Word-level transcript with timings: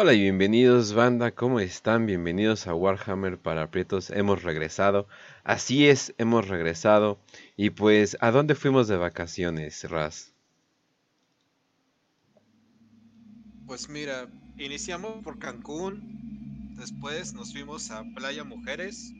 Hola 0.00 0.14
y 0.14 0.20
bienvenidos 0.20 0.92
banda, 0.92 1.32
¿cómo 1.32 1.58
están? 1.58 2.06
Bienvenidos 2.06 2.68
a 2.68 2.74
Warhammer 2.76 3.36
para 3.36 3.64
aprietos, 3.64 4.10
hemos 4.10 4.44
regresado, 4.44 5.08
así 5.42 5.88
es, 5.88 6.14
hemos 6.18 6.46
regresado 6.46 7.18
y 7.56 7.70
pues 7.70 8.16
¿a 8.20 8.30
dónde 8.30 8.54
fuimos 8.54 8.86
de 8.86 8.96
vacaciones, 8.96 9.82
Raz? 9.90 10.32
Pues 13.66 13.88
mira, 13.88 14.28
iniciamos 14.56 15.20
por 15.24 15.40
Cancún, 15.40 16.76
después 16.76 17.34
nos 17.34 17.50
fuimos 17.52 17.90
a 17.90 18.04
Playa 18.14 18.44
Mujeres, 18.44 19.12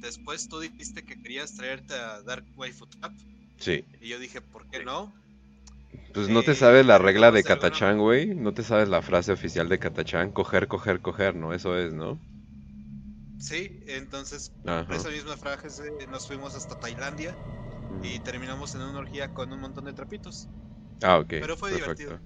después 0.00 0.48
tú 0.48 0.60
dijiste 0.60 1.02
que 1.04 1.20
querías 1.20 1.56
traerte 1.56 1.94
a 1.94 2.22
Dark 2.22 2.44
Waifu 2.54 2.86
Trap. 2.86 3.14
Sí. 3.56 3.84
Y 4.00 4.10
yo 4.10 4.20
dije, 4.20 4.40
¿por 4.40 4.70
qué 4.70 4.84
no? 4.84 5.12
Pues 6.12 6.28
no 6.28 6.42
te 6.44 6.54
sabes 6.54 6.84
la 6.84 6.98
regla 6.98 7.30
de 7.32 7.44
Katachan, 7.44 7.98
güey. 7.98 8.34
No 8.34 8.52
te 8.52 8.62
sabes 8.62 8.90
la 8.90 9.00
frase 9.00 9.32
oficial 9.32 9.70
de 9.70 9.78
Katachan. 9.78 10.32
Coger, 10.32 10.68
coger, 10.68 11.00
coger, 11.00 11.34
¿no? 11.34 11.54
Eso 11.54 11.78
es, 11.78 11.94
¿no? 11.94 12.20
Sí, 13.38 13.80
entonces 13.86 14.52
por 14.86 14.96
esa 14.96 15.08
misma 15.10 15.36
frase 15.36 15.90
nos 16.08 16.26
fuimos 16.26 16.54
hasta 16.54 16.76
Tailandia 16.76 17.38
y 18.02 18.20
terminamos 18.20 18.74
en 18.74 18.82
una 18.82 18.98
orgía 19.00 19.32
con 19.32 19.52
un 19.52 19.60
montón 19.60 19.84
de 19.86 19.94
trapitos. 19.94 20.50
Ah, 21.02 21.18
ok. 21.18 21.32
Pero 21.38 21.56
fue 21.56 21.72
divertido. 21.72 22.16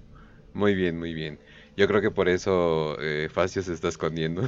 Muy 0.53 0.75
bien, 0.75 0.97
muy 0.99 1.13
bien. 1.13 1.39
Yo 1.75 1.87
creo 1.87 2.01
que 2.01 2.11
por 2.11 2.29
eso 2.29 2.97
eh, 3.01 3.29
Facio 3.31 3.63
se 3.63 3.73
está 3.73 3.87
escondiendo. 3.87 4.47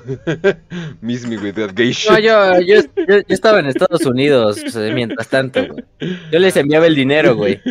Miss 1.01 1.27
me 1.27 1.37
with 1.37 1.53
that 1.55 1.71
gay 1.73 1.91
shit. 1.91 2.11
No, 2.11 2.19
yo, 2.19 2.59
yo, 2.61 2.81
yo, 3.07 3.15
estaba 3.27 3.59
en 3.59 3.65
Estados 3.67 4.05
Unidos 4.05 4.59
pues, 4.61 4.75
mientras 4.93 5.27
tanto, 5.27 5.65
güey. 5.65 5.83
Yo 6.31 6.39
les 6.39 6.55
enviaba 6.55 6.85
el 6.85 6.95
dinero, 6.95 7.35
güey. 7.35 7.59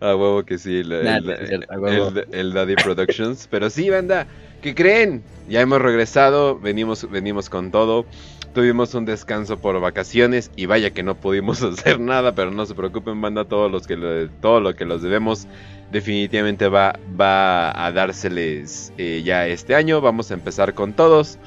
A 0.00 0.16
huevo 0.16 0.44
que 0.44 0.58
sí, 0.58 0.78
el, 0.78 0.92
el, 0.92 2.52
Daddy 2.52 2.74
Productions. 2.74 3.46
Pero 3.50 3.70
sí, 3.70 3.88
banda, 3.88 4.26
¿qué 4.60 4.74
creen? 4.74 5.22
Ya 5.48 5.60
hemos 5.60 5.80
regresado, 5.80 6.58
venimos, 6.58 7.08
venimos 7.10 7.48
con 7.48 7.70
todo. 7.70 8.06
Tuvimos 8.54 8.94
un 8.94 9.04
descanso 9.04 9.60
por 9.60 9.80
vacaciones 9.80 10.50
y 10.56 10.66
vaya 10.66 10.90
que 10.90 11.04
no 11.04 11.14
pudimos 11.14 11.62
hacer 11.62 12.00
nada, 12.00 12.34
pero 12.34 12.50
no 12.50 12.66
se 12.66 12.74
preocupen, 12.74 13.20
banda, 13.20 13.44
todos 13.44 13.70
los 13.70 13.86
que 13.86 14.28
todo 14.40 14.60
lo 14.60 14.74
que 14.74 14.84
los 14.84 15.02
debemos 15.02 15.46
definitivamente 15.92 16.68
va, 16.68 16.98
va 17.20 17.86
a 17.86 17.92
dárseles 17.92 18.92
eh, 18.98 19.22
ya 19.24 19.46
este 19.46 19.74
año. 19.74 20.00
Vamos 20.00 20.30
a 20.30 20.34
empezar 20.34 20.74
con 20.74 20.92
todos. 20.92 21.38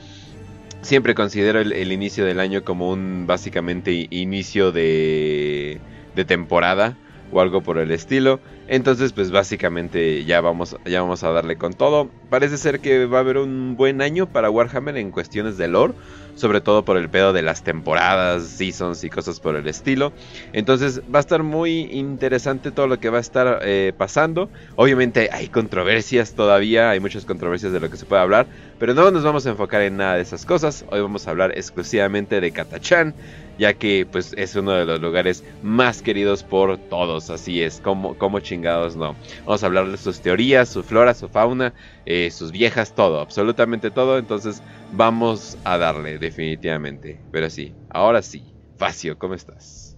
Siempre 0.81 1.15
considero 1.15 1.59
el, 1.59 1.91
inicio 1.91 2.25
del 2.25 2.39
año 2.39 2.63
como 2.63 2.89
un 2.89 3.25
básicamente 3.25 4.07
inicio 4.09 4.73
de, 4.73 5.79
de 6.13 6.25
temporada 6.25 6.97
o 7.31 7.39
algo 7.39 7.61
por 7.61 7.77
el 7.77 7.91
estilo. 7.91 8.41
Entonces, 8.67 9.13
pues 9.13 9.31
básicamente 9.31 10.25
ya 10.25 10.41
vamos, 10.41 10.77
ya 10.85 11.01
vamos 11.01 11.23
a 11.23 11.31
darle 11.31 11.57
con 11.57 11.73
todo. 11.73 12.09
Parece 12.29 12.57
ser 12.57 12.79
que 12.79 13.05
va 13.05 13.17
a 13.17 13.21
haber 13.21 13.37
un 13.37 13.75
buen 13.77 14.01
año 14.01 14.27
para 14.27 14.49
Warhammer 14.49 14.97
en 14.97 15.11
cuestiones 15.11 15.57
de 15.57 15.67
lore 15.69 15.93
sobre 16.35 16.61
todo 16.61 16.83
por 16.83 16.97
el 16.97 17.09
pedo 17.09 17.33
de 17.33 17.41
las 17.41 17.63
temporadas, 17.63 18.43
seasons 18.43 19.03
y 19.03 19.09
cosas 19.09 19.39
por 19.39 19.55
el 19.55 19.67
estilo. 19.67 20.13
Entonces 20.53 21.01
va 21.13 21.19
a 21.19 21.21
estar 21.21 21.43
muy 21.43 21.81
interesante 21.91 22.71
todo 22.71 22.87
lo 22.87 22.99
que 22.99 23.09
va 23.09 23.17
a 23.17 23.21
estar 23.21 23.59
eh, 23.63 23.93
pasando. 23.97 24.49
Obviamente 24.75 25.29
hay 25.31 25.47
controversias 25.47 26.33
todavía, 26.33 26.89
hay 26.89 26.99
muchas 26.99 27.25
controversias 27.25 27.71
de 27.71 27.79
lo 27.79 27.89
que 27.89 27.97
se 27.97 28.05
puede 28.05 28.21
hablar, 28.21 28.47
pero 28.79 28.93
no 28.93 29.11
nos 29.11 29.23
vamos 29.23 29.45
a 29.45 29.49
enfocar 29.49 29.81
en 29.81 29.97
nada 29.97 30.15
de 30.15 30.21
esas 30.21 30.45
cosas. 30.45 30.85
Hoy 30.89 31.01
vamos 31.01 31.27
a 31.27 31.31
hablar 31.31 31.51
exclusivamente 31.57 32.41
de 32.41 32.51
Katachan, 32.51 33.13
ya 33.57 33.73
que 33.73 34.05
pues 34.09 34.33
es 34.37 34.55
uno 34.55 34.71
de 34.71 34.85
los 34.85 34.99
lugares 35.01 35.43
más 35.61 36.01
queridos 36.01 36.43
por 36.43 36.77
todos, 36.77 37.29
así 37.29 37.61
es, 37.61 37.79
como, 37.79 38.17
como 38.17 38.39
chingados 38.39 38.95
no. 38.95 39.15
Vamos 39.45 39.63
a 39.63 39.65
hablar 39.65 39.89
de 39.89 39.97
sus 39.97 40.21
teorías, 40.21 40.69
su 40.69 40.83
flora, 40.83 41.13
su 41.13 41.29
fauna, 41.29 41.73
eh, 42.05 42.31
sus 42.31 42.51
viejas, 42.51 42.93
todo, 42.93 43.19
absolutamente 43.19 43.91
todo. 43.91 44.17
Entonces 44.17 44.61
vamos 44.91 45.57
a 45.63 45.77
darle 45.77 46.17
definitivamente. 46.17 47.19
Pero 47.31 47.49
sí, 47.49 47.73
ahora 47.89 48.21
sí. 48.21 48.43
Facio, 48.75 49.17
¿cómo 49.17 49.35
estás? 49.35 49.97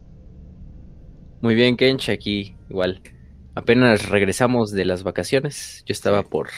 Muy 1.42 1.56
bien, 1.56 1.78
Kench, 1.78 2.10
aquí 2.10 2.56
igual. 2.70 3.02
Apenas 3.56 4.10
regresamos 4.10 4.72
de 4.72 4.86
las 4.86 5.04
vacaciones. 5.04 5.84
Yo 5.86 5.94
estaba 5.94 6.24
por 6.24 6.50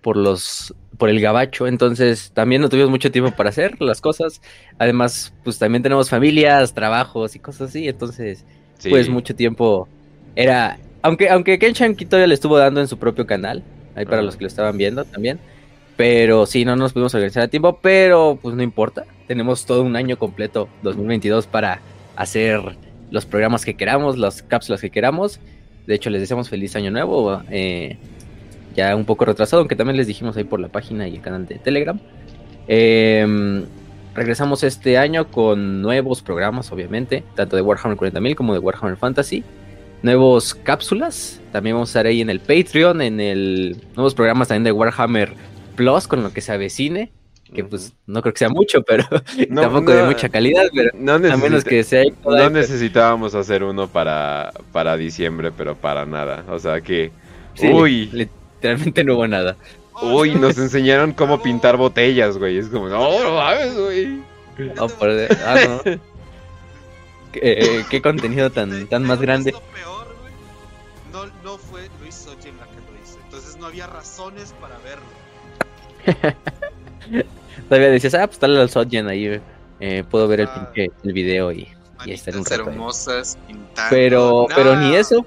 por 0.00 0.16
los 0.16 0.74
por 1.00 1.08
el 1.08 1.20
gabacho, 1.20 1.66
entonces 1.66 2.30
también 2.32 2.62
no 2.62 2.68
tuvimos 2.68 2.90
mucho 2.90 3.10
tiempo 3.10 3.32
para 3.32 3.48
hacer 3.48 3.80
las 3.80 4.00
cosas. 4.00 4.40
Además, 4.78 5.32
pues 5.42 5.58
también 5.58 5.82
tenemos 5.82 6.10
familias, 6.10 6.74
trabajos 6.74 7.34
y 7.34 7.40
cosas 7.40 7.70
así, 7.70 7.88
entonces 7.88 8.44
pues 8.88 9.08
mucho 9.08 9.34
tiempo 9.34 9.88
era 10.36 10.78
aunque 11.02 11.28
aunque 11.30 11.58
Kenchan 11.58 11.96
todavía 11.96 12.26
le 12.26 12.34
estuvo 12.34 12.58
dando 12.58 12.80
en 12.80 12.86
su 12.86 12.98
propio 12.98 13.26
canal, 13.26 13.62
ahí 13.96 14.04
para 14.04 14.22
los 14.22 14.36
que 14.36 14.44
lo 14.44 14.48
estaban 14.48 14.76
viendo 14.76 15.04
también. 15.04 15.40
Pero 15.96 16.46
sí, 16.46 16.64
no 16.64 16.76
nos 16.76 16.92
pudimos 16.92 17.14
organizar 17.14 17.42
a 17.42 17.48
tiempo, 17.48 17.78
pero 17.82 18.38
pues 18.40 18.54
no 18.54 18.62
importa. 18.62 19.04
Tenemos 19.26 19.66
todo 19.66 19.82
un 19.82 19.96
año 19.96 20.18
completo, 20.18 20.68
2022, 20.82 21.46
para 21.46 21.80
hacer 22.16 22.60
los 23.10 23.26
programas 23.26 23.64
que 23.64 23.74
queramos, 23.74 24.16
las 24.16 24.42
cápsulas 24.42 24.80
que 24.80 24.90
queramos. 24.90 25.40
De 25.86 25.94
hecho, 25.94 26.10
les 26.10 26.20
deseamos 26.20 26.48
feliz 26.48 26.76
año 26.76 26.90
nuevo. 26.90 27.42
Eh, 27.50 27.98
ya 28.80 28.96
un 28.96 29.04
poco 29.04 29.24
retrasado, 29.24 29.60
aunque 29.60 29.76
también 29.76 29.96
les 29.96 30.06
dijimos 30.06 30.36
ahí 30.36 30.44
por 30.44 30.58
la 30.60 30.68
página 30.68 31.06
y 31.06 31.16
el 31.16 31.20
canal 31.20 31.46
de 31.46 31.56
Telegram. 31.58 31.98
Em, 32.66 33.64
regresamos 34.14 34.62
este 34.62 34.96
año 34.96 35.28
con 35.30 35.82
nuevos 35.82 36.22
programas, 36.22 36.72
obviamente, 36.72 37.22
tanto 37.34 37.56
de 37.56 37.62
Warhammer 37.62 37.98
40.000 37.98 38.34
como 38.34 38.54
de 38.54 38.58
Warhammer 38.58 38.96
Fantasy. 38.96 39.44
Nuevos 40.02 40.54
cápsulas, 40.54 41.40
también 41.52 41.76
vamos 41.76 41.90
a 41.90 41.92
estar 41.92 42.06
ahí 42.06 42.22
en 42.22 42.30
el 42.30 42.40
Patreon, 42.40 43.02
en 43.02 43.20
el 43.20 43.76
nuevos 43.94 44.14
programas 44.14 44.48
también 44.48 44.64
de 44.64 44.72
Warhammer 44.72 45.34
Plus 45.76 46.08
con 46.08 46.22
lo 46.22 46.32
que 46.32 46.40
se 46.40 46.52
avecine. 46.52 47.12
Que 47.52 47.64
pues 47.64 47.92
no 48.06 48.22
creo 48.22 48.32
que 48.32 48.38
sea 48.38 48.48
mucho, 48.48 48.82
pero 48.82 49.04
tampoco 49.54 49.92
de 49.92 50.04
mucha 50.04 50.28
calidad, 50.30 50.68
pero 50.74 50.90
no 50.94 51.14
a 51.14 51.18
menos 51.18 51.64
que 51.64 51.82
sea. 51.84 52.04
No 52.24 52.48
necesitábamos 52.48 53.34
hacer 53.34 53.62
uno 53.62 53.88
para, 53.88 54.52
para 54.72 54.96
diciembre, 54.96 55.50
pero 55.54 55.74
para 55.74 56.06
nada. 56.06 56.44
O 56.48 56.58
sea 56.58 56.80
que. 56.80 57.10
uy. 57.62 58.28
Literalmente 58.60 59.04
no 59.04 59.14
hubo 59.14 59.26
nada. 59.26 59.56
Uy, 60.02 60.34
nos 60.34 60.58
enseñaron 60.58 61.12
cómo 61.12 61.42
pintar 61.42 61.78
botellas, 61.78 62.36
güey. 62.36 62.58
Es 62.58 62.68
como, 62.68 62.90
no, 62.90 63.22
no 63.22 63.34
mames, 63.36 63.74
güey. 63.74 64.22
No, 64.76 64.86
por... 64.88 65.08
ah, 65.46 65.56
no. 65.66 65.82
¿Qué, 67.32 67.84
¿Qué, 67.88 68.02
contenido 68.02 68.50
tan, 68.50 68.86
tan 68.88 69.04
más 69.04 69.18
grande? 69.18 69.52
Lo 69.52 69.60
peor, 69.60 70.14
güey. 70.20 70.32
No, 71.10 71.32
no 71.42 71.56
fue 71.56 71.88
Luis 72.00 72.14
Sochi 72.14 72.48
la 72.48 72.66
que 72.66 72.76
lo 72.76 73.02
hizo. 73.02 73.18
Entonces 73.24 73.56
no 73.56 73.66
había 73.66 73.86
razones 73.86 74.54
para 74.60 74.76
verlo. 74.78 76.36
Todavía 77.68 77.88
decías, 77.88 78.14
ah, 78.14 78.26
pues 78.26 78.38
dale 78.40 78.60
al 78.60 78.68
Sotgen 78.68 79.08
ahí, 79.08 79.40
eh, 79.80 80.04
puedo 80.10 80.28
ver 80.28 80.40
el, 80.40 80.48
ah. 80.48 80.70
el 80.74 81.12
video 81.14 81.50
y, 81.50 81.66
y 82.04 82.12
estar 82.12 82.36
un 82.36 82.44
rato. 82.44 82.68
hermosas, 82.68 83.38
Pero, 83.88 84.46
pero 84.54 84.76
ni 84.76 84.96
eso, 84.96 85.24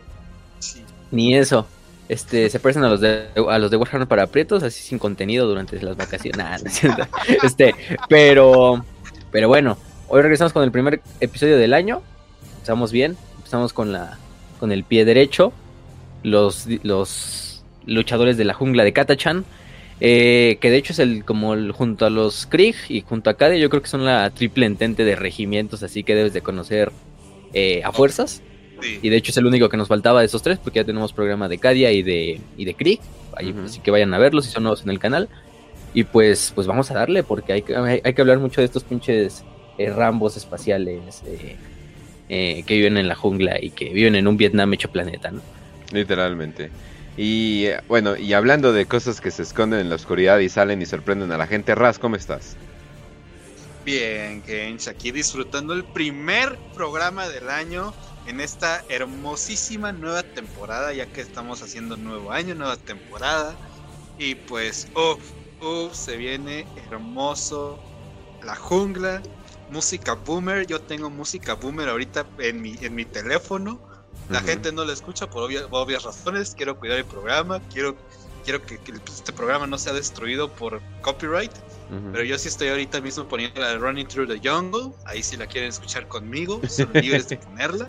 ni 1.10 1.36
eso. 1.36 1.66
Este, 2.10 2.50
se 2.50 2.60
parecen 2.60 2.84
a 2.84 2.90
los 2.90 3.00
de 3.00 3.28
a 3.50 3.58
los 3.60 3.72
de 3.72 3.78
Warhammer 3.78 4.08
para 4.08 4.24
aprietos, 4.24 4.62
así 4.64 4.84
sin 4.84 5.00
contenido 5.00 5.48
durante 5.48 5.82
las 5.82 5.96
vacaciones. 5.96 6.82
este, 7.44 7.74
pero, 8.10 8.84
pero 9.32 9.48
bueno, 9.48 9.78
hoy 10.10 10.22
regresamos 10.22 10.54
con 10.54 10.64
el 10.64 10.72
primer 10.72 11.02
episodio 11.22 11.58
del 11.58 11.74
año. 11.74 12.02
Estamos 12.58 12.92
bien, 12.92 13.18
estamos 13.44 13.74
con 13.74 13.92
la, 13.92 14.18
con 14.60 14.72
el 14.72 14.84
pie 14.84 15.06
derecho. 15.06 15.54
Los, 16.24 16.68
los 16.84 17.64
luchadores 17.86 18.38
de 18.38 18.46
la 18.46 18.54
jungla 18.54 18.84
de 18.84 18.94
Katachan 18.94 19.46
eh, 20.06 20.58
que 20.60 20.70
de 20.70 20.78
hecho 20.78 20.92
es 20.92 21.00
el 21.00 21.24
como 21.24 21.56
junto 21.72 22.06
a 22.06 22.10
los 22.10 22.46
Krieg 22.46 22.76
y 22.90 23.02
junto 23.02 23.30
a 23.30 23.36
Cadia, 23.36 23.58
yo 23.58 23.70
creo 23.70 23.82
que 23.82 23.88
son 23.88 24.04
la 24.04 24.30
triple 24.32 24.66
entente 24.66 25.06
de 25.06 25.16
regimientos, 25.16 25.84
así 25.84 26.04
que 26.04 26.14
debes 26.14 26.34
de 26.34 26.42
conocer 26.42 26.92
eh, 27.54 27.82
a 27.86 27.92
fuerzas. 27.94 28.42
Y 29.02 29.10
de 29.10 29.16
hecho 29.16 29.32
es 29.32 29.38
el 29.38 29.46
único 29.46 29.70
que 29.70 29.78
nos 29.78 29.88
faltaba 29.88 30.20
de 30.20 30.26
esos 30.26 30.42
tres, 30.42 30.60
porque 30.60 30.80
ya 30.80 30.86
tenemos 30.86 31.14
programa 31.14 31.48
de 31.48 31.58
Cadia 31.58 31.92
y 31.92 32.04
de, 32.04 32.42
y 32.58 32.66
de 32.66 32.74
Krieg. 32.74 33.00
Así 33.66 33.80
que 33.80 33.92
vayan 33.92 34.14
a 34.14 34.18
verlos 34.18 34.46
si 34.46 34.52
son 34.52 34.64
nuevos 34.64 34.84
en 34.84 34.90
el 34.90 35.00
canal. 35.00 35.30
Y 35.94 36.04
pues, 36.06 36.52
pues 36.56 36.68
vamos 36.68 36.90
a 36.92 36.96
darle, 36.96 37.24
porque 37.24 37.54
hay 37.54 37.62
que, 37.62 37.76
hay, 37.76 38.14
que 38.14 38.22
hablar 38.22 38.40
mucho 38.40 38.62
de 38.62 38.66
estos 38.66 38.84
pinches 38.84 39.44
eh, 39.78 39.92
rambos 39.92 40.38
espaciales 40.38 41.22
que 42.28 42.64
viven 42.68 42.98
en 42.98 43.08
la 43.08 43.16
jungla 43.16 43.60
y 43.62 43.70
que 43.70 43.90
viven 43.90 44.16
en 44.16 44.28
un 44.28 44.38
Vietnam 44.38 44.74
hecho 44.74 44.90
planeta, 44.90 45.30
¿no? 45.30 45.42
Literalmente. 45.92 46.72
Y 47.16 47.68
bueno, 47.88 48.18
y 48.18 48.34
hablando 48.34 48.74
de 48.74 48.86
cosas 48.88 49.22
que 49.22 49.30
se 49.30 49.44
esconden 49.44 49.80
en 49.80 49.90
la 49.90 49.96
oscuridad 49.96 50.40
y 50.40 50.50
salen 50.50 50.82
y 50.82 50.86
sorprenden 50.86 51.32
a 51.32 51.38
la 51.38 51.46
gente, 51.46 51.76
Raz, 51.76 52.00
¿cómo 52.00 52.16
estás? 52.16 52.58
Bien, 53.86 54.42
Kench, 54.42 54.88
aquí 54.88 55.12
disfrutando 55.12 55.74
el 55.74 55.84
primer 55.84 56.58
programa 56.74 57.28
del 57.28 57.50
año 57.50 57.94
en 58.28 58.40
esta 58.40 58.84
hermosísima 58.90 59.92
nueva 59.92 60.24
temporada, 60.24 60.94
ya 60.94 61.06
que 61.08 61.22
estamos 61.22 61.62
haciendo 61.62 61.98
nuevo 61.98 62.32
año, 62.32 62.56
nueva 62.56 62.78
temporada. 62.78 63.56
Y 64.18 64.36
pues, 64.36 64.88
uff, 64.96 65.32
uff, 65.62 65.94
se 65.94 66.18
viene 66.18 66.66
hermoso 66.90 67.80
la 68.44 68.56
jungla, 68.56 69.22
música 69.70 70.14
boomer. 70.14 70.66
Yo 70.68 70.82
tengo 70.82 71.10
música 71.10 71.56
boomer 71.56 71.90
ahorita 71.90 72.26
en 72.40 72.62
mi, 72.62 72.76
en 72.82 72.96
mi 72.96 73.06
teléfono 73.06 73.80
la 74.30 74.42
gente 74.42 74.72
no 74.72 74.86
la 74.86 74.94
escucha 74.94 75.30
por 75.30 75.44
obvias 75.72 76.04
razones. 76.04 76.56
Quiero 76.56 76.80
cuidar 76.80 76.98
el 76.98 77.06
programa, 77.06 77.62
quiero 77.72 77.96
quiero 78.44 78.62
que, 78.66 78.78
este 79.08 79.32
programa 79.32 79.68
no 79.68 79.78
sea 79.78 79.94
destruido 79.94 80.52
por 80.52 80.82
copyright. 81.02 81.52
Pero 82.12 82.24
yo 82.24 82.40
sí 82.40 82.48
estoy 82.48 82.70
ahorita 82.70 83.02
mismo 83.02 83.28
poniendo 83.28 83.62
la 83.62 83.70
de 83.70 83.78
Running 83.78 84.08
Through 84.08 84.28
the 84.28 84.50
Jungle. 84.50 84.92
Ahí 85.06 85.22
si 85.22 85.38
la 85.38 85.46
quieren 85.46 85.70
escuchar 85.70 86.08
conmigo, 86.08 86.60
son 86.68 86.90
libres 86.94 87.30
de 87.30 87.38
ponerla. 87.38 87.88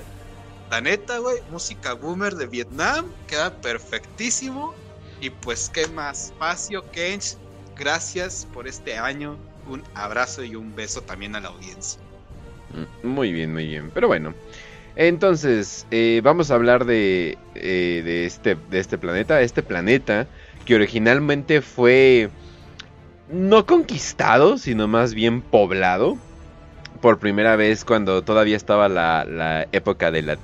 La 0.71 0.81
neta, 0.81 1.19
güey, 1.19 1.39
música 1.51 1.95
boomer 1.95 2.35
de 2.35 2.47
Vietnam, 2.47 3.07
queda 3.27 3.55
perfectísimo. 3.61 4.75
Y 5.21 5.31
pues, 5.31 5.71
¿qué 5.73 5.87
más? 5.89 6.27
Espacio, 6.27 6.85
Kench, 6.91 7.37
gracias 7.77 8.47
por 8.53 8.67
este 8.67 8.97
año. 8.97 9.37
Un 9.69 9.83
abrazo 9.95 10.45
y 10.45 10.57
un 10.57 10.75
beso 10.75 11.01
también 11.03 11.37
a 11.37 11.41
la 11.41 11.49
audiencia. 11.49 12.01
Mm, 12.73 13.07
muy 13.07 13.33
bien, 13.33 13.53
muy 13.53 13.67
bien. 13.67 13.91
Pero 13.95 14.09
bueno, 14.09 14.35
entonces, 14.97 15.87
eh, 15.91 16.21
vamos 16.23 16.51
a 16.51 16.55
hablar 16.55 16.85
de, 16.85 17.39
eh, 17.55 18.03
de, 18.05 18.27
este, 18.27 18.57
de 18.71 18.79
este 18.79 18.99
planeta. 18.99 19.41
Este 19.41 19.63
planeta 19.63 20.27
que 20.65 20.75
originalmente 20.75 21.61
fue 21.63 22.31
no 23.29 23.67
conquistado, 23.67 24.59
sino 24.59 24.89
más 24.89 25.15
bien 25.15 25.43
poblado. 25.43 26.17
Por 27.05 27.19
primera 27.19 27.55
vez 27.57 27.85
cuando 27.85 28.23
todavía 28.23 28.57
estaba 28.57 28.89
la, 28.89 29.69
época 29.73 30.11
de 30.11 30.23
la... 30.23 30.39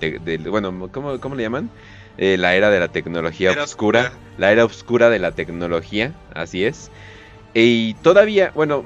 bueno, 0.50 0.90
¿cómo, 0.92 1.34
le 1.34 1.42
llaman? 1.42 1.70
Eh, 2.18 2.36
la 2.36 2.54
era 2.54 2.68
de 2.68 2.78
la 2.78 2.88
tecnología 2.88 3.52
oscura. 3.52 4.12
La 4.36 4.52
era 4.52 4.66
oscura 4.66 5.08
de 5.08 5.18
la 5.18 5.32
tecnología, 5.32 6.12
así 6.34 6.66
es. 6.66 6.90
Y 7.54 7.94
todavía, 8.02 8.52
bueno, 8.54 8.84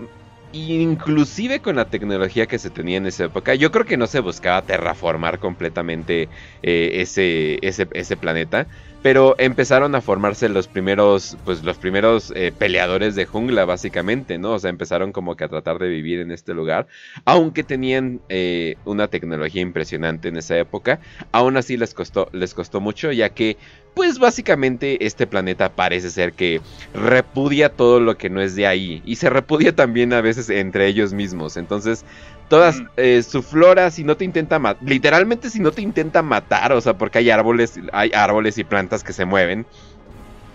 inclusive 0.53 1.59
con 1.59 1.75
la 1.75 1.87
tecnología 1.87 2.47
que 2.47 2.61
se 2.61 2.71
tenía 2.71 2.99
en 2.99 3.07
esa 3.07 3.25
época, 3.25 3.57
yo 3.57 3.73
creo 3.73 3.85
que 3.85 3.97
no 3.97 4.07
se 4.07 4.21
buscaba 4.21 4.63
terraformar 4.63 5.41
completamente 5.41 6.29
eh, 6.63 6.91
ese, 7.01 7.59
ese, 7.61 7.89
ese, 7.93 8.17
planeta, 8.17 8.69
pero 9.05 9.35
empezaron 9.37 9.95
a 9.95 10.01
formarse 10.01 10.49
los 10.49 10.67
primeros, 10.67 11.37
pues 11.45 11.63
los 11.63 11.77
primeros 11.77 12.33
eh, 12.35 12.55
peleadores 12.57 13.15
de 13.15 13.27
jungla, 13.27 13.67
básicamente, 13.67 14.39
¿no? 14.39 14.53
O 14.53 14.59
sea, 14.59 14.71
empezaron 14.71 15.13
como 15.13 15.37
que 15.37 15.45
a 15.45 15.49
tratar 15.49 15.79
de 15.79 15.89
vivir 15.89 16.21
en 16.21 16.31
este 16.31 16.55
lugar, 16.55 16.87
aunque 17.27 17.65
tenían 17.65 18.23
eh, 18.31 18.77
una 18.87 19.09
tecnología 19.09 19.61
impresionante 19.61 20.29
en 20.29 20.39
esa 20.39 20.57
época, 20.57 21.01
aún 21.33 21.59
así 21.59 21.77
les 21.77 21.93
costó, 21.93 22.31
les 22.33 22.55
costó 22.55 22.81
mucho, 22.81 23.13
ya 23.13 23.29
que 23.29 23.59
pues 23.95 24.19
básicamente 24.19 25.05
este 25.07 25.27
planeta 25.27 25.75
parece 25.75 26.11
ser 26.11 26.33
que 26.33 26.61
repudia 26.95 27.69
todo 27.69 28.01
lo 28.01 28.17
que 28.17 28.29
no 28.29 28.41
es 28.41 28.57
de 28.57 28.67
ahí 28.67 29.03
y 29.05 29.17
se 29.17 29.31
repudia 29.31 29.75
también 29.77 30.13
a 30.13 30.21
veces 30.21 30.51
entre 30.51 30.87
ellos 30.89 31.13
mismos. 31.13 31.57
Entonces, 31.57 32.05
todas 32.49 32.81
mm. 32.81 32.87
eh, 32.97 33.23
su 33.23 33.43
flora 33.43 33.91
si 33.91 34.05
no 34.05 34.17
te 34.17 34.25
intenta 34.25 34.59
matar, 34.59 34.87
literalmente 34.87 35.51
si 35.51 35.61
no 35.61 35.73
te 35.73 35.83
intenta 35.83 36.23
matar, 36.23 36.73
o 36.73 36.81
sea, 36.81 36.97
porque 36.97 37.19
hay 37.19 37.31
árboles, 37.31 37.79
hay 37.93 38.13
árboles 38.15 38.59
y 38.59 38.65
plantas 38.65 39.05
que 39.05 39.13
se 39.13 39.25
mueven 39.25 39.67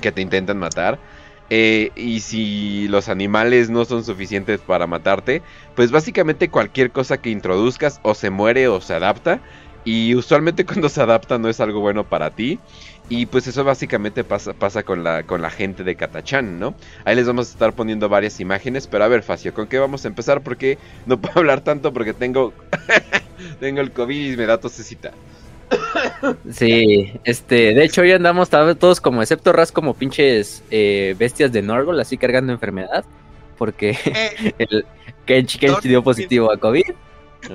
que 0.02 0.12
te 0.12 0.22
intentan 0.22 0.58
matar. 0.58 1.00
Eh, 1.52 1.92
y 1.96 2.20
si 2.20 2.88
los 2.90 3.10
animales 3.10 3.70
no 3.70 3.84
son 3.86 4.04
suficientes 4.04 4.62
para 4.62 4.86
matarte, 4.86 5.42
pues 5.76 5.92
básicamente 5.92 6.50
cualquier 6.50 6.92
cosa 6.92 7.20
que 7.20 7.32
introduzcas 7.32 8.00
o 8.04 8.14
se 8.14 8.30
muere 8.30 8.68
o 8.68 8.82
se 8.82 8.94
adapta. 8.94 9.40
Y 9.84 10.14
usualmente 10.16 10.66
cuando 10.68 10.90
se 10.90 11.02
adapta 11.02 11.38
no 11.38 11.50
es 11.50 11.60
algo 11.60 11.80
bueno 11.80 12.04
para 12.04 12.30
ti. 12.32 12.60
Y 13.10 13.26
pues 13.26 13.48
eso 13.48 13.64
básicamente 13.64 14.24
pasa, 14.24 14.54
pasa 14.54 14.84
con, 14.84 15.04
la, 15.04 15.24
con 15.24 15.42
la 15.42 15.50
gente 15.50 15.84
de 15.84 15.96
Catachán, 15.96 16.60
¿no? 16.60 16.76
Ahí 17.06 17.16
les 17.16 17.26
vamos 17.26 17.50
a 17.50 17.52
estar 17.52 17.74
poniendo 17.74 18.08
varias 18.08 18.40
imágenes, 18.40 18.86
pero 18.86 19.04
a 19.04 19.08
ver, 19.08 19.24
Facio, 19.24 19.52
¿con 19.52 19.66
qué 19.66 19.80
vamos 19.80 20.06
a 20.06 20.08
empezar? 20.08 20.42
Porque 20.42 20.78
no 21.08 21.20
puedo 21.20 21.34
hablar 21.40 21.62
tanto 21.62 21.92
porque 21.92 22.14
tengo, 22.14 22.54
tengo 23.60 23.82
el 23.82 23.92
COVID 23.92 24.34
y 24.34 24.38
me 24.38 24.46
da 24.46 24.60
tosecita. 24.60 25.12
Sí, 26.52 27.14
este, 27.24 27.74
de 27.74 27.84
hecho 27.84 28.02
hoy 28.02 28.12
andamos 28.12 28.50
todos 28.50 29.02
como, 29.02 29.22
excepto 29.22 29.54
Ras, 29.54 29.72
como 29.72 29.96
pinches 29.96 30.64
eh, 30.70 31.16
bestias 31.18 31.52
de 31.52 31.62
Norgol, 31.64 32.00
así 32.00 32.18
cargando 32.18 32.54
enfermedad, 32.54 33.06
porque 33.58 33.98
eh. 34.06 34.54
el 34.58 34.86
Kench 35.26 35.60
dio 35.82 36.04
positivo 36.04 36.52
a 36.52 36.58
COVID 36.58 36.92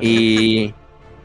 y, 0.01 0.75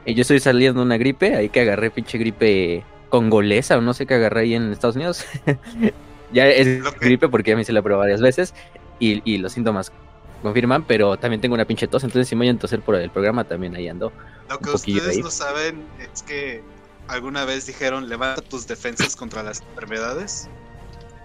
y 0.05 0.13
yo 0.13 0.21
estoy 0.21 0.39
saliendo 0.39 0.81
de 0.81 0.85
una 0.85 0.97
gripe, 0.97 1.35
ahí 1.35 1.49
que 1.49 1.61
agarré 1.61 1.91
pinche 1.91 2.17
gripe 2.17 2.83
congolesa 3.09 3.77
o 3.77 3.81
no 3.81 3.93
sé 3.93 4.05
qué 4.05 4.15
agarré 4.15 4.41
ahí 4.41 4.55
en 4.55 4.71
Estados 4.71 4.95
Unidos. 4.95 5.25
ya 6.31 6.47
es 6.47 6.83
gripe 6.99 7.29
porque 7.29 7.51
ya 7.51 7.55
me 7.55 7.63
hice 7.63 7.73
la 7.73 7.81
prueba 7.81 8.01
varias 8.01 8.21
veces 8.21 8.53
y, 8.99 9.37
los 9.37 9.53
síntomas 9.53 9.91
confirman, 10.41 10.85
pero 10.85 11.17
también 11.17 11.41
tengo 11.41 11.55
una 11.55 11.65
pinche 11.65 11.87
tos, 11.87 12.03
entonces 12.03 12.27
si 12.27 12.35
me 12.35 12.45
voy 12.45 12.55
a 12.55 12.59
toser 12.59 12.81
por 12.81 12.95
el 12.95 13.09
programa 13.09 13.43
también 13.43 13.75
ahí 13.75 13.87
ando. 13.87 14.11
Lo 14.49 14.59
que 14.59 14.69
ustedes 14.71 15.17
no 15.19 15.31
saben 15.31 15.85
es 15.99 16.23
que 16.23 16.61
alguna 17.07 17.45
vez 17.45 17.65
dijeron 17.65 18.07
levanta 18.07 18.41
tus 18.41 18.67
defensas 18.67 19.15
contra 19.15 19.43
las 19.43 19.61
enfermedades 19.61 20.47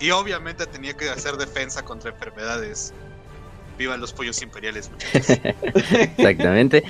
y 0.01 0.11
obviamente 0.11 0.67
tenía 0.67 0.95
que 0.95 1.11
hacer 1.11 1.37
defensa 1.37 1.85
contra 1.85 2.11
enfermedades. 2.11 2.93
Vivan 3.79 4.01
los 4.01 4.13
pollos 4.13 4.41
imperiales, 4.41 4.91
muchachos. 4.91 5.31
Exactamente. 5.63 6.85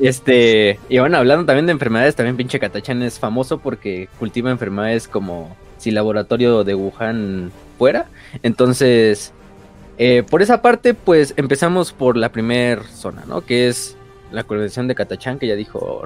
Este, 0.00 0.78
y 0.88 0.98
bueno, 0.98 1.16
hablando 1.18 1.46
también 1.46 1.66
de 1.66 1.72
enfermedades, 1.72 2.14
también 2.14 2.36
pinche 2.36 2.58
Katachan 2.58 3.02
es 3.02 3.18
famoso 3.18 3.58
porque 3.58 4.08
cultiva 4.18 4.50
enfermedades 4.50 5.08
como 5.08 5.56
si 5.78 5.90
laboratorio 5.90 6.64
de 6.64 6.74
Wuhan 6.74 7.50
fuera. 7.78 8.06
Entonces, 8.42 9.32
eh, 9.98 10.22
por 10.28 10.42
esa 10.42 10.62
parte, 10.62 10.94
pues 10.94 11.34
empezamos 11.36 11.92
por 11.92 12.16
la 12.16 12.30
primer 12.30 12.84
zona, 12.84 13.24
¿no? 13.26 13.40
Que 13.40 13.68
es 13.68 13.96
la 14.30 14.44
colonización 14.44 14.88
de 14.88 14.94
Katachan, 14.94 15.38
que 15.38 15.46
ya 15.46 15.54
dijo 15.54 16.04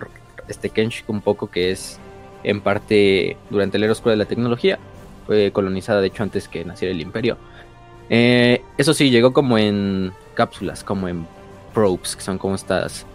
este 0.48 0.70
Kenshik 0.70 1.08
un 1.08 1.20
poco 1.20 1.48
que 1.50 1.70
es 1.70 1.98
en 2.42 2.60
parte 2.60 3.37
durante 3.50 3.78
la 3.78 3.87
era 3.87 3.94
de 3.94 4.16
la 4.16 4.25
tecnología. 4.25 4.78
Fue 5.26 5.52
colonizada, 5.52 6.00
de 6.00 6.08
hecho, 6.08 6.22
antes 6.22 6.48
que 6.48 6.64
naciera 6.64 6.92
el 6.92 7.00
imperio. 7.00 7.37
Eh, 8.08 8.62
eso 8.76 8.94
sí, 8.94 9.10
llegó 9.10 9.32
como 9.32 9.58
en 9.58 10.12
cápsulas, 10.34 10.82
como 10.82 11.08
en 11.08 11.26
probes, 11.72 12.16
que 12.16 12.22
son 12.22 12.38
como 12.38 12.56
estas 12.56 13.06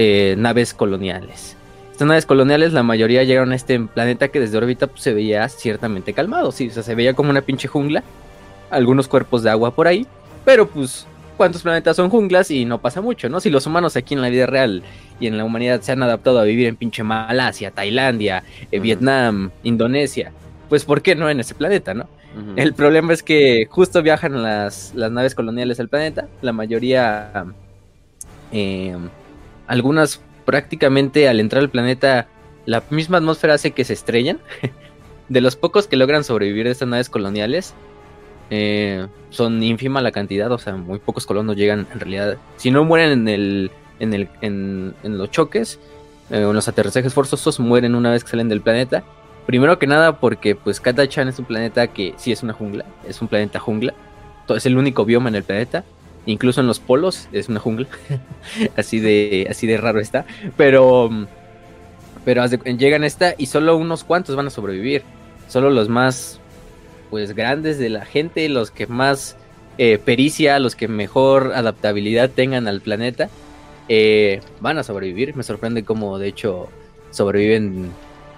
eh, 0.00 0.36
naves 0.38 0.74
coloniales. 0.74 1.56
Estas 1.90 2.06
naves 2.06 2.24
coloniales, 2.24 2.72
la 2.72 2.84
mayoría 2.84 3.24
llegaron 3.24 3.50
a 3.50 3.56
este 3.56 3.80
planeta 3.80 4.28
que 4.28 4.38
desde 4.38 4.56
órbita 4.56 4.86
pues, 4.86 5.02
se 5.02 5.12
veía 5.12 5.48
ciertamente 5.48 6.12
calmado, 6.12 6.52
sí, 6.52 6.68
o 6.68 6.70
sea, 6.70 6.84
se 6.84 6.94
veía 6.94 7.14
como 7.14 7.30
una 7.30 7.42
pinche 7.42 7.66
jungla, 7.66 8.04
algunos 8.70 9.08
cuerpos 9.08 9.42
de 9.42 9.50
agua 9.50 9.74
por 9.74 9.88
ahí, 9.88 10.06
pero 10.44 10.68
pues, 10.68 11.04
¿cuántos 11.36 11.62
planetas 11.62 11.96
son 11.96 12.10
junglas? 12.10 12.52
Y 12.52 12.64
no 12.64 12.80
pasa 12.80 13.00
mucho, 13.00 13.28
¿no? 13.28 13.40
Si 13.40 13.50
los 13.50 13.66
humanos 13.66 13.96
aquí 13.96 14.14
en 14.14 14.22
la 14.22 14.28
vida 14.28 14.46
real 14.46 14.84
y 15.18 15.26
en 15.26 15.36
la 15.36 15.44
humanidad 15.44 15.80
se 15.80 15.90
han 15.90 16.04
adaptado 16.04 16.38
a 16.38 16.44
vivir 16.44 16.68
en 16.68 16.76
pinche 16.76 17.02
Malasia, 17.02 17.72
Tailandia, 17.72 18.44
eh, 18.70 18.78
Vietnam, 18.78 19.50
Indonesia, 19.64 20.30
pues 20.68 20.84
¿por 20.84 21.02
qué 21.02 21.16
no 21.16 21.28
en 21.28 21.40
ese 21.40 21.56
planeta, 21.56 21.92
no? 21.92 22.06
El 22.54 22.72
problema 22.72 23.12
es 23.12 23.24
que 23.24 23.66
justo 23.68 24.00
viajan 24.00 24.40
las, 24.44 24.94
las 24.94 25.10
naves 25.10 25.34
coloniales 25.34 25.80
al 25.80 25.88
planeta, 25.88 26.28
la 26.40 26.52
mayoría... 26.52 27.46
Eh, 28.52 28.96
algunas 29.68 30.20
prácticamente 30.44 31.28
al 31.28 31.38
entrar 31.38 31.62
al 31.62 31.70
planeta, 31.70 32.26
la 32.66 32.82
misma 32.90 33.18
atmósfera 33.18 33.54
hace 33.54 33.70
que 33.70 33.84
se 33.84 33.92
estrellan. 33.92 34.40
de 35.28 35.40
los 35.40 35.56
pocos 35.56 35.86
que 35.86 35.96
logran 35.96 36.24
sobrevivir 36.24 36.64
de 36.64 36.72
estas 36.72 36.88
naves 36.88 37.10
coloniales, 37.10 37.74
eh, 38.50 39.06
son 39.28 39.62
ínfima 39.62 40.00
la 40.00 40.10
cantidad, 40.10 40.50
o 40.50 40.58
sea, 40.58 40.74
muy 40.74 40.98
pocos 40.98 41.26
colonos 41.26 41.56
llegan 41.56 41.86
en 41.92 42.00
realidad. 42.00 42.38
Si 42.56 42.70
no 42.70 42.84
mueren 42.84 43.10
en 43.10 43.28
el, 43.28 43.70
en 44.00 44.14
el, 44.14 44.28
en, 44.40 44.94
los 45.18 45.30
choques, 45.30 45.78
eh, 46.30 46.40
en 46.40 46.52
los 46.54 46.66
aterrizajes 46.66 47.12
forzosos, 47.12 47.60
mueren 47.60 47.94
una 47.94 48.10
vez 48.10 48.24
que 48.24 48.30
salen 48.30 48.48
del 48.48 48.62
planeta. 48.62 49.04
Primero 49.46 49.78
que 49.78 49.86
nada 49.86 50.18
porque 50.18 50.54
pues 50.54 50.80
Katachan 50.80 51.28
es 51.28 51.38
un 51.38 51.44
planeta 51.44 51.88
que 51.88 52.14
sí 52.16 52.32
es 52.32 52.42
una 52.42 52.52
jungla, 52.52 52.84
es 53.06 53.20
un 53.20 53.28
planeta 53.28 53.58
jungla, 53.58 53.94
es 54.48 54.66
el 54.66 54.76
único 54.76 55.04
bioma 55.04 55.28
en 55.28 55.36
el 55.36 55.42
planeta 55.42 55.84
incluso 56.28 56.60
en 56.60 56.66
los 56.66 56.78
polos 56.78 57.28
es 57.32 57.48
una 57.48 57.60
jungla, 57.60 57.88
así 58.76 59.00
de 59.00 59.46
así 59.50 59.66
de 59.66 59.76
raro 59.76 60.00
está, 60.00 60.24
pero 60.56 61.10
pero 62.24 62.46
llegan 62.46 63.04
esta 63.04 63.34
y 63.38 63.46
solo 63.46 63.76
unos 63.76 64.04
cuantos 64.04 64.36
van 64.36 64.46
a 64.46 64.50
sobrevivir, 64.50 65.02
solo 65.48 65.70
los 65.70 65.88
más 65.88 66.40
pues 67.10 67.34
grandes 67.34 67.78
de 67.78 67.88
la 67.88 68.04
gente, 68.04 68.48
los 68.48 68.70
que 68.70 68.86
más 68.86 69.36
eh, 69.78 69.98
pericia, 69.98 70.58
los 70.58 70.76
que 70.76 70.88
mejor 70.88 71.52
adaptabilidad 71.54 72.30
tengan 72.30 72.68
al 72.68 72.80
planeta, 72.80 73.30
eh, 73.88 74.40
van 74.60 74.78
a 74.78 74.82
sobrevivir. 74.82 75.36
Me 75.36 75.42
sorprende 75.42 75.84
cómo 75.84 76.18
de 76.18 76.28
hecho 76.28 76.68
sobreviven 77.10 77.90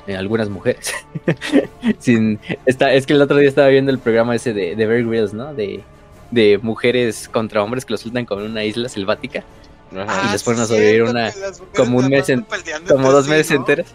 eh, 0.07 0.17
algunas 0.17 0.49
mujeres. 0.49 0.95
Sin, 1.99 2.39
está, 2.67 2.93
es 2.93 3.07
que 3.07 3.15
el 3.15 3.23
otro 3.23 3.39
día 3.39 3.49
estaba 3.49 3.69
viendo 3.69 3.91
el 3.91 3.99
programa 3.99 4.37
ese 4.37 4.53
de, 4.53 4.77
de 4.77 4.87
Bear 4.87 5.05
Grylls, 5.05 5.35
¿no? 5.35 5.55
De, 5.55 5.83
de 6.31 6.59
mujeres 6.63 7.29
contra 7.29 7.63
hombres 7.63 7.85
que 7.85 7.93
los 7.93 8.01
sueltan 8.01 8.25
como 8.27 8.43
en 8.43 8.51
una 8.51 8.65
isla 8.65 8.89
selvática. 8.89 9.45
y 9.93 10.33
les 10.33 10.43
ponen 10.43 10.61
a 10.61 10.67
sobrevivir 10.67 11.03
una 11.03 11.33
como 11.77 11.99
un 11.99 12.09
mes 12.09 12.33
como 12.89 13.11
dos 13.11 13.29
meses 13.29 13.51
enteros. 13.51 13.87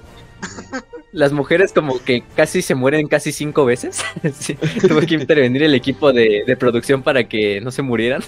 Las 1.11 1.31
mujeres 1.31 1.71
como 1.71 2.03
que 2.03 2.23
casi 2.35 2.61
se 2.61 2.75
mueren 2.75 3.07
casi 3.07 3.31
cinco 3.31 3.63
veces. 3.63 4.03
tuvo 4.87 4.99
que 4.99 5.15
intervenir 5.15 5.63
el 5.63 5.73
equipo 5.73 6.11
de, 6.11 6.57
producción 6.59 7.03
para 7.03 7.23
que 7.23 7.61
no 7.61 7.71
se 7.71 7.81
murieran. 7.81 8.21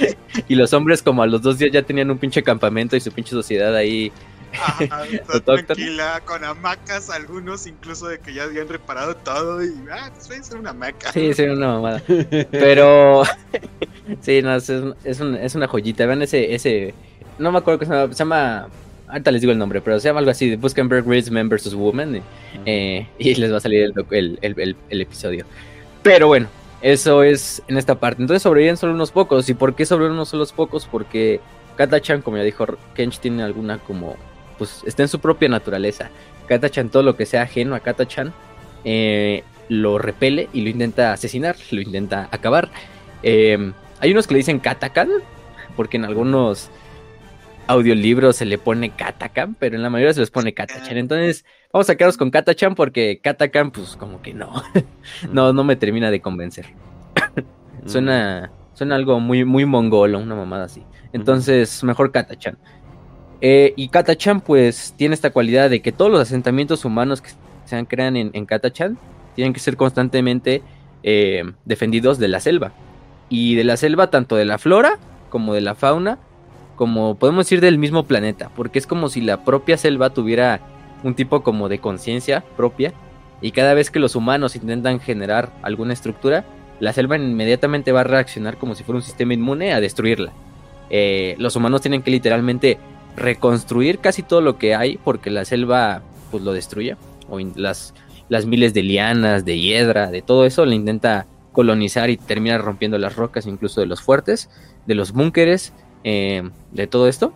y 0.48 0.54
los 0.54 0.74
hombres 0.74 1.02
como 1.02 1.22
a 1.22 1.26
los 1.26 1.40
dos 1.40 1.58
días 1.58 1.72
ya 1.72 1.82
tenían 1.82 2.10
un 2.10 2.18
pinche 2.18 2.42
campamento 2.42 2.96
y 2.96 3.00
su 3.00 3.10
pinche 3.12 3.30
sociedad 3.30 3.74
ahí 3.74 4.12
tranquila, 5.44 6.22
con 6.24 6.44
hamacas, 6.44 7.10
algunos 7.10 7.66
incluso 7.66 8.08
de 8.08 8.18
que 8.18 8.32
ya 8.32 8.44
habían 8.44 8.68
reparado 8.68 9.16
todo 9.16 9.64
y 9.64 9.72
ah, 9.90 10.10
pues 10.26 10.50
una 10.52 10.70
hamaca. 10.70 11.12
Sí, 11.12 11.32
sí, 11.34 11.42
una 11.44 11.74
mamada. 11.74 12.02
Pero 12.50 13.22
sí, 14.20 14.42
no, 14.42 14.54
es, 14.54 14.68
es, 14.68 15.20
es, 15.20 15.54
una 15.54 15.66
joyita. 15.66 16.06
Vean 16.06 16.22
ese, 16.22 16.54
ese, 16.54 16.94
no 17.38 17.52
me 17.52 17.58
acuerdo 17.58 17.80
qué 17.80 17.86
se 17.86 17.92
llama, 17.92 18.12
se 18.12 18.18
llama, 18.18 18.68
ahorita 19.08 19.30
les 19.30 19.40
digo 19.40 19.52
el 19.52 19.58
nombre, 19.58 19.80
pero 19.80 19.98
se 20.00 20.08
llama 20.08 20.20
algo 20.20 20.30
así, 20.30 20.56
busquen 20.56 20.88
Berg 20.88 21.06
Men 21.06 21.48
vs. 21.48 21.74
Women 21.74 22.22
eh, 22.66 23.06
y 23.18 23.34
les 23.34 23.52
va 23.52 23.58
a 23.58 23.60
salir 23.60 23.92
el, 24.10 24.38
el, 24.42 24.76
el 24.88 25.00
episodio. 25.00 25.44
Pero 26.02 26.26
bueno, 26.26 26.48
eso 26.84 27.22
es 27.22 27.62
en 27.66 27.78
esta 27.78 27.98
parte. 27.98 28.20
Entonces 28.20 28.42
sobreviven 28.42 28.76
solo 28.76 28.92
unos 28.92 29.10
pocos. 29.10 29.48
¿Y 29.48 29.54
por 29.54 29.74
qué 29.74 29.86
sobreviven 29.86 30.22
solo 30.26 30.42
unos 30.42 30.52
pocos? 30.52 30.84
Porque 30.84 31.40
Katachan, 31.76 32.20
como 32.20 32.36
ya 32.36 32.42
dijo 32.42 32.66
Kench, 32.94 33.20
tiene 33.20 33.42
alguna 33.42 33.78
como. 33.78 34.14
Pues 34.58 34.82
está 34.86 35.02
en 35.02 35.08
su 35.08 35.20
propia 35.20 35.48
naturaleza. 35.48 36.10
Katachan, 36.46 36.90
todo 36.90 37.02
lo 37.02 37.16
que 37.16 37.26
sea 37.26 37.42
ajeno 37.42 37.74
a 37.74 37.80
Katachan, 37.80 38.32
eh, 38.84 39.42
lo 39.68 39.98
repele 39.98 40.48
y 40.52 40.62
lo 40.62 40.70
intenta 40.70 41.12
asesinar, 41.12 41.56
lo 41.70 41.80
intenta 41.80 42.28
acabar. 42.30 42.70
Eh, 43.22 43.72
hay 44.00 44.12
unos 44.12 44.26
que 44.26 44.34
le 44.34 44.38
dicen 44.38 44.58
Katakan, 44.58 45.08
porque 45.76 45.96
en 45.96 46.04
algunos 46.04 46.70
audiolibros 47.66 48.36
se 48.36 48.44
le 48.44 48.58
pone 48.58 48.90
Katakan, 48.90 49.54
pero 49.54 49.76
en 49.76 49.82
la 49.82 49.90
mayoría 49.90 50.12
se 50.12 50.20
les 50.20 50.30
pone 50.30 50.54
Katachan. 50.54 50.96
Entonces, 50.96 51.44
vamos 51.72 51.88
a 51.88 51.96
quedarnos 51.96 52.16
con 52.16 52.30
Katachan 52.30 52.74
porque 52.74 53.20
Katakan, 53.22 53.70
pues 53.70 53.96
como 53.96 54.20
que 54.20 54.34
no. 54.34 54.62
no, 55.32 55.52
no 55.52 55.64
me 55.64 55.76
termina 55.76 56.10
de 56.10 56.20
convencer. 56.20 56.66
suena, 57.86 58.50
suena 58.74 58.96
algo 58.96 59.18
muy, 59.20 59.44
muy 59.44 59.64
mongolo, 59.64 60.18
una 60.18 60.34
mamada 60.34 60.64
así. 60.64 60.82
Entonces, 61.12 61.82
mejor 61.84 62.12
Katachan. 62.12 62.58
Eh, 63.46 63.74
y 63.76 63.88
Katachan, 63.88 64.40
pues, 64.40 64.94
tiene 64.96 65.14
esta 65.14 65.28
cualidad 65.28 65.68
de 65.68 65.82
que 65.82 65.92
todos 65.92 66.10
los 66.10 66.18
asentamientos 66.18 66.86
humanos 66.86 67.20
que 67.20 67.28
se 67.66 67.84
crean 67.84 68.16
en, 68.16 68.30
en 68.32 68.46
Katachan 68.46 68.96
tienen 69.34 69.52
que 69.52 69.60
ser 69.60 69.76
constantemente 69.76 70.62
eh, 71.02 71.44
defendidos 71.66 72.18
de 72.18 72.28
la 72.28 72.40
selva. 72.40 72.72
Y 73.28 73.54
de 73.54 73.64
la 73.64 73.76
selva, 73.76 74.08
tanto 74.08 74.36
de 74.36 74.46
la 74.46 74.56
flora 74.56 74.98
como 75.28 75.52
de 75.52 75.60
la 75.60 75.74
fauna, 75.74 76.18
como 76.76 77.16
podemos 77.16 77.44
decir 77.44 77.60
del 77.60 77.76
mismo 77.76 78.04
planeta, 78.04 78.50
porque 78.56 78.78
es 78.78 78.86
como 78.86 79.10
si 79.10 79.20
la 79.20 79.44
propia 79.44 79.76
selva 79.76 80.08
tuviera 80.08 80.62
un 81.02 81.14
tipo 81.14 81.42
como 81.42 81.68
de 81.68 81.80
conciencia 81.80 82.42
propia 82.56 82.94
y 83.42 83.50
cada 83.50 83.74
vez 83.74 83.90
que 83.90 83.98
los 83.98 84.16
humanos 84.16 84.56
intentan 84.56 85.00
generar 85.00 85.52
alguna 85.60 85.92
estructura, 85.92 86.46
la 86.80 86.94
selva 86.94 87.18
inmediatamente 87.18 87.92
va 87.92 88.00
a 88.00 88.04
reaccionar 88.04 88.56
como 88.56 88.74
si 88.74 88.84
fuera 88.84 88.96
un 88.96 89.02
sistema 89.02 89.34
inmune 89.34 89.74
a 89.74 89.80
destruirla. 89.80 90.32
Eh, 90.88 91.34
los 91.38 91.56
humanos 91.56 91.82
tienen 91.82 92.02
que 92.02 92.10
literalmente 92.10 92.78
reconstruir 93.16 93.98
casi 93.98 94.22
todo 94.22 94.40
lo 94.40 94.58
que 94.58 94.74
hay 94.74 94.98
porque 94.98 95.30
la 95.30 95.44
selva 95.44 96.02
pues 96.30 96.42
lo 96.42 96.52
destruye 96.52 96.96
o 97.28 97.38
las, 97.56 97.94
las 98.28 98.46
miles 98.46 98.74
de 98.74 98.82
lianas, 98.82 99.44
de 99.44 99.58
hiedra, 99.58 100.10
de 100.10 100.22
todo 100.22 100.46
eso 100.46 100.66
le 100.66 100.74
intenta 100.74 101.26
colonizar 101.52 102.10
y 102.10 102.16
termina 102.16 102.58
rompiendo 102.58 102.98
las 102.98 103.16
rocas 103.16 103.46
incluso 103.46 103.80
de 103.80 103.86
los 103.86 104.02
fuertes, 104.02 104.50
de 104.86 104.94
los 104.94 105.12
búnkeres 105.12 105.72
eh, 106.02 106.42
de 106.72 106.86
todo 106.86 107.08
esto. 107.08 107.32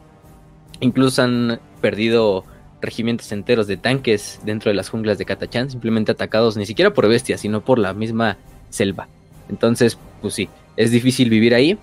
Incluso 0.81 1.23
han 1.23 1.61
perdido 1.81 2.45
regimientos 2.81 3.33
enteros 3.33 3.67
de 3.67 3.77
tanques 3.77 4.41
dentro 4.45 4.71
de 4.71 4.75
las 4.75 4.89
junglas 4.89 5.19
de 5.19 5.25
Katachan, 5.25 5.71
simplemente 5.71 6.13
atacados 6.13 6.57
ni 6.57 6.67
siquiera 6.67 6.93
por 6.93 7.09
bestias, 7.09 7.41
sino 7.41 7.65
por 7.65 7.79
la 7.79 7.95
misma 7.95 8.37
selva. 8.71 9.09
Entonces, 9.49 9.99
pues 10.21 10.35
sí, 10.35 10.49
es 10.77 10.91
difícil 10.91 11.31
vivir 11.31 11.55
ahí. 11.55 11.79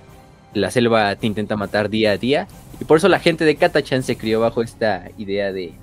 La 0.55 0.71
selva 0.71 1.15
te 1.15 1.27
intenta 1.27 1.55
matar 1.55 1.89
día 1.89 2.11
a 2.11 2.17
día. 2.17 2.47
Y 2.79 2.85
por 2.85 2.97
eso 2.97 3.07
la 3.07 3.19
gente 3.19 3.45
de 3.45 3.55
Katachan 3.55 4.01
se 4.01 4.17
crió 4.17 4.39
bajo 4.39 4.63
esta 4.63 5.09
idea 5.17 5.53
de, 5.53 5.73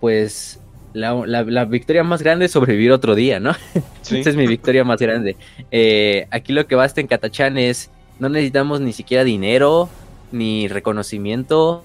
pues, 0.00 0.58
la, 0.92 1.64
victoria 1.64 2.02
más 2.02 2.22
grande 2.22 2.46
es 2.46 2.52
sobrevivir 2.52 2.90
otro 2.90 3.14
día, 3.14 3.38
¿no? 3.38 3.52
Esta 4.10 4.30
es 4.30 4.36
mi 4.36 4.46
victoria 4.46 4.84
más 4.84 4.98
grande. 4.98 5.36
Eh, 5.70 6.26
aquí 6.30 6.52
lo 6.52 6.66
que 6.66 6.74
basta 6.74 7.00
en 7.00 7.06
Katachan 7.06 7.58
es, 7.58 7.90
no 8.18 8.28
necesitamos 8.28 8.80
ni 8.80 8.92
siquiera 8.92 9.24
dinero, 9.24 9.88
ni 10.32 10.68
reconocimiento, 10.68 11.84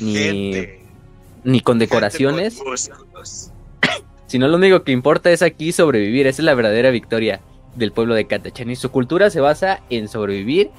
ni, 0.00 0.52
ni 1.44 1.60
condecoraciones. 1.60 2.62
Sino 4.26 4.46
lo 4.46 4.56
único 4.56 4.82
que 4.82 4.92
importa 4.92 5.30
es 5.30 5.42
aquí 5.42 5.72
sobrevivir. 5.72 6.26
Esa 6.26 6.42
es 6.42 6.44
la 6.44 6.54
verdadera 6.54 6.90
victoria 6.90 7.40
del 7.76 7.92
pueblo 7.92 8.14
de 8.14 8.26
Katachan. 8.26 8.70
Y 8.70 8.76
su 8.76 8.90
cultura 8.90 9.30
se 9.30 9.40
basa 9.40 9.80
en 9.90 10.08
sobrevivir, 10.08 10.70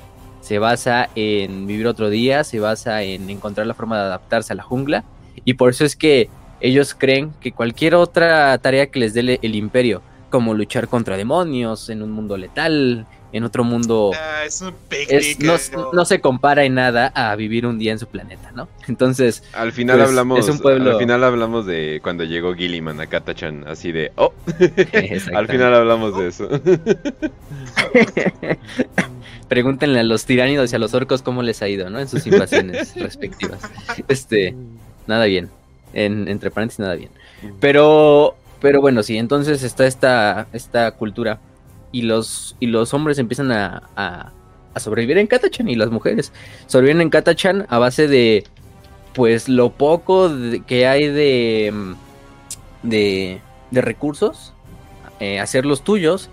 se 0.42 0.60
basa 0.60 1.10
en 1.16 1.68
vivir 1.68 1.88
otro 1.88 2.10
día, 2.10 2.44
se 2.44 2.60
basa 2.60 3.04
en 3.04 3.30
encontrar 3.30 3.68
la 3.68 3.74
forma 3.74 3.98
de 3.98 4.04
adaptarse 4.04 4.54
a 4.54 4.56
la 4.56 4.64
jungla. 4.64 5.04
Y 5.46 5.54
por 5.54 5.70
eso 5.70 5.86
es 5.86 5.96
que 5.96 6.30
ellos 6.62 6.94
creen 6.94 7.32
que 7.40 7.52
cualquier 7.52 7.96
otra 7.96 8.58
tarea 8.58 8.88
que 8.88 9.00
les 9.00 9.14
dé 9.14 9.40
el 9.42 9.56
imperio, 9.56 10.02
como 10.30 10.54
luchar 10.54 10.88
contra 10.88 11.18
demonios 11.18 11.90
en 11.90 12.04
un 12.04 12.12
mundo 12.12 12.38
letal, 12.38 13.08
en 13.32 13.44
otro 13.44 13.64
mundo. 13.64 14.12
Ah, 14.16 14.44
es 14.46 14.62
un 14.62 14.74
no, 15.94 16.06
se 16.06 16.20
compara 16.20 16.64
en 16.64 16.76
nada 16.76 17.12
a 17.16 17.36
vivir 17.36 17.66
un 17.66 17.78
día 17.78 17.92
en 17.92 18.00
su 18.00 18.08
planeta, 18.08 18.52
¿no? 18.54 18.68
Entonces. 18.88 19.44
Al 19.54 19.72
final 19.72 19.98
pues, 19.98 20.10
hablamos. 20.10 20.40
Es 20.40 20.50
un 20.50 20.60
pueblo... 20.60 20.92
Al 20.92 20.98
final 20.98 21.24
hablamos 21.24 21.66
de 21.66 22.00
cuando 22.02 22.24
llegó 22.24 22.56
Gilliman 22.56 23.00
a 23.00 23.08
Katachan, 23.08 23.68
así 23.68 23.92
de. 23.92 24.12
¡Oh! 24.16 24.34
al 25.36 25.48
final 25.48 25.76
hablamos 25.76 26.18
de 26.18 26.28
eso. 26.28 26.50
Pregúntenle 29.50 30.00
a 30.00 30.04
los 30.04 30.26
tiránidos 30.26 30.72
y 30.72 30.76
a 30.76 30.80
los 30.80 30.94
orcos 30.94 31.22
cómo 31.22 31.44
les 31.44 31.62
ha 31.62 31.68
ido, 31.68 31.90
¿no? 31.90 32.00
En 32.00 32.08
sus 32.08 32.26
invasiones 32.26 32.96
respectivas. 32.96 33.60
Este. 34.08 34.56
Nada 35.08 35.26
bien. 35.26 35.50
En, 35.94 36.28
entre 36.28 36.52
paréntesis, 36.52 36.80
nada 36.80 36.96
bien. 36.96 37.10
Pero. 37.60 38.36
Pero 38.62 38.82
bueno, 38.82 39.04
sí, 39.04 39.18
entonces 39.18 39.64
está 39.64 39.88
esta, 39.88 40.48
esta 40.52 40.92
cultura 40.92 41.40
y 41.92 42.04
los, 42.04 42.56
y 42.60 42.68
los 42.68 42.94
hombres 42.94 43.18
empiezan 43.18 43.52
a, 43.52 43.90
a, 43.96 44.34
sobrevivir 44.80 45.18
en 45.18 45.28
Katachan 45.28 45.68
y 45.68 45.76
las 45.76 45.90
mujeres 45.90 46.32
sobreviven 46.68 47.02
en 47.02 47.10
Katachan 47.10 47.66
a 47.68 47.80
base 47.80 48.08
de 48.08 48.46
pues 49.14 49.50
lo 49.50 49.72
poco 49.72 50.32
que 50.66 50.88
hay 50.88 51.08
de, 51.08 51.74
de, 52.84 53.42
de 53.72 53.82
recursos, 53.82 54.54
eh, 55.20 55.40
hacer 55.40 55.66
los 55.66 55.84
tuyos, 55.84 56.30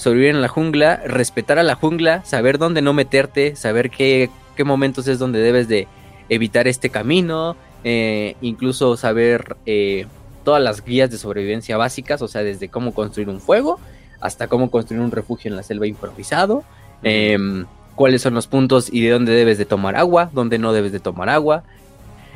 sobrevivir 0.00 0.34
en 0.34 0.42
la 0.42 0.48
jungla, 0.48 0.96
respetar 1.06 1.58
a 1.58 1.62
la 1.62 1.74
jungla, 1.74 2.24
saber 2.24 2.58
dónde 2.58 2.82
no 2.82 2.92
meterte, 2.92 3.54
saber 3.54 3.90
qué, 3.90 4.30
qué 4.56 4.64
momentos 4.64 5.06
es 5.08 5.18
donde 5.18 5.40
debes 5.40 5.68
de 5.68 5.86
evitar 6.28 6.66
este 6.66 6.90
camino, 6.90 7.56
eh, 7.84 8.36
incluso 8.40 8.96
saber 8.96 9.56
eh, 9.66 10.06
todas 10.44 10.62
las 10.62 10.84
guías 10.84 11.10
de 11.10 11.18
sobrevivencia 11.18 11.76
básicas, 11.76 12.22
o 12.22 12.28
sea, 12.28 12.42
desde 12.42 12.68
cómo 12.68 12.94
construir 12.94 13.28
un 13.28 13.40
fuego 13.40 13.78
hasta 14.20 14.48
cómo 14.48 14.70
construir 14.70 15.02
un 15.02 15.10
refugio 15.10 15.50
en 15.50 15.56
la 15.56 15.62
selva 15.62 15.86
improvisado, 15.86 16.62
em, 17.02 17.66
cuáles 17.94 18.22
son 18.22 18.34
los 18.34 18.46
puntos 18.46 18.92
y 18.92 19.02
de 19.02 19.10
dónde 19.10 19.32
debes 19.32 19.58
de 19.58 19.64
tomar 19.64 19.96
agua, 19.96 20.30
dónde 20.32 20.58
no 20.58 20.72
debes 20.72 20.92
de 20.92 21.00
tomar 21.00 21.28
agua, 21.28 21.64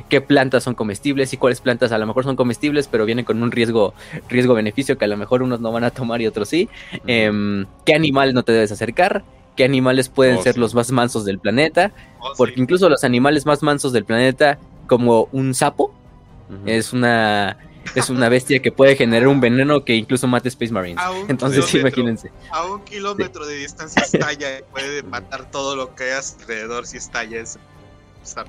qué 0.09 0.21
plantas 0.21 0.63
son 0.63 0.75
comestibles 0.75 1.33
y 1.33 1.37
cuáles 1.37 1.61
plantas 1.61 1.91
a 1.91 1.97
lo 1.97 2.05
mejor 2.05 2.23
son 2.23 2.35
comestibles, 2.35 2.87
pero 2.87 3.05
vienen 3.05 3.25
con 3.25 3.41
un 3.41 3.51
riesgo, 3.51 3.93
riesgo-beneficio 4.29 4.97
que 4.97 5.05
a 5.05 5.07
lo 5.07 5.17
mejor 5.17 5.41
unos 5.41 5.59
no 5.59 5.71
van 5.71 5.83
a 5.83 5.91
tomar 5.91 6.21
y 6.21 6.27
otros 6.27 6.49
sí, 6.49 6.69
em, 7.07 7.65
qué 7.85 7.95
animales 7.95 8.33
no 8.33 8.43
te 8.43 8.51
debes 8.51 8.71
acercar, 8.71 9.23
qué 9.55 9.63
animales 9.63 10.09
pueden 10.09 10.37
oh, 10.37 10.43
ser 10.43 10.57
los 10.57 10.75
más 10.75 10.91
mansos 10.91 11.25
del 11.25 11.39
planeta, 11.39 11.91
oh, 12.19 12.33
porque 12.37 12.59
incluso 12.59 12.89
los 12.89 13.03
animales 13.03 13.45
más 13.45 13.63
mansos 13.63 13.93
del 13.93 14.05
planeta, 14.05 14.59
como 14.87 15.27
un 15.31 15.53
sapo, 15.53 15.93
es 16.67 16.93
una 16.93 17.57
es 17.95 18.09
una 18.09 18.29
bestia 18.29 18.61
que 18.61 18.71
puede 18.71 18.95
generar 18.95 19.27
un 19.27 19.39
veneno 19.39 19.83
que 19.83 19.95
incluso 19.95 20.27
mate 20.27 20.49
Space 20.49 20.71
Marines. 20.71 21.01
Entonces, 21.27 21.73
imagínense. 21.75 22.31
A 22.51 22.65
un 22.65 22.83
kilómetro 22.83 23.45
de 23.45 23.55
distancia 23.55 24.01
estalla, 24.01 24.61
puede 24.71 25.03
matar 25.03 25.49
todo 25.51 25.75
lo 25.75 25.93
que 25.95 26.05
hay 26.05 26.11
alrededor 26.11 26.87
si 26.87 26.97
estalla 26.97 27.41
ese. 27.41 27.59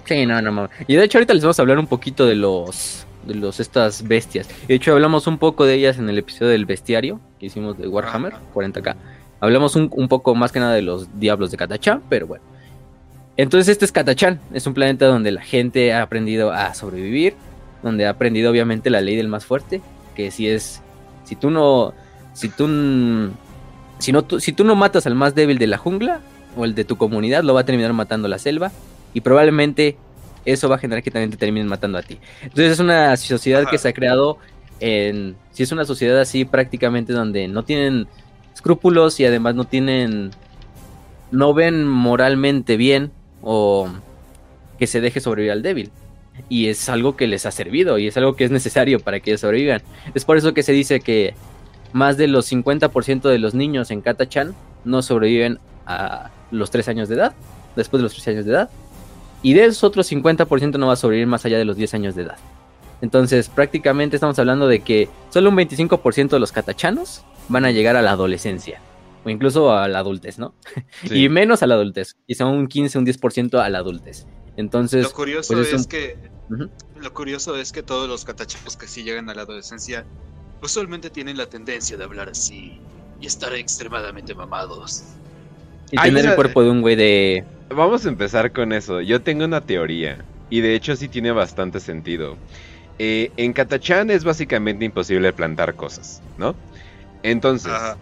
Sí, 0.05 0.27
no, 0.27 0.41
no, 0.41 0.69
Y 0.89 0.97
de 0.97 1.05
hecho 1.05 1.19
ahorita 1.19 1.35
les 1.35 1.43
vamos 1.43 1.59
a 1.59 1.63
hablar 1.63 1.79
un 1.79 1.87
poquito 1.87 2.27
de 2.27 2.35
los 2.35 3.07
de 3.27 3.35
los 3.35 3.61
estas 3.61 4.07
bestias. 4.07 4.49
De 4.69 4.75
hecho 4.75 4.93
hablamos 4.93 5.27
un 5.27 5.39
poco 5.39 5.67
de 5.67 5.75
ellas 5.75 5.99
en 5.99 6.09
el 6.09 6.19
episodio 6.19 6.53
del 6.53 6.65
bestiario 6.65 7.21
que 7.39 7.47
hicimos 7.47 7.77
de 7.77 7.89
Warhammer 7.89 8.35
40k. 8.55 8.95
Hablamos 9.41 9.77
un, 9.77 9.91
un, 9.93 10.09
poco 10.09 10.35
más 10.35 10.53
que 10.53 10.61
nada 10.61 10.75
de 10.75 10.83
los 10.83 11.19
diablos 11.19 11.51
de 11.51 11.57
Katachan, 11.57 12.03
pero 12.09 12.27
bueno. 12.27 12.45
Entonces 13.37 13.69
este 13.69 13.85
es 13.85 13.93
Katachan, 13.93 14.41
es 14.55 14.67
un 14.67 14.73
planeta 14.73 15.07
donde 15.07 15.31
la 15.31 15.43
gente 15.43 15.93
ha 15.93 16.03
aprendido 16.03 16.53
a 16.53 16.73
sobrevivir, 16.73 17.35
donde 17.83 18.07
ha 18.07 18.11
aprendido 18.11 18.51
obviamente 18.51 18.89
la 18.89 19.03
ley 19.03 19.17
del 19.17 19.29
más 19.29 19.45
fuerte, 19.45 19.83
que 20.15 20.31
si 20.31 20.49
es, 20.49 20.81
si 21.25 21.37
tú 21.37 21.51
no, 21.51 21.93
si 22.33 22.49
tú, 22.49 23.31
si 23.99 24.13
no, 24.13 24.25
si 24.39 24.53
tú 24.53 24.65
no 24.65 24.75
matas 24.75 25.07
al 25.07 25.15
más 25.15 25.35
débil 25.35 25.59
de 25.59 25.67
la 25.67 25.77
jungla 25.77 26.21
o 26.57 26.65
el 26.65 26.75
de 26.75 26.85
tu 26.85 26.97
comunidad, 26.97 27.43
lo 27.43 27.53
va 27.53 27.61
a 27.61 27.67
terminar 27.67 27.93
matando 27.93 28.29
la 28.29 28.39
selva 28.39 28.73
y 29.17 29.23
probablemente 29.23 29.97
eso 30.45 30.69
va 30.69 30.77
a 30.77 30.79
generar 30.79 31.03
que 31.03 31.11
también 31.11 31.31
te 31.31 31.39
terminen 31.39 31.69
matando 31.69 31.97
a 31.97 32.03
ti. 32.03 32.19
Entonces 32.43 32.73
es 32.73 32.81
una 32.81 33.17
sociedad 33.17 33.65
que 33.67 33.79
se 33.79 33.89
ha 33.89 33.95
creado 33.95 34.37
en, 34.79 35.37
si 35.53 35.63
es 35.63 35.73
una 35.73 35.87
sociedad 35.87 36.21
así 36.21 36.45
prácticamente 36.45 37.15
donde 37.15 37.49
no 37.49 37.65
tienen 37.65 38.09
escrúpulos 38.53 39.19
y 39.19 39.25
además 39.25 39.55
no 39.55 39.65
tienen, 39.65 40.33
no 41.31 41.55
ven 41.55 41.89
moralmente 41.89 42.77
bien 42.77 43.11
o 43.41 43.89
que 44.79 44.87
se 44.87 45.01
deje 45.01 45.21
sobrevivir 45.21 45.53
al 45.53 45.63
débil. 45.63 45.91
y 46.51 46.67
es 46.67 46.91
algo 46.91 47.17
que 47.17 47.27
les 47.27 47.47
ha 47.47 47.51
servido 47.53 47.97
y 47.97 48.09
es 48.09 48.19
algo 48.19 48.37
que 48.37 48.45
es 48.45 48.51
necesario 48.51 49.01
para 49.01 49.21
que 49.21 49.31
ellos 49.31 49.41
sobrevivan. 49.41 49.81
Es 50.15 50.27
por 50.27 50.37
eso 50.37 50.53
que 50.53 50.63
se 50.63 50.73
dice 50.73 51.01
que 51.01 51.33
más 51.95 52.19
de 52.19 52.27
los 52.27 52.53
50% 52.53 53.31
de 53.31 53.39
los 53.39 53.55
niños 53.55 53.91
en 53.91 54.03
Katachan 54.03 54.55
no 54.85 55.01
sobreviven 55.01 55.59
a 55.87 56.33
los 56.51 56.71
3 56.71 56.89
años 56.89 57.09
de 57.09 57.15
edad, 57.15 57.35
después 57.77 58.01
de 58.01 58.03
los 58.03 58.13
3 58.13 58.29
años 58.29 58.45
de 58.45 58.53
edad, 58.53 58.71
y 59.43 59.55
de 59.55 59.65
esos 59.65 59.85
otros 59.85 60.11
50% 60.11 60.79
no 60.79 60.89
va 60.89 60.95
a 60.95 60.97
sobrevivir 60.97 61.27
más 61.27 61.45
allá 61.45 61.59
de 61.59 61.65
los 61.65 61.77
10 61.77 61.95
años 61.95 62.15
de 62.15 62.23
edad. 62.23 62.39
Entonces, 63.03 63.49
prácticamente 63.49 64.17
estamos 64.17 64.39
hablando 64.39 64.69
de 64.69 64.81
que 64.81 65.09
solo 65.31 65.51
un 65.51 65.57
25% 65.57 66.31
de 66.31 66.41
los 66.41 66.53
catachanos 66.53 67.25
van 67.49 67.65
a 67.65 67.71
llegar 67.71 67.97
a 67.97 68.03
la 68.03 68.13
adolescencia 68.13 68.81
o 69.25 69.31
incluso 69.31 69.73
a 69.73 69.89
la 69.89 69.99
adultez, 69.99 70.39
¿no? 70.39 70.55
y 71.03 71.29
menos 71.29 71.63
a 71.63 71.67
la 71.67 71.75
adultez, 71.75 72.17
quizá 72.27 72.47
un 72.47 72.69
15, 72.69 72.99
un 72.99 73.07
10% 73.07 73.61
a 73.61 73.69
la 73.69 73.79
adultez. 73.79 74.27
Entonces, 74.57 75.05
lo 75.05 75.13
curioso 75.13 75.55
pues, 75.55 75.73
es, 75.73 75.87
que 75.87 76.17
lo 77.01 77.13
curioso 77.13 77.57
es 77.57 77.73
que 77.73 77.83
todos 77.83 78.09
los 78.09 78.25
catachanos 78.25 78.77
que 78.77 78.87
sí 78.87 79.03
llegan 79.03 79.29
a 79.29 79.35
la 79.35 79.43
adolescencia 79.43 80.07
usualmente 80.63 81.11
tienen 81.11 81.37
la 81.37 81.47
tendencia 81.47 81.97
de 81.97 82.05
hablar 82.05 82.31
así 82.31 82.79
y 83.21 83.27
estar 83.27 83.53
extremadamente 83.55 84.35
mamados. 84.35 85.03
Y 85.91 85.99
tener 85.99 86.25
el 86.25 86.35
cuerpo 86.35 86.63
de 86.63 86.71
un 86.71 86.81
güey 86.81 86.97
de 86.97 87.45
Vamos 87.71 88.07
a 88.07 88.09
empezar 88.09 88.53
con 88.53 88.73
eso. 88.73 89.01
Yo 89.01 89.23
tengo 89.23 89.45
una 89.45 89.61
teoría 89.67 90.27
y 90.49 90.61
de 90.61 90.75
hecho 90.75 90.97
sí 90.97 91.09
tiene 91.09 91.33
bastante 91.33 91.81
sentido. 91.81 92.41
Eh, 92.99 93.35
en 93.37 93.53
Katachan 93.55 94.11
es 94.11 94.25
básicamente 94.25 94.85
imposible 94.85 95.33
plantar 95.33 95.77
cosas, 95.77 96.25
¿no? 96.37 96.61
Entonces, 97.23 97.99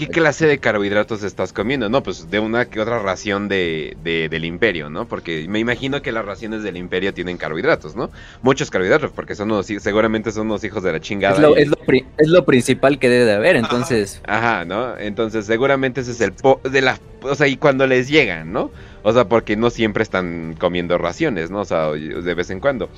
¿qué 0.00 0.08
clase 0.08 0.46
de 0.46 0.56
carbohidratos 0.56 1.22
estás 1.22 1.52
comiendo? 1.52 1.90
No, 1.90 2.02
pues 2.02 2.30
de 2.30 2.40
una 2.40 2.64
que 2.64 2.80
otra 2.80 3.00
ración 3.00 3.48
de, 3.48 3.98
del 4.02 4.46
imperio, 4.46 4.88
¿no? 4.88 5.06
Porque 5.06 5.46
me 5.46 5.58
imagino 5.58 6.00
que 6.00 6.10
las 6.10 6.24
raciones 6.24 6.62
del 6.62 6.78
imperio 6.78 7.12
tienen 7.12 7.36
carbohidratos, 7.36 7.94
¿no? 7.96 8.10
Muchos 8.40 8.70
carbohidratos, 8.70 9.10
porque 9.10 9.34
son 9.34 9.50
unos, 9.50 9.66
seguramente 9.66 10.32
son 10.32 10.46
unos 10.46 10.64
hijos 10.64 10.82
de 10.82 10.92
la 10.92 11.00
chingada. 11.00 11.36
Es 12.16 12.28
lo, 12.28 12.46
principal 12.46 12.98
que 12.98 13.10
debe 13.10 13.26
de 13.26 13.34
haber, 13.34 13.56
entonces. 13.56 14.22
Ajá, 14.26 14.64
¿no? 14.64 14.96
Entonces 14.96 15.44
seguramente 15.44 16.00
ese 16.00 16.12
es 16.12 16.20
el... 16.22 16.32
de 16.70 16.80
la, 16.80 16.98
o 17.20 17.34
sea, 17.34 17.46
y 17.46 17.58
cuando 17.58 17.86
les 17.86 18.08
llegan, 18.08 18.54
¿no? 18.54 18.70
O 19.02 19.12
sea, 19.12 19.28
porque 19.28 19.56
no 19.56 19.70
siempre 19.70 20.02
están 20.02 20.56
comiendo 20.58 20.98
raciones, 20.98 21.50
¿no? 21.50 21.60
O 21.60 21.64
sea, 21.64 21.90
de 21.90 22.34
vez 22.34 22.50
en 22.50 22.60
cuando. 22.60 22.88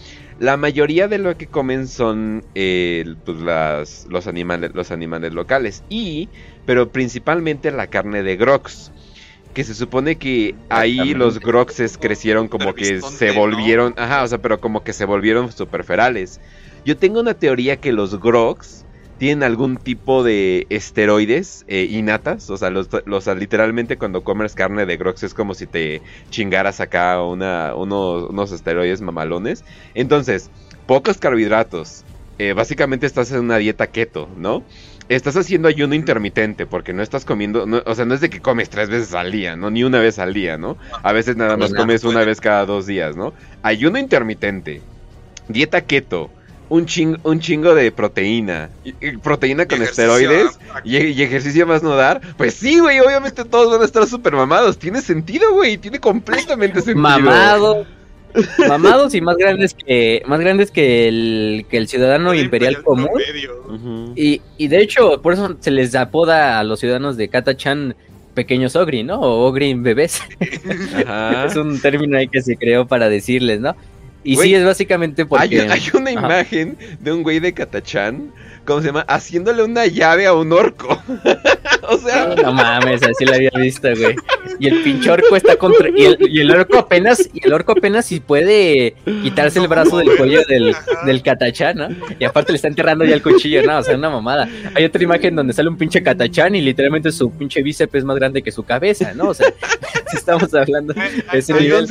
La 0.41 0.57
mayoría 0.57 1.07
de 1.07 1.19
lo 1.19 1.37
que 1.37 1.47
comen 1.47 1.87
son 1.87 2.45
eh, 2.55 3.15
pues 3.25 3.39
las, 3.39 4.07
los, 4.11 4.27
animales, 4.27 4.73
los 4.75 4.91
animales 4.91 5.33
locales. 5.33 5.85
Y, 5.89 6.29
pero 6.67 6.91
principalmente 6.91 7.71
la 7.71 7.87
carne 7.87 8.23
de 8.23 8.37
grox. 8.37 8.91
Que 9.55 9.65
se 9.65 9.75
supone 9.75 10.17
que 10.17 10.55
ahí 10.71 11.13
los 11.13 11.39
groxes 11.39 11.99
crecieron 11.99 12.49
como 12.49 12.75
que 12.75 13.03
se 13.03 13.33
volvieron. 13.33 13.95
Ajá, 13.99 14.23
o 14.23 14.29
sea, 14.29 14.39
pero 14.39 14.61
como 14.61 14.83
que 14.83 14.95
se 14.95 15.05
volvieron 15.05 15.53
superferales. 15.53 16.41
Yo 16.87 16.97
tengo 16.97 17.21
una 17.21 17.35
teoría 17.35 17.77
que 17.77 17.93
los 17.93 18.19
grox 18.19 18.87
tienen 19.23 19.45
algún 19.45 19.77
tipo 19.77 20.25
de 20.25 20.67
esteroides 20.69 21.65
eh, 21.69 21.87
innatas. 21.89 22.51
O 22.51 22.57
sea, 22.57 22.71
los, 22.71 22.89
literalmente 23.37 23.97
cuando 23.97 24.25
comes 24.25 24.55
carne 24.57 24.85
de 24.85 24.97
grox 24.97 25.23
es 25.23 25.33
como 25.33 25.55
si 25.55 25.69
te 25.69 26.03
chingaras 26.31 26.81
acá 26.81 27.23
una, 27.23 27.75
unos, 27.77 28.51
esteroides 28.51 29.01
mamalones. 29.01 29.65
Entonces, 29.95 30.51
pocos 30.87 31.19
carbohidratos. 31.19 32.05
Eh, 32.39 32.55
básicamente 32.55 33.07
estás 33.07 33.31
en 33.31 33.41
una 33.41 33.59
dieta 33.59 33.87
keto, 33.87 34.29
¿no? 34.37 34.65
Estás 35.15 35.37
haciendo 35.37 35.69
ayuno 35.69 35.95
intermitente 35.95 36.67
porque 36.67 36.93
no 36.93 37.03
estás 37.03 37.25
comiendo, 37.25 37.67
o 37.85 37.95
sea, 37.95 38.05
no 38.05 38.15
es 38.15 38.21
de 38.21 38.31
que 38.31 38.41
comes 38.41 38.71
tres 38.71 38.89
veces 38.89 39.15
al 39.15 39.31
día, 39.31 39.57
¿no? 39.57 39.71
Ni 39.71 39.85
una 39.85 40.01
vez 40.01 40.19
al 40.19 40.33
día, 40.33 40.57
¿no? 40.57 40.77
A 41.03 41.13
veces 41.13 41.37
nada 41.37 41.57
más 41.57 41.75
comes 41.75 42.05
una 42.05 42.25
vez 42.25 42.41
cada 42.41 42.65
dos 42.65 42.87
días, 42.87 43.17
¿no? 43.17 43.33
Ayuno 43.63 43.99
intermitente, 43.99 44.81
dieta 45.49 45.83
keto, 45.83 46.31
un, 46.73 46.87
un 47.25 47.41
chingo 47.41 47.75
de 47.75 47.93
proteína. 47.93 48.71
proteína 49.23 49.67
con 49.67 49.83
esteroides 49.83 50.59
y, 50.85 51.23
ejercicio 51.23 51.67
más 51.67 51.83
no 51.83 51.95
dar. 51.95 52.23
Pues 52.39 52.55
sí, 52.55 52.79
güey, 52.79 52.99
obviamente 53.01 53.45
todos 53.45 53.71
van 53.71 53.83
a 53.83 53.85
estar 53.85 54.07
súper 54.07 54.33
mamados. 54.33 54.79
Tiene 54.79 55.03
sentido, 55.03 55.53
güey, 55.53 55.77
tiene 55.77 56.01
completamente 56.01 56.81
sentido. 56.81 57.03
Mamado. 57.03 57.87
Mamados 58.69 59.15
y 59.15 59.21
más 59.21 59.37
grandes 59.37 59.75
que 59.75 60.23
más 60.27 60.41
grandes 60.41 60.71
que 60.71 61.09
el, 61.09 61.67
que 61.69 61.77
el 61.77 61.89
ciudadano 61.89 62.35
imperial, 62.35 62.83
común. 62.83 63.09
y, 64.17 64.41
y, 64.57 64.69
de 64.69 64.81
hecho, 64.81 65.21
por 65.21 65.35
eso 65.35 65.57
se 65.61 65.71
les 65.71 65.95
apoda 65.95 66.59
a 66.59 66.65
los 66.65 66.81
ciudadanos 66.81 67.17
de 67.17 67.29
Katachan 67.29 67.95
pequeños 68.35 68.77
ogri, 68.77 69.03
¿no? 69.03 69.21
O 69.21 69.47
ogri 69.47 69.75
bebés. 69.75 70.21
es 71.47 71.57
un 71.57 71.81
término 71.81 72.17
ahí 72.17 72.29
que 72.29 72.43
se 72.43 72.57
creó 72.57 72.87
para 72.87 73.09
decirles, 73.09 73.61
¿no? 73.61 73.77
Y 74.25 74.37
sí, 74.37 74.55
es 74.55 74.65
básicamente 74.65 75.27
porque... 75.27 75.63
Hay, 75.63 75.83
una 75.95 76.13
imagen 76.13 76.77
de 77.01 77.13
un 77.13 77.23
güey 77.23 77.41
de 77.41 77.53
Katachan, 77.53 78.31
¿cómo 78.65 78.81
se 78.81 78.89
llama? 78.89 79.05
Haciéndole 79.09 79.63
una 79.63 79.87
llave 79.87 80.27
a 80.27 80.35
un 80.35 80.53
orco. 80.53 81.03
o 81.89 81.99
sea... 81.99 82.35
No 82.43 82.53
mames, 82.53 83.03
así 83.03 83.25
lo 83.25 83.35
había 83.35 83.51
visto, 83.55 83.89
güey. 83.97 84.17
Y 84.59 84.69
el 84.69 84.83
pinche 84.83 85.11
orco 85.11 85.37
está 85.37 85.57
contra... 85.57 85.89
Y 85.89 86.05
el, 86.05 86.19
y 86.21 86.41
el 86.41 86.51
orco 86.51 86.79
apenas... 86.79 87.29
Y 87.33 87.47
el 87.47 87.53
orco 87.53 87.73
apenas 87.73 88.07
si 88.07 88.21
puede 88.21 88.95
quitarse 89.23 89.59
el 89.59 89.69
brazo 89.69 89.99
del 89.99 90.17
cuello 90.17 90.43
del, 90.49 90.75
del 91.05 91.23
Katachan, 91.23 91.77
¿no? 91.77 91.89
Y 92.19 92.25
aparte 92.25 92.53
le 92.53 92.57
está 92.57 92.69
enterrando 92.69 93.05
ya 93.05 93.15
el 93.15 93.23
cuchillo, 93.23 93.63
¿no? 93.65 93.79
O 93.79 93.83
sea, 93.83 93.97
una 93.97 94.11
mamada. 94.11 94.49
Hay 94.75 94.85
otra 94.85 95.03
imagen 95.03 95.37
donde 95.37 95.53
sale 95.53 95.69
un 95.69 95.77
pinche 95.77 96.03
Katachan 96.03 96.55
y 96.55 96.61
literalmente 96.61 97.13
su 97.13 97.31
pinche 97.31 97.63
bíceps 97.63 97.95
es 97.95 98.05
más 98.05 98.17
grande 98.17 98.43
que 98.43 98.53
su 98.53 98.63
cabeza, 98.65 99.15
¿no? 99.15 99.29
O 99.29 99.35
sea, 99.35 99.53
estamos 100.13 100.53
hablando 100.55 100.95
de 100.95 101.39
ese 101.39 101.53
nivel... 101.55 101.89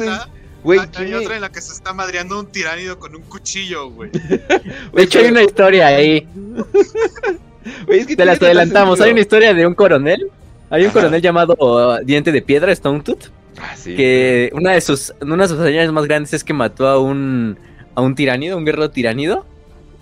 Güey, 0.64 0.80
hay 0.96 1.14
otra 1.14 1.36
en 1.36 1.42
la 1.42 1.52
que 1.52 1.62
se 1.62 1.74
está 1.74 1.94
madreando 1.94 2.40
un 2.40 2.46
tiránido 2.46 3.00
con 3.00 3.16
un 3.16 3.22
cuchillo, 3.24 3.90
güey. 3.90 4.12
de 4.94 5.04
hecho, 5.04 5.20
hay 5.20 5.26
una 5.28 5.44
historia 5.44 5.88
ahí. 5.88 6.28
Te 8.16 8.26
las 8.26 8.42
adelantamos. 8.42 9.02
Hay 9.02 9.12
una 9.12 9.22
historia 9.22 9.54
de 9.54 9.66
un 9.66 9.74
coronel. 9.74 10.30
Hay 10.70 10.86
un 10.86 10.92
coronel 10.92 11.22
llamado 11.22 11.56
uh, 11.60 12.04
Diente 12.04 12.32
de 12.32 12.42
Piedra, 12.42 12.72
Stone 12.72 13.02
Tooth. 13.02 13.30
Ah, 13.60 13.76
sí, 13.76 13.96
que 13.96 14.50
una 14.54 14.72
de 14.72 14.82
sus 14.82 15.14
una 15.22 15.44
de 15.44 15.50
sus 15.50 15.60
hazañas 15.60 15.92
más 15.92 16.06
grandes 16.06 16.34
es 16.34 16.44
que 16.44 16.54
mató 16.54 16.88
a 16.88 17.00
un 17.00 17.58
a 17.94 18.02
un 18.02 18.16
tiránido, 18.16 18.58
un 18.58 18.66
guerrero 18.66 18.90
tiránido, 18.90 19.46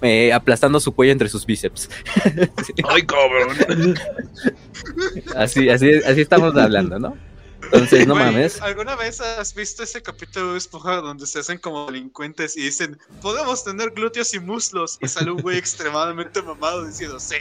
eh, 0.02 0.32
aplastando 0.32 0.80
su 0.80 0.94
cuello 0.94 1.12
entre 1.12 1.28
sus 1.30 1.46
bíceps. 1.46 1.90
Ay, 2.88 3.02
cabrón. 3.04 3.98
así, 5.36 5.70
así, 5.70 5.92
así 6.06 6.22
estamos 6.22 6.56
hablando, 6.56 7.00
¿no? 7.00 7.18
Entonces, 7.72 8.08
no 8.08 8.16
mames. 8.16 8.62
¿Alguna 8.62 8.96
vez 8.96 9.22
has 9.22 9.54
visto 9.54 9.84
ese 9.84 10.02
capítulo 10.02 10.54
de 10.54 10.58
Esponja 10.58 10.98
donde 10.98 11.26
se 11.28 11.40
hacen 11.40 11.58
como 11.60 11.86
delincuentes 11.86 12.58
y 12.58 12.64
dicen, 12.64 12.98
podemos 13.22 13.64
tener 13.64 13.92
glúteos 13.92 14.34
y 14.34 14.40
muslos? 14.40 14.98
Y 15.02 15.08
sale 15.08 15.32
un 15.32 15.42
güey 15.42 15.58
extremadamente 15.60 16.42
mamado 16.42 16.86
diciendo, 16.86 17.20
sí, 17.20 17.36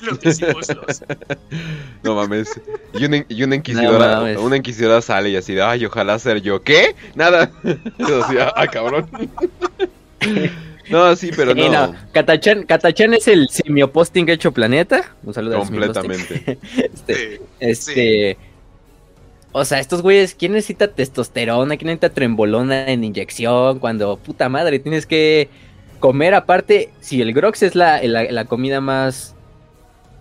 glúteos 0.00 0.40
y 0.40 0.44
muslos. 0.46 1.02
No 2.02 2.14
mames. 2.14 2.60
Y 2.94 3.04
una, 3.04 3.24
y 3.28 3.42
una 3.42 3.56
inquisidora, 3.56 4.38
una 4.38 4.56
inquisidora 4.56 5.02
sale 5.02 5.30
y 5.30 5.36
así 5.36 5.54
de, 5.54 5.62
ay, 5.62 5.84
ojalá 5.86 6.18
ser 6.20 6.40
yo. 6.40 6.62
¿Qué? 6.62 6.94
Nada. 7.16 7.50
así, 7.64 8.36
ah, 8.38 8.66
cabrón. 8.68 9.08
No, 10.88 11.16
sí, 11.16 11.30
pero 11.34 11.52
no. 11.54 11.68
no. 11.68 11.96
Katachan, 12.12 13.14
es 13.14 13.26
el 13.26 13.48
simioposting 13.48 14.28
hecho 14.28 14.52
planeta. 14.52 15.16
Un 15.24 15.34
saludo 15.34 15.58
Completamente. 15.58 16.58
este, 16.76 17.40
este 17.58 18.38
o 19.58 19.64
sea, 19.64 19.80
estos 19.80 20.02
güeyes, 20.02 20.34
¿quién 20.34 20.52
necesita 20.52 20.88
testosterona? 20.88 21.78
¿Quién 21.78 21.86
necesita 21.86 22.10
trembolona 22.10 22.90
en 22.90 23.04
inyección? 23.04 23.78
Cuando, 23.78 24.18
puta 24.18 24.50
madre, 24.50 24.78
tienes 24.80 25.06
que 25.06 25.48
comer 25.98 26.34
aparte. 26.34 26.90
Si 27.00 27.22
el 27.22 27.32
Grox 27.32 27.62
es 27.62 27.74
la, 27.74 28.02
la, 28.02 28.44
comida 28.44 28.82
más 28.82 29.34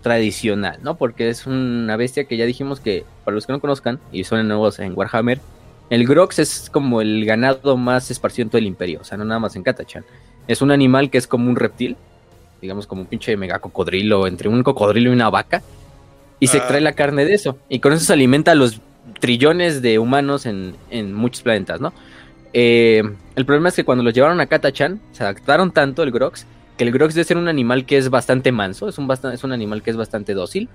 tradicional, 0.02 0.80
¿no? 0.84 0.96
Porque 0.96 1.28
es 1.28 1.48
una 1.48 1.98
bestia 1.98 2.24
que 2.24 2.38
ya 2.38 2.46
dijimos 2.46 2.80
que, 2.80 3.04
para 3.26 3.36
los 3.36 3.46
que 3.46 3.52
no 3.52 3.60
conozcan, 3.60 4.00
y 4.14 4.24
son 4.24 4.48
nuevos 4.48 4.80
en 4.80 4.94
Warhammer, 4.96 5.42
el 5.90 6.08
Grox 6.08 6.40
es 6.40 6.70
como 6.70 7.02
el 7.02 7.26
ganado 7.26 7.76
más 7.76 8.10
esparcido 8.12 8.44
en 8.44 8.50
todo 8.52 8.60
el 8.60 8.68
imperio, 8.68 9.02
o 9.02 9.04
sea, 9.04 9.18
no 9.18 9.26
nada 9.26 9.42
más 9.42 9.58
en 9.58 9.64
Katachan. 9.64 10.06
Es 10.48 10.62
un 10.62 10.72
animal 10.72 11.10
que 11.10 11.18
es 11.18 11.28
como 11.28 11.50
un 11.50 11.58
reptil, 11.58 11.98
digamos 12.62 12.88
como 12.88 13.02
un 13.02 13.08
pinche 13.08 13.36
mega 13.36 13.60
cocodrilo, 13.60 14.28
entre 14.28 14.48
un 14.48 14.64
cocodrilo 14.64 15.10
y 15.10 15.14
una 15.14 15.30
vaca, 15.30 15.62
y 16.40 16.48
se 16.48 16.56
ah. 16.56 16.60
extrae 16.62 16.80
la 16.80 16.94
carne 16.94 17.26
de 17.26 17.34
eso, 17.34 17.58
y 17.68 17.80
con 17.80 17.92
eso 17.92 18.06
se 18.06 18.14
alimenta 18.14 18.52
a 18.52 18.56
los 18.56 18.80
trillones 19.20 19.82
de 19.82 20.00
humanos 20.00 20.46
en, 20.46 21.14
muchos 21.14 21.42
planetas, 21.42 21.82
¿no? 21.82 21.94
Eh, 22.54 23.04
el 23.36 23.46
problema 23.46 23.70
es 23.70 23.76
que 23.76 23.84
cuando 23.84 24.04
los 24.04 24.14
llevaron 24.14 24.40
a 24.40 24.48
Katachan, 24.48 25.02
se 25.12 25.24
adaptaron 25.24 25.72
tanto 25.72 26.04
el 26.04 26.12
Grox, 26.12 26.46
que 26.78 26.84
el 26.84 26.92
Grox 26.92 27.14
debe 27.14 27.26
ser 27.26 27.38
un 27.38 27.48
animal 27.48 27.86
que 27.86 27.98
es 27.98 28.10
bastante 28.10 28.52
manso, 28.52 28.88
es 28.88 28.98
un, 28.98 29.12
es 29.12 29.44
un 29.44 29.52
animal 29.52 29.82
que 29.82 29.92
es 29.92 29.98
bastante 29.98 30.34
dócil, 30.34 30.70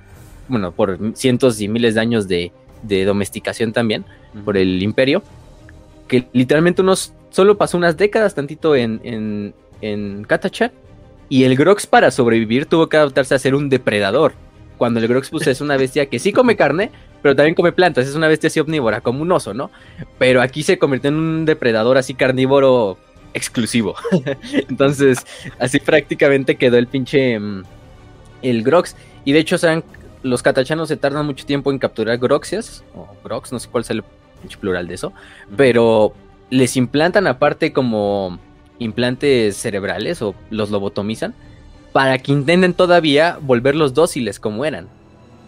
bueno, 0.49 0.73
por 0.73 0.99
cientos 1.15 1.61
y 1.61 1.69
miles 1.69 1.95
de 1.95 2.01
años 2.01 2.29
de, 2.29 2.53
domesticación 2.83 3.73
también, 3.73 4.05
por 4.45 4.57
el 4.57 4.83
imperio, 4.83 5.23
que 6.09 6.27
literalmente 6.33 6.83
unos, 6.83 7.13
solo 7.31 7.57
pasó 7.57 7.77
unas 7.77 7.97
décadas 7.97 8.35
tantito 8.35 8.75
en, 8.75 9.01
en, 9.05 9.55
en 9.81 10.25
Katachan, 10.25 10.73
y 11.29 11.45
el 11.45 11.57
Grox 11.57 11.87
para 11.87 12.11
sobrevivir 12.11 12.67
tuvo 12.67 12.89
que 12.89 12.97
adaptarse 12.97 13.35
a 13.35 13.39
ser 13.39 13.55
un 13.55 13.69
depredador, 13.69 14.33
cuando 14.81 14.99
el 14.99 15.07
Grox 15.09 15.29
pues, 15.29 15.47
es 15.47 15.61
una 15.61 15.77
bestia 15.77 16.07
que 16.07 16.19
sí 16.19 16.33
come 16.33 16.57
carne, 16.57 16.91
pero 17.21 17.37
también 17.37 17.55
come 17.55 17.71
plantas, 17.71 18.09
es 18.09 18.15
una 18.15 18.29
bestia 18.29 18.47
así 18.47 18.61
omnívora, 18.61 19.03
como 19.03 19.21
un 19.21 19.31
oso, 19.31 19.53
¿no? 19.53 19.71
Pero 20.19 20.41
aquí 20.41 20.63
se 20.63 20.79
convirtió 20.79 21.09
en 21.09 21.17
un 21.17 21.45
depredador 21.45 21.99
así 21.99 22.15
carnívoro 22.15 22.97
exclusivo. 23.35 23.95
Entonces, 24.71 25.19
así 25.59 25.81
prácticamente 25.81 26.57
quedó 26.57 26.79
el 26.79 26.87
pinche 26.87 27.39
mm, 27.39 27.65
el 28.41 28.63
Grox. 28.63 28.97
Y 29.27 29.33
de 29.33 29.41
hecho, 29.41 29.59
saben, 29.59 29.85
los 30.23 30.43
catachanos 30.43 30.89
se 30.89 30.97
tardan 30.97 31.27
mucho 31.27 31.45
tiempo 31.45 31.71
en 31.71 31.79
capturar 31.79 32.17
Groxias, 32.17 32.83
o 32.95 33.07
Grox, 33.23 33.53
no 33.53 33.59
sé 33.59 33.69
cuál 33.69 33.85
es 33.85 33.91
el 33.91 34.03
pinche 34.41 34.57
plural 34.57 34.89
de 34.89 34.95
eso, 34.95 35.13
pero 35.59 36.15
les 36.49 36.75
implantan 36.79 37.27
aparte 37.27 37.75
como 37.75 38.39
implantes 38.79 39.59
cerebrales 39.59 40.23
o 40.23 40.35
los 40.49 40.71
lobotomizan 40.71 41.35
para 41.93 42.19
que 42.19 42.33
intenten 42.33 42.75
todavía 42.75 43.39
volverlos 43.41 43.95
dóciles 43.95 44.39
como 44.39 44.65
eran. 44.65 44.89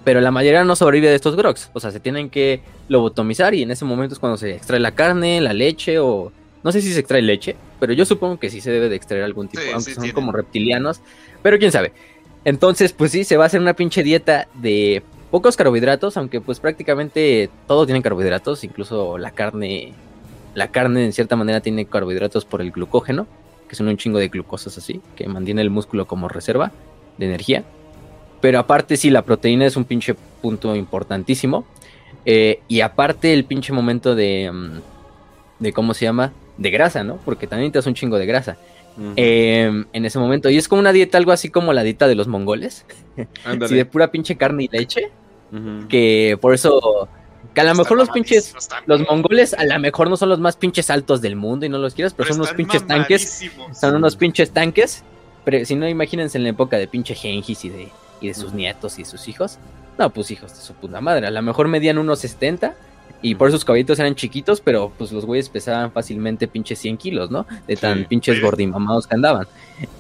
Pero 0.05 0.20
la 0.20 0.31
mayoría 0.31 0.64
no 0.64 0.74
sobrevive 0.74 1.09
de 1.09 1.14
estos 1.14 1.37
grox. 1.37 1.70
O 1.72 1.81
sea, 1.81 1.90
se 1.92 2.00
tienen 2.00 2.28
que 2.28 2.61
lobotomizar 2.88 3.55
y 3.55 3.62
en 3.62 3.70
ese 3.70 3.85
momento 3.85 4.14
es 4.14 4.18
cuando 4.18 4.37
se 4.37 4.57
extrae 4.57 4.81
la 4.81 4.92
carne, 4.92 5.40
la 5.40 5.52
leche 5.52 5.98
o... 5.98 6.33
No 6.64 6.70
sé 6.70 6.81
si 6.81 6.92
se 6.92 7.00
extrae 7.00 7.22
leche, 7.22 7.57
pero 7.81 7.92
yo 7.92 8.05
supongo 8.05 8.38
que 8.38 8.48
sí 8.48 8.61
se 8.61 8.70
debe 8.70 8.88
de 8.88 8.94
extraer 8.94 9.24
algún 9.24 9.48
tipo, 9.48 9.62
aunque 9.74 9.94
son 9.94 10.09
como 10.11 10.31
reptilianos. 10.31 11.00
Pero 11.42 11.59
quién 11.59 11.72
sabe. 11.72 11.92
Entonces, 12.44 12.92
pues 12.92 13.11
sí, 13.11 13.24
se 13.24 13.37
va 13.37 13.44
a 13.44 13.46
hacer 13.48 13.61
una 13.61 13.74
pinche 13.74 14.05
dieta 14.05 14.46
de 14.55 15.02
pocos 15.33 15.57
carbohidratos, 15.57 16.16
aunque 16.16 16.40
pues 16.40 16.61
prácticamente 16.61 17.50
todo 17.66 17.87
tiene 17.87 18.02
carbohidratos, 18.02 18.64
incluso 18.64 19.18
la 19.18 19.31
carne, 19.31 19.92
la 20.55 20.68
carne 20.68 21.05
en 21.05 21.12
cierta 21.12 21.37
manera 21.37 21.61
tiene 21.61 21.87
carbohidratos 21.87 22.44
por 22.44 22.61
el 22.61 22.70
glucógeno, 22.70 23.26
que 23.72 23.76
son 23.76 23.88
un 23.88 23.96
chingo 23.96 24.18
de 24.18 24.28
glucosas 24.28 24.76
así, 24.76 25.00
que 25.16 25.26
mantiene 25.26 25.62
el 25.62 25.70
músculo 25.70 26.06
como 26.06 26.28
reserva 26.28 26.72
de 27.16 27.24
energía. 27.24 27.64
Pero 28.42 28.58
aparte 28.58 28.98
sí, 28.98 29.08
la 29.08 29.22
proteína 29.22 29.64
es 29.64 29.78
un 29.78 29.87
pinche 29.87 30.14
punto 30.42 30.76
importantísimo. 30.76 31.64
Eh, 32.26 32.61
y 32.68 32.82
aparte 32.82 33.32
el 33.32 33.46
pinche 33.46 33.72
momento 33.72 34.14
de, 34.14 34.50
mm, 34.52 34.80
de, 35.61 35.72
¿cómo 35.72 35.94
se 35.94 36.04
llama? 36.04 36.35
De 36.58 36.70
grasa, 36.70 37.02
¿no? 37.02 37.16
Porque 37.24 37.46
también 37.46 37.72
te 37.72 37.78
das 37.78 37.87
un 37.87 37.94
chingo 37.94 38.18
de 38.18 38.26
grasa. 38.26 38.58
Em, 39.16 39.87
en 39.90 40.04
ese 40.04 40.18
momento. 40.18 40.50
Y 40.50 40.58
es 40.58 40.68
como 40.68 40.80
una 40.80 40.92
dieta, 40.92 41.16
algo 41.16 41.32
así 41.32 41.48
como 41.48 41.72
la 41.72 41.82
dieta 41.82 42.06
de 42.08 42.14
los 42.14 42.28
mongoles. 42.28 42.85
sí, 43.68 43.74
de 43.74 43.87
pura 43.87 44.11
pinche 44.11 44.37
carne 44.37 44.64
y 44.64 44.68
leche. 44.68 45.08
Que 45.88 46.37
por 46.38 46.52
eso. 46.52 47.08
Que 47.54 47.60
a 47.60 47.64
lo 47.64 47.74
mejor 47.74 47.98
los 47.98 48.10
pinches. 48.10 48.54
Los 48.86 49.00
mongoles 49.00 49.54
a 49.54 49.64
lo 49.64 49.78
mejor 49.78 50.08
no 50.08 50.16
son 50.16 50.28
los 50.28 50.40
más 50.40 50.56
pinches 50.56 50.90
altos 50.90 51.20
del 51.20 51.36
mundo 51.36 51.66
y 51.66 51.68
no 51.68 51.78
los 51.78 51.94
quieras, 51.94 52.14
pero, 52.14 52.28
son 52.28 52.40
unos 52.40 52.54
pinches 52.54 52.86
tanques. 52.86 53.50
Son 53.78 53.94
unos 53.94 54.16
pinches 54.16 54.50
tanques. 54.50 55.04
Pero 55.44 55.64
si 55.66 55.74
no, 55.74 55.88
imagínense 55.88 56.38
en 56.38 56.44
la 56.44 56.50
época 56.50 56.76
de 56.78 56.86
pinche 56.86 57.14
Gengis 57.14 57.64
y 57.64 57.68
de 57.68 57.88
y 58.22 58.28
de 58.28 58.34
sus 58.34 58.54
nietos 58.54 58.98
y 58.98 59.04
sus 59.04 59.28
hijos. 59.28 59.58
No, 59.98 60.08
pues 60.10 60.30
hijos 60.30 60.54
de 60.54 60.62
su 60.62 60.72
puta 60.74 61.00
madre. 61.00 61.26
A 61.26 61.30
lo 61.30 61.42
mejor 61.42 61.68
medían 61.68 61.98
unos 61.98 62.20
70 62.20 62.74
y 63.22 63.37
por 63.37 63.50
sus 63.50 63.64
caballitos 63.64 63.98
eran 63.98 64.14
chiquitos, 64.14 64.61
pero 64.61 64.92
pues 64.98 65.12
los 65.12 65.24
güeyes 65.24 65.48
pesaban 65.48 65.92
fácilmente 65.92 66.48
pinches 66.48 66.78
100 66.80 66.96
kilos, 66.96 67.30
¿no? 67.30 67.46
De 67.66 67.76
tan 67.76 68.04
pinches 68.04 68.40
gordimamados 68.42 69.06
que 69.06 69.14
andaban. 69.14 69.46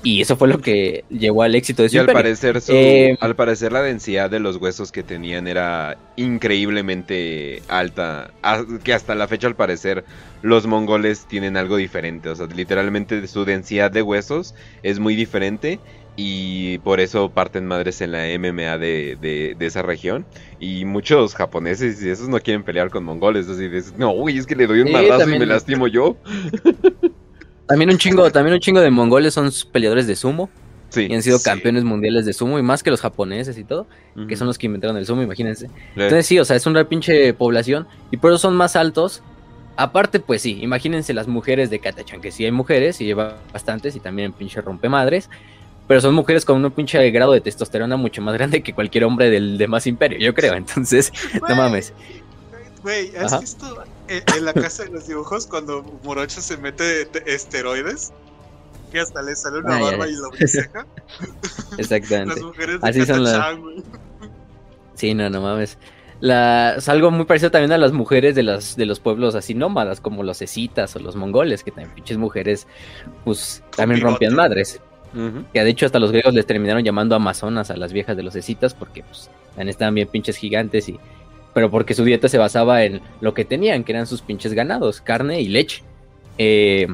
Y 0.02 0.20
eso 0.20 0.36
fue 0.36 0.48
lo 0.48 0.60
que 0.60 1.04
llevó 1.08 1.42
al 1.42 1.54
éxito 1.54 1.82
de 1.82 1.88
su 1.88 1.96
y 1.96 1.98
al 1.98 2.06
parecer, 2.06 2.60
eh, 2.68 3.16
al 3.20 3.36
parecer 3.36 3.72
la 3.72 3.82
densidad 3.82 4.28
de 4.28 4.40
los 4.40 4.56
huesos 4.56 4.92
que 4.92 5.02
tenían 5.02 5.46
era 5.46 5.96
increíblemente 6.16 7.62
alta. 7.68 8.32
Que 8.82 8.92
hasta 8.92 9.14
la 9.14 9.28
fecha 9.28 9.46
al 9.46 9.56
parecer 9.56 10.04
los 10.42 10.66
mongoles 10.66 11.26
tienen 11.26 11.56
algo 11.56 11.76
diferente. 11.76 12.28
O 12.28 12.34
sea, 12.34 12.46
literalmente 12.46 13.26
su 13.28 13.44
densidad 13.44 13.90
de 13.90 14.02
huesos 14.02 14.54
es 14.82 14.98
muy 14.98 15.14
diferente 15.14 15.78
y 16.16 16.78
por 16.78 17.00
eso 17.00 17.30
parten 17.30 17.66
madres 17.66 18.00
en 18.02 18.12
la 18.12 18.24
MMA 18.38 18.78
de, 18.78 19.16
de, 19.58 19.66
esa 19.66 19.82
región. 19.82 20.26
Y 20.60 20.84
muchos 20.84 21.34
japoneses 21.34 22.02
y 22.02 22.10
esos 22.10 22.28
no 22.28 22.38
quieren 22.40 22.62
pelear 22.62 22.90
con 22.90 23.04
mongoles. 23.04 23.48
Así 23.48 23.68
no, 23.96 24.12
uy, 24.12 24.36
es 24.38 24.46
que 24.46 24.54
le 24.54 24.66
doy 24.66 24.80
un 24.80 24.88
sí, 24.88 24.94
y 24.94 25.38
me 25.38 25.46
lastimo 25.46 25.86
yo. 25.88 26.16
También 27.66 27.90
un 27.90 27.96
chingo, 27.96 28.30
también 28.30 28.54
un 28.54 28.60
chingo 28.60 28.80
de 28.80 28.90
mongoles 28.90 29.32
son 29.32 29.50
peleadores 29.70 30.06
de 30.06 30.16
sumo. 30.16 30.50
Sí, 30.90 31.06
y 31.08 31.14
han 31.14 31.22
sido 31.22 31.40
campeones 31.40 31.84
mundiales 31.84 32.26
de 32.26 32.34
sumo 32.34 32.58
y 32.58 32.62
más 32.62 32.82
que 32.82 32.90
los 32.90 33.00
japoneses 33.00 33.56
y 33.56 33.64
todo, 33.64 33.86
que 34.28 34.36
son 34.36 34.46
los 34.46 34.58
que 34.58 34.66
inventaron 34.66 34.98
el 34.98 35.06
sumo, 35.06 35.22
imagínense. 35.22 35.70
Entonces 35.96 36.26
sí, 36.26 36.38
o 36.38 36.44
sea, 36.44 36.54
es 36.54 36.66
una 36.66 36.86
pinche 36.86 37.32
población 37.32 37.86
y 38.10 38.18
por 38.18 38.30
eso 38.30 38.38
son 38.38 38.56
más 38.56 38.76
altos. 38.76 39.22
Aparte, 39.76 40.20
pues 40.20 40.42
sí, 40.42 40.58
imagínense 40.60 41.14
las 41.14 41.28
mujeres 41.28 41.70
de 41.70 41.78
Katachan, 41.78 42.20
que 42.20 42.30
sí 42.30 42.44
hay 42.44 42.50
mujeres 42.50 43.00
y 43.00 43.06
lleva 43.06 43.38
bastantes 43.54 43.96
y 43.96 44.00
también 44.00 44.34
pinche 44.34 44.60
rompe 44.60 44.90
madres 44.90 45.30
pero 45.92 46.00
son 46.00 46.14
mujeres 46.14 46.46
con 46.46 46.64
un 46.64 46.70
pinche 46.70 47.10
grado 47.10 47.32
de 47.32 47.42
testosterona 47.42 47.98
mucho 47.98 48.22
más 48.22 48.32
grande 48.32 48.62
que 48.62 48.72
cualquier 48.72 49.04
hombre 49.04 49.28
del 49.28 49.58
demás 49.58 49.86
imperio, 49.86 50.18
yo 50.18 50.32
creo. 50.32 50.54
Entonces, 50.54 51.12
no 51.46 51.54
mames. 51.54 51.92
Güey, 52.82 53.14
¿has 53.14 53.38
visto 53.38 53.84
en, 54.08 54.44
la 54.46 54.54
casa 54.54 54.84
de 54.84 54.90
los 54.90 55.06
dibujos 55.06 55.46
cuando 55.46 55.82
Morocho 56.02 56.40
se 56.40 56.56
mete 56.56 57.06
esteroides? 57.26 58.10
Que 58.90 59.00
hasta 59.00 59.20
le 59.20 59.36
sale 59.36 59.58
una 59.58 59.76
ah, 59.76 59.80
barba 59.82 60.08
y 60.08 60.14
lo 60.14 60.30
briseja. 60.30 60.86
Exactamente. 61.76 62.36
Las 62.36 62.42
mujeres 62.42 62.80
de 62.80 62.88
Así 62.88 63.04
son 63.04 63.24
las. 63.24 63.58
Sí, 64.94 65.12
no, 65.12 65.28
no 65.28 65.42
mames. 65.42 65.76
La, 66.20 66.76
es 66.78 66.88
algo 66.88 67.10
muy 67.10 67.26
parecido 67.26 67.50
también 67.50 67.72
a 67.72 67.76
las 67.76 67.92
mujeres 67.92 68.34
de, 68.34 68.44
las, 68.44 68.76
de 68.76 68.86
los 68.86 68.98
pueblos 68.98 69.34
así 69.34 69.52
nómadas, 69.52 70.00
como 70.00 70.22
los 70.22 70.40
escitas 70.40 70.96
o 70.96 71.00
los 71.00 71.16
mongoles, 71.16 71.62
que 71.62 71.70
también 71.70 71.94
pinches 71.94 72.16
mujeres, 72.16 72.66
pues 73.26 73.62
también 73.76 74.00
rompían 74.00 74.34
madres. 74.34 74.80
Que 75.52 75.62
de 75.62 75.70
hecho 75.70 75.86
hasta 75.86 75.98
los 75.98 76.10
griegos 76.10 76.34
les 76.34 76.46
terminaron 76.46 76.82
llamando 76.82 77.14
amazonas 77.14 77.70
a 77.70 77.76
las 77.76 77.92
viejas 77.92 78.16
de 78.16 78.22
los 78.22 78.34
escitas 78.34 78.74
porque 78.74 79.02
pues 79.02 79.30
estaban 79.58 79.94
bien 79.94 80.08
pinches 80.08 80.36
gigantes 80.36 80.88
y 80.88 80.98
pero 81.54 81.70
porque 81.70 81.94
su 81.94 82.04
dieta 82.04 82.28
se 82.28 82.38
basaba 82.38 82.84
en 82.84 83.00
lo 83.20 83.34
que 83.34 83.44
tenían, 83.44 83.84
que 83.84 83.92
eran 83.92 84.06
sus 84.06 84.22
pinches 84.22 84.54
ganados, 84.54 85.00
carne 85.00 85.40
y 85.40 85.48
leche, 85.48 85.82
eh, 86.38 86.86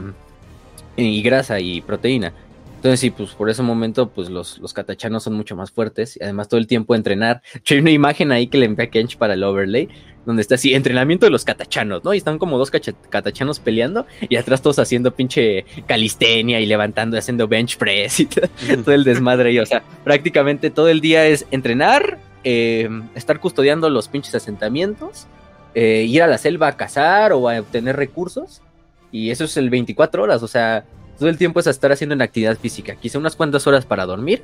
y 0.96 1.22
grasa 1.22 1.60
y 1.60 1.80
proteína. 1.80 2.32
Entonces 2.78 3.00
sí, 3.00 3.10
pues 3.10 3.30
por 3.30 3.50
ese 3.50 3.64
momento, 3.64 4.08
pues 4.08 4.30
los, 4.30 4.58
los 4.58 4.72
catachanos 4.72 5.24
son 5.24 5.34
mucho 5.34 5.56
más 5.56 5.72
fuertes 5.72 6.16
y 6.16 6.22
además 6.22 6.46
todo 6.46 6.60
el 6.60 6.68
tiempo 6.68 6.94
entrenar. 6.94 7.42
Hay 7.70 7.78
una 7.78 7.90
imagen 7.90 8.30
ahí 8.30 8.46
que 8.46 8.56
le 8.56 8.66
envié 8.66 8.86
a 8.86 8.90
Kench 8.90 9.16
para 9.16 9.34
el 9.34 9.42
overlay, 9.42 9.88
donde 10.24 10.42
está 10.42 10.54
así, 10.54 10.74
entrenamiento 10.74 11.26
de 11.26 11.30
los 11.30 11.44
catachanos, 11.44 12.04
¿no? 12.04 12.14
Y 12.14 12.18
están 12.18 12.38
como 12.38 12.56
dos 12.56 12.70
catachanos 12.70 13.58
peleando 13.58 14.06
y 14.28 14.36
atrás 14.36 14.62
todos 14.62 14.78
haciendo 14.78 15.12
pinche 15.12 15.64
calistenia 15.86 16.60
y 16.60 16.66
levantando, 16.66 17.18
haciendo 17.18 17.48
bench 17.48 17.78
press 17.78 18.20
y 18.20 18.26
todo, 18.26 18.46
el 18.94 19.02
desmadre. 19.02 19.50
Y, 19.50 19.58
o 19.58 19.66
sea, 19.66 19.82
prácticamente 20.04 20.70
todo 20.70 20.88
el 20.88 21.00
día 21.00 21.26
es 21.26 21.46
entrenar, 21.50 22.20
eh, 22.44 22.88
estar 23.16 23.40
custodiando 23.40 23.90
los 23.90 24.06
pinches 24.06 24.36
asentamientos, 24.36 25.26
eh, 25.74 26.04
ir 26.08 26.22
a 26.22 26.28
la 26.28 26.38
selva 26.38 26.68
a 26.68 26.76
cazar 26.76 27.32
o 27.32 27.48
a 27.48 27.58
obtener 27.58 27.96
recursos. 27.96 28.62
Y 29.10 29.30
eso 29.30 29.46
es 29.46 29.56
el 29.56 29.68
24 29.68 30.22
horas, 30.22 30.44
o 30.44 30.48
sea, 30.48 30.84
todo 31.18 31.28
el 31.28 31.36
tiempo 31.36 31.60
es 31.60 31.66
a 31.66 31.70
estar 31.70 31.90
haciendo 31.90 32.14
una 32.14 32.24
actividad 32.24 32.56
física. 32.58 32.94
Quizá 32.94 33.18
unas 33.18 33.36
cuantas 33.36 33.66
horas 33.66 33.84
para 33.84 34.06
dormir, 34.06 34.42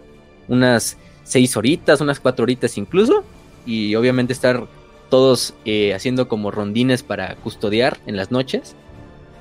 unas 0.48 0.98
seis 1.22 1.56
horitas, 1.56 2.00
unas 2.00 2.20
cuatro 2.20 2.42
horitas 2.42 2.76
incluso. 2.76 3.24
Y 3.66 3.94
obviamente 3.94 4.32
estar 4.32 4.66
todos 5.08 5.54
eh, 5.64 5.94
haciendo 5.94 6.28
como 6.28 6.50
rondines 6.50 7.02
para 7.02 7.36
custodiar 7.36 7.98
en 8.06 8.16
las 8.16 8.30
noches. 8.30 8.74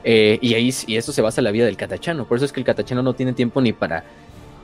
Eh, 0.03 0.37
y 0.41 0.53
ahí 0.53 0.73
y 0.85 0.97
eso 0.97 1.11
se 1.11 1.21
basa 1.21 1.41
en 1.41 1.45
la 1.45 1.51
vida 1.51 1.65
del 1.65 1.77
catachano. 1.77 2.25
Por 2.27 2.37
eso 2.37 2.45
es 2.45 2.51
que 2.51 2.59
el 2.59 2.65
catachano 2.65 3.01
no 3.01 3.13
tiene 3.13 3.33
tiempo 3.33 3.61
ni 3.61 3.73
para 3.73 4.03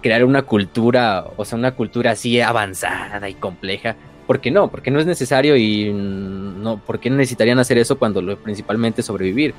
crear 0.02 0.24
una 0.24 0.44
cultura, 0.44 1.26
o 1.38 1.46
sea, 1.46 1.58
una 1.58 1.76
cultura 1.76 2.12
así 2.12 2.40
avanzada 2.40 3.28
y 3.30 3.34
compleja. 3.34 3.96
¿Por 4.28 4.40
qué 4.42 4.52
no? 4.52 4.70
Porque 4.70 4.92
no 4.92 5.00
es 5.00 5.08
necesario 5.08 5.58
y 5.58 5.92
no, 5.92 6.78
¿por 6.78 7.00
qué 7.00 7.10
necesitarían 7.10 7.58
hacer 7.58 7.80
eso 7.80 7.98
cuando 7.98 8.22
lo 8.22 8.38
principalmente 8.38 9.02
sobrevivir? 9.02 9.56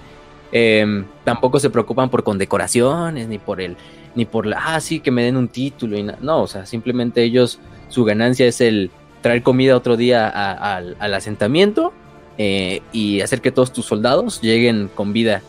Em, 0.52 1.04
tampoco 1.24 1.60
se 1.60 1.70
preocupan 1.70 2.10
por 2.10 2.24
condecoraciones, 2.24 3.28
ni 3.28 3.38
por 3.38 3.60
el, 3.60 3.76
ni 4.14 4.24
por 4.24 4.46
la, 4.46 4.58
ah, 4.74 4.80
sí, 4.80 5.00
que 5.00 5.10
me 5.10 5.22
den 5.22 5.36
un 5.36 5.48
título 5.48 5.96
y 5.96 6.02
no, 6.02 6.42
o 6.42 6.46
sea, 6.46 6.66
simplemente 6.66 7.22
ellos, 7.22 7.60
su 7.88 8.04
ganancia 8.04 8.46
es 8.46 8.60
el 8.60 8.90
traer 9.20 9.42
comida 9.42 9.76
otro 9.76 9.96
día 9.96 10.28
al 10.28 11.14
asentamiento 11.14 11.92
eh, 12.38 12.80
y 12.92 13.20
hacer 13.20 13.40
que 13.40 13.52
todos 13.52 13.72
tus 13.72 13.84
soldados 13.84 14.40
lleguen 14.40 14.90
con 14.94 15.12
vida 15.12 15.42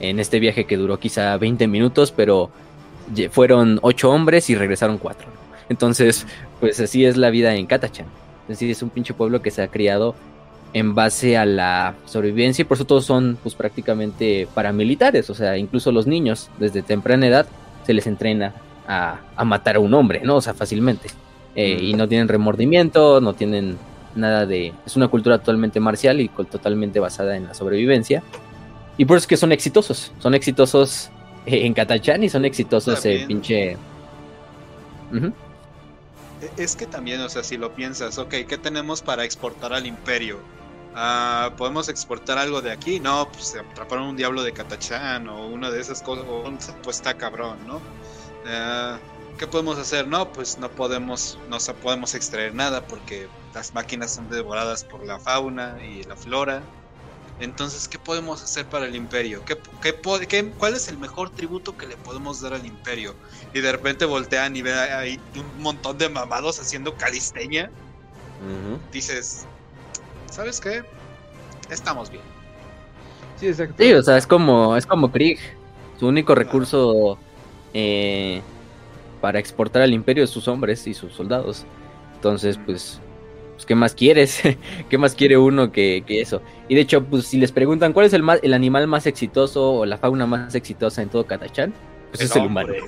en 0.00 0.18
este 0.18 0.40
viaje 0.40 0.64
que 0.64 0.76
duró 0.76 0.98
quizá 0.98 1.36
20 1.36 1.66
minutos, 1.68 2.12
pero 2.12 2.50
fueron 3.30 3.78
8 3.82 4.10
hombres 4.10 4.48
y 4.50 4.54
regresaron 4.54 4.98
4. 4.98 5.28
Entonces, 5.68 6.26
pues 6.60 6.80
así 6.80 7.04
es 7.04 7.16
la 7.16 7.30
vida 7.30 7.54
en 7.54 7.66
Katachan. 7.66 8.06
Decir, 8.48 8.70
es 8.70 8.82
un 8.82 8.90
pinche 8.90 9.12
pueblo 9.12 9.42
que 9.42 9.50
se 9.50 9.62
ha 9.62 9.68
criado 9.68 10.14
en 10.72 10.94
base 10.94 11.36
a 11.36 11.46
la 11.46 11.94
sobrevivencia 12.06 12.62
y 12.62 12.64
por 12.66 12.76
eso 12.76 12.84
todos 12.84 13.04
son 13.04 13.38
pues 13.42 13.54
prácticamente 13.54 14.48
paramilitares, 14.54 15.30
o 15.30 15.34
sea, 15.34 15.56
incluso 15.56 15.92
los 15.92 16.06
niños 16.06 16.50
desde 16.58 16.82
temprana 16.82 17.26
edad 17.26 17.46
se 17.86 17.94
les 17.94 18.06
entrena 18.06 18.54
a, 18.86 19.20
a 19.36 19.44
matar 19.44 19.76
a 19.76 19.80
un 19.80 19.94
hombre, 19.94 20.20
¿no? 20.22 20.36
O 20.36 20.40
sea, 20.40 20.54
fácilmente. 20.54 21.08
Eh, 21.54 21.78
y 21.82 21.94
no 21.94 22.06
tienen 22.06 22.28
remordimiento, 22.28 23.20
no 23.20 23.34
tienen 23.34 23.76
nada 24.14 24.46
de... 24.46 24.72
Es 24.86 24.96
una 24.96 25.08
cultura 25.08 25.38
totalmente 25.38 25.80
marcial 25.80 26.20
y 26.20 26.28
totalmente 26.28 27.00
basada 27.00 27.36
en 27.36 27.46
la 27.46 27.54
sobrevivencia. 27.54 28.22
Y 28.96 29.04
por 29.04 29.16
eso 29.16 29.24
es 29.24 29.26
que 29.26 29.36
son 29.36 29.50
exitosos. 29.50 30.12
Son 30.20 30.34
exitosos 30.34 31.10
en 31.46 31.74
Katachan 31.74 32.22
y 32.22 32.28
son 32.28 32.44
exitosos 32.44 33.04
en 33.04 33.26
pinche... 33.26 33.72
E, 33.72 33.76
es 36.56 36.76
que 36.76 36.86
también, 36.86 37.20
o 37.22 37.28
sea, 37.28 37.42
si 37.42 37.56
lo 37.56 37.74
piensas, 37.74 38.18
ok, 38.18 38.34
¿qué 38.48 38.58
tenemos 38.58 39.02
para 39.02 39.24
exportar 39.24 39.72
al 39.72 39.86
imperio? 39.86 40.38
Ah, 41.00 41.52
¿Podemos 41.56 41.88
exportar 41.88 42.38
algo 42.38 42.60
de 42.60 42.72
aquí? 42.72 42.98
No, 42.98 43.30
pues 43.30 43.54
atraparon 43.54 44.08
un 44.08 44.16
diablo 44.16 44.42
de 44.42 44.52
Catachán 44.52 45.28
o 45.28 45.46
una 45.46 45.70
de 45.70 45.80
esas 45.80 46.02
cosas. 46.02 46.24
Pues 46.82 46.96
está 46.96 47.16
cabrón, 47.16 47.56
¿no? 47.68 47.80
Ah, 48.44 48.98
¿Qué 49.38 49.46
podemos 49.46 49.78
hacer? 49.78 50.08
No, 50.08 50.32
pues 50.32 50.58
no 50.58 50.68
podemos, 50.68 51.38
no 51.48 51.58
podemos 51.74 52.16
extraer 52.16 52.52
nada 52.52 52.84
porque 52.84 53.28
las 53.54 53.72
máquinas 53.74 54.12
son 54.16 54.28
devoradas 54.28 54.82
por 54.82 55.06
la 55.06 55.20
fauna 55.20 55.78
y 55.84 56.02
la 56.02 56.16
flora. 56.16 56.62
Entonces, 57.38 57.86
¿qué 57.86 58.00
podemos 58.00 58.42
hacer 58.42 58.66
para 58.66 58.86
el 58.86 58.96
imperio? 58.96 59.44
¿Qué, 59.44 59.56
qué, 59.80 60.50
cuál 60.58 60.74
es 60.74 60.88
el 60.88 60.98
mejor 60.98 61.30
tributo 61.30 61.76
que 61.76 61.86
le 61.86 61.96
podemos 61.96 62.40
dar 62.40 62.54
al 62.54 62.66
imperio? 62.66 63.14
Y 63.54 63.60
de 63.60 63.70
repente 63.70 64.04
voltean 64.04 64.56
y 64.56 64.62
ven 64.62 64.76
ahí 64.76 65.20
un 65.36 65.62
montón 65.62 65.96
de 65.96 66.08
mamados 66.08 66.58
haciendo 66.58 66.96
calisteña. 66.96 67.70
Dices, 68.90 69.46
¿sabes 70.30 70.60
qué? 70.60 70.82
Estamos 71.70 72.10
bien. 72.10 72.22
Sí, 73.36 73.48
exacto. 73.48 73.74
Sí, 73.78 73.92
o 73.92 74.02
sea, 74.02 74.16
es 74.16 74.26
como, 74.26 74.76
es 74.76 74.86
como 74.86 75.10
Krieg. 75.12 75.38
Su 75.98 76.06
único 76.06 76.34
recurso 76.34 77.18
eh, 77.74 78.40
para 79.20 79.38
exportar 79.38 79.82
al 79.82 79.92
imperio 79.92 80.24
es 80.24 80.30
sus 80.30 80.48
hombres 80.48 80.86
y 80.86 80.94
sus 80.94 81.12
soldados. 81.12 81.64
Entonces, 82.14 82.58
pues, 82.64 83.00
pues 83.54 83.66
¿qué 83.66 83.74
más 83.74 83.94
quieres? 83.94 84.42
¿Qué 84.88 84.98
más 84.98 85.14
quiere 85.14 85.36
uno 85.36 85.72
que, 85.72 86.04
eso? 86.08 86.40
Y 86.68 86.74
de 86.74 86.82
hecho, 86.82 87.04
pues 87.04 87.26
si 87.26 87.38
les 87.38 87.52
preguntan 87.52 87.92
cuál 87.92 88.06
es 88.06 88.12
el, 88.12 88.24
el 88.42 88.54
animal 88.54 88.86
más 88.86 89.06
exitoso 89.06 89.72
o 89.72 89.86
la 89.86 89.98
fauna 89.98 90.26
más 90.26 90.54
exitosa 90.54 91.02
en 91.02 91.08
todo 91.08 91.26
Catachán, 91.26 91.74
pues 92.10 92.22
es 92.22 92.36
el 92.36 92.46
humano. 92.46 92.72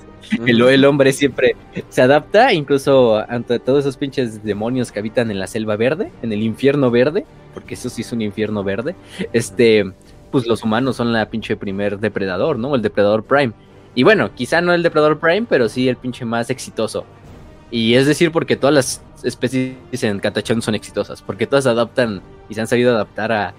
El, 0.46 0.62
el, 0.62 0.84
hombre 0.84 1.12
siempre 1.12 1.56
se 1.88 2.02
adapta, 2.02 2.52
incluso 2.52 3.16
ante 3.28 3.58
todos 3.58 3.80
esos 3.80 3.96
pinches 3.96 4.44
demonios 4.44 4.92
que 4.92 5.00
habitan 5.00 5.28
en 5.30 5.40
la 5.40 5.48
selva 5.48 5.74
verde, 5.74 6.12
en 6.22 6.32
el 6.32 6.42
infierno 6.42 6.88
verde, 6.90 7.24
porque 7.52 7.74
eso 7.74 7.88
sí 7.88 8.02
es 8.02 8.12
un 8.12 8.22
infierno 8.22 8.62
verde. 8.62 8.94
Este, 9.32 9.92
pues 10.30 10.46
los 10.46 10.62
humanos 10.62 10.96
son 10.96 11.12
la 11.12 11.28
pinche 11.30 11.56
primer 11.56 11.98
depredador, 11.98 12.58
¿no? 12.58 12.76
El 12.76 12.82
depredador 12.82 13.24
prime. 13.24 13.52
Y 13.94 14.04
bueno, 14.04 14.32
quizá 14.34 14.60
no 14.60 14.72
el 14.72 14.84
depredador 14.84 15.18
prime, 15.18 15.46
pero 15.48 15.68
sí 15.68 15.88
el 15.88 15.96
pinche 15.96 16.24
más 16.24 16.50
exitoso. 16.50 17.04
Y 17.70 17.94
es 17.94 18.06
decir, 18.06 18.30
porque 18.30 18.56
todas 18.56 18.74
las 18.74 19.02
especies 19.24 19.76
en 20.02 20.20
Catachán 20.20 20.62
son 20.62 20.74
exitosas, 20.74 21.22
porque 21.22 21.46
todas 21.46 21.66
adaptan 21.66 22.22
y 22.48 22.54
se 22.54 22.60
han 22.60 22.66
sabido 22.66 22.94
adaptar 22.94 23.32
a, 23.32 23.54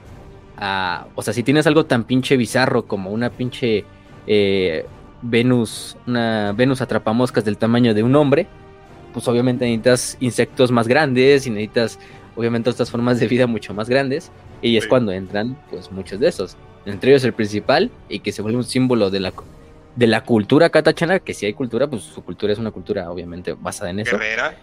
a 0.58 1.08
o 1.16 1.22
sea, 1.22 1.34
si 1.34 1.44
tienes 1.44 1.68
algo 1.68 1.86
tan 1.86 2.04
pinche 2.06 2.38
bizarro 2.38 2.86
como 2.86 3.12
una 3.12 3.30
pinche 3.30 3.84
eh, 4.28 4.86
Venus, 5.22 5.98
una 6.08 6.54
Venus 6.54 6.82
atrapamoscas 6.82 7.46
del 7.46 7.58
tamaño 7.58 7.94
de 7.94 8.04
un 8.04 8.16
hombre, 8.16 8.48
pues 9.14 9.28
obviamente 9.28 9.66
necesitas 9.66 10.18
insectos 10.20 10.72
más 10.72 10.88
grandes 10.88 11.48
y 11.48 11.50
necesitas 11.50 12.00
obviamente 12.36 12.70
otras 12.70 12.90
formas 12.90 13.20
de 13.20 13.28
vida 13.28 13.48
mucho 13.48 13.74
más 13.74 13.90
grandes 13.90 14.32
y 14.62 14.78
es 14.78 14.88
cuando 14.88 15.12
entran 15.12 15.58
pues 15.70 15.92
muchos 15.92 16.20
de 16.20 16.30
esos. 16.30 16.58
Entre 16.86 17.12
ellos 17.12 17.24
el 17.24 17.34
principal 17.34 17.92
y 18.10 18.20
que 18.20 18.32
se 18.32 18.42
vuelve 18.42 18.58
un 18.58 18.64
símbolo 18.64 19.10
de 19.10 19.20
la 19.20 19.34
de 19.96 20.08
la 20.08 20.24
cultura 20.24 20.70
catachana, 20.70 21.20
que 21.20 21.34
si 21.34 21.46
hay 21.46 21.54
cultura, 21.54 21.88
pues 21.88 22.04
su 22.04 22.24
cultura 22.24 22.54
es 22.54 22.60
una 22.60 22.72
cultura 22.72 23.12
obviamente 23.12 23.54
basada 23.54 23.92
en 23.92 24.00
eso. 24.00 24.18
Guerrera. 24.18 24.56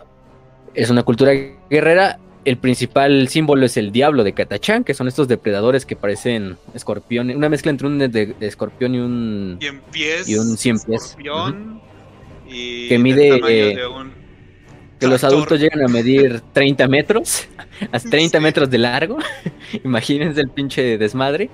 Es 0.74 0.90
una 0.90 1.02
cultura 1.02 1.32
guerrera. 1.68 2.18
El 2.44 2.56
principal 2.56 3.28
símbolo 3.28 3.66
es 3.66 3.76
el 3.76 3.92
diablo 3.92 4.24
de 4.24 4.32
Catachán, 4.32 4.84
que 4.84 4.94
son 4.94 5.08
estos 5.08 5.28
depredadores 5.28 5.84
que 5.84 5.96
parecen 5.96 6.56
escorpiones, 6.74 7.36
una 7.36 7.48
mezcla 7.48 7.70
entre 7.70 7.86
un 7.86 7.98
de, 7.98 8.34
escorpión 8.40 8.94
y 8.94 8.98
un 8.98 9.58
cien 9.60 9.80
pies, 9.90 10.28
y 10.28 10.36
un 10.36 10.56
cien 10.56 10.78
pies. 10.78 11.16
y 12.48 12.88
que 12.88 12.98
mide 12.98 13.40
que 14.98 15.06
los 15.06 15.22
adultos 15.24 15.60
llegan 15.60 15.82
a 15.82 15.88
medir 15.88 16.40
30 16.52 16.88
metros, 16.88 17.46
a 17.92 17.98
30 17.98 18.40
metros 18.40 18.70
de 18.70 18.78
largo. 18.78 19.18
Imagínense 19.84 20.40
el 20.40 20.50
pinche 20.50 20.98
desmadre. 20.98 21.50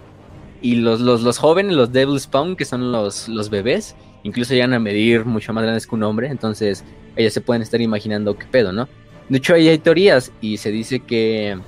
Y 0.62 0.76
los, 0.76 1.00
los, 1.00 1.20
los 1.20 1.36
jóvenes, 1.36 1.74
los 1.74 1.92
Devil 1.92 2.18
Spawn, 2.18 2.56
que 2.56 2.64
son 2.64 2.90
los, 2.90 3.28
los 3.28 3.50
bebés, 3.50 3.94
incluso 4.22 4.54
llegan 4.54 4.72
a 4.72 4.78
medir 4.78 5.26
mucho 5.26 5.52
más 5.52 5.62
grandes 5.62 5.86
que 5.86 5.94
un 5.94 6.02
hombre, 6.02 6.28
entonces 6.28 6.84
ellos 7.16 7.34
se 7.34 7.42
pueden 7.42 7.60
estar 7.60 7.80
imaginando 7.82 8.36
qué 8.36 8.46
pedo, 8.46 8.72
¿no? 8.72 8.88
De 9.28 9.38
hecho, 9.38 9.54
ahí 9.54 9.68
hay 9.68 9.78
teorías 9.78 10.32
y 10.40 10.58
se 10.58 10.70
dice 10.70 11.00
que, 11.00 11.58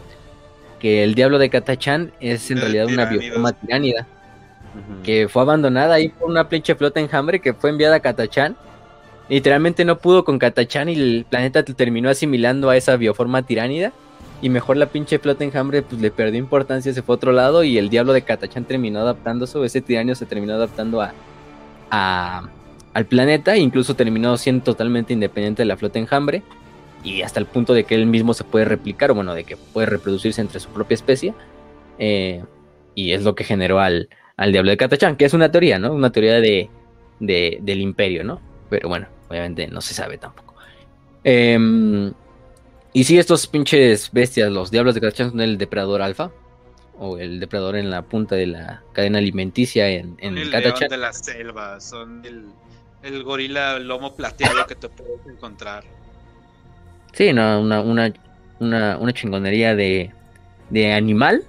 que 0.78 1.02
el 1.02 1.14
diablo 1.14 1.38
de 1.38 1.48
Catachán 1.48 2.12
es 2.20 2.50
en 2.50 2.58
realidad 2.58 2.86
una 2.86 3.06
bioforma 3.06 3.52
tiránida, 3.52 4.06
que 5.02 5.28
fue 5.28 5.42
abandonada 5.42 5.94
ahí 5.94 6.10
por 6.10 6.28
una 6.28 6.48
pinche 6.48 6.74
flota 6.74 7.00
enjambre 7.00 7.40
que 7.40 7.54
fue 7.54 7.70
enviada 7.70 7.96
a 7.96 8.00
Catachán. 8.00 8.56
Literalmente 9.28 9.84
no 9.84 9.98
pudo 9.98 10.24
con 10.24 10.38
Catachán 10.38 10.88
y 10.88 10.94
el 10.94 11.26
planeta 11.28 11.64
terminó 11.64 12.10
asimilando 12.10 12.68
a 12.68 12.76
esa 12.76 12.96
bioforma 12.96 13.42
tiránida. 13.42 13.92
Y 14.42 14.50
mejor 14.50 14.76
la 14.76 14.86
pinche 14.86 15.18
flota 15.18 15.44
enjambre 15.44 15.80
pues 15.80 16.00
le 16.00 16.10
perdió 16.10 16.38
importancia, 16.38 16.92
se 16.92 17.00
fue 17.00 17.14
a 17.14 17.16
otro 17.16 17.32
lado 17.32 17.64
y 17.64 17.78
el 17.78 17.88
diablo 17.88 18.12
de 18.12 18.20
Catachán 18.20 18.66
terminó 18.66 19.00
adaptándose, 19.00 19.56
o 19.56 19.64
ese 19.64 19.80
tiranio 19.80 20.14
se 20.14 20.26
terminó 20.26 20.52
adaptando 20.52 21.00
a, 21.00 22.50
al 22.92 23.06
planeta 23.06 23.54
e 23.54 23.60
incluso 23.60 23.96
terminó 23.96 24.36
siendo 24.36 24.62
totalmente 24.62 25.14
independiente 25.14 25.62
de 25.62 25.66
la 25.66 25.78
flota 25.78 25.98
enjambre 25.98 26.42
y 27.06 27.22
hasta 27.22 27.38
el 27.38 27.46
punto 27.46 27.72
de 27.72 27.84
que 27.84 27.94
él 27.94 28.06
mismo 28.06 28.34
se 28.34 28.42
puede 28.42 28.64
replicar, 28.64 29.12
o 29.12 29.14
bueno, 29.14 29.32
de 29.32 29.44
que 29.44 29.56
puede 29.56 29.86
reproducirse 29.86 30.40
entre 30.40 30.58
su 30.58 30.68
propia 30.70 30.96
especie. 30.96 31.34
Eh, 31.98 32.42
y 32.94 33.12
es 33.12 33.22
lo 33.22 33.34
que 33.34 33.44
generó 33.44 33.78
al, 33.78 34.08
al 34.36 34.50
diablo 34.50 34.72
de 34.72 34.76
Catachán, 34.76 35.16
que 35.16 35.24
es 35.24 35.32
una 35.32 35.50
teoría, 35.50 35.78
¿no? 35.78 35.92
Una 35.92 36.10
teoría 36.10 36.40
de, 36.40 36.68
del 37.20 37.80
imperio, 37.80 38.24
¿no? 38.24 38.40
Pero 38.68 38.88
bueno, 38.88 39.06
obviamente 39.28 39.68
no 39.68 39.80
se 39.80 39.94
sabe 39.94 40.18
tampoco. 40.18 40.54
Eh, 41.22 42.12
y 42.92 43.04
si 43.04 43.18
estos 43.18 43.46
pinches 43.46 44.10
bestias, 44.10 44.50
los 44.50 44.70
diablos 44.70 44.94
de 44.94 45.00
Catachán 45.00 45.30
son 45.30 45.40
el 45.40 45.58
depredador 45.58 46.02
alfa. 46.02 46.32
O 46.98 47.18
el 47.18 47.40
depredador 47.40 47.76
en 47.76 47.90
la 47.90 48.02
punta 48.02 48.36
de 48.36 48.46
la 48.46 48.82
cadena 48.94 49.18
alimenticia 49.18 49.86
en, 49.90 50.16
en 50.18 50.38
el 50.38 50.50
león 50.50 50.74
de 50.88 50.96
la 50.96 51.12
selva, 51.12 51.78
son 51.78 52.22
el, 52.24 53.22
gorila 53.22 53.78
lomo 53.78 54.16
plateado 54.16 54.66
que 54.66 54.74
te 54.74 54.88
puedes 54.88 55.20
encontrar. 55.26 55.84
Sí, 57.16 57.32
no, 57.32 57.62
una, 57.62 57.80
una, 57.80 58.12
una, 58.98 59.12
chingonería 59.14 59.74
de, 59.74 60.12
de 60.68 60.92
animal. 60.92 61.44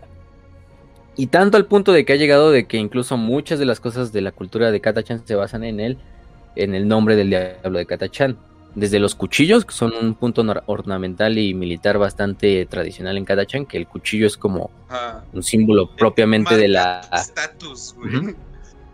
Y 1.17 1.27
tanto 1.27 1.57
al 1.57 1.65
punto 1.65 1.91
de 1.91 2.05
que 2.05 2.13
ha 2.13 2.15
llegado 2.15 2.51
de 2.51 2.67
que 2.67 2.77
incluso 2.77 3.17
muchas 3.17 3.59
de 3.59 3.65
las 3.65 3.81
cosas 3.81 4.13
de 4.13 4.21
la 4.21 4.31
cultura 4.31 4.71
de 4.71 4.79
Catachán 4.79 5.27
se 5.27 5.35
basan 5.35 5.65
en 5.65 5.81
él, 5.81 5.97
en 6.55 6.73
el 6.73 6.87
nombre 6.87 7.17
del 7.17 7.31
diablo 7.31 7.79
de 7.79 7.85
Catachán 7.85 8.37
desde 8.75 8.99
los 8.99 9.15
cuchillos, 9.15 9.65
que 9.65 9.73
son 9.73 9.91
un 9.99 10.13
punto 10.13 10.45
ornamental 10.67 11.37
y 11.37 11.53
militar 11.53 11.97
bastante 11.97 12.65
tradicional 12.67 13.17
en 13.17 13.25
Kadachan, 13.25 13.65
que 13.65 13.75
el 13.75 13.87
cuchillo 13.87 14.27
es 14.27 14.37
como 14.37 14.69
un 15.33 15.43
símbolo 15.43 15.93
propiamente 15.97 16.55
de 16.55 16.67
la... 16.69 17.01
Estatus, 17.11 17.93
güey. 17.97 18.35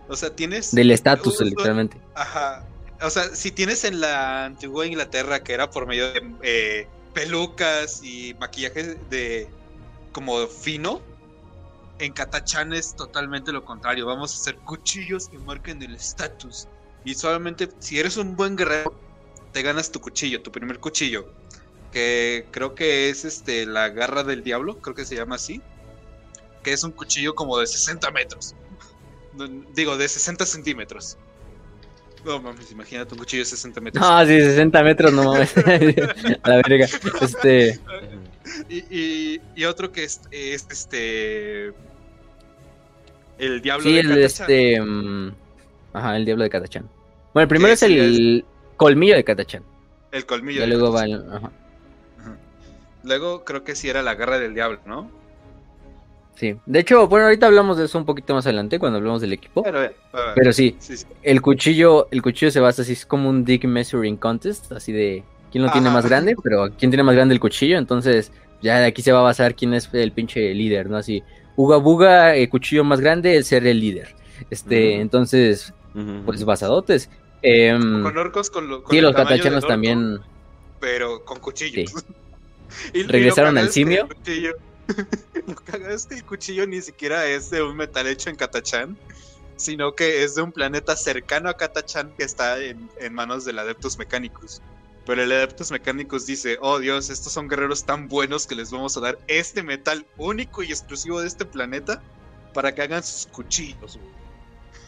O 0.08 0.16
sea, 0.16 0.34
tienes... 0.34 0.74
Del 0.74 0.90
estatus, 0.90 1.40
literalmente. 1.42 1.98
Ajá. 2.16 2.66
O 3.04 3.10
sea, 3.10 3.36
si 3.36 3.52
tienes 3.52 3.84
en 3.84 4.00
la 4.00 4.46
antigua 4.46 4.86
Inglaterra, 4.86 5.44
que 5.44 5.54
era 5.54 5.70
por 5.70 5.86
medio 5.86 6.14
de 6.14 6.22
eh, 6.42 6.88
pelucas 7.14 8.02
y 8.02 8.34
maquillaje 8.40 8.96
de 9.10 9.50
como 10.14 10.48
fino, 10.48 11.02
en 12.00 12.14
Katachan 12.14 12.72
es 12.72 12.96
totalmente 12.96 13.52
lo 13.52 13.66
contrario. 13.66 14.06
Vamos 14.06 14.34
a 14.34 14.42
hacer 14.42 14.56
cuchillos 14.60 15.28
que 15.28 15.38
marquen 15.40 15.84
el 15.84 15.96
estatus. 15.96 16.70
Y 17.04 17.16
solamente 17.16 17.70
si 17.80 18.00
eres 18.00 18.16
un 18.16 18.38
buen 18.38 18.56
guerrero, 18.56 18.98
te 19.52 19.62
ganas 19.64 19.92
tu 19.92 20.00
cuchillo, 20.00 20.42
tu 20.42 20.52
primer 20.52 20.80
cuchillo. 20.80 21.28
Que 21.92 22.48
creo 22.52 22.74
que 22.74 23.10
es 23.10 23.26
este 23.26 23.66
la 23.66 23.90
garra 23.90 24.24
del 24.24 24.44
diablo, 24.44 24.80
creo 24.80 24.96
que 24.96 25.06
se 25.06 25.16
llama 25.16 25.36
así. 25.36 25.62
Que 26.64 26.72
es 26.72 26.84
un 26.86 26.92
cuchillo 26.92 27.36
como 27.36 27.58
de 27.58 27.68
60 27.68 28.12
metros. 28.12 28.56
Digo, 29.74 29.98
de 29.98 30.08
60 30.08 30.46
centímetros. 30.46 31.18
No 32.26 32.42
mames, 32.42 32.72
imagínate 32.72 33.14
un 33.14 33.20
cuchillo 33.20 33.42
de 33.42 33.50
60 33.50 33.82
metros. 33.82 34.06
Ah, 34.08 34.24
sí, 34.26 34.40
60 34.40 34.84
metros, 34.84 35.14
no 35.14 35.24
mames. 35.26 35.54
A 36.44 36.50
la 36.50 36.56
verga. 36.68 36.88
Este. 37.22 37.80
Y, 38.70 39.42
y, 39.56 39.66
otro 39.66 39.92
que 39.92 40.04
es, 40.04 40.22
este. 40.32 41.74
El 43.38 43.62
diablo 43.62 43.84
sí, 43.84 43.94
de 43.94 44.00
el 44.00 44.18
este. 44.24 44.82
Mm, 44.82 45.34
ajá, 45.94 46.16
el 46.16 46.26
diablo 46.26 46.44
de 46.44 46.50
Catachán. 46.50 46.90
Bueno, 47.34 47.44
el 47.44 47.50
primero 47.50 47.74
es 47.74 47.84
el. 47.84 48.46
Colmillo 48.78 49.16
de 49.16 49.24
Catachán. 49.24 49.64
El 50.12 50.26
colmillo. 50.26 50.66
luego 50.68 50.92
va 50.92 51.06
Luego 53.04 53.44
creo 53.44 53.64
que 53.64 53.76
sí 53.76 53.90
era 53.90 54.02
la 54.02 54.16
garra 54.16 54.40
del 54.40 54.54
diablo, 54.54 54.80
¿no? 54.86 55.23
Sí. 56.36 56.56
De 56.66 56.80
hecho, 56.80 57.08
bueno, 57.08 57.26
ahorita 57.26 57.46
hablamos 57.46 57.78
de 57.78 57.86
eso 57.86 57.98
un 57.98 58.06
poquito 58.06 58.34
más 58.34 58.46
adelante 58.46 58.80
cuando 58.80 58.98
hablamos 58.98 59.22
del 59.22 59.34
equipo. 59.34 59.64
Pero, 60.36 60.54
sí, 60.54 60.76
el 61.22 61.42
cuchillo, 61.42 62.08
el 62.12 62.22
cuchillo 62.22 62.52
se 62.52 62.60
basa 62.60 62.82
así, 62.82 62.94
es 62.94 63.06
como 63.06 63.30
un 63.30 63.46
dick 63.46 63.66
measuring 63.66 64.18
contest, 64.18 64.72
así 64.72 64.92
de 64.92 65.24
quién 65.52 65.64
lo 65.64 65.72
tiene 65.72 65.90
más 65.90 66.06
grande, 66.08 66.36
pero 66.44 66.70
quién 66.78 66.90
tiene 66.92 67.04
más 67.04 67.16
grande 67.16 67.34
el 67.36 67.40
cuchillo, 67.40 67.78
entonces 67.78 68.32
ya 68.62 68.80
de 68.80 68.88
aquí 68.88 69.02
se 69.02 69.12
va 69.12 69.20
a 69.20 69.24
basar 69.24 69.56
quién 69.56 69.74
es 69.74 69.90
el 69.94 70.12
pinche 70.12 70.54
líder, 70.54 70.90
¿no? 70.90 70.98
Así, 70.98 71.24
Uga 71.56 71.78
Buga, 71.78 72.36
el 72.36 72.50
cuchillo 72.50 72.84
más 72.84 73.00
grande, 73.00 73.36
el 73.36 73.44
ser 73.44 73.68
el 73.68 73.80
líder. 73.80 74.16
Este, 74.50 74.96
entonces, 74.96 75.74
pues 76.26 76.44
basadotes. 76.44 77.10
Em, 77.42 78.04
con 78.04 78.18
orcos, 78.18 78.50
con, 78.50 78.68
lo, 78.68 78.84
sí, 78.90 79.02
los 79.02 79.14
catachanos 79.14 79.68
también. 79.68 80.20
Pero 80.80 81.24
con 81.24 81.40
cuchillos. 81.40 81.94
Regresaron 83.08 83.58
al 83.58 83.70
simio. 83.70 84.08
Lo 85.48 85.56
que 85.56 85.94
es 85.94 86.06
que 86.06 86.16
el 86.16 86.26
cuchillo 86.26 86.68
ni 86.68 86.82
siquiera 86.82 87.26
es 87.26 87.50
de 87.50 87.62
un 87.62 87.76
metal 87.76 88.08
hecho 88.08 88.30
en 88.30 88.36
Katachan, 88.36 88.98
sino 89.56 89.94
que 89.96 90.24
es 90.24 90.36
de 90.36 90.42
un 90.42 90.52
planeta 90.52 90.96
cercano 90.96 91.50
a 91.50 91.58
Katachan 91.58 92.14
que 92.18 92.24
está 92.24 92.60
en, 92.60 92.90
manos 93.12 93.46
del 93.46 93.60
Adeptus 93.60 93.98
Mechanicus. 93.98 94.62
Pero 95.06 95.22
el 95.24 95.32
Adeptus 95.32 95.72
Mechanicus 95.72 96.26
dice, 96.26 96.58
oh 96.62 96.80
Dios, 96.80 97.10
estos 97.10 97.34
son 97.34 97.48
guerreros 97.48 97.84
tan 97.84 98.08
buenos 98.08 98.48
que 98.48 98.56
les 98.56 98.72
vamos 98.72 98.96
a 98.96 99.02
dar 99.02 99.20
este 99.28 99.62
metal 99.62 100.06
único 100.18 100.64
y 100.64 100.72
exclusivo 100.72 101.20
de 101.20 101.28
este 101.28 101.46
planeta 101.46 102.02
para 102.54 102.74
que 102.74 102.82
hagan 102.82 103.04
sus 103.04 103.28
cuchillos. 103.28 104.00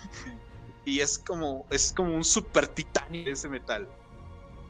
y 0.86 1.02
es 1.02 1.18
como, 1.18 1.66
es 1.70 1.92
como 1.92 2.16
un 2.16 2.24
super 2.24 2.68
titanio 2.68 3.32
ese 3.32 3.50
metal. 3.50 3.88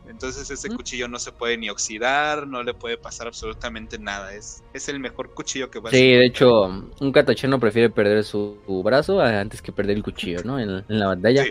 Entonces 0.09 0.49
ese 0.49 0.69
cuchillo 0.69 1.07
no 1.07 1.19
se 1.19 1.31
puede 1.31 1.57
ni 1.57 1.69
oxidar, 1.69 2.47
no 2.47 2.63
le 2.63 2.73
puede 2.73 2.97
pasar 2.97 3.27
absolutamente 3.27 3.97
nada. 3.97 4.33
Es, 4.33 4.63
es 4.73 4.87
el 4.89 4.99
mejor 4.99 5.33
cuchillo 5.33 5.69
que 5.69 5.79
va 5.79 5.89
a 5.89 5.91
Sí, 5.91 6.11
de 6.11 6.25
hecho, 6.25 6.65
un 6.99 7.11
katachano 7.11 7.59
prefiere 7.59 7.89
perder 7.89 8.23
su, 8.23 8.57
brazo 8.83 9.19
antes 9.19 9.61
que 9.61 9.71
perder 9.71 9.97
el 9.97 10.03
cuchillo, 10.03 10.41
¿no? 10.43 10.59
En, 10.59 10.83
la 10.87 11.07
batalla. 11.07 11.45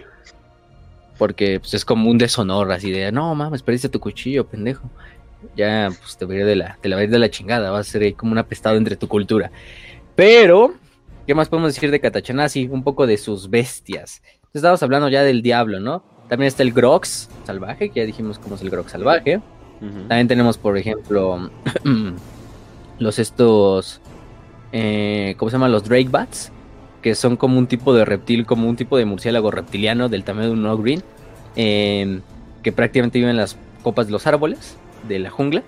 Porque 1.18 1.60
pues, 1.60 1.74
es 1.74 1.84
como 1.84 2.10
un 2.10 2.18
deshonor 2.18 2.70
así 2.72 2.90
de, 2.90 3.10
no 3.12 3.34
mames, 3.34 3.62
perdiste 3.62 3.88
tu 3.88 4.00
cuchillo, 4.00 4.46
pendejo. 4.46 4.90
Ya, 5.56 5.90
pues 6.00 6.16
te 6.16 6.24
voy 6.24 6.36
a 6.36 6.40
ir 6.40 6.46
de 6.46 6.56
la, 6.56 6.78
te 6.80 6.88
la 6.88 6.96
de 6.96 7.18
la 7.18 7.30
chingada, 7.30 7.70
va 7.70 7.80
a 7.80 7.84
ser 7.84 8.14
como 8.14 8.32
un 8.32 8.38
apestado 8.38 8.76
entre 8.76 8.96
tu 8.96 9.08
cultura. 9.08 9.50
Pero, 10.16 10.74
¿qué 11.26 11.34
más 11.34 11.48
podemos 11.48 11.74
decir 11.74 11.90
de 11.90 12.00
Katachana? 12.00 12.48
Sí, 12.48 12.68
un 12.70 12.82
poco 12.82 13.06
de 13.06 13.18
sus 13.18 13.50
bestias. 13.50 14.22
Estamos 14.54 14.82
hablando 14.82 15.08
ya 15.08 15.22
del 15.22 15.42
diablo, 15.42 15.80
¿no? 15.80 16.13
También 16.34 16.48
está 16.48 16.64
el 16.64 16.72
Grox 16.72 17.28
salvaje, 17.44 17.90
que 17.90 18.00
ya 18.00 18.06
dijimos 18.06 18.40
cómo 18.40 18.56
es 18.56 18.62
el 18.62 18.68
Grox 18.68 18.90
salvaje. 18.90 19.40
También 19.78 20.26
tenemos, 20.26 20.58
por 20.58 20.76
ejemplo, 20.76 21.48
los 22.98 23.20
estos, 23.20 24.00
eh, 24.72 25.36
¿cómo 25.38 25.48
se 25.48 25.54
llaman? 25.54 25.70
Los 25.70 25.84
Drake 25.84 26.08
Bats, 26.08 26.50
que 27.02 27.14
son 27.14 27.36
como 27.36 27.56
un 27.56 27.68
tipo 27.68 27.94
de 27.94 28.04
reptil, 28.04 28.46
como 28.46 28.68
un 28.68 28.74
tipo 28.74 28.98
de 28.98 29.04
murciélago 29.04 29.52
reptiliano 29.52 30.08
del 30.08 30.24
tamaño 30.24 30.48
de 30.48 30.52
un 30.54 30.64
no 30.64 30.76
green, 30.76 31.04
em, 31.54 32.20
que 32.64 32.72
prácticamente 32.72 33.20
vive 33.20 33.30
en 33.30 33.36
las 33.36 33.56
copas 33.84 34.06
de 34.06 34.12
los 34.12 34.26
árboles 34.26 34.76
de 35.06 35.20
la 35.20 35.30
jungla. 35.30 35.62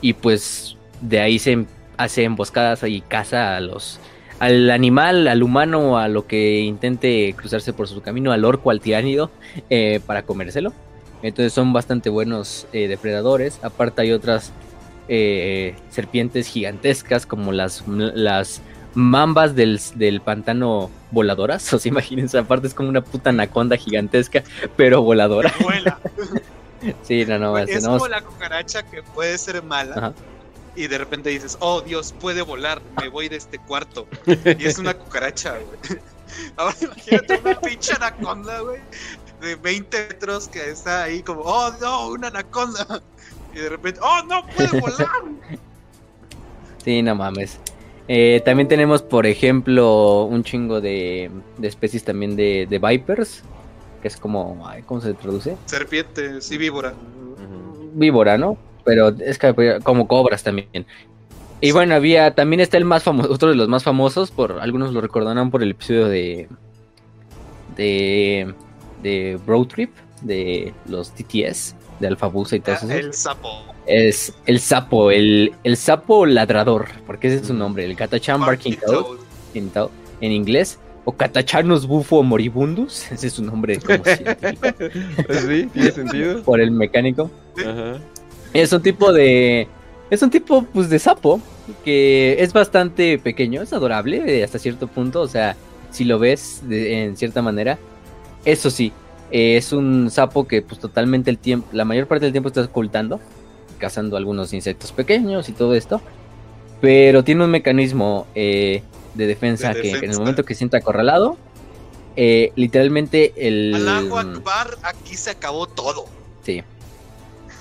Y 0.00 0.14
pues 0.14 0.76
de 1.02 1.20
ahí 1.20 1.38
se 1.38 1.66
hace 1.98 2.24
emboscadas 2.24 2.82
y 2.82 3.00
caza 3.00 3.56
a 3.56 3.60
los 3.60 4.00
al 4.40 4.70
animal, 4.70 5.28
al 5.28 5.42
humano, 5.42 5.98
a 5.98 6.08
lo 6.08 6.26
que 6.26 6.60
intente 6.60 7.34
cruzarse 7.36 7.74
por 7.74 7.86
su 7.86 8.00
camino, 8.00 8.32
al 8.32 8.44
orco, 8.44 8.70
al 8.70 8.80
tiránido, 8.80 9.30
eh, 9.68 10.00
para 10.06 10.22
comérselo. 10.22 10.72
Entonces 11.22 11.52
son 11.52 11.74
bastante 11.74 12.08
buenos 12.08 12.66
eh, 12.72 12.88
depredadores. 12.88 13.60
Aparte 13.62 14.00
hay 14.00 14.12
otras 14.12 14.52
eh, 15.08 15.74
serpientes 15.90 16.46
gigantescas 16.46 17.26
como 17.26 17.52
las, 17.52 17.84
las 17.86 18.62
mambas 18.94 19.54
del, 19.54 19.78
pantano 20.24 20.90
voladoras. 21.10 21.72
O 21.74 21.78
sea, 21.78 21.90
imagínense, 21.90 22.38
aparte 22.38 22.66
es 22.66 22.72
como 22.74 22.88
una 22.88 23.02
puta 23.02 23.28
anaconda 23.28 23.76
gigantesca, 23.76 24.42
pero 24.74 25.02
voladora. 25.02 25.52
sí, 27.02 27.26
no, 27.26 27.38
no, 27.38 27.58
es 27.58 27.86
como 27.86 28.08
la 28.08 28.22
cucaracha 28.22 28.84
que 28.84 29.02
puede 29.02 29.36
ser 29.36 29.62
mala, 29.62 30.14
y 30.76 30.86
de 30.86 30.98
repente 30.98 31.30
dices, 31.30 31.56
oh 31.60 31.80
Dios, 31.80 32.14
puede 32.20 32.42
volar, 32.42 32.80
me 33.00 33.08
voy 33.08 33.28
de 33.28 33.36
este 33.36 33.58
cuarto. 33.58 34.06
Y 34.26 34.64
es 34.64 34.78
una 34.78 34.94
cucaracha, 34.94 35.58
güey. 35.58 36.00
Ahora 36.56 36.76
imagínate 36.80 37.40
una 37.44 37.60
pinche 37.60 37.92
anaconda, 37.94 38.60
güey, 38.60 38.80
de 39.40 39.56
20 39.56 40.08
metros 40.08 40.48
que 40.48 40.70
está 40.70 41.04
ahí 41.04 41.22
como, 41.22 41.42
oh 41.42 41.72
no, 41.80 42.08
una 42.10 42.28
anaconda. 42.28 43.02
Y 43.52 43.58
de 43.58 43.68
repente, 43.68 44.00
oh 44.02 44.22
no, 44.26 44.46
puede 44.46 44.80
volar. 44.80 45.08
Sí, 46.84 47.02
no 47.02 47.14
mames. 47.14 47.58
Eh, 48.08 48.42
también 48.44 48.68
tenemos, 48.68 49.02
por 49.02 49.26
ejemplo, 49.26 50.24
un 50.24 50.42
chingo 50.42 50.80
de, 50.80 51.30
de 51.58 51.68
especies 51.68 52.04
también 52.04 52.36
de, 52.36 52.66
de, 52.68 52.78
Vipers, 52.78 53.42
que 54.02 54.08
es 54.08 54.16
como, 54.16 54.66
¿cómo 54.86 55.00
se 55.00 55.14
traduce? 55.14 55.56
Serpientes 55.66 56.50
y 56.50 56.58
víbora. 56.58 56.94
Víbora, 57.92 58.38
¿no? 58.38 58.56
Pero 58.84 59.08
es 59.08 59.38
que 59.38 59.80
como 59.82 60.06
cobras 60.08 60.42
también. 60.42 60.86
Y 61.60 61.72
bueno, 61.72 61.94
había, 61.94 62.34
también 62.34 62.60
está 62.60 62.78
el 62.78 62.84
más 62.84 63.02
famoso, 63.02 63.30
otro 63.30 63.50
de 63.50 63.54
los 63.54 63.68
más 63.68 63.84
famosos, 63.84 64.30
por 64.30 64.60
algunos 64.60 64.92
lo 64.92 65.00
recordarán 65.00 65.50
por 65.50 65.62
el 65.62 65.72
episodio 65.72 66.08
de 66.08 66.48
de 67.76 68.54
de 69.02 69.38
Road 69.46 69.66
Trip, 69.66 69.90
de 70.22 70.72
los 70.86 71.12
TTS, 71.12 71.74
de 71.98 72.06
Alfabusa 72.06 72.56
y 72.56 72.60
todo 72.60 72.74
eso. 72.76 72.90
El 72.90 73.14
sapo. 73.14 73.48
Es 73.86 74.34
el 74.46 74.60
sapo, 74.60 75.10
el, 75.10 75.52
el 75.64 75.76
sapo 75.76 76.26
ladrador, 76.26 76.88
porque 77.06 77.28
ese 77.28 77.36
es 77.38 77.46
su 77.46 77.54
nombre, 77.54 77.84
el 77.84 77.96
Katachan 77.96 78.40
Barking 78.40 78.76
Toad, 78.76 79.90
en, 80.20 80.32
inglés. 80.32 80.78
O 81.06 81.12
Catachanus 81.12 81.86
bufo 81.86 82.22
moribundus, 82.22 83.10
ese 83.12 83.28
es 83.28 83.32
su 83.32 83.42
nombre 83.42 83.80
como 83.80 84.04
científico. 84.04 84.68
sí, 85.30 85.68
tiene 85.72 85.90
sentido. 85.90 86.42
Por 86.42 86.60
el 86.60 86.70
mecánico. 86.70 87.30
Ajá. 87.58 87.98
Es 88.52 88.72
un 88.72 88.82
tipo 88.82 89.12
de. 89.12 89.68
Es 90.10 90.22
un 90.22 90.30
tipo, 90.30 90.62
pues, 90.62 90.88
de 90.90 90.98
sapo. 90.98 91.40
Que 91.84 92.36
es 92.42 92.52
bastante 92.52 93.18
pequeño, 93.18 93.62
es 93.62 93.72
adorable 93.72 94.42
hasta 94.42 94.58
cierto 94.58 94.88
punto. 94.88 95.20
O 95.20 95.28
sea, 95.28 95.56
si 95.90 96.04
lo 96.04 96.18
ves 96.18 96.62
en 96.68 97.16
cierta 97.16 97.42
manera. 97.42 97.78
Eso 98.44 98.70
sí, 98.70 98.92
es 99.30 99.72
un 99.72 100.10
sapo 100.10 100.48
que, 100.48 100.62
pues, 100.62 100.80
totalmente 100.80 101.30
el 101.30 101.38
tiempo. 101.38 101.68
La 101.72 101.84
mayor 101.84 102.06
parte 102.06 102.24
del 102.24 102.32
tiempo 102.32 102.48
está 102.48 102.62
ocultando. 102.62 103.20
Cazando 103.78 104.16
algunos 104.16 104.52
insectos 104.52 104.92
pequeños 104.92 105.48
y 105.48 105.52
todo 105.52 105.74
esto. 105.74 106.00
Pero 106.80 107.22
tiene 107.22 107.44
un 107.44 107.50
mecanismo 107.50 108.26
eh, 108.34 108.82
de, 109.14 109.26
defensa 109.26 109.74
que 109.74 109.92
en 109.92 110.10
el 110.10 110.18
momento 110.18 110.44
que 110.44 110.54
se 110.54 110.58
sienta 110.58 110.78
acorralado. 110.78 111.36
Eh, 112.16 112.52
literalmente 112.56 113.32
el. 113.36 113.86
Akbar, 113.88 114.76
aquí 114.82 115.14
se 115.14 115.30
acabó 115.30 115.66
todo. 115.66 116.06
Sí 116.42 116.64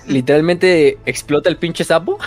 literalmente 0.10 0.98
explota 1.06 1.50
el 1.50 1.58
pinche 1.58 1.84
sapo 1.84 2.18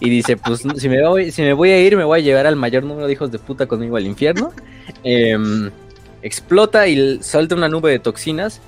y 0.00 0.10
dice, 0.10 0.36
pues 0.36 0.62
si 0.76 0.88
me, 0.88 1.06
voy, 1.06 1.30
si 1.30 1.42
me 1.42 1.52
voy 1.52 1.70
a 1.70 1.80
ir, 1.80 1.96
me 1.96 2.04
voy 2.04 2.20
a 2.20 2.22
llevar 2.22 2.46
al 2.46 2.56
mayor 2.56 2.84
número 2.84 3.06
de 3.06 3.12
hijos 3.12 3.30
de 3.30 3.38
puta 3.38 3.66
conmigo 3.66 3.96
al 3.96 4.06
infierno. 4.06 4.52
Em, 5.02 5.70
explota 6.22 6.86
y 6.88 7.22
suelta 7.22 7.54
una 7.54 7.68
nube 7.68 7.90
de 7.90 7.98
toxinas 7.98 8.60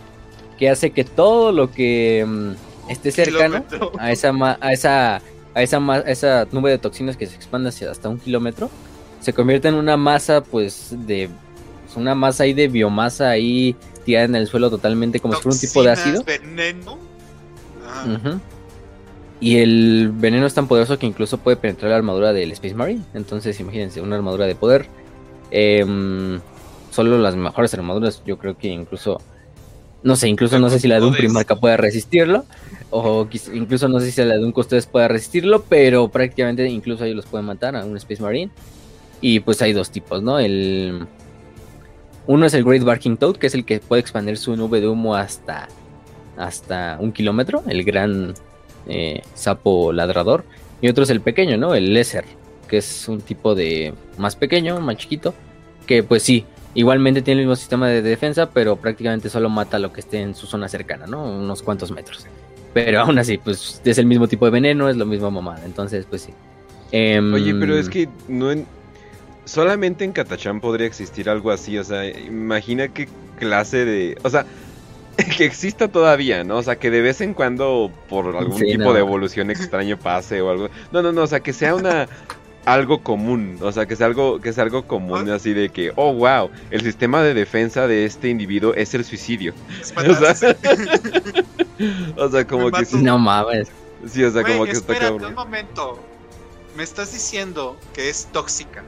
que 0.58 0.70
hace 0.70 0.90
que 0.90 1.04
todo 1.04 1.52
lo 1.52 1.70
que 1.70 2.20
em, 2.20 2.54
esté 2.88 3.10
cercano 3.10 3.64
a 3.98 4.12
esa, 4.12 4.32
a 4.60 4.72
esa, 4.72 5.16
a 5.54 5.62
esa, 5.62 6.00
esa 6.06 6.46
nube 6.52 6.70
de 6.70 6.78
toxinas 6.78 7.16
que 7.16 7.26
se 7.26 7.34
expande 7.34 7.70
hacia 7.70 7.90
hasta 7.90 8.08
un 8.08 8.18
kilómetro, 8.18 8.70
se 9.20 9.32
convierta 9.32 9.68
en 9.68 9.74
una 9.74 9.96
masa, 9.96 10.42
pues, 10.42 10.94
de 11.06 11.28
pues, 11.84 11.96
una 11.96 12.14
masa 12.14 12.44
ahí 12.44 12.52
de 12.52 12.68
biomasa 12.68 13.30
ahí 13.30 13.74
tirada 14.04 14.26
en 14.26 14.36
el 14.36 14.46
suelo 14.46 14.70
totalmente 14.70 15.18
como 15.18 15.34
si 15.34 15.42
fuera 15.42 15.54
un 15.54 15.60
tipo 15.60 15.82
de 15.82 15.90
ácido. 15.90 16.22
Veneno 16.24 17.15
y 19.38 19.58
el 19.58 20.12
veneno 20.14 20.46
es 20.46 20.54
tan 20.54 20.66
poderoso 20.66 20.98
que 20.98 21.06
incluso 21.06 21.38
puede 21.38 21.56
penetrar 21.56 21.90
la 21.90 21.98
armadura 21.98 22.32
del 22.32 22.52
Space 22.52 22.74
Marine. 22.74 23.02
Entonces, 23.14 23.58
imagínense, 23.60 24.00
una 24.00 24.16
armadura 24.16 24.46
de 24.46 24.54
poder. 24.54 24.86
Em, 25.50 26.40
solo 26.90 27.18
las 27.18 27.36
mejores 27.36 27.74
armaduras, 27.74 28.22
yo 28.24 28.38
creo 28.38 28.56
que 28.56 28.68
incluso. 28.68 29.20
No 30.02 30.16
sé, 30.16 30.28
incluso 30.28 30.58
no 30.58 30.70
sé 30.70 30.78
si 30.78 30.88
la 30.88 31.00
de 31.00 31.06
un 31.06 31.14
Primarca 31.14 31.56
pueda 31.56 31.76
resistirlo. 31.76 32.44
O 32.90 33.28
incluso 33.52 33.88
no 33.88 34.00
sé 34.00 34.10
si 34.10 34.24
la 34.24 34.38
de 34.38 34.44
un 34.44 34.52
Custodes 34.52 34.86
pueda 34.86 35.08
resistirlo. 35.08 35.64
Pero 35.68 36.08
prácticamente 36.08 36.66
incluso 36.68 37.04
ellos 37.04 37.16
los 37.16 37.26
pueden 37.26 37.46
matar 37.46 37.76
a 37.76 37.84
un 37.84 37.96
Space 37.96 38.22
Marine. 38.22 38.50
Y 39.20 39.40
pues 39.40 39.60
hay 39.60 39.74
dos 39.74 39.90
tipos, 39.90 40.22
¿no? 40.22 40.38
El. 40.38 41.06
Uno 42.26 42.46
es 42.46 42.54
el 42.54 42.64
Great 42.64 42.82
Barking 42.82 43.18
Toad, 43.18 43.36
que 43.36 43.48
es 43.48 43.54
el 43.54 43.64
que 43.64 43.80
puede 43.80 44.00
expandir 44.00 44.38
su 44.38 44.56
nube 44.56 44.80
de 44.80 44.88
humo 44.88 45.14
hasta 45.14 45.68
hasta 46.36 46.98
un 47.00 47.12
kilómetro, 47.12 47.62
el 47.68 47.84
gran 47.84 48.34
eh, 48.86 49.22
sapo 49.34 49.92
ladrador. 49.92 50.44
Y 50.80 50.88
otro 50.88 51.04
es 51.04 51.10
el 51.10 51.20
pequeño, 51.20 51.56
¿no? 51.56 51.74
El 51.74 51.94
Lesser, 51.94 52.24
que 52.68 52.78
es 52.78 53.08
un 53.08 53.20
tipo 53.20 53.54
de 53.54 53.94
más 54.18 54.36
pequeño, 54.36 54.80
más 54.80 54.96
chiquito, 54.96 55.34
que 55.86 56.02
pues 56.02 56.22
sí, 56.22 56.44
igualmente 56.74 57.22
tiene 57.22 57.40
el 57.40 57.46
mismo 57.46 57.56
sistema 57.56 57.88
de 57.88 58.02
defensa, 58.02 58.50
pero 58.50 58.76
prácticamente 58.76 59.30
solo 59.30 59.48
mata 59.48 59.78
lo 59.78 59.92
que 59.92 60.00
esté 60.00 60.20
en 60.20 60.34
su 60.34 60.46
zona 60.46 60.68
cercana, 60.68 61.06
¿no? 61.06 61.24
Unos 61.24 61.62
cuantos 61.62 61.90
metros. 61.90 62.26
Pero 62.74 63.00
aún 63.00 63.18
así, 63.18 63.38
pues 63.38 63.80
es 63.84 63.98
el 63.98 64.04
mismo 64.06 64.28
tipo 64.28 64.44
de 64.44 64.50
veneno, 64.50 64.90
es 64.90 64.96
lo 64.96 65.06
mismo 65.06 65.30
mamada. 65.30 65.64
Entonces, 65.64 66.04
pues 66.08 66.22
sí. 66.22 66.34
Em, 66.92 67.32
Oye, 67.32 67.54
pero 67.54 67.76
es 67.78 67.88
que 67.88 68.08
no 68.28 68.52
solamente 69.46 70.04
en 70.04 70.12
Katachan 70.12 70.60
podría 70.60 70.86
existir 70.86 71.30
algo 71.30 71.50
así. 71.50 71.78
O 71.78 71.84
sea, 71.84 72.06
imagina 72.06 72.88
qué 72.88 73.08
clase 73.38 73.86
de. 73.86 74.18
O 74.22 74.28
sea, 74.28 74.44
que 75.36 75.44
exista 75.44 75.88
todavía, 75.88 76.44
¿no? 76.44 76.58
O 76.58 76.62
sea, 76.62 76.76
que 76.76 76.90
de 76.90 77.00
vez 77.00 77.20
en 77.20 77.34
cuando 77.34 77.90
por 78.08 78.36
algún 78.36 78.60
tipo 78.60 78.92
de 78.92 79.00
evolución 79.00 79.50
extraño 79.50 79.98
pase 79.98 80.40
o 80.42 80.50
algo. 80.50 80.68
No, 80.92 81.02
no, 81.02 81.12
no, 81.12 81.22
o 81.22 81.26
sea, 81.26 81.40
que 81.40 81.52
sea 81.52 81.74
una 81.74 82.08
algo 82.66 83.02
común, 83.02 83.58
o 83.62 83.72
sea, 83.72 83.86
que 83.86 83.96
sea 83.96 84.06
algo 84.06 84.40
que 84.40 84.52
sea 84.52 84.64
algo 84.64 84.86
común 84.86 85.30
así 85.30 85.54
de 85.54 85.70
que, 85.70 85.92
oh, 85.96 86.12
wow, 86.12 86.50
el 86.70 86.82
sistema 86.82 87.22
de 87.22 87.32
defensa 87.32 87.86
de 87.86 88.04
este 88.04 88.28
individuo 88.28 88.74
es 88.74 88.92
el 88.94 89.04
suicidio. 89.04 89.54
o, 92.16 92.28
sea, 92.28 92.46
como 92.46 92.70
que 92.70 92.84
No 92.96 93.18
mames. 93.18 93.68
Sí, 94.06 94.22
o 94.22 94.30
sea, 94.30 94.42
como 94.42 94.64
que 94.64 94.72
está 94.72 94.98
cabrón. 94.98 95.30
un 95.30 95.34
momento. 95.34 95.98
me 96.76 96.82
estás 96.82 97.12
diciendo 97.12 97.76
que 97.94 98.10
es 98.10 98.26
tóxica. 98.32 98.82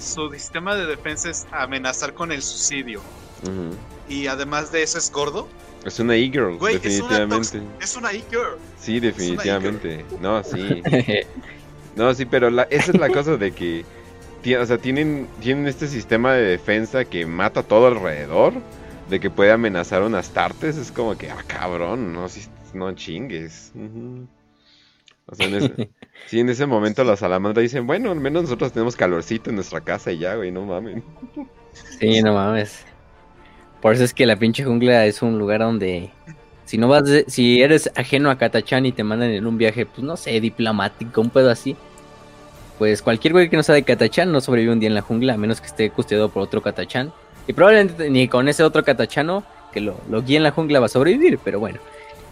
Su 0.00 0.30
sistema 0.30 0.74
de 0.74 0.86
defensa 0.86 1.30
es 1.30 1.46
amenazar 1.52 2.12
con 2.12 2.32
el 2.32 2.42
suicidio. 2.42 3.00
Y 4.08 4.26
además 4.26 4.72
de 4.72 4.82
eso 4.82 4.98
es 4.98 5.10
gordo. 5.10 5.48
Es 5.84 6.00
una 6.00 6.16
e-girl, 6.16 6.58
definitivamente. 6.58 7.62
Es 7.80 7.96
una 7.96 8.10
e-girl. 8.10 8.58
Sí, 8.80 8.98
definitivamente. 8.98 10.04
no, 10.20 10.42
sí. 10.42 10.82
no, 11.96 12.12
sí, 12.14 12.24
pero 12.24 12.50
la, 12.50 12.64
esa 12.64 12.92
es 12.92 12.98
la 12.98 13.08
cosa 13.08 13.36
de 13.36 13.52
que 13.52 13.84
o 14.54 14.66
sea, 14.66 14.78
tienen, 14.78 15.26
tienen 15.40 15.66
este 15.66 15.88
sistema 15.88 16.34
de 16.34 16.42
defensa 16.42 17.04
que 17.04 17.26
mata 17.26 17.64
todo 17.64 17.88
alrededor, 17.88 18.54
de 19.10 19.18
que 19.18 19.30
puede 19.30 19.50
amenazar 19.50 20.02
unas 20.02 20.30
tartes, 20.30 20.76
es 20.76 20.92
como 20.92 21.18
que, 21.18 21.30
ah, 21.30 21.42
cabrón, 21.46 22.12
no, 22.12 22.28
si, 22.28 22.46
no 22.72 22.92
chingues. 22.92 23.72
O 25.26 25.34
sea, 25.34 25.46
en 25.46 25.54
ese, 25.56 25.90
sí, 26.26 26.40
en 26.40 26.48
ese 26.48 26.66
momento 26.66 27.02
los 27.02 27.18
salamandras 27.18 27.62
dicen, 27.62 27.86
bueno, 27.86 28.12
al 28.12 28.20
menos 28.20 28.44
nosotros 28.44 28.72
tenemos 28.72 28.94
calorcito 28.94 29.50
en 29.50 29.56
nuestra 29.56 29.80
casa 29.80 30.12
y 30.12 30.18
ya, 30.18 30.36
güey, 30.36 30.52
no 30.52 30.64
mames. 30.64 31.02
Sí, 31.98 32.22
no 32.22 32.34
mames. 32.34 32.84
Por 33.86 33.94
eso 33.94 34.02
es 34.02 34.12
que 34.12 34.26
la 34.26 34.34
pinche 34.34 34.64
jungla 34.64 35.06
es 35.06 35.22
un 35.22 35.38
lugar 35.38 35.60
donde 35.60 36.10
si 36.64 36.76
no 36.76 36.88
vas, 36.88 37.04
si 37.28 37.62
eres 37.62 37.88
ajeno 37.94 38.30
a 38.30 38.36
Katachan 38.36 38.84
y 38.84 38.90
te 38.90 39.04
mandan 39.04 39.30
en 39.30 39.46
un 39.46 39.58
viaje, 39.58 39.86
pues 39.86 40.02
no 40.02 40.16
sé, 40.16 40.40
diplomático, 40.40 41.20
un 41.20 41.30
pedo 41.30 41.52
así, 41.52 41.76
pues 42.80 43.00
cualquier 43.00 43.32
güey 43.32 43.48
que 43.48 43.56
no 43.56 43.62
sea 43.62 43.76
de 43.76 43.84
Katachan 43.84 44.32
no 44.32 44.40
sobrevive 44.40 44.72
un 44.72 44.80
día 44.80 44.88
en 44.88 44.96
la 44.96 45.02
jungla, 45.02 45.34
a 45.34 45.36
menos 45.36 45.60
que 45.60 45.68
esté 45.68 45.88
custodiado 45.90 46.30
por 46.30 46.42
otro 46.42 46.62
Katachan. 46.62 47.12
Y 47.46 47.52
probablemente 47.52 48.10
ni 48.10 48.26
con 48.26 48.48
ese 48.48 48.64
otro 48.64 48.82
Katachano 48.82 49.44
que 49.72 49.80
lo, 49.80 50.00
lo 50.10 50.24
en 50.26 50.42
la 50.42 50.50
jungla 50.50 50.80
va 50.80 50.86
a 50.86 50.88
sobrevivir, 50.88 51.38
pero 51.44 51.60
bueno. 51.60 51.78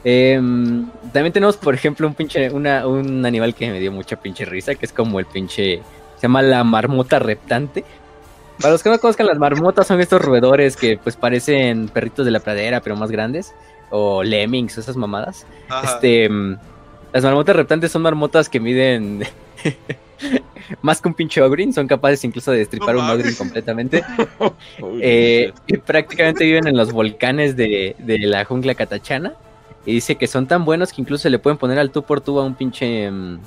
Em, 0.03 0.89
también 1.13 1.33
tenemos, 1.33 1.57
por 1.57 1.73
ejemplo, 1.73 2.09
un 2.09 2.15
pinche, 2.15 2.51
una, 2.51 2.85
un 2.85 3.25
animal 3.25 3.55
que 3.55 3.71
me 3.71 3.79
dio 3.79 3.93
mucha 3.93 4.17
pinche 4.17 4.45
risa, 4.45 4.75
que 4.75 4.87
es 4.87 4.93
como 4.93 5.21
el 5.21 5.27
pinche, 5.27 5.83
se 6.17 6.23
llama 6.23 6.43
la 6.43 6.65
marmota 6.65 7.21
reptante. 7.21 7.85
Para 8.61 8.73
los 8.73 8.83
que 8.83 8.91
no 8.91 8.99
conozcan, 8.99 9.27
las 9.27 9.39
marmotas 9.39 9.87
son 9.87 10.01
estos 10.01 10.23
roedores 10.23 10.77
que 10.77 10.97
pues 10.97 11.17
parecen 11.17 11.89
perritos 11.89 12.25
de 12.25 12.31
la 12.31 12.41
pradera, 12.41 12.81
pero 12.81 12.97
más 12.97 13.11
grandes, 13.11 13.55
o 13.91 14.23
lemmings, 14.23 14.79
esas 14.79 14.97
mamadas. 14.97 15.47
Este, 15.83 16.25
em, 16.25 16.57
las 17.13 17.25
marmotas 17.25 17.57
reptantes 17.57 17.93
son 17.93 18.03
marmotas 18.03 18.49
que 18.49 18.61
miden 18.61 19.25
más 20.83 21.01
que 21.01 21.09
un 21.09 21.15
pinche 21.15 21.43
ogrin, 21.43 21.73
son 21.73 21.87
capaces 21.87 22.25
incluso 22.25 22.53
de 22.53 22.59
destripar 22.59 22.97
un 22.97 23.09
ogrin 23.09 23.35
completamente. 23.35 24.05
Eh, 25.01 25.53
y 25.67 25.77
prácticamente 25.79 26.45
viven 26.45 26.67
en 26.67 26.77
los 26.77 26.93
volcanes 26.93 27.57
de, 27.57 27.97
de 27.99 28.19
la 28.19 28.45
jungla 28.45 28.75
catachana. 28.75 29.35
Y 29.87 29.93
dice 29.93 30.17
que 30.17 30.27
son 30.27 30.47
tan 30.47 30.65
buenos 30.65 30.93
que 30.93 31.03
incluso 31.03 31.23
se 31.23 31.31
le 31.31 31.39
pueden 31.39 31.59
poner 31.59 31.79
al 31.79 31.91
tú 31.91 32.03
por 32.03 32.21
tú 32.21 32.39
a 32.41 32.45
un 32.45 32.55
pinche. 32.55 33.11
Mm, 33.11 33.39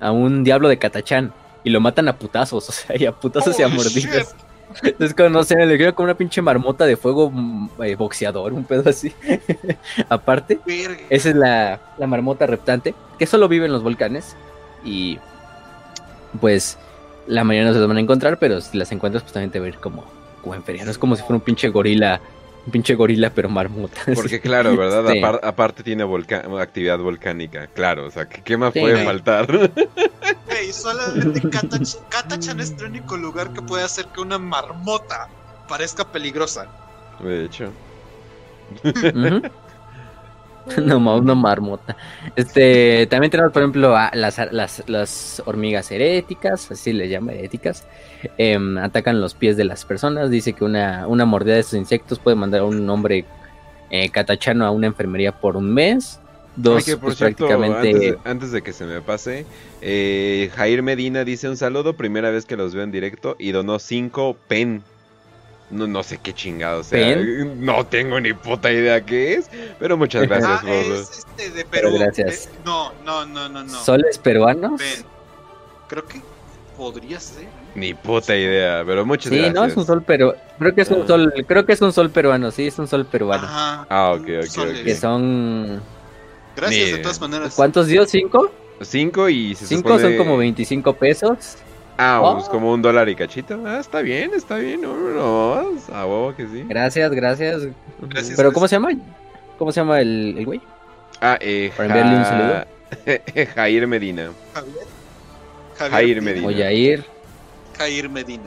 a 0.00 0.12
un 0.12 0.44
diablo 0.44 0.68
de 0.68 0.78
Catachán. 0.78 1.32
Y 1.68 1.70
lo 1.70 1.80
matan 1.80 2.08
a 2.08 2.16
putazos, 2.16 2.66
o 2.70 2.72
sea, 2.72 2.96
y 2.98 3.04
a 3.04 3.12
putazos 3.12 3.58
y 3.60 3.62
a 3.62 3.68
mordidas. 3.68 4.34
Entonces, 4.82 5.46
sé, 5.46 5.66
le 5.66 5.76
quiero 5.76 5.94
como 5.94 6.04
una 6.04 6.16
pinche 6.16 6.40
marmota 6.40 6.86
de 6.86 6.96
fuego 6.96 7.30
mm, 7.30 7.68
eh, 7.82 7.94
boxeador, 7.94 8.54
un 8.54 8.64
pedo 8.64 8.88
así. 8.88 9.12
Aparte, 10.08 10.60
esa 11.10 11.28
es 11.28 11.34
la, 11.34 11.78
la 11.98 12.06
marmota 12.06 12.46
reptante, 12.46 12.94
que 13.18 13.26
solo 13.26 13.48
vive 13.48 13.66
en 13.66 13.72
los 13.72 13.82
volcanes. 13.82 14.34
Y 14.82 15.18
pues 16.40 16.78
la 17.26 17.44
mayoría 17.44 17.68
no 17.68 17.74
se 17.74 17.80
las 17.80 17.88
van 17.88 17.98
a 17.98 18.00
encontrar, 18.00 18.38
pero 18.38 18.62
si 18.62 18.78
las 18.78 18.90
encuentras, 18.90 19.22
pues 19.22 19.34
también 19.34 19.50
te 19.50 19.60
va 19.60 19.66
a 19.66 19.68
ir 19.68 19.76
como, 19.76 20.04
como 20.40 20.54
en 20.54 20.64
feria. 20.64 20.86
No 20.86 20.90
es 20.90 20.96
como 20.96 21.16
si 21.16 21.22
fuera 21.22 21.34
un 21.34 21.42
pinche 21.42 21.68
gorila 21.68 22.18
un 22.68 22.72
pinche 22.72 22.94
gorila, 22.94 23.30
pero 23.30 23.48
marmota. 23.48 24.02
Porque 24.14 24.40
claro, 24.40 24.76
¿verdad? 24.76 25.40
aparte 25.42 25.82
tiene 25.82 26.04
actividad 26.60 26.98
volcánica, 26.98 27.66
claro. 27.68 28.06
O 28.06 28.10
sea, 28.10 28.28
¿qué, 28.28 28.56
más 28.56 28.72
puede 28.72 29.04
faltar? 29.04 29.70
Hey, 30.50 30.72
solamente 30.72 31.42
Katachan 32.08 32.58
es 32.58 32.72
el 32.78 32.86
único 32.86 33.16
lugar 33.16 33.52
que 33.52 33.62
puede 33.62 33.84
hacer 33.84 34.06
que 34.06 34.20
una 34.20 34.38
marmota 34.38 35.28
parezca 35.68 36.10
peligrosa. 36.10 36.66
De 37.20 37.44
hecho. 37.44 37.70
no, 40.84 40.98
una 40.98 41.34
marmota. 41.34 41.96
Este, 42.36 43.06
también 43.06 43.30
tenemos, 43.30 43.52
por 43.52 43.62
ejemplo, 43.62 43.96
a 43.96 44.10
las, 44.14 44.38
las, 44.52 44.82
las 44.86 45.42
hormigas 45.46 45.90
heréticas, 45.90 46.70
así 46.70 46.92
le 46.92 47.08
llama 47.08 47.32
heréticas. 47.32 47.86
Em, 48.36 48.78
atacan 48.78 49.20
los 49.20 49.34
pies 49.34 49.56
de 49.56 49.64
las 49.64 49.84
personas. 49.84 50.30
Dice 50.30 50.52
que 50.52 50.64
una, 50.64 51.06
una 51.06 51.24
mordida 51.24 51.54
de 51.54 51.60
estos 51.60 51.78
insectos 51.78 52.18
puede 52.18 52.36
mandar 52.36 52.60
a 52.60 52.64
un 52.64 52.88
hombre 52.90 53.24
eh, 53.90 54.10
catachano 54.10 54.66
a 54.66 54.70
una 54.70 54.86
enfermería 54.86 55.32
por 55.32 55.56
un 55.56 55.72
mes. 55.72 56.20
Dos, 56.56 56.84
pues, 57.00 57.16
prácticamente... 57.16 58.18
Antes 58.24 58.50
de, 58.50 58.62
que 58.62 58.72
se 58.72 58.84
me 58.84 59.00
pase, 59.00 59.46
eh, 59.80 60.50
Jair 60.56 60.82
Medina 60.82 61.22
dice 61.22 61.48
un 61.48 61.56
saludo, 61.56 61.94
primera 61.94 62.30
vez 62.30 62.46
que 62.46 62.56
los 62.56 62.74
veo 62.74 62.82
en 62.82 62.90
directo, 62.90 63.36
y 63.38 63.52
donó 63.52 63.78
cinco 63.78 64.36
pen 64.48 64.82
no, 65.70 65.86
no 65.86 66.02
sé 66.02 66.18
qué 66.18 66.32
chingados 66.32 66.88
sea. 66.88 67.16
No 67.16 67.84
tengo 67.86 68.20
ni 68.20 68.32
puta 68.32 68.70
idea 68.72 69.04
qué 69.04 69.34
es. 69.34 69.50
Pero 69.78 69.96
muchas 69.96 70.26
gracias, 70.26 70.60
ah, 70.64 70.70
es 70.70 71.10
este 71.18 71.50
de 71.50 71.64
Perú. 71.64 71.96
gracias. 71.98 72.48
no, 72.64 72.92
no, 73.04 73.26
no, 73.26 73.48
no, 73.48 73.64
no. 73.64 73.84
¿Soles 73.84 74.18
peruanos? 74.18 74.80
Creo 75.88 76.06
que 76.06 76.20
podría 76.76 77.20
ser. 77.20 77.46
Ni 77.74 77.94
puta 77.94 78.34
idea, 78.34 78.82
pero 78.86 79.04
muchas 79.04 79.30
gracias. 79.30 79.48
Sí, 79.48 79.54
no 79.54 79.64
es 79.64 79.76
un 79.76 79.86
sol 79.86 80.02
pero 80.06 80.34
creo 80.58 80.74
que 80.74 80.80
es 80.82 80.90
un 80.90 81.02
ah. 81.02 81.06
sol, 81.06 81.44
creo 81.46 81.66
que 81.66 81.72
es 81.72 81.80
un 81.80 81.92
sol 81.92 82.10
peruano, 82.10 82.50
sí, 82.50 82.66
es 82.66 82.78
un 82.78 82.88
sol 82.88 83.04
peruano. 83.06 83.44
Ajá. 83.44 83.86
Ah, 83.90 84.12
ok, 84.12 84.22
ok, 84.22 84.84
Que 84.84 84.94
son 84.94 85.80
Gracias 86.56 86.92
de 86.92 86.98
todas 86.98 87.20
maneras. 87.20 87.54
¿Cuántos 87.54 87.86
dio? 87.86 88.04
¿Cinco? 88.06 88.50
Cinco 88.80 89.28
y 89.28 89.54
se 89.54 89.66
Cinco 89.66 89.98
son 89.98 90.16
como 90.16 90.36
25 90.36 90.94
pesos. 90.94 91.56
Ah, 92.00 92.20
pues 92.32 92.46
oh. 92.46 92.50
como 92.52 92.72
un 92.72 92.80
dólar 92.80 93.08
y 93.08 93.16
cachito. 93.16 93.60
Ah, 93.66 93.78
está 93.80 94.02
bien, 94.02 94.30
está 94.32 94.56
bien. 94.56 94.80
No, 94.82 94.94
no, 94.94 95.54
a 95.92 96.06
huevo 96.06 96.32
que 96.36 96.46
sí. 96.46 96.64
Gracias, 96.68 97.10
gracias. 97.10 97.62
Pero 98.36 98.52
¿cómo 98.52 98.68
se 98.68 98.76
llama? 98.76 98.90
¿Cómo 99.58 99.72
se 99.72 99.80
llama 99.80 100.00
el, 100.00 100.36
el 100.38 100.46
güey? 100.46 100.60
Ah, 101.20 101.36
eh, 101.40 101.72
Para 101.76 101.88
enviarle 101.88 102.16
un 102.18 102.24
saludo. 102.24 102.64
Jair 103.54 103.86
Medina. 103.88 104.30
Javier. 104.54 104.86
Jair 105.76 106.22
Medina. 106.22 106.46
O 106.46 106.52
Jair. 106.52 107.04
Jair 107.76 108.08
Medina. 108.08 108.44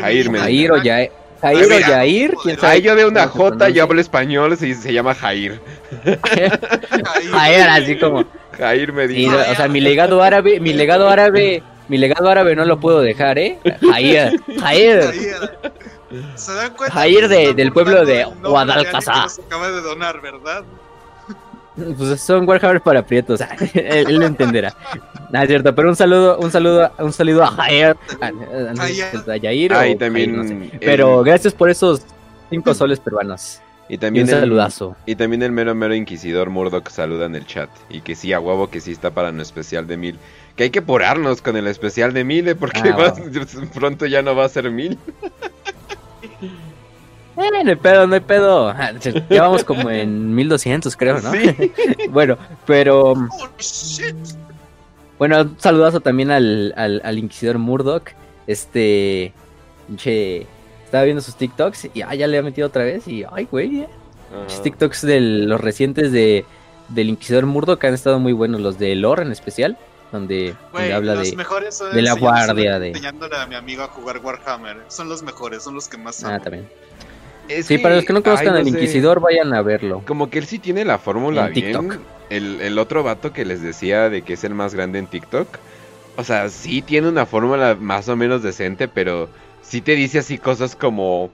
Jair 0.00 0.30
Medina. 0.30 0.40
Jair 0.40 0.72
o 0.72 0.76
Jair. 0.82 1.12
Jair 1.42 1.72
o 1.72 1.86
Jair, 1.86 2.34
¿quién 2.42 2.58
sabe? 2.58 2.72
Ahí 2.72 2.82
yo 2.82 2.96
de 2.96 3.04
una 3.06 3.28
J, 3.28 3.68
yo 3.68 3.84
hablo 3.84 4.00
español, 4.00 4.56
se, 4.56 4.74
se 4.74 4.92
llama 4.92 5.14
Jair. 5.14 5.60
Jair, 7.30 7.68
así 7.68 7.96
como. 7.98 8.24
Jair 8.56 8.92
Medina. 8.92 9.44
o 9.52 9.54
sea, 9.54 9.68
mi 9.68 9.80
legado 9.80 10.22
árabe, 10.22 10.58
mi 10.60 10.72
legado 10.72 11.08
árabe 11.08 11.62
mi 11.88 11.98
legado 11.98 12.28
árabe 12.28 12.54
no 12.54 12.64
lo 12.64 12.78
puedo 12.78 13.00
dejar, 13.00 13.38
¿eh? 13.38 13.58
Jair. 13.80 14.40
Jair. 14.60 15.02
¿Se 16.36 16.54
dan 16.54 16.74
cuenta? 16.74 16.94
Jair 16.94 17.28
de, 17.28 17.54
del 17.54 17.72
pueblo 17.72 18.04
de 18.04 18.24
Guadalcazar. 18.42 19.28
Se 19.30 19.42
acaba 19.42 19.70
de 19.70 19.80
donar, 19.80 20.20
¿verdad? 20.20 20.64
Pues 21.96 22.20
son 22.20 22.48
Warhammer 22.48 22.80
para 22.80 23.06
prietos, 23.06 23.40
él, 23.74 24.18
lo 24.18 24.26
entenderá. 24.26 24.74
Nada, 25.30 25.44
es 25.44 25.48
cierto, 25.48 25.74
pero 25.74 25.88
un 25.88 25.96
saludo, 25.96 26.38
un 26.38 26.50
saludo, 26.50 26.90
un 26.98 27.12
saludo 27.12 27.44
a 27.44 27.48
Jair. 27.52 27.96
A, 28.20 29.38
Jair. 29.40 29.72
Ah, 29.72 29.84
también. 29.98 30.72
Pero 30.80 31.22
gracias 31.22 31.54
por 31.54 31.70
esos 31.70 32.02
cinco 32.50 32.74
soles 32.74 32.98
peruanos. 32.98 33.60
Y 33.88 33.96
también 33.96 34.24
un 34.24 34.30
saludazo. 34.30 34.96
y 35.06 35.14
también 35.14 35.42
el 35.42 35.50
mero 35.50 35.74
mero 35.74 35.94
inquisidor 35.94 36.50
Murdoch 36.50 36.90
saluda 36.90 37.26
en 37.26 37.36
el 37.36 37.46
chat. 37.46 37.70
Y 37.88 38.00
que 38.02 38.14
sí, 38.14 38.32
a 38.32 38.40
huevo 38.40 38.68
que 38.68 38.80
sí 38.80 38.92
está 38.92 39.10
para 39.10 39.30
un 39.30 39.40
especial 39.40 39.86
de 39.86 39.96
mil. 39.96 40.18
Que 40.58 40.64
hay 40.64 40.70
que 40.70 40.80
apurarnos 40.80 41.40
con 41.40 41.56
el 41.56 41.68
especial 41.68 42.12
de 42.12 42.24
Mil, 42.24 42.56
porque 42.56 42.80
ah, 42.90 43.14
pronto 43.74 44.06
ya 44.06 44.22
no 44.22 44.34
va 44.34 44.44
a 44.44 44.48
ser 44.48 44.68
Mil. 44.72 44.98
Eh, 47.40 47.62
no 47.62 47.70
hay 47.70 47.76
pedo, 47.76 48.04
no 48.08 48.14
hay 48.14 48.20
pedo. 48.20 48.68
Ah, 48.70 48.90
ya 49.30 49.42
vamos 49.42 49.62
como 49.62 49.88
en 49.90 50.34
1200, 50.34 50.96
creo, 50.96 51.20
¿no? 51.20 51.30
Sí. 51.30 51.72
bueno, 52.10 52.36
pero. 52.66 53.14
Bueno, 55.20 55.42
un 55.42 55.56
saludazo 55.60 56.00
también 56.00 56.32
al, 56.32 56.74
al, 56.76 57.16
Inquisidor 57.16 57.58
Murdoch. 57.58 58.08
Este. 58.48 59.32
Che. 59.94 60.48
Estaba 60.84 61.04
viendo 61.04 61.22
sus 61.22 61.36
TikToks 61.36 61.90
y 61.94 62.02
ah, 62.02 62.12
ya 62.16 62.26
le 62.26 62.38
ha 62.38 62.42
metido 62.42 62.66
otra 62.66 62.82
vez. 62.82 63.06
Y 63.06 63.24
ay, 63.30 63.46
güey. 63.48 63.82
Eh. 63.82 63.88
TikToks 64.64 65.02
de 65.02 65.20
los 65.20 65.60
recientes 65.60 66.10
de, 66.10 66.44
del 66.88 67.08
Inquisidor 67.08 67.46
Murdoch 67.46 67.84
han 67.84 67.94
estado 67.94 68.18
muy 68.18 68.32
buenos. 68.32 68.60
Los 68.60 68.80
de 68.80 68.96
Lore 68.96 69.22
en 69.22 69.30
especial 69.30 69.78
donde, 70.12 70.54
habla 70.72 71.16
de, 71.16 71.36
de 71.92 72.02
la 72.02 72.12
guardia. 72.14 72.78
De... 72.78 72.88
Enseñándole 72.88 73.36
a 73.36 73.46
mi 73.46 73.54
amigo 73.54 73.82
a 73.82 73.88
jugar 73.88 74.18
Warhammer. 74.22 74.78
Son 74.88 75.08
los 75.08 75.22
mejores, 75.22 75.62
son 75.62 75.74
los 75.74 75.88
que 75.88 75.98
más. 75.98 76.24
Ah, 76.24 76.40
también. 76.40 76.68
sí, 77.62 77.78
para 77.78 77.96
los 77.96 78.04
que 78.04 78.12
no 78.12 78.22
conozcan 78.22 78.54
al 78.56 78.66
Inquisidor, 78.66 79.20
vayan 79.20 79.52
a 79.54 79.62
verlo. 79.62 80.02
Como 80.06 80.30
que 80.30 80.38
él 80.38 80.46
sí 80.46 80.58
tiene 80.58 80.84
la 80.84 80.98
fórmula 80.98 81.48
bien. 81.48 82.00
El, 82.30 82.60
el 82.60 82.78
otro 82.78 83.02
vato 83.02 83.32
que 83.32 83.46
les 83.46 83.62
decía 83.62 84.10
de 84.10 84.20
que 84.20 84.34
es 84.34 84.44
el 84.44 84.54
más 84.54 84.74
grande 84.74 84.98
en 84.98 85.06
TikTok. 85.06 85.48
O 86.16 86.24
sea, 86.24 86.48
sí 86.50 86.82
tiene 86.82 87.08
una 87.08 87.24
fórmula 87.24 87.76
más 87.80 88.08
o 88.08 88.16
menos 88.16 88.42
decente, 88.42 88.88
pero 88.88 89.30
sí 89.62 89.80
te 89.80 89.94
dice 89.94 90.18
así 90.18 90.36
cosas 90.36 90.76
como: 90.76 91.30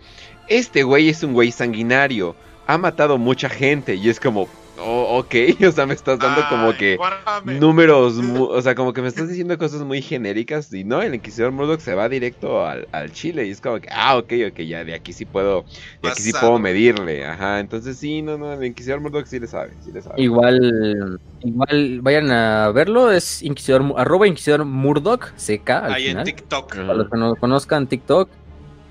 Este 0.46 0.82
güey 0.82 1.08
es 1.08 1.22
un 1.22 1.32
güey 1.32 1.50
sanguinario, 1.50 2.36
ha 2.66 2.78
matado 2.78 3.18
mucha 3.18 3.48
gente. 3.48 3.94
Y 3.94 4.08
es 4.08 4.20
como, 4.20 4.48
Oh, 4.78 5.18
ok, 5.18 5.34
o 5.68 5.72
sea, 5.72 5.86
me 5.86 5.94
estás 5.94 6.18
dando 6.18 6.42
como 6.48 6.72
que 6.76 6.98
números, 7.44 8.18
o 8.18 8.60
sea, 8.60 8.74
como 8.74 8.92
que 8.92 9.02
me 9.02 9.08
estás 9.08 9.28
diciendo 9.28 9.56
cosas 9.56 9.82
muy 9.82 10.02
genéricas 10.02 10.72
y 10.72 10.82
no, 10.82 11.00
el 11.00 11.14
Inquisidor 11.14 11.52
Murdoch 11.52 11.80
se 11.80 11.94
va 11.94 12.08
directo 12.08 12.66
al, 12.66 12.86
Chile 13.12 13.46
y 13.46 13.50
es 13.50 13.60
como 13.60 13.80
que, 13.80 13.88
ah, 13.92 14.16
ok, 14.16 14.32
ok, 14.50 14.60
ya 14.60 14.84
de 14.84 14.94
aquí 14.94 15.12
sí 15.12 15.24
puedo, 15.24 15.64
de 16.02 16.08
aquí 16.08 16.22
sí 16.22 16.32
puedo 16.32 16.58
medirle, 16.58 17.24
ajá, 17.24 17.60
entonces 17.60 17.96
sí, 17.96 18.22
no, 18.22 18.36
no, 18.36 18.52
el 18.52 18.64
Inquisidor 18.64 19.00
Murdoch 19.00 19.26
sí 19.26 19.38
le 19.38 19.46
sabe, 19.46 19.72
sí 19.84 19.92
le 19.92 20.02
sabe. 20.02 20.20
Igual, 20.20 21.20
igual 21.42 22.00
vayan 22.00 22.30
a 22.32 22.70
verlo, 22.72 23.12
es 23.12 23.42
Inquisidor, 23.42 23.94
arroba 23.96 24.26
Inquisidor 24.26 24.64
Murdoch, 24.64 25.32
CK 25.36 25.70
al 25.70 25.92
Ahí 25.94 26.08
en 26.08 26.24
TikTok. 26.24 26.74
Para 26.74 26.94
los 26.94 27.10
que 27.10 27.16
no 27.16 27.36
conozcan 27.36 27.86
TikTok, 27.86 28.28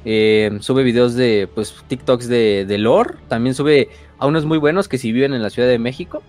eh, 0.06 0.58
sube 0.60 0.84
videos 0.84 1.16
de, 1.16 1.50
pues, 1.54 1.76
TikToks 1.88 2.28
de, 2.28 2.66
de 2.66 2.78
lore, 2.78 3.16
también 3.28 3.54
sube 3.54 3.90
a 4.18 4.28
unos 4.28 4.46
muy 4.46 4.58
buenos 4.58 4.88
que 4.88 4.98
si 4.98 5.12
viven 5.12 5.34
en 5.34 5.42
la 5.42 5.50
Ciudad 5.50 5.68
de 5.68 5.80
México, 5.80 6.22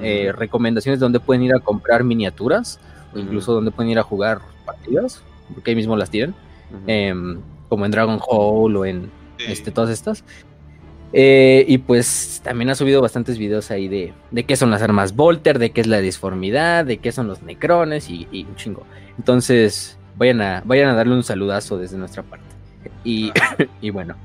eh, 0.00 0.32
recomendaciones 0.32 1.00
de 1.00 1.04
donde 1.04 1.20
pueden 1.20 1.42
ir 1.42 1.54
a 1.54 1.60
comprar 1.60 2.04
miniaturas 2.04 2.78
o 3.14 3.18
incluso 3.18 3.52
donde 3.52 3.70
pueden 3.70 3.90
ir 3.90 3.98
a 3.98 4.02
jugar 4.02 4.40
partidas, 4.64 5.22
porque 5.52 5.70
ahí 5.70 5.76
mismo 5.76 5.96
las 5.96 6.10
tienen, 6.10 6.34
em, 6.86 7.40
como 7.68 7.84
en 7.84 7.90
Dragon 7.90 8.20
Hall 8.20 8.76
o 8.76 8.84
en 8.84 9.10
este, 9.38 9.70
todas 9.70 9.90
estas. 9.90 10.24
Eh, 11.12 11.64
y 11.66 11.78
pues 11.78 12.42
también 12.44 12.68
ha 12.68 12.74
subido 12.74 13.00
bastantes 13.00 13.38
videos 13.38 13.70
ahí 13.70 13.88
de, 13.88 14.12
de 14.30 14.44
qué 14.44 14.56
son 14.56 14.70
las 14.70 14.82
armas 14.82 15.16
Volter, 15.16 15.58
de 15.58 15.70
qué 15.70 15.80
es 15.80 15.86
la 15.86 16.00
disformidad, 16.00 16.84
de 16.84 16.98
qué 16.98 17.12
son 17.12 17.28
los 17.28 17.42
necrones 17.42 18.10
y, 18.10 18.26
un 18.46 18.56
chingo. 18.56 18.84
Entonces, 19.16 19.98
vayan 20.16 20.42
a, 20.42 20.62
vayan 20.66 20.90
a 20.90 20.94
darle 20.94 21.14
un 21.14 21.22
saludazo 21.22 21.78
desde 21.78 21.96
nuestra 21.96 22.22
parte. 22.22 22.46
Y, 23.04 23.32
y 23.80 23.90
bueno, 23.90 24.16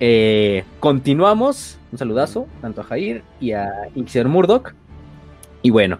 eh, 0.00 0.64
continuamos. 0.80 1.75
Un 1.92 1.98
saludazo 1.98 2.46
tanto 2.60 2.80
a 2.80 2.84
Jair 2.84 3.22
y 3.40 3.52
a 3.52 3.70
Inquisidor 3.94 4.28
Murdoch. 4.28 4.74
Y 5.62 5.70
bueno, 5.70 5.98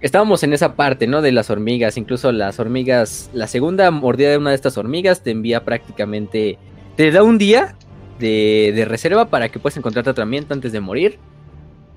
estábamos 0.00 0.42
en 0.42 0.52
esa 0.52 0.74
parte, 0.74 1.06
¿no? 1.06 1.22
De 1.22 1.32
las 1.32 1.50
hormigas. 1.50 1.96
Incluso 1.96 2.32
las 2.32 2.58
hormigas. 2.60 3.30
La 3.32 3.46
segunda 3.46 3.90
mordida 3.90 4.30
de 4.30 4.38
una 4.38 4.50
de 4.50 4.56
estas 4.56 4.78
hormigas 4.78 5.22
te 5.22 5.30
envía 5.30 5.64
prácticamente. 5.64 6.58
Te 6.96 7.10
da 7.10 7.22
un 7.22 7.38
día 7.38 7.76
de, 8.18 8.84
reserva 8.88 9.26
para 9.28 9.48
que 9.48 9.58
puedas 9.58 9.76
encontrar 9.76 10.04
tratamiento 10.04 10.54
antes 10.54 10.72
de 10.72 10.80
morir. 10.80 11.18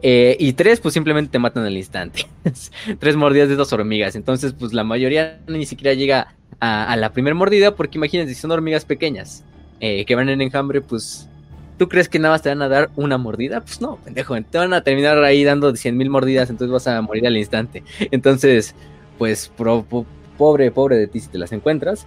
Eh, 0.01 0.37
y 0.39 0.53
tres, 0.53 0.79
pues 0.79 0.93
simplemente 0.93 1.31
te 1.31 1.39
matan 1.39 1.65
al 1.65 1.75
instante. 1.75 2.25
tres 2.99 3.15
mordidas 3.15 3.49
de 3.49 3.55
dos 3.55 3.71
hormigas. 3.73 4.15
Entonces, 4.15 4.53
pues 4.57 4.73
la 4.73 4.83
mayoría 4.83 5.41
ni 5.47 5.65
siquiera 5.65 5.93
llega 5.93 6.35
a, 6.59 6.95
la 6.97 7.13
primera 7.13 7.35
mordida. 7.35 7.75
Porque 7.75 7.97
imagínense, 7.97 8.33
si 8.33 8.41
son 8.41 8.51
hormigas 8.51 8.85
pequeñas 8.85 9.43
eh, 9.79 10.05
que 10.05 10.15
van 10.15 10.29
en 10.29 10.41
enjambre, 10.41 10.81
pues 10.81 11.28
¿Tú 11.79 11.87
crees 11.87 12.09
que 12.09 12.19
nada 12.19 12.33
más 12.33 12.41
te 12.41 12.49
van 12.49 12.61
a 12.61 12.67
dar 12.67 12.89
una 12.97 13.17
mordida? 13.17 13.61
Pues 13.61 13.79
no, 13.79 13.95
pendejo, 14.03 14.35
te 14.43 14.57
van 14.57 14.73
a 14.73 14.83
terminar 14.83 15.23
ahí 15.23 15.45
dando 15.45 15.73
100 15.73 15.95
mil 15.95 16.09
mordidas, 16.09 16.49
entonces 16.49 16.73
vas 16.73 16.87
a 16.87 17.01
morir 17.01 17.25
al 17.25 17.37
instante. 17.37 17.83
Entonces, 18.11 18.75
pues, 19.17 19.49
pobre, 20.37 20.71
pobre 20.71 20.97
de 20.97 21.07
ti 21.07 21.21
si 21.21 21.29
te 21.29 21.37
las 21.37 21.53
encuentras. 21.53 22.05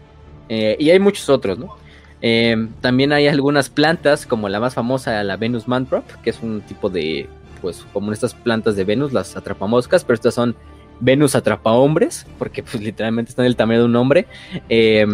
Eh, 0.50 0.76
y 0.78 0.90
hay 0.90 0.98
muchos 0.98 1.30
otros, 1.30 1.58
¿no? 1.58 1.74
Eh, 2.20 2.68
también 2.82 3.14
hay 3.14 3.28
algunas 3.28 3.70
plantas, 3.70 4.26
como 4.26 4.50
la 4.50 4.60
más 4.60 4.74
famosa, 4.74 5.24
la 5.24 5.38
Venus 5.38 5.66
Mantrop, 5.66 6.04
que 6.22 6.28
es 6.28 6.40
un 6.42 6.60
tipo 6.60 6.90
de, 6.90 7.26
pues, 7.62 7.86
como 7.94 8.12
estas 8.12 8.34
plantas 8.34 8.76
de 8.76 8.84
Venus, 8.84 9.14
las 9.14 9.34
atrapamoscas, 9.38 10.04
pero 10.04 10.16
estas 10.16 10.34
son 10.34 10.54
Venus 11.00 11.34
atrapa 11.34 11.72
hombres, 11.72 12.26
porque 12.38 12.62
pues 12.62 12.82
literalmente 12.82 13.30
están 13.30 13.44
del 13.44 13.56
tamaño 13.56 13.80
de 13.80 13.86
un 13.86 13.96
hombre. 13.96 14.26
Eh, 14.68 15.06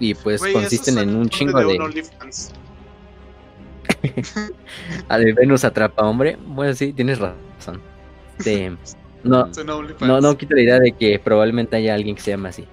y 0.00 0.14
pues 0.14 0.42
consisten 0.52 0.98
en 0.98 1.14
un 1.14 1.28
chingo 1.28 1.60
de... 1.60 1.78
a 5.08 5.18
de 5.18 5.32
Venus 5.32 5.64
atrapa 5.64 6.02
hombre. 6.02 6.36
Bueno, 6.46 6.74
sí, 6.74 6.92
tienes 6.92 7.18
razón. 7.18 7.80
no, 9.22 9.48
no, 10.00 10.20
no 10.20 10.36
quito 10.36 10.54
la 10.54 10.62
idea 10.62 10.78
de 10.78 10.92
que 10.92 11.18
probablemente 11.18 11.76
haya 11.76 11.94
alguien 11.94 12.16
que 12.16 12.22
se 12.22 12.30
llame 12.32 12.48
así. 12.48 12.64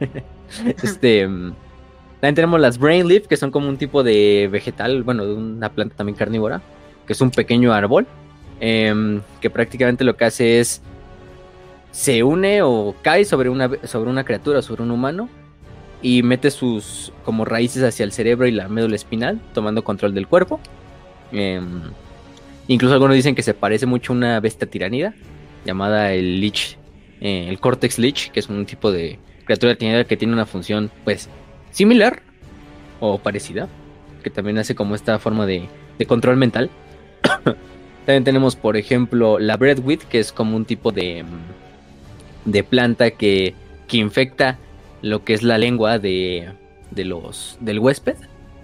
este. 0.82 1.22
También 1.22 2.36
tenemos 2.36 2.60
las 2.60 2.78
Brain 2.78 3.08
Leaf, 3.08 3.26
que 3.26 3.36
son 3.36 3.50
como 3.50 3.68
un 3.68 3.76
tipo 3.76 4.04
de 4.04 4.48
vegetal, 4.50 5.02
bueno, 5.02 5.26
de 5.26 5.34
una 5.34 5.70
planta 5.70 5.96
también 5.96 6.16
carnívora, 6.16 6.62
que 7.04 7.14
es 7.14 7.20
un 7.20 7.32
pequeño 7.32 7.72
árbol, 7.72 8.06
em, 8.60 9.20
que 9.40 9.50
prácticamente 9.50 10.04
lo 10.04 10.16
que 10.16 10.26
hace 10.26 10.60
es 10.60 10.82
se 11.90 12.22
une 12.22 12.62
o 12.62 12.94
cae 13.02 13.24
sobre 13.24 13.48
una, 13.48 13.68
sobre 13.84 14.08
una 14.08 14.22
criatura, 14.22 14.62
sobre 14.62 14.84
un 14.84 14.92
humano, 14.92 15.28
y 16.02 16.22
mete 16.22 16.50
sus 16.50 17.12
como 17.24 17.44
raíces 17.44 17.82
hacia 17.84 18.04
el 18.04 18.12
cerebro 18.12 18.46
y 18.46 18.50
la 18.50 18.68
médula 18.68 18.96
espinal, 18.96 19.40
tomando 19.54 19.84
control 19.84 20.14
del 20.14 20.26
cuerpo. 20.26 20.60
Em, 21.30 21.82
incluso 22.66 22.94
algunos 22.94 23.14
dicen 23.14 23.34
que 23.34 23.42
se 23.42 23.54
parece 23.54 23.86
mucho 23.86 24.12
a 24.12 24.16
una 24.16 24.40
bestia 24.40 24.68
tiranida 24.68 25.14
llamada 25.64 26.12
el 26.12 26.40
Lich, 26.40 26.76
eh, 27.20 27.46
el 27.48 27.58
Cortex 27.60 27.98
Lich, 27.98 28.30
que 28.32 28.40
es 28.40 28.48
un 28.48 28.66
tipo 28.66 28.90
de 28.90 29.18
criatura 29.44 29.76
tiranida 29.76 30.04
que 30.04 30.16
tiene 30.16 30.34
una 30.34 30.44
función 30.44 30.90
pues 31.04 31.28
similar 31.70 32.22
o 33.00 33.18
parecida, 33.18 33.68
que 34.22 34.30
también 34.30 34.58
hace 34.58 34.74
como 34.74 34.94
esta 34.94 35.18
forma 35.20 35.46
de, 35.46 35.68
de 35.98 36.06
control 36.06 36.36
mental. 36.36 36.68
también 38.06 38.24
tenemos, 38.24 38.56
por 38.56 38.76
ejemplo, 38.76 39.38
la 39.38 39.56
Breadwheat, 39.56 40.02
que 40.02 40.18
es 40.18 40.32
como 40.32 40.56
un 40.56 40.64
tipo 40.64 40.90
de, 40.90 41.24
de 42.44 42.64
planta 42.64 43.12
que, 43.12 43.54
que 43.86 43.98
infecta 43.98 44.58
lo 45.02 45.24
que 45.24 45.34
es 45.34 45.42
la 45.42 45.58
lengua 45.58 45.98
de, 45.98 46.52
de 46.90 47.04
los, 47.04 47.58
del 47.60 47.78
huésped. 47.78 48.16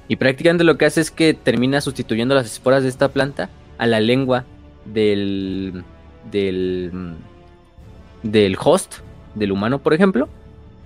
Y 0.09 0.17
prácticamente 0.17 0.65
lo 0.65 0.79
que 0.79 0.87
hace 0.87 1.01
es 1.01 1.11
que 1.11 1.35
termina 1.35 1.81
sustituyendo 1.81 2.35
las 2.35 2.47
esporas 2.47 2.83
de 2.83 2.89
esta 2.89 3.09
planta 3.09 3.51
a 3.77 3.87
la 3.87 4.01
lengua 4.01 4.45
del, 4.87 5.85
del, 6.31 7.15
del 8.23 8.57
host, 8.59 8.97
del 9.35 9.53
humano, 9.53 9.81
por 9.81 9.93
ejemplo. 9.95 10.29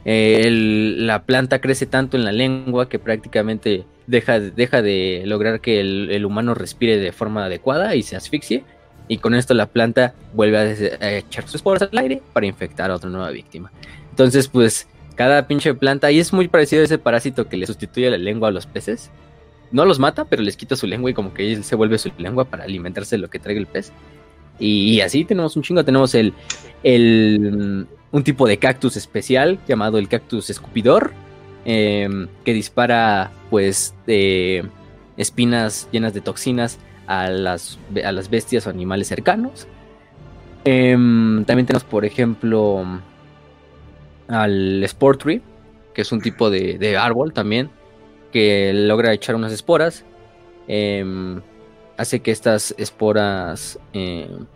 la 0.05 1.23
planta 1.25 1.61
crece 1.61 1.87
tanto 1.87 2.17
en 2.17 2.25
la 2.25 2.33
lengua 2.33 2.89
que 2.89 2.99
prácticamente 2.99 3.85
deja, 4.07 4.41
deja 4.41 4.83
de 4.83 5.23
lograr 5.27 5.61
que 5.61 5.81
el, 5.81 6.11
el, 6.11 6.25
humano 6.25 6.55
respire 6.55 6.99
de 6.99 7.13
forma 7.13 7.45
adecuada 7.45 7.95
y 7.95 8.03
se 8.03 8.17
asfixie. 8.17 8.65
Y 9.09 9.19
con 9.19 9.35
esto 9.35 9.55
la 9.55 9.67
planta 9.67 10.15
vuelve 10.33 10.59
a, 10.59 11.17
echar 11.17 11.45
sus 11.45 11.57
esporas 11.57 11.83
al 11.83 11.99
aire 11.99 12.23
para 12.33 12.47
infectar 12.47 12.91
a 12.91 12.97
otra 12.97 13.11
nueva 13.11 13.31
víctima. 13.31 13.71
Entonces, 14.11 14.49
pues 14.49 14.87
cada 15.15 15.47
pinche 15.47 15.75
planta. 15.75 16.11
Y 16.11 16.21
es 16.21 16.33
muy 16.33 16.49
parecido 16.49 16.83
a 16.83 16.85
ese 16.85 16.99
parásito 16.99 17.49
que 17.49 17.57
le 17.57 17.67
sustituye 17.67 18.11
la 18.11 18.19
lengua 18.19 18.49
a 18.49 18.53
los 18.53 18.67
peces. 18.67 19.11
No 19.71 19.85
los 19.85 19.99
mata, 19.99 20.25
pero 20.25 20.43
les 20.43 20.57
quita 20.57 20.77
su 20.77 20.87
lengua 20.87 21.11
y 21.11 21.15
como 21.15 21.33
que 21.33 21.53
él 21.53 21.65
se 21.65 21.77
vuelve 21.77 21.99
su 21.99 22.11
lengua 22.19 22.45
para 22.45 22.65
alimentarse 22.65 23.17
de 23.17 23.23
lo 23.23 23.31
que 23.31 23.39
traiga 23.39 23.61
el 23.61 23.67
pez. 23.67 23.93
Y, 24.59 25.01
así 25.01 25.25
tenemos 25.25 25.57
un 25.57 25.63
chingo. 25.63 25.85
Tenemos 25.85 26.15
el, 26.15 26.35
el, 26.83 27.87
un 28.11 28.25
tipo 28.25 28.47
de 28.47 28.59
cactus 28.59 28.97
especial 28.97 29.59
llamado 29.67 29.99
el 29.99 30.09
cactus 30.09 30.51
escupidor. 30.51 31.13
Em, 31.65 32.27
que 32.45 32.55
dispara 32.55 33.31
pues 33.49 33.95
espinas 35.17 35.89
llenas 35.93 36.13
de 36.13 36.21
toxinas 36.21 36.81
a 37.07 37.31
las, 37.31 37.79
a 38.05 38.11
las 38.11 38.31
bestias 38.31 38.67
o 38.67 38.71
animales 38.71 39.07
cercanos. 39.07 39.69
Em, 40.65 41.45
también 41.45 41.67
tenemos 41.67 41.85
por 41.85 42.05
ejemplo 42.05 42.85
al 44.29 44.83
Sport 44.85 45.23
Tree, 45.23 45.43
que 45.95 46.03
es 46.03 46.13
un 46.13 46.21
tipo 46.21 46.51
de, 46.51 46.97
árbol 46.97 47.33
también, 47.33 47.71
que 48.33 48.73
logra 48.75 49.13
echar 49.13 49.35
unas 49.35 49.53
esporas. 49.53 50.05
Em, 50.69 51.41
hace 51.97 52.21
que 52.21 52.31
estas 52.31 52.75
esporas... 52.79 53.79
Em, 53.93 54.47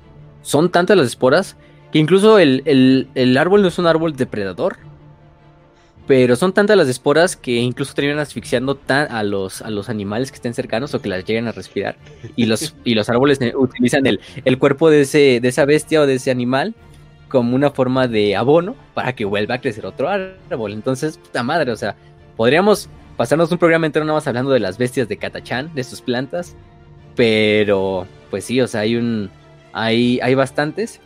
son 0.42 0.70
tantas 0.70 0.96
las 0.96 1.06
esporas 1.08 1.56
que 1.92 1.98
incluso 1.98 2.38
el, 2.38 3.36
árbol 3.38 3.62
no 3.62 3.68
es 3.68 3.78
un 3.78 3.86
árbol 3.86 4.16
depredador. 4.16 4.76
Pero 6.06 6.36
son 6.36 6.52
tantas 6.52 6.76
las 6.76 6.86
esporas 6.86 7.34
que 7.34 7.56
incluso 7.56 7.92
terminan 7.92 8.20
asfixiando 8.20 8.78
a, 8.86 9.24
los, 9.24 9.60
a 9.60 9.70
los 9.70 9.88
animales 9.88 10.30
que 10.30 10.36
estén 10.36 10.54
cercanos 10.54 10.94
o 10.94 11.02
que 11.02 11.08
las 11.08 11.24
lleguen 11.24 11.48
a 11.48 11.52
respirar. 11.52 11.96
Y 12.36 12.46
los, 12.46 12.76
y 12.84 12.94
los 12.94 13.08
árboles 13.08 13.40
utilizan 13.56 14.06
el, 14.06 14.20
el 14.44 14.58
cuerpo 14.58 14.88
de, 14.88 15.00
ese, 15.00 15.40
de 15.40 15.48
esa 15.48 15.64
bestia 15.64 16.00
o 16.00 16.06
de 16.06 16.14
ese 16.14 16.30
animal 16.30 16.76
como 17.36 17.54
una 17.54 17.70
forma 17.70 18.08
de 18.08 18.34
abono 18.34 18.74
para 18.94 19.14
que 19.14 19.26
vuelva 19.26 19.56
a 19.56 19.60
crecer 19.60 19.84
otro 19.84 20.08
árbol. 20.08 20.72
Entonces, 20.72 21.18
puta 21.18 21.42
madre, 21.42 21.70
o 21.70 21.76
sea, 21.76 21.94
podríamos 22.34 22.88
pasarnos 23.18 23.52
un 23.52 23.58
programa 23.58 23.84
entero 23.84 24.06
nada 24.06 24.16
más 24.16 24.26
hablando 24.26 24.52
de 24.52 24.58
las 24.58 24.78
bestias 24.78 25.06
de 25.06 25.18
Katachan, 25.18 25.70
de 25.74 25.84
sus 25.84 26.00
plantas, 26.00 26.56
pero 27.14 28.06
pues 28.30 28.44
sí, 28.44 28.58
o 28.62 28.66
sea, 28.66 28.80
hay 28.80 28.96
un 28.96 29.28
hay 29.74 30.18
hay 30.22 30.34
bastantes 30.34 31.02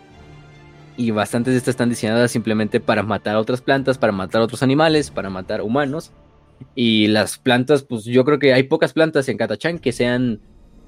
y 0.97 1.11
bastantes 1.11 1.55
de 1.55 1.59
estas 1.59 1.73
están 1.73 1.89
diseñadas 1.89 2.31
simplemente 2.31 2.79
para 2.79 3.03
matar 3.03 3.35
a 3.35 3.41
otras 3.41 3.61
plantas, 3.61 3.99
para 3.99 4.13
matar 4.13 4.41
a 4.41 4.45
otros 4.45 4.63
animales, 4.63 5.11
para 5.11 5.31
matar 5.31 5.63
humanos. 5.63 6.13
Y 6.77 7.09
las 7.09 7.39
plantas, 7.39 7.83
pues 7.83 8.05
yo 8.05 8.25
creo 8.25 8.39
que 8.39 8.53
hay 8.55 8.63
pocas 8.63 8.93
plantas 8.93 9.29
en 9.29 9.37
Katachan 9.37 9.81
que 9.81 9.91
sean 9.91 10.39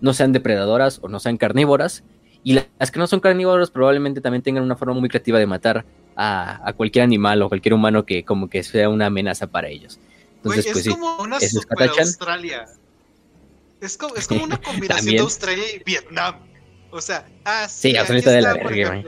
no 0.01 0.14
sean 0.14 0.30
depredadoras 0.30 1.01
o 1.03 1.09
no 1.09 1.18
sean 1.18 1.36
carnívoras 1.36 2.05
y 2.45 2.55
las 2.78 2.90
que 2.90 2.99
no 2.99 3.07
son 3.07 3.20
carnívoros 3.20 3.70
probablemente 3.70 4.20
también 4.20 4.43
tengan 4.43 4.64
una 4.64 4.76
forma 4.76 4.95
muy 4.95 5.09
creativa 5.09 5.38
de 5.38 5.47
matar 5.47 5.84
a, 6.16 6.72
cualquier 6.76 7.05
animal 7.05 7.43
o 7.43 7.49
cualquier 7.49 7.74
humano 7.74 8.05
que 8.05 8.24
como 8.24 8.49
que 8.51 8.62
sea 8.62 8.88
una 8.88 9.07
amenaza 9.07 9.47
para 9.47 9.68
ellos. 9.68 9.99
Entonces, 10.36 10.66
es 10.66 10.72
pues, 10.72 10.88
como 10.88 11.16
una 11.22 11.38
super 11.40 11.90
Australia. 11.90 12.66
Es 13.80 13.97
como, 13.97 14.14
es 14.16 14.26
como 14.26 14.45
una 14.45 14.57
combinación 14.61 15.14
de 15.14 15.20
Australia 15.20 15.64
y 15.74 15.82
Vietnam. 15.84 16.36
O 16.90 17.01
sea, 17.01 17.26
ah, 17.45 17.68
sí, 17.68 17.97
aquí 17.97 18.16
está, 18.16 18.32
de 18.32 18.43
la 18.43 18.55
verga, 18.55 19.05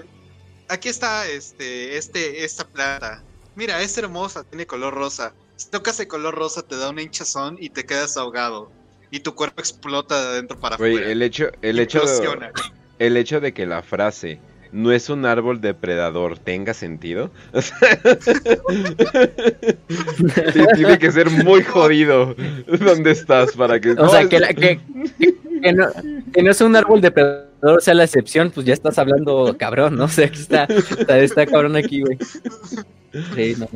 Aquí 0.68 0.88
está 0.88 1.28
este, 1.28 1.98
este, 1.98 2.44
esta 2.44 2.66
planta. 2.66 3.22
Mira, 3.56 3.82
es 3.82 3.96
hermosa, 3.98 4.44
tiene 4.44 4.66
color 4.66 4.94
rosa. 4.94 5.34
Si 5.56 5.68
tocas 5.68 6.00
el 6.00 6.08
color 6.08 6.34
rosa 6.34 6.62
te 6.62 6.76
da 6.76 6.90
un 6.90 6.98
hinchazón 6.98 7.58
y 7.60 7.68
te 7.68 7.84
quedas 7.84 8.16
ahogado. 8.16 8.70
Y 9.10 9.20
tu 9.20 9.34
cuerpo 9.34 9.60
explota 9.60 10.20
de 10.20 10.28
adentro 10.28 10.58
para 10.58 10.76
afuera. 10.76 11.06
El 11.06 11.22
hecho, 11.22 11.50
el 11.62 11.78
hecho, 11.78 12.02
el 13.06 13.16
hecho 13.16 13.40
de 13.40 13.52
que 13.52 13.66
la 13.66 13.82
frase 13.82 14.38
no 14.72 14.90
es 14.90 15.08
un 15.08 15.24
árbol 15.24 15.60
depredador 15.60 16.38
tenga 16.38 16.74
sentido. 16.74 17.30
tiene 20.74 20.98
que 20.98 21.12
ser 21.12 21.30
muy 21.30 21.62
jodido 21.62 22.34
dónde 22.80 23.12
estás 23.12 23.52
para 23.52 23.78
que... 23.78 23.92
O 23.92 24.08
sea, 24.08 24.28
que, 24.28 24.40
no, 25.72 25.86
que 26.32 26.42
no 26.42 26.50
es 26.50 26.60
un 26.60 26.74
árbol 26.74 27.00
depredador 27.00 27.53
sea 27.80 27.94
la 27.94 28.04
excepción, 28.04 28.50
pues 28.50 28.66
ya 28.66 28.74
estás 28.74 28.98
hablando 28.98 29.56
cabrón, 29.58 29.96
¿no? 29.96 30.04
O 30.04 30.08
sea, 30.08 30.26
está, 30.26 30.64
está, 30.64 31.18
está 31.18 31.46
cabrón 31.46 31.76
aquí, 31.76 32.02
güey. 32.02 32.18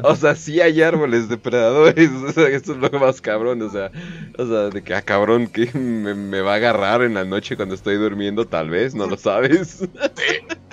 O 0.02 0.16
sea, 0.16 0.34
sí 0.34 0.60
hay 0.60 0.82
árboles 0.82 1.28
depredadores. 1.28 2.10
O 2.28 2.32
sea, 2.32 2.48
esto 2.48 2.72
es 2.72 2.78
lo 2.78 2.98
más 2.98 3.20
cabrón. 3.20 3.62
O 3.62 3.70
sea, 3.70 3.90
o 4.36 4.46
sea 4.46 4.68
de 4.70 4.82
que, 4.82 4.94
ah, 4.94 5.02
cabrón, 5.02 5.46
que 5.46 5.72
me, 5.72 6.40
va 6.40 6.54
a 6.54 6.56
agarrar 6.56 7.02
en 7.02 7.14
la 7.14 7.24
noche 7.24 7.56
cuando 7.56 7.74
estoy 7.74 7.96
durmiendo, 7.96 8.44
tal 8.44 8.70
vez, 8.70 8.94
no 8.94 9.06
lo 9.06 9.16
sabes. 9.16 9.88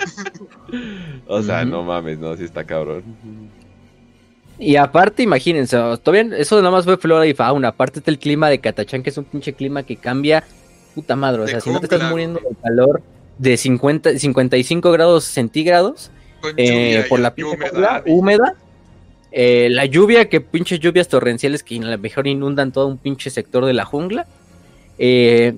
o 1.26 1.42
sea, 1.42 1.64
no 1.64 1.82
mames, 1.84 2.18
no, 2.18 2.36
sí 2.36 2.44
está 2.44 2.64
cabrón. 2.64 3.04
Y 4.58 4.76
aparte, 4.76 5.22
imagínense, 5.22 5.76
todavía 6.02 6.36
eso 6.36 6.56
nada 6.56 6.70
más 6.70 6.84
fue 6.84 6.96
flora 6.96 7.26
y 7.26 7.34
fauna. 7.34 7.68
Aparte 7.68 8.00
está 8.00 8.10
el 8.10 8.18
clima 8.18 8.48
de 8.48 8.58
Catachán, 8.58 9.02
que 9.02 9.10
es 9.10 9.18
un 9.18 9.24
pinche 9.24 9.52
clima 9.52 9.82
que 9.82 9.96
cambia 9.96 10.44
puta 10.96 11.14
madre. 11.14 11.42
O 11.42 11.46
sea, 11.46 11.60
si 11.60 11.68
no 11.70 11.78
te 11.78 11.84
estás 11.86 12.10
muriendo 12.10 12.40
de 12.40 12.56
calor 12.56 13.02
de 13.36 13.58
50, 13.58 14.18
55 14.18 14.90
grados 14.90 15.24
centígrados, 15.24 16.10
eh, 16.56 17.04
por 17.08 17.20
la 17.20 17.34
humedad, 17.36 18.02
húmeda. 18.06 18.54
Eh, 19.30 19.68
la 19.70 19.84
lluvia, 19.84 20.30
que 20.30 20.40
pinches 20.40 20.80
lluvias 20.80 21.08
torrenciales 21.08 21.62
que 21.62 21.76
a 21.76 21.82
lo 21.82 21.98
mejor 21.98 22.26
inundan 22.26 22.72
todo 22.72 22.86
un 22.86 22.96
pinche 22.96 23.28
sector 23.28 23.66
de 23.66 23.74
la 23.74 23.84
jungla. 23.84 24.26
Eh, 24.98 25.54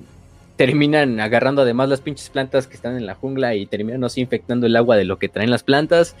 terminan 0.57 1.21
agarrando 1.21 1.61
además 1.61 1.87
las 1.87 2.01
pinches 2.01 2.29
plantas 2.29 2.67
que 2.67 2.75
están 2.75 2.97
en 2.97 3.05
la 3.05 3.15
jungla 3.15 3.55
y 3.55 3.65
terminan 3.65 4.03
así 4.03 4.19
infectando 4.19 4.65
el 4.67 4.75
agua 4.75 4.97
de 4.97 5.05
lo 5.05 5.17
que 5.19 5.29
traen 5.29 5.51
las 5.51 5.63
plantas. 5.63 6.17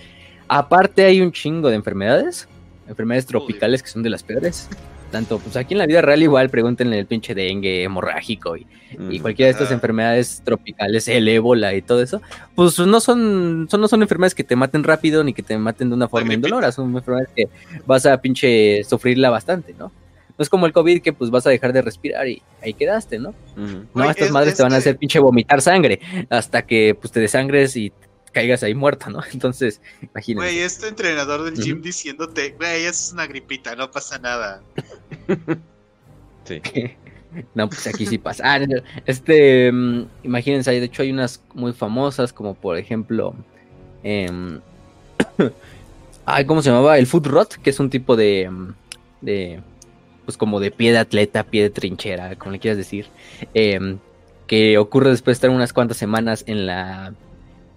Aparte 0.47 1.03
hay 1.03 1.19
un 1.19 1.33
chingo 1.33 1.69
de 1.69 1.75
enfermedades, 1.75 2.47
enfermedades 2.87 3.25
tropicales 3.25 3.83
que 3.83 3.89
son 3.89 4.01
de 4.01 4.11
las 4.11 4.23
peores 4.23 4.69
tanto 5.09 5.39
pues 5.39 5.55
aquí 5.55 5.73
en 5.73 5.79
la 5.79 5.85
vida 5.85 6.01
real 6.01 6.21
igual 6.23 6.49
pregúntenle 6.49 6.99
el 6.99 7.05
pinche 7.05 7.35
dengue 7.35 7.83
hemorrágico 7.83 8.55
y, 8.55 8.65
y 9.09 9.19
cualquiera 9.19 9.47
de 9.47 9.51
estas 9.51 9.71
enfermedades 9.71 10.41
tropicales, 10.43 11.07
el 11.07 11.27
ébola 11.27 11.73
y 11.73 11.81
todo 11.81 12.01
eso, 12.01 12.21
pues 12.55 12.79
no 12.79 12.99
son, 12.99 13.67
son, 13.69 13.81
no 13.81 13.87
son 13.87 14.01
enfermedades 14.01 14.35
que 14.35 14.43
te 14.43 14.55
maten 14.55 14.83
rápido 14.83 15.23
ni 15.23 15.33
que 15.33 15.43
te 15.43 15.57
maten 15.57 15.89
de 15.89 15.95
una 15.95 16.07
forma 16.07 16.33
indolora, 16.33 16.71
son 16.71 16.95
enfermedades 16.95 17.29
que 17.35 17.49
vas 17.85 18.05
a 18.05 18.19
pinche 18.21 18.83
sufrirla 18.83 19.29
bastante, 19.29 19.73
¿no? 19.77 19.91
No 20.37 20.43
es 20.43 20.49
como 20.49 20.65
el 20.65 20.71
COVID 20.71 21.01
que 21.01 21.11
pues 21.11 21.29
vas 21.31 21.45
a 21.47 21.49
dejar 21.49 21.73
de 21.73 21.81
respirar 21.81 22.25
y 22.27 22.41
ahí 22.63 22.73
quedaste, 22.73 23.19
¿no? 23.19 23.33
No, 23.93 24.09
estas 24.09 24.31
madres 24.31 24.55
te 24.55 24.63
van 24.63 24.71
a 24.73 24.77
hacer 24.77 24.97
pinche 24.97 25.19
vomitar 25.19 25.61
sangre 25.61 25.99
hasta 26.29 26.61
que 26.61 26.95
pues 26.99 27.11
te 27.11 27.19
desangres 27.19 27.75
y 27.75 27.91
caigas 28.29 28.63
ahí 28.63 28.73
muerta, 28.73 29.09
¿no? 29.09 29.21
Entonces, 29.33 29.81
imagínate. 30.01 30.47
Güey, 30.47 30.59
este 30.59 30.87
entrenador 30.87 31.43
del 31.43 31.55
gym 31.55 31.81
diciéndote, 31.81 32.51
güey, 32.57 32.85
es 32.85 33.11
una 33.13 33.27
gripita, 33.27 33.75
no 33.75 33.89
pasa 33.91 34.19
nada. 34.19 34.61
sí. 36.45 36.61
no, 37.55 37.67
pues 37.69 37.87
aquí 37.87 38.05
sí 38.05 38.17
pasa. 38.17 38.43
Ah, 38.45 38.59
este, 39.05 39.71
mm, 39.71 40.05
imagínense, 40.23 40.71
de 40.71 40.83
hecho 40.83 41.01
hay 41.01 41.11
unas 41.11 41.41
muy 41.53 41.73
famosas, 41.73 42.33
como 42.33 42.55
por 42.55 42.77
ejemplo, 42.77 43.35
eh, 44.03 44.27
¿cómo 46.45 46.61
se 46.61 46.69
llamaba? 46.69 46.97
El 46.97 47.07
foot 47.07 47.27
rot, 47.27 47.55
que 47.55 47.69
es 47.69 47.79
un 47.79 47.89
tipo 47.89 48.15
de, 48.15 48.49
mm, 48.49 48.73
de, 49.21 49.61
pues 50.25 50.37
como 50.37 50.59
de 50.59 50.71
pie 50.71 50.91
de 50.91 50.99
atleta, 50.99 51.43
pie 51.43 51.63
de 51.63 51.69
trinchera, 51.69 52.35
como 52.35 52.51
le 52.51 52.59
quieras 52.59 52.77
decir, 52.77 53.07
em, 53.53 53.99
que 54.47 54.77
ocurre 54.77 55.11
después 55.11 55.35
de 55.35 55.37
estar 55.37 55.49
unas 55.49 55.73
cuantas 55.73 55.97
semanas 55.97 56.43
en 56.47 56.65
la 56.65 57.13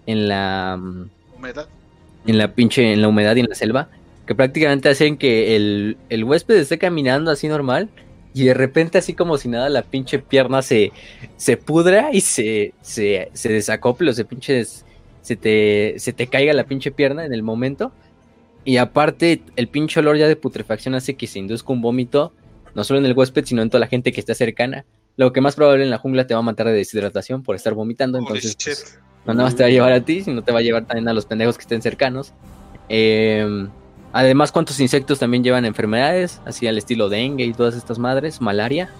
en 0.06 0.28
la 0.28 0.80
humedad. 1.36 1.68
En 2.26 2.38
la 2.38 2.54
pinche, 2.54 2.92
en 2.92 3.02
la 3.02 3.08
humedad 3.08 3.34
y 3.36 3.40
en 3.40 3.48
la 3.48 3.54
selva, 3.54 3.88
que 4.26 4.34
prácticamente 4.34 4.88
hacen 4.88 5.16
que 5.16 5.56
el, 5.56 5.96
el 6.08 6.24
huésped 6.24 6.56
esté 6.56 6.78
caminando 6.78 7.30
así 7.30 7.48
normal 7.48 7.88
y 8.34 8.44
de 8.44 8.54
repente 8.54 8.98
así 8.98 9.14
como 9.14 9.36
si 9.38 9.48
nada 9.48 9.68
la 9.68 9.82
pinche 9.82 10.18
pierna 10.18 10.62
se, 10.62 10.92
se 11.36 11.56
pudra 11.56 12.10
y 12.12 12.20
se, 12.20 12.72
se, 12.80 13.30
se 13.32 13.52
desacople 13.52 14.10
o 14.10 14.14
se 14.14 14.24
pinche 14.24 14.64
se 15.22 15.36
te, 15.36 15.94
se 15.98 16.12
te 16.12 16.26
caiga 16.26 16.52
la 16.52 16.64
pinche 16.64 16.90
pierna 16.90 17.24
en 17.24 17.32
el 17.32 17.42
momento. 17.42 17.92
Y 18.64 18.76
aparte 18.76 19.42
el 19.56 19.68
pinche 19.68 20.00
olor 20.00 20.16
ya 20.16 20.28
de 20.28 20.36
putrefacción 20.36 20.94
hace 20.94 21.14
que 21.14 21.26
se 21.26 21.38
induzca 21.38 21.72
un 21.72 21.80
vómito, 21.80 22.32
no 22.74 22.84
solo 22.84 23.00
en 23.00 23.06
el 23.06 23.16
huésped, 23.16 23.44
sino 23.44 23.62
en 23.62 23.70
toda 23.70 23.80
la 23.80 23.86
gente 23.86 24.12
que 24.12 24.20
está 24.20 24.34
cercana. 24.34 24.84
Lo 25.16 25.32
que 25.32 25.40
más 25.40 25.56
probable 25.56 25.84
en 25.84 25.90
la 25.90 25.98
jungla 25.98 26.26
te 26.26 26.34
va 26.34 26.40
a 26.40 26.44
matar 26.44 26.66
de 26.66 26.72
deshidratación 26.72 27.42
por 27.42 27.56
estar 27.56 27.74
vomitando. 27.74 28.18
Entonces, 28.18 28.56
pues, 28.62 28.98
no 29.24 29.34
nada 29.34 29.44
más 29.44 29.56
te 29.56 29.62
va 29.62 29.68
a 29.68 29.70
llevar 29.70 29.92
a 29.92 30.00
ti, 30.00 30.22
sino 30.22 30.42
te 30.42 30.52
va 30.52 30.58
a 30.58 30.62
llevar 30.62 30.84
también 30.84 31.08
a 31.08 31.12
los 31.12 31.26
pendejos 31.26 31.56
que 31.56 31.62
estén 31.62 31.82
cercanos. 31.82 32.32
Eh, 32.88 33.68
además, 34.12 34.52
¿cuántos 34.52 34.80
insectos 34.80 35.18
también 35.18 35.44
llevan 35.44 35.64
enfermedades? 35.64 36.40
Así 36.44 36.66
al 36.66 36.78
estilo 36.78 37.08
dengue 37.08 37.44
y 37.44 37.52
todas 37.52 37.74
estas 37.76 37.98
madres, 37.98 38.40
malaria. 38.40 38.90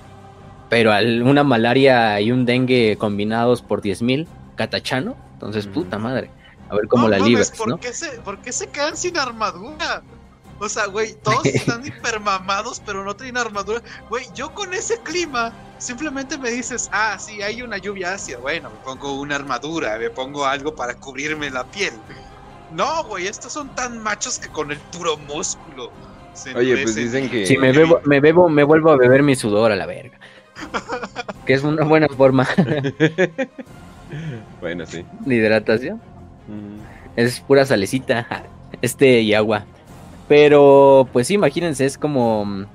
Pero 0.69 0.93
una 1.25 1.45
malaria 1.45 2.21
y 2.21 2.33
un 2.33 2.47
dengue 2.47 2.97
combinados 2.99 3.63
por 3.63 3.83
10.000, 3.83 4.27
catachano. 4.57 5.17
Entonces, 5.35 5.67
mm. 5.67 5.73
puta 5.73 5.99
madre. 5.99 6.31
A 6.69 6.77
ver 6.77 6.89
cómo 6.89 7.09
la 7.09 7.19
libras, 7.19 7.51
¿por 7.51 7.79
Qué 7.81 7.93
se, 7.93 8.09
¿Por 8.21 8.39
qué 8.39 8.51
se 8.51 8.69
quedan 8.69 8.97
sin 8.97 9.19
armadura? 9.19 10.03
O 10.59 10.69
sea, 10.69 10.87
güey, 10.87 11.15
todos 11.23 11.45
están 11.47 11.87
hipermamados, 11.87 12.81
pero 12.85 13.05
no 13.05 13.17
tienen 13.17 13.39
armadura. 13.39 13.83
Güey, 14.09 14.27
yo 14.35 14.53
con 14.55 14.73
ese 14.75 14.99
clima, 15.03 15.53
simplemente 15.79 16.39
me 16.39 16.51
dices, 16.51 16.89
ah, 16.93 17.17
sí, 17.19 17.43
hay 17.43 17.63
una 17.63 17.79
lluvia 17.79 18.15
ácida. 18.15 18.39
Bueno, 18.39 18.71
me 18.71 18.85
pongo 18.85 19.21
una 19.21 19.37
armadura, 19.37 19.99
me 19.99 20.11
pongo 20.11 20.45
algo 20.45 20.75
para 20.75 20.95
cubrirme 20.95 21.51
la 21.51 21.65
piel. 21.65 21.95
No, 22.73 23.05
güey, 23.05 23.27
estos 23.27 23.53
son 23.53 23.75
tan 23.75 24.03
machos 24.03 24.39
que 24.39 24.49
con 24.49 24.71
el 24.71 24.79
puro 24.79 25.17
músculo. 25.17 25.91
Oye, 26.57 26.83
pues 26.83 26.95
dicen 26.95 27.29
que. 27.29 27.47
Sí, 27.47 27.59
me 27.59 27.73
bebo, 27.73 28.01
me 28.05 28.21
bebo, 28.21 28.49
me 28.49 28.65
vuelvo 28.65 28.91
a 28.91 28.97
beber 28.97 29.23
mi 29.23 29.37
sudor 29.37 29.73
a 29.73 29.77
la 29.77 29.87
verga. 29.87 30.19
que 31.47 31.55
es 31.55 31.63
una 31.63 31.85
buena 31.85 32.09
forma. 32.09 32.47
bueno, 34.61 34.87
sí. 34.87 35.05
De 35.21 35.35
hidratación. 35.35 36.01
Es 37.17 37.41
pura 37.41 37.67
salecita. 37.67 38.45
Este 38.81 39.21
y 39.21 39.35
agua. 39.35 39.67
Pero, 40.29 41.09
pues 41.13 41.27
sí, 41.27 41.35
imagínense, 41.35 41.85
es 41.85 41.99
como, 41.99 42.67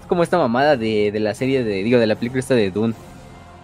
es 0.00 0.06
como 0.06 0.22
esta 0.22 0.38
mamada 0.38 0.76
de, 0.76 1.10
de 1.12 1.20
la 1.20 1.34
serie 1.34 1.64
de, 1.64 1.82
digo, 1.82 1.98
de 1.98 2.06
la 2.06 2.16
película 2.16 2.40
esta 2.40 2.54
de 2.54 2.70
Dune 2.70 2.94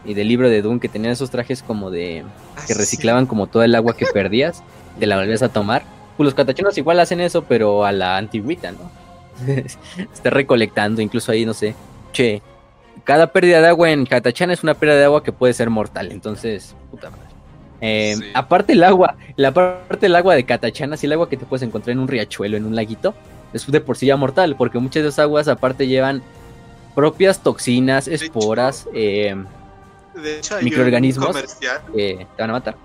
y 0.05 0.15
del 0.15 0.29
libro 0.29 0.49
de 0.49 0.63
Dune 0.63 0.81
que 0.81 0.89
tenían 0.89 1.13
esos 1.13 1.31
trajes 1.31 1.63
como 1.63 1.91
de, 1.91 2.25
ah, 2.57 2.65
que 2.67 2.75
reciclaban 2.75 3.27
como 3.27 3.47
todo 3.47 3.63
el 3.63 3.75
agua 3.75 3.97
que 3.97 4.07
perdías, 4.13 4.63
te 4.99 5.07
la 5.07 5.17
volvías 5.17 5.43
a 5.43 5.49
tomar. 5.49 5.83
Pues 6.17 6.25
los 6.27 6.35
catachinos 6.35 6.77
igual 6.79 7.01
hacen 7.01 7.21
eso, 7.21 7.45
pero 7.45 7.85
a 7.85 7.93
la 7.93 8.17
antigüita, 8.17 8.73
¿no? 8.73 8.91
Está 10.13 10.31
recolectando, 10.31 11.01
incluso 11.01 11.33
ahí, 11.33 11.45
no 11.45 11.55
sé, 11.55 11.75
che, 12.13 12.43
cada 13.05 13.29
pérdida 13.29 13.61
de 13.61 13.69
agua 13.69 13.91
en 13.91 14.07
Catachán 14.07 14.51
es 14.51 14.63
una 14.63 14.75
pérdida 14.75 14.99
de 14.99 15.05
agua 15.05 15.23
que 15.23 15.33
puede 15.33 15.55
ser 15.55 15.71
mortal, 15.71 16.13
entonces, 16.13 16.75
puta 16.91 17.11
madre. 17.11 17.25
Eh, 17.81 18.15
aparte 18.35 18.75
el 18.75 18.85
agua, 18.85 19.17
la 19.35 19.53
parte 19.53 20.07
del 20.07 20.15
agua 20.15 20.37
de 20.37 20.45
Catachán, 20.45 20.93
así 20.93 21.07
el 21.07 21.13
agua 21.15 21.29
que 21.29 21.37
te 21.37 21.47
puedes 21.47 21.67
encontrar 21.67 21.93
en 21.93 21.99
un 21.99 22.07
riachuelo, 22.07 22.57
en 22.57 22.65
un 22.65 22.77
laguito, 22.77 23.15
es 23.53 23.71
de 23.71 23.81
por 23.81 23.97
sí 23.97 24.07
ya 24.07 24.17
mortal, 24.17 24.57
porque 24.57 24.79
muchas 24.79 25.03
de 25.03 25.09
esas 25.09 25.21
aguas 25.21 25.49
aparte 25.49 25.87
llevan 25.87 26.23
propias 26.95 27.43
toxinas, 27.43 28.09
esporas, 28.09 28.87
eh, 28.95 29.35
microorganismos 30.63 31.37
que 31.95 32.27
te 32.37 32.43
van 32.43 32.51
a 32.51 32.53
matar. 32.53 32.77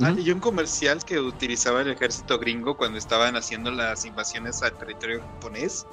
Ah, 0.00 0.14
y 0.18 0.30
un 0.30 0.40
comercial 0.40 1.04
que 1.04 1.20
utilizaba 1.20 1.82
el 1.82 1.90
ejército 1.90 2.38
gringo 2.38 2.76
cuando 2.76 2.98
estaban 2.98 3.36
haciendo 3.36 3.70
las 3.70 4.04
invasiones 4.04 4.62
al 4.62 4.72
territorio 4.72 5.20
japonés 5.20 5.86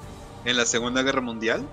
en 0.44 0.56
la 0.56 0.64
Segunda 0.64 1.02
Guerra 1.02 1.20
Mundial, 1.20 1.66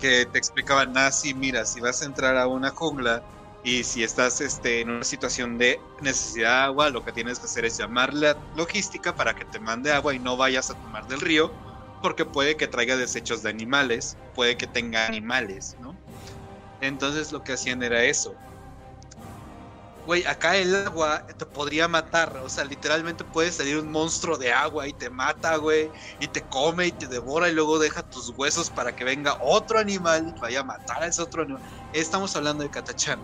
que 0.00 0.26
te 0.26 0.38
explicaba, 0.38 0.86
nazi, 0.86 1.34
mira, 1.34 1.66
si 1.66 1.80
vas 1.80 2.02
a 2.02 2.06
entrar 2.06 2.36
a 2.36 2.46
una 2.46 2.70
jungla, 2.70 3.22
y 3.62 3.84
si 3.84 4.02
estás 4.02 4.40
este, 4.40 4.80
en 4.80 4.90
una 4.90 5.04
situación 5.04 5.58
de 5.58 5.80
necesidad 6.00 6.50
de 6.50 6.64
agua, 6.64 6.90
lo 6.90 7.04
que 7.04 7.12
tienes 7.12 7.38
que 7.38 7.46
hacer 7.46 7.64
es 7.66 7.76
llamar 7.76 8.14
la 8.14 8.36
logística 8.56 9.14
para 9.14 9.34
que 9.34 9.44
te 9.44 9.58
mande 9.58 9.92
agua 9.92 10.14
y 10.14 10.18
no 10.18 10.36
vayas 10.36 10.70
a 10.70 10.74
tomar 10.74 11.06
del 11.08 11.20
río, 11.20 11.52
porque 12.00 12.24
puede 12.24 12.56
que 12.56 12.66
traiga 12.66 12.96
desechos 12.96 13.42
de 13.42 13.50
animales, 13.50 14.16
puede 14.34 14.56
que 14.56 14.66
tenga 14.66 15.06
animales, 15.06 15.76
¿no? 15.80 15.94
Entonces 16.80 17.32
lo 17.32 17.44
que 17.44 17.52
hacían 17.52 17.82
era 17.82 18.02
eso. 18.02 18.34
Güey, 20.06 20.24
acá 20.24 20.56
el 20.56 20.74
agua 20.74 21.26
te 21.26 21.44
podría 21.44 21.86
matar, 21.86 22.38
o 22.42 22.48
sea, 22.48 22.64
literalmente 22.64 23.22
puede 23.22 23.52
salir 23.52 23.76
un 23.76 23.92
monstruo 23.92 24.38
de 24.38 24.50
agua 24.50 24.88
y 24.88 24.94
te 24.94 25.10
mata, 25.10 25.56
güey, 25.56 25.90
y 26.18 26.26
te 26.28 26.40
come 26.40 26.86
y 26.86 26.92
te 26.92 27.06
devora 27.06 27.50
y 27.50 27.52
luego 27.52 27.78
deja 27.78 28.02
tus 28.02 28.30
huesos 28.30 28.70
para 28.70 28.96
que 28.96 29.04
venga 29.04 29.36
otro 29.42 29.78
animal 29.78 30.32
y 30.34 30.40
vaya 30.40 30.60
a 30.60 30.64
matar 30.64 31.02
a 31.02 31.06
ese 31.06 31.20
otro 31.20 31.42
animal. 31.42 31.62
Estamos 31.92 32.34
hablando 32.34 32.62
de 32.62 32.70
Catachán 32.70 33.20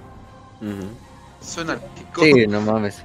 Suena 1.41 1.79
Sí, 2.19 2.47
no 2.47 2.61
mames. 2.61 3.03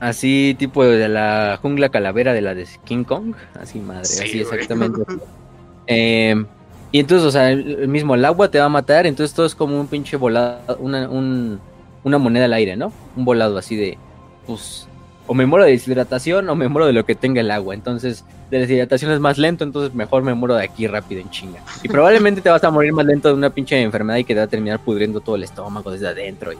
Así 0.00 0.54
tipo 0.58 0.84
de 0.84 1.08
la 1.08 1.58
jungla 1.60 1.88
calavera 1.88 2.32
de 2.32 2.40
la 2.40 2.54
de 2.54 2.66
King 2.84 3.04
Kong. 3.04 3.34
Así 3.60 3.78
madre, 3.78 4.02
así 4.02 4.40
exactamente. 4.40 5.02
Em, 5.86 6.46
y 6.92 7.00
entonces, 7.00 7.26
o 7.26 7.30
sea, 7.30 7.50
el, 7.50 7.88
mismo 7.88 8.14
el 8.14 8.24
agua 8.24 8.50
te 8.50 8.58
va 8.58 8.64
a 8.64 8.70
matar, 8.70 9.06
entonces 9.06 9.34
todo 9.34 9.44
es 9.44 9.54
como 9.54 9.78
un 9.78 9.86
pinche 9.86 10.16
volado, 10.16 10.78
una, 10.78 11.10
una 11.10 12.18
moneda 12.18 12.46
al 12.46 12.54
aire, 12.54 12.74
¿no? 12.74 12.90
Un 13.16 13.26
volado 13.26 13.58
así 13.58 13.76
de, 13.76 13.98
pues, 14.46 14.88
o 15.26 15.34
me 15.34 15.46
muero 15.46 15.64
de 15.64 15.72
deshidratación 15.72 16.48
o 16.48 16.54
me 16.54 16.68
muero 16.68 16.86
de 16.86 16.92
lo 16.92 17.06
que 17.06 17.14
tenga 17.14 17.40
el 17.40 17.50
agua. 17.50 17.74
Entonces, 17.74 18.24
de 18.50 18.58
deshidratación 18.58 19.10
es 19.12 19.20
más 19.20 19.38
lento, 19.38 19.64
entonces 19.64 19.94
mejor 19.94 20.22
me 20.22 20.34
muero 20.34 20.54
de 20.54 20.64
aquí 20.64 20.86
rápido 20.86 21.20
en 21.20 21.30
chinga. 21.30 21.60
Y 21.82 21.88
probablemente 21.88 22.40
te 22.40 22.50
vas 22.50 22.62
a 22.64 22.70
morir 22.70 22.92
más 22.92 23.06
lento 23.06 23.28
de 23.28 23.34
una 23.34 23.50
pinche 23.50 23.80
enfermedad 23.80 24.18
y 24.18 24.24
que 24.24 24.34
te 24.34 24.40
va 24.40 24.44
a 24.44 24.48
terminar 24.48 24.80
pudriendo 24.80 25.20
todo 25.20 25.36
el 25.36 25.42
estómago 25.42 25.90
desde 25.90 26.08
adentro 26.08 26.52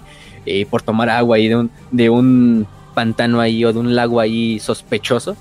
y, 0.46 0.64
por 0.66 0.82
tomar 0.82 1.10
agua 1.10 1.36
ahí 1.36 1.48
de 1.48 1.56
un, 1.56 1.70
de 1.90 2.10
un 2.10 2.66
pantano 2.94 3.40
ahí 3.40 3.64
o 3.64 3.72
de 3.72 3.78
un 3.78 3.94
lago 3.94 4.20
ahí 4.20 4.58
sospechoso. 4.60 5.36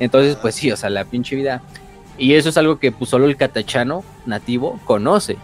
Entonces, 0.00 0.36
pues 0.36 0.56
sí, 0.56 0.72
o 0.72 0.76
sea, 0.76 0.90
la 0.90 1.04
pinche 1.04 1.36
vida. 1.36 1.62
Y 2.18 2.34
eso 2.34 2.48
es 2.48 2.56
algo 2.56 2.78
que 2.78 2.92
pues, 2.92 3.10
solo 3.10 3.26
el 3.26 3.36
catachano 3.36 4.04
nativo 4.26 4.80
conoce. 4.84 5.36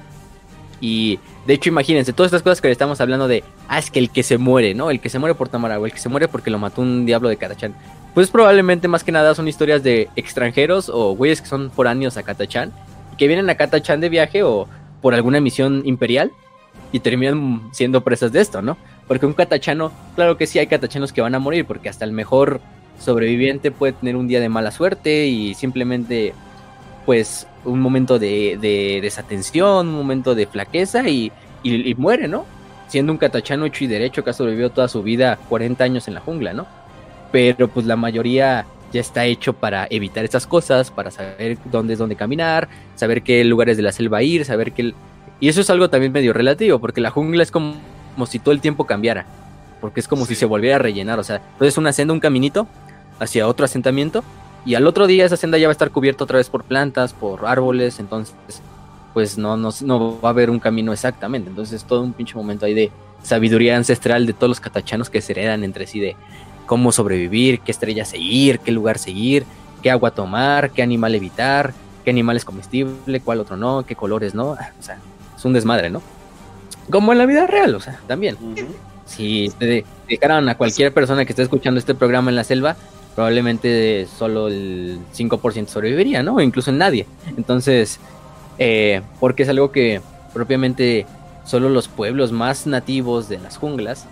Y 0.80 1.18
de 1.46 1.54
hecho, 1.54 1.68
imagínense, 1.68 2.12
todas 2.12 2.28
estas 2.28 2.42
cosas 2.42 2.60
que 2.60 2.68
le 2.68 2.72
estamos 2.72 3.00
hablando 3.00 3.28
de, 3.28 3.44
ah, 3.68 3.78
es 3.78 3.90
que 3.90 3.98
el 3.98 4.10
que 4.10 4.22
se 4.22 4.38
muere, 4.38 4.74
¿no? 4.74 4.90
El 4.90 5.00
que 5.00 5.08
se 5.08 5.18
muere 5.18 5.34
por 5.34 5.48
tomar 5.48 5.72
agua, 5.72 5.86
el 5.86 5.92
que 5.92 6.00
se 6.00 6.08
muere 6.08 6.28
porque 6.28 6.50
lo 6.50 6.58
mató 6.58 6.82
un 6.82 7.04
diablo 7.06 7.28
de 7.28 7.36
Catachán. 7.36 7.74
Pues 8.14 8.30
probablemente 8.30 8.88
más 8.88 9.04
que 9.04 9.12
nada 9.12 9.34
son 9.34 9.46
historias 9.46 9.82
de 9.82 10.08
extranjeros 10.16 10.88
o 10.88 11.14
güeyes 11.14 11.40
que 11.40 11.48
son 11.48 11.70
foráneos 11.70 12.16
a 12.16 12.22
Catachán, 12.22 12.72
que 13.18 13.28
vienen 13.28 13.50
a 13.50 13.54
Catachán 13.54 14.00
de 14.00 14.08
viaje 14.08 14.42
o 14.42 14.66
por 15.00 15.14
alguna 15.14 15.40
misión 15.40 15.82
imperial 15.84 16.32
y 16.92 17.00
terminan 17.00 17.68
siendo 17.72 18.02
presas 18.02 18.32
de 18.32 18.40
esto, 18.40 18.62
¿no? 18.62 18.76
Porque 19.06 19.26
un 19.26 19.32
catachano, 19.32 19.92
claro 20.14 20.36
que 20.36 20.46
sí 20.46 20.58
hay 20.58 20.66
catachanos 20.66 21.12
que 21.12 21.20
van 21.20 21.34
a 21.34 21.38
morir, 21.38 21.64
porque 21.64 21.88
hasta 21.88 22.04
el 22.04 22.12
mejor 22.12 22.60
sobreviviente 22.98 23.70
puede 23.70 23.92
tener 23.92 24.16
un 24.16 24.28
día 24.28 24.40
de 24.40 24.48
mala 24.48 24.70
suerte 24.70 25.26
y 25.26 25.54
simplemente 25.54 26.34
pues 27.06 27.46
un 27.64 27.80
momento 27.80 28.18
de, 28.18 28.98
desatención, 29.02 29.88
un 29.88 29.94
momento 29.94 30.34
de 30.34 30.46
flaqueza 30.46 31.08
y, 31.08 31.32
muere, 31.96 32.28
¿no? 32.28 32.46
Siendo 32.88 33.12
un 33.12 33.18
catachano 33.18 33.66
hecho 33.66 33.84
y 33.84 33.86
derecho 33.86 34.24
que 34.24 34.30
ha 34.30 34.32
sobrevivido 34.32 34.70
toda 34.70 34.88
su 34.88 35.02
vida 35.02 35.38
40 35.48 35.84
años 35.84 36.08
en 36.08 36.14
la 36.14 36.20
jungla, 36.20 36.52
¿no? 36.52 36.66
Pero 37.30 37.68
pues 37.68 37.86
la 37.86 37.96
mayoría 37.96 38.66
ya 38.92 39.00
está 39.00 39.24
hecho 39.24 39.52
para 39.52 39.86
evitar 39.90 40.24
esas 40.24 40.46
cosas, 40.46 40.90
para 40.90 41.10
saber 41.10 41.58
dónde 41.66 41.92
es 41.92 41.98
dónde 41.98 42.16
caminar, 42.16 42.68
saber 42.96 43.22
qué 43.22 43.44
lugares 43.44 43.76
de 43.76 43.82
la 43.82 43.92
selva 43.92 44.22
ir, 44.22 44.44
saber 44.44 44.72
qué... 44.72 44.94
Y 45.38 45.48
eso 45.48 45.60
es 45.60 45.70
algo 45.70 45.88
también 45.88 46.12
medio 46.12 46.32
relativo, 46.32 46.78
porque 46.80 47.00
la 47.00 47.10
jungla 47.10 47.42
es 47.42 47.50
como, 47.50 47.76
si 48.26 48.38
todo 48.38 48.52
el 48.52 48.60
tiempo 48.60 48.86
cambiara, 48.86 49.26
porque 49.80 50.00
es 50.00 50.08
como 50.08 50.26
si 50.26 50.34
se 50.34 50.44
volviera 50.44 50.76
a 50.76 50.78
rellenar, 50.80 51.18
o 51.18 51.24
sea, 51.24 51.36
entonces 51.52 51.78
una 51.78 51.92
senda, 51.92 52.12
un 52.12 52.20
caminito 52.20 52.66
hacia 53.18 53.46
otro 53.46 53.64
asentamiento, 53.64 54.24
y 54.64 54.74
al 54.74 54.86
otro 54.86 55.06
día 55.06 55.24
esa 55.24 55.36
senda 55.36 55.58
ya 55.58 55.66
va 55.66 55.70
a 55.70 55.72
estar 55.72 55.90
cubierta 55.90 56.24
otra 56.24 56.38
vez 56.38 56.50
por 56.50 56.64
plantas, 56.64 57.12
por 57.12 57.46
árboles, 57.46 57.98
entonces 58.00 58.34
pues 59.14 59.38
no, 59.38 59.56
no, 59.56 59.70
no 59.82 60.20
va 60.20 60.28
a 60.28 60.32
haber 60.32 60.50
un 60.50 60.58
camino 60.58 60.92
exactamente. 60.92 61.50
Entonces 61.50 61.82
es 61.82 61.84
todo 61.84 62.02
un 62.02 62.12
pinche 62.12 62.34
momento 62.34 62.66
ahí 62.66 62.74
de 62.74 62.90
sabiduría 63.22 63.76
ancestral 63.76 64.26
de 64.26 64.32
todos 64.32 64.48
los 64.48 64.60
catachanos 64.60 65.10
que 65.10 65.20
se 65.20 65.32
heredan 65.32 65.64
entre 65.64 65.86
sí 65.86 66.00
de 66.00 66.16
cómo 66.66 66.92
sobrevivir, 66.92 67.60
qué 67.60 67.72
estrella 67.72 68.04
seguir, 68.04 68.60
qué 68.60 68.70
lugar 68.72 68.98
seguir, 68.98 69.44
qué 69.82 69.90
agua 69.90 70.12
tomar, 70.12 70.70
qué 70.70 70.82
animal 70.82 71.14
evitar, 71.14 71.74
qué 72.04 72.10
animal 72.10 72.36
es 72.36 72.44
comestible, 72.44 73.20
cuál 73.20 73.40
otro 73.40 73.56
no, 73.56 73.84
qué 73.84 73.96
colores 73.96 74.34
no. 74.34 74.50
O 74.78 74.82
sea, 74.82 74.98
es 75.36 75.44
un 75.44 75.52
desmadre, 75.52 75.90
¿no? 75.90 76.02
Como 76.90 77.12
en 77.12 77.18
la 77.18 77.26
vida 77.26 77.46
real, 77.46 77.74
o 77.74 77.80
sea, 77.80 78.00
también. 78.06 78.36
Si 79.06 79.52
te 79.58 79.84
dejaran 80.08 80.48
a 80.48 80.56
cualquier 80.56 80.94
persona 80.94 81.24
que 81.24 81.32
esté 81.32 81.42
escuchando 81.42 81.78
este 81.78 81.94
programa 81.94 82.30
en 82.30 82.36
la 82.36 82.44
selva, 82.44 82.76
probablemente 83.20 84.06
solo 84.06 84.48
el 84.48 84.98
5% 85.14 85.66
sobreviviría, 85.66 86.22
¿no? 86.22 86.36
O 86.36 86.40
incluso 86.40 86.72
nadie. 86.72 87.04
Entonces, 87.36 88.00
eh, 88.56 89.02
porque 89.20 89.42
es 89.42 89.50
algo 89.50 89.70
que 89.70 90.00
propiamente 90.32 91.04
solo 91.44 91.68
los 91.68 91.86
pueblos 91.86 92.32
más 92.32 92.66
nativos 92.66 93.28
de 93.28 93.38
las 93.38 93.58
junglas, 93.58 94.06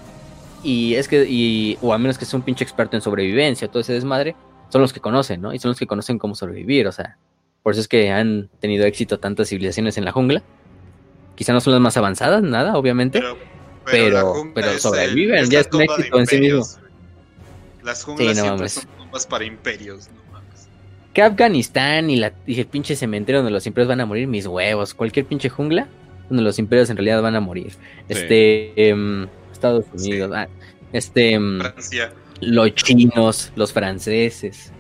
y 0.63 0.93
es 0.97 1.09
que, 1.09 1.25
y, 1.27 1.79
o 1.81 1.95
a 1.95 1.99
menos 1.99 2.19
que 2.19 2.27
sea 2.27 2.37
un 2.37 2.43
pinche 2.43 2.65
experto 2.65 2.97
en 2.97 3.01
sobrevivencia, 3.01 3.69
todo 3.69 3.81
ese 3.81 3.95
desmadre, 3.95 4.37
son 4.69 4.83
los 4.83 4.93
que 4.93 5.01
conocen, 5.01 5.41
¿no? 5.41 5.55
Y 5.55 5.59
son 5.59 5.71
los 5.71 5.79
que 5.79 5.87
conocen 5.87 6.19
cómo 6.19 6.35
sobrevivir, 6.35 6.87
o 6.87 6.93
sea, 6.93 7.17
por 7.63 7.73
eso 7.73 7.81
es 7.81 7.89
que 7.89 8.11
han 8.11 8.51
tenido 8.61 8.85
éxito 8.85 9.19
tantas 9.19 9.49
civilizaciones 9.49 9.97
en 9.97 10.05
la 10.05 10.13
jungla. 10.13 10.43
Quizá 11.35 11.55
no 11.55 11.63
son 11.63 11.73
las 11.73 11.81
más 11.81 11.97
avanzadas, 11.97 12.43
nada, 12.43 12.77
obviamente, 12.77 13.23
pero, 13.87 14.53
pero, 14.55 14.79
sobreviven, 14.79 15.49
ya 15.49 15.61
es 15.61 15.69
un 15.73 15.81
éxito 15.81 16.19
en 16.19 16.27
sí 16.27 16.41
mismo. 16.41 16.67
Las 17.83 18.05
junglas 18.05 18.39
siempre 18.39 18.69
son 18.69 18.98
tumbas 19.09 19.27
para 19.27 19.45
imperios, 19.45 20.09
no 20.09 20.33
mames. 20.33 20.69
Que 21.13 21.23
Afganistán 21.23 22.11
y, 22.11 22.17
la, 22.17 22.33
el 22.47 22.67
pinche 22.67 22.95
cementerio 22.95 23.41
donde 23.41 23.53
los 23.53 23.67
imperios 23.67 23.89
van 23.89 24.01
a 24.01 24.07
morir, 24.07 24.29
mis 24.29 24.47
huevos. 24.47 24.95
Cualquier 24.95 25.27
pinche 25.27 25.49
jungla 25.49 25.89
donde 26.29 26.43
los 26.43 26.59
imperios 26.59 26.91
en 26.91 26.97
realidad 26.97 27.23
van 27.23 27.35
a 27.35 27.41
morir. 27.41 27.73
Este. 28.09 28.89
Em, 28.89 29.27
Estados 29.53 29.87
Unidos. 29.93 30.31
Ah, 30.35 30.49
este. 30.93 31.33
Em, 31.33 31.61
Francia. 31.61 32.13
Los 32.41 32.75
chinos, 32.75 33.53
los 33.57 33.73
franceses. 33.73 34.73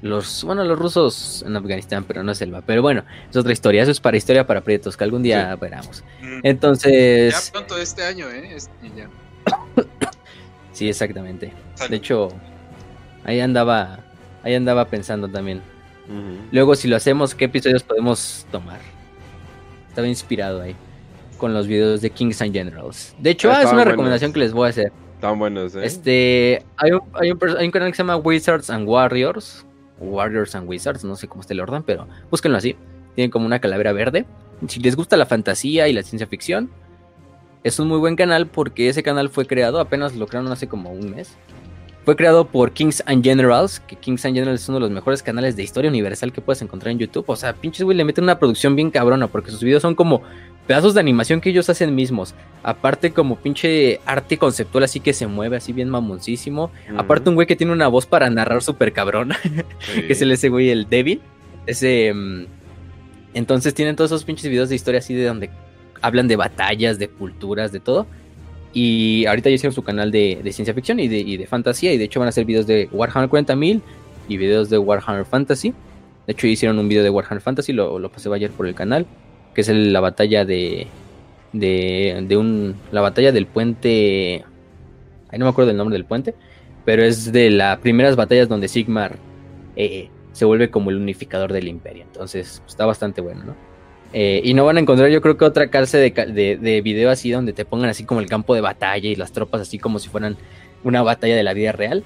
Los, 0.00 0.44
bueno, 0.44 0.64
los 0.64 0.78
rusos 0.78 1.44
en 1.44 1.56
Afganistán, 1.56 2.04
pero 2.04 2.22
no 2.22 2.32
es 2.32 2.38
selva. 2.38 2.62
Pero 2.64 2.82
bueno, 2.82 3.04
es 3.28 3.36
otra 3.36 3.52
historia. 3.52 3.82
Eso 3.82 3.90
es 3.90 4.00
para 4.00 4.16
historia 4.16 4.46
para 4.46 4.60
proyectos 4.60 4.96
que 4.96 5.04
algún 5.04 5.22
día 5.22 5.54
veramos. 5.56 6.04
Mm. 6.22 6.40
Entonces. 6.44 7.34
Ya 7.34 7.52
pronto 7.52 7.78
este 7.78 8.04
año, 8.04 8.28
¿eh? 8.30 8.54
Este, 8.54 8.90
ya. 8.96 9.08
Sí, 10.72 10.88
exactamente. 10.88 11.52
De 11.90 11.96
hecho, 11.96 12.28
ahí 13.28 13.40
andaba, 13.40 14.00
ahí 14.42 14.54
andaba 14.54 14.86
pensando 14.86 15.28
también. 15.28 15.60
Luego, 16.50 16.74
si 16.74 16.88
lo 16.88 16.96
hacemos, 16.96 17.34
¿qué 17.34 17.44
episodios 17.44 17.82
podemos 17.82 18.46
tomar? 18.50 18.80
Estaba 19.90 20.08
inspirado 20.08 20.62
ahí 20.62 20.74
con 21.36 21.52
los 21.52 21.66
videos 21.66 22.00
de 22.00 22.08
Kings 22.08 22.40
and 22.40 22.54
Generals. 22.54 23.14
De 23.18 23.30
hecho, 23.30 23.50
ah, 23.52 23.62
es 23.62 23.70
una 23.70 23.84
recomendación 23.84 24.32
que 24.32 24.38
les 24.38 24.52
voy 24.52 24.66
a 24.66 24.70
hacer. 24.70 24.90
Están 25.16 25.38
buenos, 25.38 25.74
¿eh? 25.74 25.80
Este, 25.84 26.64
hay 26.78 26.92
un, 26.92 27.02
hay, 27.12 27.30
un, 27.30 27.38
hay 27.58 27.66
un, 27.66 27.70
canal 27.70 27.90
que 27.90 27.96
se 27.96 28.02
llama 28.02 28.16
Wizards 28.16 28.70
and 28.70 28.88
Warriors. 28.88 29.66
Warriors 30.00 30.54
and 30.54 30.66
Wizards, 30.66 31.04
no 31.04 31.14
sé 31.14 31.28
cómo 31.28 31.42
esté 31.42 31.52
el 31.52 31.60
orden, 31.60 31.82
pero 31.82 32.08
búsquenlo 32.30 32.56
así. 32.56 32.74
Tienen 33.14 33.30
como 33.30 33.44
una 33.44 33.58
calavera 33.58 33.92
verde. 33.92 34.24
Si 34.66 34.80
les 34.80 34.96
gusta 34.96 35.18
la 35.18 35.26
fantasía 35.26 35.88
y 35.88 35.92
la 35.92 36.02
ciencia 36.02 36.26
ficción, 36.26 36.70
es 37.62 37.78
un 37.78 37.88
muy 37.88 37.98
buen 37.98 38.16
canal 38.16 38.46
porque 38.46 38.88
ese 38.88 39.02
canal 39.02 39.28
fue 39.28 39.44
creado, 39.44 39.78
apenas 39.80 40.16
lo 40.16 40.26
crearon 40.26 40.50
hace 40.50 40.68
como 40.68 40.90
un 40.90 41.10
mes. 41.10 41.36
Fue 42.08 42.16
creado 42.16 42.46
por 42.46 42.72
Kings 42.72 43.02
and 43.04 43.22
Generals, 43.22 43.80
que 43.80 43.94
Kings 43.94 44.24
and 44.24 44.34
Generals 44.34 44.62
es 44.62 44.68
uno 44.70 44.76
de 44.76 44.80
los 44.80 44.90
mejores 44.90 45.22
canales 45.22 45.56
de 45.56 45.62
historia 45.62 45.90
universal 45.90 46.32
que 46.32 46.40
puedes 46.40 46.62
encontrar 46.62 46.90
en 46.90 46.98
YouTube. 46.98 47.26
O 47.28 47.36
sea, 47.36 47.52
pinches 47.52 47.84
güey 47.84 47.98
le 47.98 48.02
meten 48.02 48.24
una 48.24 48.38
producción 48.38 48.74
bien 48.74 48.90
cabrona 48.90 49.26
porque 49.26 49.50
sus 49.50 49.62
videos 49.62 49.82
son 49.82 49.94
como 49.94 50.22
pedazos 50.66 50.94
de 50.94 51.00
animación 51.00 51.42
que 51.42 51.50
ellos 51.50 51.68
hacen 51.68 51.94
mismos. 51.94 52.34
Aparte 52.62 53.12
como 53.12 53.36
pinche 53.36 54.00
arte 54.06 54.38
conceptual 54.38 54.84
así 54.84 55.00
que 55.00 55.12
se 55.12 55.26
mueve 55.26 55.58
así 55.58 55.74
bien 55.74 55.90
mamoncísimo. 55.90 56.70
Aparte 56.96 57.28
un 57.28 57.34
güey 57.34 57.46
que 57.46 57.56
tiene 57.56 57.74
una 57.74 57.88
voz 57.88 58.06
para 58.06 58.30
narrar 58.30 58.62
súper 58.62 58.94
cabrona, 58.94 59.38
que 59.94 60.10
es 60.10 60.22
el 60.22 60.32
ese 60.32 60.48
güey 60.48 60.70
el 60.70 60.88
débil. 60.88 61.20
Ese... 61.66 62.14
Mm, 62.14 62.46
entonces 63.34 63.74
tienen 63.74 63.96
todos 63.96 64.12
esos 64.12 64.24
pinches 64.24 64.48
videos 64.48 64.70
de 64.70 64.76
historia 64.76 65.00
así 65.00 65.12
de 65.12 65.26
donde 65.26 65.50
hablan 66.00 66.26
de 66.26 66.36
batallas, 66.36 66.98
de 66.98 67.08
culturas, 67.08 67.70
de 67.70 67.80
todo. 67.80 68.06
Y 68.72 69.26
ahorita 69.26 69.48
ya 69.48 69.54
hicieron 69.54 69.74
su 69.74 69.82
canal 69.82 70.10
de, 70.10 70.40
ciencia 70.52 70.74
ficción 70.74 71.00
y 71.00 71.08
de, 71.08 71.46
fantasía. 71.46 71.92
Y 71.92 71.98
de 71.98 72.04
hecho 72.04 72.20
van 72.20 72.26
a 72.26 72.30
hacer 72.30 72.44
videos 72.44 72.66
de 72.66 72.88
Warhammer 72.92 73.28
40.000 73.28 73.80
y 74.28 74.36
videos 74.36 74.70
de 74.70 74.78
Warhammer 74.78 75.24
Fantasy. 75.24 75.70
De 76.26 76.32
hecho 76.32 76.46
hicieron 76.46 76.78
un 76.78 76.88
video 76.88 77.02
de 77.02 77.10
Warhammer 77.10 77.40
Fantasy, 77.40 77.72
lo, 77.72 78.10
pasé 78.10 78.32
ayer 78.32 78.50
por 78.50 78.66
el 78.66 78.74
canal. 78.74 79.06
Que 79.54 79.62
es 79.62 79.68
la 79.68 80.00
batalla 80.00 80.44
de, 80.44 80.86
de, 81.52 82.24
de 82.26 82.36
un... 82.36 82.76
La 82.92 83.00
batalla 83.00 83.32
del 83.32 83.46
puente... 83.46 84.44
Ahí 85.30 85.38
no 85.38 85.46
me 85.46 85.50
acuerdo 85.50 85.68
del 85.68 85.76
nombre 85.76 85.94
del 85.94 86.04
puente. 86.04 86.34
Pero 86.84 87.02
es 87.02 87.32
de 87.32 87.50
las 87.50 87.78
primeras 87.78 88.16
batallas 88.16 88.48
donde 88.48 88.68
Sigmar 88.68 89.16
eh, 89.76 90.08
se 90.32 90.44
vuelve 90.44 90.70
como 90.70 90.90
el 90.90 90.96
unificador 90.96 91.52
del 91.52 91.68
imperio. 91.68 92.04
Entonces 92.04 92.62
está 92.66 92.86
bastante 92.86 93.20
bueno, 93.20 93.44
¿no? 93.44 93.67
Eh, 94.12 94.40
y 94.42 94.54
no 94.54 94.64
van 94.64 94.78
a 94.78 94.80
encontrar, 94.80 95.10
yo 95.10 95.20
creo 95.20 95.36
que 95.36 95.44
otra 95.44 95.68
cárcel 95.68 96.12
de, 96.14 96.56
de, 96.56 96.80
video 96.80 97.10
así 97.10 97.30
donde 97.30 97.52
te 97.52 97.66
pongan 97.66 97.90
así 97.90 98.04
como 98.04 98.20
el 98.20 98.26
campo 98.26 98.54
de 98.54 98.62
batalla 98.62 99.06
y 99.06 99.14
las 99.14 99.32
tropas 99.32 99.60
así 99.60 99.78
como 99.78 99.98
si 99.98 100.08
fueran 100.08 100.38
una 100.82 101.02
batalla 101.02 101.36
de 101.36 101.42
la 101.42 101.52
vida 101.52 101.72
real, 101.72 102.04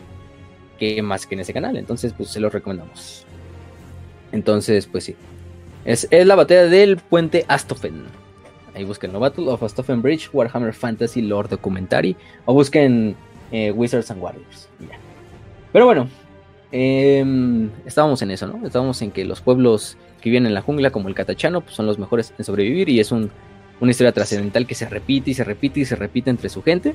que 0.78 1.00
más 1.02 1.26
que 1.26 1.36
en 1.36 1.42
ese 1.42 1.52
canal. 1.52 1.76
Entonces, 1.76 2.12
pues 2.12 2.30
se 2.30 2.40
los 2.40 2.52
recomendamos. 2.52 3.24
Entonces, 4.32 4.86
pues 4.86 5.04
sí. 5.04 5.16
Es, 5.84 6.08
la 6.10 6.34
batalla 6.34 6.66
del 6.66 6.96
puente 6.96 7.44
Astofen. 7.48 8.04
Ahí 8.74 8.84
busquen 8.84 9.12
Battle 9.12 9.48
of 9.48 9.62
Astofen 9.62 10.00
Bridge, 10.00 10.30
Warhammer 10.32 10.72
Fantasy 10.72 11.22
Lore 11.22 11.48
Documentary. 11.48 12.16
O 12.46 12.54
busquen 12.54 13.14
eh, 13.52 13.70
Wizards 13.70 14.10
and 14.10 14.22
Warriors. 14.22 14.68
Pero 15.72 15.86
bueno, 15.86 16.08
em, 16.70 17.70
estábamos 17.84 18.22
en 18.22 18.30
eso, 18.30 18.46
¿no? 18.46 18.66
Estábamos 18.66 19.00
en 19.02 19.10
que 19.10 19.24
los 19.24 19.40
pueblos 19.40 19.96
que 20.22 20.30
viven 20.30 20.46
en 20.46 20.54
la 20.54 20.62
jungla, 20.62 20.90
como 20.90 21.08
el 21.08 21.14
Catachano, 21.14 21.60
pues 21.60 21.74
son 21.74 21.86
los 21.86 21.98
mejores 21.98 22.32
en 22.38 22.44
sobrevivir 22.44 22.88
y 22.88 23.00
es 23.00 23.12
una 23.12 23.28
historia 23.80 24.12
trascendental 24.12 24.66
que 24.66 24.74
se 24.74 24.88
repite 24.88 25.32
y 25.32 25.34
se 25.34 25.44
repite 25.44 25.80
y 25.80 25.84
se 25.84 25.96
repite 25.96 26.30
entre 26.30 26.48
su 26.48 26.62
gente. 26.62 26.94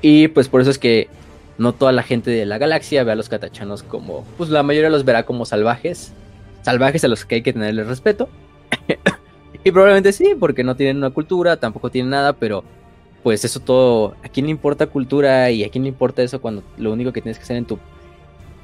Y 0.00 0.28
pues 0.28 0.48
por 0.48 0.60
eso 0.60 0.70
es 0.70 0.78
que 0.78 1.08
no 1.58 1.72
toda 1.74 1.92
la 1.92 2.02
gente 2.02 2.30
de 2.30 2.46
la 2.46 2.58
galaxia 2.58 3.04
ve 3.04 3.12
a 3.12 3.16
los 3.16 3.28
catachanos 3.28 3.82
como, 3.82 4.24
pues 4.38 4.50
la 4.50 4.62
mayoría 4.62 4.90
los 4.90 5.04
verá 5.04 5.24
como 5.24 5.44
salvajes, 5.44 6.12
salvajes 6.62 7.04
a 7.04 7.08
los 7.08 7.24
que 7.24 7.36
hay 7.36 7.42
que 7.42 7.52
tenerle 7.52 7.84
respeto. 7.84 8.28
y 9.64 9.70
probablemente 9.70 10.12
sí, 10.12 10.34
porque 10.38 10.64
no 10.64 10.76
tienen 10.76 10.98
una 10.98 11.10
cultura, 11.10 11.56
tampoco 11.56 11.90
tienen 11.90 12.10
nada, 12.10 12.32
pero 12.32 12.64
pues 13.22 13.44
eso 13.44 13.60
todo, 13.60 14.16
¿a 14.24 14.28
quién 14.28 14.46
le 14.46 14.52
importa 14.52 14.86
cultura 14.86 15.50
y 15.50 15.62
a 15.62 15.68
quién 15.68 15.84
le 15.84 15.88
importa 15.88 16.22
eso 16.22 16.40
cuando 16.40 16.62
lo 16.76 16.92
único 16.92 17.12
que 17.12 17.22
tienes 17.22 17.38
que 17.38 17.44
hacer 17.44 17.56
en 17.56 17.66
tu... 17.66 17.78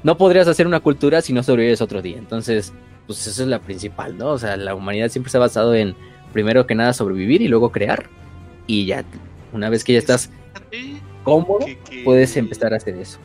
No 0.03 0.17
podrías 0.17 0.47
hacer 0.47 0.67
una 0.67 0.79
cultura 0.79 1.21
si 1.21 1.33
no 1.33 1.43
sobrevives 1.43 1.81
otro 1.81 2.01
día, 2.01 2.17
entonces, 2.17 2.73
pues 3.09 3.25
eso 3.25 3.41
es 3.41 3.47
la 3.47 3.57
principal, 3.57 4.15
¿no? 4.19 4.27
O 4.29 4.37
sea, 4.37 4.55
la 4.55 4.75
humanidad 4.75 5.09
siempre 5.09 5.31
se 5.31 5.37
ha 5.37 5.39
basado 5.39 5.73
en, 5.73 5.95
primero 6.31 6.67
que 6.67 6.75
nada, 6.75 6.93
sobrevivir 6.93 7.41
y 7.41 7.47
luego 7.47 7.71
crear, 7.71 8.07
y 8.67 8.85
ya, 8.85 9.03
una 9.51 9.67
vez 9.71 9.83
que 9.83 9.93
ya 9.93 9.97
estás 9.97 10.29
cómodo, 11.23 11.65
puedes 12.05 12.37
empezar 12.37 12.71
a 12.71 12.77
hacer 12.77 12.95
eso. 12.97 13.17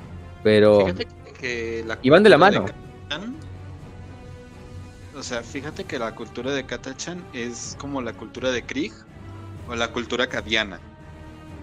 Pero... 0.43 0.87
y 2.01 2.09
van 2.09 2.23
de 2.23 2.31
la 2.31 2.39
mano. 2.39 2.65
o 5.15 5.23
sea, 5.23 5.43
fíjate 5.43 5.85
que 5.85 5.99
la 5.99 6.15
cultura 6.15 6.55
de 6.55 6.65
Katachan 6.65 7.23
es 7.35 7.77
como 7.79 8.01
la 8.01 8.15
cultura 8.15 8.53
de 8.53 8.63
Krieg 8.63 8.93
o 9.69 9.75
la 9.75 9.89
cultura 9.93 10.29
cadiana 10.29 10.81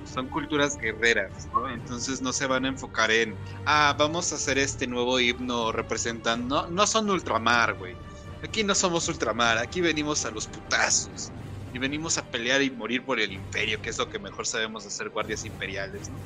son 0.06 0.28
culturas 0.28 0.78
guerreras, 0.78 1.48
¿no? 1.54 1.68
Entonces 1.70 2.22
no 2.22 2.34
se 2.34 2.46
van 2.46 2.66
a 2.66 2.68
enfocar 2.68 3.10
en, 3.10 3.36
ah, 3.66 3.96
vamos 3.98 4.32
a 4.32 4.36
hacer 4.36 4.60
este 4.60 4.86
nuevo 4.86 5.20
himno 5.20 5.72
representando, 5.72 6.64
no, 6.64 6.70
no 6.70 6.86
son 6.86 7.10
ultramar, 7.10 7.74
güey. 7.74 7.96
Aquí 8.44 8.64
no 8.64 8.76
somos 8.76 9.08
ultramar, 9.08 9.58
aquí 9.58 9.82
venimos 9.82 10.26
a 10.26 10.32
los 10.32 10.48
putazos. 10.48 11.32
Y 11.74 11.80
venimos 11.80 12.18
a 12.18 12.26
pelear 12.26 12.62
y 12.62 12.70
morir 12.70 13.06
por 13.06 13.20
el 13.20 13.32
imperio, 13.32 13.82
que 13.82 13.90
es 13.90 13.98
lo 13.98 14.10
que 14.10 14.20
mejor 14.20 14.46
sabemos 14.46 14.86
hacer 14.86 15.10
guardias 15.10 15.46
imperiales, 15.46 16.10
¿no? 16.10 16.18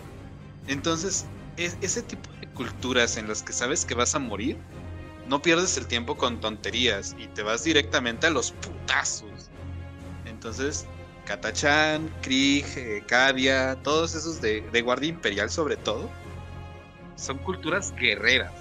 Entonces, 0.68 1.28
ese 1.58 2.02
tipo 2.02 2.30
de 2.42 2.48
culturas 2.48 3.18
en 3.18 3.28
las 3.28 3.44
que 3.44 3.54
sabes 3.54 3.86
que 3.86 3.94
vas 3.94 4.16
a 4.16 4.20
morir, 4.20 4.58
no 5.28 5.42
pierdes 5.42 5.78
el 5.78 5.88
tiempo 5.88 6.18
con 6.18 6.40
tonterías 6.40 7.16
y 7.20 7.28
te 7.28 7.44
vas 7.44 7.64
directamente 7.64 8.28
a 8.28 8.30
los 8.30 8.52
putazos. 8.52 9.50
Entonces, 10.26 10.86
Katachan, 11.26 12.12
Krieg, 12.22 12.66
eh, 12.76 13.04
Kadia, 13.08 13.76
todos 13.84 14.16
esos 14.16 14.42
de, 14.42 14.62
Guardia 14.82 15.10
Imperial 15.10 15.50
sobre 15.50 15.78
todo, 15.78 16.10
son 17.16 17.38
culturas 17.40 17.94
guerreras. 17.96 18.54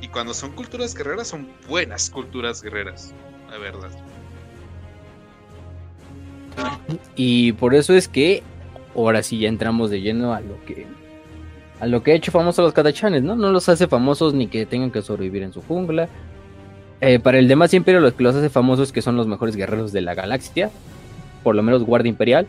Y 0.00 0.08
cuando 0.08 0.34
son 0.34 0.52
culturas 0.52 0.94
guerreras, 0.94 1.28
son 1.28 1.48
buenas 1.68 2.10
culturas 2.10 2.62
guerreras, 2.62 3.12
la 3.50 3.58
verdad. 3.58 3.90
Y 7.16 7.52
por 7.52 7.74
eso 7.74 7.94
es 7.94 8.08
que 8.08 8.42
ahora 8.94 9.22
sí 9.22 9.38
ya 9.38 9.48
entramos 9.48 9.90
de 9.90 10.00
lleno 10.00 10.34
a 10.34 10.40
lo 10.40 10.64
que 10.64 10.86
a 11.80 11.86
lo 11.86 12.02
que 12.02 12.10
ha 12.10 12.14
hecho 12.14 12.32
famosos 12.32 12.64
los 12.64 12.74
Katachanes, 12.74 13.22
¿no? 13.22 13.36
No 13.36 13.52
los 13.52 13.68
hace 13.68 13.86
famosos 13.86 14.34
ni 14.34 14.48
que 14.48 14.66
tengan 14.66 14.90
que 14.90 15.00
sobrevivir 15.00 15.44
en 15.44 15.52
su 15.52 15.62
jungla. 15.62 16.08
Eh, 17.00 17.20
para 17.20 17.38
el 17.38 17.46
demás 17.46 17.72
imperio 17.74 18.00
lo 18.00 18.16
que 18.16 18.24
los 18.24 18.34
hace 18.34 18.50
famosos 18.50 18.90
que 18.90 19.02
son 19.02 19.16
los 19.16 19.28
mejores 19.28 19.54
guerreros 19.54 19.92
de 19.92 20.00
la 20.00 20.14
galaxia 20.14 20.72
por 21.42 21.54
lo 21.54 21.62
menos 21.62 21.84
Guardia 21.84 22.10
Imperial, 22.10 22.46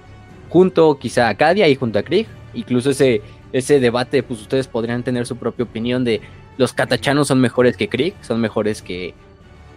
junto 0.50 0.97
quizá 1.00 1.30
a 1.30 1.36
Cadia 1.36 1.68
y 1.68 1.76
junto 1.76 2.00
a 2.00 2.04
Krieg. 2.04 2.28
Incluso 2.54 2.89
ese, 2.89 3.22
ese 3.54 3.80
debate, 3.80 4.24
pues 4.24 4.41
ustedes 4.41 4.68
podrían 4.68 5.04
tener 5.04 5.26
su 5.26 5.38
propia 5.38 5.64
opinión 5.64 6.04
de 6.04 6.22
los 6.60 6.74
catachanos 6.74 7.30
son 7.30 7.39
mejores 7.39 7.78
que 7.78 7.88
Krieg, 7.88 8.14
son 8.20 8.41
mejores 8.41 8.82
que, 8.82 9.14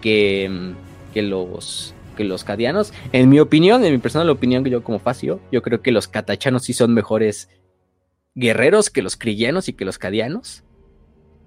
que, 0.00 0.48
mm, 0.50 1.12
que 1.14 1.22
los 1.22 1.94
que 2.16 2.24
los 2.24 2.42
cadianos. 2.42 2.92
En 3.12 3.28
mi 3.28 3.38
opinión, 3.38 3.84
en 3.84 3.92
mi 3.92 3.98
personal 3.98 4.28
opinión, 4.28 4.64
que 4.64 4.70
yo 4.70 4.82
como 4.82 4.98
Facio, 4.98 5.40
yo 5.52 5.62
creo 5.62 5.80
que 5.80 5.92
los 5.92 6.08
catachanos 6.08 6.64
sí 6.64 6.72
son 6.72 6.92
mejores 6.92 7.48
guerreros 8.34 8.90
que 8.90 9.00
los 9.00 9.16
crigianos 9.16 9.68
y 9.68 9.74
que 9.74 9.84
los 9.84 9.96
cadianos. 9.96 10.64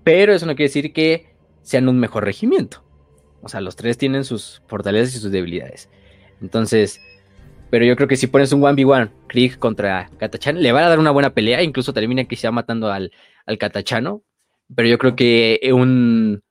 Pero 0.06 0.34
eso 0.34 0.46
no 0.46 0.56
quiere 0.56 0.70
decir 0.70 0.94
que 0.94 1.36
sean 1.62 1.90
un 1.90 2.00
mejor 2.00 2.24
regimiento. 2.24 2.86
O 3.42 3.50
sea, 3.50 3.60
los 3.60 3.76
tres 3.76 3.98
tienen 3.98 4.24
sus 4.24 4.64
fortalezas 4.68 5.16
y 5.18 5.20
sus 5.20 5.32
debilidades. 5.32 5.90
Entonces, 6.42 7.02
pero 7.70 7.84
yo 7.84 7.98
creo 7.98 8.08
que 8.08 8.16
si 8.16 8.28
pones 8.28 8.54
un 8.54 8.62
1v1, 8.62 9.12
Krieg 9.28 9.60
contra 9.60 10.10
Katachan, 10.18 10.64
le 10.64 10.72
van 10.72 10.86
a 10.86 10.90
dar 10.90 11.00
una 11.00 11.12
buena 11.12 11.32
pelea. 11.32 11.62
Incluso 11.62 11.92
termina 11.92 12.24
quizá 12.24 12.52
matando 12.52 12.90
al, 12.90 13.12
al. 13.46 13.58
Pero 14.74 14.88
yo 14.88 14.98
creo 14.98 15.16
que 15.16 15.60
un 15.74 16.42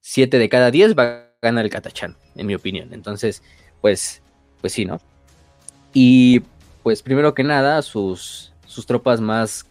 7 0.00 0.38
de 0.38 0.48
cada 0.48 0.70
10 0.70 0.96
va 0.96 1.04
a 1.04 1.24
ganar 1.42 1.64
el 1.64 1.70
Katachan, 1.70 2.16
en 2.36 2.46
mi 2.46 2.54
opinión. 2.54 2.92
Entonces, 2.92 3.42
pues, 3.80 4.22
pues 4.60 4.72
sí, 4.72 4.84
¿no? 4.84 5.00
Y 5.92 6.40
pues 6.82 7.02
primero 7.02 7.34
que 7.34 7.44
nada, 7.44 7.82
sus, 7.82 8.52
sus 8.66 8.86
tropas 8.86 9.20
más 9.20 9.66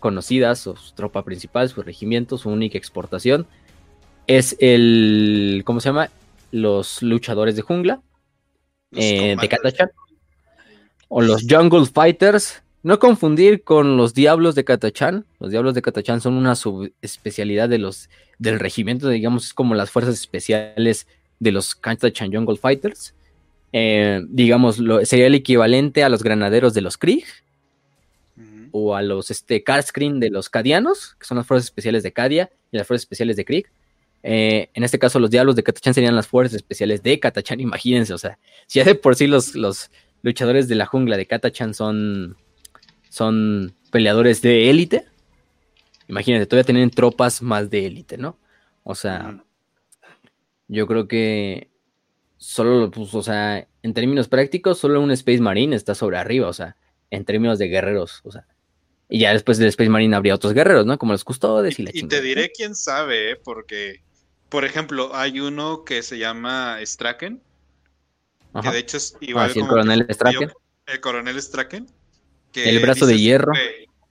conocidas, 0.00 0.58
su 0.58 0.74
tropa 0.94 1.24
principal, 1.24 1.68
su 1.68 1.82
regimiento, 1.82 2.36
su 2.36 2.50
única 2.50 2.76
exportación, 2.76 3.46
es 4.26 4.56
el, 4.60 5.62
¿cómo 5.64 5.80
se 5.80 5.88
llama? 5.88 6.10
Los 6.50 7.02
luchadores 7.02 7.56
de 7.56 7.62
jungla 7.62 8.02
eh, 8.92 9.36
de 9.40 9.48
Katachan 9.48 9.90
o 11.08 11.20
los 11.20 11.44
Jungle 11.48 11.86
Fighters. 11.86 12.62
No 12.84 12.98
confundir 12.98 13.64
con 13.64 13.96
los 13.96 14.12
Diablos 14.12 14.54
de 14.54 14.64
Katachan. 14.64 15.24
Los 15.40 15.50
Diablos 15.50 15.72
de 15.72 15.80
Katachan 15.80 16.20
son 16.20 16.34
una 16.34 16.54
subespecialidad 16.54 17.66
de 17.68 17.78
los, 17.78 18.10
del 18.38 18.60
regimiento, 18.60 19.08
digamos, 19.08 19.46
es 19.46 19.54
como 19.54 19.74
las 19.74 19.90
fuerzas 19.90 20.14
especiales 20.14 21.06
de 21.40 21.50
los 21.50 21.74
Katachan 21.74 22.30
Jungle 22.30 22.58
Fighters. 22.58 23.14
Eh, 23.72 24.22
digamos, 24.28 24.78
lo, 24.78 25.04
sería 25.04 25.26
el 25.26 25.34
equivalente 25.34 26.04
a 26.04 26.10
los 26.10 26.22
granaderos 26.22 26.74
de 26.74 26.82
los 26.82 26.98
Krieg. 26.98 27.24
O 28.70 28.94
a 28.94 29.00
los 29.00 29.30
este, 29.30 29.64
Karscreen 29.64 30.20
de 30.20 30.28
los 30.28 30.50
Cadianos, 30.50 31.16
que 31.18 31.26
son 31.26 31.38
las 31.38 31.46
fuerzas 31.46 31.64
especiales 31.64 32.02
de 32.02 32.12
Cadia 32.12 32.50
y 32.70 32.76
las 32.76 32.86
fuerzas 32.86 33.04
especiales 33.04 33.36
de 33.36 33.46
Krieg. 33.46 33.66
Eh, 34.22 34.68
en 34.74 34.84
este 34.84 34.98
caso, 34.98 35.18
los 35.18 35.30
Diablos 35.30 35.56
de 35.56 35.62
Katachan 35.62 35.94
serían 35.94 36.16
las 36.16 36.26
fuerzas 36.26 36.56
especiales 36.56 37.02
de 37.02 37.18
Katachan. 37.18 37.60
Imagínense, 37.60 38.12
o 38.12 38.18
sea, 38.18 38.38
si 38.66 38.78
ya 38.78 38.84
de 38.84 38.94
por 38.94 39.16
sí 39.16 39.26
los, 39.26 39.54
los, 39.54 39.90
luchadores 40.24 40.68
de 40.68 40.74
la 40.74 40.86
jungla 40.86 41.16
de 41.16 41.26
Katachan 41.26 41.74
son, 41.74 42.36
son 43.14 43.72
peleadores 43.92 44.42
de 44.42 44.70
élite. 44.70 45.06
Imagínate, 46.08 46.46
todavía 46.46 46.64
tienen 46.64 46.90
tropas 46.90 47.42
más 47.42 47.70
de 47.70 47.86
élite, 47.86 48.18
¿no? 48.18 48.36
O 48.82 48.96
sea, 48.96 49.40
yo 50.66 50.88
creo 50.88 51.06
que 51.06 51.70
solo, 52.38 52.90
pues, 52.90 53.14
o 53.14 53.22
sea, 53.22 53.68
en 53.84 53.94
términos 53.94 54.26
prácticos, 54.26 54.78
solo 54.78 55.00
un 55.00 55.12
Space 55.12 55.40
Marine 55.40 55.76
está 55.76 55.94
sobre 55.94 56.16
arriba, 56.16 56.48
o 56.48 56.52
sea, 56.52 56.76
en 57.10 57.24
términos 57.24 57.60
de 57.60 57.68
guerreros, 57.68 58.20
o 58.24 58.32
sea. 58.32 58.48
Y 59.08 59.20
ya 59.20 59.32
después 59.32 59.58
del 59.58 59.68
Space 59.68 59.90
Marine 59.90 60.16
habría 60.16 60.34
otros 60.34 60.52
guerreros, 60.52 60.84
¿no? 60.84 60.98
Como 60.98 61.12
los 61.12 61.22
custodes 61.22 61.78
y 61.78 61.84
la 61.84 61.90
Y 61.94 62.02
te 62.08 62.20
diré 62.20 62.50
quién 62.50 62.74
sabe, 62.74 63.30
¿eh? 63.30 63.36
porque, 63.36 64.02
por 64.48 64.64
ejemplo, 64.64 65.14
hay 65.14 65.38
uno 65.38 65.84
que 65.84 66.02
se 66.02 66.18
llama 66.18 66.78
Straken, 66.84 67.40
que 68.60 68.70
de 68.70 68.78
hecho 68.80 68.96
es 68.96 69.16
igual. 69.20 69.52
el 69.54 69.66
coronel 69.68 70.06
Straken. 70.10 70.52
El 70.86 71.00
coronel 71.00 71.40
Straken. 71.40 71.86
El 72.54 72.80
brazo 72.80 73.06
de 73.06 73.18
hierro. 73.18 73.52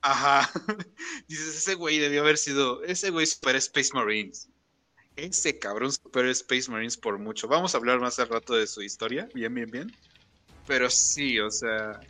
ajá. 0.00 0.50
dices, 1.28 1.56
ese 1.56 1.74
güey 1.74 1.98
debió 1.98 2.22
haber 2.22 2.38
sido. 2.38 2.82
Ese 2.84 3.10
güey 3.10 3.26
Super 3.26 3.56
Space 3.56 3.90
Marines. 3.92 4.48
Ese 5.16 5.58
cabrón 5.58 5.92
Super 5.92 6.26
Space 6.26 6.70
Marines 6.70 6.96
por 6.96 7.18
mucho. 7.18 7.48
Vamos 7.48 7.74
a 7.74 7.78
hablar 7.78 8.00
más 8.00 8.18
al 8.18 8.28
rato 8.28 8.54
de 8.54 8.66
su 8.66 8.82
historia. 8.82 9.28
Bien, 9.34 9.54
bien, 9.54 9.70
bien. 9.70 9.96
Pero 10.66 10.90
sí, 10.90 11.38
o 11.40 11.50
sea. 11.50 12.00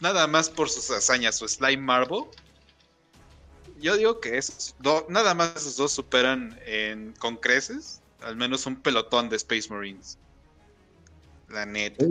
Nada 0.00 0.26
más 0.26 0.48
por 0.48 0.70
sus 0.70 0.90
hazañas, 0.90 1.36
su 1.36 1.46
Slime 1.46 1.82
Marble. 1.82 2.24
Yo 3.80 3.96
digo 3.96 4.20
que 4.20 4.36
esos 4.38 4.74
nada 5.08 5.34
más 5.34 5.56
esos 5.56 5.76
dos 5.76 5.92
superan 5.92 6.58
en, 6.66 7.12
con 7.12 7.36
creces 7.36 8.00
al 8.22 8.36
menos 8.36 8.66
un 8.66 8.76
pelotón 8.76 9.28
de 9.28 9.36
Space 9.36 9.68
Marines. 9.68 10.18
La 11.48 11.66
neta. 11.66 12.04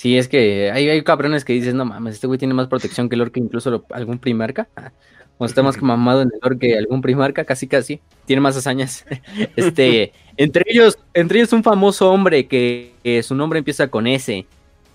Sí, 0.00 0.16
es 0.16 0.28
que 0.28 0.70
hay, 0.70 0.88
hay 0.88 1.04
cabrones 1.04 1.44
que 1.44 1.52
dices, 1.52 1.74
no 1.74 1.84
mames, 1.84 2.14
este 2.14 2.26
güey 2.26 2.38
tiene 2.38 2.54
más 2.54 2.68
protección 2.68 3.10
que 3.10 3.16
el 3.16 3.20
orque, 3.20 3.38
incluso 3.38 3.84
algún 3.90 4.18
primarca. 4.18 4.66
O 5.36 5.44
está 5.46 5.62
más 5.62 5.80
mamado 5.80 6.20
en 6.22 6.28
el 6.28 6.40
orque 6.42 6.68
que 6.68 6.78
algún 6.78 7.02
primarca, 7.02 7.44
casi 7.44 7.66
casi. 7.66 8.00
Tiene 8.26 8.40
más 8.40 8.56
hazañas. 8.56 9.04
este, 9.56 10.12
entre 10.38 10.64
ellos, 10.66 10.98
entre 11.14 11.38
ellos 11.38 11.52
un 11.52 11.62
famoso 11.62 12.10
hombre 12.10 12.46
que, 12.46 12.92
su 13.22 13.34
nombre 13.34 13.58
empieza 13.58 13.88
con 13.88 14.06
S 14.06 14.46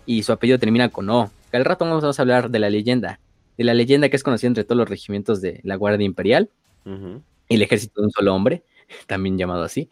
y 0.08 0.24
su 0.24 0.32
apellido 0.32 0.58
termina 0.58 0.90
con 0.90 1.10
O. 1.10 1.32
Que 1.52 1.58
al 1.58 1.66
rato 1.66 1.86
vamos 1.86 2.20
a 2.20 2.22
hablar 2.22 2.50
de 2.50 2.60
la 2.60 2.72
leyenda. 2.72 3.20
De 3.58 3.64
la 3.64 3.76
leyenda 3.76 4.10
que 4.10 4.16
es 4.16 4.24
conocida 4.24 4.48
entre 4.48 4.64
todos 4.64 4.78
los 4.78 4.90
regimientos 4.90 5.40
de 5.42 5.62
la 5.64 5.76
Guardia 5.76 6.06
Imperial. 6.06 6.50
Y 7.48 7.56
el 7.56 7.62
ejército 7.62 8.02
de 8.02 8.08
un 8.08 8.12
solo 8.12 8.34
hombre, 8.34 8.64
también 9.08 9.38
llamado 9.38 9.64
así. 9.64 9.90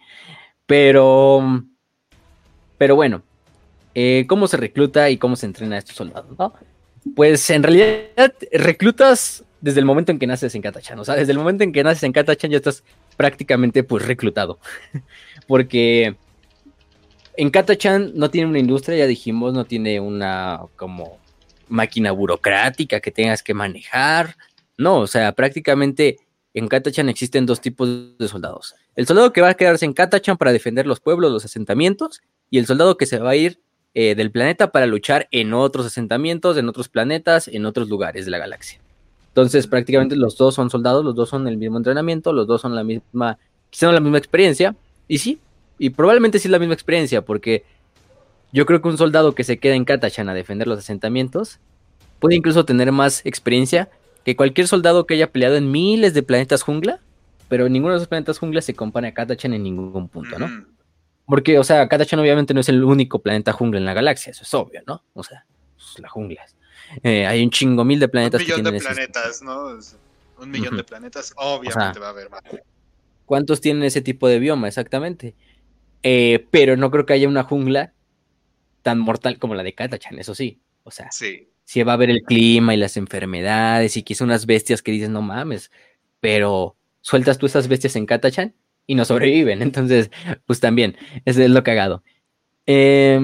Pero 0.68 1.64
pero 2.78 2.95
bueno, 2.95 3.24
eh, 3.96 4.26
¿cómo 4.28 4.48
se 4.48 4.58
recluta 4.58 5.10
y 5.10 5.18
cómo 5.18 5.36
se 5.36 5.46
entrena 5.46 5.76
a 5.76 5.80
estos 5.80 5.96
soldados? 5.96 6.54
Pues 7.16 7.50
en 7.50 7.64
realidad 7.64 8.34
reclutas 8.52 9.44
desde 9.64 9.80
el 9.80 9.86
momento 9.86 10.12
en 10.12 10.20
que 10.20 10.28
naces 10.28 10.56
en 10.56 10.62
Katachan. 10.62 11.00
O 11.00 11.06
sea, 11.06 11.16
desde 11.16 11.32
el 11.32 11.38
momento 11.38 11.64
en 11.64 11.72
que 11.72 11.84
naces 11.84 12.04
en 12.04 12.12
Katachan 12.12 12.52
ya 12.52 12.58
estás 12.58 12.84
prácticamente 13.16 13.84
pues 13.84 14.06
reclutado. 14.06 14.60
Porque 15.48 16.16
en 17.38 17.50
Katachan 17.50 18.12
no 18.16 18.30
tiene 18.30 18.50
una 18.50 18.60
industria, 18.60 18.98
ya 18.98 19.08
dijimos, 19.08 19.54
no 19.54 19.66
tiene 19.66 20.00
una 20.00 20.62
como 20.76 21.18
máquina 21.70 22.12
burocrática 22.12 23.00
que 23.00 23.12
tengas 23.12 23.41
que 23.41 23.54
manejar. 23.54 24.36
No, 24.78 25.00
o 25.00 25.08
sea, 25.08 25.32
prácticamente 25.32 26.18
en 26.54 26.68
Katachan 26.68 27.08
existen 27.10 27.46
dos 27.46 27.62
tipos 27.62 28.18
de 28.18 28.28
soldados. 28.28 28.76
El 28.96 29.08
soldado 29.08 29.32
que 29.34 29.41
va 29.41 29.50
a 29.50 29.54
quedarse 29.56 29.86
en 29.86 29.94
Katachan 29.94 30.38
para 30.38 30.52
defender 30.52 30.86
los 30.86 31.00
pueblos, 31.00 31.32
los 31.32 31.46
asentamientos, 31.46 32.22
y 32.50 32.60
el 32.60 32.66
soldado 32.66 32.98
que 32.98 33.06
se 33.06 33.18
va 33.18 33.32
a 33.32 33.36
ir 33.36 33.60
eh, 33.96 34.16
del 34.16 34.32
planeta 34.32 34.72
para 34.72 34.86
luchar 34.88 35.28
en 35.32 35.54
otros 35.54 35.86
asentamientos, 35.86 36.58
en 36.58 36.68
otros 36.68 36.89
planetas, 36.89 37.48
en 37.48 37.66
otros 37.66 37.89
lugares 37.89 38.26
de 38.26 38.32
la 38.32 38.39
galaxia. 38.39 38.80
Entonces, 39.28 39.68
prácticamente 39.68 40.16
los 40.16 40.38
dos 40.38 40.56
son 40.56 40.70
soldados, 40.70 41.04
los 41.04 41.16
dos 41.16 41.30
son 41.30 41.48
el 41.48 41.58
mismo 41.58 41.78
entrenamiento, 41.78 42.34
los 42.34 42.48
dos 42.48 42.62
son 42.62 42.76
la 42.76 42.84
misma, 42.84 43.38
quizá 43.70 43.91
la 43.91 44.00
misma 44.00 44.18
experiencia, 44.18 44.76
y 45.08 45.18
sí, 45.18 45.39
y 45.80 45.89
probablemente 45.91 46.39
sí 46.39 46.48
es 46.48 46.52
la 46.52 46.60
misma 46.60 46.76
experiencia, 46.76 47.24
porque 47.24 47.64
yo 48.52 48.66
creo 48.66 48.82
que 48.82 48.88
un 48.88 48.98
soldado 48.98 49.34
que 49.34 49.44
se 49.44 49.58
queda 49.58 49.76
en 49.76 49.86
Katachan 49.86 50.30
a 50.30 50.34
defender 50.34 50.68
los 50.68 50.80
asentamientos 50.80 51.60
puede 52.20 52.36
incluso 52.36 52.66
tener 52.66 52.91
más 52.91 53.26
experiencia 53.26 53.89
que 54.24 54.36
cualquier 54.36 54.68
soldado 54.68 55.06
que 55.06 55.16
haya 55.16 55.32
peleado 55.32 55.56
en 55.56 55.72
miles 55.72 56.14
de 56.14 56.24
planetas 56.24 56.62
jungla, 56.62 57.00
pero 57.50 57.68
ninguno 57.70 57.94
de 57.94 57.98
esos 57.98 58.08
planetas 58.08 58.39
jungla 58.39 58.62
se 58.62 58.74
compara 58.76 59.08
a 59.08 59.14
Katachan 59.14 59.54
en 59.54 59.64
ningún 59.64 60.08
punto, 60.08 60.39
¿no? 60.39 60.48
Porque, 61.26 61.57
o 61.57 61.63
sea, 61.63 61.88
Katachan 61.88 62.19
obviamente 62.19 62.53
no 62.53 62.59
es 62.59 62.69
el 62.69 62.84
único 62.84 63.19
planeta 63.19 63.53
jungla 63.53 63.80
en 63.80 63.86
la 63.86 63.93
galaxia, 63.93 64.32
eso 64.32 64.43
es 64.43 64.53
obvio, 64.53 64.82
¿no? 64.86 65.03
O 65.13 65.24
sea, 65.24 65.45
pues, 65.76 65.99
la 65.99 66.09
jungla. 66.09 66.45
Eh, 67.01 67.26
hay 67.26 67.43
un 67.43 67.49
chingo 67.49 67.86
mil 67.86 67.99
de 67.99 68.07
planetas. 68.07 68.41
Un 68.41 68.47
millón 68.47 68.63
de 68.63 68.80
planetas, 68.80 69.41
¿no? 69.41 69.80
Un 70.38 70.51
millón 70.51 70.78
de 70.78 70.84
planetas, 70.84 71.34
obviamente 71.38 71.99
va 71.99 72.07
a 72.07 72.09
haber 72.09 72.30
más. 72.30 72.41
¿Cuántos 73.26 73.61
tienen 73.61 73.84
ese 73.84 74.01
tipo 74.01 74.28
de 74.28 74.39
bioma? 74.39 74.67
Exactamente. 74.67 75.34
Eh, 76.03 76.45
pero 76.51 76.76
no 76.76 76.91
creo 76.91 77.05
que 77.05 77.13
haya 77.13 77.28
una 77.28 77.43
jungla 77.43 77.93
tan 78.82 78.99
mortal 78.99 79.39
como 79.39 79.55
la 79.55 79.63
de 79.63 79.74
Katachan, 79.74 80.19
eso 80.19 80.36
sí. 80.36 80.59
O 80.84 80.91
sea, 80.91 81.09
sí 81.11 81.47
si 81.65 81.84
va 81.84 81.93
a 81.93 81.95
haber 81.95 82.09
el 82.09 82.24
clima 82.24 82.74
y 82.74 82.78
las 82.78 82.97
enfermedades 82.97 83.97
y 83.97 84.03
quizá 84.03 84.24
unas 84.24 84.45
bestias 84.45 84.82
que 84.82 84.91
dices, 84.91 85.09
no 85.09 85.21
mames, 85.21 85.71
pero 86.19 86.76
sueltas 87.01 87.38
tú 87.38 87.45
esas 87.45 87.67
bestias 87.67 87.95
en 87.95 88.05
Katachan 88.05 88.53
y 88.88 88.95
no 88.95 89.05
sobreviven. 89.05 89.61
Entonces, 89.63 90.11
pues 90.45 90.59
también, 90.59 90.95
es 91.25 91.38
lo 91.38 91.63
cagado. 91.63 92.03
Eh, 92.65 93.19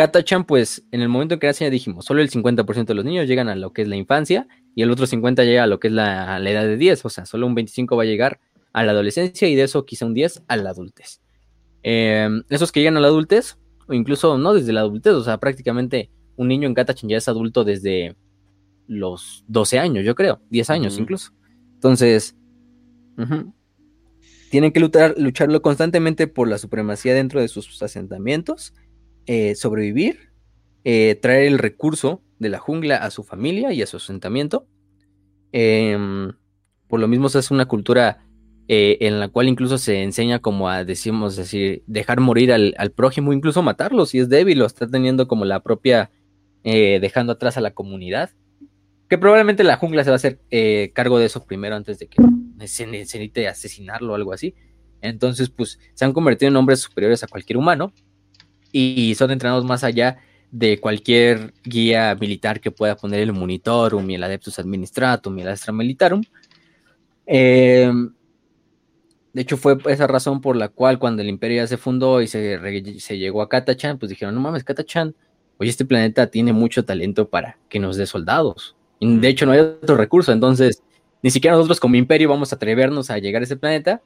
Katachan, 0.00 0.44
pues 0.44 0.82
en 0.92 1.02
el 1.02 1.10
momento 1.10 1.34
en 1.34 1.40
que 1.40 1.46
nace 1.46 1.68
dijimos, 1.68 2.06
solo 2.06 2.22
el 2.22 2.30
50% 2.30 2.86
de 2.86 2.94
los 2.94 3.04
niños 3.04 3.28
llegan 3.28 3.50
a 3.50 3.54
lo 3.54 3.74
que 3.74 3.82
es 3.82 3.88
la 3.88 3.96
infancia 3.96 4.48
y 4.74 4.80
el 4.80 4.90
otro 4.90 5.06
50% 5.06 5.44
llega 5.44 5.64
a 5.64 5.66
lo 5.66 5.78
que 5.78 5.88
es 5.88 5.92
la, 5.92 6.38
edad 6.38 6.62
de 6.62 6.78
10, 6.78 7.04
o 7.04 7.10
sea, 7.10 7.26
solo 7.26 7.46
un 7.46 7.54
25% 7.54 7.98
va 7.98 8.04
a 8.04 8.06
llegar 8.06 8.40
a 8.72 8.82
la 8.82 8.92
adolescencia 8.92 9.46
y 9.46 9.54
de 9.54 9.64
eso 9.64 9.84
quizá 9.84 10.06
un 10.06 10.14
10 10.14 10.44
a 10.48 10.56
la 10.56 10.70
adultez. 10.70 11.20
Em, 11.82 12.44
esos 12.48 12.72
que 12.72 12.80
llegan 12.80 12.96
a 12.96 13.00
la 13.00 13.08
adultez, 13.08 13.58
o 13.88 13.92
incluso 13.92 14.38
no 14.38 14.54
desde 14.54 14.72
la 14.72 14.80
adultez, 14.80 15.12
o 15.12 15.22
sea, 15.22 15.38
prácticamente 15.38 16.10
un 16.36 16.48
niño 16.48 16.66
en 16.66 16.72
Katachan 16.72 17.10
ya 17.10 17.18
es 17.18 17.28
adulto 17.28 17.64
desde 17.64 18.16
los 18.86 19.44
12 19.48 19.78
años, 19.78 20.04
yo 20.06 20.14
creo, 20.14 20.40
10 20.48 20.70
años 20.70 20.98
incluso. 20.98 21.32
Entonces, 21.74 22.36
tienen 24.50 24.72
que 24.72 24.80
luchar, 24.80 25.14
lucharlo 25.16 25.62
constantemente 25.62 26.26
por 26.26 26.48
la 26.48 26.58
supremacía 26.58 27.14
dentro 27.14 27.40
de 27.40 27.46
sus 27.46 27.80
asentamientos, 27.82 28.74
eh, 29.26 29.54
sobrevivir, 29.54 30.32
eh, 30.82 31.16
traer 31.22 31.46
el 31.46 31.58
recurso 31.58 32.20
de 32.40 32.48
la 32.48 32.58
jungla 32.58 32.96
a 32.96 33.10
su 33.10 33.22
familia 33.22 33.72
y 33.72 33.80
a 33.80 33.86
su 33.86 33.98
asentamiento. 33.98 34.66
Em, 35.52 36.32
por 36.88 36.98
lo 36.98 37.06
mismo, 37.06 37.28
es 37.28 37.50
una 37.52 37.66
cultura 37.66 38.26
eh, 38.66 38.98
en 39.02 39.20
la 39.20 39.28
cual 39.28 39.48
incluso 39.48 39.78
se 39.78 40.02
enseña 40.02 40.40
como 40.40 40.68
a, 40.68 40.84
decimos 40.84 41.36
decir, 41.36 41.84
dejar 41.86 42.18
morir 42.18 42.52
al, 42.52 42.74
al, 42.76 42.90
prójimo, 42.90 43.32
incluso 43.32 43.62
matarlo 43.62 44.04
si 44.04 44.18
es 44.18 44.28
débil 44.28 44.62
o 44.62 44.66
está 44.66 44.88
teniendo 44.88 45.28
como 45.28 45.44
la 45.44 45.62
propia 45.62 46.10
dejando 46.62 47.32
atrás 47.32 47.56
a 47.56 47.62
la 47.62 47.70
comunidad. 47.70 48.30
Que 49.10 49.18
probablemente 49.18 49.64
la 49.64 49.76
jungla 49.76 50.04
se 50.04 50.10
va 50.10 50.14
a 50.14 50.16
hacer 50.16 50.38
eh, 50.50 50.92
cargo 50.94 51.18
de 51.18 51.26
eso 51.26 51.44
primero 51.44 51.76
antes 51.76 51.98
de 51.98 52.06
que 52.06 52.22
se 52.66 52.86
necesite 52.86 53.48
asesinarlo 53.48 54.12
o 54.12 54.14
algo 54.14 54.32
así. 54.32 54.54
Entonces, 55.02 55.50
pues 55.50 55.78
se 55.94 56.04
han 56.04 56.12
convertido 56.12 56.48
en 56.48 56.56
hombres 56.56 56.80
superiores 56.80 57.22
a 57.22 57.26
cualquier 57.26 57.58
humano 57.58 57.92
y 58.72 59.14
son 59.16 59.32
entrenados 59.32 59.64
más 59.64 59.82
allá 59.84 60.18
de 60.52 60.78
cualquier 60.78 61.52
guía 61.64 62.16
militar 62.20 62.60
que 62.60 62.70
pueda 62.70 62.96
poner 62.96 63.20
el 63.20 63.32
Monitorum 63.32 64.08
y 64.08 64.14
el 64.14 64.22
Adeptus 64.22 64.58
Administratum 64.58 65.38
y 65.38 65.42
el 65.42 65.48
Astra 65.48 65.72
Militarum. 65.72 66.22
Em, 67.26 68.12
de 69.32 69.42
hecho, 69.42 69.56
fue 69.56 69.76
esa 69.86 70.06
razón 70.06 70.40
por 70.40 70.56
la 70.56 70.68
cual 70.68 70.98
cuando 70.98 71.22
el 71.22 71.28
imperio 71.28 71.58
ya 71.58 71.66
se 71.66 71.76
fundó 71.76 72.20
y 72.20 72.26
se, 72.26 73.18
llegó 73.18 73.42
a 73.42 73.48
Katachan, 73.48 73.98
pues 73.98 74.10
dijeron, 74.10 74.34
no 74.34 74.40
mames, 74.40 74.64
Katachan 74.64 75.14
oye, 75.60 75.70
este 75.70 75.84
planeta 75.84 76.28
tiene 76.28 76.52
mucho 76.52 76.84
talento 76.84 77.28
para 77.28 77.58
que 77.68 77.78
nos 77.78 77.96
dé 77.96 78.06
soldados. 78.06 78.76
De 79.00 79.28
hecho, 79.28 79.46
no 79.46 79.52
hay 79.52 79.60
otro 79.60 79.96
recurso, 79.96 80.32
entonces 80.32 80.82
ni 81.22 81.30
siquiera 81.30 81.56
nosotros 81.56 81.80
como 81.80 81.96
imperio 81.96 82.28
vamos 82.28 82.52
a 82.52 82.56
atrevernos 82.56 83.10
a 83.10 83.18
llegar 83.18 83.42
a 83.42 83.44
ese 83.44 83.56
planeta 83.56 84.02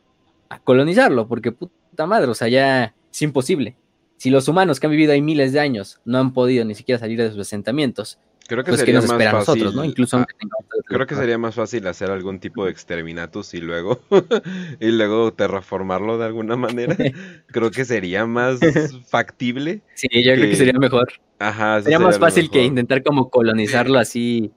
a 0.48 0.60
colonizarlo, 0.60 1.26
porque 1.26 1.52
puta 1.52 2.06
madre, 2.06 2.30
o 2.30 2.34
sea, 2.34 2.48
ya 2.48 2.94
es 3.12 3.22
imposible. 3.22 3.76
Si 4.16 4.30
los 4.30 4.48
humanos 4.48 4.78
que 4.78 4.86
han 4.86 4.92
vivido 4.92 5.12
ahí 5.12 5.20
miles 5.20 5.52
de 5.52 5.60
años 5.60 6.00
no 6.04 6.18
han 6.18 6.32
podido 6.32 6.64
ni 6.64 6.74
siquiera 6.74 6.98
salir 6.98 7.20
de 7.20 7.30
sus 7.30 7.40
asentamientos, 7.40 8.18
Creo 8.46 8.62
que 8.62 8.72
pues 8.72 8.80
sería 8.80 9.00
más 9.00 9.10
fácil. 9.10 9.32
Nosotros, 9.32 9.74
¿no? 9.74 9.84
Incluso 9.84 10.18
ah, 10.18 10.26
creo 10.86 11.06
que 11.06 11.14
sería 11.14 11.38
más 11.38 11.54
fácil 11.54 11.86
hacer 11.86 12.10
algún 12.10 12.40
tipo 12.40 12.66
de 12.66 12.72
exterminatus 12.72 13.54
y 13.54 13.60
luego 13.60 14.00
y 14.80 14.90
luego 14.90 15.32
terraformarlo 15.32 16.18
de 16.18 16.26
alguna 16.26 16.56
manera. 16.56 16.94
creo 17.46 17.70
que 17.70 17.84
sería 17.84 18.26
más 18.26 18.60
factible. 19.08 19.80
Sí, 19.94 20.08
yo 20.12 20.34
creo 20.34 20.50
que 20.50 20.56
sería 20.56 20.78
mejor. 20.78 21.08
Ajá, 21.38 21.80
sería, 21.80 21.98
más 21.98 22.18
fácil 22.18 22.50
que 22.50 22.62
intentar 22.62 23.02
como 23.02 23.30
colonizarlo 23.30 23.98
así 23.98 24.52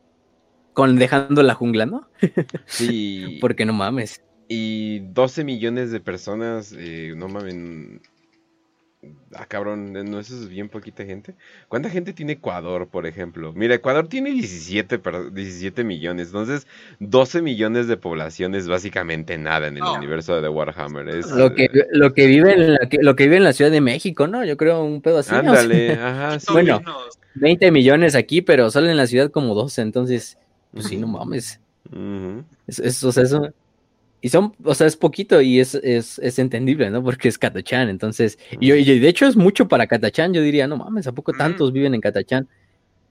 con 0.78 0.96
dejando 0.96 1.42
la 1.42 1.56
jungla, 1.56 1.88
¿no? 1.88 2.08
sí. 2.68 3.40
Porque 3.42 3.66
no 3.66 3.74
mames. 3.74 4.22
Y 4.48 5.00
12 5.00 5.44
millones 5.44 5.90
de 5.90 6.00
personas, 6.00 6.72
eh, 6.78 7.16
no 7.18 7.28
mames, 7.28 8.00
Ah, 9.34 9.46
cabrón, 9.48 9.92
¿no 9.94 10.20
eso 10.20 10.36
es 10.36 10.48
bien 10.50 10.70
poquita 10.70 11.04
gente? 11.04 11.34
¿Cuánta 11.68 11.90
gente 11.90 12.14
tiene 12.14 12.34
Ecuador, 12.34 12.90
por 12.90 13.08
ejemplo? 13.08 13.54
Mira, 13.54 13.74
Ecuador 13.74 14.08
tiene 14.08 14.32
17, 14.32 15.02
17 15.32 15.84
millones, 15.84 16.28
entonces 16.28 16.68
12 17.00 17.42
millones 17.42 17.88
de 17.88 17.98
población 17.98 18.54
es 18.54 18.68
básicamente 18.68 19.40
nada 19.40 19.68
en 19.68 19.78
el 19.78 19.84
universo 19.84 20.40
de 20.40 20.48
Warhammer. 20.48 21.10
Es, 21.10 21.32
lo, 21.32 21.56
que, 21.56 21.70
lo, 21.92 22.14
que 22.14 22.28
vive 22.28 22.54
en 22.54 22.74
la, 22.74 22.80
lo 23.02 23.16
que 23.16 23.24
vive 23.24 23.38
en 23.38 23.44
la 23.44 23.54
Ciudad 23.54 23.72
de 23.72 23.82
México, 23.82 24.28
¿no? 24.28 24.46
Yo 24.46 24.58
creo 24.58 24.84
un 24.84 25.02
pedo 25.02 25.18
así. 25.18 25.34
Ándale, 25.34 25.94
ajá. 26.02 26.38
Bueno, 26.52 26.84
20 27.36 27.72
millones 27.72 28.14
aquí, 28.14 28.44
pero 28.44 28.70
solo 28.70 28.90
en 28.90 28.98
la 28.98 29.08
ciudad 29.08 29.32
como 29.32 29.56
12, 29.56 29.82
entonces, 29.82 30.38
pues 30.74 30.88
sí, 30.88 30.98
no 30.98 31.08
mames. 31.08 31.60
eso, 32.68 33.10
eso, 33.10 33.54
y 34.22 34.30
son, 34.30 34.54
o 34.64 34.74
sea, 34.74 34.88
es 34.88 34.98
poquito 34.98 35.42
y 35.42 35.60
es, 35.60 35.76
es, 35.76 36.20
es 36.20 36.40
entendible, 36.40 36.90
¿no? 36.90 37.04
Porque 37.04 37.28
es 37.28 37.38
Katachan, 37.38 37.90
entonces, 37.90 38.40
y, 38.60 38.72
y, 38.74 39.00
de 39.00 39.08
hecho 39.08 39.28
es 39.28 39.36
mucho 39.36 39.68
para 39.68 39.88
Katachan, 39.88 40.34
yo 40.34 40.42
diría, 40.42 40.68
no 40.68 40.78
mames, 40.78 41.06
¿a 41.08 41.12
poco 41.12 41.34
tantos 41.34 41.72
viven 41.72 41.94
en 41.94 42.02
Katachan? 42.02 42.48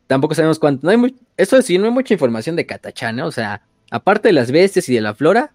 Tampoco 0.08 0.34
sabemos 0.34 0.58
cuánto, 0.58 0.84
no 0.84 0.90
hay 0.90 0.96
muy, 0.96 1.14
eso 1.36 1.60
sí, 1.62 1.78
no 1.78 1.86
hay 1.86 1.92
mucha 1.92 2.14
información 2.14 2.56
de 2.56 2.66
Katachan, 2.66 3.16
¿no? 3.16 3.26
O 3.26 3.32
sea, 3.32 3.62
aparte 3.90 4.28
de 4.28 4.32
las 4.32 4.50
bestias 4.50 4.88
y 4.88 4.94
de 4.94 5.00
la 5.00 5.14
flora, 5.14 5.52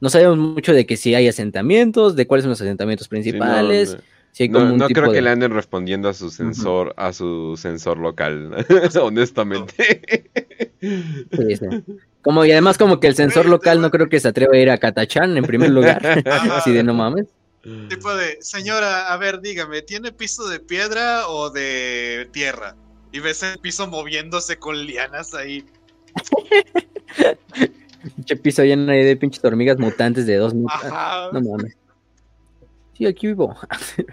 no 0.00 0.10
sabemos 0.10 0.38
mucho 0.38 0.72
de 0.72 0.86
que 0.86 0.96
si 0.96 1.14
hay 1.14 1.28
asentamientos, 1.28 2.14
de 2.14 2.26
cuáles 2.26 2.44
son 2.44 2.50
los 2.50 2.60
asentamientos 2.60 3.08
principales. 3.08 3.94
no, 3.94 4.02
creo 4.34 5.12
que 5.12 5.20
le 5.20 5.30
anden 5.30 5.52
respondiendo 5.52 6.08
a 6.08 6.14
su 6.14 6.30
sensor, 6.30 6.94
a 6.96 7.12
su 7.12 7.56
sensor 7.56 7.98
local, 7.98 8.64
honestamente. 9.02 10.02
Sí, 10.80 11.56
sí. 11.56 11.66
Como, 12.22 12.44
y 12.44 12.52
además 12.52 12.76
como 12.76 13.00
que 13.00 13.06
el 13.06 13.14
sensor 13.14 13.46
local 13.46 13.80
no 13.80 13.90
creo 13.90 14.08
que 14.08 14.20
se 14.20 14.28
atreva 14.28 14.54
a 14.54 14.58
ir 14.58 14.70
a 14.70 14.78
Katachan 14.78 15.36
en 15.36 15.44
primer 15.44 15.70
lugar. 15.70 16.00
Así 16.52 16.72
de 16.72 16.82
no 16.82 16.94
mames. 16.94 17.26
Tipo 17.88 18.14
de, 18.14 18.38
señora, 18.40 19.12
a 19.12 19.16
ver, 19.18 19.40
dígame, 19.40 19.82
¿tiene 19.82 20.12
piso 20.12 20.48
de 20.48 20.60
piedra 20.60 21.28
o 21.28 21.50
de 21.50 22.28
tierra? 22.32 22.74
Y 23.12 23.20
ves 23.20 23.42
el 23.42 23.58
piso 23.58 23.86
moviéndose 23.86 24.56
con 24.56 24.86
lianas 24.86 25.34
ahí. 25.34 25.64
Pinche 28.16 28.36
piso 28.36 28.64
lleno 28.64 28.90
de 28.92 29.16
pinches 29.16 29.44
hormigas 29.44 29.78
mutantes 29.78 30.26
de 30.26 30.36
dos 30.36 30.54
metros. 30.54 30.82
No 31.32 31.40
mames 31.42 31.79
aquí 33.06 33.28
vivo. 33.28 33.56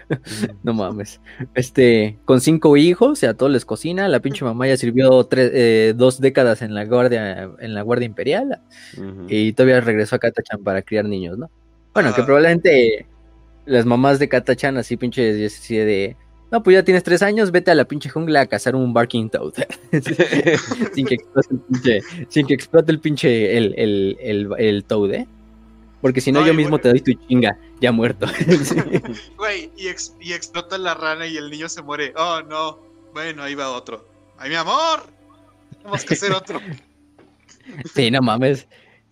no 0.62 0.74
mames. 0.74 1.20
Este, 1.54 2.18
con 2.24 2.40
cinco 2.40 2.76
hijos, 2.76 3.10
o 3.10 3.16
sea, 3.16 3.34
todos 3.34 3.52
les 3.52 3.64
cocina. 3.64 4.08
La 4.08 4.20
pinche 4.20 4.44
mamá 4.44 4.66
ya 4.66 4.76
sirvió 4.76 5.28
eh, 5.30 5.94
dos 5.96 6.20
décadas 6.20 6.62
en 6.62 6.74
la 6.74 6.84
guardia, 6.84 7.50
en 7.58 7.74
la 7.74 7.82
guardia 7.82 8.06
imperial. 8.06 8.60
Y 9.28 9.52
todavía 9.52 9.80
regresó 9.80 10.16
a 10.16 10.18
Katachan 10.18 10.62
para 10.62 10.82
criar 10.82 11.04
niños, 11.04 11.38
¿no? 11.38 11.50
Bueno, 11.94 12.14
que 12.14 12.22
probablemente 12.22 13.06
las 13.66 13.84
mamás 13.84 14.18
de 14.18 14.28
Katachan 14.28 14.76
así 14.76 14.96
pinche 14.96 15.32
de 15.32 16.16
no, 16.50 16.62
pues 16.62 16.74
ya 16.74 16.82
tienes 16.82 17.02
tres 17.02 17.22
años, 17.22 17.50
vete 17.50 17.70
a 17.70 17.74
la 17.74 17.84
pinche 17.84 18.08
jungla 18.08 18.40
a 18.40 18.46
cazar 18.46 18.74
un 18.74 18.94
Barking 18.94 19.28
Toad. 19.28 19.52
sin, 20.94 21.06
que 21.06 21.14
explote 21.14 21.48
el 21.54 21.60
pinche, 21.60 22.00
sin 22.28 22.46
que 22.46 22.54
explote 22.54 22.92
el 22.92 23.00
pinche 23.00 23.56
el, 23.56 23.74
el, 23.76 24.16
el, 24.20 24.48
el 24.58 24.84
Toad, 24.84 25.12
¿eh? 25.12 25.28
Porque 26.00 26.20
si 26.20 26.30
no, 26.30 26.46
yo 26.46 26.54
mismo 26.54 26.78
te 26.78 26.88
doy 26.88 27.00
tu 27.00 27.12
chinga, 27.12 27.58
ya 27.80 27.92
muerto. 27.92 28.26
Güey, 29.36 29.70
y, 29.76 29.88
explota 30.32 30.78
la 30.78 30.94
rana 30.94 31.26
y 31.26 31.36
el 31.36 31.50
niño 31.50 31.68
se 31.68 31.82
muere. 31.82 32.12
Oh, 32.16 32.40
no. 32.42 32.78
Bueno, 33.12 33.42
ahí 33.42 33.54
va 33.54 33.70
otro. 33.70 34.06
¡Ay, 34.38 34.50
mi 34.50 34.56
amor! 34.56 35.02
Tenemos 35.78 36.04
que 36.04 36.14
hacer 36.14 36.32
otro. 36.32 36.60
Sí, 37.94 38.10
no 38.10 38.22
mames. 38.22 38.66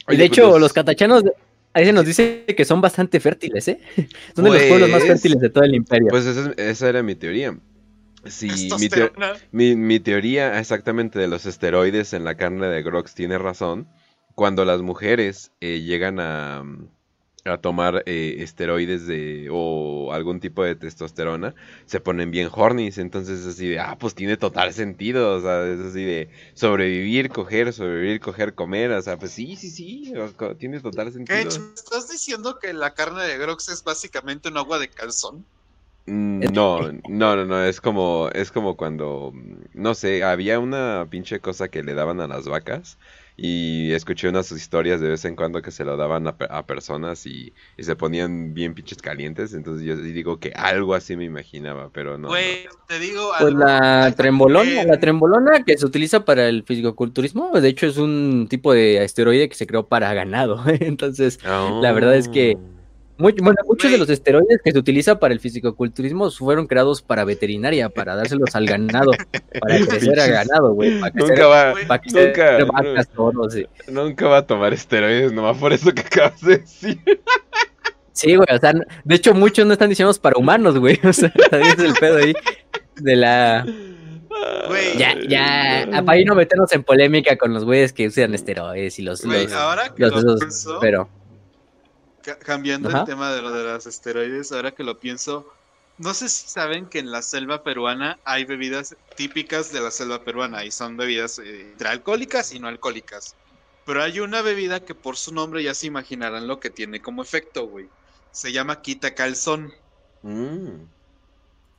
y 0.09 0.17
de 0.17 0.25
hecho, 0.25 0.49
pues, 0.49 0.63
los 0.63 0.73
catachanos, 0.73 1.25
ahí 1.75 1.85
se 1.85 1.93
nos 1.93 2.07
dice 2.07 2.47
que 2.47 2.65
son 2.65 2.81
bastante 2.81 3.21
fértiles, 3.21 3.69
¿eh? 3.69 3.79
Son 4.35 4.47
de 4.47 4.51
los 4.51 4.63
pueblos 4.63 4.89
más 4.89 5.01
pues, 5.01 5.13
fértiles 5.13 5.41
de 5.41 5.51
todo 5.51 5.65
el 5.65 5.75
imperio. 5.75 6.09
Pues 6.09 6.25
esa, 6.25 6.89
era 6.89 7.03
mi 7.03 7.15
teoría. 7.15 7.55
Sí, 8.25 8.71
mi, 9.53 9.77
mi, 9.77 10.01
teoría 10.01 10.59
exactamente 10.59 11.19
de 11.19 11.29
los 11.29 11.45
esteroides 11.45 12.15
en 12.15 12.25
la 12.25 12.35
carne 12.37 12.67
de 12.69 12.83
Grox 12.83 13.15
tiene 13.15 13.37
razón. 13.37 13.87
Cuando 14.37 14.65
las 14.65 14.83
mujeres 14.83 15.51
eh, 15.61 15.81
llegan 15.81 16.21
a, 16.21 16.63
a 17.45 17.59
tomar 17.59 18.03
eh, 18.07 18.37
esteroides 18.41 19.07
de 19.07 19.49
o 19.51 20.13
algún 20.13 20.41
tipo 20.41 20.63
de 20.63 20.75
testosterona, 20.75 21.55
se 21.87 22.01
ponen 22.01 22.31
bien 22.31 22.49
hornies, 22.53 22.99
entonces 22.99 23.41
es 23.41 23.47
así 23.47 23.69
de, 23.69 23.81
ah, 23.81 23.97
pues 23.99 24.15
tiene 24.15 24.37
total 24.37 24.73
sentido, 24.73 25.37
o 25.37 25.41
sea, 25.41 25.67
es 25.67 25.81
así 25.81 26.05
de 26.05 26.29
sobrevivir, 26.55 27.31
coger, 27.31 27.73
sobrevivir, 27.73 28.21
coger, 28.21 28.55
comer, 28.55 28.93
o 28.93 29.03
sea, 29.03 29.17
pues 29.17 29.33
sí, 29.33 29.57
sí, 29.57 29.71
sí, 29.71 30.13
tiene 30.59 30.81
total 30.81 31.13
sentido. 31.13 31.49
¿Estás 31.49 32.09
diciendo 32.11 32.59
que 32.61 32.73
la 32.73 32.93
carne 32.95 33.25
de 33.25 33.39
Grox 33.39 33.71
es 33.71 33.83
básicamente 33.83 34.49
un 34.49 34.59
agua 34.59 34.79
de 34.79 34.89
calzón? 34.89 35.47
Mm, 36.07 36.53
no, 36.53 36.79
no, 37.09 37.37
no, 37.37 37.45
no, 37.45 37.65
es 37.65 37.81
como, 37.81 38.29
es 38.33 38.53
como 38.53 38.77
cuando, 38.77 39.33
no 39.73 39.95
sé, 39.95 40.23
había 40.23 40.59
una 40.59 41.07
pinche 41.11 41.41
cosa 41.41 41.69
que 41.69 41.83
le 41.83 41.95
daban 41.95 42.21
a 42.21 42.27
las 42.27 42.47
vacas 42.47 42.99
y 43.37 43.93
escuché 43.93 44.29
unas 44.29 44.51
historias 44.51 45.01
de 45.01 45.11
vez 45.11 45.25
en 45.27 45.37
cuando 45.37 45.61
que 45.61 45.71
se 45.71 45.85
lo 45.85 45.97
daban 45.97 46.27
a, 46.27 46.67
personas 46.67 47.27
y, 47.27 47.53
se 47.79 47.95
ponían 47.95 48.55
bien 48.55 48.75
pinches 48.75 49.03
calientes. 49.03 49.53
Entonces 49.53 49.85
yo 49.85 49.97
digo 49.97 50.41
que 50.41 50.53
algo 50.55 50.95
así 50.95 51.17
me 51.17 51.25
imaginaba, 51.25 51.91
pero 51.93 52.17
no. 52.17 52.31
te 52.89 52.99
digo. 52.99 53.31
Pues 53.39 53.53
la 53.53 54.13
trembolona, 54.17 54.85
la 54.85 54.99
trembolona 54.99 55.65
que 55.65 55.77
se 55.77 55.85
utiliza 55.85 56.25
para 56.25 56.49
el 56.49 56.63
fisicoculturismo, 56.63 57.61
de 57.61 57.69
hecho 57.69 57.87
es 57.87 57.99
un 57.99 58.47
tipo 58.49 58.73
de 58.73 59.01
asteroide 59.01 59.49
que 59.49 59.55
se 59.55 59.67
creó 59.67 59.87
para 59.87 60.15
ganado. 60.15 60.63
Entonces, 60.81 61.39
la 61.45 61.93
verdad 61.93 62.17
es 62.17 62.29
que 62.29 62.57
oh 63.19 63.23
bueno, 63.43 63.57
muchos 63.67 63.91
de 63.91 63.99
los 63.99 64.11
esteroides 64.11 64.61
que 64.63 64.73
se 64.73 64.79
utiliza 64.79 65.19
para 65.19 65.33
el 65.33 65.41
fisicoculturismo 65.41 66.31
fueron 66.31 66.67
creados 66.67 67.03
para 67.03 67.25
veterinaria, 67.25 67.89
para 67.89 68.15
dárselos 68.15 68.55
al 68.55 68.67
ganado, 68.67 69.13
para 69.61 69.79
crecer 69.87 70.21
a 70.21 70.27
ganado, 70.27 70.75
güey. 70.75 71.01
Nunca 71.15 71.47
va, 71.47 71.75
nunca, 72.13 72.59
nunca 73.89 74.29
va 74.29 74.39
a 74.39 74.47
tomar 74.47 74.73
esteroides, 74.73 75.33
nomás 75.33 75.57
por 75.57 75.73
eso 75.73 75.93
que 75.93 76.03
acabas 76.03 76.41
de 76.41 76.59
decir. 76.59 77.01
Sí, 78.13 78.35
güey, 78.35 78.49
o 78.51 78.59
sea, 78.59 78.73
de 79.05 79.15
hecho 79.15 79.35
muchos 79.35 79.67
no 79.67 79.75
están 79.75 79.91
diseñados 79.91 80.19
para 80.19 80.39
humanos, 80.39 80.79
güey. 80.79 80.99
O 81.05 81.13
sea, 81.13 81.33
es 81.53 81.79
el 81.79 81.95
pedo 81.95 82.17
ahí 82.17 82.35
de 82.97 83.17
la... 83.17 83.67
ya, 84.97 85.15
ya, 85.29 85.87
para 85.91 86.13
ahí 86.13 86.25
no 86.25 86.35
meternos 86.35 86.73
en 86.73 86.83
polémica 86.83 87.37
con 87.37 87.53
los 87.53 87.65
güeyes 87.65 87.93
que 87.93 88.07
usan 88.07 88.35
esteroides 88.35 88.99
y 88.99 89.03
los... 89.03 89.23
ahora 89.53 89.93
que 89.95 90.07
los, 90.07 90.67
pero 90.81 91.11
cambiando 92.35 92.91
el 92.91 93.05
tema 93.05 93.33
de 93.33 93.43
lo 93.43 93.51
de 93.51 93.65
los 93.65 93.87
esteroides, 93.87 94.53
ahora 94.53 94.73
que 94.73 94.83
lo 94.83 94.99
pienso, 94.99 95.53
no 95.99 96.13
sé 96.13 96.29
si 96.29 96.49
saben 96.49 96.87
que 96.87 96.99
en 96.99 97.11
la 97.11 97.23
selva 97.23 97.63
peruana 97.63 98.19
hay 98.25 98.45
bebidas 98.45 98.97
típicas 99.17 99.73
de 99.73 99.81
la 99.81 99.91
selva 99.91 100.23
peruana 100.23 100.65
y 100.65 100.71
son 100.71 100.97
bebidas 100.97 101.39
eh, 101.39 101.63
entre 101.71 101.89
alcohólicas 101.89 102.53
y 102.53 102.59
no 102.59 102.69
alcohólicas. 102.69 103.35
Pero 103.87 104.03
hay 104.03 104.21
una 104.21 104.43
bebida 104.43 104.81
que 104.81 104.95
por 104.95 105.17
su 105.17 105.33
nombre 105.33 105.63
ya 105.63 105.73
se 105.73 105.87
imaginarán 105.87 106.49
lo 106.49 106.61
que 106.61 106.71
tiene 106.71 107.01
como 107.01 107.23
efecto, 107.23 107.67
güey. 107.67 107.89
Se 108.33 108.53
llama 108.53 108.83
quita 108.83 109.15
calzón. 109.15 109.73
Mm. 110.23 110.85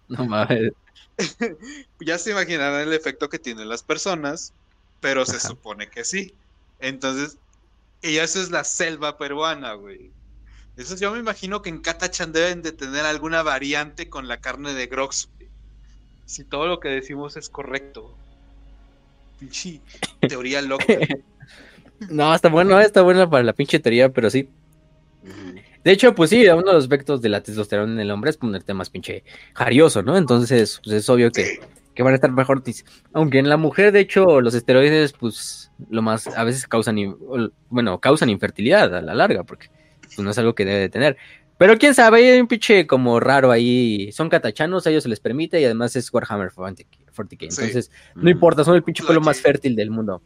No 0.07 0.25
mames. 0.25 0.71
ya 1.99 2.17
se 2.17 2.31
imaginarán 2.31 2.81
el 2.81 2.93
efecto 2.93 3.29
que 3.29 3.39
tienen 3.39 3.69
las 3.69 3.83
personas, 3.83 4.53
pero 4.99 5.25
se 5.25 5.39
supone 5.39 5.89
que 5.89 6.03
sí. 6.03 6.33
Entonces, 6.79 7.37
y 8.01 8.17
eso 8.17 8.41
es 8.41 8.49
la 8.49 8.63
selva 8.63 9.17
peruana, 9.17 9.73
güey. 9.73 10.11
Eso 10.77 10.95
yo 10.95 11.11
me 11.11 11.19
imagino 11.19 11.63
que 11.63 11.69
en 11.69 11.81
Katachan 11.81 12.31
deben 12.31 12.61
de 12.61 12.71
tener 12.71 13.03
alguna 13.05 13.41
variante 13.41 14.09
con 14.09 14.27
la 14.27 14.37
carne 14.37 14.75
de 14.75 14.85
Grox. 14.85 15.29
Si 16.25 16.43
todo 16.43 16.67
lo 16.67 16.79
que 16.79 16.89
decimos 16.89 17.35
es 17.35 17.49
correcto. 17.49 18.15
Pinche 19.39 19.81
teoría 20.27 20.61
loca. 20.61 20.85
no, 22.11 22.33
está 22.33 22.49
bueno, 22.49 22.79
está 22.79 23.01
buena 23.01 23.27
para 23.27 23.43
la 23.43 23.53
pinche 23.53 23.79
teoría, 23.79 24.09
pero 24.09 24.29
sí. 24.29 24.49
De 25.83 25.91
hecho, 25.91 26.13
pues 26.13 26.29
sí, 26.29 26.47
uno 26.47 26.61
de 26.61 26.73
los 26.73 26.83
aspectos 26.83 27.21
de 27.21 27.29
la 27.29 27.41
testosterona 27.41 27.93
en 27.93 27.99
el 27.99 28.11
hombre 28.11 28.29
es 28.29 28.37
ponerte 28.37 28.73
más 28.73 28.89
pinche 28.89 29.23
jarioso, 29.53 30.03
¿no? 30.03 30.15
Entonces, 30.15 30.79
pues 30.83 30.97
es 30.97 31.09
obvio 31.09 31.31
que, 31.31 31.59
que 31.95 32.03
van 32.03 32.11
a 32.11 32.15
estar 32.15 32.31
mejor. 32.31 32.61
Aunque 33.13 33.39
en 33.39 33.49
la 33.49 33.57
mujer, 33.57 33.91
de 33.91 34.01
hecho, 34.01 34.41
los 34.41 34.53
esteroides, 34.53 35.13
pues, 35.13 35.71
lo 35.89 36.03
más, 36.03 36.27
a 36.27 36.43
veces 36.43 36.67
causan, 36.67 37.17
bueno, 37.69 37.99
causan 37.99 38.29
infertilidad 38.29 38.93
a 38.95 39.01
la 39.01 39.15
larga, 39.15 39.43
porque 39.43 39.69
pues 40.17 40.25
no 40.25 40.31
es 40.31 40.37
algo 40.39 40.55
que 40.55 40.65
debe 40.65 40.79
de 40.79 40.89
tener. 40.89 41.15
Pero 41.57 41.77
quién 41.77 41.93
sabe, 41.93 42.31
hay 42.31 42.39
un 42.39 42.47
pinche 42.47 42.87
como 42.87 43.19
raro 43.19 43.51
ahí. 43.51 44.11
Son 44.11 44.29
catachanos, 44.29 44.85
a 44.85 44.89
ellos 44.89 45.03
se 45.03 45.09
les 45.09 45.19
permite 45.19 45.61
y 45.61 45.65
además 45.65 45.95
es 45.95 46.11
Warhammer 46.11 46.51
40K. 46.51 46.85
Entonces, 47.41 47.91
no 48.15 48.29
importa, 48.29 48.63
son 48.63 48.75
el 48.75 48.83
pinche 48.83 49.03
pueblo 49.03 49.21
más 49.21 49.39
fértil 49.39 49.75
del 49.75 49.91
mundo. 49.91 50.21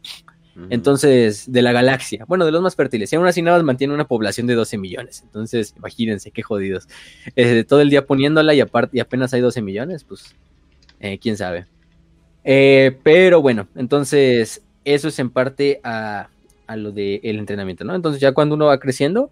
Entonces, 0.70 1.50
de 1.50 1.62
la 1.62 1.72
galaxia. 1.72 2.24
Bueno, 2.26 2.44
de 2.44 2.52
los 2.52 2.60
más 2.62 2.74
fértiles. 2.74 3.12
Y 3.12 3.16
aún 3.16 3.26
así 3.26 3.40
nada 3.42 3.58
más 3.58 3.64
mantiene 3.64 3.94
una 3.94 4.06
población 4.06 4.46
de 4.46 4.54
12 4.54 4.76
millones. 4.78 5.22
Entonces, 5.24 5.74
imagínense, 5.76 6.30
qué 6.30 6.42
jodidos. 6.42 6.88
Eh, 7.36 7.64
todo 7.64 7.80
el 7.80 7.88
día 7.90 8.06
poniéndola 8.06 8.54
y, 8.54 8.60
aparte, 8.60 8.96
y 8.96 9.00
apenas 9.00 9.32
hay 9.32 9.40
12 9.40 9.62
millones, 9.62 10.04
pues, 10.04 10.34
eh, 11.00 11.18
quién 11.18 11.36
sabe. 11.38 11.66
Eh, 12.44 12.98
pero 13.02 13.40
bueno, 13.40 13.68
entonces, 13.74 14.62
eso 14.84 15.08
es 15.08 15.18
en 15.18 15.30
parte 15.30 15.80
a, 15.84 16.28
a 16.66 16.76
lo 16.76 16.92
del 16.92 17.38
entrenamiento, 17.38 17.84
¿no? 17.84 17.94
Entonces, 17.94 18.20
ya 18.20 18.32
cuando 18.32 18.54
uno 18.54 18.66
va 18.66 18.78
creciendo, 18.78 19.30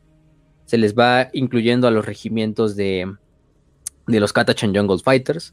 se 0.70 0.78
les 0.78 0.94
va 0.94 1.30
incluyendo 1.32 1.88
a 1.88 1.90
los 1.90 2.06
regimientos 2.06 2.76
de, 2.76 3.12
de 4.06 4.20
los 4.20 4.32
Katachan 4.32 4.72
Jungle 4.72 5.00
Fighters. 5.02 5.52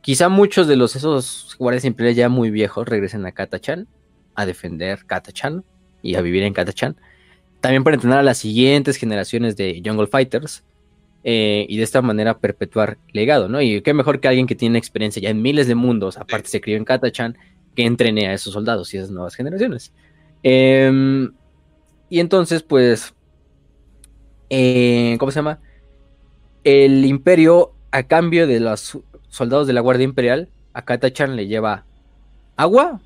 Quizá 0.00 0.30
muchos 0.30 0.66
de 0.66 0.76
los 0.76 0.96
esos 0.96 1.54
guardias 1.58 1.84
imperiales 1.84 2.16
ya 2.16 2.30
muy 2.30 2.50
viejos 2.50 2.88
regresen 2.88 3.26
a 3.26 3.32
Katachan 3.32 3.86
a 4.34 4.46
defender 4.46 5.04
Katachan 5.04 5.64
y 6.00 6.14
a 6.14 6.22
vivir 6.22 6.44
en 6.44 6.54
Katachan. 6.54 6.96
También 7.60 7.84
para 7.84 7.96
entrenar 7.96 8.20
a 8.20 8.22
las 8.22 8.38
siguientes 8.38 8.96
generaciones 8.96 9.54
de 9.54 9.82
Jungle 9.84 10.06
Fighters. 10.06 10.64
Eh, 11.24 11.66
y 11.68 11.76
de 11.76 11.82
esta 11.82 12.00
manera 12.00 12.38
perpetuar 12.38 12.96
legado, 13.12 13.50
¿no? 13.50 13.60
Y 13.60 13.82
qué 13.82 13.92
mejor 13.92 14.18
que 14.18 14.28
alguien 14.28 14.46
que 14.46 14.54
tiene 14.54 14.78
experiencia 14.78 15.20
ya 15.20 15.28
en 15.28 15.42
miles 15.42 15.66
de 15.66 15.74
mundos, 15.74 16.16
aparte 16.16 16.48
se 16.48 16.62
crió 16.62 16.78
en 16.78 16.86
Katachan, 16.86 17.36
que 17.76 17.84
entrene 17.84 18.28
a 18.28 18.32
esos 18.32 18.54
soldados 18.54 18.94
y 18.94 18.96
esas 18.96 19.10
nuevas 19.10 19.34
generaciones. 19.34 19.92
Em, 20.42 21.32
y 22.08 22.18
entonces, 22.18 22.62
pues, 22.62 23.14
eh, 24.54 25.16
¿cómo 25.18 25.32
se 25.32 25.36
llama? 25.36 25.60
El 26.62 27.06
imperio, 27.06 27.72
a 27.90 28.02
cambio 28.02 28.46
de 28.46 28.60
los 28.60 28.98
soldados 29.30 29.66
de 29.66 29.72
la 29.72 29.80
Guardia 29.80 30.04
Imperial, 30.04 30.50
a 30.74 30.82
Katachan 30.82 31.36
le 31.36 31.46
lleva 31.46 31.86
agua, 32.56 33.00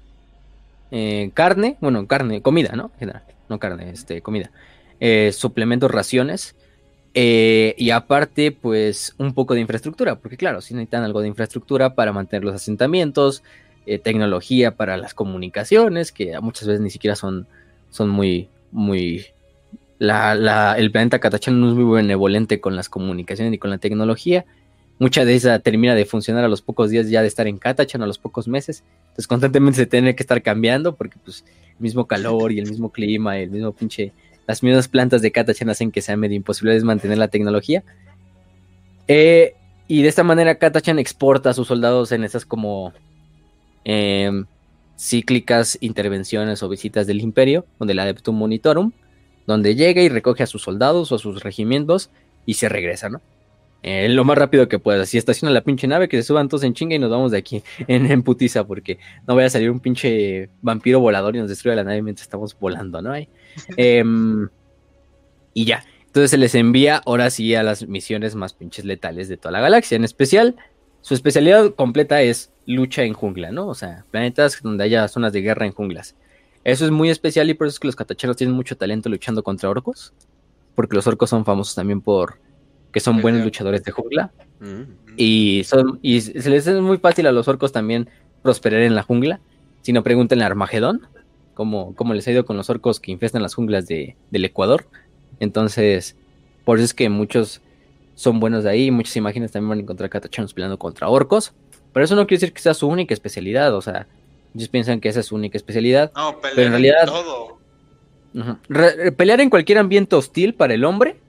eh, 0.90 1.30
carne, 1.34 1.76
bueno, 1.80 2.04
carne, 2.08 2.42
comida, 2.42 2.72
¿no? 2.74 2.90
no 3.48 3.60
carne, 3.60 3.90
este, 3.90 4.22
comida, 4.22 4.50
eh, 4.98 5.30
suplementos, 5.32 5.88
raciones, 5.88 6.56
y 7.14 7.90
aparte, 7.90 8.50
pues, 8.50 9.14
un 9.16 9.32
poco 9.32 9.54
de 9.54 9.60
infraestructura, 9.60 10.16
porque 10.16 10.36
claro, 10.36 10.60
si 10.60 10.74
necesitan 10.74 11.04
algo 11.04 11.22
de 11.22 11.28
infraestructura 11.28 11.94
para 11.94 12.12
mantener 12.12 12.44
los 12.44 12.56
asentamientos, 12.56 13.44
tecnología 14.02 14.74
para 14.74 14.96
las 14.96 15.14
comunicaciones, 15.14 16.10
que 16.10 16.38
muchas 16.40 16.66
veces 16.66 16.80
ni 16.80 16.90
siquiera 16.90 17.14
son, 17.14 17.46
son 17.88 18.08
muy, 18.08 18.48
muy 18.72 19.26
el 19.98 20.90
planeta 20.92 21.18
Katachan 21.18 21.60
no 21.60 21.68
es 21.68 21.74
muy 21.74 21.96
benevolente 21.96 22.60
con 22.60 22.76
las 22.76 22.88
comunicaciones 22.88 23.50
ni 23.50 23.58
con 23.58 23.70
la 23.70 23.78
tecnología. 23.78 24.44
Mucha 24.98 25.24
de 25.24 25.34
esa 25.34 25.58
termina 25.58 25.94
de 25.94 26.06
funcionar 26.06 26.44
a 26.44 26.48
los 26.48 26.62
pocos 26.62 26.90
días 26.90 27.08
ya 27.10 27.20
de 27.20 27.28
estar 27.28 27.46
en 27.46 27.58
Katachan, 27.58 28.02
a 28.02 28.06
los 28.06 28.18
pocos 28.18 28.48
meses. 28.48 28.82
Entonces 29.02 29.26
constantemente 29.26 29.76
se 29.76 29.86
tiene 29.86 30.14
que 30.14 30.22
estar 30.22 30.42
cambiando 30.42 30.96
porque 30.96 31.18
pues 31.22 31.44
el 31.70 31.80
mismo 31.80 32.06
calor 32.06 32.52
y 32.52 32.58
el 32.58 32.68
mismo 32.68 32.90
clima, 32.90 33.38
el 33.38 33.50
mismo 33.50 33.72
pinche... 33.72 34.12
Las 34.46 34.62
mismas 34.62 34.86
plantas 34.86 35.22
de 35.22 35.32
Katachan 35.32 35.70
hacen 35.70 35.90
que 35.90 36.00
sea 36.00 36.16
medio 36.16 36.36
imposible 36.36 36.80
mantener 36.82 37.18
la 37.18 37.26
tecnología. 37.26 37.82
Eh, 39.08 39.54
y 39.88 40.02
de 40.02 40.08
esta 40.08 40.22
manera 40.22 40.54
Katachan 40.54 41.00
exporta 41.00 41.50
a 41.50 41.52
sus 41.52 41.66
soldados 41.66 42.12
en 42.12 42.22
esas 42.22 42.46
como 42.46 42.92
em, 43.82 44.46
cíclicas 44.96 45.78
intervenciones 45.80 46.62
o 46.62 46.68
visitas 46.68 47.08
del 47.08 47.20
imperio, 47.20 47.66
donde 47.78 47.94
la 47.94 48.04
Adeptum 48.04 48.36
Monitorum 48.36 48.92
donde 49.46 49.74
llega 49.74 50.02
y 50.02 50.08
recoge 50.08 50.42
a 50.42 50.46
sus 50.46 50.62
soldados 50.62 51.12
o 51.12 51.16
a 51.16 51.18
sus 51.18 51.42
regimientos 51.42 52.10
y 52.44 52.54
se 52.54 52.68
regresa, 52.68 53.08
¿no? 53.08 53.20
Eh, 53.82 54.08
lo 54.08 54.24
más 54.24 54.36
rápido 54.36 54.68
que 54.68 54.80
pueda. 54.80 55.06
Si 55.06 55.16
estaciona 55.16 55.52
la 55.52 55.60
pinche 55.60 55.86
nave, 55.86 56.08
que 56.08 56.16
se 56.16 56.24
suban 56.24 56.48
todos 56.48 56.64
en 56.64 56.74
chinga 56.74 56.96
y 56.96 56.98
nos 56.98 57.10
vamos 57.10 57.30
de 57.30 57.38
aquí 57.38 57.62
en, 57.86 58.22
putiza, 58.22 58.66
porque 58.66 58.98
no 59.26 59.36
vaya 59.36 59.46
a 59.46 59.50
salir 59.50 59.70
un 59.70 59.80
pinche 59.80 60.50
vampiro 60.60 60.98
volador 61.00 61.36
y 61.36 61.38
nos 61.38 61.48
destruya 61.48 61.76
la 61.76 61.84
nave 61.84 62.02
mientras 62.02 62.26
estamos 62.26 62.58
volando, 62.58 63.00
¿no? 63.00 63.12
Em, 63.76 64.48
y 65.54 65.64
ya. 65.64 65.84
Entonces 66.06 66.30
se 66.30 66.38
les 66.38 66.54
envía 66.54 66.96
ahora 67.04 67.30
sí 67.30 67.54
a 67.54 67.62
las 67.62 67.86
misiones 67.86 68.34
más 68.34 68.54
pinches 68.54 68.84
letales 68.84 69.28
de 69.28 69.36
toda 69.36 69.52
la 69.52 69.60
galaxia. 69.60 69.96
En 69.96 70.04
especial, 70.04 70.56
su 71.02 71.14
especialidad 71.14 71.74
completa 71.74 72.22
es 72.22 72.50
lucha 72.64 73.04
en 73.04 73.12
jungla, 73.12 73.52
¿no? 73.52 73.68
O 73.68 73.74
sea, 73.74 74.04
planetas 74.10 74.60
donde 74.62 74.82
haya 74.82 75.06
zonas 75.08 75.32
de 75.32 75.42
guerra 75.42 75.66
en 75.66 75.72
junglas. 75.72 76.16
Eso 76.66 76.84
es 76.84 76.90
muy 76.90 77.10
especial 77.10 77.48
y 77.48 77.54
por 77.54 77.68
eso 77.68 77.74
es 77.74 77.78
que 77.78 77.86
los 77.86 77.94
catacheros 77.94 78.36
tienen 78.36 78.56
mucho 78.56 78.76
talento 78.76 79.08
luchando 79.08 79.44
contra 79.44 79.70
orcos. 79.70 80.12
Porque 80.74 80.96
los 80.96 81.06
orcos 81.06 81.30
son 81.30 81.44
famosos 81.44 81.76
también 81.76 82.00
por 82.00 82.40
que 82.92 82.98
son 82.98 83.22
buenos 83.22 83.44
luchadores 83.44 83.84
de 83.84 83.92
jungla. 83.92 84.32
Mm. 84.58 84.82
Y, 85.16 85.62
son, 85.62 86.00
y 86.02 86.20
se 86.20 86.50
les 86.50 86.66
es 86.66 86.80
muy 86.80 86.98
fácil 86.98 87.28
a 87.28 87.32
los 87.32 87.46
orcos 87.46 87.70
también 87.70 88.10
prosperar 88.42 88.80
en 88.80 88.96
la 88.96 89.04
jungla. 89.04 89.38
Si 89.82 89.92
no, 89.92 90.02
pregunten 90.02 90.42
a 90.42 90.46
Armagedón, 90.46 91.06
cómo, 91.54 91.94
cómo 91.94 92.14
les 92.14 92.26
ha 92.26 92.32
ido 92.32 92.44
con 92.44 92.56
los 92.56 92.68
orcos 92.68 92.98
que 92.98 93.12
infestan 93.12 93.42
las 93.42 93.54
junglas 93.54 93.86
de, 93.86 94.16
del 94.32 94.44
Ecuador. 94.44 94.88
Entonces, 95.38 96.16
por 96.64 96.78
eso 96.78 96.84
es 96.86 96.94
que 96.94 97.08
muchos 97.08 97.60
son 98.16 98.40
buenos 98.40 98.64
de 98.64 98.70
ahí. 98.70 98.90
Muchas 98.90 99.16
imágenes 99.16 99.52
también 99.52 99.68
van 99.68 99.78
a 99.78 99.82
encontrar 99.82 100.10
catachanos 100.10 100.52
peleando 100.52 100.80
contra 100.80 101.08
orcos. 101.08 101.52
Pero 101.92 102.04
eso 102.04 102.16
no 102.16 102.26
quiere 102.26 102.40
decir 102.40 102.52
que 102.52 102.60
sea 102.60 102.74
su 102.74 102.88
única 102.88 103.14
especialidad. 103.14 103.72
O 103.72 103.80
sea, 103.82 104.08
ellos 104.56 104.68
piensan 104.68 105.00
que 105.00 105.08
esa 105.08 105.20
es 105.20 105.26
su 105.26 105.34
única 105.34 105.56
especialidad. 105.56 106.12
No, 106.16 106.38
pero 106.40 106.62
en 106.62 106.70
realidad. 106.70 107.06
todo. 107.06 107.58
pelear 109.16 109.40
en 109.40 109.50
cualquier 109.50 109.78
ambiente 109.78 110.16
hostil 110.16 110.54
para 110.54 110.74
el 110.74 110.84
hombre, 110.84 111.20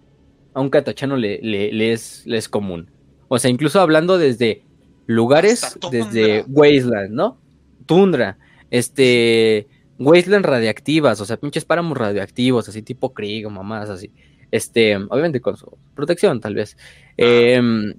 a 0.54 0.62
un 0.62 0.70
catachano 0.70 1.18
le, 1.18 1.40
le, 1.42 1.92
es, 1.92 2.24
le 2.26 2.38
es 2.38 2.50
común. 2.50 2.90
O 3.28 3.38
sea, 3.38 3.52
incluso 3.52 3.80
hablando 3.82 4.18
desde 4.18 4.64
lugares, 5.06 5.78
desde 5.92 6.44
Wasteland, 6.48 7.12
¿no? 7.12 7.38
Tundra, 7.86 8.38
este, 8.72 9.68
Wasteland 10.00 10.46
radiactivas, 10.46 11.20
o 11.22 11.26
sea, 11.26 11.38
pinches 11.38 11.66
páramos 11.66 11.98
radioactivos, 11.98 12.70
así 12.70 12.82
tipo 12.82 13.14
Krieg 13.14 13.46
o 13.46 13.50
mamás 13.50 13.90
así. 13.90 14.12
Este, 14.52 14.96
obviamente 14.96 15.42
con 15.42 15.58
su 15.58 15.78
protección, 15.94 16.40
tal 16.40 16.56
vez. 16.56 16.78
Em, 17.18 17.94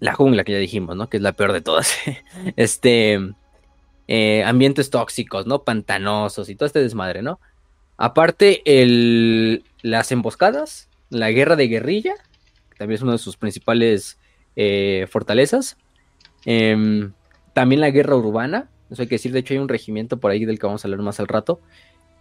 la 0.00 0.14
jungla 0.14 0.44
que 0.44 0.52
ya 0.52 0.58
dijimos, 0.58 0.96
¿no? 0.96 1.08
Que 1.08 1.18
es 1.18 1.22
la 1.22 1.32
peor 1.32 1.52
de 1.52 1.60
todas. 1.60 1.94
este, 2.56 3.20
eh, 4.12 4.42
ambientes 4.42 4.90
tóxicos, 4.90 5.46
¿no? 5.46 5.62
Pantanosos 5.62 6.48
y 6.48 6.56
todo 6.56 6.66
este 6.66 6.82
desmadre, 6.82 7.22
¿no? 7.22 7.38
Aparte, 7.96 8.60
las 9.82 10.10
emboscadas, 10.10 10.88
la 11.10 11.30
guerra 11.30 11.54
de 11.54 11.68
guerrilla, 11.68 12.14
que 12.70 12.76
también 12.76 12.96
es 12.96 13.02
una 13.02 13.12
de 13.12 13.18
sus 13.18 13.36
principales 13.36 14.18
eh, 14.56 15.06
fortalezas. 15.08 15.76
Em, 16.44 17.12
también 17.52 17.80
la 17.80 17.92
guerra 17.92 18.16
urbana, 18.16 18.68
eso 18.90 19.02
hay 19.02 19.06
que 19.06 19.14
decir, 19.14 19.30
de 19.30 19.38
hecho 19.38 19.54
hay 19.54 19.60
un 19.60 19.68
regimiento 19.68 20.16
por 20.16 20.32
ahí 20.32 20.44
del 20.44 20.58
que 20.58 20.66
vamos 20.66 20.84
a 20.84 20.88
hablar 20.88 21.02
más 21.02 21.20
al 21.20 21.28
rato, 21.28 21.60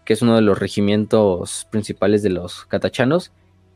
que 0.05 0.13
es 0.13 0.21
uno 0.21 0.35
de 0.35 0.43
los 0.43 0.59
regimientos 0.59 1.65
principales 1.71 2.21
de 2.21 2.29
los 2.29 2.65
catachanos, 2.65 3.31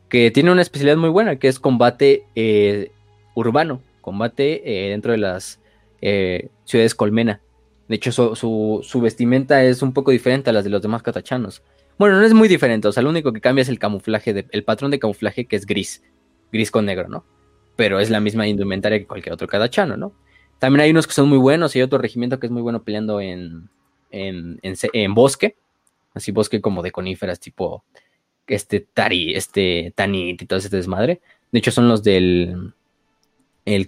que 0.07 0.30
tiene 0.30 0.52
una 0.52 0.61
especialidad 0.61 0.98
muy 0.98 1.10
buena, 1.10 1.38
que 1.38 1.48
es 1.48 1.60
combate 1.60 2.26
eh, 2.35 2.91
urbano, 3.34 3.81
combate 4.02 4.61
dentro 4.91 5.14
de 5.14 5.18
las 5.18 5.60
ciudades 6.65 6.94
colmena. 6.94 7.41
De 7.94 7.98
hecho, 7.98 8.11
su, 8.11 9.02
vestimenta 9.03 9.64
es 9.64 9.84
un 9.84 9.94
poco 9.94 10.10
diferente 10.10 10.49
a 10.49 10.53
las 10.53 10.64
de 10.64 10.72
los 10.72 10.82
demás 10.82 11.03
catachanos. 11.03 11.61
Bueno, 11.99 12.18
no 12.18 12.26
es 12.26 12.34
muy 12.34 12.48
diferente, 12.48 12.88
o 12.88 12.91
sea, 12.91 13.03
lo 13.03 13.11
único 13.11 13.32
que 13.32 13.40
cambia 13.40 13.61
es 13.61 13.70
el 13.70 13.78
camuflaje, 13.78 14.48
el 14.49 14.64
patrón 14.64 14.90
de 14.90 14.98
camuflaje 14.98 15.45
que 15.45 15.56
es 15.56 15.68
gris, 15.68 16.02
gris 16.52 16.72
con 16.72 16.88
negro, 16.88 17.07
¿no? 17.07 17.24
Pero 17.76 17.99
es 17.99 18.10
la 18.10 18.20
misma 18.20 18.48
indumentaria 18.48 18.98
que 18.98 19.06
cualquier 19.06 19.34
otro 19.34 19.48
catachano, 19.48 19.95
¿no? 19.95 20.11
También 20.57 20.82
hay 20.82 20.90
unos 20.90 21.06
que 21.06 21.14
son 21.14 21.30
muy 21.30 21.38
buenos 21.38 21.76
y 21.76 21.80
hay 21.80 21.84
otro 21.84 21.99
regimiento 21.99 22.40
que 22.40 22.48
es 22.48 22.52
muy 22.52 22.64
bueno 22.64 22.82
peleando 22.82 23.22
en, 23.22 23.70
en, 24.10 24.60
en 24.64 25.14
bosque, 25.14 25.56
así 26.15 26.32
bosque 26.32 26.61
como 26.61 26.82
de 26.82 26.90
coníferas 26.90 27.40
tipo 27.40 27.84
este 28.48 28.80
Tari, 28.80 29.36
este 29.36 29.94
Tanit 29.95 30.41
y 30.41 30.45
todo 30.48 30.57
ese 30.57 30.70
desmadre. 30.70 31.22
De 31.52 31.60
hecho, 31.60 31.70
son 31.70 31.88
los 31.88 32.02
del. 32.02 32.74
El, 33.65 33.88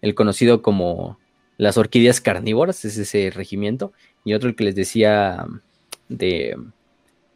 el, 0.00 0.14
conocido 0.16 0.60
como 0.60 1.20
las 1.62 1.78
orquídeas 1.78 2.20
carnívoras, 2.20 2.84
es 2.84 2.98
ese 2.98 3.30
regimiento. 3.30 3.92
Y 4.24 4.34
otro 4.34 4.48
el 4.48 4.56
que 4.56 4.64
les 4.64 4.74
decía 4.74 5.46
de, 6.08 6.56